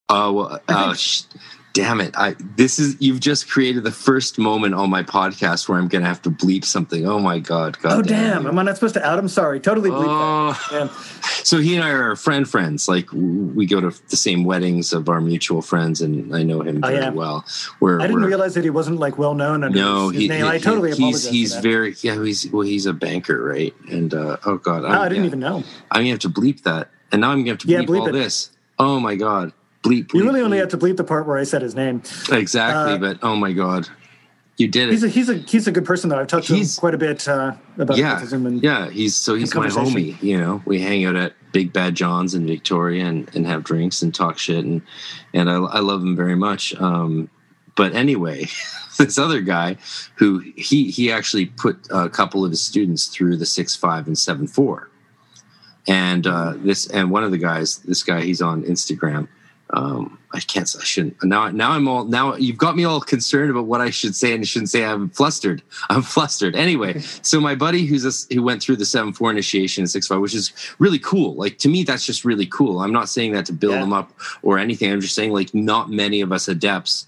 Oh 0.09 0.33
well, 0.33 0.59
uh, 0.67 0.93
sh- 0.95 1.23
damn 1.73 1.99
it! 1.99 2.15
I 2.15 2.35
this 2.55 2.77
is 2.77 2.95
you've 2.99 3.19
just 3.19 3.49
created 3.49 3.83
the 3.83 3.91
first 3.91 4.37
moment 4.37 4.75
on 4.75 4.89
my 4.89 5.01
podcast 5.01 5.67
where 5.67 5.79
I'm 5.79 5.87
gonna 5.87 6.05
have 6.05 6.21
to 6.23 6.29
bleep 6.29 6.63
something. 6.63 7.07
Oh 7.07 7.17
my 7.17 7.39
god! 7.39 7.79
god 7.79 7.91
oh 7.93 8.01
damn! 8.03 8.45
Am 8.45 8.59
I 8.59 8.63
not 8.63 8.75
supposed 8.75 8.93
to 8.95 9.05
out? 9.05 9.17
I'm 9.17 9.27
sorry. 9.27 9.59
Totally 9.59 9.89
bleep 9.89 10.05
oh. 10.07 10.67
that. 10.71 10.91
So 11.45 11.59
he 11.59 11.75
and 11.75 11.83
I 11.83 11.89
are 11.89 12.15
friend 12.15 12.49
friends. 12.49 12.87
Like 12.87 13.07
we 13.11 13.67
go 13.67 13.79
to 13.79 13.91
the 14.09 14.17
same 14.17 14.45
weddings 14.45 14.93
of 14.93 15.09
our 15.09 15.21
mutual 15.21 15.61
friends, 15.61 16.01
and 16.01 16.35
I 16.35 16.41
know 16.41 16.61
him 16.61 16.83
oh, 16.83 16.87
very 16.87 16.99
oh, 16.99 17.01
yeah. 17.01 17.09
well. 17.11 17.45
Where 17.79 18.01
I 18.01 18.07
didn't 18.07 18.23
realize 18.23 18.55
that 18.55 18.63
he 18.63 18.71
wasn't 18.71 18.99
like 18.99 19.19
well 19.19 19.35
known 19.35 19.63
under 19.63 19.77
no, 19.77 20.09
his, 20.09 20.21
he, 20.21 20.27
name. 20.27 20.43
He, 20.43 20.49
I 20.49 20.57
totally 20.57 20.93
he, 20.93 21.05
he's 21.05 21.27
he's 21.27 21.55
very 21.57 21.95
yeah. 22.01 22.23
He's 22.23 22.49
well, 22.51 22.61
he's 22.63 22.87
a 22.87 22.93
banker, 22.93 23.43
right? 23.43 23.75
And 23.91 24.13
uh, 24.13 24.37
oh 24.45 24.57
god, 24.57 24.83
no, 24.83 24.87
I 24.87 25.09
didn't 25.09 25.23
yeah. 25.23 25.27
even 25.27 25.39
know. 25.39 25.63
I'm 25.91 26.01
gonna 26.01 26.09
have 26.09 26.19
to 26.19 26.29
bleep 26.29 26.63
that, 26.63 26.89
and 27.11 27.21
now 27.21 27.31
I'm 27.31 27.39
gonna 27.39 27.51
have 27.51 27.59
to 27.59 27.67
bleep, 27.67 27.71
yeah, 27.71 27.81
bleep 27.81 28.01
all 28.01 28.07
it. 28.07 28.13
this. 28.13 28.51
Oh 28.79 28.99
my 28.99 29.15
god 29.15 29.51
bleep, 29.85 30.07
bleep. 30.07 30.13
You 30.13 30.23
really 30.23 30.39
bleep. 30.39 30.45
only 30.45 30.57
have 30.57 30.69
to 30.69 30.77
bleep 30.77 30.97
the 30.97 31.03
part 31.03 31.27
where 31.27 31.37
I 31.37 31.43
said 31.43 31.61
his 31.61 31.75
name. 31.75 32.01
Exactly, 32.31 32.93
uh, 32.93 32.97
but 32.97 33.19
oh 33.21 33.35
my 33.35 33.51
god, 33.51 33.87
you 34.57 34.67
did 34.67 34.89
it. 34.89 34.91
He's 34.91 35.03
a 35.03 35.09
he's 35.09 35.29
a 35.29 35.33
he's 35.35 35.67
a 35.67 35.71
good 35.71 35.85
person 35.85 36.09
though. 36.09 36.19
I've 36.19 36.27
talked 36.27 36.47
to 36.47 36.55
him 36.55 36.65
quite 36.77 36.93
a 36.93 36.97
bit 36.97 37.27
uh, 37.27 37.55
about 37.77 37.97
yeah, 37.97 38.19
autism 38.19 38.47
and 38.47 38.63
yeah. 38.63 38.89
He's 38.89 39.15
so 39.15 39.35
he's 39.35 39.53
my 39.53 39.67
homie. 39.67 40.21
You 40.21 40.39
know, 40.39 40.61
we 40.65 40.79
hang 40.79 41.05
out 41.05 41.15
at 41.15 41.33
Big 41.51 41.73
Bad 41.73 41.95
John's 41.95 42.33
in 42.35 42.47
Victoria 42.47 43.05
and, 43.05 43.33
and 43.35 43.45
have 43.45 43.63
drinks 43.63 44.01
and 44.01 44.15
talk 44.15 44.37
shit 44.37 44.63
and 44.63 44.81
and 45.33 45.49
I, 45.49 45.55
I 45.55 45.79
love 45.79 46.01
him 46.01 46.15
very 46.15 46.35
much. 46.35 46.73
Um, 46.75 47.29
but 47.75 47.93
anyway, 47.93 48.45
this 48.97 49.17
other 49.17 49.41
guy 49.41 49.75
who 50.15 50.39
he 50.55 50.89
he 50.89 51.11
actually 51.11 51.47
put 51.47 51.87
a 51.89 52.09
couple 52.09 52.45
of 52.45 52.51
his 52.51 52.61
students 52.61 53.07
through 53.07 53.35
the 53.35 53.45
six 53.45 53.75
five 53.75 54.07
and 54.07 54.17
seven 54.17 54.47
four, 54.47 54.89
and 55.85 56.25
uh, 56.25 56.53
this 56.55 56.87
and 56.87 57.11
one 57.11 57.25
of 57.25 57.31
the 57.31 57.37
guys, 57.37 57.79
this 57.79 58.03
guy, 58.03 58.21
he's 58.21 58.41
on 58.41 58.63
Instagram 58.63 59.27
um, 59.75 60.17
I 60.31 60.39
can't. 60.39 60.73
I 60.79 60.83
shouldn't. 60.85 61.21
Now, 61.21 61.49
now 61.49 61.71
I'm 61.71 61.85
all. 61.87 62.05
Now 62.05 62.35
you've 62.35 62.57
got 62.57 62.77
me 62.77 62.85
all 62.85 63.01
concerned 63.01 63.51
about 63.51 63.65
what 63.65 63.81
I 63.81 63.89
should 63.89 64.15
say 64.15 64.33
and 64.33 64.47
shouldn't 64.47 64.69
say. 64.69 64.85
I'm 64.85 65.09
flustered. 65.09 65.61
I'm 65.89 66.01
flustered. 66.01 66.55
Anyway, 66.55 66.99
so 67.21 67.41
my 67.41 67.55
buddy 67.55 67.85
who's 67.85 68.05
a, 68.05 68.33
who 68.33 68.41
went 68.41 68.63
through 68.63 68.77
the 68.77 68.85
seven 68.85 69.11
four 69.11 69.29
initiation 69.29 69.83
in 69.83 69.87
six 69.87 70.07
five, 70.07 70.21
which 70.21 70.33
is 70.33 70.53
really 70.79 70.99
cool. 70.99 71.35
Like 71.35 71.57
to 71.59 71.67
me, 71.67 71.83
that's 71.83 72.05
just 72.05 72.23
really 72.23 72.45
cool. 72.45 72.79
I'm 72.79 72.93
not 72.93 73.09
saying 73.09 73.33
that 73.33 73.45
to 73.47 73.53
build 73.53 73.73
yeah. 73.73 73.81
them 73.81 73.91
up 73.91 74.13
or 74.43 74.57
anything. 74.57 74.91
I'm 74.91 75.01
just 75.01 75.15
saying 75.15 75.33
like 75.33 75.53
not 75.53 75.89
many 75.89 76.21
of 76.21 76.31
us 76.31 76.47
adepts 76.47 77.05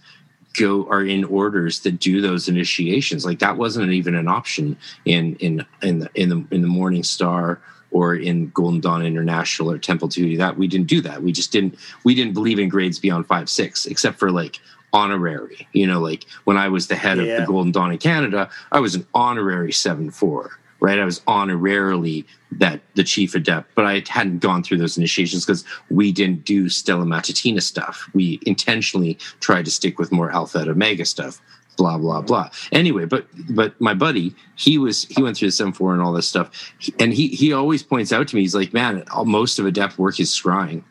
go 0.54 0.90
are 0.90 1.06
in 1.06 1.24
orders 1.24 1.80
that 1.82 2.00
do 2.00 2.20
those 2.20 2.50
initiations. 2.50 3.26
Like 3.26 3.40
that 3.40 3.56
wasn't 3.56 3.94
even 3.94 4.14
an 4.14 4.28
option 4.28 4.76
in 5.06 5.38
in 5.38 5.66
in 5.82 6.00
the 6.00 6.10
in 6.16 6.30
the 6.30 6.46
in 6.52 6.62
the 6.62 6.68
Morning 6.68 7.04
Star 7.04 7.62
or 7.92 8.16
in 8.16 8.50
Golden 8.50 8.80
Dawn 8.80 9.06
International 9.06 9.72
or 9.72 9.78
Temple 9.78 10.10
Tahuti. 10.10 10.38
That 10.38 10.58
we 10.58 10.68
didn't 10.68 10.88
do 10.88 11.02
that. 11.02 11.24
We 11.24 11.32
just 11.32 11.52
didn't 11.52 11.76
we 12.04 12.16
didn't 12.16 12.34
believe 12.34 12.60
in 12.60 12.70
grades 12.70 13.00
beyond 13.00 13.28
five 13.28 13.50
six, 13.50 13.86
except 13.86 14.20
for 14.20 14.32
like 14.32 14.60
honorary. 14.94 15.68
You 15.74 15.88
know, 15.88 16.00
like 16.00 16.26
when 16.46 16.58
I 16.58 16.70
was 16.70 16.88
the 16.88 16.96
head 16.96 17.18
yeah. 17.18 17.24
of 17.24 17.42
the 17.42 17.46
Golden 17.48 17.72
Dawn 17.72 17.92
in 17.92 17.98
Canada, 17.98 18.50
I 18.72 18.80
was 18.80 18.96
an 18.96 19.06
honorary 19.14 19.72
seven 19.72 20.12
four. 20.12 20.60
Right, 20.80 21.00
I 21.00 21.06
was 21.06 21.22
honorarily 21.22 22.24
that 22.52 22.82
the 22.94 23.04
chief 23.04 23.34
adept, 23.34 23.74
but 23.74 23.86
I 23.86 24.04
hadn't 24.08 24.40
gone 24.40 24.62
through 24.62 24.78
those 24.78 24.96
initiations 24.96 25.44
because 25.44 25.66
we 25.90 26.12
didn't 26.12 26.46
do 26.46 26.70
Stella 26.70 27.04
Matutina 27.04 27.64
stuff. 27.64 28.08
We 28.14 28.40
intentionally 28.46 29.18
tried 29.40 29.66
to 29.66 29.72
stick 29.72 29.98
with 29.98 30.12
more 30.12 30.30
Alpha 30.30 30.60
and 30.60 30.70
Omega 30.70 31.04
stuff 31.06 31.42
blah 31.78 31.98
blah 31.98 32.22
blah 32.22 32.50
anyway 32.72 33.06
but 33.06 33.26
but 33.50 33.80
my 33.80 33.94
buddy 33.94 34.36
he 34.56 34.78
was 34.78 35.06
he 35.06 35.22
went 35.22 35.38
through 35.38 35.50
the 35.50 35.52
7-4 35.52 35.94
and 35.94 36.02
all 36.02 36.12
this 36.12 36.28
stuff 36.28 36.74
and 37.00 37.14
he 37.14 37.28
he 37.30 37.54
always 37.54 37.84
points 37.84 38.12
out 38.12 38.28
to 38.28 38.36
me 38.36 38.42
he's 38.42 38.56
like 38.56 38.74
man 38.74 39.04
most 39.26 39.60
of 39.60 39.66
adept 39.66 39.98
work 39.98 40.20
is 40.20 40.30
scrying 40.30 40.84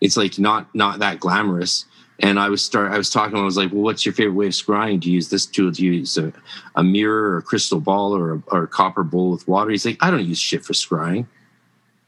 it's 0.00 0.16
like 0.16 0.38
not 0.38 0.72
not 0.74 0.98
that 0.98 1.20
glamorous 1.20 1.86
and 2.20 2.38
i 2.38 2.48
was 2.48 2.60
start 2.60 2.92
i 2.92 2.98
was 2.98 3.08
talking 3.08 3.38
i 3.38 3.42
was 3.42 3.56
like 3.56 3.72
well 3.72 3.82
what's 3.82 4.04
your 4.04 4.12
favorite 4.12 4.34
way 4.34 4.46
of 4.46 4.52
scrying 4.52 5.00
do 5.00 5.08
you 5.08 5.14
use 5.14 5.30
this 5.30 5.46
tool 5.46 5.70
do 5.70 5.84
you 5.84 5.92
use 5.92 6.18
a, 6.18 6.32
a 6.74 6.82
mirror 6.82 7.30
or 7.30 7.38
a 7.38 7.42
crystal 7.42 7.80
ball 7.80 8.14
or 8.14 8.34
a, 8.34 8.42
or 8.48 8.64
a 8.64 8.68
copper 8.68 9.04
bowl 9.04 9.30
with 9.30 9.46
water 9.48 9.70
he's 9.70 9.86
like 9.86 9.96
i 10.00 10.10
don't 10.10 10.26
use 10.26 10.38
shit 10.38 10.64
for 10.64 10.72
scrying 10.72 11.26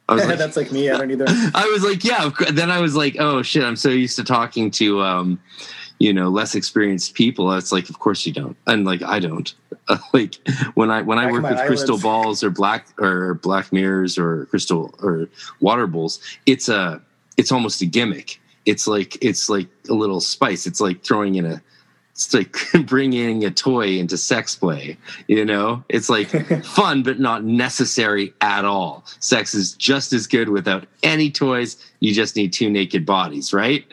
I 0.09 0.15
was 0.15 0.27
like, 0.27 0.39
That's 0.39 0.57
like 0.57 0.73
me. 0.73 0.91
I 0.91 0.99
don't 0.99 1.11
either. 1.11 1.25
I 1.29 1.67
was 1.73 1.83
like, 1.83 2.05
yeah. 2.05 2.31
Then 2.53 2.71
I 2.71 2.81
was 2.81 2.95
like, 2.95 3.17
oh 3.19 3.43
shit. 3.43 3.65
I'm 3.65 3.77
so 3.77 3.89
used 3.89 4.17
to 4.17 4.25
talking 4.25 4.71
to, 4.73 5.03
um, 5.03 5.41
you 6.05 6.13
know 6.13 6.29
less 6.29 6.55
experienced 6.55 7.15
people 7.15 7.53
it's 7.53 7.73
like 7.73 7.89
of 7.89 7.99
course 7.99 8.27
you 8.27 8.33
don't 8.33 8.57
and 8.67 8.85
like 8.85 9.03
i 9.03 9.19
don't. 9.19 9.55
Like 10.15 10.37
when 10.75 10.91
i 10.91 11.03
when 11.03 11.19
i 11.19 11.31
work 11.31 11.43
with 11.43 11.53
eyelids. 11.53 11.67
crystal 11.67 11.99
balls 11.99 12.43
or 12.43 12.49
black 12.49 12.87
or 12.99 13.35
black 13.35 13.71
mirrors 13.71 14.17
or 14.17 14.47
crystal 14.47 14.95
or 15.03 15.29
water 15.61 15.87
bowls 15.87 16.21
it's 16.47 16.71
a 16.71 17.03
it's 17.37 17.53
almost 17.53 17.83
a 17.83 17.87
gimmick. 17.87 18.41
It's 18.67 18.87
like 18.87 19.23
it's 19.23 19.49
like 19.49 19.69
a 19.89 19.95
little 19.95 20.21
spice. 20.21 20.67
It's 20.67 20.81
like 20.81 21.03
throwing 21.03 21.35
in 21.35 21.47
a 21.47 21.63
it's 22.13 22.33
like 22.33 22.57
bringing 22.87 23.45
a 23.45 23.51
toy 23.51 23.99
into 23.99 24.17
sex 24.17 24.55
play 24.55 24.97
you 25.27 25.45
know? 25.45 25.85
It's 25.89 26.09
like 26.09 26.29
fun 26.65 27.03
but 27.03 27.19
not 27.19 27.45
necessary 27.45 28.33
at 28.41 28.65
all. 28.65 29.05
Sex 29.19 29.55
is 29.55 29.73
just 29.75 30.13
as 30.13 30.27
good 30.27 30.49
without 30.49 30.87
any 31.03 31.31
toys 31.31 31.77
you 32.05 32.15
just 32.15 32.37
need 32.37 32.53
two 32.53 32.71
naked 32.71 33.07
bodies 33.07 33.53
right 33.53 33.85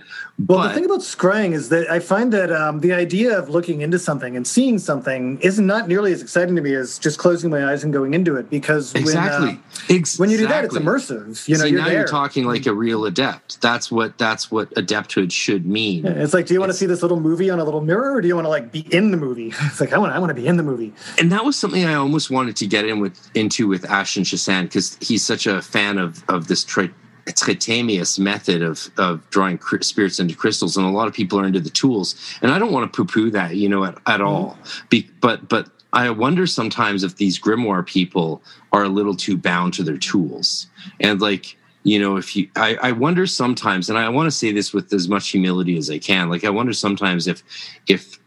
well, 0.47 0.59
but, 0.59 0.69
the 0.69 0.73
thing 0.73 0.85
about 0.85 1.01
scrying 1.01 1.53
is 1.53 1.69
that 1.69 1.89
I 1.89 1.99
find 1.99 2.33
that 2.33 2.51
um, 2.51 2.79
the 2.79 2.93
idea 2.93 3.37
of 3.37 3.49
looking 3.49 3.81
into 3.81 3.99
something 3.99 4.35
and 4.35 4.47
seeing 4.47 4.79
something 4.79 5.39
is 5.41 5.59
not 5.59 5.87
nearly 5.87 6.13
as 6.13 6.21
exciting 6.21 6.55
to 6.55 6.61
me 6.61 6.73
as 6.73 6.97
just 6.97 7.19
closing 7.19 7.49
my 7.49 7.69
eyes 7.69 7.83
and 7.83 7.93
going 7.93 8.13
into 8.13 8.37
it. 8.37 8.49
Because 8.49 8.95
exactly, 8.95 9.47
when, 9.47 9.55
uh, 9.57 9.59
exactly. 9.89 10.23
when 10.23 10.29
you 10.31 10.37
do 10.37 10.47
that, 10.47 10.65
it's 10.65 10.75
immersive. 10.75 11.47
You 11.47 11.57
know, 11.57 11.65
See, 11.65 11.69
you're 11.71 11.79
now 11.79 11.85
there. 11.87 11.99
you're 11.99 12.07
talking 12.07 12.45
like 12.45 12.65
a 12.65 12.73
real 12.73 13.05
adept. 13.05 13.61
That's 13.61 13.91
what 13.91 14.17
that's 14.17 14.49
what 14.49 14.71
adepthood 14.71 15.31
should 15.31 15.65
mean. 15.65 16.05
Yeah, 16.05 16.11
it's 16.11 16.33
like, 16.33 16.47
do 16.47 16.53
you 16.53 16.59
want 16.59 16.71
to 16.71 16.77
see 16.77 16.87
this 16.87 17.01
little 17.01 17.19
movie 17.19 17.49
on 17.49 17.59
a 17.59 17.63
little 17.63 17.81
mirror, 17.81 18.15
or 18.15 18.21
do 18.21 18.27
you 18.27 18.35
want 18.35 18.45
to 18.45 18.49
like 18.49 18.71
be 18.71 18.87
in 18.91 19.11
the 19.11 19.17
movie? 19.17 19.53
It's 19.71 19.79
like 19.79 19.93
I 19.93 19.97
want 19.99 20.13
I 20.13 20.19
want 20.19 20.31
to 20.31 20.33
be 20.33 20.47
in 20.47 20.57
the 20.57 20.63
movie. 20.63 20.93
And 21.17 21.31
that 21.31 21.45
was 21.45 21.57
something 21.57 21.85
I 21.85 21.93
almost 21.93 22.29
wanted 22.29 22.55
to 22.57 22.67
get 22.67 22.85
in 22.85 22.99
with 22.99 23.29
into 23.35 23.67
with 23.67 23.85
Ashen 23.89 24.23
Chassan 24.23 24.63
because 24.63 24.97
he's 25.01 25.23
such 25.23 25.45
a 25.45 25.61
fan 25.61 25.97
of 25.97 26.23
of 26.29 26.47
this 26.47 26.63
tri- 26.63 26.89
Trithemius 27.35 28.19
method 28.19 28.61
of 28.61 28.89
of 28.97 29.27
drawing 29.29 29.59
spirits 29.81 30.19
into 30.19 30.35
crystals, 30.35 30.77
and 30.77 30.85
a 30.85 30.89
lot 30.89 31.07
of 31.07 31.13
people 31.13 31.39
are 31.39 31.45
into 31.45 31.59
the 31.59 31.69
tools. 31.69 32.15
And 32.41 32.51
I 32.51 32.59
don't 32.59 32.71
want 32.71 32.91
to 32.91 32.95
poo 32.95 33.05
poo 33.05 33.29
that, 33.31 33.55
you 33.55 33.69
know, 33.69 33.83
at, 33.83 33.95
at 33.95 34.19
mm-hmm. 34.19 34.23
all. 34.23 34.57
Be, 34.89 35.09
but 35.21 35.49
but 35.49 35.69
I 35.93 36.09
wonder 36.09 36.47
sometimes 36.47 37.03
if 37.03 37.17
these 37.17 37.39
grimoire 37.39 37.85
people 37.85 38.41
are 38.71 38.83
a 38.83 38.89
little 38.89 39.15
too 39.15 39.37
bound 39.37 39.73
to 39.75 39.83
their 39.83 39.97
tools, 39.97 40.67
and 40.99 41.21
like 41.21 41.57
you 41.83 41.99
know, 41.99 42.17
if 42.17 42.35
you, 42.35 42.47
I, 42.55 42.77
I 42.81 42.91
wonder 42.91 43.25
sometimes, 43.25 43.89
and 43.89 43.97
I 43.97 44.07
want 44.09 44.27
to 44.27 44.31
say 44.31 44.51
this 44.51 44.71
with 44.71 44.93
as 44.93 45.07
much 45.07 45.29
humility 45.29 45.77
as 45.77 45.89
I 45.89 45.97
can. 45.97 46.29
Like 46.29 46.43
I 46.43 46.49
wonder 46.49 46.73
sometimes 46.73 47.27
if 47.27 47.41
if 47.87 48.19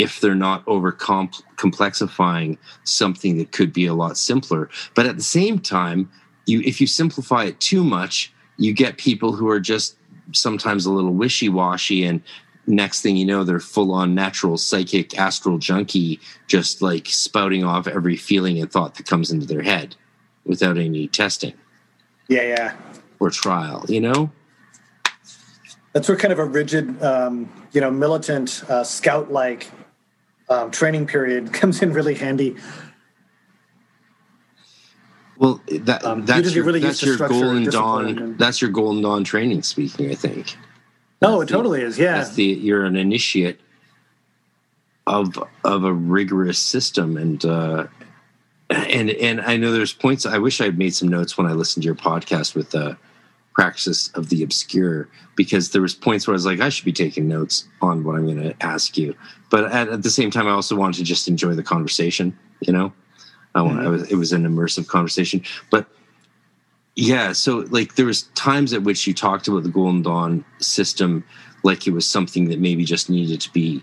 if 0.00 0.20
they're 0.20 0.34
not 0.34 0.62
over 0.66 0.92
complexifying 0.92 2.56
something 2.84 3.36
that 3.36 3.52
could 3.52 3.70
be 3.70 3.84
a 3.84 3.92
lot 3.92 4.16
simpler. 4.16 4.70
But 4.94 5.04
at 5.04 5.16
the 5.16 5.22
same 5.22 5.58
time, 5.58 6.10
you 6.50 6.60
if 6.64 6.80
you 6.80 6.86
simplify 6.86 7.44
it 7.44 7.58
too 7.60 7.84
much, 7.84 8.32
you 8.58 8.72
get 8.72 8.98
people 8.98 9.32
who 9.32 9.48
are 9.48 9.60
just 9.60 9.96
sometimes 10.32 10.84
a 10.84 10.92
little 10.92 11.14
wishy-washy 11.14 12.04
and 12.04 12.22
next 12.66 13.00
thing 13.00 13.16
you 13.16 13.24
know 13.24 13.42
they're 13.42 13.58
full 13.58 13.92
on 13.92 14.14
natural 14.14 14.56
psychic 14.56 15.18
astral 15.18 15.58
junkie 15.58 16.20
just 16.46 16.80
like 16.80 17.06
spouting 17.06 17.64
off 17.64 17.88
every 17.88 18.16
feeling 18.16 18.60
and 18.60 18.70
thought 18.70 18.94
that 18.94 19.06
comes 19.06 19.32
into 19.32 19.46
their 19.46 19.62
head 19.62 19.96
without 20.44 20.76
any 20.76 21.08
testing. 21.08 21.54
Yeah 22.28 22.42
yeah. 22.42 22.76
Or 23.18 23.30
trial 23.30 23.84
you 23.88 24.00
know? 24.00 24.30
That's 25.92 26.08
where 26.08 26.16
kind 26.16 26.32
of 26.32 26.38
a 26.38 26.44
rigid 26.44 27.02
um, 27.02 27.48
you 27.72 27.80
know 27.80 27.90
militant 27.90 28.62
uh, 28.68 28.84
scout 28.84 29.32
like 29.32 29.70
um, 30.48 30.70
training 30.70 31.06
period 31.06 31.52
comes 31.60 31.82
in 31.82 31.92
really 31.92 32.14
handy 32.14 32.56
well, 35.40 35.58
that 35.70 36.04
um, 36.04 36.26
that's 36.26 36.54
your, 36.54 36.64
really 36.66 36.80
that's 36.80 37.02
your 37.02 37.16
golden 37.16 37.64
dawn. 37.64 38.18
And... 38.18 38.38
That's 38.38 38.60
your 38.60 38.70
golden 38.70 39.02
dawn 39.02 39.24
training. 39.24 39.62
Speaking, 39.62 40.10
I 40.10 40.14
think. 40.14 40.54
No, 41.22 41.38
that's 41.38 41.50
it 41.50 41.54
totally 41.54 41.80
is. 41.80 41.98
Yeah, 41.98 42.18
that's 42.18 42.34
the 42.34 42.44
you're 42.44 42.84
an 42.84 42.94
initiate 42.94 43.58
of 45.06 45.42
of 45.64 45.84
a 45.84 45.94
rigorous 45.94 46.58
system, 46.58 47.16
and 47.16 47.42
uh, 47.46 47.86
and 48.68 49.08
and 49.08 49.40
I 49.40 49.56
know 49.56 49.72
there's 49.72 49.94
points. 49.94 50.26
I 50.26 50.36
wish 50.36 50.60
I 50.60 50.64
had 50.64 50.76
made 50.76 50.94
some 50.94 51.08
notes 51.08 51.38
when 51.38 51.46
I 51.46 51.52
listened 51.52 51.84
to 51.84 51.86
your 51.86 51.94
podcast 51.94 52.54
with 52.54 52.72
the 52.72 52.90
uh, 52.90 52.94
practice 53.54 54.08
of 54.08 54.28
the 54.28 54.42
obscure 54.42 55.08
because 55.36 55.70
there 55.70 55.80
was 55.80 55.94
points 55.94 56.26
where 56.26 56.34
I 56.34 56.36
was 56.36 56.44
like, 56.44 56.60
I 56.60 56.68
should 56.68 56.84
be 56.84 56.92
taking 56.92 57.28
notes 57.28 57.66
on 57.80 58.04
what 58.04 58.14
I'm 58.14 58.26
going 58.26 58.42
to 58.42 58.54
ask 58.62 58.98
you, 58.98 59.14
but 59.50 59.72
at, 59.72 59.88
at 59.88 60.02
the 60.02 60.10
same 60.10 60.30
time, 60.30 60.46
I 60.46 60.50
also 60.50 60.76
wanted 60.76 60.98
to 60.98 61.04
just 61.04 61.28
enjoy 61.28 61.54
the 61.54 61.62
conversation. 61.62 62.38
You 62.60 62.74
know. 62.74 62.92
I. 63.54 63.60
Mm-hmm. 63.60 63.90
Was, 63.90 64.10
it 64.10 64.16
was 64.16 64.32
an 64.32 64.44
immersive 64.44 64.86
conversation, 64.86 65.42
but 65.70 65.86
yeah. 66.96 67.32
So 67.32 67.66
like 67.70 67.94
there 67.96 68.06
was 68.06 68.22
times 68.34 68.72
at 68.72 68.82
which 68.82 69.06
you 69.06 69.14
talked 69.14 69.48
about 69.48 69.62
the 69.62 69.68
Golden 69.68 70.02
Dawn 70.02 70.44
system 70.58 71.24
like 71.62 71.86
it 71.86 71.92
was 71.92 72.06
something 72.06 72.48
that 72.48 72.58
maybe 72.58 72.84
just 72.84 73.10
needed 73.10 73.40
to 73.42 73.52
be 73.52 73.82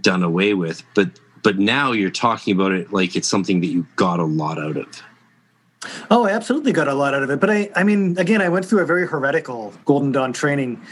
done 0.00 0.22
away 0.22 0.54
with, 0.54 0.82
but 0.94 1.08
but 1.42 1.58
now 1.58 1.92
you're 1.92 2.10
talking 2.10 2.54
about 2.54 2.72
it 2.72 2.92
like 2.92 3.14
it's 3.14 3.28
something 3.28 3.60
that 3.60 3.68
you 3.68 3.86
got 3.96 4.18
a 4.18 4.24
lot 4.24 4.58
out 4.58 4.76
of. 4.76 5.02
Oh, 6.10 6.24
I 6.26 6.30
absolutely 6.30 6.72
got 6.72 6.88
a 6.88 6.94
lot 6.94 7.14
out 7.14 7.22
of 7.22 7.30
it. 7.30 7.38
But 7.38 7.50
I, 7.50 7.70
I 7.76 7.84
mean, 7.84 8.18
again, 8.18 8.42
I 8.42 8.48
went 8.48 8.64
through 8.64 8.80
a 8.80 8.86
very 8.86 9.06
heretical 9.06 9.72
Golden 9.84 10.10
Dawn 10.10 10.32
training. 10.32 10.82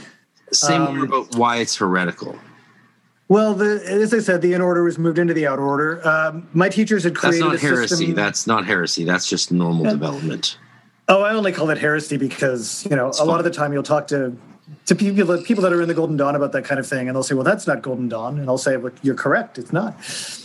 Say 0.52 0.76
um, 0.76 0.94
more 0.94 1.04
about 1.04 1.34
why 1.34 1.56
it's 1.56 1.76
heretical. 1.76 2.38
Well, 3.28 3.54
the, 3.54 3.82
as 3.86 4.12
I 4.12 4.18
said, 4.18 4.42
the 4.42 4.52
in 4.52 4.60
order 4.60 4.84
was 4.84 4.98
moved 4.98 5.18
into 5.18 5.32
the 5.32 5.46
out 5.46 5.58
order. 5.58 6.06
Um, 6.06 6.46
my 6.52 6.68
teachers 6.68 7.04
had 7.04 7.16
created. 7.16 7.42
That's 7.42 7.62
not 7.62 7.70
heresy. 7.70 7.96
System. 7.96 8.14
That's 8.14 8.46
not 8.46 8.66
heresy. 8.66 9.04
That's 9.04 9.26
just 9.26 9.50
normal 9.50 9.84
yeah. 9.84 9.92
development. 9.92 10.58
Oh, 11.08 11.22
I 11.22 11.34
only 11.34 11.52
call 11.52 11.70
it 11.70 11.78
heresy 11.78 12.16
because 12.16 12.86
you 12.88 12.96
know 12.96 13.08
it's 13.08 13.18
a 13.18 13.20
fun. 13.20 13.28
lot 13.28 13.38
of 13.38 13.44
the 13.44 13.50
time 13.50 13.72
you'll 13.72 13.82
talk 13.82 14.06
to 14.08 14.36
to 14.86 14.94
people 14.94 15.42
people 15.42 15.62
that 15.62 15.72
are 15.72 15.80
in 15.80 15.88
the 15.88 15.94
Golden 15.94 16.16
Dawn 16.16 16.34
about 16.34 16.52
that 16.52 16.64
kind 16.64 16.78
of 16.78 16.86
thing, 16.86 17.08
and 17.08 17.16
they'll 17.16 17.22
say, 17.22 17.34
"Well, 17.34 17.44
that's 17.44 17.66
not 17.66 17.82
Golden 17.82 18.08
Dawn," 18.08 18.38
and 18.38 18.48
I'll 18.48 18.58
say, 18.58 18.76
"Well, 18.76 18.92
you're 19.02 19.14
correct. 19.14 19.58
It's 19.58 19.72
not." 19.72 19.94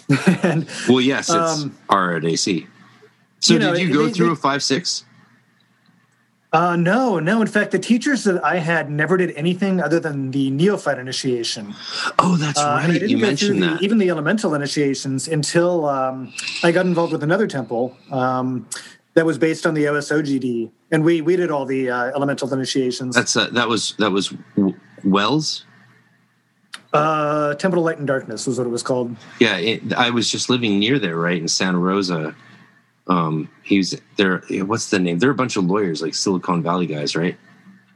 and, 0.44 0.68
well, 0.88 1.02
yes, 1.02 1.30
it's 1.30 1.64
um, 1.64 1.78
R 1.90 2.18
AC. 2.18 2.68
So, 3.40 3.54
you 3.54 3.60
know, 3.60 3.74
did 3.74 3.88
you 3.88 3.94
go 3.94 4.06
they, 4.06 4.12
through 4.12 4.28
they, 4.28 4.34
a 4.34 4.38
five 4.38 4.64
six? 4.64 5.06
Uh, 6.52 6.76
no, 6.76 7.20
no. 7.20 7.42
In 7.42 7.48
fact, 7.48 7.72
the 7.72 7.78
teachers 7.78 8.24
that 8.24 8.44
I 8.44 8.58
had 8.58 8.90
never 8.90 9.18
did 9.18 9.32
anything 9.36 9.80
other 9.80 10.00
than 10.00 10.32
the 10.32 10.50
neophyte 10.50 10.98
initiation. 10.98 11.76
Oh, 12.18 12.38
that's 12.38 12.60
uh, 12.60 12.84
right. 12.88 13.02
You 13.02 13.20
mentioned 13.20 13.62
the, 13.62 13.68
that. 13.68 13.84
Even 13.84 14.00
the 14.00 14.10
elemental 14.10 14.56
initiations 14.56 15.28
until 15.28 15.86
um, 15.86 16.34
I 16.64 16.72
got 16.72 16.88
involved 16.88 17.12
with 17.12 17.22
another 17.22 17.46
temple 17.46 17.96
um, 18.12 18.68
that 19.14 19.28
was 19.28 19.38
based 19.38 19.68
on 19.68 19.76
the 19.76 19.86
OSOGD, 19.86 20.72
and 20.92 21.04
we 21.04 21.22
we 21.22 21.36
did 21.36 21.52
all 21.52 21.66
the 21.66 21.92
uh, 21.92 22.06
elemental 22.16 22.52
initiations. 22.52 23.16
That's 23.16 23.36
uh, 23.36 23.50
that 23.52 23.68
was 23.68 23.94
that 24.00 24.12
was 24.12 24.34
Wells. 25.04 25.66
Uh, 26.92 27.54
Temple 27.56 27.82
of 27.82 27.86
Light 27.86 28.00
and 28.00 28.08
Darkness 28.08 28.48
was 28.48 28.58
what 28.58 28.66
it 28.66 28.72
was 28.72 28.82
called. 28.82 29.16
Yeah, 29.40 29.58
it, 29.58 29.94
I 29.94 30.10
was 30.10 30.32
just 30.32 30.50
living 30.50 30.80
near 30.80 30.98
there, 30.98 31.16
right 31.16 31.40
in 31.40 31.48
Santa 31.48 31.78
Rosa 31.78 32.36
um, 33.10 33.50
he's 33.64 34.00
there. 34.18 34.44
What's 34.50 34.90
the 34.90 35.00
name? 35.00 35.20
They're 35.20 35.32
a 35.32 35.36
bunch 35.36 35.58
of 35.58 35.66
lawyers, 35.66 36.02
like 36.02 36.14
Silicon 36.14 36.64
Valley 36.64 36.86
guys, 36.86 37.16
right? 37.16 37.38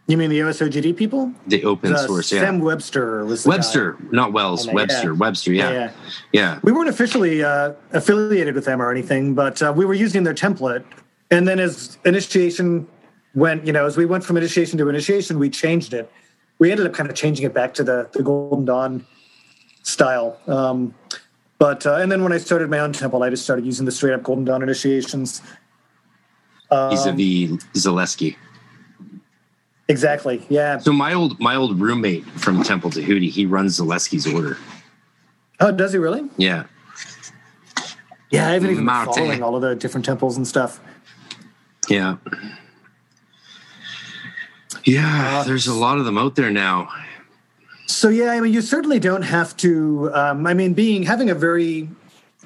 You 0.08 0.18
mean 0.18 0.30
the 0.30 0.40
OSOGD 0.40 0.98
people? 0.98 1.32
The 1.48 1.64
open 1.64 1.94
uh, 1.94 1.98
source, 1.98 2.32
yeah. 2.32 2.42
Sam 2.42 2.60
Webster 2.60 3.24
was 3.24 3.46
Webster, 3.46 3.94
guy. 3.94 4.08
not 4.12 4.34
Wells. 4.34 4.68
Webster, 4.68 5.14
yeah. 5.14 5.18
Webster, 5.18 5.54
yeah. 5.54 5.72
yeah. 5.72 5.92
yeah, 6.34 6.60
We 6.62 6.74
weren't 6.74 6.90
officially 6.90 7.42
uh, 7.42 7.72
affiliated 7.94 8.54
with 8.54 8.66
them 8.66 8.82
or 8.82 8.92
anything, 8.92 9.34
but 9.34 9.62
uh, 9.62 9.72
we 9.74 9.86
were 9.86 9.94
using 9.94 10.24
their 10.24 10.34
template. 10.34 10.84
And 11.32 11.48
then 11.48 11.60
as 11.60 11.98
initiation 12.04 12.86
went, 13.34 13.66
you 13.66 13.72
know, 13.72 13.86
as 13.86 13.96
we 13.96 14.06
went 14.06 14.26
from 14.26 14.36
initiation 14.36 14.78
to 14.80 14.90
initiation, 14.90 15.40
we 15.40 15.50
changed 15.50 15.94
it. 15.94 16.12
We 16.60 16.70
ended 16.70 16.86
up 16.86 16.94
kind 16.94 17.10
of 17.10 17.16
changing 17.16 17.46
it 17.46 17.54
back 17.54 17.74
to 17.76 17.84
the 17.84 18.10
the 18.12 18.24
Golden 18.24 18.66
Dawn 18.66 19.06
style. 19.84 20.38
Um, 20.48 20.94
but 21.60 21.86
uh, 21.86 21.96
and 21.96 22.12
then 22.12 22.24
when 22.24 22.32
I 22.34 22.38
started 22.38 22.70
my 22.70 22.80
own 22.80 22.94
temple, 22.94 23.24
I 23.24 23.30
just 23.30 23.44
started 23.44 23.66
using 23.66 23.86
the 23.86 23.92
straight 23.92 24.14
up 24.14 24.24
Golden 24.24 24.46
Dawn 24.46 24.62
initiations. 24.62 25.42
Um, 26.72 26.90
vis-a-vis 26.90 27.64
Zalewski. 27.74 28.36
Exactly. 29.88 30.46
Yeah. 30.50 30.78
So 30.80 30.92
my 30.92 31.14
old 31.14 31.40
my 31.40 31.56
old 31.56 31.80
roommate 31.80 32.26
from 32.26 32.64
Temple 32.64 32.90
Tahuti, 32.90 33.30
he 33.30 33.46
runs 33.46 33.80
Zalewski's 33.80 34.26
order. 34.26 34.58
Oh, 35.60 35.72
does 35.72 35.94
he 35.94 36.00
really? 36.00 36.30
Yeah. 36.38 36.66
Yeah, 38.32 38.48
I 38.48 38.54
haven't 38.54 38.72
even 38.72 38.86
been 38.86 39.06
following 39.06 39.44
all 39.44 39.56
of 39.56 39.62
the 39.62 39.76
different 39.76 40.06
temples 40.06 40.38
and 40.38 40.48
stuff. 40.48 40.82
Yeah. 41.88 42.18
Yeah, 44.86 45.40
uh, 45.40 45.44
there's 45.44 45.68
a 45.68 45.74
lot 45.74 46.00
of 46.00 46.06
them 46.06 46.18
out 46.18 46.36
there 46.36 46.50
now. 46.50 46.90
So 47.86 48.10
yeah, 48.10 48.32
I 48.32 48.40
mean, 48.40 48.54
you 48.54 48.62
certainly 48.62 49.00
don't 49.00 49.22
have 49.22 49.56
to. 49.58 50.10
Um, 50.14 50.48
I 50.48 50.54
mean, 50.54 50.74
being 50.74 51.04
having 51.04 51.30
a 51.30 51.36
very 51.36 51.90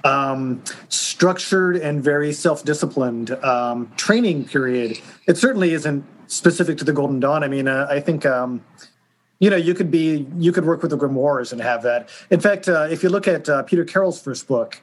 um, 0.03 0.63
structured 0.89 1.77
and 1.77 2.03
very 2.03 2.33
self-disciplined 2.33 3.31
um, 3.43 3.91
training 3.97 4.45
period, 4.45 4.99
it 5.27 5.37
certainly 5.37 5.73
isn't 5.73 6.03
specific 6.27 6.77
to 6.77 6.83
the 6.83 6.93
Golden 6.93 7.19
Dawn. 7.19 7.43
I 7.43 7.47
mean, 7.47 7.67
uh, 7.67 7.87
I 7.89 7.99
think 7.99 8.25
um, 8.25 8.63
you 9.39 9.49
know 9.49 9.55
you 9.55 9.73
could 9.73 9.91
be 9.91 10.27
you 10.37 10.51
could 10.51 10.65
work 10.65 10.81
with 10.81 10.91
the 10.91 10.97
grimoires 10.97 11.51
and 11.51 11.61
have 11.61 11.83
that. 11.83 12.09
In 12.29 12.39
fact, 12.39 12.67
uh, 12.67 12.87
if 12.89 13.03
you 13.03 13.09
look 13.09 13.27
at 13.27 13.47
uh, 13.47 13.63
Peter 13.63 13.85
Carroll's 13.85 14.21
first 14.21 14.47
book, 14.47 14.81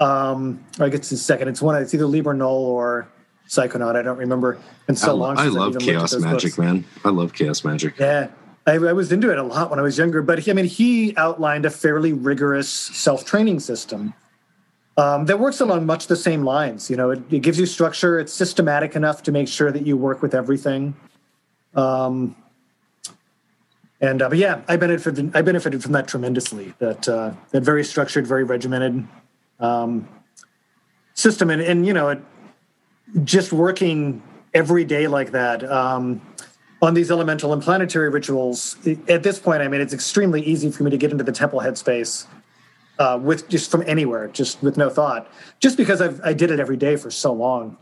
um, 0.00 0.64
I 0.78 0.88
guess 0.88 1.10
his 1.10 1.24
second. 1.24 1.48
It's 1.48 1.60
one. 1.60 1.80
It's 1.80 1.94
either 1.94 2.06
Liber 2.06 2.34
Null 2.34 2.64
or 2.64 3.08
Psychonaut. 3.48 3.96
I 3.96 4.02
don't 4.02 4.18
remember. 4.18 4.58
And 4.88 4.98
so 4.98 5.10
I, 5.10 5.12
long. 5.12 5.38
I 5.38 5.46
love 5.46 5.78
Chaos 5.78 6.16
Magic, 6.16 6.52
books. 6.52 6.58
man. 6.58 6.84
I 7.04 7.10
love 7.10 7.32
Chaos 7.32 7.64
Magic. 7.64 7.98
Yeah, 7.98 8.28
I, 8.70 8.74
I, 8.74 8.92
was 8.92 9.10
into 9.10 9.30
it 9.30 9.38
a 9.38 9.42
lot 9.42 9.70
when 9.70 9.78
I 9.78 9.82
was 9.82 9.98
younger, 9.98 10.22
but 10.22 10.38
he, 10.38 10.50
I 10.50 10.54
mean, 10.54 10.64
he 10.64 11.16
outlined 11.16 11.66
a 11.66 11.70
fairly 11.70 12.12
rigorous 12.12 12.68
self 12.70 13.24
training 13.24 13.60
system 13.60 14.14
um, 14.96 15.26
that 15.26 15.38
works 15.38 15.60
along 15.60 15.86
much 15.86 16.06
the 16.06 16.16
same 16.16 16.44
lines. 16.44 16.88
You 16.88 16.96
know, 16.96 17.10
it, 17.10 17.20
it, 17.30 17.40
gives 17.40 17.58
you 17.58 17.66
structure. 17.66 18.18
It's 18.18 18.32
systematic 18.32 18.94
enough 18.94 19.22
to 19.24 19.32
make 19.32 19.48
sure 19.48 19.72
that 19.72 19.86
you 19.86 19.96
work 19.96 20.22
with 20.22 20.34
everything. 20.34 20.94
Um, 21.74 22.36
and 24.00 24.22
uh, 24.22 24.28
but 24.28 24.38
yeah, 24.38 24.62
I 24.68 24.76
benefited. 24.76 25.34
I 25.34 25.42
benefited 25.42 25.82
from 25.82 25.92
that 25.92 26.08
tremendously. 26.08 26.72
That 26.78 27.08
uh, 27.08 27.32
that 27.50 27.62
very 27.62 27.84
structured, 27.84 28.26
very 28.26 28.44
regimented 28.44 29.06
um, 29.58 30.08
system, 31.14 31.50
and 31.50 31.60
and 31.60 31.86
you 31.86 31.92
know, 31.92 32.08
it, 32.08 32.22
just 33.24 33.52
working 33.52 34.22
every 34.54 34.84
day 34.84 35.06
like 35.06 35.32
that. 35.32 35.70
Um, 35.70 36.22
on 36.82 36.94
these 36.94 37.10
elemental 37.10 37.52
and 37.52 37.62
planetary 37.62 38.08
rituals, 38.08 38.76
at 39.08 39.22
this 39.22 39.38
point, 39.38 39.62
I 39.62 39.68
mean, 39.68 39.80
it's 39.80 39.92
extremely 39.92 40.42
easy 40.42 40.70
for 40.70 40.82
me 40.82 40.90
to 40.90 40.96
get 40.96 41.12
into 41.12 41.24
the 41.24 41.32
temple 41.32 41.60
headspace 41.60 42.26
uh, 42.98 43.18
with 43.20 43.48
just 43.48 43.70
from 43.70 43.82
anywhere, 43.86 44.28
just 44.28 44.62
with 44.62 44.76
no 44.76 44.88
thought, 44.88 45.30
just 45.58 45.76
because 45.76 46.00
I've, 46.00 46.20
I 46.22 46.32
did 46.32 46.50
it 46.50 46.58
every 46.58 46.76
day 46.76 46.96
for 46.96 47.10
so 47.10 47.32
long. 47.32 47.76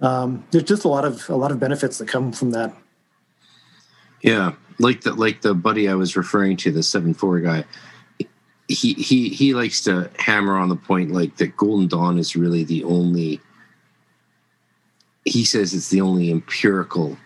Um, 0.00 0.44
there's 0.50 0.64
just 0.64 0.84
a 0.84 0.88
lot 0.88 1.04
of 1.04 1.28
a 1.28 1.36
lot 1.36 1.52
of 1.52 1.60
benefits 1.60 1.98
that 1.98 2.08
come 2.08 2.32
from 2.32 2.50
that. 2.50 2.74
Yeah, 4.20 4.54
like 4.80 5.02
the 5.02 5.14
like 5.14 5.42
the 5.42 5.54
buddy 5.54 5.88
I 5.88 5.94
was 5.94 6.16
referring 6.16 6.56
to, 6.58 6.72
the 6.72 6.82
seven 6.82 7.14
four 7.14 7.38
guy. 7.38 7.64
He 8.68 8.94
he 8.94 9.28
he 9.28 9.54
likes 9.54 9.82
to 9.82 10.10
hammer 10.18 10.56
on 10.56 10.68
the 10.68 10.76
point 10.76 11.12
like 11.12 11.36
that. 11.36 11.56
Golden 11.56 11.86
Dawn 11.86 12.18
is 12.18 12.34
really 12.34 12.64
the 12.64 12.82
only. 12.82 13.40
He 15.24 15.44
says 15.44 15.72
it's 15.72 15.88
the 15.88 16.00
only 16.00 16.32
empirical 16.32 17.16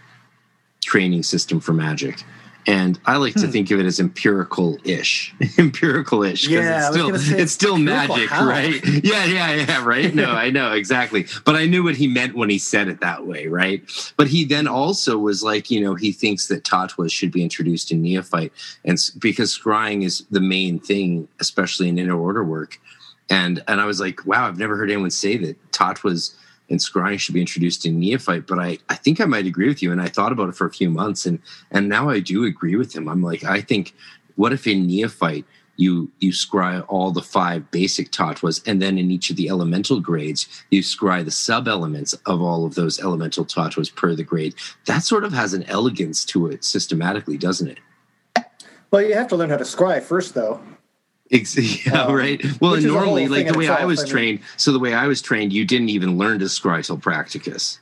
training 0.87 1.23
system 1.23 1.61
for 1.61 1.73
magic. 1.73 2.23
And 2.69 2.99
I 3.07 3.17
like 3.17 3.35
hmm. 3.35 3.43
to 3.43 3.49
think 3.49 3.71
of 3.71 3.79
it 3.79 3.87
as 3.87 4.01
empirical-ish, 4.01 5.33
empirical-ish 5.59 6.49
because 6.49 6.65
yeah, 6.65 6.89
it's 6.89 6.97
still 6.97 7.39
it's 7.39 7.53
still 7.53 7.79
magic, 7.79 8.29
how? 8.29 8.45
right? 8.45 8.85
Yeah, 9.05 9.25
yeah, 9.25 9.53
yeah, 9.53 9.85
right. 9.85 10.13
No, 10.13 10.33
I 10.33 10.51
know 10.51 10.73
exactly, 10.73 11.27
but 11.45 11.55
I 11.55 11.67
knew 11.67 11.85
what 11.85 11.95
he 11.95 12.09
meant 12.09 12.35
when 12.35 12.51
he 12.51 12.59
said 12.59 12.89
it 12.89 13.01
that 13.01 13.25
way, 13.25 13.47
right? 13.47 13.83
But 14.17 14.27
he 14.27 14.45
then 14.45 14.67
also 14.67 15.17
was 15.17 15.45
like, 15.45 15.71
you 15.71 15.81
know, 15.81 15.95
he 15.95 16.11
thinks 16.11 16.49
that 16.49 16.65
tatwas 16.65 17.13
should 17.13 17.31
be 17.31 17.43
introduced 17.43 17.93
in 17.93 18.03
neophyte, 18.03 18.53
and 18.85 18.99
because 19.19 19.57
scrying 19.57 20.05
is 20.05 20.27
the 20.33 20.41
main 20.41 20.81
thing, 20.81 21.29
especially 21.39 21.89
in 21.89 21.99
inner 21.99 22.19
order 22.19 22.43
work. 22.43 22.81
And 23.31 23.63
and 23.69 23.81
I 23.81 23.85
was 23.85 24.01
like, 24.01 24.27
wow, 24.27 24.49
I've 24.49 24.59
never 24.59 24.77
heard 24.77 24.91
anyone 24.91 25.11
say 25.11 25.37
that 25.37 25.71
tatwas 25.71 26.35
and 26.69 26.81
scrying 26.81 27.19
should 27.19 27.35
be 27.35 27.41
introduced 27.41 27.87
in 27.87 27.99
neophyte 27.99 28.47
but 28.47 28.59
I, 28.59 28.79
I 28.89 28.95
think 28.95 29.21
i 29.21 29.25
might 29.25 29.47
agree 29.47 29.69
with 29.69 29.83
you 29.83 29.93
and 29.93 30.01
i 30.01 30.09
thought 30.09 30.33
about 30.33 30.49
it 30.49 30.55
for 30.55 30.67
a 30.67 30.73
few 30.73 30.91
months 30.91 31.27
and 31.27 31.41
and 31.71 31.89
now 31.89 32.09
i 32.09 32.21
do 32.21 32.45
agree 32.45 32.77
with 32.77 32.95
him. 32.95 33.09
I'm 33.09 33.23
like 33.23 33.45
i 33.45 33.61
think 33.61 33.95
what 34.37 34.53
if 34.53 34.67
in 34.67 34.87
neophyte 34.87 35.45
you 35.77 36.11
you 36.21 36.33
scry 36.33 36.85
all 36.89 37.11
the 37.11 37.23
five 37.23 37.71
basic 37.71 38.11
tatwas 38.11 38.63
and 38.67 38.81
then 38.81 38.99
in 38.99 39.11
each 39.11 39.31
of 39.31 39.37
the 39.37 39.49
elemental 39.49 40.01
grades 40.01 40.47
you 40.71 40.83
scry 40.83 41.25
the 41.25 41.31
sub 41.31 41.69
elements 41.69 42.13
of 42.27 42.41
all 42.41 42.65
of 42.65 42.75
those 42.75 43.01
elemental 43.01 43.45
tatwas 43.45 43.95
per 43.95 44.15
the 44.15 44.25
grade? 44.25 44.55
That 44.87 45.03
sort 45.03 45.25
of 45.25 45.33
has 45.33 45.55
an 45.55 45.65
elegance 45.65 46.25
to 46.27 46.49
it 46.49 46.65
systematically 46.65 47.37
doesn't 47.37 47.69
it? 47.69 47.79
Well 48.91 49.03
you 49.03 49.15
have 49.15 49.29
to 49.29 49.37
learn 49.37 49.51
how 49.51 49.59
to 49.59 49.65
scry 49.65 50.03
first 50.03 50.35
though 50.35 50.61
yeah, 51.31 52.03
um, 52.03 52.15
right. 52.15 52.43
Well, 52.61 52.75
and 52.75 52.87
normally, 52.87 53.29
like 53.29 53.49
the 53.49 53.59
way 53.59 53.65
itself, 53.65 53.81
I 53.81 53.85
was 53.85 54.01
I 54.01 54.03
mean, 54.05 54.13
trained, 54.13 54.41
so 54.57 54.73
the 54.73 54.79
way 54.79 54.95
I 54.95 55.07
was 55.07 55.21
trained, 55.21 55.53
you 55.53 55.65
didn't 55.65 55.89
even 55.89 56.19
learn 56.19 56.39
to 56.39 56.45
scry 56.47 56.85
till 56.85 56.99
practicus. 56.99 57.81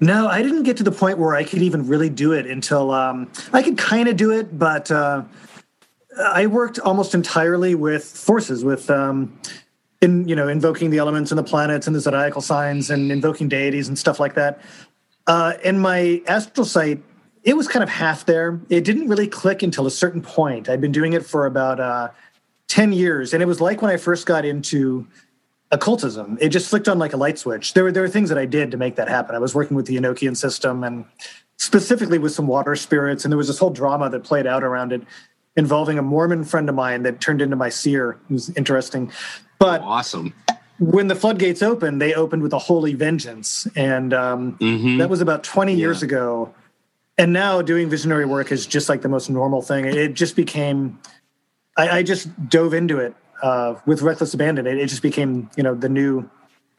No, 0.00 0.28
I 0.28 0.42
didn't 0.42 0.62
get 0.62 0.76
to 0.78 0.82
the 0.82 0.92
point 0.92 1.18
where 1.18 1.34
I 1.34 1.44
could 1.44 1.62
even 1.62 1.86
really 1.86 2.08
do 2.08 2.32
it 2.32 2.46
until 2.46 2.90
um, 2.90 3.30
I 3.52 3.62
could 3.62 3.76
kind 3.76 4.08
of 4.08 4.16
do 4.16 4.30
it, 4.30 4.58
but 4.58 4.90
uh, 4.90 5.24
I 6.18 6.46
worked 6.46 6.78
almost 6.78 7.14
entirely 7.14 7.74
with 7.74 8.04
forces, 8.04 8.64
with 8.64 8.88
um, 8.90 9.38
in 10.00 10.28
you 10.28 10.36
know 10.36 10.48
invoking 10.48 10.90
the 10.90 10.98
elements 10.98 11.30
and 11.30 11.38
the 11.38 11.44
planets 11.44 11.86
and 11.86 11.94
the 11.94 12.00
zodiacal 12.00 12.40
signs 12.40 12.90
and 12.90 13.10
invoking 13.10 13.48
deities 13.48 13.88
and 13.88 13.98
stuff 13.98 14.20
like 14.20 14.34
that. 14.34 14.60
Uh, 15.26 15.54
in 15.64 15.78
my 15.78 16.22
astral 16.26 16.64
sight, 16.64 17.02
it 17.42 17.56
was 17.56 17.68
kind 17.68 17.82
of 17.82 17.88
half 17.88 18.24
there. 18.24 18.60
It 18.70 18.84
didn't 18.84 19.08
really 19.08 19.26
click 19.26 19.62
until 19.62 19.86
a 19.86 19.90
certain 19.90 20.22
point. 20.22 20.68
I'd 20.68 20.80
been 20.80 20.92
doing 20.92 21.12
it 21.14 21.26
for 21.26 21.46
about. 21.46 21.80
Uh, 21.80 22.08
10 22.68 22.92
years. 22.92 23.32
And 23.34 23.42
it 23.42 23.46
was 23.46 23.60
like 23.60 23.82
when 23.82 23.90
I 23.90 23.96
first 23.96 24.26
got 24.26 24.44
into 24.44 25.06
occultism, 25.70 26.38
it 26.40 26.50
just 26.50 26.68
flicked 26.70 26.88
on 26.88 26.98
like 26.98 27.12
a 27.12 27.16
light 27.16 27.38
switch. 27.38 27.74
There 27.74 27.84
were, 27.84 27.92
there 27.92 28.02
were 28.02 28.08
things 28.08 28.28
that 28.28 28.38
I 28.38 28.46
did 28.46 28.70
to 28.70 28.76
make 28.76 28.96
that 28.96 29.08
happen. 29.08 29.34
I 29.34 29.38
was 29.38 29.54
working 29.54 29.76
with 29.76 29.86
the 29.86 29.96
Enochian 29.96 30.36
system 30.36 30.84
and 30.84 31.04
specifically 31.56 32.18
with 32.18 32.32
some 32.32 32.46
water 32.46 32.76
spirits. 32.76 33.24
And 33.24 33.32
there 33.32 33.36
was 33.38 33.48
this 33.48 33.58
whole 33.58 33.70
drama 33.70 34.08
that 34.10 34.22
played 34.22 34.46
out 34.46 34.62
around 34.62 34.92
it 34.92 35.02
involving 35.56 35.98
a 35.98 36.02
Mormon 36.02 36.44
friend 36.44 36.68
of 36.68 36.74
mine 36.74 37.02
that 37.02 37.20
turned 37.20 37.42
into 37.42 37.56
my 37.56 37.68
seer. 37.68 38.18
It 38.30 38.32
was 38.32 38.50
interesting. 38.50 39.10
But 39.58 39.80
awesome. 39.80 40.32
when 40.78 41.08
the 41.08 41.16
floodgates 41.16 41.62
opened, 41.62 42.00
they 42.00 42.14
opened 42.14 42.42
with 42.44 42.52
a 42.52 42.58
holy 42.60 42.94
vengeance, 42.94 43.66
and 43.74 44.14
um, 44.14 44.56
Mhm. 44.60 44.98
that 44.98 45.10
was 45.10 45.20
about 45.20 45.42
20 45.42 45.74
years 45.74 46.00
ago. 46.02 46.54
And 47.16 47.32
now 47.32 47.60
doing 47.62 47.90
visionary 47.90 48.24
work 48.24 48.52
is 48.52 48.64
just 48.66 48.88
like 48.88 49.02
the 49.02 49.08
most 49.08 49.28
normal 49.28 49.60
thing. 49.62 49.84
It 49.86 50.14
just 50.14 50.36
became, 50.36 51.00
I, 51.78 51.98
I 51.98 52.02
just 52.02 52.28
dove 52.50 52.74
into 52.74 52.98
it 52.98 53.14
uh, 53.42 53.76
with 53.86 54.02
reckless 54.02 54.34
abandon. 54.34 54.66
It, 54.66 54.76
it 54.78 54.88
just 54.88 55.00
became, 55.02 55.48
you 55.56 55.62
know, 55.62 55.74
the 55.74 55.88
new, 55.88 56.28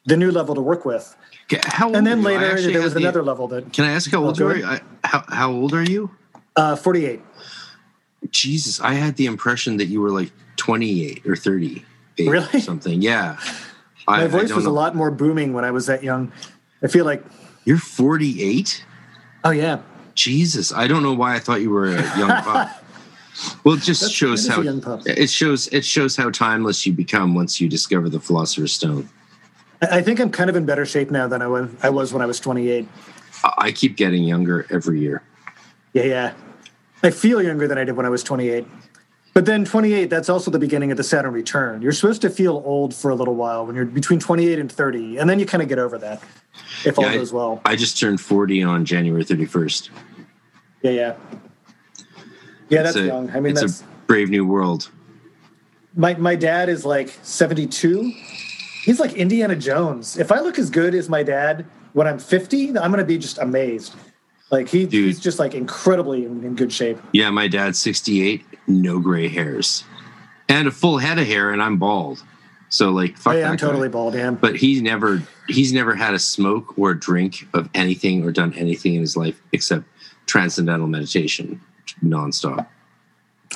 the 0.06 0.18
new 0.18 0.30
level 0.32 0.54
to 0.56 0.62
work 0.62 0.86
with. 0.86 1.16
How 1.64 1.88
old 1.88 1.96
And 1.96 2.06
then 2.06 2.22
later 2.22 2.62
there 2.62 2.82
was 2.82 2.94
the- 2.94 3.00
another 3.00 3.24
level 3.24 3.48
that 3.48 3.74
Can 3.74 3.86
I 3.86 3.92
ask 3.94 4.12
how 4.12 4.24
old 4.24 4.38
go 4.38 4.52
you 4.54 4.64
are? 4.66 4.68
I, 4.74 4.82
how, 5.04 5.24
how 5.30 5.52
old 5.52 5.74
are 5.74 5.84
you? 5.84 6.12
uh, 6.56 6.76
48. 6.76 7.22
Jesus, 8.30 8.82
I 8.82 8.94
had 8.94 9.16
the 9.16 9.26
impression 9.26 9.78
that 9.78 9.86
you 9.86 10.02
were 10.02 10.12
like 10.12 10.32
28 10.58 11.26
or 11.26 11.36
38 11.38 11.84
or 12.28 12.32
Really? 12.32 12.60
something. 12.60 13.02
Yeah. 13.02 13.38
My 14.08 14.22
I, 14.22 14.24
I 14.26 14.28
voice 14.28 14.50
don't 14.50 14.58
was 14.58 14.66
a 14.66 14.72
lot 14.72 14.96
more 14.96 15.10
booming 15.12 15.54
when 15.54 15.64
I 15.64 15.72
was 15.72 15.86
that 15.86 16.04
young. 16.04 16.32
I 16.84 16.88
feel 16.88 17.06
like, 17.06 17.24
You're 17.66 17.78
48? 17.78 18.84
oh 19.46 19.52
yeah, 19.52 19.80
Jesus, 20.16 20.74
I 20.74 20.88
don't 20.88 21.02
know 21.04 21.14
why 21.14 21.36
I 21.36 21.40
thought 21.40 21.62
you 21.62 21.70
were 21.70 21.88
a 21.96 22.18
young. 22.18 22.30
Well, 23.64 23.76
it 23.76 23.82
just 23.82 24.02
That's- 24.02 24.16
shows 24.16 24.48
how 24.48 24.62
a 24.62 24.66
young 24.66 24.82
pup. 24.82 25.02
it 25.06 25.30
shows 25.30 25.68
it 25.68 25.86
shows 25.86 26.16
how 26.16 26.30
timeless 26.30 26.86
you 26.86 26.94
become 26.94 27.36
once 27.36 27.60
you 27.62 27.70
discover 27.70 28.10
the 28.10 28.20
Philosopher's 28.20 28.74
Stone. 28.74 29.10
I 29.82 29.98
I 30.00 30.02
think 30.02 30.20
I'm 30.20 30.30
kind 30.30 30.50
of 30.50 30.56
in 30.56 30.66
better 30.66 30.86
shape 30.86 31.10
now 31.12 31.28
than 31.28 31.42
I 31.42 31.48
was, 31.48 31.70
I 31.84 31.90
was 31.90 32.12
when 32.14 32.22
I 32.22 32.26
was 32.26 32.40
28. 32.40 32.88
I 33.44 33.52
I 33.58 33.72
keep 33.72 33.96
getting 33.96 34.24
younger 34.24 34.66
every 34.70 35.00
year. 35.00 35.22
Yeah, 35.94 36.04
yeah. 36.04 36.34
I 37.04 37.12
feel 37.12 37.42
younger 37.42 37.68
than 37.68 37.78
I 37.78 37.84
did 37.86 37.96
when 37.96 38.06
I 38.06 38.10
was 38.10 38.24
28. 38.24 38.66
But 39.34 39.46
then 39.46 39.64
28, 39.64 40.10
that's 40.10 40.28
also 40.28 40.52
the 40.52 40.60
beginning 40.60 40.92
of 40.92 40.98
the 40.98 41.04
Saturn 41.04 41.32
return. 41.34 41.82
You're 41.82 41.94
supposed 41.94 42.22
to 42.24 42.30
feel 42.30 42.62
old 42.66 42.94
for 42.94 43.10
a 43.12 43.16
little 43.16 43.36
while 43.36 43.66
when 43.66 43.76
you're 43.76 43.86
between 43.86 44.20
28 44.20 44.60
and 44.60 44.70
30, 44.72 45.18
and 45.18 45.30
then 45.30 45.40
you 45.40 45.46
kind 45.46 45.64
of 45.64 45.70
get 45.70 45.80
over 45.80 45.98
that 46.00 46.22
if 46.84 46.98
all 46.98 47.06
Yeah, 47.06 47.12
I- 47.12 47.18
goes 47.18 47.32
well. 47.32 47.62
I 47.64 47.76
just 47.78 47.98
turned 47.98 48.20
40 48.20 48.64
on 48.64 48.84
January 48.86 49.24
31st. 49.24 49.92
Yeah, 50.82 50.92
yeah. 50.92 51.14
Yeah, 52.70 52.84
that's 52.84 52.96
a, 52.96 53.06
young. 53.06 53.30
I 53.32 53.40
mean, 53.40 53.52
it's 53.54 53.62
that's 53.62 53.82
a 53.82 53.86
brave 54.08 54.30
new 54.30 54.46
world. 54.46 54.90
my 55.96 56.14
my 56.16 56.36
dad 56.36 56.70
is 56.70 56.86
like 56.86 57.10
72. 57.24 58.14
He's 58.84 59.00
like 59.00 59.14
Indiana 59.14 59.56
Jones. 59.56 60.18
If 60.18 60.32
I 60.32 60.40
look 60.40 60.58
as 60.58 60.70
good 60.70 60.96
as 60.96 61.10
my 61.10 61.22
dad 61.24 61.66
when 61.94 62.08
I'm 62.08 62.20
50, 62.20 62.70
I'm 62.70 62.92
going 62.92 62.98
to 63.00 63.06
be 63.06 63.18
just 63.18 63.38
amazed. 63.40 63.94
Like 64.52 64.68
he, 64.68 64.86
Dude. 64.86 65.06
he's 65.06 65.20
just 65.20 65.38
like 65.38 65.54
incredibly 65.54 66.26
in, 66.26 66.44
in 66.44 66.56
good 66.56 66.72
shape. 66.72 66.98
Yeah, 67.12 67.30
my 67.30 67.48
dad's 67.48 67.78
68, 67.80 68.44
no 68.68 69.00
gray 69.00 69.28
hairs, 69.28 69.84
and 70.48 70.68
a 70.68 70.72
full 70.72 70.98
head 70.98 71.20
of 71.20 71.28
hair, 71.28 71.52
and 71.52 71.62
I'm 71.62 71.78
bald. 71.78 72.24
So 72.70 72.90
like, 72.92 73.16
fuck 73.18 73.34
oh, 73.34 73.36
Hey, 73.36 73.42
that 73.42 73.48
I'm 73.50 73.56
guy. 73.58 73.68
totally 73.68 73.90
bald, 73.90 74.16
yeah. 74.16 74.32
But 74.32 74.56
he's 74.56 74.82
never 74.82 75.22
he's 75.48 75.72
never 75.74 75.94
had 75.96 76.14
a 76.14 76.20
smoke 76.20 76.78
or 76.80 76.92
a 76.92 77.00
drink 77.00 77.48
of 77.54 77.70
anything 77.76 78.24
or 78.24 78.32
done 78.32 78.54
anything 78.54 78.96
in 78.96 79.02
his 79.02 79.16
life 79.18 79.40
except 79.52 79.86
transcendental 80.26 80.88
meditation 80.88 81.62
nonstop. 82.04 82.68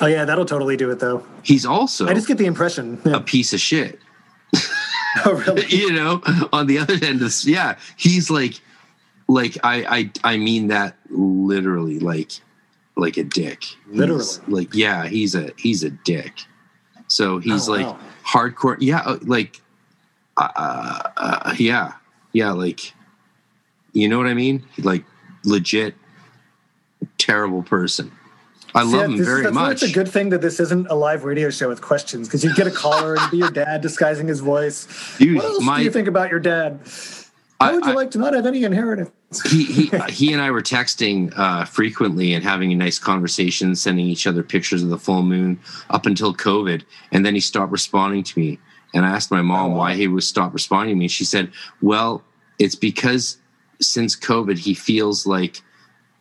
Oh 0.00 0.06
yeah, 0.06 0.24
that'll 0.24 0.44
totally 0.46 0.76
do 0.76 0.90
it 0.90 0.98
though. 0.98 1.24
He's 1.42 1.64
also 1.64 2.06
I 2.08 2.14
just 2.14 2.26
get 2.28 2.38
the 2.38 2.46
impression. 2.46 3.00
a 3.04 3.20
piece 3.20 3.52
of 3.52 3.60
shit. 3.60 4.00
oh 5.24 5.34
really? 5.46 5.66
you 5.68 5.92
know, 5.92 6.20
on 6.52 6.66
the 6.66 6.78
other 6.78 6.94
end 6.94 7.04
of 7.04 7.20
this, 7.20 7.46
yeah, 7.46 7.76
he's 7.96 8.30
like, 8.30 8.54
like 9.28 9.56
I, 9.62 10.10
I, 10.24 10.32
I 10.34 10.36
mean 10.36 10.68
that 10.68 10.96
literally, 11.10 12.00
like, 12.00 12.32
like 12.96 13.16
a 13.16 13.24
dick. 13.24 13.62
He's- 13.62 13.76
Literally. 13.86 14.24
like 14.48 14.74
yeah, 14.74 15.06
he's 15.06 15.34
a 15.34 15.50
he's 15.56 15.82
a 15.84 15.90
dick. 15.90 16.32
So 17.06 17.38
he's 17.38 17.68
Oh, 17.68 17.72
like 17.72 17.86
wow. 17.86 17.98
hardcore, 18.26 18.76
yeah, 18.80 19.00
uh, 19.04 19.18
like, 19.22 19.60
uh, 20.36 20.48
uh, 21.16 21.54
yeah, 21.58 21.92
yeah, 22.32 22.50
like, 22.50 22.92
you 23.92 24.08
know 24.08 24.18
what 24.18 24.26
I 24.26 24.34
mean? 24.34 24.64
Like, 24.78 25.04
legit, 25.44 25.94
terrible 27.18 27.62
person. 27.62 28.10
I 28.74 28.82
love 28.82 28.92
Yeah, 28.94 29.04
him 29.04 29.16
this 29.16 29.26
very 29.26 29.42
that's 29.42 29.54
much. 29.54 29.82
It's 29.82 29.90
a 29.90 29.94
good 29.94 30.08
thing 30.08 30.30
that 30.30 30.40
this 30.40 30.58
isn't 30.58 30.88
a 30.88 30.94
live 30.94 31.24
radio 31.24 31.48
show 31.50 31.68
with 31.68 31.80
questions 31.80 32.26
because 32.26 32.42
you 32.42 32.52
get 32.54 32.66
a 32.66 32.70
caller 32.72 33.14
and 33.16 33.30
be 33.30 33.36
your 33.38 33.50
dad 33.50 33.80
disguising 33.82 34.26
his 34.26 34.40
voice. 34.40 34.88
Dude, 35.18 35.36
what 35.36 35.44
else 35.44 35.62
my- 35.62 35.78
do 35.78 35.84
you 35.84 35.90
think 35.90 36.08
about 36.08 36.30
your 36.30 36.40
dad? 36.40 36.80
How 37.60 37.70
I- 37.70 37.74
would 37.74 37.84
you 37.84 37.92
I- 37.92 37.94
like 37.94 38.10
to 38.12 38.18
not 38.18 38.34
have 38.34 38.46
any 38.46 38.64
inheritance? 38.64 39.10
he 39.48 39.64
he 39.64 39.90
he 40.10 40.32
and 40.32 40.42
I 40.42 40.50
were 40.50 40.62
texting 40.62 41.32
uh, 41.36 41.64
frequently 41.66 42.34
and 42.34 42.42
having 42.42 42.72
a 42.72 42.76
nice 42.76 42.98
conversation, 42.98 43.76
sending 43.76 44.06
each 44.06 44.26
other 44.26 44.42
pictures 44.42 44.82
of 44.82 44.88
the 44.90 44.98
full 44.98 45.22
moon 45.22 45.60
up 45.90 46.04
until 46.06 46.34
COVID, 46.34 46.82
and 47.12 47.24
then 47.24 47.34
he 47.34 47.40
stopped 47.40 47.70
responding 47.72 48.24
to 48.24 48.38
me. 48.38 48.58
And 48.92 49.04
I 49.04 49.10
asked 49.10 49.30
my 49.32 49.42
mom 49.42 49.66
Oh, 49.66 49.68
wow. 49.70 49.78
why 49.78 49.94
he 49.94 50.06
was 50.08 50.26
stopped 50.26 50.54
responding 50.54 50.96
to 50.96 50.98
me. 50.98 51.08
She 51.08 51.24
said, 51.24 51.50
"Well, 51.80 52.22
it's 52.60 52.74
because 52.76 53.38
since 53.80 54.14
COVID, 54.16 54.58
he 54.58 54.74
feels 54.74 55.26
like 55.26 55.62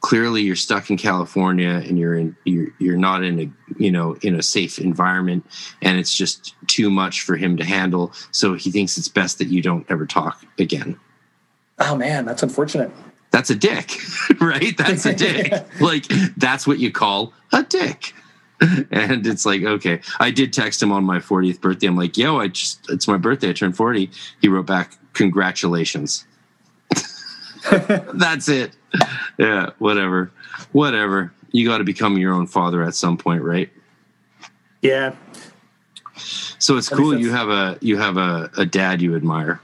clearly 0.04 0.42
you're 0.42 0.56
stuck 0.56 0.90
in 0.92 0.98
California 0.98 1.82
and 1.88 1.98
you're 1.98 2.14
in 2.14 2.36
you're 2.44 2.68
you're 2.78 2.98
not 2.98 3.24
in 3.24 3.40
a 3.40 3.82
you 3.82 3.90
know 3.90 4.16
in 4.22 4.36
a 4.36 4.44
safe 4.44 4.78
environment, 4.78 5.44
and 5.82 5.98
it's 5.98 6.14
just 6.16 6.54
too 6.68 6.92
much 6.92 7.22
for 7.22 7.36
him 7.36 7.58
to 7.58 7.64
handle. 7.64 8.14
So 8.32 8.54
he 8.54 8.70
thinks 8.70 8.98
it's 9.00 9.08
best 9.08 9.40
that 9.40 9.48
you 9.48 9.64
don't 9.64 9.90
ever 9.90 10.06
talk 10.06 10.46
again." 10.60 11.00
Oh 11.80 11.96
man, 11.96 12.26
that's 12.26 12.44
unfortunate. 12.44 12.92
that's 13.32 13.50
a 13.50 13.56
dick, 13.56 13.98
right? 14.40 14.78
That's 14.78 15.08
a 15.08 15.14
dick. 15.28 15.52
like 15.82 16.06
that's 16.38 16.68
what 16.68 16.78
you 16.78 16.92
call 16.92 17.34
a 17.52 17.64
dick. 17.64 18.14
And 18.92 19.28
it's 19.28 19.46
like, 19.46 19.62
okay. 19.64 20.00
I 20.22 20.32
did 20.32 20.54
text 20.54 20.82
him 20.82 20.94
on 20.94 21.04
my 21.04 21.18
40th 21.20 21.60
birthday. 21.60 21.88
I'm 21.88 21.98
like, 21.98 22.16
yo, 22.16 22.40
I 22.40 22.48
just 22.48 22.90
it's 22.90 23.10
my 23.10 23.18
birthday. 23.18 23.50
I 23.50 23.54
turned 23.54 23.76
40. 23.76 24.10
He 24.40 24.48
wrote 24.48 24.68
back, 24.68 24.96
congratulations. 25.12 26.26
that's 28.14 28.48
it. 28.48 28.72
Yeah, 29.40 29.72
whatever. 29.80 30.32
Whatever. 30.74 31.34
You 31.52 31.68
got 31.68 31.80
to 31.80 31.84
become 31.84 32.18
your 32.18 32.34
own 32.34 32.46
father 32.46 32.84
at 32.84 32.94
some 32.94 33.18
point, 33.18 33.42
right? 33.42 33.70
Yeah, 34.82 35.16
So 36.60 36.78
it's 36.78 36.90
That 36.90 36.98
cool 36.98 37.18
you 37.18 37.32
have 37.32 37.50
a 37.50 37.78
you 37.82 37.98
have 37.98 38.18
a, 38.18 38.52
a 38.58 38.66
dad 38.66 39.02
you 39.02 39.16
admire. 39.16 39.60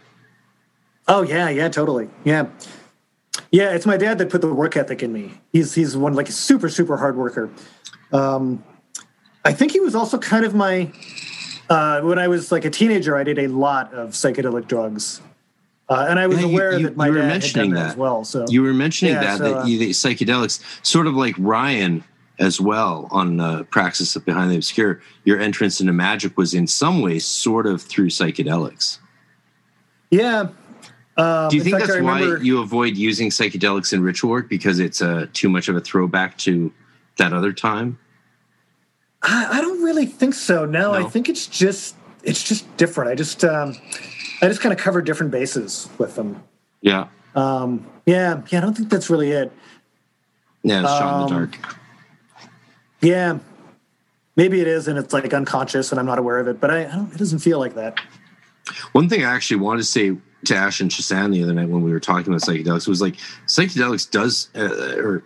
Oh 1.07 1.21
yeah, 1.23 1.49
yeah, 1.49 1.69
totally. 1.69 2.09
Yeah. 2.23 2.47
Yeah, 3.51 3.71
it's 3.73 3.85
my 3.85 3.97
dad 3.97 4.17
that 4.19 4.29
put 4.29 4.41
the 4.41 4.53
work 4.53 4.77
ethic 4.77 5.03
in 5.03 5.11
me. 5.11 5.31
He's 5.51 5.75
he's 5.75 5.97
one 5.97 6.13
like 6.13 6.29
a 6.29 6.31
super 6.31 6.69
super 6.69 6.97
hard 6.97 7.17
worker. 7.17 7.49
Um, 8.11 8.63
I 9.45 9.53
think 9.53 9.71
he 9.71 9.79
was 9.79 9.95
also 9.95 10.17
kind 10.17 10.45
of 10.45 10.53
my 10.55 10.91
uh, 11.69 12.01
when 12.01 12.19
I 12.19 12.27
was 12.27 12.51
like 12.51 12.65
a 12.65 12.69
teenager. 12.69 13.15
I 13.17 13.23
did 13.23 13.39
a 13.39 13.47
lot 13.47 13.93
of 13.93 14.11
psychedelic 14.11 14.67
drugs, 14.67 15.21
uh, 15.89 16.05
and 16.09 16.19
I 16.19 16.27
was 16.27 16.39
Yeah, 16.39 16.45
aware 16.45 16.77
you- 16.77 16.83
that 16.87 16.97
my 16.97 17.07
you 17.07 17.13
were 17.13 17.19
mentioning 17.23 17.71
that, 17.71 17.79
that. 17.79 17.89
as 17.91 17.97
well. 17.97 18.23
So 18.23 18.45
You 18.49 18.61
were 18.61 18.73
mentioning 18.73 19.15
Yeah, 19.15 19.21
that 19.21 19.37
so, 19.39 19.43
that 19.45 19.57
uh, 19.61 19.65
you, 19.65 19.79
the 19.79 19.89
psychedelics, 19.89 20.61
sort 20.85 21.07
of 21.07 21.15
like 21.15 21.35
Ryan 21.37 22.03
as 22.39 22.61
well 22.61 23.07
on 23.11 23.39
uh, 23.39 23.63
Praxis 23.63 24.15
of 24.15 24.23
Behind 24.25 24.49
the 24.51 24.55
Obscure. 24.55 25.01
Your 25.25 25.39
entrance 25.39 25.81
into 25.81 25.91
magic 25.91 26.37
was 26.37 26.53
in 26.53 26.67
some 26.67 27.01
ways 27.01 27.25
sort 27.25 27.65
of 27.67 27.81
through 27.81 28.07
psychedelics. 28.09 28.99
yeah. 30.09 30.49
Um, 31.17 31.49
Do 31.49 31.57
you 31.57 31.63
think 31.63 31.75
fact, 31.75 31.87
that's 31.87 31.99
I 31.99 32.01
why 32.01 32.37
you 32.41 32.61
avoid 32.61 32.95
using 32.95 33.29
psychedelics 33.29 33.91
in 33.91 34.01
ritual 34.01 34.29
work 34.31 34.47
because 34.47 34.79
it's 34.79 35.01
uh, 35.01 35.25
too 35.33 35.49
much 35.49 35.67
of 35.67 35.75
a 35.75 35.81
throwback 35.81 36.37
to 36.39 36.71
that 37.17 37.33
other 37.33 37.51
time? 37.51 37.99
I, 39.21 39.57
I 39.57 39.59
don't 39.61 39.83
really 39.83 40.05
think 40.05 40.33
so. 40.33 40.65
No, 40.65 40.93
I 40.93 41.03
think 41.03 41.27
it's 41.27 41.45
just 41.45 41.95
it's 42.23 42.41
just 42.41 42.63
different. 42.77 43.11
I 43.11 43.15
just 43.15 43.43
um, 43.43 43.75
I 44.41 44.47
just 44.47 44.61
kind 44.61 44.73
of 44.73 44.79
cover 44.79 45.01
different 45.01 45.31
bases 45.31 45.89
with 45.97 46.15
them. 46.15 46.41
Yeah, 46.81 47.07
Um, 47.35 47.85
yeah, 48.05 48.41
yeah. 48.49 48.59
I 48.59 48.61
don't 48.61 48.75
think 48.75 48.89
that's 48.89 49.09
really 49.09 49.31
it. 49.31 49.51
yeah, 50.63 50.81
it's 50.81 50.89
shot 50.89 51.21
in 51.23 51.27
the 51.29 51.35
Um, 51.35 51.49
dark. 51.49 51.75
Yeah, 53.01 53.39
maybe 54.35 54.61
it 54.61 54.67
is, 54.67 54.87
and 54.87 54.97
it's 54.97 55.13
like 55.13 55.33
unconscious, 55.33 55.91
and 55.91 55.99
I'm 55.99 56.05
not 56.05 56.19
aware 56.19 56.39
of 56.39 56.47
it. 56.47 56.59
But 56.61 56.71
I, 56.71 56.85
I 56.85 56.95
don't. 56.95 57.11
It 57.13 57.17
doesn't 57.17 57.39
feel 57.39 57.59
like 57.59 57.75
that. 57.75 57.99
One 58.93 59.09
thing 59.09 59.25
I 59.25 59.33
actually 59.33 59.57
wanted 59.57 59.79
to 59.79 59.85
say 59.85 60.15
to 60.45 60.55
Ashen 60.55 60.87
Chassan 60.89 61.31
the 61.33 61.43
other 61.43 61.53
night 61.53 61.67
when 61.69 61.81
we 61.83 61.91
were 61.91 61.99
talking 61.99 62.27
about 62.33 62.41
psychedelics 62.41 62.87
was 62.87 63.01
like 63.01 63.15
psychedelics 63.47 64.09
does 64.09 64.49
uh, 64.55 64.95
or 64.97 65.23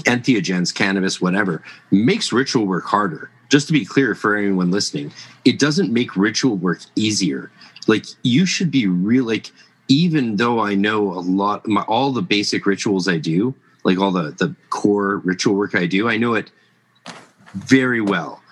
entheogens, 0.00 0.74
cannabis, 0.74 1.20
whatever, 1.20 1.62
makes 1.92 2.32
ritual 2.32 2.66
work 2.66 2.84
harder. 2.84 3.30
Just 3.54 3.68
to 3.68 3.72
be 3.72 3.84
clear 3.84 4.16
for 4.16 4.34
anyone 4.34 4.72
listening, 4.72 5.12
it 5.44 5.60
doesn't 5.60 5.92
make 5.92 6.16
ritual 6.16 6.56
work 6.56 6.80
easier. 6.96 7.52
Like 7.86 8.04
you 8.24 8.46
should 8.46 8.68
be 8.68 8.88
real. 8.88 9.24
Like 9.26 9.52
even 9.86 10.34
though 10.34 10.58
I 10.58 10.74
know 10.74 11.12
a 11.12 11.22
lot, 11.22 11.64
my, 11.68 11.82
all 11.82 12.10
the 12.10 12.20
basic 12.20 12.66
rituals 12.66 13.06
I 13.06 13.18
do, 13.18 13.54
like 13.84 13.96
all 14.00 14.10
the 14.10 14.32
the 14.32 14.56
core 14.70 15.18
ritual 15.18 15.54
work 15.54 15.76
I 15.76 15.86
do, 15.86 16.08
I 16.08 16.16
know 16.16 16.34
it 16.34 16.50
very 17.54 18.00
well. 18.00 18.42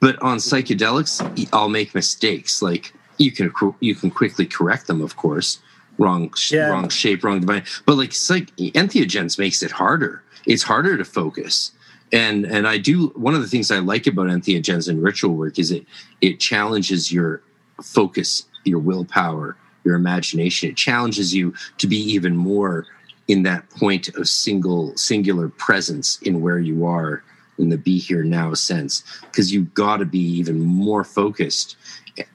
But 0.00 0.20
on 0.22 0.38
psychedelics, 0.38 1.48
I'll 1.52 1.68
make 1.68 1.94
mistakes. 1.94 2.60
Like 2.60 2.92
you 3.16 3.30
can 3.30 3.52
you 3.78 3.94
can 3.94 4.10
quickly 4.10 4.44
correct 4.44 4.88
them, 4.88 5.00
of 5.00 5.14
course. 5.14 5.60
Wrong, 5.98 6.32
Yeah. 6.50 6.70
wrong 6.70 6.88
shape, 6.88 7.22
wrong 7.22 7.38
divine. 7.38 7.62
But 7.86 7.96
like 7.96 8.12
psych, 8.12 8.50
entheogens 8.56 9.38
makes 9.38 9.62
it 9.62 9.70
harder. 9.70 10.24
It's 10.46 10.64
harder 10.64 10.96
to 10.96 11.04
focus. 11.04 11.70
And 12.12 12.46
and 12.46 12.66
I 12.66 12.78
do 12.78 13.08
one 13.08 13.34
of 13.34 13.42
the 13.42 13.48
things 13.48 13.70
I 13.70 13.78
like 13.78 14.06
about 14.06 14.26
entheogens 14.28 14.88
and 14.88 15.02
ritual 15.02 15.34
work 15.34 15.58
is 15.58 15.70
it 15.70 15.84
it 16.20 16.40
challenges 16.40 17.12
your 17.12 17.42
focus 17.82 18.46
your 18.68 18.78
willpower, 18.78 19.56
your 19.84 19.94
imagination. 19.94 20.70
It 20.70 20.76
challenges 20.76 21.34
you 21.34 21.54
to 21.78 21.86
be 21.86 21.96
even 21.96 22.36
more 22.36 22.86
in 23.26 23.42
that 23.42 23.68
point 23.70 24.08
of 24.16 24.28
single 24.28 24.96
singular 24.96 25.48
presence 25.48 26.18
in 26.22 26.40
where 26.40 26.58
you 26.58 26.86
are 26.86 27.22
in 27.58 27.70
the 27.70 27.76
be 27.76 27.98
here 27.98 28.22
now 28.22 28.54
sense 28.54 29.02
because 29.22 29.52
you've 29.52 29.74
got 29.74 29.98
to 29.98 30.04
be 30.04 30.20
even 30.20 30.60
more 30.60 31.02
focused 31.04 31.76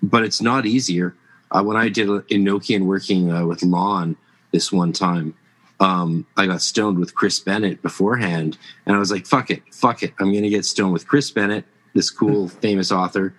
but 0.04 0.24
it's 0.24 0.42
not 0.42 0.66
easier 0.66 1.16
uh, 1.52 1.64
when 1.64 1.78
i 1.78 1.88
did 1.88 2.08
enochian 2.08 2.86
working 2.86 3.32
uh, 3.32 3.46
with 3.46 3.64
lon 3.64 4.18
this 4.52 4.70
one 4.70 4.92
time 4.92 5.34
um, 5.84 6.26
i 6.38 6.46
got 6.46 6.62
stoned 6.62 6.98
with 6.98 7.14
chris 7.16 7.40
bennett 7.40 7.82
beforehand 7.82 8.58
and 8.86 8.96
i 8.96 9.00
was 9.00 9.12
like 9.12 9.26
fuck 9.26 9.50
it 9.50 9.62
fuck 9.72 10.04
it 10.04 10.14
i'm 10.20 10.34
gonna 10.34 10.50
get 10.50 10.66
stoned 10.66 10.94
with 10.94 11.08
chris 11.08 11.30
bennett 11.32 11.66
this 11.94 12.10
cool 12.10 12.48
famous 12.66 12.92
author 12.92 13.34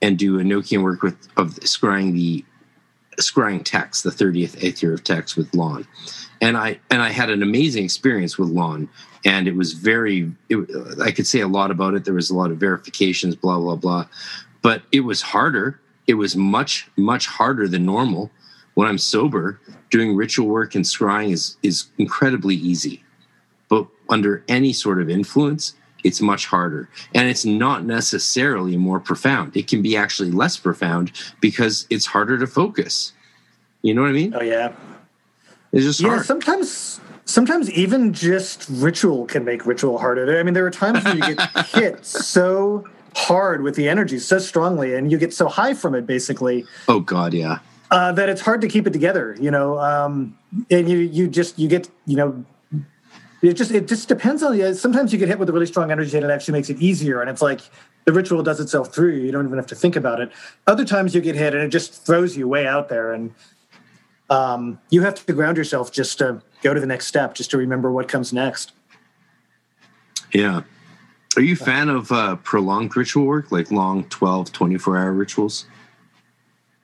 and 0.00 0.18
do 0.18 0.38
a 0.38 0.42
enochian 0.42 0.82
work 0.82 1.02
with 1.02 1.28
of 1.36 1.54
scrying 1.60 2.12
the 2.12 2.44
scrying 3.20 3.62
text 3.64 4.04
the 4.04 4.10
30th 4.10 4.62
eighth 4.62 4.82
year 4.82 4.94
of 4.94 5.04
text 5.04 5.36
with 5.36 5.52
lon 5.54 5.86
and 6.42 6.56
I 6.56 6.80
and 6.90 7.00
I 7.00 7.10
had 7.10 7.30
an 7.30 7.40
amazing 7.42 7.84
experience 7.84 8.36
with 8.36 8.50
Lon, 8.50 8.90
and 9.24 9.46
it 9.46 9.54
was 9.54 9.72
very. 9.72 10.30
It, 10.50 10.68
I 11.00 11.12
could 11.12 11.26
say 11.26 11.40
a 11.40 11.46
lot 11.48 11.70
about 11.70 11.94
it. 11.94 12.04
There 12.04 12.14
was 12.14 12.30
a 12.30 12.36
lot 12.36 12.50
of 12.50 12.58
verifications, 12.58 13.36
blah 13.36 13.58
blah 13.58 13.76
blah, 13.76 14.06
but 14.60 14.82
it 14.90 15.00
was 15.00 15.22
harder. 15.22 15.80
It 16.08 16.14
was 16.14 16.36
much 16.36 16.90
much 16.96 17.28
harder 17.28 17.68
than 17.68 17.86
normal. 17.86 18.30
When 18.74 18.88
I'm 18.88 18.98
sober, 18.98 19.60
doing 19.90 20.16
ritual 20.16 20.48
work 20.48 20.74
and 20.74 20.84
scrying 20.84 21.32
is 21.32 21.56
is 21.62 21.86
incredibly 21.98 22.54
easy, 22.54 23.04
but 23.68 23.86
under 24.08 24.44
any 24.48 24.72
sort 24.72 25.00
of 25.00 25.10
influence, 25.10 25.74
it's 26.04 26.20
much 26.20 26.46
harder, 26.46 26.88
and 27.14 27.28
it's 27.28 27.44
not 27.44 27.84
necessarily 27.84 28.76
more 28.76 29.00
profound. 29.00 29.56
It 29.56 29.68
can 29.68 29.82
be 29.82 29.96
actually 29.96 30.30
less 30.30 30.56
profound 30.56 31.12
because 31.40 31.86
it's 31.90 32.06
harder 32.06 32.38
to 32.38 32.46
focus. 32.46 33.12
You 33.82 33.94
know 33.94 34.02
what 34.02 34.08
I 34.08 34.12
mean? 34.12 34.34
Oh 34.34 34.42
yeah, 34.42 34.72
it's 35.72 35.84
just 35.84 36.00
yeah. 36.00 36.08
hard. 36.08 36.26
Sometimes, 36.26 37.00
sometimes 37.24 37.70
even 37.70 38.12
just 38.12 38.66
ritual 38.68 39.26
can 39.26 39.44
make 39.44 39.66
ritual 39.66 39.98
harder. 39.98 40.38
I 40.38 40.42
mean, 40.42 40.54
there 40.54 40.66
are 40.66 40.70
times 40.70 41.04
when 41.04 41.18
you 41.18 41.34
get 41.34 41.66
hit 41.68 42.04
so 42.04 42.86
hard 43.14 43.62
with 43.62 43.74
the 43.74 43.88
energy 43.88 44.18
so 44.18 44.38
strongly, 44.38 44.94
and 44.94 45.10
you 45.10 45.18
get 45.18 45.34
so 45.34 45.48
high 45.48 45.74
from 45.74 45.94
it, 45.94 46.06
basically. 46.06 46.64
Oh 46.88 47.00
God, 47.00 47.34
yeah. 47.34 47.58
Uh, 47.92 48.10
that 48.10 48.30
it's 48.30 48.40
hard 48.40 48.62
to 48.62 48.68
keep 48.68 48.86
it 48.86 48.92
together, 48.94 49.36
you 49.38 49.50
know. 49.50 49.78
Um, 49.78 50.38
and 50.70 50.88
you 50.88 50.96
you 50.96 51.28
just 51.28 51.58
you 51.58 51.68
get 51.68 51.90
you 52.06 52.16
know. 52.16 52.42
It 53.42 53.52
just 53.52 53.70
it 53.70 53.86
just 53.86 54.08
depends 54.08 54.42
on 54.42 54.56
the. 54.56 54.74
Sometimes 54.74 55.12
you 55.12 55.18
get 55.18 55.28
hit 55.28 55.38
with 55.38 55.50
a 55.50 55.52
really 55.52 55.66
strong 55.66 55.90
energy, 55.90 56.16
and 56.16 56.24
it 56.24 56.30
actually 56.30 56.52
makes 56.52 56.70
it 56.70 56.78
easier. 56.78 57.20
And 57.20 57.28
it's 57.28 57.42
like 57.42 57.60
the 58.06 58.12
ritual 58.14 58.42
does 58.42 58.60
itself 58.60 58.94
through 58.94 59.16
you. 59.16 59.20
You 59.20 59.30
don't 59.30 59.44
even 59.44 59.58
have 59.58 59.66
to 59.66 59.74
think 59.74 59.94
about 59.94 60.20
it. 60.20 60.32
Other 60.66 60.86
times 60.86 61.14
you 61.14 61.20
get 61.20 61.34
hit, 61.34 61.52
and 61.52 61.62
it 61.62 61.68
just 61.68 62.06
throws 62.06 62.34
you 62.34 62.48
way 62.48 62.66
out 62.66 62.88
there. 62.88 63.12
And 63.12 63.34
um, 64.30 64.80
you 64.88 65.02
have 65.02 65.26
to 65.26 65.32
ground 65.34 65.58
yourself 65.58 65.92
just 65.92 66.16
to 66.20 66.40
go 66.62 66.72
to 66.72 66.80
the 66.80 66.86
next 66.86 67.08
step, 67.08 67.34
just 67.34 67.50
to 67.50 67.58
remember 67.58 67.92
what 67.92 68.08
comes 68.08 68.32
next. 68.32 68.72
Yeah. 70.32 70.62
Are 71.36 71.42
you 71.42 71.52
a 71.52 71.56
fan 71.56 71.90
of 71.90 72.10
uh, 72.10 72.36
prolonged 72.36 72.96
ritual 72.96 73.26
work, 73.26 73.52
like 73.52 73.70
long 73.70 74.04
12, 74.04 74.50
24 74.50 74.96
hour 74.96 75.12
rituals? 75.12 75.66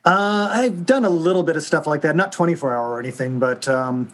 Uh, 0.09 0.49
I've 0.51 0.87
done 0.87 1.05
a 1.05 1.09
little 1.09 1.43
bit 1.43 1.55
of 1.55 1.61
stuff 1.61 1.85
like 1.85 2.01
that, 2.01 2.15
not 2.15 2.31
24 2.31 2.75
hour 2.75 2.89
or 2.89 2.99
anything, 2.99 3.37
but 3.37 3.67
um, 3.67 4.11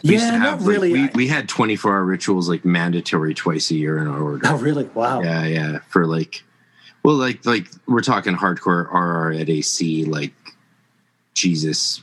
yeah, 0.00 0.20
have, 0.20 0.40
not 0.40 0.60
like, 0.60 0.68
really. 0.68 0.92
We, 0.92 1.08
we 1.08 1.26
had 1.26 1.48
24 1.48 1.92
hour 1.92 2.04
rituals 2.04 2.48
like 2.48 2.64
mandatory 2.64 3.34
twice 3.34 3.72
a 3.72 3.74
year 3.74 3.98
in 3.98 4.06
our 4.06 4.20
order. 4.20 4.46
Oh, 4.46 4.56
really? 4.58 4.84
Wow. 4.84 5.20
Yeah, 5.22 5.44
yeah. 5.44 5.78
For 5.88 6.06
like, 6.06 6.44
well, 7.02 7.16
like, 7.16 7.44
like 7.44 7.66
we're 7.88 8.00
talking 8.00 8.36
hardcore 8.36 8.92
RR 8.92 9.32
at 9.32 9.48
AC, 9.48 10.04
like 10.04 10.34
Jesus 11.34 12.00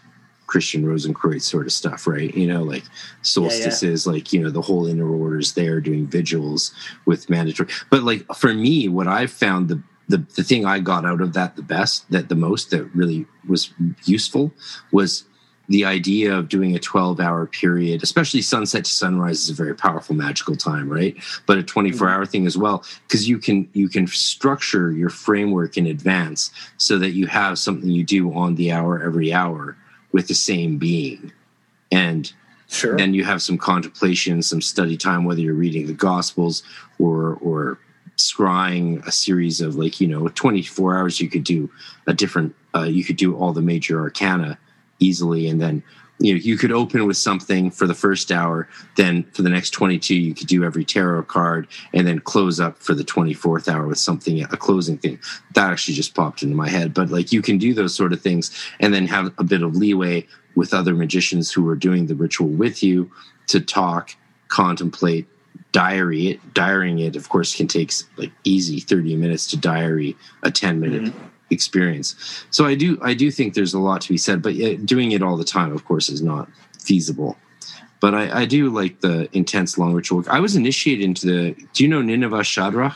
Christian 0.47 0.83
Rosenkreuz 0.83 1.43
sort 1.43 1.67
of 1.67 1.71
stuff, 1.71 2.07
right? 2.07 2.35
You 2.35 2.47
know, 2.47 2.63
like 2.63 2.83
solstices, 3.21 4.05
yeah, 4.05 4.11
yeah. 4.11 4.13
like, 4.13 4.33
you 4.33 4.41
know, 4.41 4.49
the 4.49 4.61
whole 4.61 4.87
inner 4.87 5.09
orders 5.09 5.53
there 5.53 5.79
doing 5.79 6.05
vigils 6.05 6.73
with 7.05 7.29
mandatory. 7.29 7.69
But 7.89 8.03
like 8.03 8.25
for 8.35 8.53
me, 8.53 8.89
what 8.89 9.07
I've 9.07 9.31
found 9.31 9.69
the 9.69 9.81
the, 10.07 10.17
the 10.35 10.43
thing 10.43 10.65
I 10.65 10.79
got 10.79 11.05
out 11.05 11.21
of 11.21 11.33
that 11.33 11.55
the 11.55 11.61
best, 11.61 12.09
that 12.11 12.29
the 12.29 12.35
most 12.35 12.71
that 12.71 12.83
really 12.95 13.25
was 13.47 13.73
useful 14.05 14.51
was 14.91 15.25
the 15.67 15.85
idea 15.85 16.33
of 16.35 16.49
doing 16.49 16.75
a 16.75 16.79
12 16.79 17.19
hour 17.19 17.45
period, 17.47 18.03
especially 18.03 18.41
sunset 18.41 18.85
to 18.85 18.91
sunrise 18.91 19.41
is 19.41 19.49
a 19.49 19.53
very 19.53 19.73
powerful 19.73 20.15
magical 20.15 20.55
time, 20.55 20.89
right? 20.89 21.15
But 21.45 21.57
a 21.57 21.63
24 21.63 22.07
hour 22.07 22.21
mm-hmm. 22.21 22.31
thing 22.31 22.45
as 22.45 22.57
well, 22.57 22.83
because 23.07 23.27
you 23.27 23.39
can 23.39 23.67
you 23.73 23.89
can 23.89 24.07
structure 24.07 24.91
your 24.91 25.09
framework 25.09 25.77
in 25.77 25.87
advance 25.87 26.51
so 26.77 26.97
that 26.99 27.11
you 27.11 27.27
have 27.27 27.57
something 27.57 27.89
you 27.89 28.03
do 28.03 28.33
on 28.33 28.55
the 28.55 28.71
hour 28.71 29.01
every 29.01 29.33
hour 29.33 29.75
with 30.11 30.27
the 30.27 30.35
same 30.35 30.77
being. 30.77 31.31
And 31.91 32.31
sure. 32.67 32.97
then 32.97 33.13
you 33.13 33.23
have 33.23 33.41
some 33.41 33.57
contemplation, 33.57 34.41
some 34.41 34.61
study 34.61 34.97
time, 34.97 35.25
whether 35.25 35.41
you're 35.41 35.53
reading 35.53 35.87
the 35.87 35.93
Gospels 35.93 36.63
or 36.99 37.39
or 37.41 37.79
scrying 38.17 39.05
a 39.05 39.11
series 39.11 39.61
of 39.61 39.75
like 39.75 39.99
you 39.99 40.07
know 40.07 40.27
24 40.29 40.97
hours 40.97 41.19
you 41.19 41.29
could 41.29 41.43
do 41.43 41.69
a 42.07 42.13
different 42.13 42.55
uh, 42.75 42.83
you 42.83 43.03
could 43.03 43.17
do 43.17 43.35
all 43.35 43.53
the 43.53 43.61
major 43.61 43.99
arcana 43.99 44.57
easily. 44.99 45.47
And 45.47 45.61
then 45.61 45.83
you 46.19 46.33
know 46.33 46.39
you 46.39 46.57
could 46.57 46.71
open 46.71 47.05
with 47.05 47.17
something 47.17 47.69
for 47.69 47.87
the 47.87 47.93
first 47.93 48.31
hour 48.31 48.69
then 48.95 49.23
for 49.33 49.41
the 49.41 49.49
next 49.49 49.71
22 49.71 50.15
you 50.15 50.33
could 50.33 50.47
do 50.47 50.63
every 50.63 50.85
tarot 50.85 51.23
card 51.23 51.67
and 51.93 52.07
then 52.07 52.19
close 52.19 52.57
up 52.57 52.77
for 52.77 52.93
the 52.93 53.03
24th 53.03 53.67
hour 53.67 53.85
with 53.85 53.97
something 53.97 54.41
a 54.41 54.47
closing 54.57 54.97
thing. 54.97 55.19
That 55.53 55.71
actually 55.71 55.95
just 55.95 56.15
popped 56.15 56.41
into 56.41 56.55
my 56.55 56.69
head. 56.69 56.93
But 56.93 57.09
like 57.09 57.31
you 57.31 57.41
can 57.41 57.57
do 57.57 57.73
those 57.73 57.95
sort 57.95 58.13
of 58.13 58.21
things 58.21 58.51
and 58.79 58.93
then 58.93 59.07
have 59.07 59.33
a 59.37 59.43
bit 59.43 59.61
of 59.61 59.75
leeway 59.75 60.27
with 60.55 60.73
other 60.73 60.95
magicians 60.95 61.51
who 61.51 61.67
are 61.67 61.75
doing 61.75 62.05
the 62.05 62.15
ritual 62.15 62.47
with 62.47 62.81
you 62.81 63.11
to 63.47 63.59
talk 63.59 64.15
contemplate 64.47 65.27
diary 65.75 66.27
it 66.29 66.53
diarying 66.53 66.99
it 66.99 67.15
of 67.17 67.27
course 67.27 67.53
can 67.53 67.67
take 67.67 67.91
like 68.15 68.31
easy 68.45 68.79
30 68.79 69.17
minutes 69.17 69.45
to 69.47 69.57
diary 69.57 70.15
a 70.43 70.49
10 70.49 70.79
minute 70.79 71.03
mm-hmm 71.03 71.25
experience. 71.49 72.15
So 72.51 72.65
I 72.65 72.75
do 72.75 72.97
I 73.01 73.13
do 73.13 73.31
think 73.31 73.53
there's 73.53 73.73
a 73.73 73.79
lot 73.79 74.01
to 74.01 74.09
be 74.09 74.17
said, 74.17 74.41
but 74.41 74.55
doing 74.85 75.11
it 75.11 75.21
all 75.21 75.37
the 75.37 75.43
time, 75.43 75.71
of 75.71 75.85
course, 75.85 76.09
is 76.09 76.21
not 76.21 76.49
feasible. 76.79 77.37
But 77.99 78.13
I, 78.13 78.41
I 78.41 78.45
do 78.45 78.69
like 78.69 79.01
the 79.01 79.29
intense 79.35 79.77
long 79.77 79.93
ritual 79.93 80.19
work. 80.19 80.29
I 80.29 80.39
was 80.39 80.55
initiated 80.55 81.03
into 81.03 81.27
the. 81.27 81.67
Do 81.73 81.83
you 81.83 81.89
know 81.89 82.01
Nineveh 82.01 82.43
Shadrach? 82.43 82.95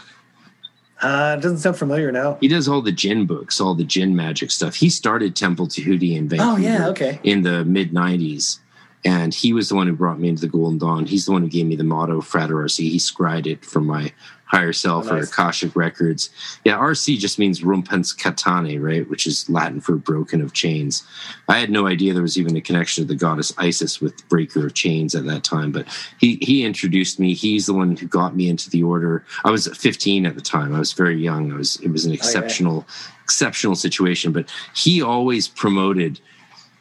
Uh, 1.02 1.36
it 1.38 1.42
doesn't 1.42 1.60
sound 1.60 1.78
familiar 1.78 2.12
now. 2.12 2.38
He 2.42 2.50
does 2.50 2.68
all 2.68 2.82
the 2.82 2.92
jinn 2.92 3.26
books, 3.26 3.62
all 3.62 3.74
the 3.74 3.86
jinn 3.86 4.16
magic 4.18 4.52
stuff. 4.52 4.76
He 4.76 4.90
started 4.90 5.34
Temple 5.36 5.68
Tahuti 5.68 6.16
in 6.16 6.28
Vancouver. 6.28 6.52
Oh 6.52 6.58
yeah, 6.58 6.90
okay. 6.90 7.20
In 7.24 7.42
the 7.42 7.64
mid 7.64 7.94
'90s, 7.94 8.60
and 9.06 9.34
he 9.34 9.54
was 9.54 9.70
the 9.70 9.76
one 9.76 9.88
who 9.88 9.94
brought 9.94 10.20
me 10.20 10.28
into 10.28 10.42
the 10.42 10.48
Golden 10.48 10.78
Dawn. 10.78 11.06
He's 11.06 11.26
the 11.26 11.32
one 11.32 11.44
who 11.44 11.50
gave 11.50 11.66
me 11.66 11.76
the 11.76 11.84
motto 11.84 12.22
Frater 12.22 12.56
RC. 12.56 12.90
He 12.90 13.00
scried 13.00 13.48
it 13.48 13.64
for 13.64 13.80
my 13.80 14.12
higher 14.50 14.74
self 14.74 15.06
oh, 15.08 15.16
nice. 15.16 15.26
or 15.26 15.32
Akashic 15.32 15.76
records. 15.76 16.32
Yeah, 16.66 16.78
RC 16.78 17.18
just 17.20 17.40
means 17.40 17.62
rumpens 17.62 18.18
catane, 18.18 18.82
right? 18.82 19.08
Which 19.08 19.28
is 19.28 19.50
Latin 19.50 19.80
for 19.80 19.96
broken 19.96 20.42
of 20.42 20.54
chains. 20.54 21.08
I 21.48 21.60
had 21.60 21.70
no 21.70 21.88
idea 21.88 22.14
there 22.14 22.24
was 22.24 22.38
even 22.38 22.58
a 22.58 22.62
connection 22.62 23.04
to 23.04 23.08
the 23.08 23.16
goddess 23.16 23.54
Isis 23.58 24.02
with 24.02 24.28
breaker 24.28 24.66
of 24.66 24.74
chains 24.74 25.16
at 25.16 25.26
that 25.26 25.44
time, 25.44 25.72
but 25.72 25.88
he 26.20 26.40
he 26.42 26.66
introduced 26.66 27.20
me. 27.20 27.34
He's 27.34 27.68
the 27.68 27.74
one 27.74 27.96
who 27.96 28.08
got 28.08 28.36
me 28.36 28.50
into 28.50 28.70
the 28.70 28.84
order. 28.84 29.24
I 29.46 29.52
was 29.52 29.68
15 29.68 30.26
at 30.26 30.36
the 30.36 30.42
time. 30.42 30.76
I 30.76 30.80
was 30.80 30.94
very 30.94 31.22
young. 31.22 31.54
I 31.54 31.56
was 31.56 31.78
it 31.78 31.90
was 31.90 32.06
an 32.06 32.12
exceptional 32.12 32.80
oh, 32.80 32.86
yeah. 32.88 33.24
exceptional 33.24 33.76
situation, 33.76 34.32
but 34.32 34.50
he 34.76 35.02
always 35.02 35.48
promoted 35.48 36.20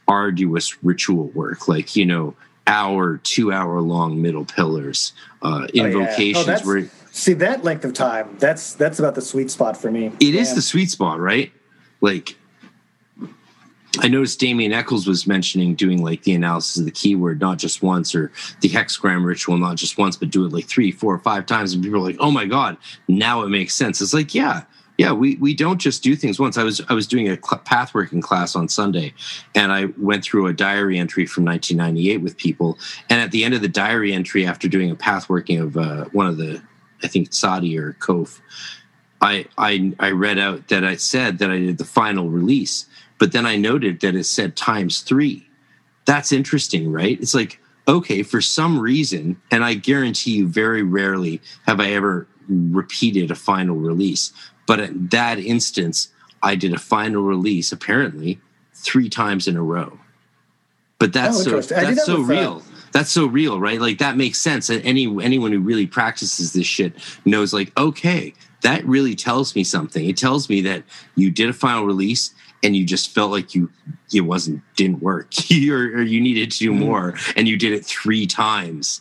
arduous 0.08 0.82
ritual 0.82 1.26
work 1.28 1.68
like, 1.68 1.94
you 1.94 2.06
know, 2.06 2.34
hour, 2.66 3.18
two 3.18 3.52
hour 3.52 3.80
long 3.80 4.20
middle 4.20 4.44
pillars, 4.44 5.12
uh, 5.42 5.66
invocations 5.74 6.48
oh, 6.48 6.52
yeah. 6.52 6.58
oh, 6.62 6.66
where 6.66 6.90
See 7.10 7.32
that 7.34 7.64
length 7.64 7.84
of 7.84 7.94
time. 7.94 8.36
That's 8.38 8.74
that's 8.74 9.00
about 9.00 9.16
the 9.16 9.22
sweet 9.22 9.50
spot 9.50 9.76
for 9.76 9.90
me. 9.90 10.12
It 10.20 10.36
is 10.36 10.54
the 10.54 10.62
sweet 10.62 10.88
spot, 10.88 11.18
right? 11.18 11.50
Like 12.00 12.36
I 13.98 14.06
noticed 14.06 14.38
Damien 14.38 14.72
Eccles 14.72 15.06
was 15.06 15.26
mentioning 15.26 15.74
doing 15.74 16.04
like 16.04 16.22
the 16.22 16.34
analysis 16.34 16.78
of 16.78 16.84
the 16.84 16.90
keyword 16.92 17.40
not 17.40 17.58
just 17.58 17.82
once, 17.82 18.14
or 18.14 18.30
the 18.60 18.68
hexagram 18.68 19.24
ritual 19.24 19.56
not 19.56 19.76
just 19.76 19.98
once, 19.98 20.16
but 20.16 20.30
do 20.30 20.44
it 20.44 20.52
like 20.52 20.66
three, 20.66 20.92
four, 20.92 21.14
or 21.14 21.18
five 21.18 21.46
times, 21.46 21.72
and 21.72 21.82
people 21.82 21.98
are 21.98 22.06
like, 22.06 22.16
"Oh 22.20 22.30
my 22.30 22.44
god, 22.44 22.76
now 23.08 23.42
it 23.42 23.48
makes 23.48 23.74
sense." 23.74 24.00
It's 24.00 24.14
like, 24.14 24.34
yeah, 24.34 24.62
yeah, 24.98 25.12
we 25.12 25.36
we 25.36 25.54
don't 25.54 25.78
just 25.78 26.02
do 26.02 26.16
things 26.16 26.40
once. 26.40 26.58
I 26.58 26.64
was 26.64 26.82
I 26.88 26.92
was 26.92 27.06
doing 27.06 27.28
a 27.28 27.36
cl- 27.36 27.62
pathworking 27.64 28.20
class 28.20 28.56
on 28.56 28.68
Sunday, 28.68 29.14
and 29.54 29.72
I 29.72 29.86
went 29.96 30.24
through 30.24 30.48
a 30.48 30.52
diary 30.52 30.98
entry 30.98 31.24
from 31.24 31.44
1998 31.44 32.16
with 32.18 32.36
people, 32.36 32.76
and 33.08 33.20
at 33.20 33.30
the 33.30 33.44
end 33.44 33.54
of 33.54 33.62
the 33.62 33.68
diary 33.68 34.12
entry, 34.12 34.44
after 34.44 34.66
doing 34.66 34.90
a 34.90 34.96
pathworking 34.96 35.62
of 35.62 35.76
uh, 35.76 36.06
one 36.06 36.26
of 36.26 36.36
the 36.36 36.60
I 37.04 37.06
think 37.06 37.32
Sadi 37.32 37.78
or 37.78 37.92
Kof, 37.94 38.40
I, 39.20 39.46
I 39.56 39.94
I 40.00 40.10
read 40.10 40.38
out 40.40 40.66
that 40.66 40.84
I 40.84 40.96
said 40.96 41.38
that 41.38 41.50
I 41.50 41.60
did 41.60 41.78
the 41.78 41.84
final 41.84 42.28
release, 42.28 42.86
but 43.18 43.30
then 43.30 43.46
I 43.46 43.56
noted 43.56 44.00
that 44.00 44.16
it 44.16 44.24
said 44.24 44.56
times 44.56 45.02
three. 45.02 45.48
That's 46.06 46.32
interesting, 46.32 46.90
right? 46.90 47.20
It's 47.20 47.34
like, 47.34 47.60
okay, 47.86 48.24
for 48.24 48.40
some 48.40 48.80
reason, 48.80 49.40
and 49.52 49.64
I 49.64 49.74
guarantee 49.74 50.32
you 50.32 50.48
very 50.48 50.82
rarely 50.82 51.40
have 51.66 51.78
I 51.78 51.92
ever 51.92 52.26
repeated 52.48 53.30
a 53.30 53.34
final 53.34 53.76
release. 53.76 54.32
But 54.66 54.80
at 54.80 55.10
that 55.10 55.38
instance, 55.38 56.08
I 56.42 56.54
did 56.54 56.72
a 56.72 56.78
final 56.78 57.22
release, 57.22 57.72
apparently, 57.72 58.38
three 58.74 59.08
times 59.08 59.48
in 59.48 59.56
a 59.56 59.62
row. 59.62 59.98
But 60.98 61.12
that's 61.12 61.36
Oh, 61.38 61.42
so 61.42 61.44
interesting. 61.50 61.76
I 61.78 61.80
did 61.80 61.88
that's 61.90 62.00
that 62.00 62.06
so 62.06 62.20
with, 62.20 62.30
uh, 62.30 62.32
real. 62.32 62.62
That's 62.92 63.10
so 63.10 63.26
real, 63.26 63.60
right? 63.60 63.80
Like 63.80 63.98
that 63.98 64.16
makes 64.16 64.38
sense. 64.40 64.68
And 64.70 64.82
any 64.84 65.04
anyone 65.22 65.52
who 65.52 65.60
really 65.60 65.86
practices 65.86 66.52
this 66.52 66.66
shit 66.66 66.92
knows 67.24 67.52
like, 67.52 67.76
okay, 67.78 68.32
that 68.62 68.84
really 68.84 69.14
tells 69.14 69.54
me 69.54 69.62
something. 69.62 70.08
It 70.08 70.16
tells 70.16 70.48
me 70.48 70.60
that 70.62 70.82
you 71.14 71.30
did 71.30 71.48
a 71.48 71.52
final 71.52 71.84
release 71.84 72.34
and 72.64 72.74
you 72.74 72.84
just 72.84 73.14
felt 73.14 73.30
like 73.30 73.54
you 73.54 73.70
it 74.12 74.22
wasn't 74.22 74.62
didn't 74.74 75.00
work 75.00 75.32
or, 75.70 75.76
or 75.98 76.02
you 76.02 76.20
needed 76.20 76.50
to 76.52 76.58
do 76.58 76.70
Mm-hmm. 76.72 76.80
more 76.80 77.14
and 77.36 77.46
you 77.46 77.56
did 77.56 77.72
it 77.72 77.84
three 77.84 78.26
times. 78.26 79.00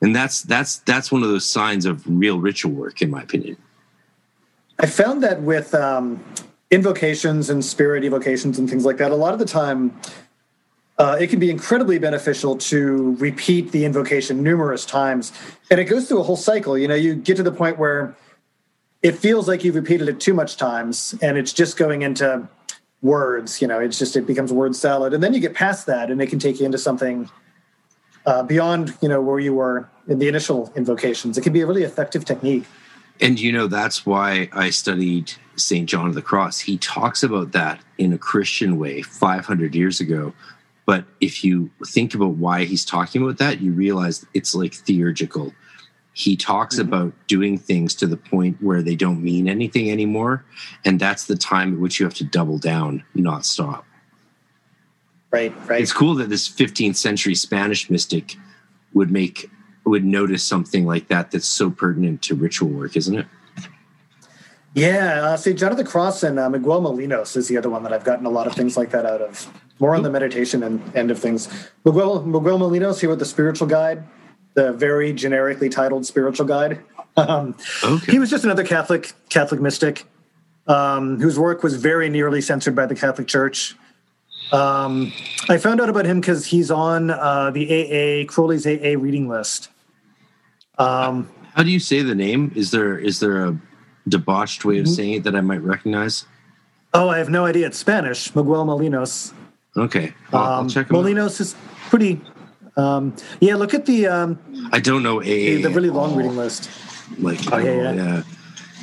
And 0.00 0.14
that's 0.14 0.42
that's 0.42 0.78
that's 0.80 1.10
one 1.10 1.22
of 1.22 1.28
those 1.28 1.46
signs 1.46 1.86
of 1.86 2.02
real 2.06 2.38
ritual 2.38 2.72
work, 2.72 3.00
in 3.00 3.10
my 3.10 3.22
opinion. 3.22 3.56
I 4.78 4.86
found 4.86 5.22
that 5.22 5.42
with 5.42 5.74
um, 5.74 6.22
invocations 6.70 7.48
and 7.48 7.64
spirit 7.64 8.04
evocations 8.04 8.58
and 8.58 8.68
things 8.68 8.84
like 8.84 8.96
that, 8.98 9.12
a 9.12 9.16
lot 9.16 9.32
of 9.32 9.38
the 9.38 9.46
time 9.46 9.98
uh, 10.98 11.16
it 11.20 11.28
can 11.28 11.38
be 11.38 11.50
incredibly 11.50 11.98
beneficial 11.98 12.56
to 12.56 13.16
repeat 13.16 13.72
the 13.72 13.84
invocation 13.84 14.42
numerous 14.42 14.84
times. 14.84 15.32
And 15.70 15.80
it 15.80 15.84
goes 15.84 16.08
through 16.08 16.20
a 16.20 16.22
whole 16.22 16.36
cycle. 16.36 16.78
You 16.78 16.88
know, 16.88 16.94
you 16.94 17.16
get 17.16 17.36
to 17.36 17.42
the 17.42 17.52
point 17.52 17.78
where 17.78 18.16
it 19.02 19.16
feels 19.16 19.48
like 19.48 19.64
you've 19.64 19.74
repeated 19.74 20.08
it 20.08 20.20
too 20.20 20.34
much 20.34 20.56
times 20.56 21.14
and 21.20 21.36
it's 21.36 21.52
just 21.52 21.76
going 21.76 22.02
into 22.02 22.48
words. 23.02 23.60
You 23.60 23.68
know, 23.68 23.80
it's 23.80 23.98
just, 23.98 24.16
it 24.16 24.26
becomes 24.26 24.52
word 24.52 24.76
salad. 24.76 25.12
And 25.12 25.22
then 25.22 25.34
you 25.34 25.40
get 25.40 25.54
past 25.54 25.86
that 25.86 26.10
and 26.10 26.22
it 26.22 26.26
can 26.26 26.38
take 26.38 26.60
you 26.60 26.66
into 26.66 26.78
something 26.78 27.28
uh, 28.26 28.42
beyond, 28.42 28.96
you 29.00 29.08
know, 29.08 29.20
where 29.20 29.38
you 29.38 29.54
were 29.54 29.88
in 30.08 30.18
the 30.18 30.28
initial 30.28 30.72
invocations. 30.76 31.38
It 31.38 31.42
can 31.42 31.52
be 31.52 31.60
a 31.60 31.66
really 31.66 31.82
effective 31.82 32.24
technique. 32.24 32.64
And 33.20 33.38
you 33.38 33.52
know, 33.52 33.66
that's 33.66 34.04
why 34.04 34.48
I 34.52 34.70
studied 34.70 35.32
St. 35.56 35.88
John 35.88 36.08
of 36.08 36.14
the 36.14 36.22
Cross. 36.22 36.60
He 36.60 36.78
talks 36.78 37.22
about 37.22 37.52
that 37.52 37.80
in 37.98 38.12
a 38.12 38.18
Christian 38.18 38.78
way 38.78 39.02
500 39.02 39.74
years 39.74 40.00
ago. 40.00 40.34
But 40.86 41.04
if 41.20 41.44
you 41.44 41.70
think 41.86 42.14
about 42.14 42.34
why 42.34 42.64
he's 42.64 42.84
talking 42.84 43.22
about 43.22 43.38
that, 43.38 43.60
you 43.60 43.72
realize 43.72 44.26
it's 44.34 44.54
like 44.54 44.74
theurgical. 44.74 45.54
He 46.12 46.36
talks 46.36 46.78
about 46.78 47.12
doing 47.26 47.58
things 47.58 47.94
to 47.96 48.06
the 48.06 48.16
point 48.16 48.62
where 48.62 48.82
they 48.82 48.94
don't 48.94 49.22
mean 49.22 49.48
anything 49.48 49.90
anymore. 49.90 50.44
And 50.84 51.00
that's 51.00 51.24
the 51.26 51.36
time 51.36 51.74
at 51.74 51.80
which 51.80 51.98
you 51.98 52.06
have 52.06 52.14
to 52.14 52.24
double 52.24 52.58
down, 52.58 53.02
not 53.14 53.44
stop. 53.44 53.84
Right, 55.34 55.52
right. 55.68 55.82
It's 55.82 55.92
cool 55.92 56.14
that 56.14 56.28
this 56.28 56.48
15th 56.48 56.94
century 56.94 57.34
Spanish 57.34 57.90
mystic 57.90 58.36
would 58.92 59.10
make 59.10 59.50
would 59.84 60.04
notice 60.04 60.44
something 60.44 60.86
like 60.86 61.08
that 61.08 61.32
that's 61.32 61.48
so 61.48 61.70
pertinent 61.70 62.22
to 62.22 62.36
ritual 62.36 62.68
work, 62.68 62.96
isn't 62.96 63.18
it? 63.18 63.26
Yeah, 64.74 65.24
uh, 65.24 65.36
see, 65.36 65.52
John 65.52 65.72
of 65.72 65.76
the 65.76 65.84
Cross 65.84 66.22
and 66.22 66.38
uh, 66.38 66.48
Miguel 66.48 66.80
Molinos 66.80 67.36
is 67.36 67.48
the 67.48 67.58
other 67.58 67.68
one 67.68 67.82
that 67.82 67.92
I've 67.92 68.04
gotten 68.04 68.26
a 68.26 68.30
lot 68.30 68.46
of 68.46 68.54
things 68.54 68.76
like 68.76 68.90
that 68.90 69.06
out 69.06 69.20
of. 69.20 69.52
More 69.80 69.96
on 69.96 70.02
the 70.04 70.10
meditation 70.10 70.62
and 70.62 70.80
end 70.96 71.10
of 71.10 71.18
things. 71.18 71.48
Miguel, 71.84 72.22
Miguel 72.22 72.60
Molinos, 72.60 73.00
he 73.00 73.08
wrote 73.08 73.18
the 73.18 73.24
Spiritual 73.24 73.66
Guide, 73.66 74.04
the 74.54 74.72
very 74.72 75.12
generically 75.12 75.68
titled 75.68 76.06
Spiritual 76.06 76.46
Guide. 76.46 76.80
Um, 77.16 77.54
Okay. 77.84 78.10
He 78.10 78.18
was 78.18 78.28
just 78.28 78.42
another 78.42 78.64
Catholic 78.64 79.12
Catholic 79.28 79.60
mystic 79.60 80.04
um, 80.66 81.20
whose 81.20 81.38
work 81.38 81.62
was 81.62 81.76
very 81.76 82.08
nearly 82.08 82.40
censored 82.40 82.74
by 82.74 82.86
the 82.86 82.96
Catholic 82.96 83.28
Church. 83.28 83.76
Um, 84.52 85.12
I 85.48 85.58
found 85.58 85.80
out 85.80 85.88
about 85.88 86.06
him 86.06 86.20
because 86.20 86.46
he's 86.46 86.70
on 86.70 87.10
uh, 87.10 87.50
the 87.50 87.64
AA 88.24 88.26
Crowley's 88.30 88.66
AA 88.66 88.96
reading 88.98 89.28
list. 89.28 89.68
Um, 90.78 91.28
How 91.54 91.62
do 91.62 91.70
you 91.70 91.80
say 91.80 92.02
the 92.02 92.14
name? 92.14 92.52
Is 92.54 92.70
there 92.70 92.98
is 92.98 93.20
there 93.20 93.44
a 93.46 93.58
debauched 94.08 94.64
way 94.64 94.78
of 94.78 94.88
saying 94.88 95.12
it 95.14 95.22
that 95.24 95.34
I 95.34 95.40
might 95.40 95.62
recognize? 95.62 96.26
oh, 96.96 97.08
I 97.08 97.18
have 97.18 97.28
no 97.28 97.44
idea. 97.44 97.66
It's 97.66 97.78
Spanish. 97.78 98.34
Miguel 98.36 98.64
Molinos. 98.66 99.32
Okay, 99.76 100.14
I'll, 100.32 100.38
I'll 100.40 100.60
Um, 100.60 100.68
check 100.68 100.88
'em 100.90 100.96
out. 100.96 101.04
Molinos 101.04 101.40
is 101.40 101.56
pretty. 101.88 102.20
Um, 102.76 103.14
yeah, 103.40 103.56
look 103.56 103.74
at 103.74 103.86
the 103.86 104.06
um, 104.06 104.38
I 104.72 104.78
don't 104.80 105.02
know 105.02 105.20
AA. 105.20 105.62
the 105.62 105.70
really 105.72 105.90
long 105.90 106.10
all. 106.12 106.16
reading 106.16 106.36
list. 106.36 106.70
Like, 107.18 107.40
Oh, 107.52 107.58
yeah, 107.58 107.70
oh, 107.70 107.92
yeah. 107.92 108.22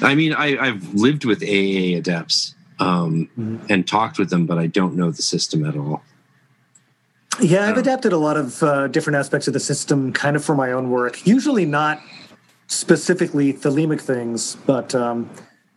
I 0.02 0.16
mean, 0.16 0.34
I, 0.34 0.58
I've 0.58 0.94
lived 0.94 1.26
with 1.26 1.42
AA 1.44 1.98
adepts 1.98 2.56
um, 2.86 3.30
Mm-hmm. 3.40 3.66
and 3.70 3.88
talked 3.88 4.18
with 4.20 4.30
them, 4.30 4.46
but 4.46 4.58
I 4.58 4.68
don't 4.68 4.96
know 4.96 5.12
the 5.12 5.22
system 5.22 5.66
at 5.66 5.78
all. 5.78 6.04
Yeah, 7.40 7.68
I've 7.68 7.78
Oh. 7.78 7.80
adapted 7.80 8.12
a 8.12 8.18
lot 8.18 8.36
of 8.38 8.62
uh, 8.62 8.88
different 8.88 9.18
aspects 9.18 9.48
of 9.48 9.54
the 9.54 9.60
system, 9.60 10.12
kind 10.12 10.36
of 10.36 10.44
for 10.44 10.56
my 10.56 10.72
own 10.72 10.90
work. 10.90 11.26
Usually 11.26 11.66
not 11.66 12.02
specifically 12.68 13.54
thelemic 13.54 14.02
things, 14.02 14.58
but 14.66 14.94
um, 14.96 15.30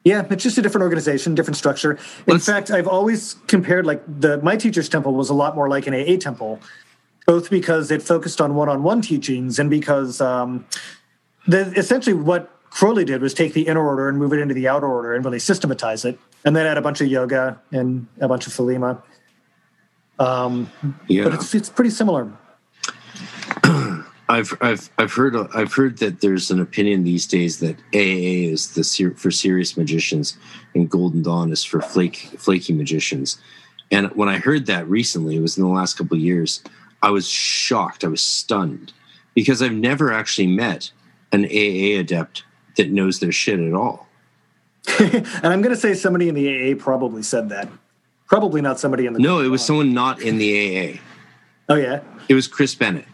yeah, 0.04 0.26
it's 0.30 0.42
just 0.42 0.58
a 0.58 0.62
different 0.62 0.82
organization, 0.82 1.34
different 1.34 1.56
structure. 1.56 1.92
In 2.26 2.34
Let's- 2.34 2.46
fact, 2.46 2.70
I've 2.70 2.88
always 2.88 3.34
compared 3.46 3.86
like 3.86 4.02
the 4.20 4.40
my 4.42 4.56
teacher's 4.56 4.88
temple 4.88 5.14
was 5.14 5.28
a 5.30 5.34
lot 5.34 5.54
more 5.54 5.68
like 5.68 5.86
an 5.86 5.94
AA 5.94 6.16
temple, 6.16 6.60
both 7.26 7.50
because 7.50 7.90
it 7.90 8.02
focused 8.02 8.40
on 8.40 8.54
one-on-one 8.54 9.00
teachings 9.02 9.58
and 9.58 9.70
because 9.70 10.20
um, 10.20 10.66
the, 11.46 11.60
essentially 11.78 12.14
what 12.14 12.50
Crowley 12.74 13.04
did 13.04 13.22
was 13.22 13.34
take 13.34 13.54
the 13.54 13.62
inner 13.68 13.86
order 13.86 14.08
and 14.08 14.18
move 14.18 14.32
it 14.32 14.40
into 14.40 14.52
the 14.52 14.66
outer 14.66 14.88
order 14.88 15.14
and 15.14 15.24
really 15.24 15.38
systematize 15.38 16.04
it, 16.04 16.18
and 16.44 16.56
then 16.56 16.66
add 16.66 16.76
a 16.76 16.82
bunch 16.82 17.00
of 17.00 17.06
yoga 17.06 17.60
and 17.70 18.08
a 18.20 18.26
bunch 18.26 18.48
of 18.48 18.52
thelema. 18.52 19.00
Um, 20.18 20.70
Yeah, 21.06 21.24
but 21.24 21.34
it's 21.34 21.54
it's 21.54 21.68
pretty 21.68 21.90
similar. 21.90 22.32
I've 24.28 24.56
I've 24.60 24.90
I've 24.98 25.12
heard 25.12 25.36
I've 25.54 25.72
heard 25.72 25.98
that 25.98 26.20
there's 26.20 26.50
an 26.50 26.60
opinion 26.60 27.04
these 27.04 27.26
days 27.26 27.60
that 27.60 27.76
AA 27.94 28.50
is 28.52 28.74
the 28.74 28.82
ser- 28.82 29.14
for 29.14 29.30
serious 29.30 29.76
magicians 29.76 30.36
and 30.74 30.90
Golden 30.90 31.22
Dawn 31.22 31.52
is 31.52 31.62
for 31.62 31.80
flake 31.80 32.16
flaky 32.38 32.72
magicians. 32.72 33.38
And 33.92 34.10
when 34.16 34.28
I 34.28 34.38
heard 34.38 34.66
that 34.66 34.88
recently, 34.88 35.36
it 35.36 35.40
was 35.40 35.56
in 35.56 35.62
the 35.62 35.70
last 35.70 35.96
couple 35.96 36.16
of 36.16 36.22
years, 36.22 36.60
I 37.02 37.10
was 37.10 37.28
shocked. 37.28 38.02
I 38.02 38.08
was 38.08 38.22
stunned 38.22 38.92
because 39.32 39.62
I've 39.62 39.72
never 39.72 40.12
actually 40.12 40.48
met 40.48 40.90
an 41.30 41.44
AA 41.44 42.00
adept 42.00 42.42
that 42.76 42.90
knows 42.90 43.20
their 43.20 43.32
shit 43.32 43.60
at 43.60 43.72
all. 43.74 44.08
and 44.98 45.46
I'm 45.46 45.62
going 45.62 45.74
to 45.74 45.80
say 45.80 45.94
somebody 45.94 46.28
in 46.28 46.34
the 46.34 46.72
AA 46.72 46.76
probably 46.76 47.22
said 47.22 47.48
that. 47.48 47.68
Probably 48.26 48.60
not 48.60 48.80
somebody 48.80 49.06
in 49.06 49.12
the 49.12 49.18
No, 49.18 49.40
it 49.40 49.48
was 49.48 49.64
someone 49.64 49.92
not 49.92 50.20
in 50.20 50.38
the 50.38 50.94
AA. 50.94 50.98
Oh 51.68 51.76
yeah, 51.76 52.00
It 52.28 52.34
was 52.34 52.46
Chris 52.46 52.74
Bennett 52.74 53.06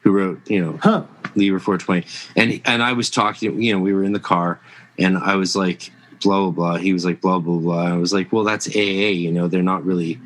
who 0.00 0.12
wrote, 0.12 0.50
you 0.50 0.62
know, 0.62 0.78
huh? 0.82 1.04
Liber 1.34 1.58
420. 1.58 2.06
And 2.36 2.60
and 2.64 2.82
I 2.82 2.92
was 2.92 3.10
talking, 3.10 3.60
you 3.60 3.72
know, 3.72 3.80
we 3.80 3.94
were 3.94 4.04
in 4.04 4.12
the 4.12 4.20
car 4.20 4.60
and 4.98 5.16
I 5.18 5.36
was 5.36 5.56
like, 5.56 5.90
blah, 6.22 6.40
blah, 6.40 6.50
blah. 6.50 6.76
He 6.76 6.92
was 6.92 7.04
like, 7.04 7.20
blah, 7.20 7.38
blah, 7.38 7.58
blah. 7.58 7.84
I 7.84 7.96
was 7.96 8.12
like, 8.12 8.32
well, 8.32 8.44
that's 8.44 8.68
AA, 8.68 9.10
you 9.10 9.32
know, 9.32 9.48
they're 9.48 9.62
not 9.62 9.84
really, 9.84 10.20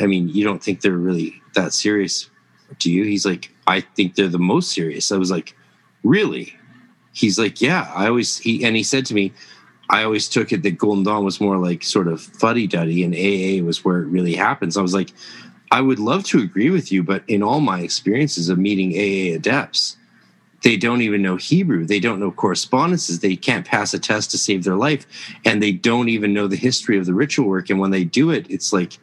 I 0.00 0.06
mean, 0.06 0.28
you 0.28 0.44
don't 0.44 0.62
think 0.62 0.80
they're 0.80 0.92
really 0.92 1.40
that 1.54 1.72
serious, 1.72 2.30
do 2.78 2.90
you? 2.90 3.04
He's 3.04 3.26
like, 3.26 3.50
I 3.66 3.80
think 3.80 4.14
they're 4.14 4.28
the 4.28 4.38
most 4.38 4.72
serious. 4.72 5.10
I 5.10 5.16
was 5.16 5.30
like, 5.30 5.56
really? 6.04 6.54
He's 7.12 7.38
like, 7.38 7.60
yeah, 7.60 7.90
I 7.94 8.08
always, 8.08 8.38
he, 8.38 8.64
and 8.64 8.76
he 8.76 8.82
said 8.82 9.06
to 9.06 9.14
me, 9.14 9.32
I 9.88 10.04
always 10.04 10.28
took 10.28 10.52
it 10.52 10.62
that 10.62 10.78
Golden 10.78 11.02
Dawn 11.02 11.24
was 11.24 11.40
more 11.40 11.56
like 11.56 11.82
sort 11.82 12.06
of 12.06 12.20
fuddy 12.20 12.68
duddy 12.68 13.02
and 13.02 13.14
AA 13.14 13.64
was 13.64 13.84
where 13.84 13.98
it 13.98 14.06
really 14.06 14.34
happens. 14.34 14.76
I 14.76 14.82
was 14.82 14.94
like, 14.94 15.10
I 15.72 15.80
would 15.80 15.98
love 15.98 16.24
to 16.26 16.40
agree 16.40 16.70
with 16.70 16.92
you, 16.92 17.02
but 17.02 17.24
in 17.26 17.42
all 17.42 17.60
my 17.60 17.80
experiences 17.80 18.48
of 18.48 18.58
meeting 18.58 18.92
AA 18.92 19.34
adepts, 19.34 19.96
they 20.62 20.76
don't 20.76 21.00
even 21.00 21.22
know 21.22 21.36
Hebrew. 21.36 21.86
They 21.86 22.00
don't 22.00 22.20
know 22.20 22.30
correspondences. 22.30 23.20
They 23.20 23.34
can't 23.34 23.66
pass 23.66 23.94
a 23.94 23.98
test 23.98 24.30
to 24.32 24.38
save 24.38 24.64
their 24.64 24.76
life. 24.76 25.06
And 25.44 25.62
they 25.62 25.72
don't 25.72 26.08
even 26.08 26.34
know 26.34 26.46
the 26.46 26.56
history 26.56 26.98
of 26.98 27.06
the 27.06 27.14
ritual 27.14 27.48
work. 27.48 27.70
And 27.70 27.80
when 27.80 27.90
they 27.90 28.04
do 28.04 28.30
it, 28.30 28.46
it's 28.50 28.72
like 28.72 28.98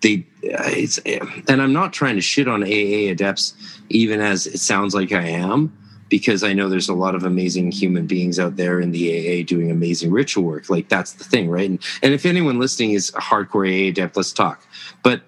they, 0.00 0.26
it's, 0.42 0.98
and 0.98 1.60
I'm 1.60 1.72
not 1.72 1.92
trying 1.92 2.14
to 2.16 2.22
shit 2.22 2.48
on 2.48 2.62
AA 2.62 3.10
adepts, 3.10 3.54
even 3.90 4.20
as 4.20 4.46
it 4.46 4.58
sounds 4.58 4.94
like 4.94 5.12
I 5.12 5.26
am, 5.26 5.76
because 6.08 6.42
I 6.42 6.52
know 6.52 6.68
there's 6.68 6.88
a 6.88 6.94
lot 6.94 7.14
of 7.14 7.24
amazing 7.24 7.70
human 7.70 8.06
beings 8.06 8.38
out 8.38 8.56
there 8.56 8.80
in 8.80 8.92
the 8.92 9.42
AA 9.42 9.44
doing 9.44 9.70
amazing 9.70 10.10
ritual 10.10 10.44
work. 10.44 10.70
Like 10.70 10.88
that's 10.88 11.12
the 11.12 11.24
thing, 11.24 11.50
right? 11.50 11.68
And, 11.68 11.82
and 12.02 12.14
if 12.14 12.24
anyone 12.24 12.58
listening 12.58 12.92
is 12.92 13.10
a 13.10 13.20
hardcore 13.20 13.68
AA 13.68 13.88
adept, 13.88 14.16
let's 14.16 14.32
talk. 14.32 14.66
But 15.02 15.22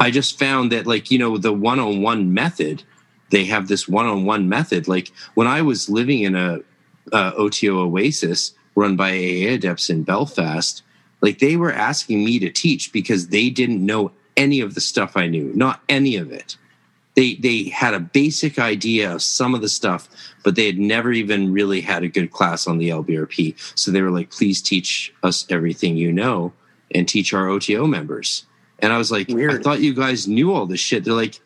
I 0.00 0.10
just 0.10 0.38
found 0.38 0.72
that, 0.72 0.86
like, 0.86 1.10
you 1.10 1.18
know, 1.18 1.38
the 1.38 1.52
one 1.52 1.80
on 1.80 2.02
one 2.02 2.32
method, 2.32 2.82
they 3.30 3.44
have 3.46 3.68
this 3.68 3.88
one 3.88 4.06
on 4.06 4.24
one 4.24 4.48
method. 4.48 4.88
Like, 4.88 5.10
when 5.34 5.46
I 5.46 5.62
was 5.62 5.88
living 5.88 6.22
in 6.22 6.36
a, 6.36 6.60
a 7.12 7.34
OTO 7.34 7.78
Oasis 7.78 8.54
run 8.74 8.96
by 8.96 9.10
AA 9.10 9.54
adepts 9.54 9.90
in 9.90 10.04
Belfast, 10.04 10.82
like, 11.20 11.40
they 11.40 11.56
were 11.56 11.72
asking 11.72 12.24
me 12.24 12.38
to 12.38 12.50
teach 12.50 12.92
because 12.92 13.28
they 13.28 13.50
didn't 13.50 13.84
know 13.84 14.12
any 14.36 14.60
of 14.60 14.74
the 14.74 14.80
stuff 14.80 15.16
I 15.16 15.26
knew, 15.26 15.52
not 15.54 15.82
any 15.88 16.16
of 16.16 16.30
it. 16.30 16.56
They, 17.18 17.34
they 17.34 17.64
had 17.64 17.94
a 17.94 17.98
basic 17.98 18.60
idea 18.60 19.12
of 19.12 19.22
some 19.22 19.52
of 19.52 19.60
the 19.60 19.68
stuff, 19.68 20.08
but 20.44 20.54
they 20.54 20.66
had 20.66 20.78
never 20.78 21.10
even 21.10 21.52
really 21.52 21.80
had 21.80 22.04
a 22.04 22.08
good 22.08 22.30
class 22.30 22.68
on 22.68 22.78
the 22.78 22.90
LBRP. 22.90 23.56
So 23.76 23.90
they 23.90 24.02
were 24.02 24.12
like, 24.12 24.30
please 24.30 24.62
teach 24.62 25.12
us 25.24 25.44
everything 25.50 25.96
you 25.96 26.12
know 26.12 26.52
and 26.94 27.08
teach 27.08 27.34
our 27.34 27.48
OTO 27.48 27.88
members. 27.88 28.46
And 28.78 28.92
I 28.92 28.98
was 28.98 29.10
like, 29.10 29.28
I 29.32 29.58
thought 29.58 29.80
you 29.80 29.94
guys 29.94 30.28
knew 30.28 30.52
all 30.52 30.64
this 30.66 30.78
shit. 30.78 31.02
They're 31.02 31.12
like, 31.12 31.40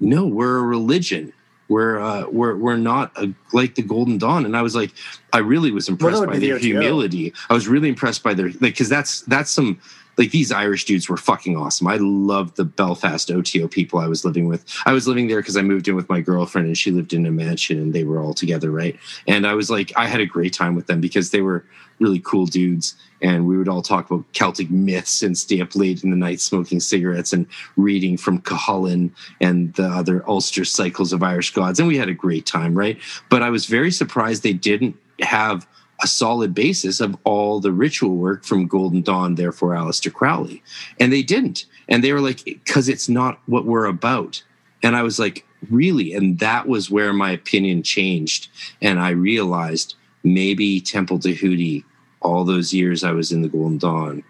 no, 0.00 0.26
we're 0.26 0.56
a 0.56 0.62
religion. 0.62 1.34
We're 1.68 2.00
uh, 2.00 2.24
we're 2.30 2.56
we're 2.56 2.78
not 2.78 3.12
a, 3.16 3.30
like 3.52 3.74
the 3.74 3.82
Golden 3.82 4.16
Dawn. 4.16 4.46
And 4.46 4.56
I 4.56 4.62
was 4.62 4.74
like, 4.74 4.92
I 5.34 5.38
really 5.40 5.70
was 5.70 5.86
impressed 5.90 6.24
by 6.24 6.38
their 6.38 6.56
humility. 6.56 7.34
I 7.50 7.52
was 7.52 7.68
really 7.68 7.90
impressed 7.90 8.22
by 8.22 8.32
their 8.32 8.46
like 8.46 8.60
because 8.60 8.88
that's 8.88 9.20
that's 9.22 9.50
some 9.50 9.80
like 10.16 10.30
these 10.30 10.52
Irish 10.52 10.84
dudes 10.84 11.08
were 11.08 11.16
fucking 11.16 11.56
awesome. 11.56 11.86
I 11.86 11.96
loved 11.96 12.56
the 12.56 12.64
Belfast 12.64 13.30
OTO 13.30 13.68
people 13.68 13.98
I 13.98 14.08
was 14.08 14.24
living 14.24 14.46
with. 14.46 14.64
I 14.86 14.92
was 14.92 15.08
living 15.08 15.28
there 15.28 15.40
because 15.40 15.56
I 15.56 15.62
moved 15.62 15.88
in 15.88 15.96
with 15.96 16.08
my 16.08 16.20
girlfriend 16.20 16.66
and 16.66 16.78
she 16.78 16.90
lived 16.90 17.12
in 17.12 17.26
a 17.26 17.30
mansion 17.30 17.78
and 17.78 17.92
they 17.92 18.04
were 18.04 18.20
all 18.20 18.34
together, 18.34 18.70
right? 18.70 18.98
And 19.26 19.46
I 19.46 19.54
was 19.54 19.70
like, 19.70 19.92
I 19.96 20.06
had 20.06 20.20
a 20.20 20.26
great 20.26 20.52
time 20.52 20.74
with 20.74 20.86
them 20.86 21.00
because 21.00 21.30
they 21.30 21.40
were 21.40 21.64
really 21.98 22.20
cool 22.20 22.46
dudes. 22.46 22.94
And 23.22 23.46
we 23.46 23.56
would 23.56 23.68
all 23.68 23.82
talk 23.82 24.10
about 24.10 24.30
Celtic 24.32 24.70
myths 24.70 25.22
and 25.22 25.36
stay 25.38 25.60
up 25.60 25.74
late 25.74 26.04
in 26.04 26.10
the 26.10 26.16
night 26.16 26.40
smoking 26.40 26.80
cigarettes 26.80 27.32
and 27.32 27.46
reading 27.76 28.16
from 28.16 28.40
Cuchulainn 28.40 29.10
and 29.40 29.72
the 29.74 29.86
other 29.86 30.28
Ulster 30.28 30.64
cycles 30.64 31.12
of 31.12 31.22
Irish 31.22 31.52
gods. 31.52 31.78
And 31.78 31.88
we 31.88 31.96
had 31.96 32.08
a 32.08 32.14
great 32.14 32.46
time, 32.46 32.76
right? 32.76 32.98
But 33.30 33.42
I 33.42 33.50
was 33.50 33.66
very 33.66 33.90
surprised 33.90 34.42
they 34.42 34.52
didn't 34.52 34.96
have 35.20 35.66
a 36.04 36.06
solid 36.06 36.52
basis 36.52 37.00
of 37.00 37.16
all 37.24 37.60
the 37.60 37.72
ritual 37.72 38.16
work 38.16 38.44
from 38.44 38.66
Golden 38.66 39.00
Dawn, 39.00 39.36
therefore 39.36 39.70
Aleister 39.70 40.12
Crowley. 40.12 40.62
And 41.00 41.10
they 41.10 41.22
didn't. 41.22 41.64
And 41.88 42.04
they 42.04 42.12
were 42.12 42.20
like, 42.20 42.44
because 42.44 42.90
it's 42.90 43.08
not 43.08 43.40
what 43.46 43.64
we're 43.64 43.86
about. 43.86 44.42
And 44.82 44.94
I 44.94 45.02
was 45.02 45.18
like, 45.18 45.46
really? 45.70 46.12
And 46.12 46.38
that 46.40 46.68
was 46.68 46.90
where 46.90 47.14
my 47.14 47.30
opinion 47.30 47.82
changed. 47.82 48.50
And 48.82 49.00
I 49.00 49.10
realized 49.10 49.94
maybe 50.22 50.78
Temple 50.78 51.18
Tahuti, 51.18 51.84
all 52.20 52.44
those 52.44 52.74
years 52.74 53.02
I 53.02 53.12
was 53.12 53.32
in 53.32 53.40
the 53.40 53.48
Golden 53.48 53.78
Dawn, 53.78 54.22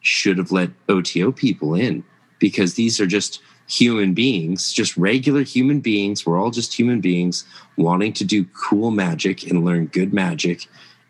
should 0.00 0.38
have 0.38 0.50
let 0.50 0.70
OTO 0.88 1.32
people 1.32 1.74
in 1.74 2.02
because 2.38 2.74
these 2.74 2.98
are 2.98 3.06
just 3.06 3.42
human 3.68 4.14
beings, 4.14 4.72
just 4.72 4.96
regular 4.96 5.42
human 5.42 5.80
beings. 5.80 6.24
We're 6.24 6.40
all 6.40 6.50
just 6.50 6.72
human 6.72 7.02
beings 7.02 7.44
wanting 7.76 8.14
to 8.14 8.24
do 8.24 8.46
cool 8.46 8.90
magic 8.90 9.46
and 9.48 9.66
learn 9.66 9.86
good 9.86 10.14
magic 10.14 10.66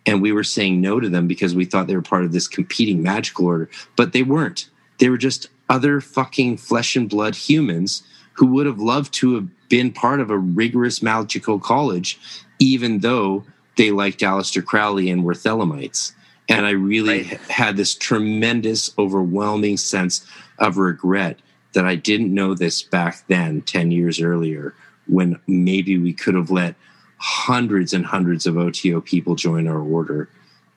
and 0.07 0.23
we 0.23 0.33
were 0.33 0.45
saying 0.45 0.81
no 0.81 0.99
to 1.01 1.09
them 1.09 1.27
because 1.27 1.55
we 1.55 1.65
thought 1.65 1.87
they 1.87 1.97
were 1.97 2.03
part 2.03 2.25
of 2.25 2.33
this 2.33 2.49
competing 2.49 3.03
magical 3.03 3.47
order 3.47 3.69
but 3.97 4.13
they 4.13 4.23
weren't 4.23 4.69
they 4.99 5.09
were 5.09 5.19
just 5.19 5.49
other 5.69 6.01
fucking 6.01 6.57
flesh 6.57 6.97
and 6.97 7.09
blood 7.09 7.35
humans 7.35 8.03
who 8.35 8.47
would 8.47 8.67
have 8.67 8.81
loved 8.81 9.13
to 9.13 9.35
have 9.35 9.49
been 9.69 9.93
part 9.93 10.21
of 10.21 10.31
a 10.31 10.39
rigorous 10.39 11.03
magical 11.03 11.59
college 11.59 12.19
even 12.59 12.99
though 12.99 13.45
they 13.77 13.91
liked 13.91 14.21
Aleister 14.21 14.65
Crowley 14.65 15.11
and 15.11 15.25
were 15.25 15.35
Thelemites 15.35 16.13
and 16.49 16.67
I 16.67 16.71
really 16.71 17.23
right. 17.23 17.41
had 17.43 17.77
this 17.77 17.95
tremendous 17.95 18.93
overwhelming 18.99 19.77
sense 19.77 20.27
of 20.59 20.79
regret 20.79 21.39
that 21.73 21.87
I 21.87 21.95
didn't 21.95 22.35
know 22.35 22.55
this 22.55 22.83
back 22.83 23.25
then 23.29 23.63
10 23.63 23.93
years 23.93 24.21
earlier 24.21 24.75
when 25.07 25.39
maybe 25.47 25.97
we 25.99 26.13
could 26.13 26.35
have 26.35 26.51
let 26.51 26.75
hundreds 27.21 27.93
and 27.93 28.07
hundreds 28.07 28.47
of 28.47 28.57
OTO 28.57 29.03
people 29.03 29.35
join 29.35 29.69
our 29.69 29.81
order 29.81 30.29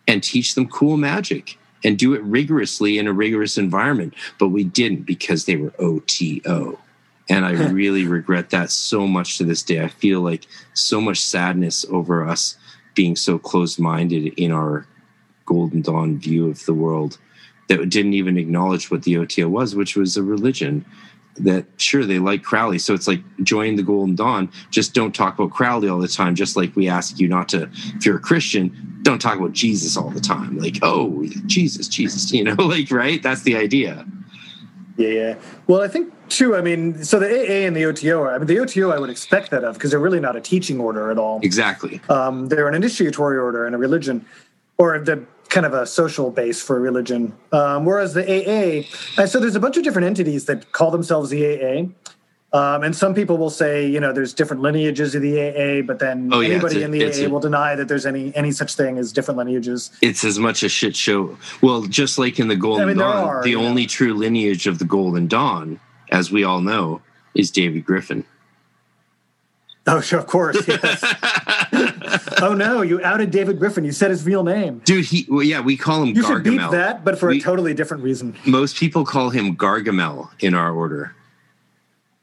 and 0.08 0.22
teach 0.22 0.56
them 0.56 0.68
cool 0.68 0.98
magic 0.98 1.58
and 1.86 1.98
do 1.98 2.14
it 2.14 2.22
rigorously 2.24 2.98
in 2.98 3.08
a 3.08 3.14
rigorous 3.14 3.58
environment. 3.58 4.14
But 4.38 4.50
we 4.50 4.66
didn't 4.66 5.06
because 5.06 5.46
they 5.46 5.56
were 5.56 5.74
OTO. 5.80 6.80
And 7.30 7.46
I 7.46 7.52
really 7.72 8.06
regret 8.06 8.50
that 8.50 8.72
so 8.72 9.08
much 9.08 9.38
to 9.38 9.46
this 9.46 9.64
day. 9.64 9.82
I 9.82 9.88
feel 9.88 10.20
like 10.20 10.46
so 10.74 11.00
much 11.00 11.22
sadness 11.22 11.86
over 11.90 12.28
us 12.28 12.58
being 12.94 13.16
so 13.16 13.40
closed 13.40 13.80
minded 13.80 14.34
in 14.38 14.52
our 14.52 14.86
Golden 15.46 15.82
Dawn 15.82 16.20
view 16.20 16.50
of 16.50 16.66
the 16.66 16.74
world 16.74 17.18
that 17.70 17.90
didn't 17.90 18.14
even 18.14 18.38
acknowledge 18.38 18.92
what 18.92 19.04
the 19.04 19.18
OTO 19.18 19.48
was, 19.48 19.76
which 19.76 19.96
was 19.96 20.18
a 20.18 20.24
religion 20.24 20.84
that 21.38 21.66
sure 21.78 22.06
they 22.06 22.20
like 22.20 22.44
Crowley. 22.44 22.80
So 22.80 22.94
it's 22.94 23.08
like 23.08 23.22
join 23.44 23.76
the 23.76 23.84
Golden 23.84 24.16
Dawn. 24.16 24.52
Just 24.70 24.94
don't 24.94 25.14
talk 25.14 25.38
about 25.40 25.52
Crowley 25.52 25.90
all 25.90 26.00
the 26.00 26.08
time. 26.08 26.36
Just 26.36 26.56
like 26.56 26.76
we 26.76 26.88
ask 26.88 27.20
you 27.20 27.28
not 27.28 27.50
to, 27.50 27.70
if 27.95 28.06
you're 28.06 28.18
a 28.18 28.22
Christian, 28.22 29.00
don't 29.02 29.20
talk 29.20 29.38
about 29.38 29.53
Jesus 29.53 29.98
all 29.98 30.10
the 30.10 30.22
time. 30.22 30.58
Like, 30.58 30.78
oh, 30.82 31.26
Jesus, 31.45 31.88
Jesus, 31.88 32.32
you 32.32 32.44
know, 32.44 32.53
like, 32.60 32.92
right? 32.92 33.22
That's 33.22 33.44
the 33.44 33.56
idea. 33.56 34.06
Yeah, 34.98 35.10
yeah. 35.10 35.36
Well, 35.68 35.82
I 35.82 35.88
think 35.88 36.14
too. 36.30 36.56
I 36.56 36.62
mean, 36.62 37.03
so 37.03 37.20
the 37.20 37.28
AA 37.28 37.66
and 37.66 37.76
the 37.76 37.86
OTO. 37.86 38.22
are. 38.22 38.36
I 38.36 38.38
mean, 38.38 38.48
the 38.48 38.60
OTO 38.60 38.92
I 38.92 39.00
would 39.00 39.10
expect 39.10 39.50
that 39.52 39.64
of 39.64 39.76
because 39.76 39.90
they're 39.90 40.00
really 40.00 40.20
not 40.20 40.36
a 40.36 40.42
teaching 40.42 40.80
order 40.80 41.10
at 41.10 41.18
all. 41.18 41.40
Exactly. 41.42 42.00
Um, 42.10 42.48
they're 42.48 42.68
an 42.68 42.76
initiatory 42.76 43.38
order 43.38 43.66
and 43.66 43.74
a 43.74 43.78
religion, 43.78 44.26
or 44.78 45.00
the 45.00 45.26
kind 45.53 45.67
of 45.67 45.73
a 45.73 45.85
social 45.85 46.32
base 46.32 46.61
for 46.61 46.80
religion. 46.80 47.32
Um, 47.51 47.85
whereas 47.85 48.15
the 48.15 48.23
AA, 48.23 48.88
and 49.22 49.30
so 49.30 49.40
there's 49.40 49.56
a 49.56 49.59
bunch 49.59 49.77
of 49.77 49.83
different 49.83 50.07
entities 50.07 50.45
that 50.45 50.72
call 50.72 50.90
themselves 50.90 51.30
the 51.30 51.45
AA. 51.45 51.85
Um, 52.57 52.83
and 52.83 52.95
some 52.95 53.15
people 53.15 53.38
will 53.38 53.49
say, 53.49 53.88
you 53.88 53.99
know, 53.99 54.14
there's 54.14 54.33
different 54.33 54.61
lineages 54.61 55.15
of 55.15 55.22
the 55.22 55.40
AA, 55.40 55.82
but 55.82 55.99
then 55.99 56.30
oh, 56.32 56.41
anybody 56.41 56.82
a, 56.82 56.85
in 56.85 56.91
the 56.91 57.06
AA 57.06 57.25
a, 57.25 57.27
will 57.27 57.40
deny 57.40 57.75
that 57.75 57.88
there's 57.88 58.06
any 58.06 58.35
any 58.35 58.51
such 58.51 58.75
thing 58.75 58.99
as 58.99 59.11
different 59.11 59.38
lineages. 59.40 59.91
It's 60.01 60.23
as 60.23 60.38
much 60.38 60.61
a 60.61 60.69
shit 60.69 60.95
show. 60.95 61.35
Well, 61.61 61.83
just 61.83 62.19
like 62.19 62.40
in 62.40 62.48
the 62.48 62.56
Golden 62.56 62.83
I 62.83 62.85
mean, 62.88 62.98
Dawn, 62.98 63.27
are, 63.27 63.43
the 63.43 63.51
yeah. 63.51 63.57
only 63.57 63.85
true 63.88 64.14
lineage 64.14 64.67
of 64.67 64.77
the 64.77 64.85
Golden 64.85 65.27
Dawn, 65.27 65.80
as 66.11 66.32
we 66.32 66.43
all 66.43 66.61
know, 66.61 67.01
is 67.33 67.49
David 67.49 67.85
Griffin. 67.85 68.23
Oh, 69.86 70.00
sure, 70.00 70.20
of 70.20 70.28
course. 70.28 70.66
Yes. 70.66 71.03
oh 72.42 72.53
no, 72.53 72.82
you 72.82 73.03
outed 73.03 73.32
David 73.32 73.60
Griffin. 73.60 73.84
You 73.84 73.92
said 73.92 74.12
his 74.12 74.26
real 74.26 74.44
name, 74.44 74.80
dude. 74.86 75.06
He, 75.06 75.26
well, 75.30 75.44
yeah, 75.44 75.60
we 75.60 75.76
call 75.76 76.03
him. 76.03 76.16
You 76.16 76.24
Gargamel. 76.24 76.28
should 76.28 76.44
beat 76.44 76.72
that, 76.72 77.03
but 77.03 77.20
for 77.20 77.30
we, 77.30 77.40
a 77.40 77.42
totally 77.42 77.74
different 77.74 78.03
reason. 78.03 78.36
Most 78.45 78.78
people 78.78 79.03
call 79.06 79.30
him 79.30 79.58
Gargamel 79.58 80.30
in 80.40 80.53
our 80.53 80.72
order. 80.72 81.14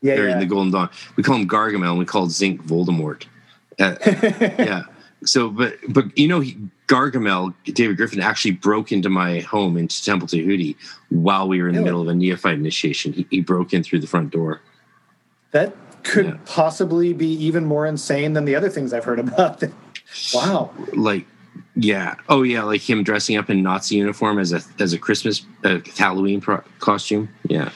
Yeah, 0.01 0.15
yeah. 0.15 0.33
in 0.33 0.39
the 0.39 0.47
Golden 0.47 0.73
Dawn, 0.73 0.89
we 1.17 1.23
call 1.23 1.37
him 1.37 1.47
Gargamel, 1.47 1.91
and 1.91 1.99
we 1.99 2.07
call 2.07 2.31
Zinc 2.31 2.63
Voldemort. 2.65 3.27
Uh, 3.79 3.97
yeah. 4.41 4.85
So, 5.25 5.51
but 5.51 5.77
but 5.91 6.17
you 6.17 6.29
know, 6.29 6.41
he, 6.41 6.57
Gargamel, 6.87 7.55
David 7.65 7.99
Griffin, 7.99 8.21
actually 8.21 8.53
broke 8.53 8.91
into 8.91 9.11
my 9.11 9.41
home 9.41 9.77
into 9.77 10.03
Temple 10.03 10.29
Tahuti 10.29 10.77
while 11.11 11.47
we 11.47 11.61
were 11.61 11.69
in 11.69 11.75
the 11.75 11.83
middle 11.83 12.01
of 12.01 12.09
a 12.09 12.15
neophyte 12.15 12.55
initiation. 12.55 13.13
He, 13.13 13.27
he 13.29 13.41
broke 13.43 13.75
in 13.75 13.83
through 13.83 14.01
the 14.01 14.07
front 14.07 14.31
door. 14.31 14.63
That 15.51 15.75
could 16.03 16.27
yeah. 16.27 16.37
possibly 16.47 17.13
be 17.13 17.33
even 17.33 17.65
more 17.65 17.87
insane 17.87 18.33
than 18.33 18.45
the 18.45 18.55
other 18.55 18.69
things 18.69 18.93
I've 18.93 19.05
heard 19.05 19.19
about. 19.19 19.63
wow. 20.35 20.71
Like, 20.93 21.27
yeah. 21.75 22.17
Oh, 22.29 22.43
yeah. 22.43 22.63
Like 22.63 22.89
him 22.89 23.03
dressing 23.03 23.37
up 23.37 23.51
in 23.51 23.63
Nazi 23.63 23.97
uniform 23.97 24.39
as 24.39 24.53
a 24.53 24.61
as 24.79 24.93
a 24.93 24.99
Christmas 24.99 25.45
uh, 25.65 25.79
Halloween 25.97 26.41
pro- 26.41 26.63
costume. 26.79 27.29
Yeah. 27.49 27.71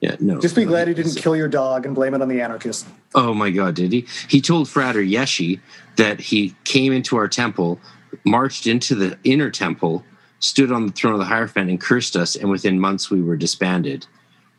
Yeah. 0.00 0.16
No. 0.18 0.40
Just 0.40 0.56
be 0.56 0.64
glad 0.64 0.88
he 0.88 0.94
didn't 0.94 1.16
kill 1.16 1.36
your 1.36 1.48
dog 1.48 1.86
and 1.86 1.94
blame 1.94 2.14
it 2.14 2.22
on 2.22 2.28
the 2.28 2.40
anarchist. 2.40 2.86
Oh 3.14 3.34
my 3.34 3.50
God! 3.50 3.74
Did 3.74 3.92
he? 3.92 4.06
He 4.28 4.40
told 4.40 4.68
Frater 4.68 5.02
Yeshi 5.02 5.60
that 5.96 6.20
he 6.20 6.56
came 6.64 6.92
into 6.92 7.16
our 7.16 7.28
temple, 7.28 7.78
marched 8.24 8.66
into 8.66 8.94
the 8.94 9.16
inner 9.22 9.50
temple, 9.50 10.04
stood 10.40 10.72
on 10.72 10.86
the 10.86 10.92
throne 10.92 11.12
of 11.12 11.20
the 11.20 11.26
Hierophant, 11.26 11.70
and 11.70 11.80
cursed 11.80 12.16
us. 12.16 12.34
And 12.34 12.50
within 12.50 12.80
months, 12.80 13.10
we 13.10 13.22
were 13.22 13.36
disbanded 13.36 14.06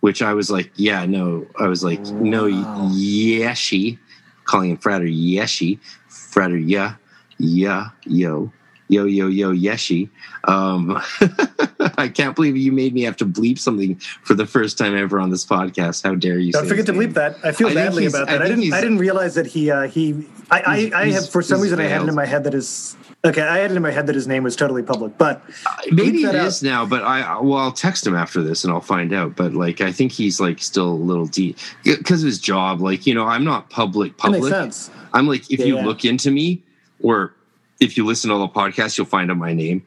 which 0.04 0.22
I 0.22 0.34
was 0.34 0.52
like, 0.52 0.70
yeah, 0.76 1.06
no. 1.06 1.48
I 1.58 1.68
was 1.68 1.82
like, 1.82 2.02
wow. 2.04 2.20
no, 2.20 2.44
Yeshi, 2.44 3.98
calling 4.44 4.72
him 4.72 4.76
Frater 4.76 5.06
Yeshi, 5.06 5.80
Frater 6.10 6.58
yeah, 6.58 6.96
yeah, 7.38 7.92
yo, 8.04 8.52
yo, 8.90 9.06
yo, 9.06 9.28
yo, 9.28 9.54
Yeshi. 9.54 10.10
Um, 10.44 11.02
I 11.98 12.10
can't 12.10 12.36
believe 12.36 12.58
you 12.58 12.74
made 12.74 12.94
me 12.94 13.04
have 13.04 13.16
to 13.16 13.26
bleep 13.26 13.58
something 13.58 13.96
for 13.96 14.34
the 14.34 14.46
first 14.46 14.78
time 14.78 14.94
ever 14.94 15.22
on 15.22 15.30
this 15.30 15.46
podcast. 15.46 16.04
How 16.04 16.16
dare 16.16 16.38
you? 16.38 16.52
Don't 16.52 16.68
forget 16.68 16.86
to 16.88 16.94
bleep 16.94 17.14
that. 17.14 17.38
I 17.42 17.54
feel 17.54 17.70
I 17.70 17.74
badly 17.74 18.06
about 18.06 18.28
that. 18.28 18.42
I, 18.42 18.44
I 18.44 18.48
didn't. 18.50 18.74
I 18.74 18.82
didn't 18.82 18.98
realize 18.98 19.36
that 19.36 19.48
he. 19.48 19.72
Uh, 19.72 19.88
he. 19.88 20.28
I. 20.52 20.92
I, 20.94 21.02
I 21.04 21.12
have 21.12 21.30
for 21.30 21.42
some 21.42 21.62
reason 21.62 21.78
failed. 21.78 21.90
I 21.90 21.94
had 21.94 22.02
it 22.02 22.10
in 22.10 22.16
my 22.16 22.26
head 22.26 22.44
that 22.44 22.52
his 22.52 22.98
Okay, 23.26 23.42
I 23.42 23.60
had 23.60 23.72
it 23.72 23.77
in 23.77 23.82
my 23.82 23.92
head 23.92 24.08
that 24.08 24.16
his 24.16 24.27
name 24.27 24.43
was 24.43 24.53
totally 24.53 24.84
public, 24.84 25.18
but 25.18 25.42
uh, 25.66 25.77
maybe 25.92 26.24
it 26.24 26.35
is 26.35 26.61
now. 26.61 26.85
But 26.85 27.03
I 27.03 27.40
well, 27.40 27.58
I'll 27.58 27.72
text 27.72 28.06
him 28.06 28.16
after 28.16 28.43
this 28.43 28.66
and 28.66 28.74
I'll 28.74 28.82
find 28.82 29.14
out. 29.14 29.38
But 29.38 29.53
like, 29.53 29.80
I 29.80 29.93
think 29.93 30.11
he's 30.11 30.42
like 30.42 30.61
still 30.61 30.90
a 30.90 30.92
little 30.92 31.26
deep 31.26 31.58
because 31.85 32.22
of 32.22 32.27
his 32.27 32.40
job. 32.40 32.82
Like, 32.82 33.08
you 33.08 33.14
know, 33.14 33.26
I'm 33.26 33.45
not 33.45 33.69
public. 33.69 34.18
Public. 34.18 34.42
That 34.42 34.64
makes 34.64 34.76
sense. 34.76 34.92
I'm 35.14 35.27
like, 35.27 35.50
if 35.50 35.61
yeah, 35.61 35.68
you 35.68 35.76
yeah. 35.77 35.85
look 35.85 36.03
into 36.03 36.32
me, 36.32 36.64
or 37.02 37.34
if 37.80 37.95
you 37.95 38.06
listen 38.06 38.30
to 38.30 38.35
all 38.35 38.45
the 38.45 38.53
podcasts, 38.53 38.98
you'll 38.98 39.08
find 39.08 39.32
out 39.32 39.38
my 39.38 39.53
name. 39.53 39.85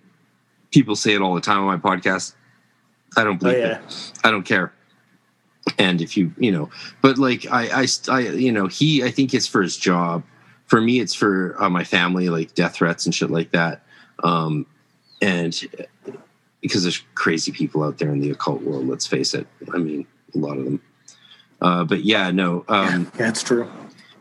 People 0.71 0.97
say 0.97 1.13
it 1.13 1.21
all 1.21 1.35
the 1.35 1.43
time 1.43 1.59
on 1.59 1.67
my 1.67 1.77
podcast. 1.77 2.35
I 3.19 3.25
don't 3.25 3.39
believe 3.39 3.57
oh, 3.57 3.61
yeah. 3.61 3.79
it. 3.81 4.13
I 4.25 4.31
don't 4.31 4.45
care. 4.45 4.73
And 5.79 6.01
if 6.01 6.17
you, 6.17 6.33
you 6.39 6.53
know, 6.53 6.71
but 7.03 7.19
like 7.19 7.45
I, 7.51 7.83
I, 7.83 7.87
I, 8.09 8.21
you 8.21 8.53
know, 8.53 8.67
he, 8.67 9.05
I 9.05 9.11
think 9.11 9.35
it's 9.35 9.47
for 9.47 9.61
his 9.61 9.77
job 9.77 10.23
for 10.67 10.81
me, 10.81 11.01
it's 11.01 11.15
for 11.15 11.57
uh, 11.63 11.71
my 11.71 11.85
family, 11.85 12.29
like 12.29 12.55
death 12.55 12.77
threats 12.77 13.07
and 13.07 13.15
shit 13.15 13.31
like 13.31 13.53
that. 13.53 13.83
Um, 14.23 14.67
and 15.23 15.59
because 16.61 16.83
there's 16.83 17.03
crazy 17.15 17.53
people 17.53 17.83
out 17.83 17.99
there 17.99 18.11
in 18.11 18.21
the 18.21 18.31
occult 18.31 18.63
world, 18.63 18.89
let's 18.89 19.07
face 19.07 19.35
it. 19.35 19.47
I 19.73 19.79
mean, 19.79 20.07
a 20.35 20.39
lot 20.39 20.59
of 20.59 20.65
them. 20.65 20.83
Uh, 21.61 21.85
but 21.85 22.05
yeah, 22.05 22.31
no. 22.31 22.65
Um, 22.69 23.05
yeah, 23.05 23.11
that's 23.17 23.43
true. 23.43 23.71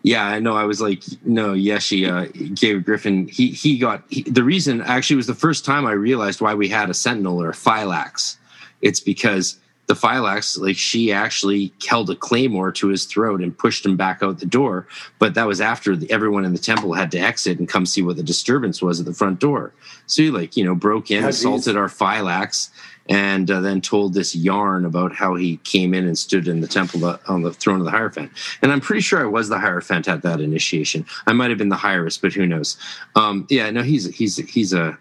Yeah, 0.04 0.26
I 0.26 0.40
know. 0.40 0.56
I 0.56 0.66
was 0.66 0.82
like, 0.82 1.04
no, 1.24 1.54
Yeshi, 1.54 2.08
uh, 2.08 2.32
David 2.54 2.86
Griffin. 2.86 3.28
He 3.28 3.48
he 3.50 3.80
got 3.80 4.04
he, 4.10 4.22
the 4.22 4.44
reason. 4.44 4.82
Actually, 4.82 5.16
was 5.16 5.28
the 5.28 5.34
first 5.34 5.66
time 5.66 5.88
I 5.88 5.94
realized 5.94 6.42
why 6.42 6.54
we 6.54 6.68
had 6.68 6.92
a 6.92 6.94
Sentinel 6.94 7.42
or 7.42 7.50
a 7.50 7.54
Phylax. 7.54 8.38
It's 8.82 9.00
because 9.00 9.58
the 9.88 9.94
Phylax, 9.94 10.60
like 10.60 10.78
she 10.78 11.12
actually 11.12 11.74
held 11.88 12.10
a 12.10 12.16
claymore 12.16 12.72
to 12.72 12.88
his 12.88 13.06
throat 13.06 13.42
and 13.42 13.58
pushed 13.58 13.86
him 13.86 13.96
back 13.96 14.24
out 14.24 14.40
the 14.40 14.46
door. 14.46 14.88
But 15.20 15.36
that 15.36 15.48
was 15.48 15.62
after 15.62 15.96
the, 15.96 16.10
everyone 16.12 16.46
in 16.46 16.54
the 16.54 16.60
temple 16.60 16.94
had 16.94 17.12
to 17.12 17.20
exit 17.20 17.60
and 17.60 17.70
come 17.70 17.86
see 17.86 18.02
what 18.02 18.18
the 18.18 18.24
disturbance 18.24 18.82
was 18.82 19.00
at 19.00 19.06
the 19.06 19.14
front 19.14 19.40
door. 19.40 19.74
So 20.08 20.24
he 20.24 20.32
like, 20.32 20.58
you 20.58 20.66
know, 20.66 20.76
broke 20.76 21.12
in, 21.12 21.24
oh, 21.24 21.28
assaulted 21.30 21.78
our 21.78 21.88
Phylax 21.88 22.70
and 23.08 23.52
uh, 23.52 23.62
then 23.62 23.82
told 23.82 24.14
this 24.14 24.36
yarn 24.36 24.86
about 24.86 25.14
how 25.14 25.36
he 25.36 25.58
came 25.58 25.94
in 25.94 26.08
and 26.08 26.18
stood 26.18 26.48
in 26.48 26.62
the 26.62 26.68
temple 26.68 27.20
on 27.28 27.44
the 27.44 27.54
throne 27.54 27.80
of 27.80 27.86
the 27.86 27.92
Hierophant. 27.92 28.32
And 28.62 28.72
I'm 28.72 28.82
pretty 28.82 29.02
sure 29.02 29.22
I 29.22 29.26
was 29.26 29.50
the 29.50 29.60
Hierophant 29.60 30.08
at 30.08 30.24
that 30.24 30.42
initiation. 30.42 31.06
I 31.28 31.34
might 31.34 31.52
have 31.52 31.60
been 31.60 31.70
the 31.70 31.76
Hieros, 31.76 32.20
but 32.20 32.34
who 32.34 32.48
knows? 32.48 32.78
Um, 33.16 33.46
yeah, 33.50 33.70
no, 33.70 33.84
he's 33.84 34.08
he's 34.16 34.38
he's 34.38 34.74
a 34.74 34.98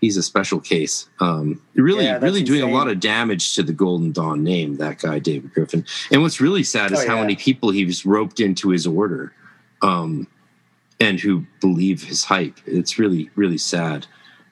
he's 0.00 0.16
a 0.16 0.22
special 0.22 0.60
case. 0.60 1.08
Um, 1.20 1.60
really, 1.74 2.04
yeah, 2.04 2.18
really 2.18 2.42
doing 2.42 2.60
insane. 2.60 2.74
a 2.74 2.76
lot 2.76 2.88
of 2.88 3.00
damage 3.00 3.54
to 3.54 3.62
the 3.62 3.72
Golden 3.72 4.12
Dawn 4.12 4.42
name. 4.42 4.76
That 4.76 4.98
guy, 4.98 5.18
David 5.18 5.52
Griffin. 5.52 5.84
And 6.10 6.22
what's 6.22 6.40
really 6.40 6.62
sad 6.62 6.92
is 6.92 7.00
oh, 7.00 7.06
how 7.06 7.14
yeah. 7.16 7.22
many 7.22 7.36
people 7.36 7.70
he's 7.70 8.06
roped 8.06 8.40
into 8.40 8.70
his 8.70 8.86
order, 8.86 9.32
um, 9.82 10.26
and 10.98 11.20
who 11.20 11.46
believe 11.60 12.02
his 12.02 12.24
hype. 12.24 12.58
It's 12.66 12.98
really, 12.98 13.30
really 13.34 13.58
sad. 13.58 14.06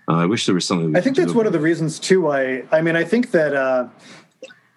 Uh, 0.08 0.16
I 0.16 0.26
wish 0.26 0.46
there 0.46 0.54
was 0.54 0.66
something. 0.66 0.96
I 0.96 1.00
think 1.00 1.16
that's 1.16 1.34
one 1.34 1.46
of 1.46 1.52
the 1.52 1.60
reasons 1.60 1.98
too. 1.98 2.22
Why 2.22 2.64
I 2.72 2.80
mean, 2.80 2.96
I 2.96 3.04
think 3.04 3.30
that 3.32 3.54
uh, 3.54 3.88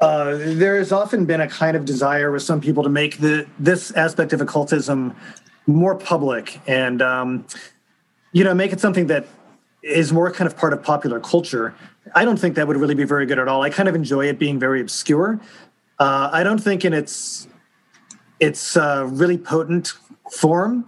uh, 0.01 0.37
there 0.37 0.77
has 0.77 0.91
often 0.91 1.25
been 1.25 1.41
a 1.41 1.47
kind 1.47 1.77
of 1.77 1.85
desire 1.85 2.31
with 2.31 2.43
some 2.43 2.59
people 2.59 2.83
to 2.83 2.89
make 2.89 3.19
the 3.19 3.47
this 3.59 3.91
aspect 3.91 4.33
of 4.33 4.41
occultism 4.41 5.15
more 5.67 5.95
public 5.95 6.59
and 6.67 7.01
um, 7.01 7.45
you 8.33 8.43
know 8.43 8.53
make 8.53 8.73
it 8.73 8.79
something 8.79 9.07
that 9.07 9.25
is 9.83 10.11
more 10.11 10.31
kind 10.31 10.47
of 10.47 10.57
part 10.57 10.73
of 10.73 10.83
popular 10.83 11.19
culture. 11.19 11.73
I 12.15 12.25
don't 12.25 12.37
think 12.37 12.55
that 12.55 12.67
would 12.67 12.77
really 12.77 12.95
be 12.95 13.03
very 13.03 13.25
good 13.25 13.39
at 13.39 13.47
all. 13.47 13.61
I 13.61 13.69
kind 13.69 13.89
of 13.89 13.95
enjoy 13.95 14.27
it 14.27 14.39
being 14.39 14.59
very 14.59 14.81
obscure. 14.81 15.39
Uh, 15.99 16.29
I 16.31 16.43
don't 16.43 16.59
think 16.59 16.85
in 16.85 16.93
its 16.93 17.47
its 18.39 18.75
uh, 18.75 19.07
really 19.11 19.37
potent 19.37 19.93
form 20.31 20.87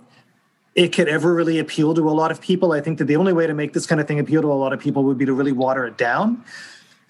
it 0.75 0.91
could 0.91 1.07
ever 1.07 1.33
really 1.33 1.59
appeal 1.59 1.93
to 1.93 2.09
a 2.09 2.11
lot 2.11 2.31
of 2.31 2.41
people. 2.41 2.71
I 2.71 2.81
think 2.81 2.97
that 2.97 3.05
the 3.05 3.15
only 3.15 3.33
way 3.33 3.45
to 3.45 3.53
make 3.53 3.73
this 3.73 3.85
kind 3.85 4.01
of 4.01 4.07
thing 4.07 4.19
appeal 4.19 4.41
to 4.41 4.51
a 4.51 4.53
lot 4.53 4.73
of 4.73 4.79
people 4.79 5.03
would 5.03 5.17
be 5.17 5.25
to 5.25 5.33
really 5.33 5.51
water 5.51 5.85
it 5.85 5.97
down. 5.97 6.43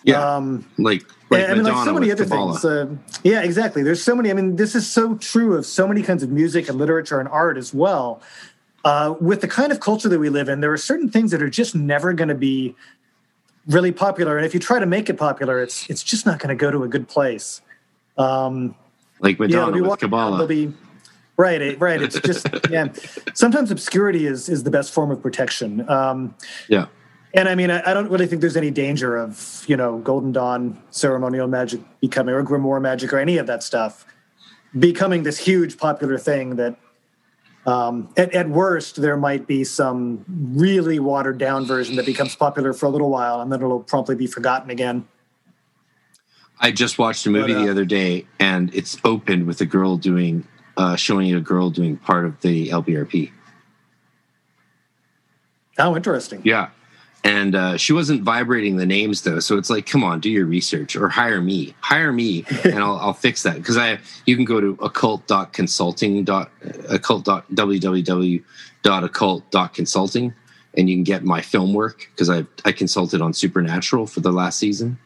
Yeah, 0.03 0.35
um, 0.35 0.69
like 0.77 1.03
like 1.29 1.49
I 1.49 1.53
mean, 1.53 1.63
like 1.63 1.85
so 1.85 1.93
many 1.93 2.11
other 2.11 2.25
Kabbalah. 2.25 2.59
things. 2.59 2.65
Uh, 2.65 2.95
yeah, 3.23 3.41
exactly. 3.41 3.83
There's 3.83 4.03
so 4.03 4.15
many. 4.15 4.29
I 4.29 4.33
mean, 4.33 4.57
this 4.57 4.75
is 4.75 4.89
so 4.89 5.15
true 5.15 5.55
of 5.55 5.65
so 5.65 5.87
many 5.87 6.01
kinds 6.01 6.23
of 6.23 6.29
music 6.29 6.67
and 6.67 6.77
literature 6.77 7.21
and 7.21 7.29
art 7.29 7.57
as 7.57 7.73
well. 7.73 8.21
Uh, 8.83 9.15
with 9.21 9.41
the 9.41 9.47
kind 9.47 9.71
of 9.71 9.79
culture 9.79 10.09
that 10.09 10.19
we 10.19 10.29
live 10.29 10.49
in, 10.49 10.59
there 10.59 10.73
are 10.73 10.77
certain 10.77 11.09
things 11.09 11.31
that 11.31 11.41
are 11.41 11.49
just 11.49 11.73
never 11.73 12.11
going 12.13 12.27
to 12.27 12.35
be 12.35 12.75
really 13.67 13.91
popular, 13.91 14.37
and 14.37 14.45
if 14.45 14.53
you 14.53 14.59
try 14.59 14.79
to 14.79 14.85
make 14.85 15.09
it 15.09 15.17
popular, 15.17 15.61
it's 15.61 15.89
it's 15.89 16.03
just 16.03 16.25
not 16.25 16.39
going 16.39 16.49
to 16.49 16.55
go 16.55 16.69
to 16.69 16.83
a 16.83 16.87
good 16.87 17.07
place. 17.07 17.61
Um, 18.17 18.75
like 19.21 19.39
Madonna 19.39 19.77
yeah, 19.77 19.87
with 19.87 19.99
Kabbalah. 19.99 20.45
Be, 20.45 20.73
Right, 21.35 21.79
right. 21.79 22.01
It's 22.01 22.19
just 22.19 22.47
yeah. 22.69 22.89
Sometimes 23.33 23.71
obscurity 23.71 24.27
is 24.27 24.49
is 24.49 24.63
the 24.63 24.71
best 24.71 24.91
form 24.91 25.11
of 25.11 25.21
protection. 25.21 25.87
Um, 25.89 26.35
yeah. 26.67 26.87
And 27.33 27.49
I 27.49 27.55
mean, 27.55 27.71
I, 27.71 27.89
I, 27.89 27.95
don't 27.95 28.11
really 28.11 28.27
think 28.27 28.41
there's 28.41 28.55
any 28.55 28.69
danger 28.69 29.17
of 29.17 29.63
you 29.67 29.75
know 29.75 29.97
Golden 29.99 30.31
Dawn 30.31 30.79
ceremonial 30.91 31.47
magic 31.47 31.81
becoming 32.01 32.35
or 32.35 32.43
Grimoire 32.43 32.81
magic 32.81 33.11
or 33.11 33.17
any 33.17 33.37
of 33.37 33.47
that 33.47 33.63
stuff 33.63 34.05
becoming 34.77 35.23
this 35.23 35.37
huge 35.37 35.77
popular 35.77 36.17
thing 36.17 36.55
that. 36.57 36.75
Um, 37.65 38.09
at, 38.17 38.33
at 38.33 38.49
worst, 38.49 39.01
there 39.01 39.15
might 39.15 39.47
be 39.47 39.63
some 39.63 40.25
really 40.27 40.99
watered 40.99 41.37
down 41.37 41.65
version 41.65 41.95
that 41.95 42.05
becomes 42.05 42.35
popular 42.35 42.73
for 42.73 42.87
a 42.87 42.89
little 42.89 43.09
while 43.09 43.39
and 43.41 43.51
then 43.51 43.61
it'll 43.61 43.83
promptly 43.83 44.15
be 44.15 44.27
forgotten 44.27 44.69
again. 44.69 45.07
I 46.59 46.71
just 46.71 46.97
watched 46.97 47.25
a 47.25 47.29
movie 47.29 47.53
but, 47.53 47.61
uh, 47.61 47.65
the 47.65 47.71
other 47.71 47.85
day 47.85 48.25
and 48.39 48.73
it's 48.75 48.97
opened 49.03 49.47
with 49.47 49.61
a 49.61 49.65
girl 49.65 49.97
doing 49.97 50.45
uh, 50.75 50.95
showing 50.95 51.33
a 51.33 51.39
girl 51.39 51.69
doing 51.69 51.97
part 51.97 52.25
of 52.25 52.41
the 52.41 52.69
LBRP. 52.69 53.31
How 55.77 55.95
interesting. 55.95 56.41
Yeah. 56.43 56.69
And 57.25 57.55
uh, 57.55 57.77
she 57.77 57.93
wasn't 57.93 58.23
vibrating 58.23 58.75
the 58.75 58.85
names 58.85 59.21
though, 59.21 59.39
so 59.39 59.57
it's 59.57 59.69
like, 59.69 59.85
come 59.85 60.03
on, 60.03 60.19
do 60.19 60.29
your 60.29 60.45
research 60.45 60.97
or 60.97 61.07
hire 61.07 61.39
me, 61.39 61.73
hire 61.79 62.11
me, 62.11 62.45
and 62.65 62.79
I'll, 62.79 62.97
I'll 62.97 63.13
fix 63.13 63.43
that. 63.43 63.55
Because 63.55 63.77
I 63.77 63.99
you 64.25 64.35
can 64.35 64.43
go 64.43 64.59
to 64.59 64.77
occult.consulting 64.81 66.25
dot 66.25 66.51
occult 66.89 67.23
dot 67.23 67.49
www 67.51 68.43
dot 68.81 69.03
occult 69.05 69.49
dot 69.51 69.73
consulting 69.73 70.33
and 70.75 70.89
you 70.89 70.95
can 70.95 71.03
get 71.03 71.23
my 71.23 71.41
film 71.41 71.73
work 71.73 72.09
because 72.11 72.29
I 72.29 72.45
I 72.65 72.71
consulted 72.71 73.21
on 73.21 73.33
Supernatural 73.33 74.07
for 74.07 74.19
the 74.19 74.31
last 74.31 74.59
season, 74.59 74.97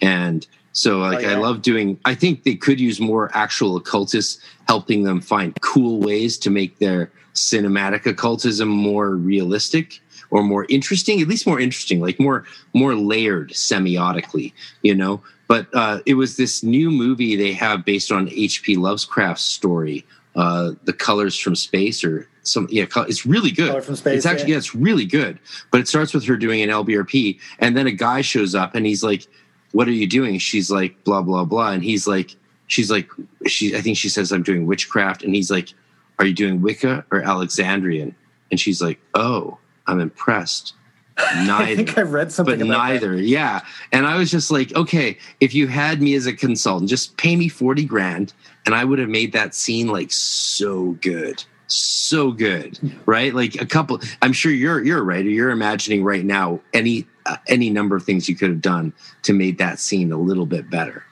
and 0.00 0.46
so 0.72 0.98
like 0.98 1.18
oh, 1.18 1.20
yeah. 1.20 1.32
I 1.32 1.34
love 1.36 1.62
doing 1.62 1.98
I 2.04 2.14
think 2.14 2.44
they 2.44 2.56
could 2.56 2.80
use 2.80 3.00
more 3.00 3.30
actual 3.34 3.76
occultists 3.76 4.40
helping 4.68 5.04
them 5.04 5.20
find 5.20 5.58
cool 5.60 6.00
ways 6.00 6.36
to 6.38 6.50
make 6.50 6.78
their 6.78 7.10
cinematic 7.34 8.06
occultism 8.06 8.68
more 8.68 9.10
realistic 9.10 10.00
or 10.34 10.42
more 10.42 10.66
interesting, 10.68 11.22
at 11.22 11.28
least 11.28 11.46
more 11.46 11.60
interesting, 11.60 12.00
like 12.00 12.20
more 12.20 12.44
more 12.74 12.94
layered 12.94 13.50
semiotically, 13.50 14.52
you 14.82 14.94
know. 14.94 15.22
But 15.46 15.68
uh, 15.72 16.00
it 16.06 16.14
was 16.14 16.36
this 16.36 16.62
new 16.62 16.90
movie 16.90 17.36
they 17.36 17.52
have 17.52 17.84
based 17.84 18.10
on 18.10 18.28
H.P. 18.30 18.76
Lovecraft's 18.76 19.44
story, 19.44 20.04
uh, 20.36 20.72
"The 20.84 20.92
Colors 20.92 21.38
from 21.38 21.54
Space," 21.54 22.02
or 22.02 22.28
some 22.42 22.66
yeah, 22.70 22.86
it's 22.96 23.24
really 23.24 23.52
good. 23.52 23.70
Color 23.70 23.82
from 23.82 23.96
Space. 23.96 24.16
It's 24.18 24.26
actually 24.26 24.48
yeah. 24.48 24.54
yeah, 24.54 24.58
it's 24.58 24.74
really 24.74 25.06
good. 25.06 25.38
But 25.70 25.80
it 25.80 25.88
starts 25.88 26.12
with 26.12 26.24
her 26.24 26.36
doing 26.36 26.60
an 26.62 26.68
LBRP, 26.68 27.38
and 27.60 27.76
then 27.76 27.86
a 27.86 27.92
guy 27.92 28.20
shows 28.20 28.54
up 28.54 28.74
and 28.74 28.84
he's 28.84 29.04
like 29.04 29.26
what 29.74 29.88
are 29.88 29.92
you 29.92 30.06
doing? 30.06 30.38
She's 30.38 30.70
like, 30.70 31.02
blah, 31.02 31.20
blah, 31.20 31.44
blah. 31.44 31.72
And 31.72 31.82
he's 31.82 32.06
like, 32.06 32.36
she's 32.68 32.92
like, 32.92 33.10
she, 33.48 33.74
I 33.74 33.80
think 33.80 33.96
she 33.96 34.08
says, 34.08 34.30
I'm 34.30 34.44
doing 34.44 34.66
witchcraft. 34.66 35.24
And 35.24 35.34
he's 35.34 35.50
like, 35.50 35.74
are 36.20 36.24
you 36.24 36.32
doing 36.32 36.62
Wicca 36.62 37.04
or 37.10 37.22
Alexandrian? 37.22 38.14
And 38.52 38.60
she's 38.60 38.80
like, 38.80 39.00
oh, 39.14 39.58
I'm 39.86 40.00
impressed. 40.00 40.74
Neither. 41.18 41.64
I 41.64 41.76
think 41.76 41.96
I've 41.96 42.12
read 42.12 42.32
something 42.32 42.58
but 42.58 42.66
neither. 42.66 43.14
That. 43.14 43.22
Yeah. 43.22 43.60
And 43.92 44.04
I 44.04 44.16
was 44.16 44.32
just 44.32 44.50
like, 44.50 44.74
okay, 44.74 45.16
if 45.38 45.54
you 45.54 45.68
had 45.68 46.02
me 46.02 46.14
as 46.14 46.26
a 46.26 46.32
consultant, 46.32 46.90
just 46.90 47.16
pay 47.16 47.36
me 47.36 47.48
40 47.48 47.84
grand 47.84 48.32
and 48.66 48.74
I 48.74 48.84
would 48.84 48.98
have 48.98 49.08
made 49.08 49.32
that 49.32 49.54
scene 49.54 49.86
like 49.86 50.10
so 50.10 50.92
good 51.00 51.44
so 51.66 52.30
good 52.30 52.78
right 53.06 53.34
like 53.34 53.60
a 53.60 53.64
couple 53.64 53.98
i'm 54.20 54.34
sure 54.34 54.52
you're 54.52 54.84
you're 54.84 55.02
right 55.02 55.24
you're 55.24 55.50
imagining 55.50 56.04
right 56.04 56.24
now 56.24 56.60
any 56.74 57.06
uh, 57.24 57.36
any 57.48 57.70
number 57.70 57.96
of 57.96 58.04
things 58.04 58.28
you 58.28 58.36
could 58.36 58.50
have 58.50 58.60
done 58.60 58.92
to 59.22 59.32
make 59.32 59.56
that 59.56 59.78
scene 59.78 60.12
a 60.12 60.16
little 60.16 60.44
bit 60.44 60.68
better 60.68 61.04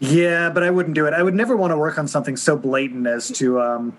yeah 0.00 0.50
but 0.50 0.64
i 0.64 0.70
wouldn't 0.70 0.94
do 0.94 1.06
it 1.06 1.14
i 1.14 1.22
would 1.22 1.34
never 1.34 1.56
want 1.56 1.70
to 1.70 1.78
work 1.78 1.98
on 1.98 2.08
something 2.08 2.36
so 2.36 2.56
blatant 2.56 3.06
as 3.06 3.30
to 3.30 3.60
um 3.60 3.96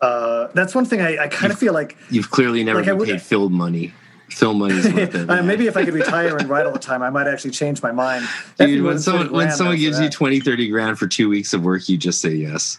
uh 0.00 0.48
that's 0.54 0.74
one 0.74 0.84
thing 0.84 1.00
i, 1.00 1.24
I 1.24 1.28
kind 1.28 1.52
of 1.52 1.58
feel 1.58 1.72
like 1.72 1.96
you've 2.10 2.30
clearly 2.30 2.64
never 2.64 2.82
like 2.82 2.98
been 2.98 3.06
paid 3.06 3.22
film 3.22 3.52
money 3.52 3.92
film 4.28 4.58
money 4.58 4.74
is 4.74 4.92
worth 4.92 5.14
it 5.14 5.28
uh, 5.28 5.42
maybe 5.42 5.66
if 5.66 5.76
i 5.76 5.84
could 5.84 5.94
retire 5.94 6.36
and 6.36 6.48
write 6.48 6.66
all 6.66 6.72
the 6.72 6.78
time 6.78 7.02
i 7.02 7.10
might 7.10 7.26
actually 7.26 7.50
change 7.50 7.82
my 7.82 7.92
mind 7.92 8.26
Dude, 8.58 8.82
when 8.84 8.98
someone 8.98 9.32
when 9.32 9.50
someone 9.50 9.76
gives 9.76 10.00
you 10.00 10.08
20 10.08 10.40
30 10.40 10.68
grand 10.68 10.98
for 10.98 11.06
two 11.06 11.28
weeks 11.28 11.52
of 11.52 11.64
work 11.64 11.88
you 11.88 11.96
just 11.96 12.20
say 12.20 12.30
yes 12.30 12.78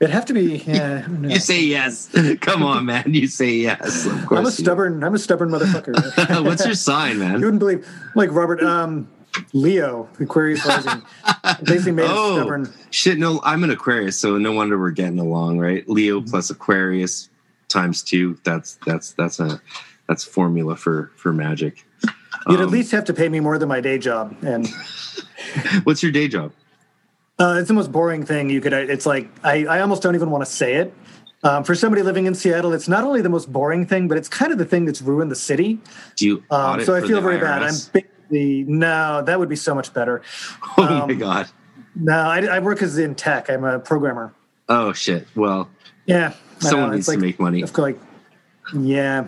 It'd 0.00 0.14
have 0.14 0.24
to 0.26 0.32
be. 0.32 0.56
Yeah, 0.66 1.06
you 1.20 1.38
say 1.38 1.60
yes. 1.60 2.08
Come 2.40 2.62
on, 2.62 2.86
man. 2.86 3.12
You 3.12 3.26
say 3.26 3.50
yes. 3.50 4.06
Of 4.06 4.24
course. 4.24 4.38
I'm 4.38 4.46
a 4.46 4.50
stubborn. 4.50 5.04
I'm 5.04 5.14
a 5.14 5.18
stubborn 5.18 5.50
motherfucker. 5.50 6.42
What's 6.44 6.64
your 6.64 6.74
sign, 6.74 7.18
man? 7.18 7.38
You 7.38 7.44
wouldn't 7.44 7.58
believe, 7.58 7.86
like 8.14 8.30
Robert, 8.32 8.62
um, 8.62 9.10
Leo, 9.52 10.08
Aquarius 10.18 10.64
rising. 10.66 11.02
Basically 11.64 11.92
made 11.92 12.06
oh, 12.08 12.36
stubborn. 12.36 12.72
Shit, 12.90 13.18
no, 13.18 13.40
I'm 13.44 13.64
an 13.64 13.70
Aquarius, 13.70 14.18
so 14.18 14.38
no 14.38 14.52
wonder 14.52 14.78
we're 14.78 14.90
getting 14.90 15.18
along, 15.18 15.58
right? 15.58 15.88
Leo 15.88 16.20
mm-hmm. 16.20 16.30
plus 16.30 16.50
Aquarius 16.50 17.28
times 17.68 18.02
two. 18.02 18.38
That's 18.44 18.78
that's 18.86 19.12
that's 19.12 19.40
a 19.40 19.60
that's 20.08 20.24
formula 20.24 20.76
for 20.76 21.12
for 21.16 21.32
magic. 21.32 21.86
You'd 22.48 22.60
um, 22.60 22.62
at 22.62 22.70
least 22.70 22.90
have 22.92 23.04
to 23.04 23.14
pay 23.14 23.28
me 23.28 23.40
more 23.40 23.58
than 23.58 23.68
my 23.68 23.80
day 23.80 23.98
job. 23.98 24.36
And 24.42 24.68
what's 25.84 26.02
your 26.02 26.12
day 26.12 26.28
job? 26.28 26.52
Uh, 27.38 27.56
it's 27.58 27.68
the 27.68 27.74
most 27.74 27.90
boring 27.90 28.24
thing 28.24 28.50
you 28.50 28.60
could. 28.60 28.72
It's 28.72 29.06
like 29.06 29.30
I, 29.44 29.64
I 29.64 29.80
almost 29.80 30.02
don't 30.02 30.14
even 30.14 30.30
want 30.30 30.44
to 30.44 30.50
say 30.50 30.74
it. 30.74 30.94
Um, 31.42 31.64
for 31.64 31.74
somebody 31.74 32.02
living 32.02 32.26
in 32.26 32.34
Seattle, 32.34 32.74
it's 32.74 32.88
not 32.88 33.02
only 33.02 33.22
the 33.22 33.30
most 33.30 33.50
boring 33.50 33.86
thing, 33.86 34.08
but 34.08 34.18
it's 34.18 34.28
kind 34.28 34.52
of 34.52 34.58
the 34.58 34.66
thing 34.66 34.84
that's 34.84 35.00
ruined 35.00 35.30
the 35.30 35.36
city. 35.36 35.78
Do 36.16 36.26
you? 36.26 36.44
Um, 36.50 36.84
so 36.84 36.94
I 36.94 37.00
feel 37.00 37.22
very 37.22 37.38
IRS? 37.38 37.40
bad. 37.40 37.62
I'm 37.62 38.04
basically 38.30 38.72
no. 38.72 39.22
That 39.22 39.38
would 39.38 39.48
be 39.48 39.56
so 39.56 39.74
much 39.74 39.92
better. 39.92 40.22
Oh 40.78 40.84
um, 40.84 41.08
my 41.08 41.14
god. 41.14 41.48
No, 41.94 42.16
I, 42.16 42.38
I, 42.44 42.58
work 42.60 42.80
as 42.80 42.96
in 42.96 43.14
tech. 43.14 43.50
I'm 43.50 43.64
a 43.64 43.78
programmer. 43.78 44.32
Oh 44.68 44.92
shit. 44.92 45.26
Well. 45.34 45.68
Yeah. 46.06 46.34
Someone 46.60 46.92
needs 46.92 47.08
like, 47.08 47.18
to 47.18 47.24
make 47.24 47.40
money. 47.40 47.62
Of 47.62 47.76
Like, 47.76 47.98
yeah. 48.74 49.26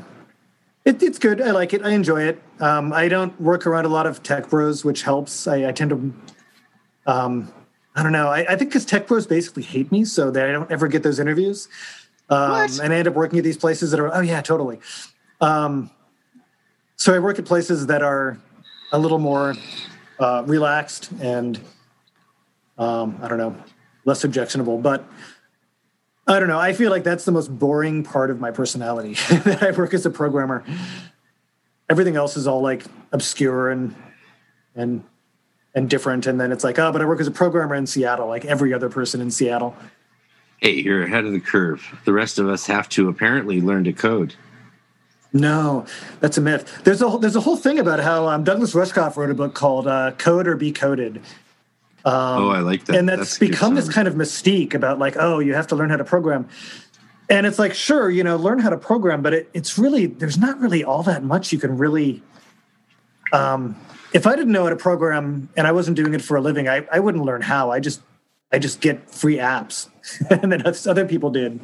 It, 0.85 1.03
it's 1.03 1.19
good. 1.19 1.41
I 1.41 1.51
like 1.51 1.75
it. 1.75 1.83
I 1.83 1.91
enjoy 1.91 2.23
it. 2.23 2.43
Um, 2.61 2.93
I 2.93 3.09
don't 3.09 3.39
work 3.41 3.67
around 3.67 3.85
a 3.85 3.89
lot 3.89 4.07
of 4.07 4.23
tech 4.23 4.49
bros, 4.49 4.85
which 4.85 5.03
helps. 5.03 5.47
I, 5.47 5.69
I 5.69 5.73
tend 5.73 5.91
to 5.91 6.13
um, 7.07 7.53
I 7.95 8.03
don't 8.03 8.13
know. 8.13 8.29
I, 8.29 8.41
I 8.41 8.57
think 8.57 8.71
because 8.71 8.85
tech 8.85 9.07
pros 9.07 9.27
basically 9.27 9.63
hate 9.63 9.93
me, 9.93 10.05
so 10.05 10.31
that 10.31 10.49
I 10.49 10.53
don't 10.53 10.71
ever 10.71 10.89
get 10.89 11.03
those 11.03 11.19
interviews. 11.19 11.69
Um, 12.31 12.69
and 12.83 12.93
I 12.93 12.97
end 12.97 13.09
up 13.09 13.15
working 13.15 13.39
at 13.39 13.45
these 13.45 13.59
places 13.59 13.91
that 13.91 14.01
are, 14.01 14.15
oh, 14.15 14.21
yeah, 14.21 14.41
totally. 14.41 14.79
Um, 15.41 15.91
so 16.97 17.15
I 17.15 17.19
work 17.19 17.39
at 17.39 17.45
places 17.45 17.87
that 17.89 18.03
are 18.03 18.39
a 18.93 18.99
little 18.99 19.19
more 19.19 19.55
uh, 20.21 20.45
relaxed 20.47 21.11
and, 21.21 21.59
um, 22.79 23.19
I 23.23 23.29
don't 23.29 23.39
know, 23.39 23.57
less 24.05 24.25
objectionable. 24.25 24.79
But 24.79 25.05
I 26.27 26.39
don't 26.39 26.49
know. 26.49 26.59
I 26.59 26.73
feel 26.73 26.91
like 26.91 27.03
that's 27.03 27.25
the 27.25 27.33
most 27.33 27.49
boring 27.59 28.05
part 28.05 28.31
of 28.31 28.39
my 28.39 28.51
personality 28.51 29.15
that 29.45 29.63
I 29.63 29.71
work 29.73 29.93
as 29.95 30.07
a 30.07 30.11
programmer. 30.11 30.65
Everything 31.91 32.17
else 32.17 32.37
is 32.37 32.47
all 32.47 32.63
like 32.63 32.85
obscure 33.11 33.71
and 33.71 33.95
and 34.75 35.05
and 35.75 35.89
different. 35.91 36.27
And 36.27 36.41
then 36.41 36.53
it's 36.53 36.65
like, 36.65 36.79
oh, 36.79 36.93
but 36.93 37.01
I 37.03 37.07
work 37.07 37.21
as 37.21 37.27
a 37.27 37.33
programmer 37.33 37.75
in 37.75 37.87
Seattle, 37.87 38.29
like 38.29 38.45
every 38.45 38.73
other 38.73 38.89
person 38.89 39.21
in 39.21 39.31
Seattle. 39.31 39.75
Hey, 40.59 40.75
you're 40.75 41.03
ahead 41.03 41.25
of 41.25 41.33
the 41.33 41.41
curve. 41.41 42.01
The 42.05 42.13
rest 42.13 42.39
of 42.39 42.49
us 42.49 42.67
have 42.67 42.89
to 42.91 43.09
apparently 43.09 43.61
learn 43.61 43.85
to 43.85 43.93
code. 43.93 44.35
No, 45.33 45.87
that's 46.21 46.37
a 46.37 46.41
myth. 46.41 46.83
There's 46.85 47.01
a 47.01 47.17
there's 47.21 47.37
a 47.37 47.41
whole 47.41 47.57
thing 47.57 47.79
about 47.79 48.01
how 48.01 48.29
um, 48.29 48.45
Douglas 48.45 48.75
Rushkoff 48.75 49.17
wrote 49.17 49.31
a 49.31 49.35
book 49.35 49.55
called 49.55 49.87
uh, 49.87 50.13
"Code 50.19 50.47
or 50.47 50.57
Be 50.57 50.73
Coded." 50.73 51.23
Um, 52.05 52.43
oh, 52.43 52.51
I 52.51 52.61
like 52.61 52.85
that. 52.87 52.97
And 52.97 53.09
that's, 53.09 53.21
that's 53.21 53.39
become 53.39 53.75
this 53.75 53.89
kind 53.89 54.09
of 54.09 54.15
mystique 54.15 54.75
about 54.75 54.99
like, 54.99 55.17
oh, 55.19 55.39
you 55.39 55.55
have 55.55 55.69
to 55.69 55.77
learn 55.77 55.89
how 55.89 55.97
to 55.97 56.05
program. 56.05 56.49
And 57.31 57.47
it's 57.47 57.59
like, 57.59 57.75
sure, 57.75 58.11
you 58.11 58.25
know, 58.25 58.37
learn 58.37 58.59
how 58.59 58.71
to 58.71 58.77
program, 58.77 59.23
but 59.23 59.33
it, 59.33 59.51
it's 59.55 59.79
really 59.79 60.07
there's 60.07 60.39
not 60.39 60.59
really 60.59 60.83
all 60.85 61.03
that 61.05 61.23
much 61.23 61.53
you 61.53 61.59
can 61.59 61.79
really. 61.79 62.23
Um, 63.33 63.77
if 64.13 64.27
I 64.27 64.37
didn't 64.37 64.53
know 64.53 64.65
how 64.65 64.71
to 64.71 64.77
program 64.77 65.49
and 65.57 65.67
I 65.67 65.73
wasn't 65.73 65.97
doing 65.97 66.13
it 66.13 66.21
for 66.21 66.37
a 66.37 66.41
living, 66.41 66.69
I, 66.69 66.87
I 66.93 67.01
wouldn't 67.01 67.25
learn 67.25 67.41
how. 67.41 67.71
I 67.71 67.81
just 67.81 68.03
I 68.53 68.59
just 68.59 68.81
get 68.81 69.09
free 69.09 69.37
apps, 69.37 69.89
and 70.43 70.53
then 70.53 70.63
other 70.67 71.07
people 71.07 71.31
did. 71.31 71.61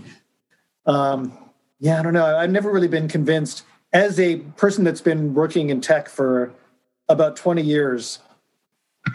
Um, 0.87 1.37
yeah, 1.81 1.99
I 1.99 2.03
don't 2.03 2.13
know. 2.13 2.37
I've 2.37 2.51
never 2.51 2.71
really 2.71 2.89
been 2.89 3.09
convinced. 3.09 3.65
As 3.93 4.21
a 4.21 4.37
person 4.37 4.85
that's 4.85 5.01
been 5.01 5.35
working 5.35 5.71
in 5.71 5.81
tech 5.81 6.09
for 6.09 6.53
about 7.09 7.37
20 7.37 7.63
years, 7.63 8.19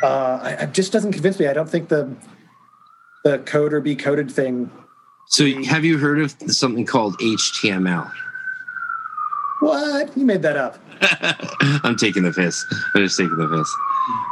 uh, 0.01 0.55
it 0.59 0.73
just 0.73 0.91
doesn't 0.91 1.13
convince 1.13 1.39
me. 1.39 1.47
I 1.47 1.53
don't 1.53 1.69
think 1.69 1.89
the 1.89 2.15
the 3.23 3.39
code 3.39 3.73
or 3.73 3.79
be 3.79 3.95
coded 3.95 4.29
thing. 4.29 4.69
So, 5.27 5.45
have 5.63 5.85
you 5.85 5.97
heard 5.97 6.19
of 6.19 6.35
something 6.47 6.85
called 6.85 7.17
HTML? 7.19 8.11
What? 9.61 10.17
You 10.17 10.25
made 10.25 10.41
that 10.41 10.57
up. 10.57 10.77
I'm 11.83 11.95
taking 11.95 12.23
the 12.23 12.31
piss. 12.31 12.65
I'm 12.93 13.03
just 13.03 13.17
taking 13.17 13.37
the 13.37 13.47
piss. 13.47 13.73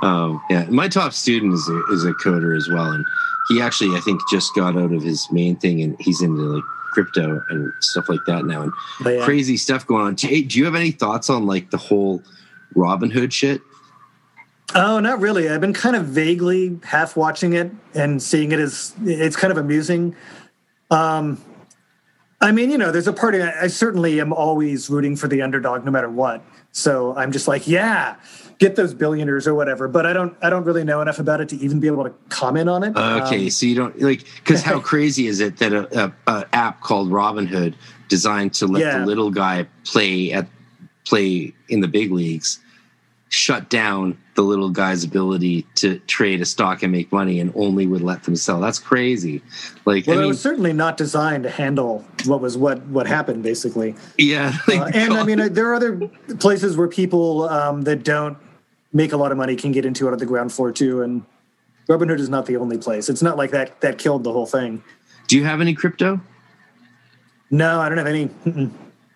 Um, 0.04 0.42
yeah, 0.50 0.66
my 0.70 0.90
top 0.90 1.14
student 1.14 1.54
is 1.54 1.70
a, 1.70 1.84
is 1.94 2.04
a 2.04 2.12
coder 2.14 2.58
as 2.58 2.68
well, 2.70 2.92
and 2.92 3.06
he 3.48 3.62
actually, 3.62 3.96
I 3.96 4.02
think, 4.02 4.20
just 4.30 4.54
got 4.56 4.76
out 4.76 4.92
of 4.92 5.02
his 5.02 5.26
main 5.32 5.56
thing, 5.56 5.82
and 5.82 5.96
he's 6.02 6.22
into 6.22 6.42
like 6.42 6.64
crypto 6.92 7.42
and 7.50 7.72
stuff 7.80 8.10
like 8.10 8.20
that 8.28 8.46
now, 8.46 8.64
and 8.64 8.74
yeah. 9.06 9.24
crazy 9.26 9.58
stuff 9.58 9.86
going 9.88 10.06
on. 10.06 10.16
Do 10.16 10.28
you, 10.28 10.46
do 10.46 10.60
you 10.60 10.66
have 10.66 10.76
any 10.76 10.92
thoughts 10.92 11.30
on 11.30 11.46
like 11.46 11.72
the 11.72 11.78
whole 11.78 12.22
Robinhood 12.76 13.32
shit? 13.32 13.62
Oh, 14.74 15.00
not 15.00 15.20
really. 15.20 15.50
I've 15.50 15.60
been 15.60 15.74
kind 15.74 15.96
of 15.96 16.06
vaguely 16.06 16.80
half 16.84 17.18
watching 17.18 17.54
it 17.54 17.72
and 17.94 18.22
seeing 18.22 18.52
it 18.52 18.60
as 18.60 18.94
it's 19.04 19.36
kind 19.36 19.52
of 19.52 19.58
amusing. 19.58 20.16
Um, 20.90 21.42
I 22.40 22.52
mean, 22.52 22.72
you 22.72 22.78
know, 22.78 22.92
there's 22.92 23.08
a 23.08 23.14
part 23.14 23.36
of 23.36 23.42
I 23.42 23.68
certainly 23.68 24.20
am 24.22 24.34
always 24.34 24.90
rooting 24.90 25.16
for 25.16 25.28
the 25.28 25.42
underdog 25.42 25.86
no 25.86 25.92
matter 25.92 26.10
what. 26.10 26.44
So 26.72 27.16
I'm 27.16 27.32
just 27.32 27.48
like, 27.48 27.68
yeah, 27.68 28.16
get 28.62 28.76
those 28.76 28.94
billionaires 28.94 29.48
or 29.48 29.56
whatever. 29.56 29.88
But 29.88 30.06
I 30.06 30.14
don't 30.14 30.38
I 30.42 30.50
don't 30.50 30.64
really 30.64 30.86
know 30.86 31.02
enough 31.02 31.20
about 31.20 31.42
it 31.42 31.50
to 31.50 31.58
even 31.58 31.82
be 31.82 31.88
able 31.88 32.06
to 32.06 32.14
comment 32.30 32.70
on 32.70 32.84
it. 32.84 32.96
Okay, 32.96 33.46
um, 33.46 33.50
so 33.50 33.66
you 33.66 33.76
don't 33.76 34.00
like 34.00 34.24
because 34.36 34.62
how 34.62 34.80
crazy 34.92 35.28
is 35.28 35.42
it 35.42 35.58
that 35.58 35.74
a, 35.74 36.06
a, 36.06 36.14
a, 36.28 36.46
app 36.54 36.80
called 36.82 37.10
Robinhood 37.10 37.74
designed 38.08 38.54
to 38.54 38.68
let 38.68 38.82
yeah. 38.82 39.00
the 39.00 39.06
little 39.06 39.32
guy 39.32 39.68
play 39.84 40.32
at 40.32 40.48
play 41.04 41.54
in 41.68 41.82
the 41.82 41.88
big 41.88 42.12
leagues 42.12 42.60
shut 43.30 43.70
down 43.70 44.18
the 44.36 44.42
little 44.42 44.70
guy's 44.70 45.06
ability 45.06 45.66
to 45.76 46.00
trade 46.00 46.42
a 46.42 46.46
stock 46.46 46.84
and 46.84 46.92
make 46.92 47.10
money 47.14 47.40
and 47.40 47.52
only 47.56 47.88
would 47.88 48.02
let 48.02 48.24
them 48.24 48.36
sell. 48.36 48.60
That's 48.60 48.78
crazy. 48.78 49.42
Like, 49.86 50.06
well, 50.06 50.18
I 50.18 50.20
mean, 50.20 50.26
it 50.26 50.28
was 50.28 50.42
certainly 50.42 50.74
not 50.74 50.98
designed 50.98 51.44
to 51.44 51.50
handle 51.50 52.06
what 52.26 52.42
was 52.42 52.58
what 52.58 52.86
what 52.88 53.08
happened, 53.08 53.42
basically. 53.42 53.96
Yeah, 54.18 54.54
uh, 54.68 54.92
and 54.94 55.14
I 55.14 55.24
mean, 55.30 55.54
there 55.54 55.70
are 55.70 55.74
other 55.74 56.08
places 56.40 56.78
where 56.78 56.90
people 56.90 57.50
um, 57.50 57.84
that 57.84 58.04
don't 58.04 58.38
make 58.94 59.12
a 59.12 59.18
lot 59.18 59.32
of 59.32 59.38
money 59.38 59.56
can 59.56 59.72
get 59.72 59.86
into 59.86 60.08
it 60.08 60.12
at 60.12 60.20
the 60.20 60.26
ground 60.26 60.52
floor 60.52 60.72
too. 60.72 61.02
And 61.02 61.24
Robinhood 61.88 62.20
is 62.20 62.30
not 62.30 62.46
the 62.46 62.58
only 62.58 62.78
place. 62.78 63.10
It's 63.10 63.22
not 63.22 63.38
like 63.38 63.52
that 63.52 63.82
that 63.82 63.98
killed 63.98 64.24
the 64.24 64.32
whole 64.32 64.46
thing. 64.46 64.84
Do 65.28 65.38
you 65.38 65.44
have 65.46 65.62
any 65.62 65.74
crypto? 65.74 66.22
No, 67.50 67.80
I 67.80 67.90
don't 67.90 67.98
have 67.98 68.08
any. 68.08 68.30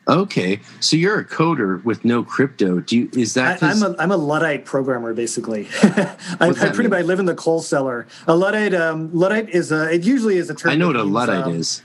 Okay, 0.07 0.59
so 0.81 0.95
you're 0.95 1.19
a 1.19 1.25
coder 1.25 1.83
with 1.83 2.05
no 2.05 2.23
crypto. 2.23 2.79
Do 2.79 2.97
you? 2.97 3.09
Is 3.13 3.33
that? 3.33 3.63
I, 3.63 3.71
am 3.71 3.81
a 3.81 3.95
I'm 3.97 4.11
a 4.11 4.17
luddite 4.17 4.65
programmer 4.65 5.13
basically. 5.13 5.67
I, 5.81 6.15
I 6.39 6.69
pretty 6.69 6.89
much 6.89 7.05
live 7.05 7.19
in 7.19 7.25
the 7.25 7.33
coal 7.33 7.61
cellar. 7.61 8.05
A 8.27 8.35
luddite 8.35 8.73
um, 8.75 9.09
luddite 9.13 9.49
is 9.49 9.71
a 9.71 9.91
it 9.91 10.03
usually 10.03 10.37
is 10.37 10.49
a 10.49 10.53
term. 10.53 10.71
I 10.71 10.75
know 10.75 10.87
what 10.87 10.95
a 10.95 11.03
luddite 11.03 11.45
um, 11.45 11.55
is. 11.55 11.81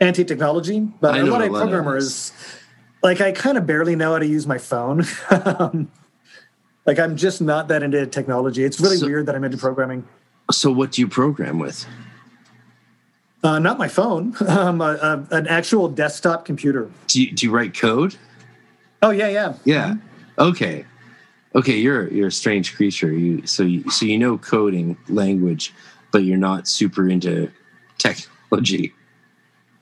Anti 0.00 0.24
technology, 0.24 0.80
but 1.00 1.18
a 1.18 1.24
luddite, 1.24 1.50
programmer 1.50 1.96
is. 1.96 2.06
is 2.06 2.32
like 3.02 3.20
I 3.20 3.32
kind 3.32 3.58
of 3.58 3.66
barely 3.66 3.96
know 3.96 4.12
how 4.12 4.18
to 4.18 4.26
use 4.26 4.46
my 4.46 4.58
phone. 4.58 5.04
like 6.86 6.98
I'm 6.98 7.16
just 7.16 7.40
not 7.40 7.68
that 7.68 7.82
into 7.82 8.06
technology. 8.06 8.64
It's 8.64 8.80
really 8.80 8.96
so, 8.96 9.06
weird 9.06 9.26
that 9.26 9.34
I'm 9.34 9.44
into 9.44 9.56
programming. 9.56 10.06
So 10.50 10.70
what 10.70 10.92
do 10.92 11.00
you 11.00 11.08
program 11.08 11.58
with? 11.58 11.86
Uh, 13.42 13.58
not 13.58 13.78
my 13.78 13.88
phone. 13.88 14.34
Um, 14.48 14.80
a, 14.80 14.94
a, 15.30 15.36
an 15.36 15.46
actual 15.48 15.88
desktop 15.88 16.44
computer. 16.44 16.90
Do 17.08 17.22
you, 17.22 17.32
do 17.32 17.46
you 17.46 17.52
write 17.52 17.76
code? 17.76 18.16
Oh 19.02 19.10
yeah, 19.10 19.28
yeah, 19.28 19.54
yeah. 19.64 19.88
Mm-hmm. 19.88 20.42
Okay, 20.42 20.84
okay. 21.54 21.76
You're 21.76 22.08
you're 22.08 22.28
a 22.28 22.32
strange 22.32 22.74
creature. 22.74 23.12
You 23.12 23.46
so 23.46 23.62
you, 23.62 23.88
so 23.90 24.06
you 24.06 24.16
know 24.16 24.38
coding 24.38 24.96
language, 25.08 25.74
but 26.12 26.24
you're 26.24 26.38
not 26.38 26.68
super 26.68 27.08
into 27.08 27.50
technology. 27.98 28.94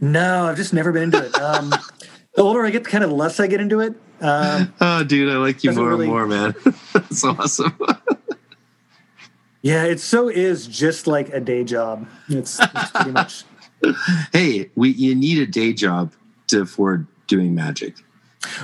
No, 0.00 0.47
I've 0.47 0.56
just 0.56 0.72
never 0.72 0.90
been 0.90 1.05
into 1.05 1.24
it. 1.24 1.34
Um, 1.40 1.72
the 2.35 2.43
older 2.43 2.65
I 2.65 2.70
get, 2.70 2.85
the 2.85 2.91
kind 2.91 3.05
of 3.05 3.11
the 3.11 3.17
less 3.17 3.41
I 3.41 3.47
get 3.47 3.61
into 3.61 3.81
it. 3.81 3.94
Um, 4.20 4.73
oh, 4.81 5.05
dude, 5.05 5.33
I 5.33 5.36
like 5.36 5.65
you 5.65 5.73
more 5.73 5.89
really... 5.89 6.05
and 6.07 6.12
more, 6.12 6.27
man. 6.27 6.55
That's 6.93 7.25
awesome. 7.25 7.77
yeah, 9.62 9.85
it 9.85 10.01
so 10.01 10.28
is 10.28 10.67
just 10.67 11.07
like 11.07 11.28
a 11.31 11.41
day 11.41 11.65
job. 11.65 12.07
It's, 12.28 12.59
it's 12.61 12.91
pretty 12.91 13.12
much 13.12 13.44
hey, 14.33 14.70
we 14.75 14.91
you 14.91 15.15
need 15.15 15.39
a 15.39 15.47
day 15.47 15.73
job 15.73 16.12
to 16.49 16.62
afford 16.62 17.07
doing 17.27 17.55
magic. 17.55 17.97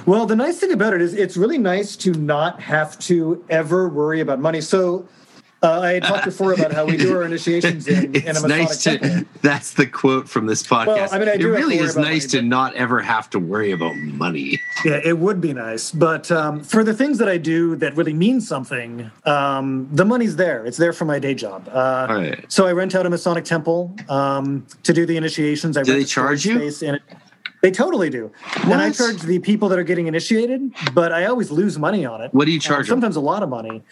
Well, 0.06 0.26
the 0.26 0.36
nice 0.36 0.58
thing 0.58 0.72
about 0.72 0.94
it 0.94 1.00
is 1.00 1.14
it's 1.14 1.36
really 1.36 1.58
nice 1.58 1.96
to 1.96 2.12
not 2.12 2.60
have 2.60 2.98
to 3.00 3.44
ever 3.48 3.88
worry 3.88 4.20
about 4.20 4.40
money. 4.40 4.60
So 4.60 5.08
uh, 5.60 5.80
I 5.80 5.94
had 5.94 6.04
talked 6.04 6.24
before 6.24 6.52
about 6.52 6.72
how 6.72 6.84
we 6.84 6.96
do 6.96 7.16
our 7.16 7.24
initiations 7.24 7.88
in, 7.88 8.14
it's 8.14 8.26
in 8.26 8.44
a 8.44 8.48
nice 8.48 8.82
to, 8.84 8.98
temple. 8.98 9.28
That's 9.42 9.74
the 9.74 9.86
quote 9.86 10.28
from 10.28 10.46
this 10.46 10.62
podcast. 10.62 10.86
Well, 10.86 11.08
I 11.10 11.18
mean, 11.18 11.28
I 11.28 11.32
it 11.32 11.42
really 11.42 11.78
is 11.78 11.96
nice 11.96 12.32
money, 12.32 12.42
to 12.42 12.42
not 12.42 12.74
ever 12.76 13.00
have 13.00 13.28
to 13.30 13.38
worry 13.38 13.72
about 13.72 13.96
money. 13.96 14.60
Yeah, 14.84 15.00
it 15.04 15.18
would 15.18 15.40
be 15.40 15.52
nice. 15.52 15.90
But 15.90 16.30
um, 16.30 16.62
for 16.62 16.84
the 16.84 16.94
things 16.94 17.18
that 17.18 17.28
I 17.28 17.36
do 17.36 17.74
that 17.76 17.96
really 17.96 18.12
mean 18.12 18.40
something, 18.40 19.10
um, 19.24 19.88
the 19.90 20.04
money's 20.04 20.36
there. 20.36 20.64
It's 20.64 20.76
there 20.76 20.92
for 20.92 21.04
my 21.04 21.18
day 21.18 21.34
job. 21.34 21.68
Uh, 21.68 22.06
right. 22.08 22.44
So 22.52 22.64
I 22.64 22.70
rent 22.70 22.94
out 22.94 23.04
a 23.04 23.10
Masonic 23.10 23.44
temple 23.44 23.92
um, 24.08 24.64
to 24.84 24.92
do 24.92 25.04
the 25.04 25.16
initiations. 25.16 25.76
I 25.76 25.82
do 25.82 25.94
they 25.94 26.04
charge 26.04 26.46
you? 26.46 26.58
Space 26.58 26.82
in 26.82 26.94
it. 26.94 27.02
They 27.60 27.72
totally 27.72 28.08
do. 28.08 28.30
What? 28.42 28.64
And 28.66 28.74
I 28.74 28.92
charge 28.92 29.20
the 29.22 29.40
people 29.40 29.68
that 29.70 29.78
are 29.78 29.84
getting 29.84 30.06
initiated, 30.06 30.72
but 30.94 31.12
I 31.12 31.24
always 31.24 31.50
lose 31.50 31.76
money 31.76 32.06
on 32.06 32.20
it. 32.20 32.32
What 32.32 32.44
do 32.44 32.52
you 32.52 32.60
charge? 32.60 32.86
Uh, 32.86 32.90
sometimes 32.90 33.16
a 33.16 33.20
lot 33.20 33.42
of 33.42 33.48
money 33.48 33.82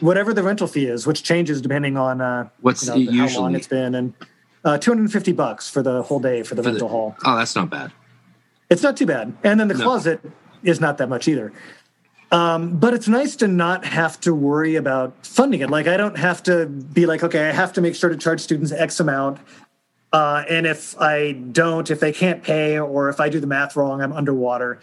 whatever 0.00 0.34
the 0.34 0.42
rental 0.42 0.66
fee 0.66 0.86
is, 0.86 1.06
which 1.06 1.22
changes 1.22 1.60
depending 1.60 1.96
on 1.96 2.20
uh, 2.20 2.48
what's 2.60 2.86
you 2.94 3.10
know, 3.10 3.28
how 3.28 3.40
long 3.40 3.54
it's 3.54 3.66
been, 3.66 3.94
and 3.94 4.14
uh, 4.64 4.78
250 4.78 5.32
bucks 5.32 5.70
for 5.70 5.82
the 5.82 6.02
whole 6.02 6.20
day 6.20 6.42
for 6.42 6.54
the 6.54 6.62
for 6.62 6.70
rental 6.70 6.88
the, 6.88 6.92
hall. 6.92 7.16
Oh, 7.24 7.36
that's 7.36 7.54
not 7.54 7.70
bad. 7.70 7.92
It's 8.68 8.82
not 8.82 8.96
too 8.96 9.06
bad, 9.06 9.36
and 9.42 9.58
then 9.58 9.68
the 9.68 9.74
no. 9.74 9.84
closet 9.84 10.20
is 10.62 10.80
not 10.80 10.98
that 10.98 11.08
much 11.08 11.28
either. 11.28 11.52
Um, 12.32 12.78
but 12.78 12.94
it's 12.94 13.08
nice 13.08 13.34
to 13.36 13.48
not 13.48 13.84
have 13.84 14.20
to 14.20 14.32
worry 14.32 14.76
about 14.76 15.26
funding 15.26 15.60
it. 15.62 15.70
Like 15.70 15.88
I 15.88 15.96
don't 15.96 16.16
have 16.16 16.42
to 16.44 16.66
be 16.66 17.06
like, 17.06 17.24
okay, 17.24 17.48
I 17.48 17.52
have 17.52 17.72
to 17.72 17.80
make 17.80 17.96
sure 17.96 18.08
to 18.08 18.16
charge 18.16 18.40
students 18.40 18.70
X 18.70 19.00
amount. 19.00 19.40
Uh, 20.12 20.44
and 20.48 20.66
if 20.66 21.00
I 21.00 21.32
don't, 21.32 21.90
if 21.90 22.00
they 22.00 22.12
can't 22.12 22.42
pay, 22.42 22.78
or 22.78 23.08
if 23.08 23.20
I 23.20 23.28
do 23.28 23.40
the 23.40 23.46
math 23.46 23.76
wrong, 23.76 24.00
I'm 24.00 24.12
underwater. 24.12 24.80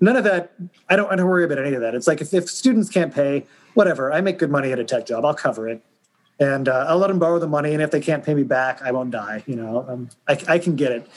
None 0.00 0.16
of 0.16 0.24
that. 0.24 0.52
I 0.88 0.96
don't, 0.96 1.10
I 1.12 1.16
don't 1.16 1.26
worry 1.26 1.44
about 1.44 1.58
any 1.58 1.74
of 1.74 1.82
that. 1.82 1.94
It's 1.94 2.06
like 2.06 2.20
if, 2.20 2.32
if 2.32 2.48
students 2.48 2.88
can't 2.88 3.14
pay, 3.14 3.46
whatever. 3.74 4.12
I 4.12 4.20
make 4.20 4.38
good 4.38 4.50
money 4.50 4.72
at 4.72 4.78
a 4.78 4.84
tech 4.84 5.06
job. 5.06 5.24
I'll 5.24 5.34
cover 5.34 5.68
it, 5.68 5.82
and 6.38 6.68
uh, 6.68 6.86
I'll 6.88 6.98
let 6.98 7.08
them 7.08 7.18
borrow 7.18 7.38
the 7.38 7.48
money. 7.48 7.72
And 7.72 7.82
if 7.82 7.90
they 7.90 8.00
can't 8.00 8.24
pay 8.24 8.34
me 8.34 8.42
back, 8.42 8.82
I 8.82 8.92
won't 8.92 9.10
die. 9.10 9.42
You 9.46 9.56
know, 9.56 9.86
um, 9.88 10.08
I, 10.28 10.38
I 10.48 10.58
can 10.58 10.76
get 10.76 10.92
it. 10.92 11.08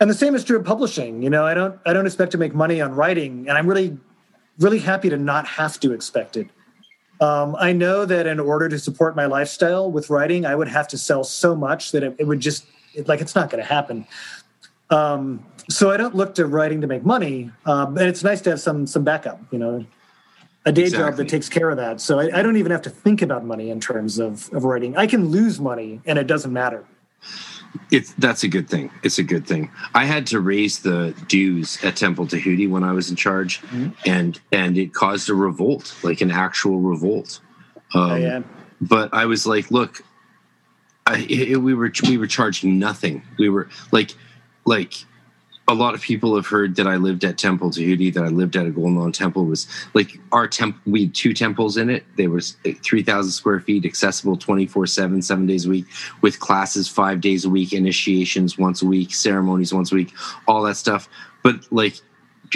And 0.00 0.10
the 0.10 0.14
same 0.14 0.34
is 0.34 0.44
true 0.44 0.58
of 0.58 0.64
publishing. 0.64 1.22
You 1.22 1.30
know, 1.30 1.46
I 1.46 1.54
don't 1.54 1.78
I 1.86 1.92
don't 1.92 2.06
expect 2.06 2.32
to 2.32 2.38
make 2.38 2.54
money 2.54 2.80
on 2.80 2.94
writing, 2.94 3.48
and 3.48 3.56
I'm 3.56 3.66
really 3.66 3.96
really 4.58 4.78
happy 4.78 5.10
to 5.10 5.16
not 5.16 5.46
have 5.46 5.78
to 5.80 5.92
expect 5.92 6.36
it. 6.36 6.48
Um, 7.20 7.56
I 7.58 7.72
know 7.72 8.04
that 8.04 8.26
in 8.26 8.38
order 8.38 8.68
to 8.68 8.78
support 8.78 9.16
my 9.16 9.24
lifestyle 9.26 9.90
with 9.90 10.10
writing, 10.10 10.44
I 10.44 10.54
would 10.54 10.68
have 10.68 10.86
to 10.88 10.98
sell 10.98 11.24
so 11.24 11.54
much 11.54 11.92
that 11.92 12.02
it, 12.02 12.16
it 12.18 12.24
would 12.24 12.40
just 12.40 12.66
it, 12.94 13.08
like 13.08 13.20
it's 13.20 13.34
not 13.34 13.50
going 13.50 13.62
to 13.62 13.68
happen. 13.68 14.06
Um, 14.90 15.44
so 15.68 15.90
I 15.90 15.96
don't 15.96 16.14
look 16.14 16.34
to 16.36 16.46
writing 16.46 16.80
to 16.82 16.86
make 16.86 17.04
money, 17.04 17.50
um, 17.64 17.96
and 17.96 18.06
it's 18.06 18.22
nice 18.22 18.40
to 18.42 18.50
have 18.50 18.60
some 18.60 18.86
some 18.86 19.02
backup. 19.02 19.40
You 19.50 19.58
know, 19.58 19.86
a 20.66 20.72
day 20.72 20.82
exactly. 20.82 21.10
job 21.10 21.16
that 21.16 21.28
takes 21.28 21.48
care 21.48 21.70
of 21.70 21.76
that. 21.76 22.00
So 22.00 22.18
I, 22.18 22.40
I, 22.40 22.42
don't 22.42 22.56
even 22.56 22.72
have 22.72 22.82
to 22.82 22.90
think 22.90 23.22
about 23.22 23.44
money 23.44 23.70
in 23.70 23.80
terms 23.80 24.18
of, 24.18 24.52
of 24.52 24.64
writing. 24.64 24.96
I 24.96 25.06
can 25.06 25.28
lose 25.28 25.60
money 25.60 26.00
and 26.04 26.18
it 26.18 26.26
doesn't 26.26 26.52
matter. 26.52 26.84
It's 27.90 28.12
that's 28.14 28.42
a 28.42 28.48
good 28.48 28.68
thing. 28.68 28.90
It's 29.02 29.18
a 29.18 29.22
good 29.22 29.46
thing. 29.46 29.70
I 29.94 30.06
had 30.06 30.26
to 30.28 30.40
raise 30.40 30.80
the 30.80 31.14
dues 31.28 31.78
at 31.84 31.94
Temple 31.94 32.26
Tahuti 32.26 32.66
when 32.66 32.82
I 32.82 32.92
was 32.92 33.10
in 33.10 33.16
charge, 33.16 33.60
mm-hmm. 33.60 33.90
and 34.06 34.40
and 34.50 34.78
it 34.78 34.94
caused 34.94 35.28
a 35.28 35.34
revolt, 35.34 35.94
like 36.02 36.22
an 36.22 36.30
actual 36.30 36.80
revolt. 36.80 37.40
Um, 37.92 38.10
oh, 38.10 38.14
yeah. 38.14 38.42
But 38.80 39.12
I 39.12 39.26
was 39.26 39.46
like, 39.46 39.70
look, 39.70 40.02
I, 41.06 41.26
it, 41.28 41.58
we 41.58 41.74
were 41.74 41.92
we 42.04 42.16
were 42.16 42.26
charging 42.26 42.78
nothing. 42.78 43.22
We 43.38 43.50
were 43.50 43.68
like, 43.92 44.14
like 44.64 44.94
a 45.68 45.74
lot 45.74 45.94
of 45.94 46.00
people 46.00 46.36
have 46.36 46.46
heard 46.46 46.76
that 46.76 46.86
I 46.86 46.96
lived 46.96 47.24
at 47.24 47.38
Temple 47.38 47.70
Tahuti, 47.70 48.10
that 48.10 48.22
I 48.22 48.28
lived 48.28 48.54
at 48.56 48.66
a 48.66 48.70
Golden 48.70 49.10
Temple. 49.10 49.44
Was 49.46 49.66
like 49.94 50.18
our 50.30 50.46
temp. 50.46 50.78
We 50.86 51.02
had 51.02 51.14
two 51.14 51.32
temples 51.32 51.76
in 51.76 51.90
it. 51.90 52.04
There 52.16 52.30
was 52.30 52.56
eh, 52.64 52.74
three 52.82 53.02
thousand 53.02 53.32
square 53.32 53.60
feet, 53.60 53.84
accessible 53.84 54.36
twenty 54.36 54.66
four 54.66 54.86
seven, 54.86 55.22
seven 55.22 55.46
days 55.46 55.66
a 55.66 55.70
week, 55.70 55.86
with 56.20 56.38
classes 56.38 56.88
five 56.88 57.20
days 57.20 57.44
a 57.44 57.50
week, 57.50 57.72
initiations 57.72 58.56
once 58.56 58.82
a 58.82 58.86
week, 58.86 59.12
ceremonies 59.12 59.74
once 59.74 59.90
a 59.90 59.96
week, 59.96 60.12
all 60.46 60.62
that 60.62 60.76
stuff. 60.76 61.08
But 61.42 61.66
like 61.72 61.96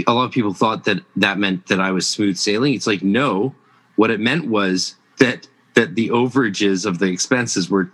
a 0.06 0.14
lot 0.14 0.24
of 0.24 0.30
people 0.30 0.54
thought 0.54 0.84
that 0.84 1.02
that 1.16 1.38
meant 1.38 1.66
that 1.66 1.80
I 1.80 1.90
was 1.90 2.08
smooth 2.08 2.36
sailing. 2.36 2.74
It's 2.74 2.86
like 2.86 3.02
no, 3.02 3.54
what 3.96 4.10
it 4.10 4.20
meant 4.20 4.46
was 4.46 4.94
that 5.18 5.48
that 5.74 5.94
the 5.94 6.08
overages 6.10 6.86
of 6.86 6.98
the 6.98 7.06
expenses 7.06 7.70
were 7.70 7.90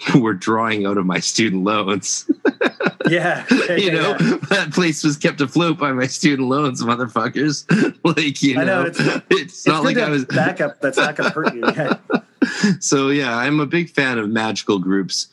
were 0.14 0.34
drawing 0.34 0.86
out 0.86 0.98
of 0.98 1.06
my 1.06 1.20
student 1.20 1.64
loans. 1.64 2.30
yeah, 3.08 3.44
you 3.76 3.92
know 3.92 4.16
yeah. 4.20 4.36
that 4.50 4.70
place 4.72 5.02
was 5.02 5.16
kept 5.16 5.40
afloat 5.40 5.78
by 5.78 5.92
my 5.92 6.06
student 6.06 6.48
loans, 6.48 6.82
motherfuckers. 6.82 7.64
like 8.04 8.42
you 8.42 8.56
know, 8.56 8.64
know 8.64 8.82
it's, 8.82 9.00
it's, 9.00 9.22
it's, 9.30 9.66
not 9.66 9.84
like 9.84 9.98
I 9.98 10.08
was 10.08 10.24
backup. 10.24 10.80
That's 10.80 10.96
not 10.96 11.16
going 11.16 11.30
to 11.30 11.34
hurt 11.34 11.54
you. 11.54 11.64
Yeah. 11.66 12.78
so 12.80 13.08
yeah, 13.08 13.36
I'm 13.36 13.60
a 13.60 13.66
big 13.66 13.90
fan 13.90 14.18
of 14.18 14.28
magical 14.28 14.78
groups 14.78 15.28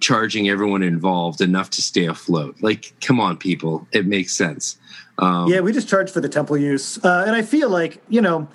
charging 0.00 0.48
everyone 0.48 0.82
involved 0.82 1.40
enough 1.40 1.70
to 1.70 1.80
stay 1.80 2.06
afloat. 2.06 2.56
Like, 2.60 2.92
come 3.00 3.20
on, 3.20 3.36
people, 3.36 3.86
it 3.92 4.04
makes 4.04 4.34
sense. 4.34 4.76
Um, 5.18 5.48
yeah, 5.48 5.60
we 5.60 5.72
just 5.72 5.88
charge 5.88 6.10
for 6.10 6.20
the 6.20 6.28
temple 6.28 6.56
use, 6.56 7.02
uh, 7.04 7.24
and 7.26 7.36
I 7.36 7.42
feel 7.42 7.68
like 7.68 8.02
you 8.08 8.20
know 8.20 8.48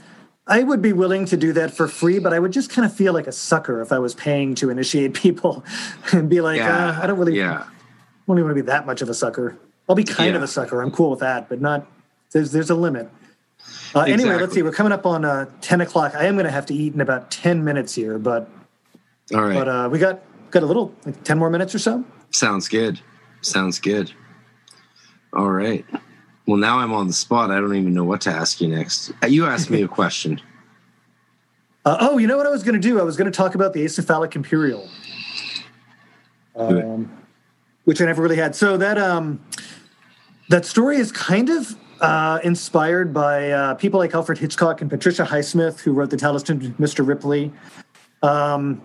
I 0.48 0.64
would 0.64 0.82
be 0.82 0.94
willing 0.94 1.26
to 1.26 1.38
do 1.38 1.52
that 1.54 1.76
for 1.76 1.88
free, 1.88 2.20
but 2.20 2.34
I 2.34 2.40
would 2.40 2.54
just 2.54 2.70
kind 2.70 2.86
of 2.86 2.94
feel 2.94 3.14
like 3.14 3.28
a 3.28 3.32
sucker 3.32 3.82
if 3.82 3.92
I 3.92 4.00
was 4.00 4.16
paying 4.16 4.56
to 4.56 4.70
initiate 4.70 5.14
people 5.26 5.64
and 6.12 6.30
be 6.30 6.42
like, 6.42 6.58
yeah, 6.58 6.90
uh, 6.90 7.04
I 7.04 7.08
don't 7.08 7.20
really, 7.20 7.38
yeah. 7.38 7.66
don't 8.28 8.38
even 8.38 8.46
want 8.46 8.58
to 8.58 8.64
be 8.64 8.68
that 8.68 8.86
much 8.86 9.02
of 9.02 9.10
a 9.10 9.14
sucker. 9.14 9.58
I'll 9.90 9.96
be 9.96 10.04
kind 10.04 10.32
yeah. 10.32 10.38
of 10.38 10.44
a 10.44 10.48
sucker. 10.48 10.82
I'm 10.82 10.92
cool 10.92 11.10
with 11.10 11.20
that, 11.20 11.50
but 11.50 11.62
not. 11.62 11.88
There's 12.32 12.52
there's 12.52 12.70
a 12.70 12.76
limit. 12.76 13.10
Uh, 13.96 14.02
exactly. 14.02 14.14
Anyway, 14.14 14.36
let's 14.36 14.54
see. 14.54 14.62
We're 14.62 14.72
coming 14.72 14.92
up 14.92 15.06
on 15.06 15.24
uh, 15.24 15.50
ten 15.62 15.80
o'clock. 15.80 16.14
I 16.14 16.26
am 16.26 16.36
going 16.36 16.46
to 16.46 16.52
have 16.52 16.66
to 16.68 16.74
eat 16.74 16.94
in 16.94 17.00
about 17.00 17.32
ten 17.32 17.64
minutes 17.64 17.96
here, 17.96 18.20
but 18.20 18.50
all 19.34 19.44
right. 19.44 19.54
But 19.54 19.68
uh, 19.68 19.90
we 19.90 20.00
got 20.00 20.22
got 20.52 20.64
a 20.64 20.66
little 20.66 20.94
like 21.06 21.24
ten 21.24 21.38
more 21.38 21.50
minutes 21.50 21.74
or 21.74 21.80
so. 21.80 22.04
Sounds 22.32 22.68
good. 22.68 23.00
Sounds 23.42 23.80
good. 23.80 24.12
All 25.34 25.50
right. 25.50 25.86
Well, 26.48 26.58
now 26.58 26.80
I'm 26.80 26.94
on 26.94 27.08
the 27.08 27.14
spot. 27.14 27.52
I 27.52 27.60
don't 27.60 27.76
even 27.76 27.94
know 27.94 28.06
what 28.06 28.22
to 28.22 28.30
ask 28.32 28.62
you 28.62 28.70
next. 28.70 29.12
You 29.28 29.46
asked 29.46 29.70
me 29.70 29.84
a 29.84 29.88
question. 29.88 30.42
Uh, 31.86 31.96
oh, 32.02 32.18
you 32.18 32.28
know 32.28 32.36
what 32.36 32.46
I 32.46 32.50
was 32.50 32.64
going 32.64 32.74
to 32.74 32.82
do? 32.82 33.00
I 33.00 33.04
was 33.04 33.16
going 33.16 33.32
to 33.32 33.38
talk 33.38 33.56
about 33.56 33.72
the 33.72 33.86
Acephalic 33.86 34.36
Imperial, 34.36 34.90
um, 36.54 37.10
which 37.86 38.02
I 38.02 38.06
never 38.06 38.22
really 38.22 38.36
had. 38.36 38.58
So 38.58 38.76
that 38.76 38.98
um, 38.98 39.42
that 40.50 40.66
story 40.66 40.98
is 40.98 41.14
kind 41.14 41.50
of 41.50 41.78
uh, 42.02 42.42
inspired 42.44 43.14
by 43.14 43.52
uh, 43.52 43.76
people 43.76 44.02
like 44.02 44.14
Alfred 44.14 44.38
Hitchcock 44.38 44.82
and 44.82 44.90
Patricia 44.90 45.24
Highsmith, 45.24 45.80
who 45.80 45.94
wrote 45.94 46.10
the 46.10 46.18
Talented 46.18 46.60
Mr. 46.76 47.08
Ripley. 47.08 47.54
Um, 48.22 48.82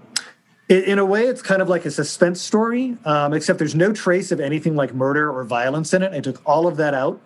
in 0.69 1.01
a 1.01 1.05
way, 1.05 1.25
it's 1.25 1.43
kind 1.43 1.61
of 1.61 1.69
like 1.69 1.85
a 1.85 1.91
suspense 1.91 2.41
story, 2.41 2.97
um, 3.05 3.33
except 3.33 3.59
there's 3.59 3.75
no 3.75 3.93
trace 3.93 4.31
of 4.31 4.39
anything 4.39 4.77
like 4.77 4.95
murder 4.95 5.29
or 5.29 5.43
violence 5.43 5.93
in 5.93 6.05
it. 6.05 6.13
I 6.13 6.21
took 6.21 6.41
all 6.47 6.69
of 6.69 6.77
that 6.77 6.95
out 6.95 7.21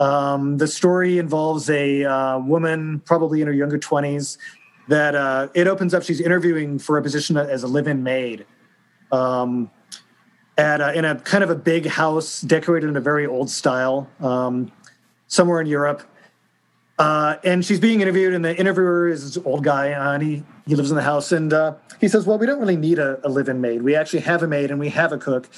um, 0.00 0.56
the 0.56 0.66
story 0.66 1.18
involves 1.18 1.68
a 1.68 2.04
uh, 2.04 2.38
woman, 2.38 3.00
probably 3.04 3.42
in 3.42 3.46
her 3.46 3.52
younger 3.52 3.78
20s, 3.78 4.38
that 4.88 5.14
uh, 5.14 5.48
it 5.54 5.68
opens 5.68 5.92
up. 5.92 6.02
She's 6.02 6.20
interviewing 6.20 6.78
for 6.78 6.96
a 6.96 7.02
position 7.02 7.36
as 7.36 7.62
a 7.62 7.68
live 7.68 7.86
in 7.86 8.02
maid 8.02 8.46
um, 9.12 9.70
at 10.56 10.80
a, 10.80 10.96
in 10.96 11.04
a 11.04 11.16
kind 11.16 11.44
of 11.44 11.50
a 11.50 11.54
big 11.54 11.86
house 11.86 12.40
decorated 12.40 12.88
in 12.88 12.96
a 12.96 13.00
very 13.00 13.26
old 13.26 13.50
style 13.50 14.08
um, 14.20 14.72
somewhere 15.26 15.60
in 15.60 15.66
Europe. 15.66 16.02
Uh, 16.98 17.36
and 17.44 17.64
she's 17.64 17.80
being 17.80 18.00
interviewed, 18.00 18.34
and 18.34 18.44
the 18.44 18.54
interviewer 18.58 19.08
is 19.08 19.34
this 19.34 19.44
old 19.46 19.64
guy, 19.64 19.88
and 19.88 20.22
he, 20.22 20.42
he 20.66 20.74
lives 20.74 20.90
in 20.90 20.96
the 20.96 21.02
house. 21.02 21.32
And 21.32 21.52
uh, 21.52 21.74
he 22.00 22.08
says, 22.08 22.26
Well, 22.26 22.38
we 22.38 22.46
don't 22.46 22.60
really 22.60 22.76
need 22.76 22.98
a, 22.98 23.26
a 23.26 23.28
live 23.28 23.48
in 23.48 23.60
maid. 23.60 23.82
We 23.82 23.94
actually 23.94 24.20
have 24.20 24.42
a 24.42 24.48
maid 24.48 24.70
and 24.70 24.78
we 24.78 24.90
have 24.90 25.12
a 25.12 25.18
cook. 25.18 25.48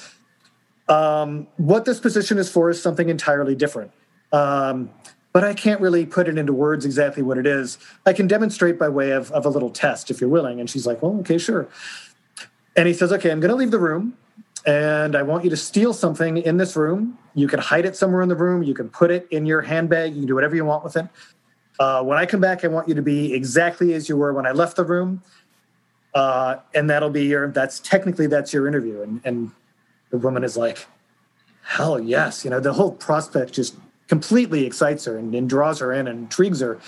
Um, 0.88 1.48
what 1.56 1.84
this 1.84 1.98
position 1.98 2.38
is 2.38 2.48
for 2.50 2.70
is 2.70 2.80
something 2.80 3.08
entirely 3.08 3.54
different. 3.56 3.92
Um, 4.32 4.90
but 5.32 5.44
I 5.44 5.54
can't 5.54 5.80
really 5.80 6.04
put 6.04 6.28
it 6.28 6.36
into 6.36 6.52
words 6.52 6.84
exactly 6.84 7.22
what 7.22 7.38
it 7.38 7.46
is. 7.46 7.78
I 8.04 8.12
can 8.12 8.26
demonstrate 8.26 8.78
by 8.78 8.88
way 8.88 9.12
of, 9.12 9.30
of 9.32 9.46
a 9.46 9.48
little 9.48 9.70
test 9.70 10.10
if 10.10 10.20
you're 10.20 10.30
willing. 10.30 10.60
And 10.60 10.68
she's 10.68 10.86
like, 10.86 11.02
well, 11.02 11.18
okay, 11.20 11.38
sure. 11.38 11.68
And 12.76 12.86
he 12.86 12.94
says, 12.94 13.12
okay, 13.12 13.30
I'm 13.30 13.40
going 13.40 13.50
to 13.50 13.56
leave 13.56 13.70
the 13.70 13.78
room 13.78 14.16
and 14.66 15.16
I 15.16 15.22
want 15.22 15.44
you 15.44 15.50
to 15.50 15.56
steal 15.56 15.92
something 15.92 16.36
in 16.38 16.56
this 16.56 16.76
room. 16.76 17.18
You 17.34 17.48
can 17.48 17.58
hide 17.58 17.84
it 17.84 17.96
somewhere 17.96 18.22
in 18.22 18.28
the 18.28 18.36
room. 18.36 18.62
You 18.62 18.74
can 18.74 18.88
put 18.88 19.10
it 19.10 19.26
in 19.30 19.46
your 19.46 19.62
handbag. 19.62 20.12
You 20.12 20.20
can 20.20 20.26
do 20.26 20.34
whatever 20.34 20.54
you 20.54 20.64
want 20.64 20.84
with 20.84 20.96
it. 20.96 21.06
Uh, 21.80 22.02
when 22.02 22.18
I 22.18 22.26
come 22.26 22.40
back, 22.40 22.64
I 22.64 22.68
want 22.68 22.88
you 22.88 22.94
to 22.94 23.02
be 23.02 23.34
exactly 23.34 23.94
as 23.94 24.08
you 24.08 24.16
were 24.16 24.32
when 24.32 24.46
I 24.46 24.52
left 24.52 24.76
the 24.76 24.84
room. 24.84 25.22
Uh, 26.14 26.56
and 26.74 26.90
that'll 26.90 27.10
be 27.10 27.24
your, 27.24 27.48
that's 27.48 27.80
technically, 27.80 28.26
that's 28.26 28.52
your 28.52 28.68
interview. 28.68 29.00
And, 29.00 29.20
and 29.24 29.50
the 30.10 30.18
woman 30.18 30.44
is 30.44 30.56
like, 30.56 30.86
hell 31.62 31.98
yes. 31.98 32.44
You 32.44 32.50
know, 32.50 32.60
the 32.60 32.74
whole 32.74 32.92
prospect 32.92 33.52
just 33.52 33.74
completely 34.12 34.66
excites 34.66 35.06
her 35.06 35.16
and, 35.16 35.34
and 35.34 35.48
draws 35.48 35.78
her 35.78 35.90
in 35.90 36.06
and 36.06 36.18
intrigues 36.18 36.60
her. 36.60 36.78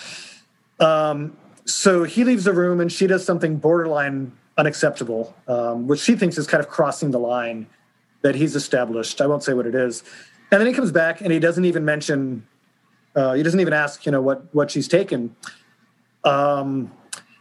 Um, 0.79 1.35
so 1.65 2.05
he 2.05 2.23
leaves 2.23 2.45
the 2.45 2.53
room 2.53 2.83
and 2.83 2.93
she 2.93 3.07
does 3.07 3.25
something 3.25 3.57
borderline 3.57 4.31
unacceptable, 4.59 5.35
um, 5.49 5.87
which 5.87 6.01
she 6.01 6.17
thinks 6.17 6.37
is 6.37 6.47
kind 6.47 6.63
of 6.63 6.69
crossing 6.69 7.13
the 7.13 7.19
line 7.19 7.67
that 8.21 8.35
he's 8.35 8.55
established. 8.55 9.23
I 9.23 9.27
won't 9.27 9.43
say 9.43 9.55
what 9.55 9.67
it 9.67 9.75
is. 9.75 10.03
And 10.51 10.61
then 10.61 10.67
he 10.67 10.75
comes 10.75 10.93
back 10.93 11.23
and 11.23 11.33
he 11.33 11.39
doesn't 11.39 11.65
even 11.65 11.83
mention, 11.87 12.47
uh, 13.17 13.33
he 13.33 13.43
doesn't 13.43 13.61
even 13.61 13.73
ask, 13.73 14.05
you 14.05 14.13
know, 14.13 14.21
what 14.21 14.55
what 14.55 14.71
she's 14.71 14.87
taken. 14.87 15.35
Um, 16.25 16.93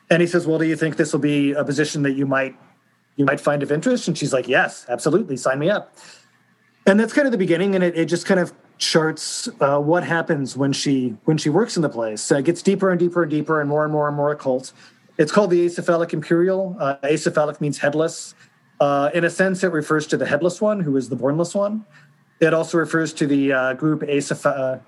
and 0.09 0.21
he 0.21 0.27
says, 0.27 0.47
"Well, 0.47 0.59
do 0.59 0.65
you 0.65 0.77
think 0.77 0.95
this 0.95 1.11
will 1.11 1.19
be 1.19 1.51
a 1.51 1.65
position 1.65 2.03
that 2.03 2.13
you 2.13 2.25
might 2.25 2.55
you 3.17 3.25
might 3.25 3.41
find 3.41 3.61
of 3.61 3.69
interest?" 3.69 4.07
And 4.07 4.17
she's 4.17 4.31
like, 4.31 4.47
"Yes, 4.47 4.85
absolutely, 4.87 5.35
sign 5.35 5.59
me 5.59 5.69
up." 5.69 5.93
And 6.85 6.97
that's 6.99 7.11
kind 7.11 7.27
of 7.27 7.33
the 7.33 7.37
beginning, 7.37 7.75
and 7.75 7.83
it, 7.83 7.97
it 7.97 8.05
just 8.05 8.25
kind 8.25 8.39
of 8.39 8.53
charts 8.83 9.49
uh, 9.59 9.79
what 9.79 10.03
happens 10.03 10.57
when 10.57 10.73
she 10.73 11.15
when 11.25 11.37
she 11.37 11.49
works 11.49 11.75
in 11.75 11.81
the 11.81 11.89
place. 11.89 12.31
Uh, 12.31 12.37
it 12.37 12.45
gets 12.45 12.61
deeper 12.61 12.91
and 12.91 12.99
deeper 12.99 13.23
and 13.23 13.31
deeper 13.31 13.61
and 13.61 13.69
more 13.69 13.83
and 13.83 13.93
more 13.93 14.07
and 14.07 14.15
more 14.15 14.31
occult. 14.31 14.73
It's 15.17 15.31
called 15.31 15.51
the 15.51 15.65
Acephalic 15.65 16.13
Imperial. 16.13 16.75
Uh, 16.79 16.95
acephalic 17.03 17.61
means 17.61 17.77
headless. 17.77 18.35
Uh, 18.79 19.09
in 19.13 19.23
a 19.23 19.29
sense, 19.29 19.63
it 19.63 19.71
refers 19.71 20.07
to 20.07 20.17
the 20.17 20.25
headless 20.25 20.59
one, 20.59 20.79
who 20.79 20.97
is 20.97 21.09
the 21.09 21.15
bornless 21.15 21.55
one. 21.55 21.85
It 22.39 22.53
also 22.53 22.77
refers 22.77 23.13
to 23.13 23.27
the 23.27 23.53
uh, 23.53 23.73
group 23.73 24.01
Aceph. 24.01 24.81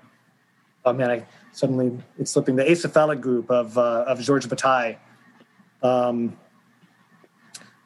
Oh 0.84 0.92
man, 0.92 1.10
I 1.10 1.26
suddenly 1.52 1.96
it's 2.18 2.30
slipping. 2.32 2.56
The 2.56 2.64
acephalic 2.64 3.20
group 3.20 3.50
of 3.50 3.78
of 3.78 4.20
George 4.20 4.48
Bataille, 4.48 4.96
um, 5.82 6.36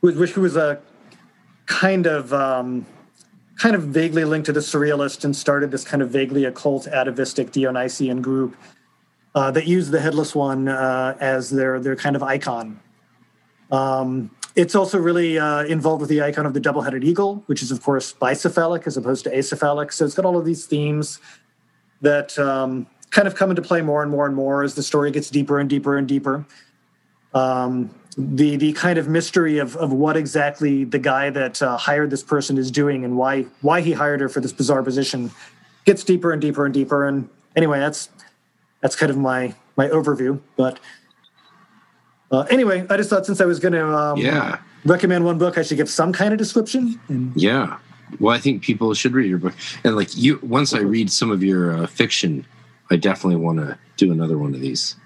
who, 0.01 0.11
who 0.13 0.41
was 0.41 0.57
a 0.57 0.81
kind 1.67 2.07
of 2.07 2.33
um, 2.35 2.85
kind 3.61 3.77
of 3.77 3.83
vaguely 3.83 4.25
linked 4.25 4.47
to 4.47 4.53
the 4.53 4.61
surrealist 4.61 5.23
and 5.23 5.37
started 5.37 5.71
this 5.71 5.85
kind 5.85 6.03
of 6.03 6.09
vaguely 6.09 6.47
occult 6.47 6.87
atavistic 6.87 7.53
Dionysian 7.53 8.23
group 8.23 8.57
uh, 9.35 9.51
that 9.51 9.67
used 9.67 9.91
the 9.91 10.01
headless 10.01 10.35
one 10.35 10.67
uh, 10.67 11.15
as 11.21 11.51
their 11.51 11.79
their 11.79 11.95
kind 11.95 12.17
of 12.17 12.23
icon. 12.23 12.81
Um, 13.71 14.31
it's 14.57 14.75
also 14.75 14.99
really 14.99 15.39
uh, 15.39 15.65
involved 15.65 16.01
with 16.01 16.09
the 16.09 16.23
icon 16.23 16.47
of 16.47 16.55
the 16.55 16.61
double-headed 16.61 17.05
eagle, 17.05 17.45
which 17.47 17.63
is 17.63 17.71
of 17.71 17.83
course 17.83 18.15
bicephalic 18.15 18.87
as 18.87 18.97
opposed 18.97 19.25
to 19.25 19.31
acephalic. 19.31 19.93
So 19.93 20.07
it's 20.07 20.15
got 20.15 20.25
all 20.25 20.39
of 20.39 20.47
these 20.47 20.65
themes 20.65 21.21
that 22.01 22.39
um, 22.39 22.87
kind 23.11 23.29
of 23.29 23.35
come 23.35 23.51
into 23.51 23.63
play 23.63 23.83
more 23.83 24.03
and 24.03 24.11
more 24.11 24.25
and 24.25 24.35
more 24.35 24.63
as 24.65 24.75
the 24.75 24.83
story 24.83 25.11
gets 25.11 25.29
deeper 25.29 25.61
and 25.61 25.69
deeper 25.69 25.99
and 25.99 26.09
deeper. 26.09 26.47
Um, 27.35 27.95
the 28.21 28.57
the 28.57 28.73
kind 28.73 28.99
of 28.99 29.09
mystery 29.09 29.59
of 29.59 29.77
of 29.77 29.93
what 29.93 30.17
exactly 30.17 30.85
the 30.85 30.99
guy 30.99 31.31
that 31.31 31.63
uh, 31.63 31.77
hired 31.77 32.11
this 32.11 32.23
person 32.23 32.59
is 32.59 32.71
doing 32.71 33.05
and 33.05 33.17
why 33.17 33.43
why 33.61 33.81
he 33.81 33.93
hired 33.93 34.21
her 34.21 34.29
for 34.29 34.41
this 34.41 34.53
bizarre 34.53 34.83
position 34.83 35.31
gets 35.85 36.05
deeper 36.05 36.33
and 36.33 36.41
deeper 36.41 36.65
and 36.65 36.75
deeper. 36.75 37.07
And 37.07 37.29
anyway, 37.57 37.79
that's 37.79 38.11
that's 38.81 38.97
kind 38.97 39.11
of 39.11 39.17
my 39.17 39.55
my 39.77 39.89
overview. 39.89 40.41
But 40.57 40.79
uh, 42.31 42.47
anyway, 42.51 42.87
I 42.89 42.97
just 42.97 43.11
thought 43.11 43.27
since 43.27 43.41
I 43.41 43.47
was 43.47 43.59
going 43.59 43.73
to 43.73 43.87
um, 43.87 44.19
yeah 44.19 44.59
recommend 44.85 45.25
one 45.25 45.39
book, 45.39 45.59
I 45.59 45.63
should 45.63 45.77
give 45.77 45.91
some 45.91 46.13
kind 46.13 46.33
of 46.33 46.39
description. 46.39 47.01
And, 47.09 47.33
yeah. 47.37 47.79
Well, 48.19 48.35
I 48.35 48.39
think 48.39 48.63
people 48.63 48.93
should 48.95 49.13
read 49.13 49.29
your 49.29 49.39
book, 49.39 49.55
and 49.85 49.95
like 49.95 50.17
you, 50.17 50.41
once 50.43 50.75
I 50.75 50.81
read 50.81 51.13
some 51.13 51.31
of 51.31 51.45
your 51.45 51.85
uh, 51.85 51.87
fiction, 51.87 52.45
I 52.91 52.97
definitely 52.97 53.37
want 53.37 53.59
to 53.59 53.79
do 53.97 54.11
another 54.11 54.37
one 54.37 54.53
of 54.53 54.61
these. 54.61 54.97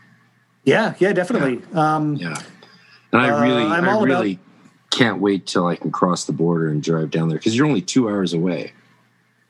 Yeah, 0.64 0.94
yeah, 0.98 1.12
definitely. 1.12 1.60
Yeah. 1.74 1.96
Um, 1.96 2.16
yeah. 2.16 2.40
And 3.14 3.22
I 3.22 3.42
really, 3.42 3.62
uh, 3.62 3.68
I 3.68 4.02
really 4.02 4.32
about... 4.32 4.44
can't 4.90 5.20
wait 5.20 5.46
till 5.46 5.68
I 5.68 5.76
can 5.76 5.92
cross 5.92 6.24
the 6.24 6.32
border 6.32 6.68
and 6.68 6.82
drive 6.82 7.12
down 7.12 7.28
there 7.28 7.38
because 7.38 7.56
you're 7.56 7.66
only 7.66 7.80
two 7.80 8.08
hours 8.08 8.34
away. 8.34 8.72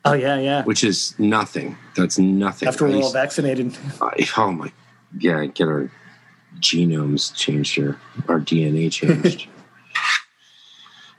Oh 0.05 0.13
yeah, 0.13 0.39
yeah. 0.39 0.65
Which 0.65 0.85
is 0.85 1.19
nothing. 1.19 1.79
That's 1.97 2.19
nothing. 2.19 2.69
After 2.69 2.87
we're 2.87 3.03
all 3.03 3.11
vaccinated. 3.11 3.75
I, 4.03 4.29
oh 4.37 4.53
my, 4.53 4.71
yeah. 5.19 5.47
Get 5.47 5.67
our 5.67 5.91
genomes 6.61 7.35
changed 7.35 7.79
or 7.79 7.99
our 8.29 8.39
DNA 8.39 8.93
changed. 8.93 9.49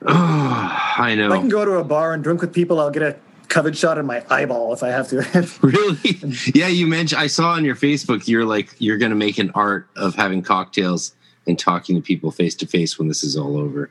oh, 0.05 0.93
I 0.97 1.15
know. 1.15 1.25
If 1.25 1.31
I 1.31 1.37
can 1.39 1.49
go 1.49 1.65
to 1.65 1.77
a 1.77 1.83
bar 1.83 2.13
and 2.13 2.23
drink 2.23 2.41
with 2.41 2.53
people, 2.53 2.79
I'll 2.79 2.91
get 2.91 3.01
a 3.01 3.15
COVID 3.47 3.75
shot 3.75 3.97
in 3.97 4.05
my 4.05 4.23
eyeball 4.29 4.71
if 4.71 4.83
I 4.83 4.89
have 4.89 5.09
to. 5.09 5.49
really? 5.63 6.19
Yeah, 6.53 6.67
you 6.67 6.85
mentioned. 6.85 7.19
I 7.19 7.25
saw 7.25 7.53
on 7.53 7.65
your 7.65 7.75
Facebook 7.75 8.27
you're 8.27 8.45
like 8.45 8.75
you're 8.77 8.99
going 8.99 9.09
to 9.09 9.15
make 9.15 9.39
an 9.39 9.49
art 9.55 9.87
of 9.95 10.13
having 10.13 10.43
cocktails 10.43 11.15
and 11.47 11.57
talking 11.57 11.95
to 11.95 12.01
people 12.01 12.31
face 12.31 12.55
to 12.55 12.67
face 12.67 12.97
when 12.97 13.07
this 13.07 13.23
is 13.23 13.35
all 13.37 13.57
over. 13.57 13.89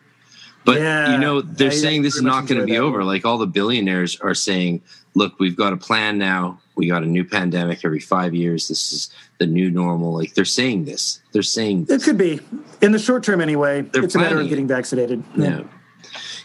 But 0.65 0.81
Yeah, 0.81 1.12
you 1.12 1.18
know, 1.18 1.41
they're 1.42 1.68
I- 1.68 1.73
I 1.73 1.76
saying 1.76 2.02
this 2.02 2.16
is 2.16 2.23
not 2.23 2.47
going 2.47 2.60
to 2.60 2.66
be 2.66 2.78
over. 2.78 2.99
one. 2.99 3.07
Like 3.07 3.24
all 3.26 3.36
the 3.39 3.47
billionaires 3.47 4.18
are 4.20 4.34
saying, 4.34 4.81
"Look, 5.15 5.39
we've 5.39 5.57
got 5.57 5.73
a 5.74 5.76
plan 5.76 6.16
now. 6.16 6.58
We 6.74 6.89
got 6.89 7.02
a 7.02 7.07
new 7.07 7.24
pandemic 7.24 7.84
every 7.84 8.00
five 8.00 8.34
years. 8.34 8.68
This 8.68 8.91
is 8.92 9.10
the 9.39 9.47
new 9.47 9.70
normal." 9.70 10.15
Like 10.15 10.33
they're 10.34 10.47
saying 10.47 10.86
this. 10.86 11.20
They're 11.33 11.42
saying 11.42 11.86
It 11.91 12.02
could 12.02 12.16
be 12.16 12.41
in 12.81 12.92
the 12.92 12.99
short 12.99 13.23
term 13.24 13.41
anyway. 13.42 13.83
They're 13.83 14.05
it's 14.05 14.15
a 14.15 14.18
matter 14.18 14.41
of 14.41 14.49
getting 14.49 14.66
vaccinated. 14.66 15.23
yeah. 15.36 15.62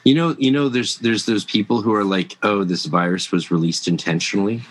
You 0.03 0.15
know, 0.15 0.35
you 0.37 0.51
know, 0.51 0.67
there's 0.69 0.97
there's 0.97 1.25
those 1.25 1.45
people 1.45 1.81
who 1.81 1.93
are 1.93 2.03
like, 2.03 2.37
"Oh, 2.43 2.63
this 2.65 2.85
virus 2.85 3.31
was 3.31 3.51
released 3.51 3.87
intentionally." 3.87 4.61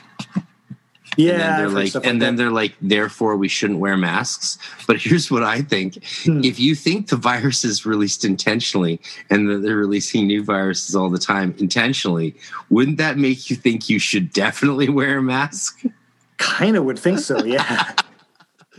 Yeah. 1.18 1.32
and 1.32 1.40
then 1.40 1.58
they're 1.58 1.84
like, 1.84 2.06
and 2.06 2.22
then 2.22 2.36
they're 2.36 2.50
like, 2.50 2.74
therefore 2.80 3.36
we 3.36 3.48
shouldn't 3.48 3.80
wear 3.80 3.96
masks. 3.96 4.56
But 4.86 4.96
here's 4.96 5.30
what 5.30 5.42
I 5.42 5.60
think: 5.60 6.02
Hmm. 6.24 6.40
if 6.44 6.58
you 6.58 6.74
think 6.74 7.08
the 7.08 7.16
virus 7.16 7.64
is 7.64 7.84
released 7.84 8.24
intentionally, 8.24 9.00
and 9.28 9.50
that 9.50 9.58
they're 9.58 9.76
releasing 9.76 10.26
new 10.26 10.42
viruses 10.42 10.96
all 10.96 11.10
the 11.10 11.18
time 11.18 11.54
intentionally, 11.58 12.34
wouldn't 12.70 12.96
that 12.98 13.18
make 13.18 13.50
you 13.50 13.56
think 13.56 13.88
you 13.90 13.98
should 13.98 14.32
definitely 14.32 14.88
wear 14.98 15.18
a 15.18 15.22
mask? 15.22 15.84
kind 16.38 16.76
of 16.76 16.84
would 16.84 16.98
think 16.98 17.18
so. 17.18 17.44
Yeah, 17.44 17.92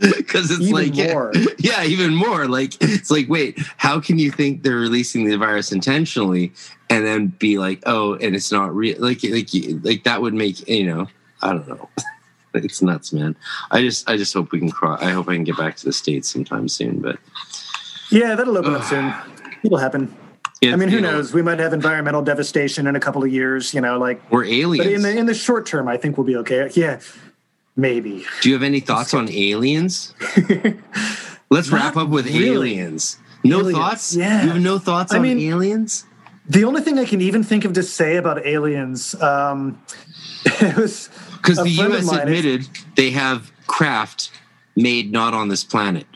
Because 0.00 0.50
it's 0.50 0.62
even 0.62 0.72
like, 0.72 0.96
yeah, 0.96 1.12
more. 1.12 1.32
yeah, 1.58 1.84
even 1.84 2.14
more. 2.14 2.48
Like 2.48 2.72
it's 2.80 3.10
like, 3.10 3.28
wait, 3.28 3.58
how 3.76 4.00
can 4.00 4.18
you 4.18 4.30
think 4.30 4.62
they're 4.62 4.76
releasing 4.76 5.24
the 5.24 5.36
virus 5.36 5.72
intentionally, 5.72 6.52
and 6.88 7.04
then 7.04 7.26
be 7.26 7.58
like, 7.58 7.82
oh, 7.84 8.14
and 8.14 8.34
it's 8.34 8.50
not 8.50 8.74
real? 8.74 8.96
Like, 8.98 9.22
like, 9.24 9.48
like 9.82 10.04
that 10.04 10.22
would 10.22 10.32
make 10.32 10.66
you 10.66 10.86
know, 10.86 11.06
I 11.42 11.52
don't 11.52 11.68
know. 11.68 11.88
It's 12.54 12.82
nuts, 12.82 13.12
man. 13.12 13.36
I 13.70 13.80
just, 13.82 14.08
I 14.08 14.16
just 14.16 14.32
hope 14.34 14.52
we 14.52 14.58
can 14.58 14.70
cross. 14.70 15.00
I 15.02 15.10
hope 15.10 15.28
I 15.28 15.34
can 15.34 15.44
get 15.44 15.56
back 15.56 15.76
to 15.76 15.84
the 15.84 15.92
states 15.92 16.28
sometime 16.28 16.68
soon. 16.68 17.00
But 17.00 17.18
Yeah, 18.10 18.34
that'll 18.34 18.56
open 18.58 18.74
up 18.74 18.82
soon. 18.84 19.12
It'll 19.62 19.78
happen. 19.78 20.14
if, 20.60 20.72
I 20.72 20.76
mean, 20.76 20.88
who 20.88 20.96
you 20.96 21.00
know, 21.02 21.12
knows? 21.12 21.32
We 21.32 21.42
might 21.42 21.58
have 21.58 21.72
environmental 21.72 22.22
devastation 22.22 22.86
in 22.86 22.96
a 22.96 23.00
couple 23.00 23.22
of 23.22 23.30
years. 23.32 23.72
You 23.74 23.80
know, 23.80 23.98
like. 23.98 24.20
We're 24.30 24.44
aliens. 24.44 24.86
But 24.86 24.92
in 24.92 25.02
the 25.02 25.16
in 25.16 25.26
the 25.26 25.34
short 25.34 25.66
term, 25.66 25.86
I 25.88 25.96
think 25.96 26.16
we'll 26.18 26.26
be 26.26 26.36
okay. 26.36 26.70
Yeah, 26.74 27.00
maybe. 27.76 28.24
Do 28.42 28.48
you 28.48 28.54
have 28.54 28.62
any 28.62 28.80
thoughts 28.80 29.14
on 29.14 29.28
aliens? 29.30 30.14
Let's 31.50 31.70
wrap 31.70 31.96
up 31.96 32.08
with 32.08 32.26
really. 32.26 32.48
aliens. 32.78 33.18
No 33.42 33.60
Aliens, 33.60 33.78
thoughts. 33.78 34.14
yeah. 34.16 34.42
You 34.44 34.48
have 34.50 34.60
no 34.62 34.78
thoughts 34.78 35.12
I 35.12 35.16
on 35.16 35.22
mean- 35.22 35.38
aliens. 35.40 36.04
The 36.48 36.64
only 36.64 36.80
thing 36.82 36.98
I 36.98 37.04
can 37.04 37.20
even 37.20 37.44
think 37.44 37.64
of 37.64 37.74
to 37.74 37.82
say 37.82 38.16
about 38.16 38.44
aliens, 38.44 39.14
um, 39.22 39.80
it 40.44 40.76
was 40.76 41.08
Because 41.42 41.58
the 41.58 41.70
U.S. 41.70 42.10
admitted 42.12 42.68
they 42.96 43.10
have 43.10 43.50
craft 43.66 44.30
made 44.76 45.10
not 45.12 45.34
on 45.34 45.48
this 45.48 45.64
planet. 45.64 46.06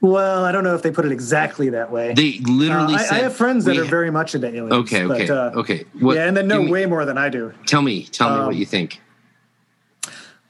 Well, 0.00 0.44
I 0.44 0.50
don't 0.50 0.64
know 0.64 0.74
if 0.74 0.82
they 0.82 0.90
put 0.90 1.04
it 1.04 1.12
exactly 1.12 1.68
that 1.70 1.92
way. 1.92 2.12
They 2.12 2.38
Uh, 2.44 2.50
literally 2.50 2.94
I, 2.94 3.02
said. 3.04 3.12
I 3.14 3.22
have 3.22 3.36
friends 3.36 3.64
that 3.66 3.76
are 3.76 3.84
ha- 3.84 3.90
very 3.90 4.10
much 4.10 4.34
into 4.34 4.48
aliens. 4.48 4.72
Okay, 4.72 5.04
okay, 5.04 5.26
but, 5.26 5.30
uh, 5.30 5.60
okay. 5.60 5.84
What, 6.00 6.16
yeah, 6.16 6.26
and 6.26 6.36
they 6.36 6.42
know 6.42 6.62
me- 6.62 6.70
way 6.72 6.86
more 6.86 7.04
than 7.04 7.16
I 7.16 7.28
do. 7.28 7.52
Tell 7.66 7.82
me, 7.82 8.04
tell 8.06 8.30
me 8.30 8.36
Um, 8.40 8.46
what 8.46 8.56
you 8.56 8.66
think. 8.66 9.00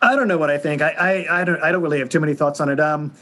I 0.00 0.16
don't 0.16 0.26
know 0.26 0.38
what 0.38 0.50
I 0.50 0.58
think. 0.58 0.82
I, 0.82 0.90
I, 1.28 1.40
I 1.42 1.44
don't 1.44 1.62
I 1.62 1.70
don't 1.70 1.82
really 1.82 1.98
have 2.00 2.08
too 2.08 2.18
many 2.18 2.34
thoughts 2.34 2.60
on 2.60 2.68
it. 2.70 2.80
Um, 2.80 3.12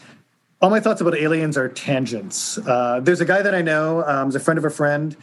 all 0.62 0.70
my 0.70 0.80
thoughts 0.80 1.00
about 1.00 1.14
aliens 1.16 1.56
are 1.58 1.68
tangents. 1.68 2.58
Uh, 2.58 3.00
there's 3.02 3.20
a 3.20 3.24
guy 3.24 3.42
that 3.42 3.54
I 3.54 3.60
know, 3.62 4.02
um, 4.06 4.28
is 4.28 4.34
a 4.34 4.40
friend 4.40 4.56
of 4.56 4.64
a 4.64 4.70
friend, 4.70 5.16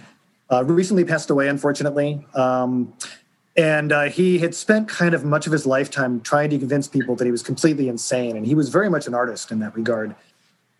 uh, 0.52 0.64
recently 0.66 1.04
passed 1.06 1.30
away, 1.30 1.48
unfortunately. 1.48 2.26
Um, 2.36 2.94
and 3.58 3.92
uh, 3.92 4.04
he 4.04 4.38
had 4.38 4.54
spent 4.54 4.88
kind 4.88 5.16
of 5.16 5.26
much 5.26 5.48
of 5.48 5.52
his 5.52 5.66
lifetime 5.66 6.22
trying 6.22 6.52
to 6.52 6.60
convince 6.60 6.88
people 6.88 7.16
that 7.16 7.26
he 7.26 7.32
was 7.32 7.42
completely 7.42 7.90
insane. 7.90 8.38
And 8.38 8.46
he 8.46 8.54
was 8.54 8.70
very 8.70 8.88
much 8.88 9.08
an 9.08 9.16
artist 9.16 9.52
in 9.52 9.60
that 9.60 9.76
regard. 9.76 10.16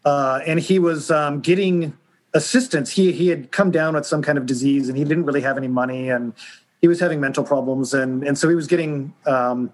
Uh, 0.06 0.42
and 0.46 0.60
he 0.60 0.78
was 0.78 1.10
um, 1.10 1.42
getting 1.42 1.98
assistance. 2.36 2.92
He, 2.92 3.12
he 3.12 3.30
had 3.30 3.52
come 3.52 3.72
down 3.72 3.96
with 3.96 4.06
some 4.06 4.22
kind 4.22 4.38
of 4.38 4.46
disease 4.46 4.90
and 4.90 4.98
he 4.98 5.04
didn't 5.04 5.26
really 5.26 5.42
have 5.42 5.58
any 5.58 5.68
money 5.68 6.10
and 6.10 6.34
he 6.80 6.88
was 6.88 7.00
having 7.00 7.20
mental 7.20 7.44
problems. 7.44 7.96
And, 7.96 8.24
and 8.24 8.38
so 8.38 8.48
he 8.48 8.54
was 8.54 8.68
getting 8.68 9.12
um, 9.26 9.74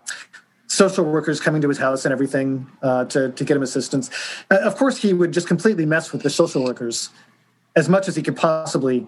social 0.68 1.04
workers 1.04 1.42
coming 1.42 1.62
to 1.62 1.68
his 1.68 1.78
house 1.78 2.06
and 2.06 2.14
everything 2.14 2.66
uh, 2.82 3.04
to, 3.06 3.34
to 3.34 3.44
get 3.44 3.58
him 3.58 3.64
assistance. 3.64 4.10
Uh, 4.50 4.60
of 4.60 4.78
course, 4.78 4.98
he 4.98 5.12
would 5.12 5.34
just 5.34 5.48
completely 5.50 5.86
mess 5.86 6.14
with 6.14 6.24
the 6.24 6.30
social 6.30 6.64
workers 6.64 7.10
as 7.76 7.90
much 7.90 8.08
as 8.08 8.16
he 8.16 8.24
could 8.24 8.38
possibly 8.38 9.08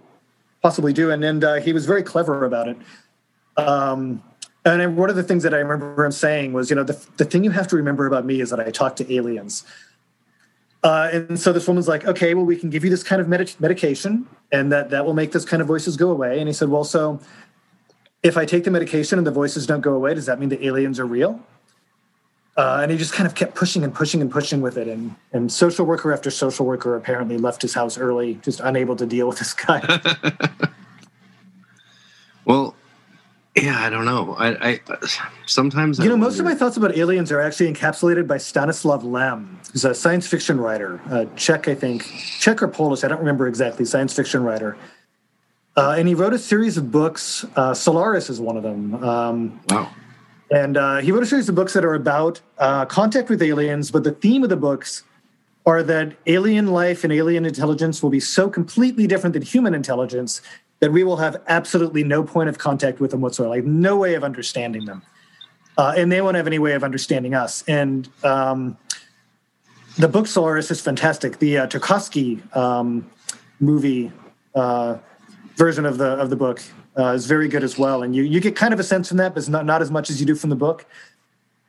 possibly 0.62 0.94
do, 0.94 1.12
and 1.12 1.24
and 1.24 1.44
uh, 1.44 1.56
he 1.56 1.74
was 1.74 1.86
very 1.86 2.02
clever 2.02 2.44
about 2.44 2.68
it. 2.68 2.76
Um, 3.58 4.22
and 4.64 4.98
one 4.98 5.10
of 5.10 5.16
the 5.16 5.24
things 5.24 5.44
that 5.44 5.54
I 5.54 5.58
remember 5.58 6.06
him 6.06 6.12
saying 6.12 6.54
was, 6.54 6.70
you 6.70 6.76
know, 6.76 6.84
the, 6.84 7.00
the 7.18 7.26
thing 7.26 7.44
you 7.44 7.52
have 7.52 7.68
to 7.68 7.76
remember 7.76 8.08
about 8.08 8.26
me 8.26 8.42
is 8.42 8.50
that 8.50 8.60
I 8.60 8.72
talk 8.72 8.96
to 8.98 9.14
aliens. 9.14 9.64
Uh, 10.84 11.10
and 11.12 11.40
so 11.40 11.54
this 11.54 11.68
woman's 11.68 11.88
like, 11.88 12.06
okay, 12.06 12.34
well, 12.34 12.46
we 12.46 12.56
can 12.56 12.70
give 12.70 12.84
you 12.84 12.90
this 12.90 13.04
kind 13.04 13.22
of 13.22 13.28
medi- 13.28 13.56
medication, 13.60 14.28
and 14.52 14.72
that 14.72 14.92
that 14.92 15.06
will 15.06 15.14
make 15.14 15.32
this 15.32 15.46
kind 15.46 15.62
of 15.62 15.68
voices 15.68 15.98
go 15.98 16.12
away. 16.12 16.40
And 16.40 16.48
he 16.48 16.54
said, 16.54 16.70
well, 16.70 16.84
so 16.84 17.20
if 18.22 18.38
I 18.38 18.46
take 18.46 18.64
the 18.64 18.72
medication 18.72 19.18
and 19.18 19.26
the 19.26 19.32
voices 19.32 19.66
don't 19.66 19.82
go 19.82 19.94
away, 19.94 20.14
does 20.14 20.26
that 20.28 20.40
mean 20.40 20.50
the 20.50 20.64
aliens 20.66 21.00
are 21.00 21.06
real? 21.06 21.40
Uh, 22.58 22.80
and 22.82 22.92
he 22.92 22.98
just 22.98 23.14
kind 23.14 23.28
of 23.28 23.36
kept 23.36 23.56
pushing 23.56 23.84
and 23.84 23.94
pushing 23.94 24.22
and 24.22 24.32
pushing 24.32 24.62
with 24.62 24.78
it. 24.78 24.88
And, 24.88 25.16
and 25.34 25.52
social 25.52 25.86
worker 25.86 26.14
after 26.14 26.32
social 26.32 26.66
worker 26.66 26.96
apparently 26.96 27.38
left 27.38 27.62
his 27.62 27.74
house 27.74 27.98
early, 27.98 28.36
just 28.44 28.62
unable 28.62 28.96
to 28.96 29.06
deal 29.06 29.28
with 29.28 29.40
this 29.40 29.54
guy. 29.54 29.82
Well, 32.46 32.75
yeah, 33.56 33.86
I 33.86 33.90
don't 33.90 34.06
know. 34.06 34.36
I, 34.38 34.70
I 34.70 34.80
sometimes 35.46 36.00
I 36.00 36.04
you 36.04 36.10
know, 36.10 36.18
most 36.18 36.40
of 36.40 36.46
my 36.46 36.54
thoughts 36.54 36.76
about 36.76 36.98
aliens 36.98 37.32
are 37.32 37.40
actually 37.40 37.72
encapsulated 37.72 38.28
by 38.28 38.38
Stanislav 38.38 39.04
Lem, 39.04 39.60
who's 39.72 39.86
a 39.86 39.96
science 39.96 40.28
fiction 40.28 40.60
writer, 40.60 41.00
uh, 41.10 41.26
Czech, 41.36 41.68
I 41.68 41.76
think, 41.76 42.04
Czech 42.40 42.62
or 42.62 42.68
Polish, 42.68 43.04
I 43.04 43.08
don't 43.08 43.20
remember 43.20 43.48
exactly, 43.48 43.86
science 43.86 44.14
fiction 44.14 44.44
writer. 44.44 44.78
Uh, 45.78 45.96
and 45.98 46.08
he 46.08 46.16
wrote 46.16 46.34
a 46.34 46.40
series 46.40 46.78
of 46.78 46.92
books. 46.92 47.46
Uh, 47.56 47.74
Solaris 47.74 48.30
is 48.30 48.40
one 48.40 48.58
of 48.58 48.64
them. 48.64 49.04
Um, 49.04 49.62
wow. 49.70 49.90
And 50.52 50.78
uh, 50.78 50.98
he 50.98 51.12
wrote 51.12 51.24
a 51.24 51.26
series 51.26 51.50
of 51.50 51.56
books 51.56 51.74
that 51.74 51.84
are 51.84 51.96
about 51.96 52.40
uh, 52.58 52.86
contact 52.86 53.30
with 53.30 53.42
aliens, 53.42 53.90
but 53.90 54.04
the 54.04 54.12
theme 54.12 54.44
of 54.44 54.50
the 54.50 54.58
books 54.58 55.04
are 55.66 55.82
that 55.84 56.14
alien 56.28 56.68
life 56.68 57.04
and 57.04 57.12
alien 57.12 57.46
intelligence 57.46 58.04
will 58.04 58.10
be 58.10 58.20
so 58.20 58.50
completely 58.50 59.08
different 59.08 59.34
than 59.34 59.42
human 59.42 59.74
intelligence 59.74 60.42
that 60.86 60.92
we 60.92 61.04
will 61.04 61.18
have 61.18 61.42
absolutely 61.48 62.04
no 62.04 62.24
point 62.24 62.48
of 62.48 62.60
contact 62.60 63.00
with 63.00 63.10
them 63.10 63.20
whatsoever, 63.20 63.50
like 63.50 63.64
no 63.64 63.98
way 63.98 64.14
of 64.14 64.24
understanding 64.24 64.86
them. 64.86 65.02
Uh, 65.80 65.96
and 65.98 66.12
they 66.12 66.22
won't 66.22 66.38
have 66.38 66.46
any 66.46 66.60
way 66.60 66.74
of 66.74 66.84
understanding 66.84 67.34
us. 67.34 67.64
And 67.68 68.08
um, 68.24 68.78
the 69.98 70.08
book 70.08 70.28
Solaris 70.28 70.70
is 70.70 70.82
fantastic. 70.82 71.40
The 71.40 71.58
uh, 71.58 71.68
Tarkovsky 71.68 72.56
um, 72.56 73.10
movie 73.60 74.12
uh, 74.54 75.00
version 75.56 75.88
of 75.88 75.98
the 75.98 76.10
of 76.10 76.30
the 76.30 76.36
book 76.36 76.62
uh, 77.00 77.14
is 77.14 77.26
very 77.26 77.48
good 77.48 77.64
as 77.64 77.80
well, 77.80 78.04
and 78.04 78.16
you 78.16 78.22
you 78.22 78.40
get 78.40 78.56
kind 78.56 78.72
of 78.72 78.80
a 78.80 78.84
sense 78.84 79.08
from 79.08 79.18
that, 79.18 79.34
but 79.34 79.40
it's 79.40 79.50
not 79.50 79.66
not 79.66 79.82
as 79.82 79.90
much 79.90 80.12
as 80.12 80.20
you 80.20 80.28
do 80.28 80.36
from 80.36 80.52
the 80.52 80.56
book. 80.56 80.86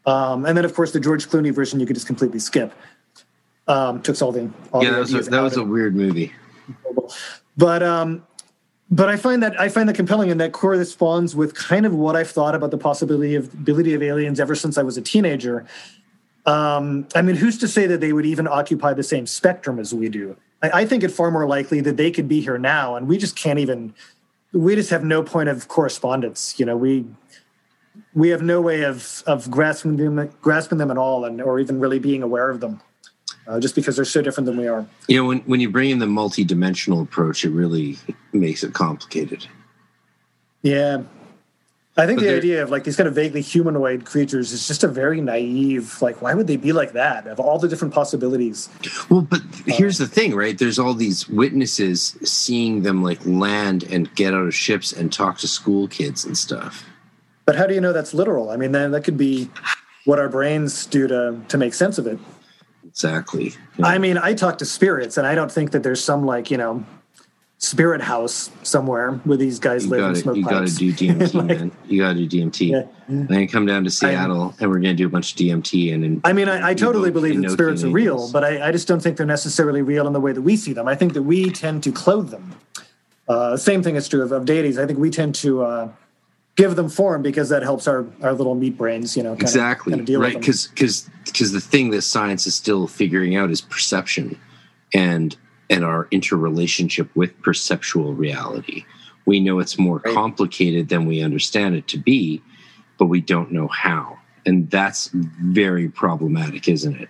Um, 0.04 0.44
and 0.44 0.58
then, 0.58 0.66
of 0.66 0.74
course, 0.74 0.92
the 0.92 1.00
George 1.00 1.26
Clooney 1.26 1.54
version 1.54 1.80
you 1.80 1.86
could 1.86 1.96
just 1.96 2.06
completely 2.06 2.38
skip. 2.38 2.74
Um, 3.66 4.02
took 4.02 4.20
all 4.20 4.30
the 4.30 4.50
all 4.72 4.84
Yeah, 4.84 4.90
the 4.90 4.96
that 4.96 5.00
was 5.00 5.26
a, 5.26 5.30
that 5.30 5.40
was 5.40 5.56
a 5.56 5.64
weird 5.64 5.96
movie. 5.96 6.34
but 7.56 7.82
um, 7.82 8.22
but 8.90 9.08
I 9.08 9.16
find 9.16 9.42
that 9.42 9.58
I 9.60 9.68
find 9.68 9.88
that 9.88 9.96
compelling, 9.96 10.30
and 10.30 10.40
that 10.40 10.52
corresponds 10.52 11.34
with 11.34 11.54
kind 11.54 11.86
of 11.86 11.94
what 11.94 12.14
I've 12.14 12.30
thought 12.30 12.54
about 12.54 12.70
the 12.70 12.78
possibility 12.78 13.34
of 13.34 13.52
ability 13.52 13.94
of 13.94 14.02
aliens 14.02 14.38
ever 14.38 14.54
since 14.54 14.78
I 14.78 14.82
was 14.82 14.96
a 14.96 15.02
teenager. 15.02 15.66
Um, 16.44 17.08
I 17.14 17.22
mean, 17.22 17.36
who's 17.36 17.58
to 17.58 17.68
say 17.68 17.88
that 17.88 18.00
they 18.00 18.12
would 18.12 18.26
even 18.26 18.46
occupy 18.46 18.94
the 18.94 19.02
same 19.02 19.26
spectrum 19.26 19.80
as 19.80 19.92
we 19.92 20.08
do? 20.08 20.36
I, 20.62 20.82
I 20.82 20.86
think 20.86 21.02
it 21.02 21.10
far 21.10 21.32
more 21.32 21.46
likely 21.48 21.80
that 21.80 21.96
they 21.96 22.12
could 22.12 22.28
be 22.28 22.40
here 22.40 22.58
now, 22.58 22.94
and 22.94 23.08
we 23.08 23.18
just 23.18 23.36
can't 23.36 23.58
even. 23.58 23.94
We 24.52 24.76
just 24.76 24.90
have 24.90 25.04
no 25.04 25.22
point 25.22 25.48
of 25.48 25.66
correspondence. 25.66 26.58
You 26.58 26.66
know, 26.66 26.76
we 26.76 27.06
we 28.14 28.28
have 28.28 28.42
no 28.42 28.60
way 28.60 28.82
of 28.82 29.24
of 29.26 29.50
grasping 29.50 29.96
them, 29.96 30.30
grasping 30.40 30.78
them 30.78 30.92
at 30.92 30.96
all, 30.96 31.24
and 31.24 31.42
or 31.42 31.58
even 31.58 31.80
really 31.80 31.98
being 31.98 32.22
aware 32.22 32.50
of 32.50 32.60
them, 32.60 32.80
uh, 33.46 33.60
just 33.60 33.74
because 33.74 33.96
they're 33.96 34.04
so 34.04 34.22
different 34.22 34.46
than 34.46 34.56
we 34.56 34.66
are. 34.66 34.86
You 35.08 35.18
know, 35.18 35.28
when 35.28 35.38
when 35.40 35.60
you 35.60 35.70
bring 35.70 35.90
in 35.90 35.98
the 35.98 36.06
multi-dimensional 36.06 37.00
approach, 37.02 37.44
it 37.44 37.50
really 37.50 37.98
makes 38.32 38.64
it 38.64 38.72
complicated. 38.72 39.46
Yeah. 40.62 41.02
I 41.98 42.04
think 42.06 42.18
But 42.18 42.26
the 42.26 42.36
idea 42.36 42.62
of 42.62 42.68
like 42.68 42.84
these 42.84 42.94
kind 42.94 43.08
of 43.08 43.14
vaguely 43.14 43.40
humanoid 43.40 44.04
creatures 44.04 44.52
is 44.52 44.68
just 44.68 44.84
a 44.84 44.88
very 44.88 45.22
naive, 45.22 46.02
like, 46.02 46.20
why 46.20 46.34
would 46.34 46.46
they 46.46 46.58
be 46.58 46.74
like 46.74 46.92
that? 46.92 47.26
Of 47.26 47.40
all 47.40 47.58
the 47.58 47.68
different 47.68 47.94
possibilities. 47.94 48.68
Well, 49.08 49.22
but 49.22 49.40
here's 49.64 49.96
the 49.96 50.06
thing, 50.06 50.34
right? 50.34 50.58
There's 50.58 50.78
all 50.78 50.92
these 50.92 51.26
witnesses 51.26 52.18
seeing 52.22 52.82
them 52.82 53.02
like 53.02 53.24
land 53.24 53.84
and 53.84 54.14
get 54.14 54.34
out 54.34 54.46
of 54.46 54.54
ships 54.54 54.92
and 54.92 55.10
talk 55.10 55.38
to 55.38 55.48
school 55.48 55.88
kids 55.88 56.26
and 56.26 56.36
stuff. 56.36 56.84
But 57.46 57.56
how 57.56 57.66
do 57.66 57.72
you 57.72 57.80
know 57.80 57.94
that's 57.94 58.12
literal? 58.12 58.50
I 58.50 58.56
mean, 58.56 58.72
then 58.72 58.90
that 58.90 59.04
could 59.04 59.16
be 59.16 59.48
what 60.04 60.18
our 60.18 60.28
brains 60.28 60.84
do 60.84 61.08
to 61.08 61.40
to 61.48 61.56
make 61.56 61.72
sense 61.72 61.96
of 61.96 62.06
it. 62.06 62.18
Exactly. 62.96 63.54
Yeah. 63.78 63.86
I 63.86 63.98
mean, 63.98 64.16
I 64.16 64.32
talk 64.32 64.58
to 64.58 64.64
spirits, 64.64 65.18
and 65.18 65.26
I 65.26 65.34
don't 65.34 65.52
think 65.52 65.72
that 65.72 65.82
there's 65.82 66.02
some 66.02 66.24
like 66.24 66.50
you 66.50 66.56
know 66.56 66.84
spirit 67.58 68.00
house 68.02 68.50
somewhere 68.62 69.12
where 69.24 69.36
these 69.36 69.58
guys 69.58 69.84
you 69.84 69.90
live 69.90 70.00
gotta, 70.00 70.08
and 70.08 70.18
smoke 70.18 70.36
You 70.36 70.44
got 70.44 70.66
to 70.66 70.74
do 70.74 70.92
DMT, 71.14 71.34
like, 71.34 71.46
man. 71.46 71.72
You 71.86 72.02
got 72.02 72.14
to 72.14 72.26
do 72.26 72.38
DMT. 72.38 72.70
Yeah. 72.70 72.82
Then 73.08 73.48
come 73.48 73.66
down 73.66 73.84
to 73.84 73.90
Seattle, 73.90 74.54
I, 74.58 74.62
and 74.62 74.70
we're 74.70 74.80
going 74.80 74.94
to 74.94 75.02
do 75.02 75.06
a 75.06 75.10
bunch 75.10 75.32
of 75.32 75.38
DMT. 75.38 75.94
And, 75.94 76.04
and 76.04 76.20
I 76.24 76.32
mean, 76.32 76.48
I, 76.48 76.68
I 76.70 76.74
totally 76.74 77.10
believe 77.10 77.40
that 77.40 77.50
spirits 77.50 77.82
are 77.82 77.88
real, 77.88 78.30
but 78.30 78.44
I, 78.44 78.68
I, 78.68 78.72
just 78.72 78.86
don't 78.88 79.00
think 79.00 79.16
they're 79.16 79.24
necessarily 79.24 79.80
real 79.80 80.06
in 80.06 80.12
the 80.12 80.20
way 80.20 80.32
that 80.32 80.42
we 80.42 80.56
see 80.56 80.72
them. 80.72 80.86
I 80.86 80.94
think 80.94 81.14
that 81.14 81.22
we 81.22 81.50
tend 81.50 81.82
to 81.84 81.92
clothe 81.92 82.30
them. 82.30 82.56
Uh, 83.28 83.56
same 83.56 83.82
thing 83.82 83.96
is 83.96 84.06
true 84.08 84.22
of, 84.22 84.32
of 84.32 84.44
deities. 84.44 84.78
I 84.78 84.86
think 84.86 84.98
we 84.98 85.10
tend 85.10 85.34
to 85.36 85.64
uh, 85.64 85.88
give 86.56 86.74
them 86.74 86.88
form 86.88 87.22
because 87.22 87.50
that 87.50 87.62
helps 87.62 87.86
our, 87.86 88.06
our 88.22 88.32
little 88.32 88.54
meat 88.54 88.76
brains, 88.76 89.16
you 89.16 89.22
know, 89.22 89.34
exactly 89.34 89.92
kind 89.92 90.00
of 90.00 90.06
deal 90.06 90.20
right. 90.20 90.38
Because 90.38 90.66
because 90.68 91.08
because 91.24 91.52
the 91.52 91.60
thing 91.60 91.90
that 91.90 92.02
science 92.02 92.46
is 92.46 92.54
still 92.54 92.86
figuring 92.86 93.36
out 93.36 93.50
is 93.50 93.60
perception, 93.60 94.38
and 94.92 95.36
and 95.70 95.84
our 95.84 96.08
interrelationship 96.10 97.14
with 97.14 97.40
perceptual 97.42 98.14
reality. 98.14 98.84
We 99.26 99.40
know 99.40 99.58
it's 99.58 99.78
more 99.78 100.00
right. 100.04 100.14
complicated 100.14 100.88
than 100.88 101.06
we 101.06 101.20
understand 101.20 101.74
it 101.74 101.88
to 101.88 101.98
be, 101.98 102.40
but 102.98 103.06
we 103.06 103.20
don't 103.20 103.50
know 103.50 103.68
how. 103.68 104.18
And 104.46 104.70
that's 104.70 105.10
very 105.12 105.88
problematic, 105.88 106.68
isn't 106.68 106.94
it? 106.94 107.08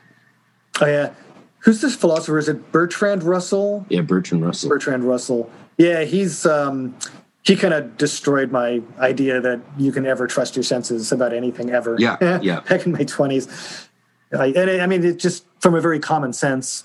Oh, 0.80 0.86
yeah. 0.86 1.12
Who's 1.58 1.82
this 1.82 1.94
philosopher? 1.94 2.38
Is 2.38 2.48
it 2.48 2.72
Bertrand 2.72 3.22
Russell? 3.22 3.84
Yeah, 3.90 4.00
Bertrand 4.00 4.44
Russell. 4.44 4.70
Bertrand 4.70 5.04
Russell. 5.04 5.50
Yeah, 5.76 6.04
he's 6.04 6.46
um, 6.46 6.96
he 7.46 7.54
kind 7.54 7.72
of 7.72 7.96
destroyed 7.96 8.50
my 8.50 8.82
idea 8.98 9.40
that 9.40 9.60
you 9.78 9.92
can 9.92 10.04
ever 10.04 10.26
trust 10.26 10.56
your 10.56 10.64
senses 10.64 11.12
about 11.12 11.32
anything 11.32 11.70
ever. 11.70 11.96
Yeah, 11.98 12.40
yeah. 12.42 12.60
Back 12.60 12.86
in 12.86 12.92
my 12.92 13.04
twenties, 13.04 13.88
I, 14.36 14.46
and 14.46 14.82
I 14.82 14.86
mean, 14.86 15.04
it 15.04 15.18
just 15.18 15.44
from 15.60 15.74
a 15.76 15.80
very 15.80 16.00
common 16.00 16.32
sense 16.32 16.84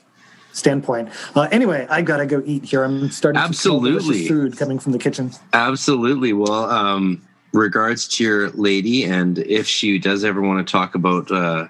standpoint. 0.53 1.09
Uh, 1.35 1.47
anyway, 1.51 1.87
I 1.89 2.03
gotta 2.03 2.27
go 2.27 2.43
eat 2.45 2.63
here. 2.63 2.83
I'm 2.83 3.09
starting 3.09 3.41
absolutely 3.41 4.21
to 4.21 4.27
food 4.27 4.57
coming 4.57 4.77
from 4.77 4.91
the 4.91 4.99
kitchen. 4.99 5.31
Absolutely. 5.53 6.33
Well, 6.33 6.69
um, 6.69 7.27
regards 7.53 8.07
to 8.09 8.23
your 8.23 8.49
lady, 8.51 9.03
and 9.03 9.39
if 9.39 9.65
she 9.65 9.97
does 9.97 10.23
ever 10.23 10.41
want 10.41 10.65
to 10.65 10.71
talk 10.71 10.93
about 10.93 11.31
uh, 11.31 11.69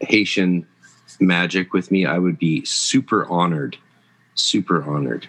Haitian 0.00 0.64
magic 1.18 1.72
with 1.72 1.90
me, 1.90 2.06
I 2.06 2.18
would 2.18 2.38
be 2.38 2.64
super 2.64 3.26
honored. 3.26 3.76
Super 4.34 4.88
honored. 4.88 5.26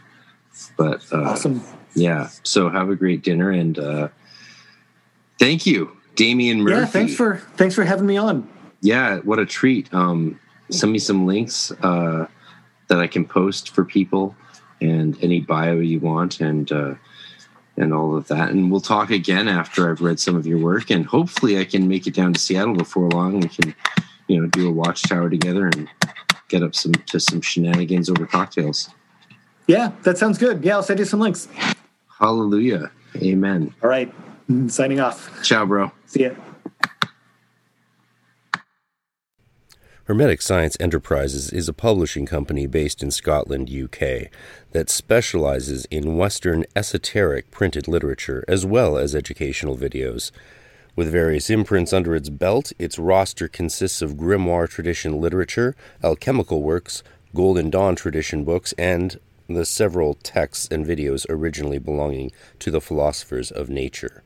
But 0.78 1.04
uh, 1.12 1.24
awesome. 1.24 1.64
Yeah. 1.96 2.30
So 2.44 2.70
have 2.70 2.90
a 2.90 2.96
great 2.96 3.24
dinner 3.24 3.52
and 3.52 3.78
uh, 3.78 4.08
thank 5.40 5.66
you, 5.66 5.96
Damian 6.16 6.62
Murphy. 6.62 6.80
Yeah. 6.80 6.86
Thanks 6.86 7.16
for 7.16 7.38
thanks 7.56 7.76
for 7.76 7.84
having 7.84 8.06
me 8.06 8.18
on. 8.18 8.48
Yeah. 8.82 9.18
What 9.20 9.40
a 9.40 9.46
treat. 9.46 9.94
Um, 9.94 10.40
send 10.70 10.92
me 10.92 11.00
some 11.00 11.26
links. 11.26 11.72
Uh, 11.84 12.28
that 12.88 13.00
I 13.00 13.08
can 13.08 13.26
post 13.26 13.70
for 13.70 13.84
people 13.84 14.36
and 14.82 15.18
any 15.24 15.40
bio 15.40 15.76
you 15.76 16.00
want 16.00 16.42
and 16.42 16.72
uh, 16.72 16.94
and 17.78 17.92
all 17.92 18.16
of 18.16 18.28
that. 18.28 18.52
And 18.52 18.70
we'll 18.70 18.82
talk 18.82 19.10
again 19.10 19.48
after 19.48 19.90
I've 19.90 20.02
read 20.02 20.20
some 20.20 20.36
of 20.36 20.46
your 20.46 20.60
work, 20.60 20.92
and 20.92 21.06
hopefully 21.06 21.60
I 21.60 21.66
can 21.66 21.88
make 21.88 22.06
it 22.06 22.14
down 22.14 22.34
to 22.34 22.40
Seattle 22.40 22.76
before 22.76 23.10
long. 23.10 23.40
We 23.40 23.48
can, 23.48 23.74
you 24.28 24.40
know, 24.40 24.48
do 24.48 24.70
a 24.70 24.72
watchtower 24.72 25.30
together 25.30 25.68
and 25.68 25.90
get 26.50 26.62
up 26.62 26.76
some 26.76 26.94
to 26.94 27.20
some 27.20 27.42
shenanigans 27.42 28.10
over 28.12 28.28
cocktails. 28.28 28.90
Yeah, 29.66 29.92
that 30.04 30.18
sounds 30.20 30.38
good. 30.38 30.64
Yeah, 30.64 30.76
I'll 30.76 30.84
send 30.84 31.00
you 31.00 31.06
some 31.06 31.20
links. 31.20 31.48
Hallelujah. 32.24 32.90
Amen. 33.18 33.76
All 33.84 33.90
right. 33.90 34.10
Signing 34.68 35.02
off. 35.02 35.44
Ciao, 35.44 35.66
bro. 35.66 35.92
See 36.06 36.24
ya. 36.24 36.30
Hermetic 40.06 40.42
Science 40.42 40.78
Enterprises 40.80 41.50
is 41.52 41.68
a 41.68 41.74
publishing 41.74 42.26
company 42.26 42.66
based 42.66 43.04
in 43.04 43.12
Scotland, 43.12 43.70
UK, 43.70 44.30
that 44.72 44.90
specializes 44.90 45.84
in 45.92 46.16
Western 46.16 46.64
esoteric 46.78 47.52
printed 47.52 47.90
literature 47.90 48.46
as 48.48 48.66
well 48.66 48.98
as 48.98 49.14
educational 49.14 49.76
videos. 49.76 50.32
With 50.96 51.12
various 51.12 51.50
imprints 51.50 51.92
under 51.92 52.16
its 52.16 52.30
belt, 52.30 52.72
its 52.80 52.98
roster 52.98 53.50
consists 53.50 54.02
of 54.02 54.14
grimoire 54.14 54.70
tradition 54.70 55.20
literature, 55.20 55.76
alchemical 56.02 56.64
works, 56.64 57.04
Golden 57.36 57.70
Dawn 57.70 57.98
tradition 57.98 58.46
books, 58.46 58.74
and 58.78 59.20
the 59.48 59.66
several 59.66 60.16
texts 60.16 60.68
and 60.72 60.86
videos 60.86 61.26
originally 61.30 61.80
belonging 61.80 62.32
to 62.60 62.72
the 62.72 62.82
philosophers 62.82 63.52
of 63.52 63.70
nature. 63.70 64.24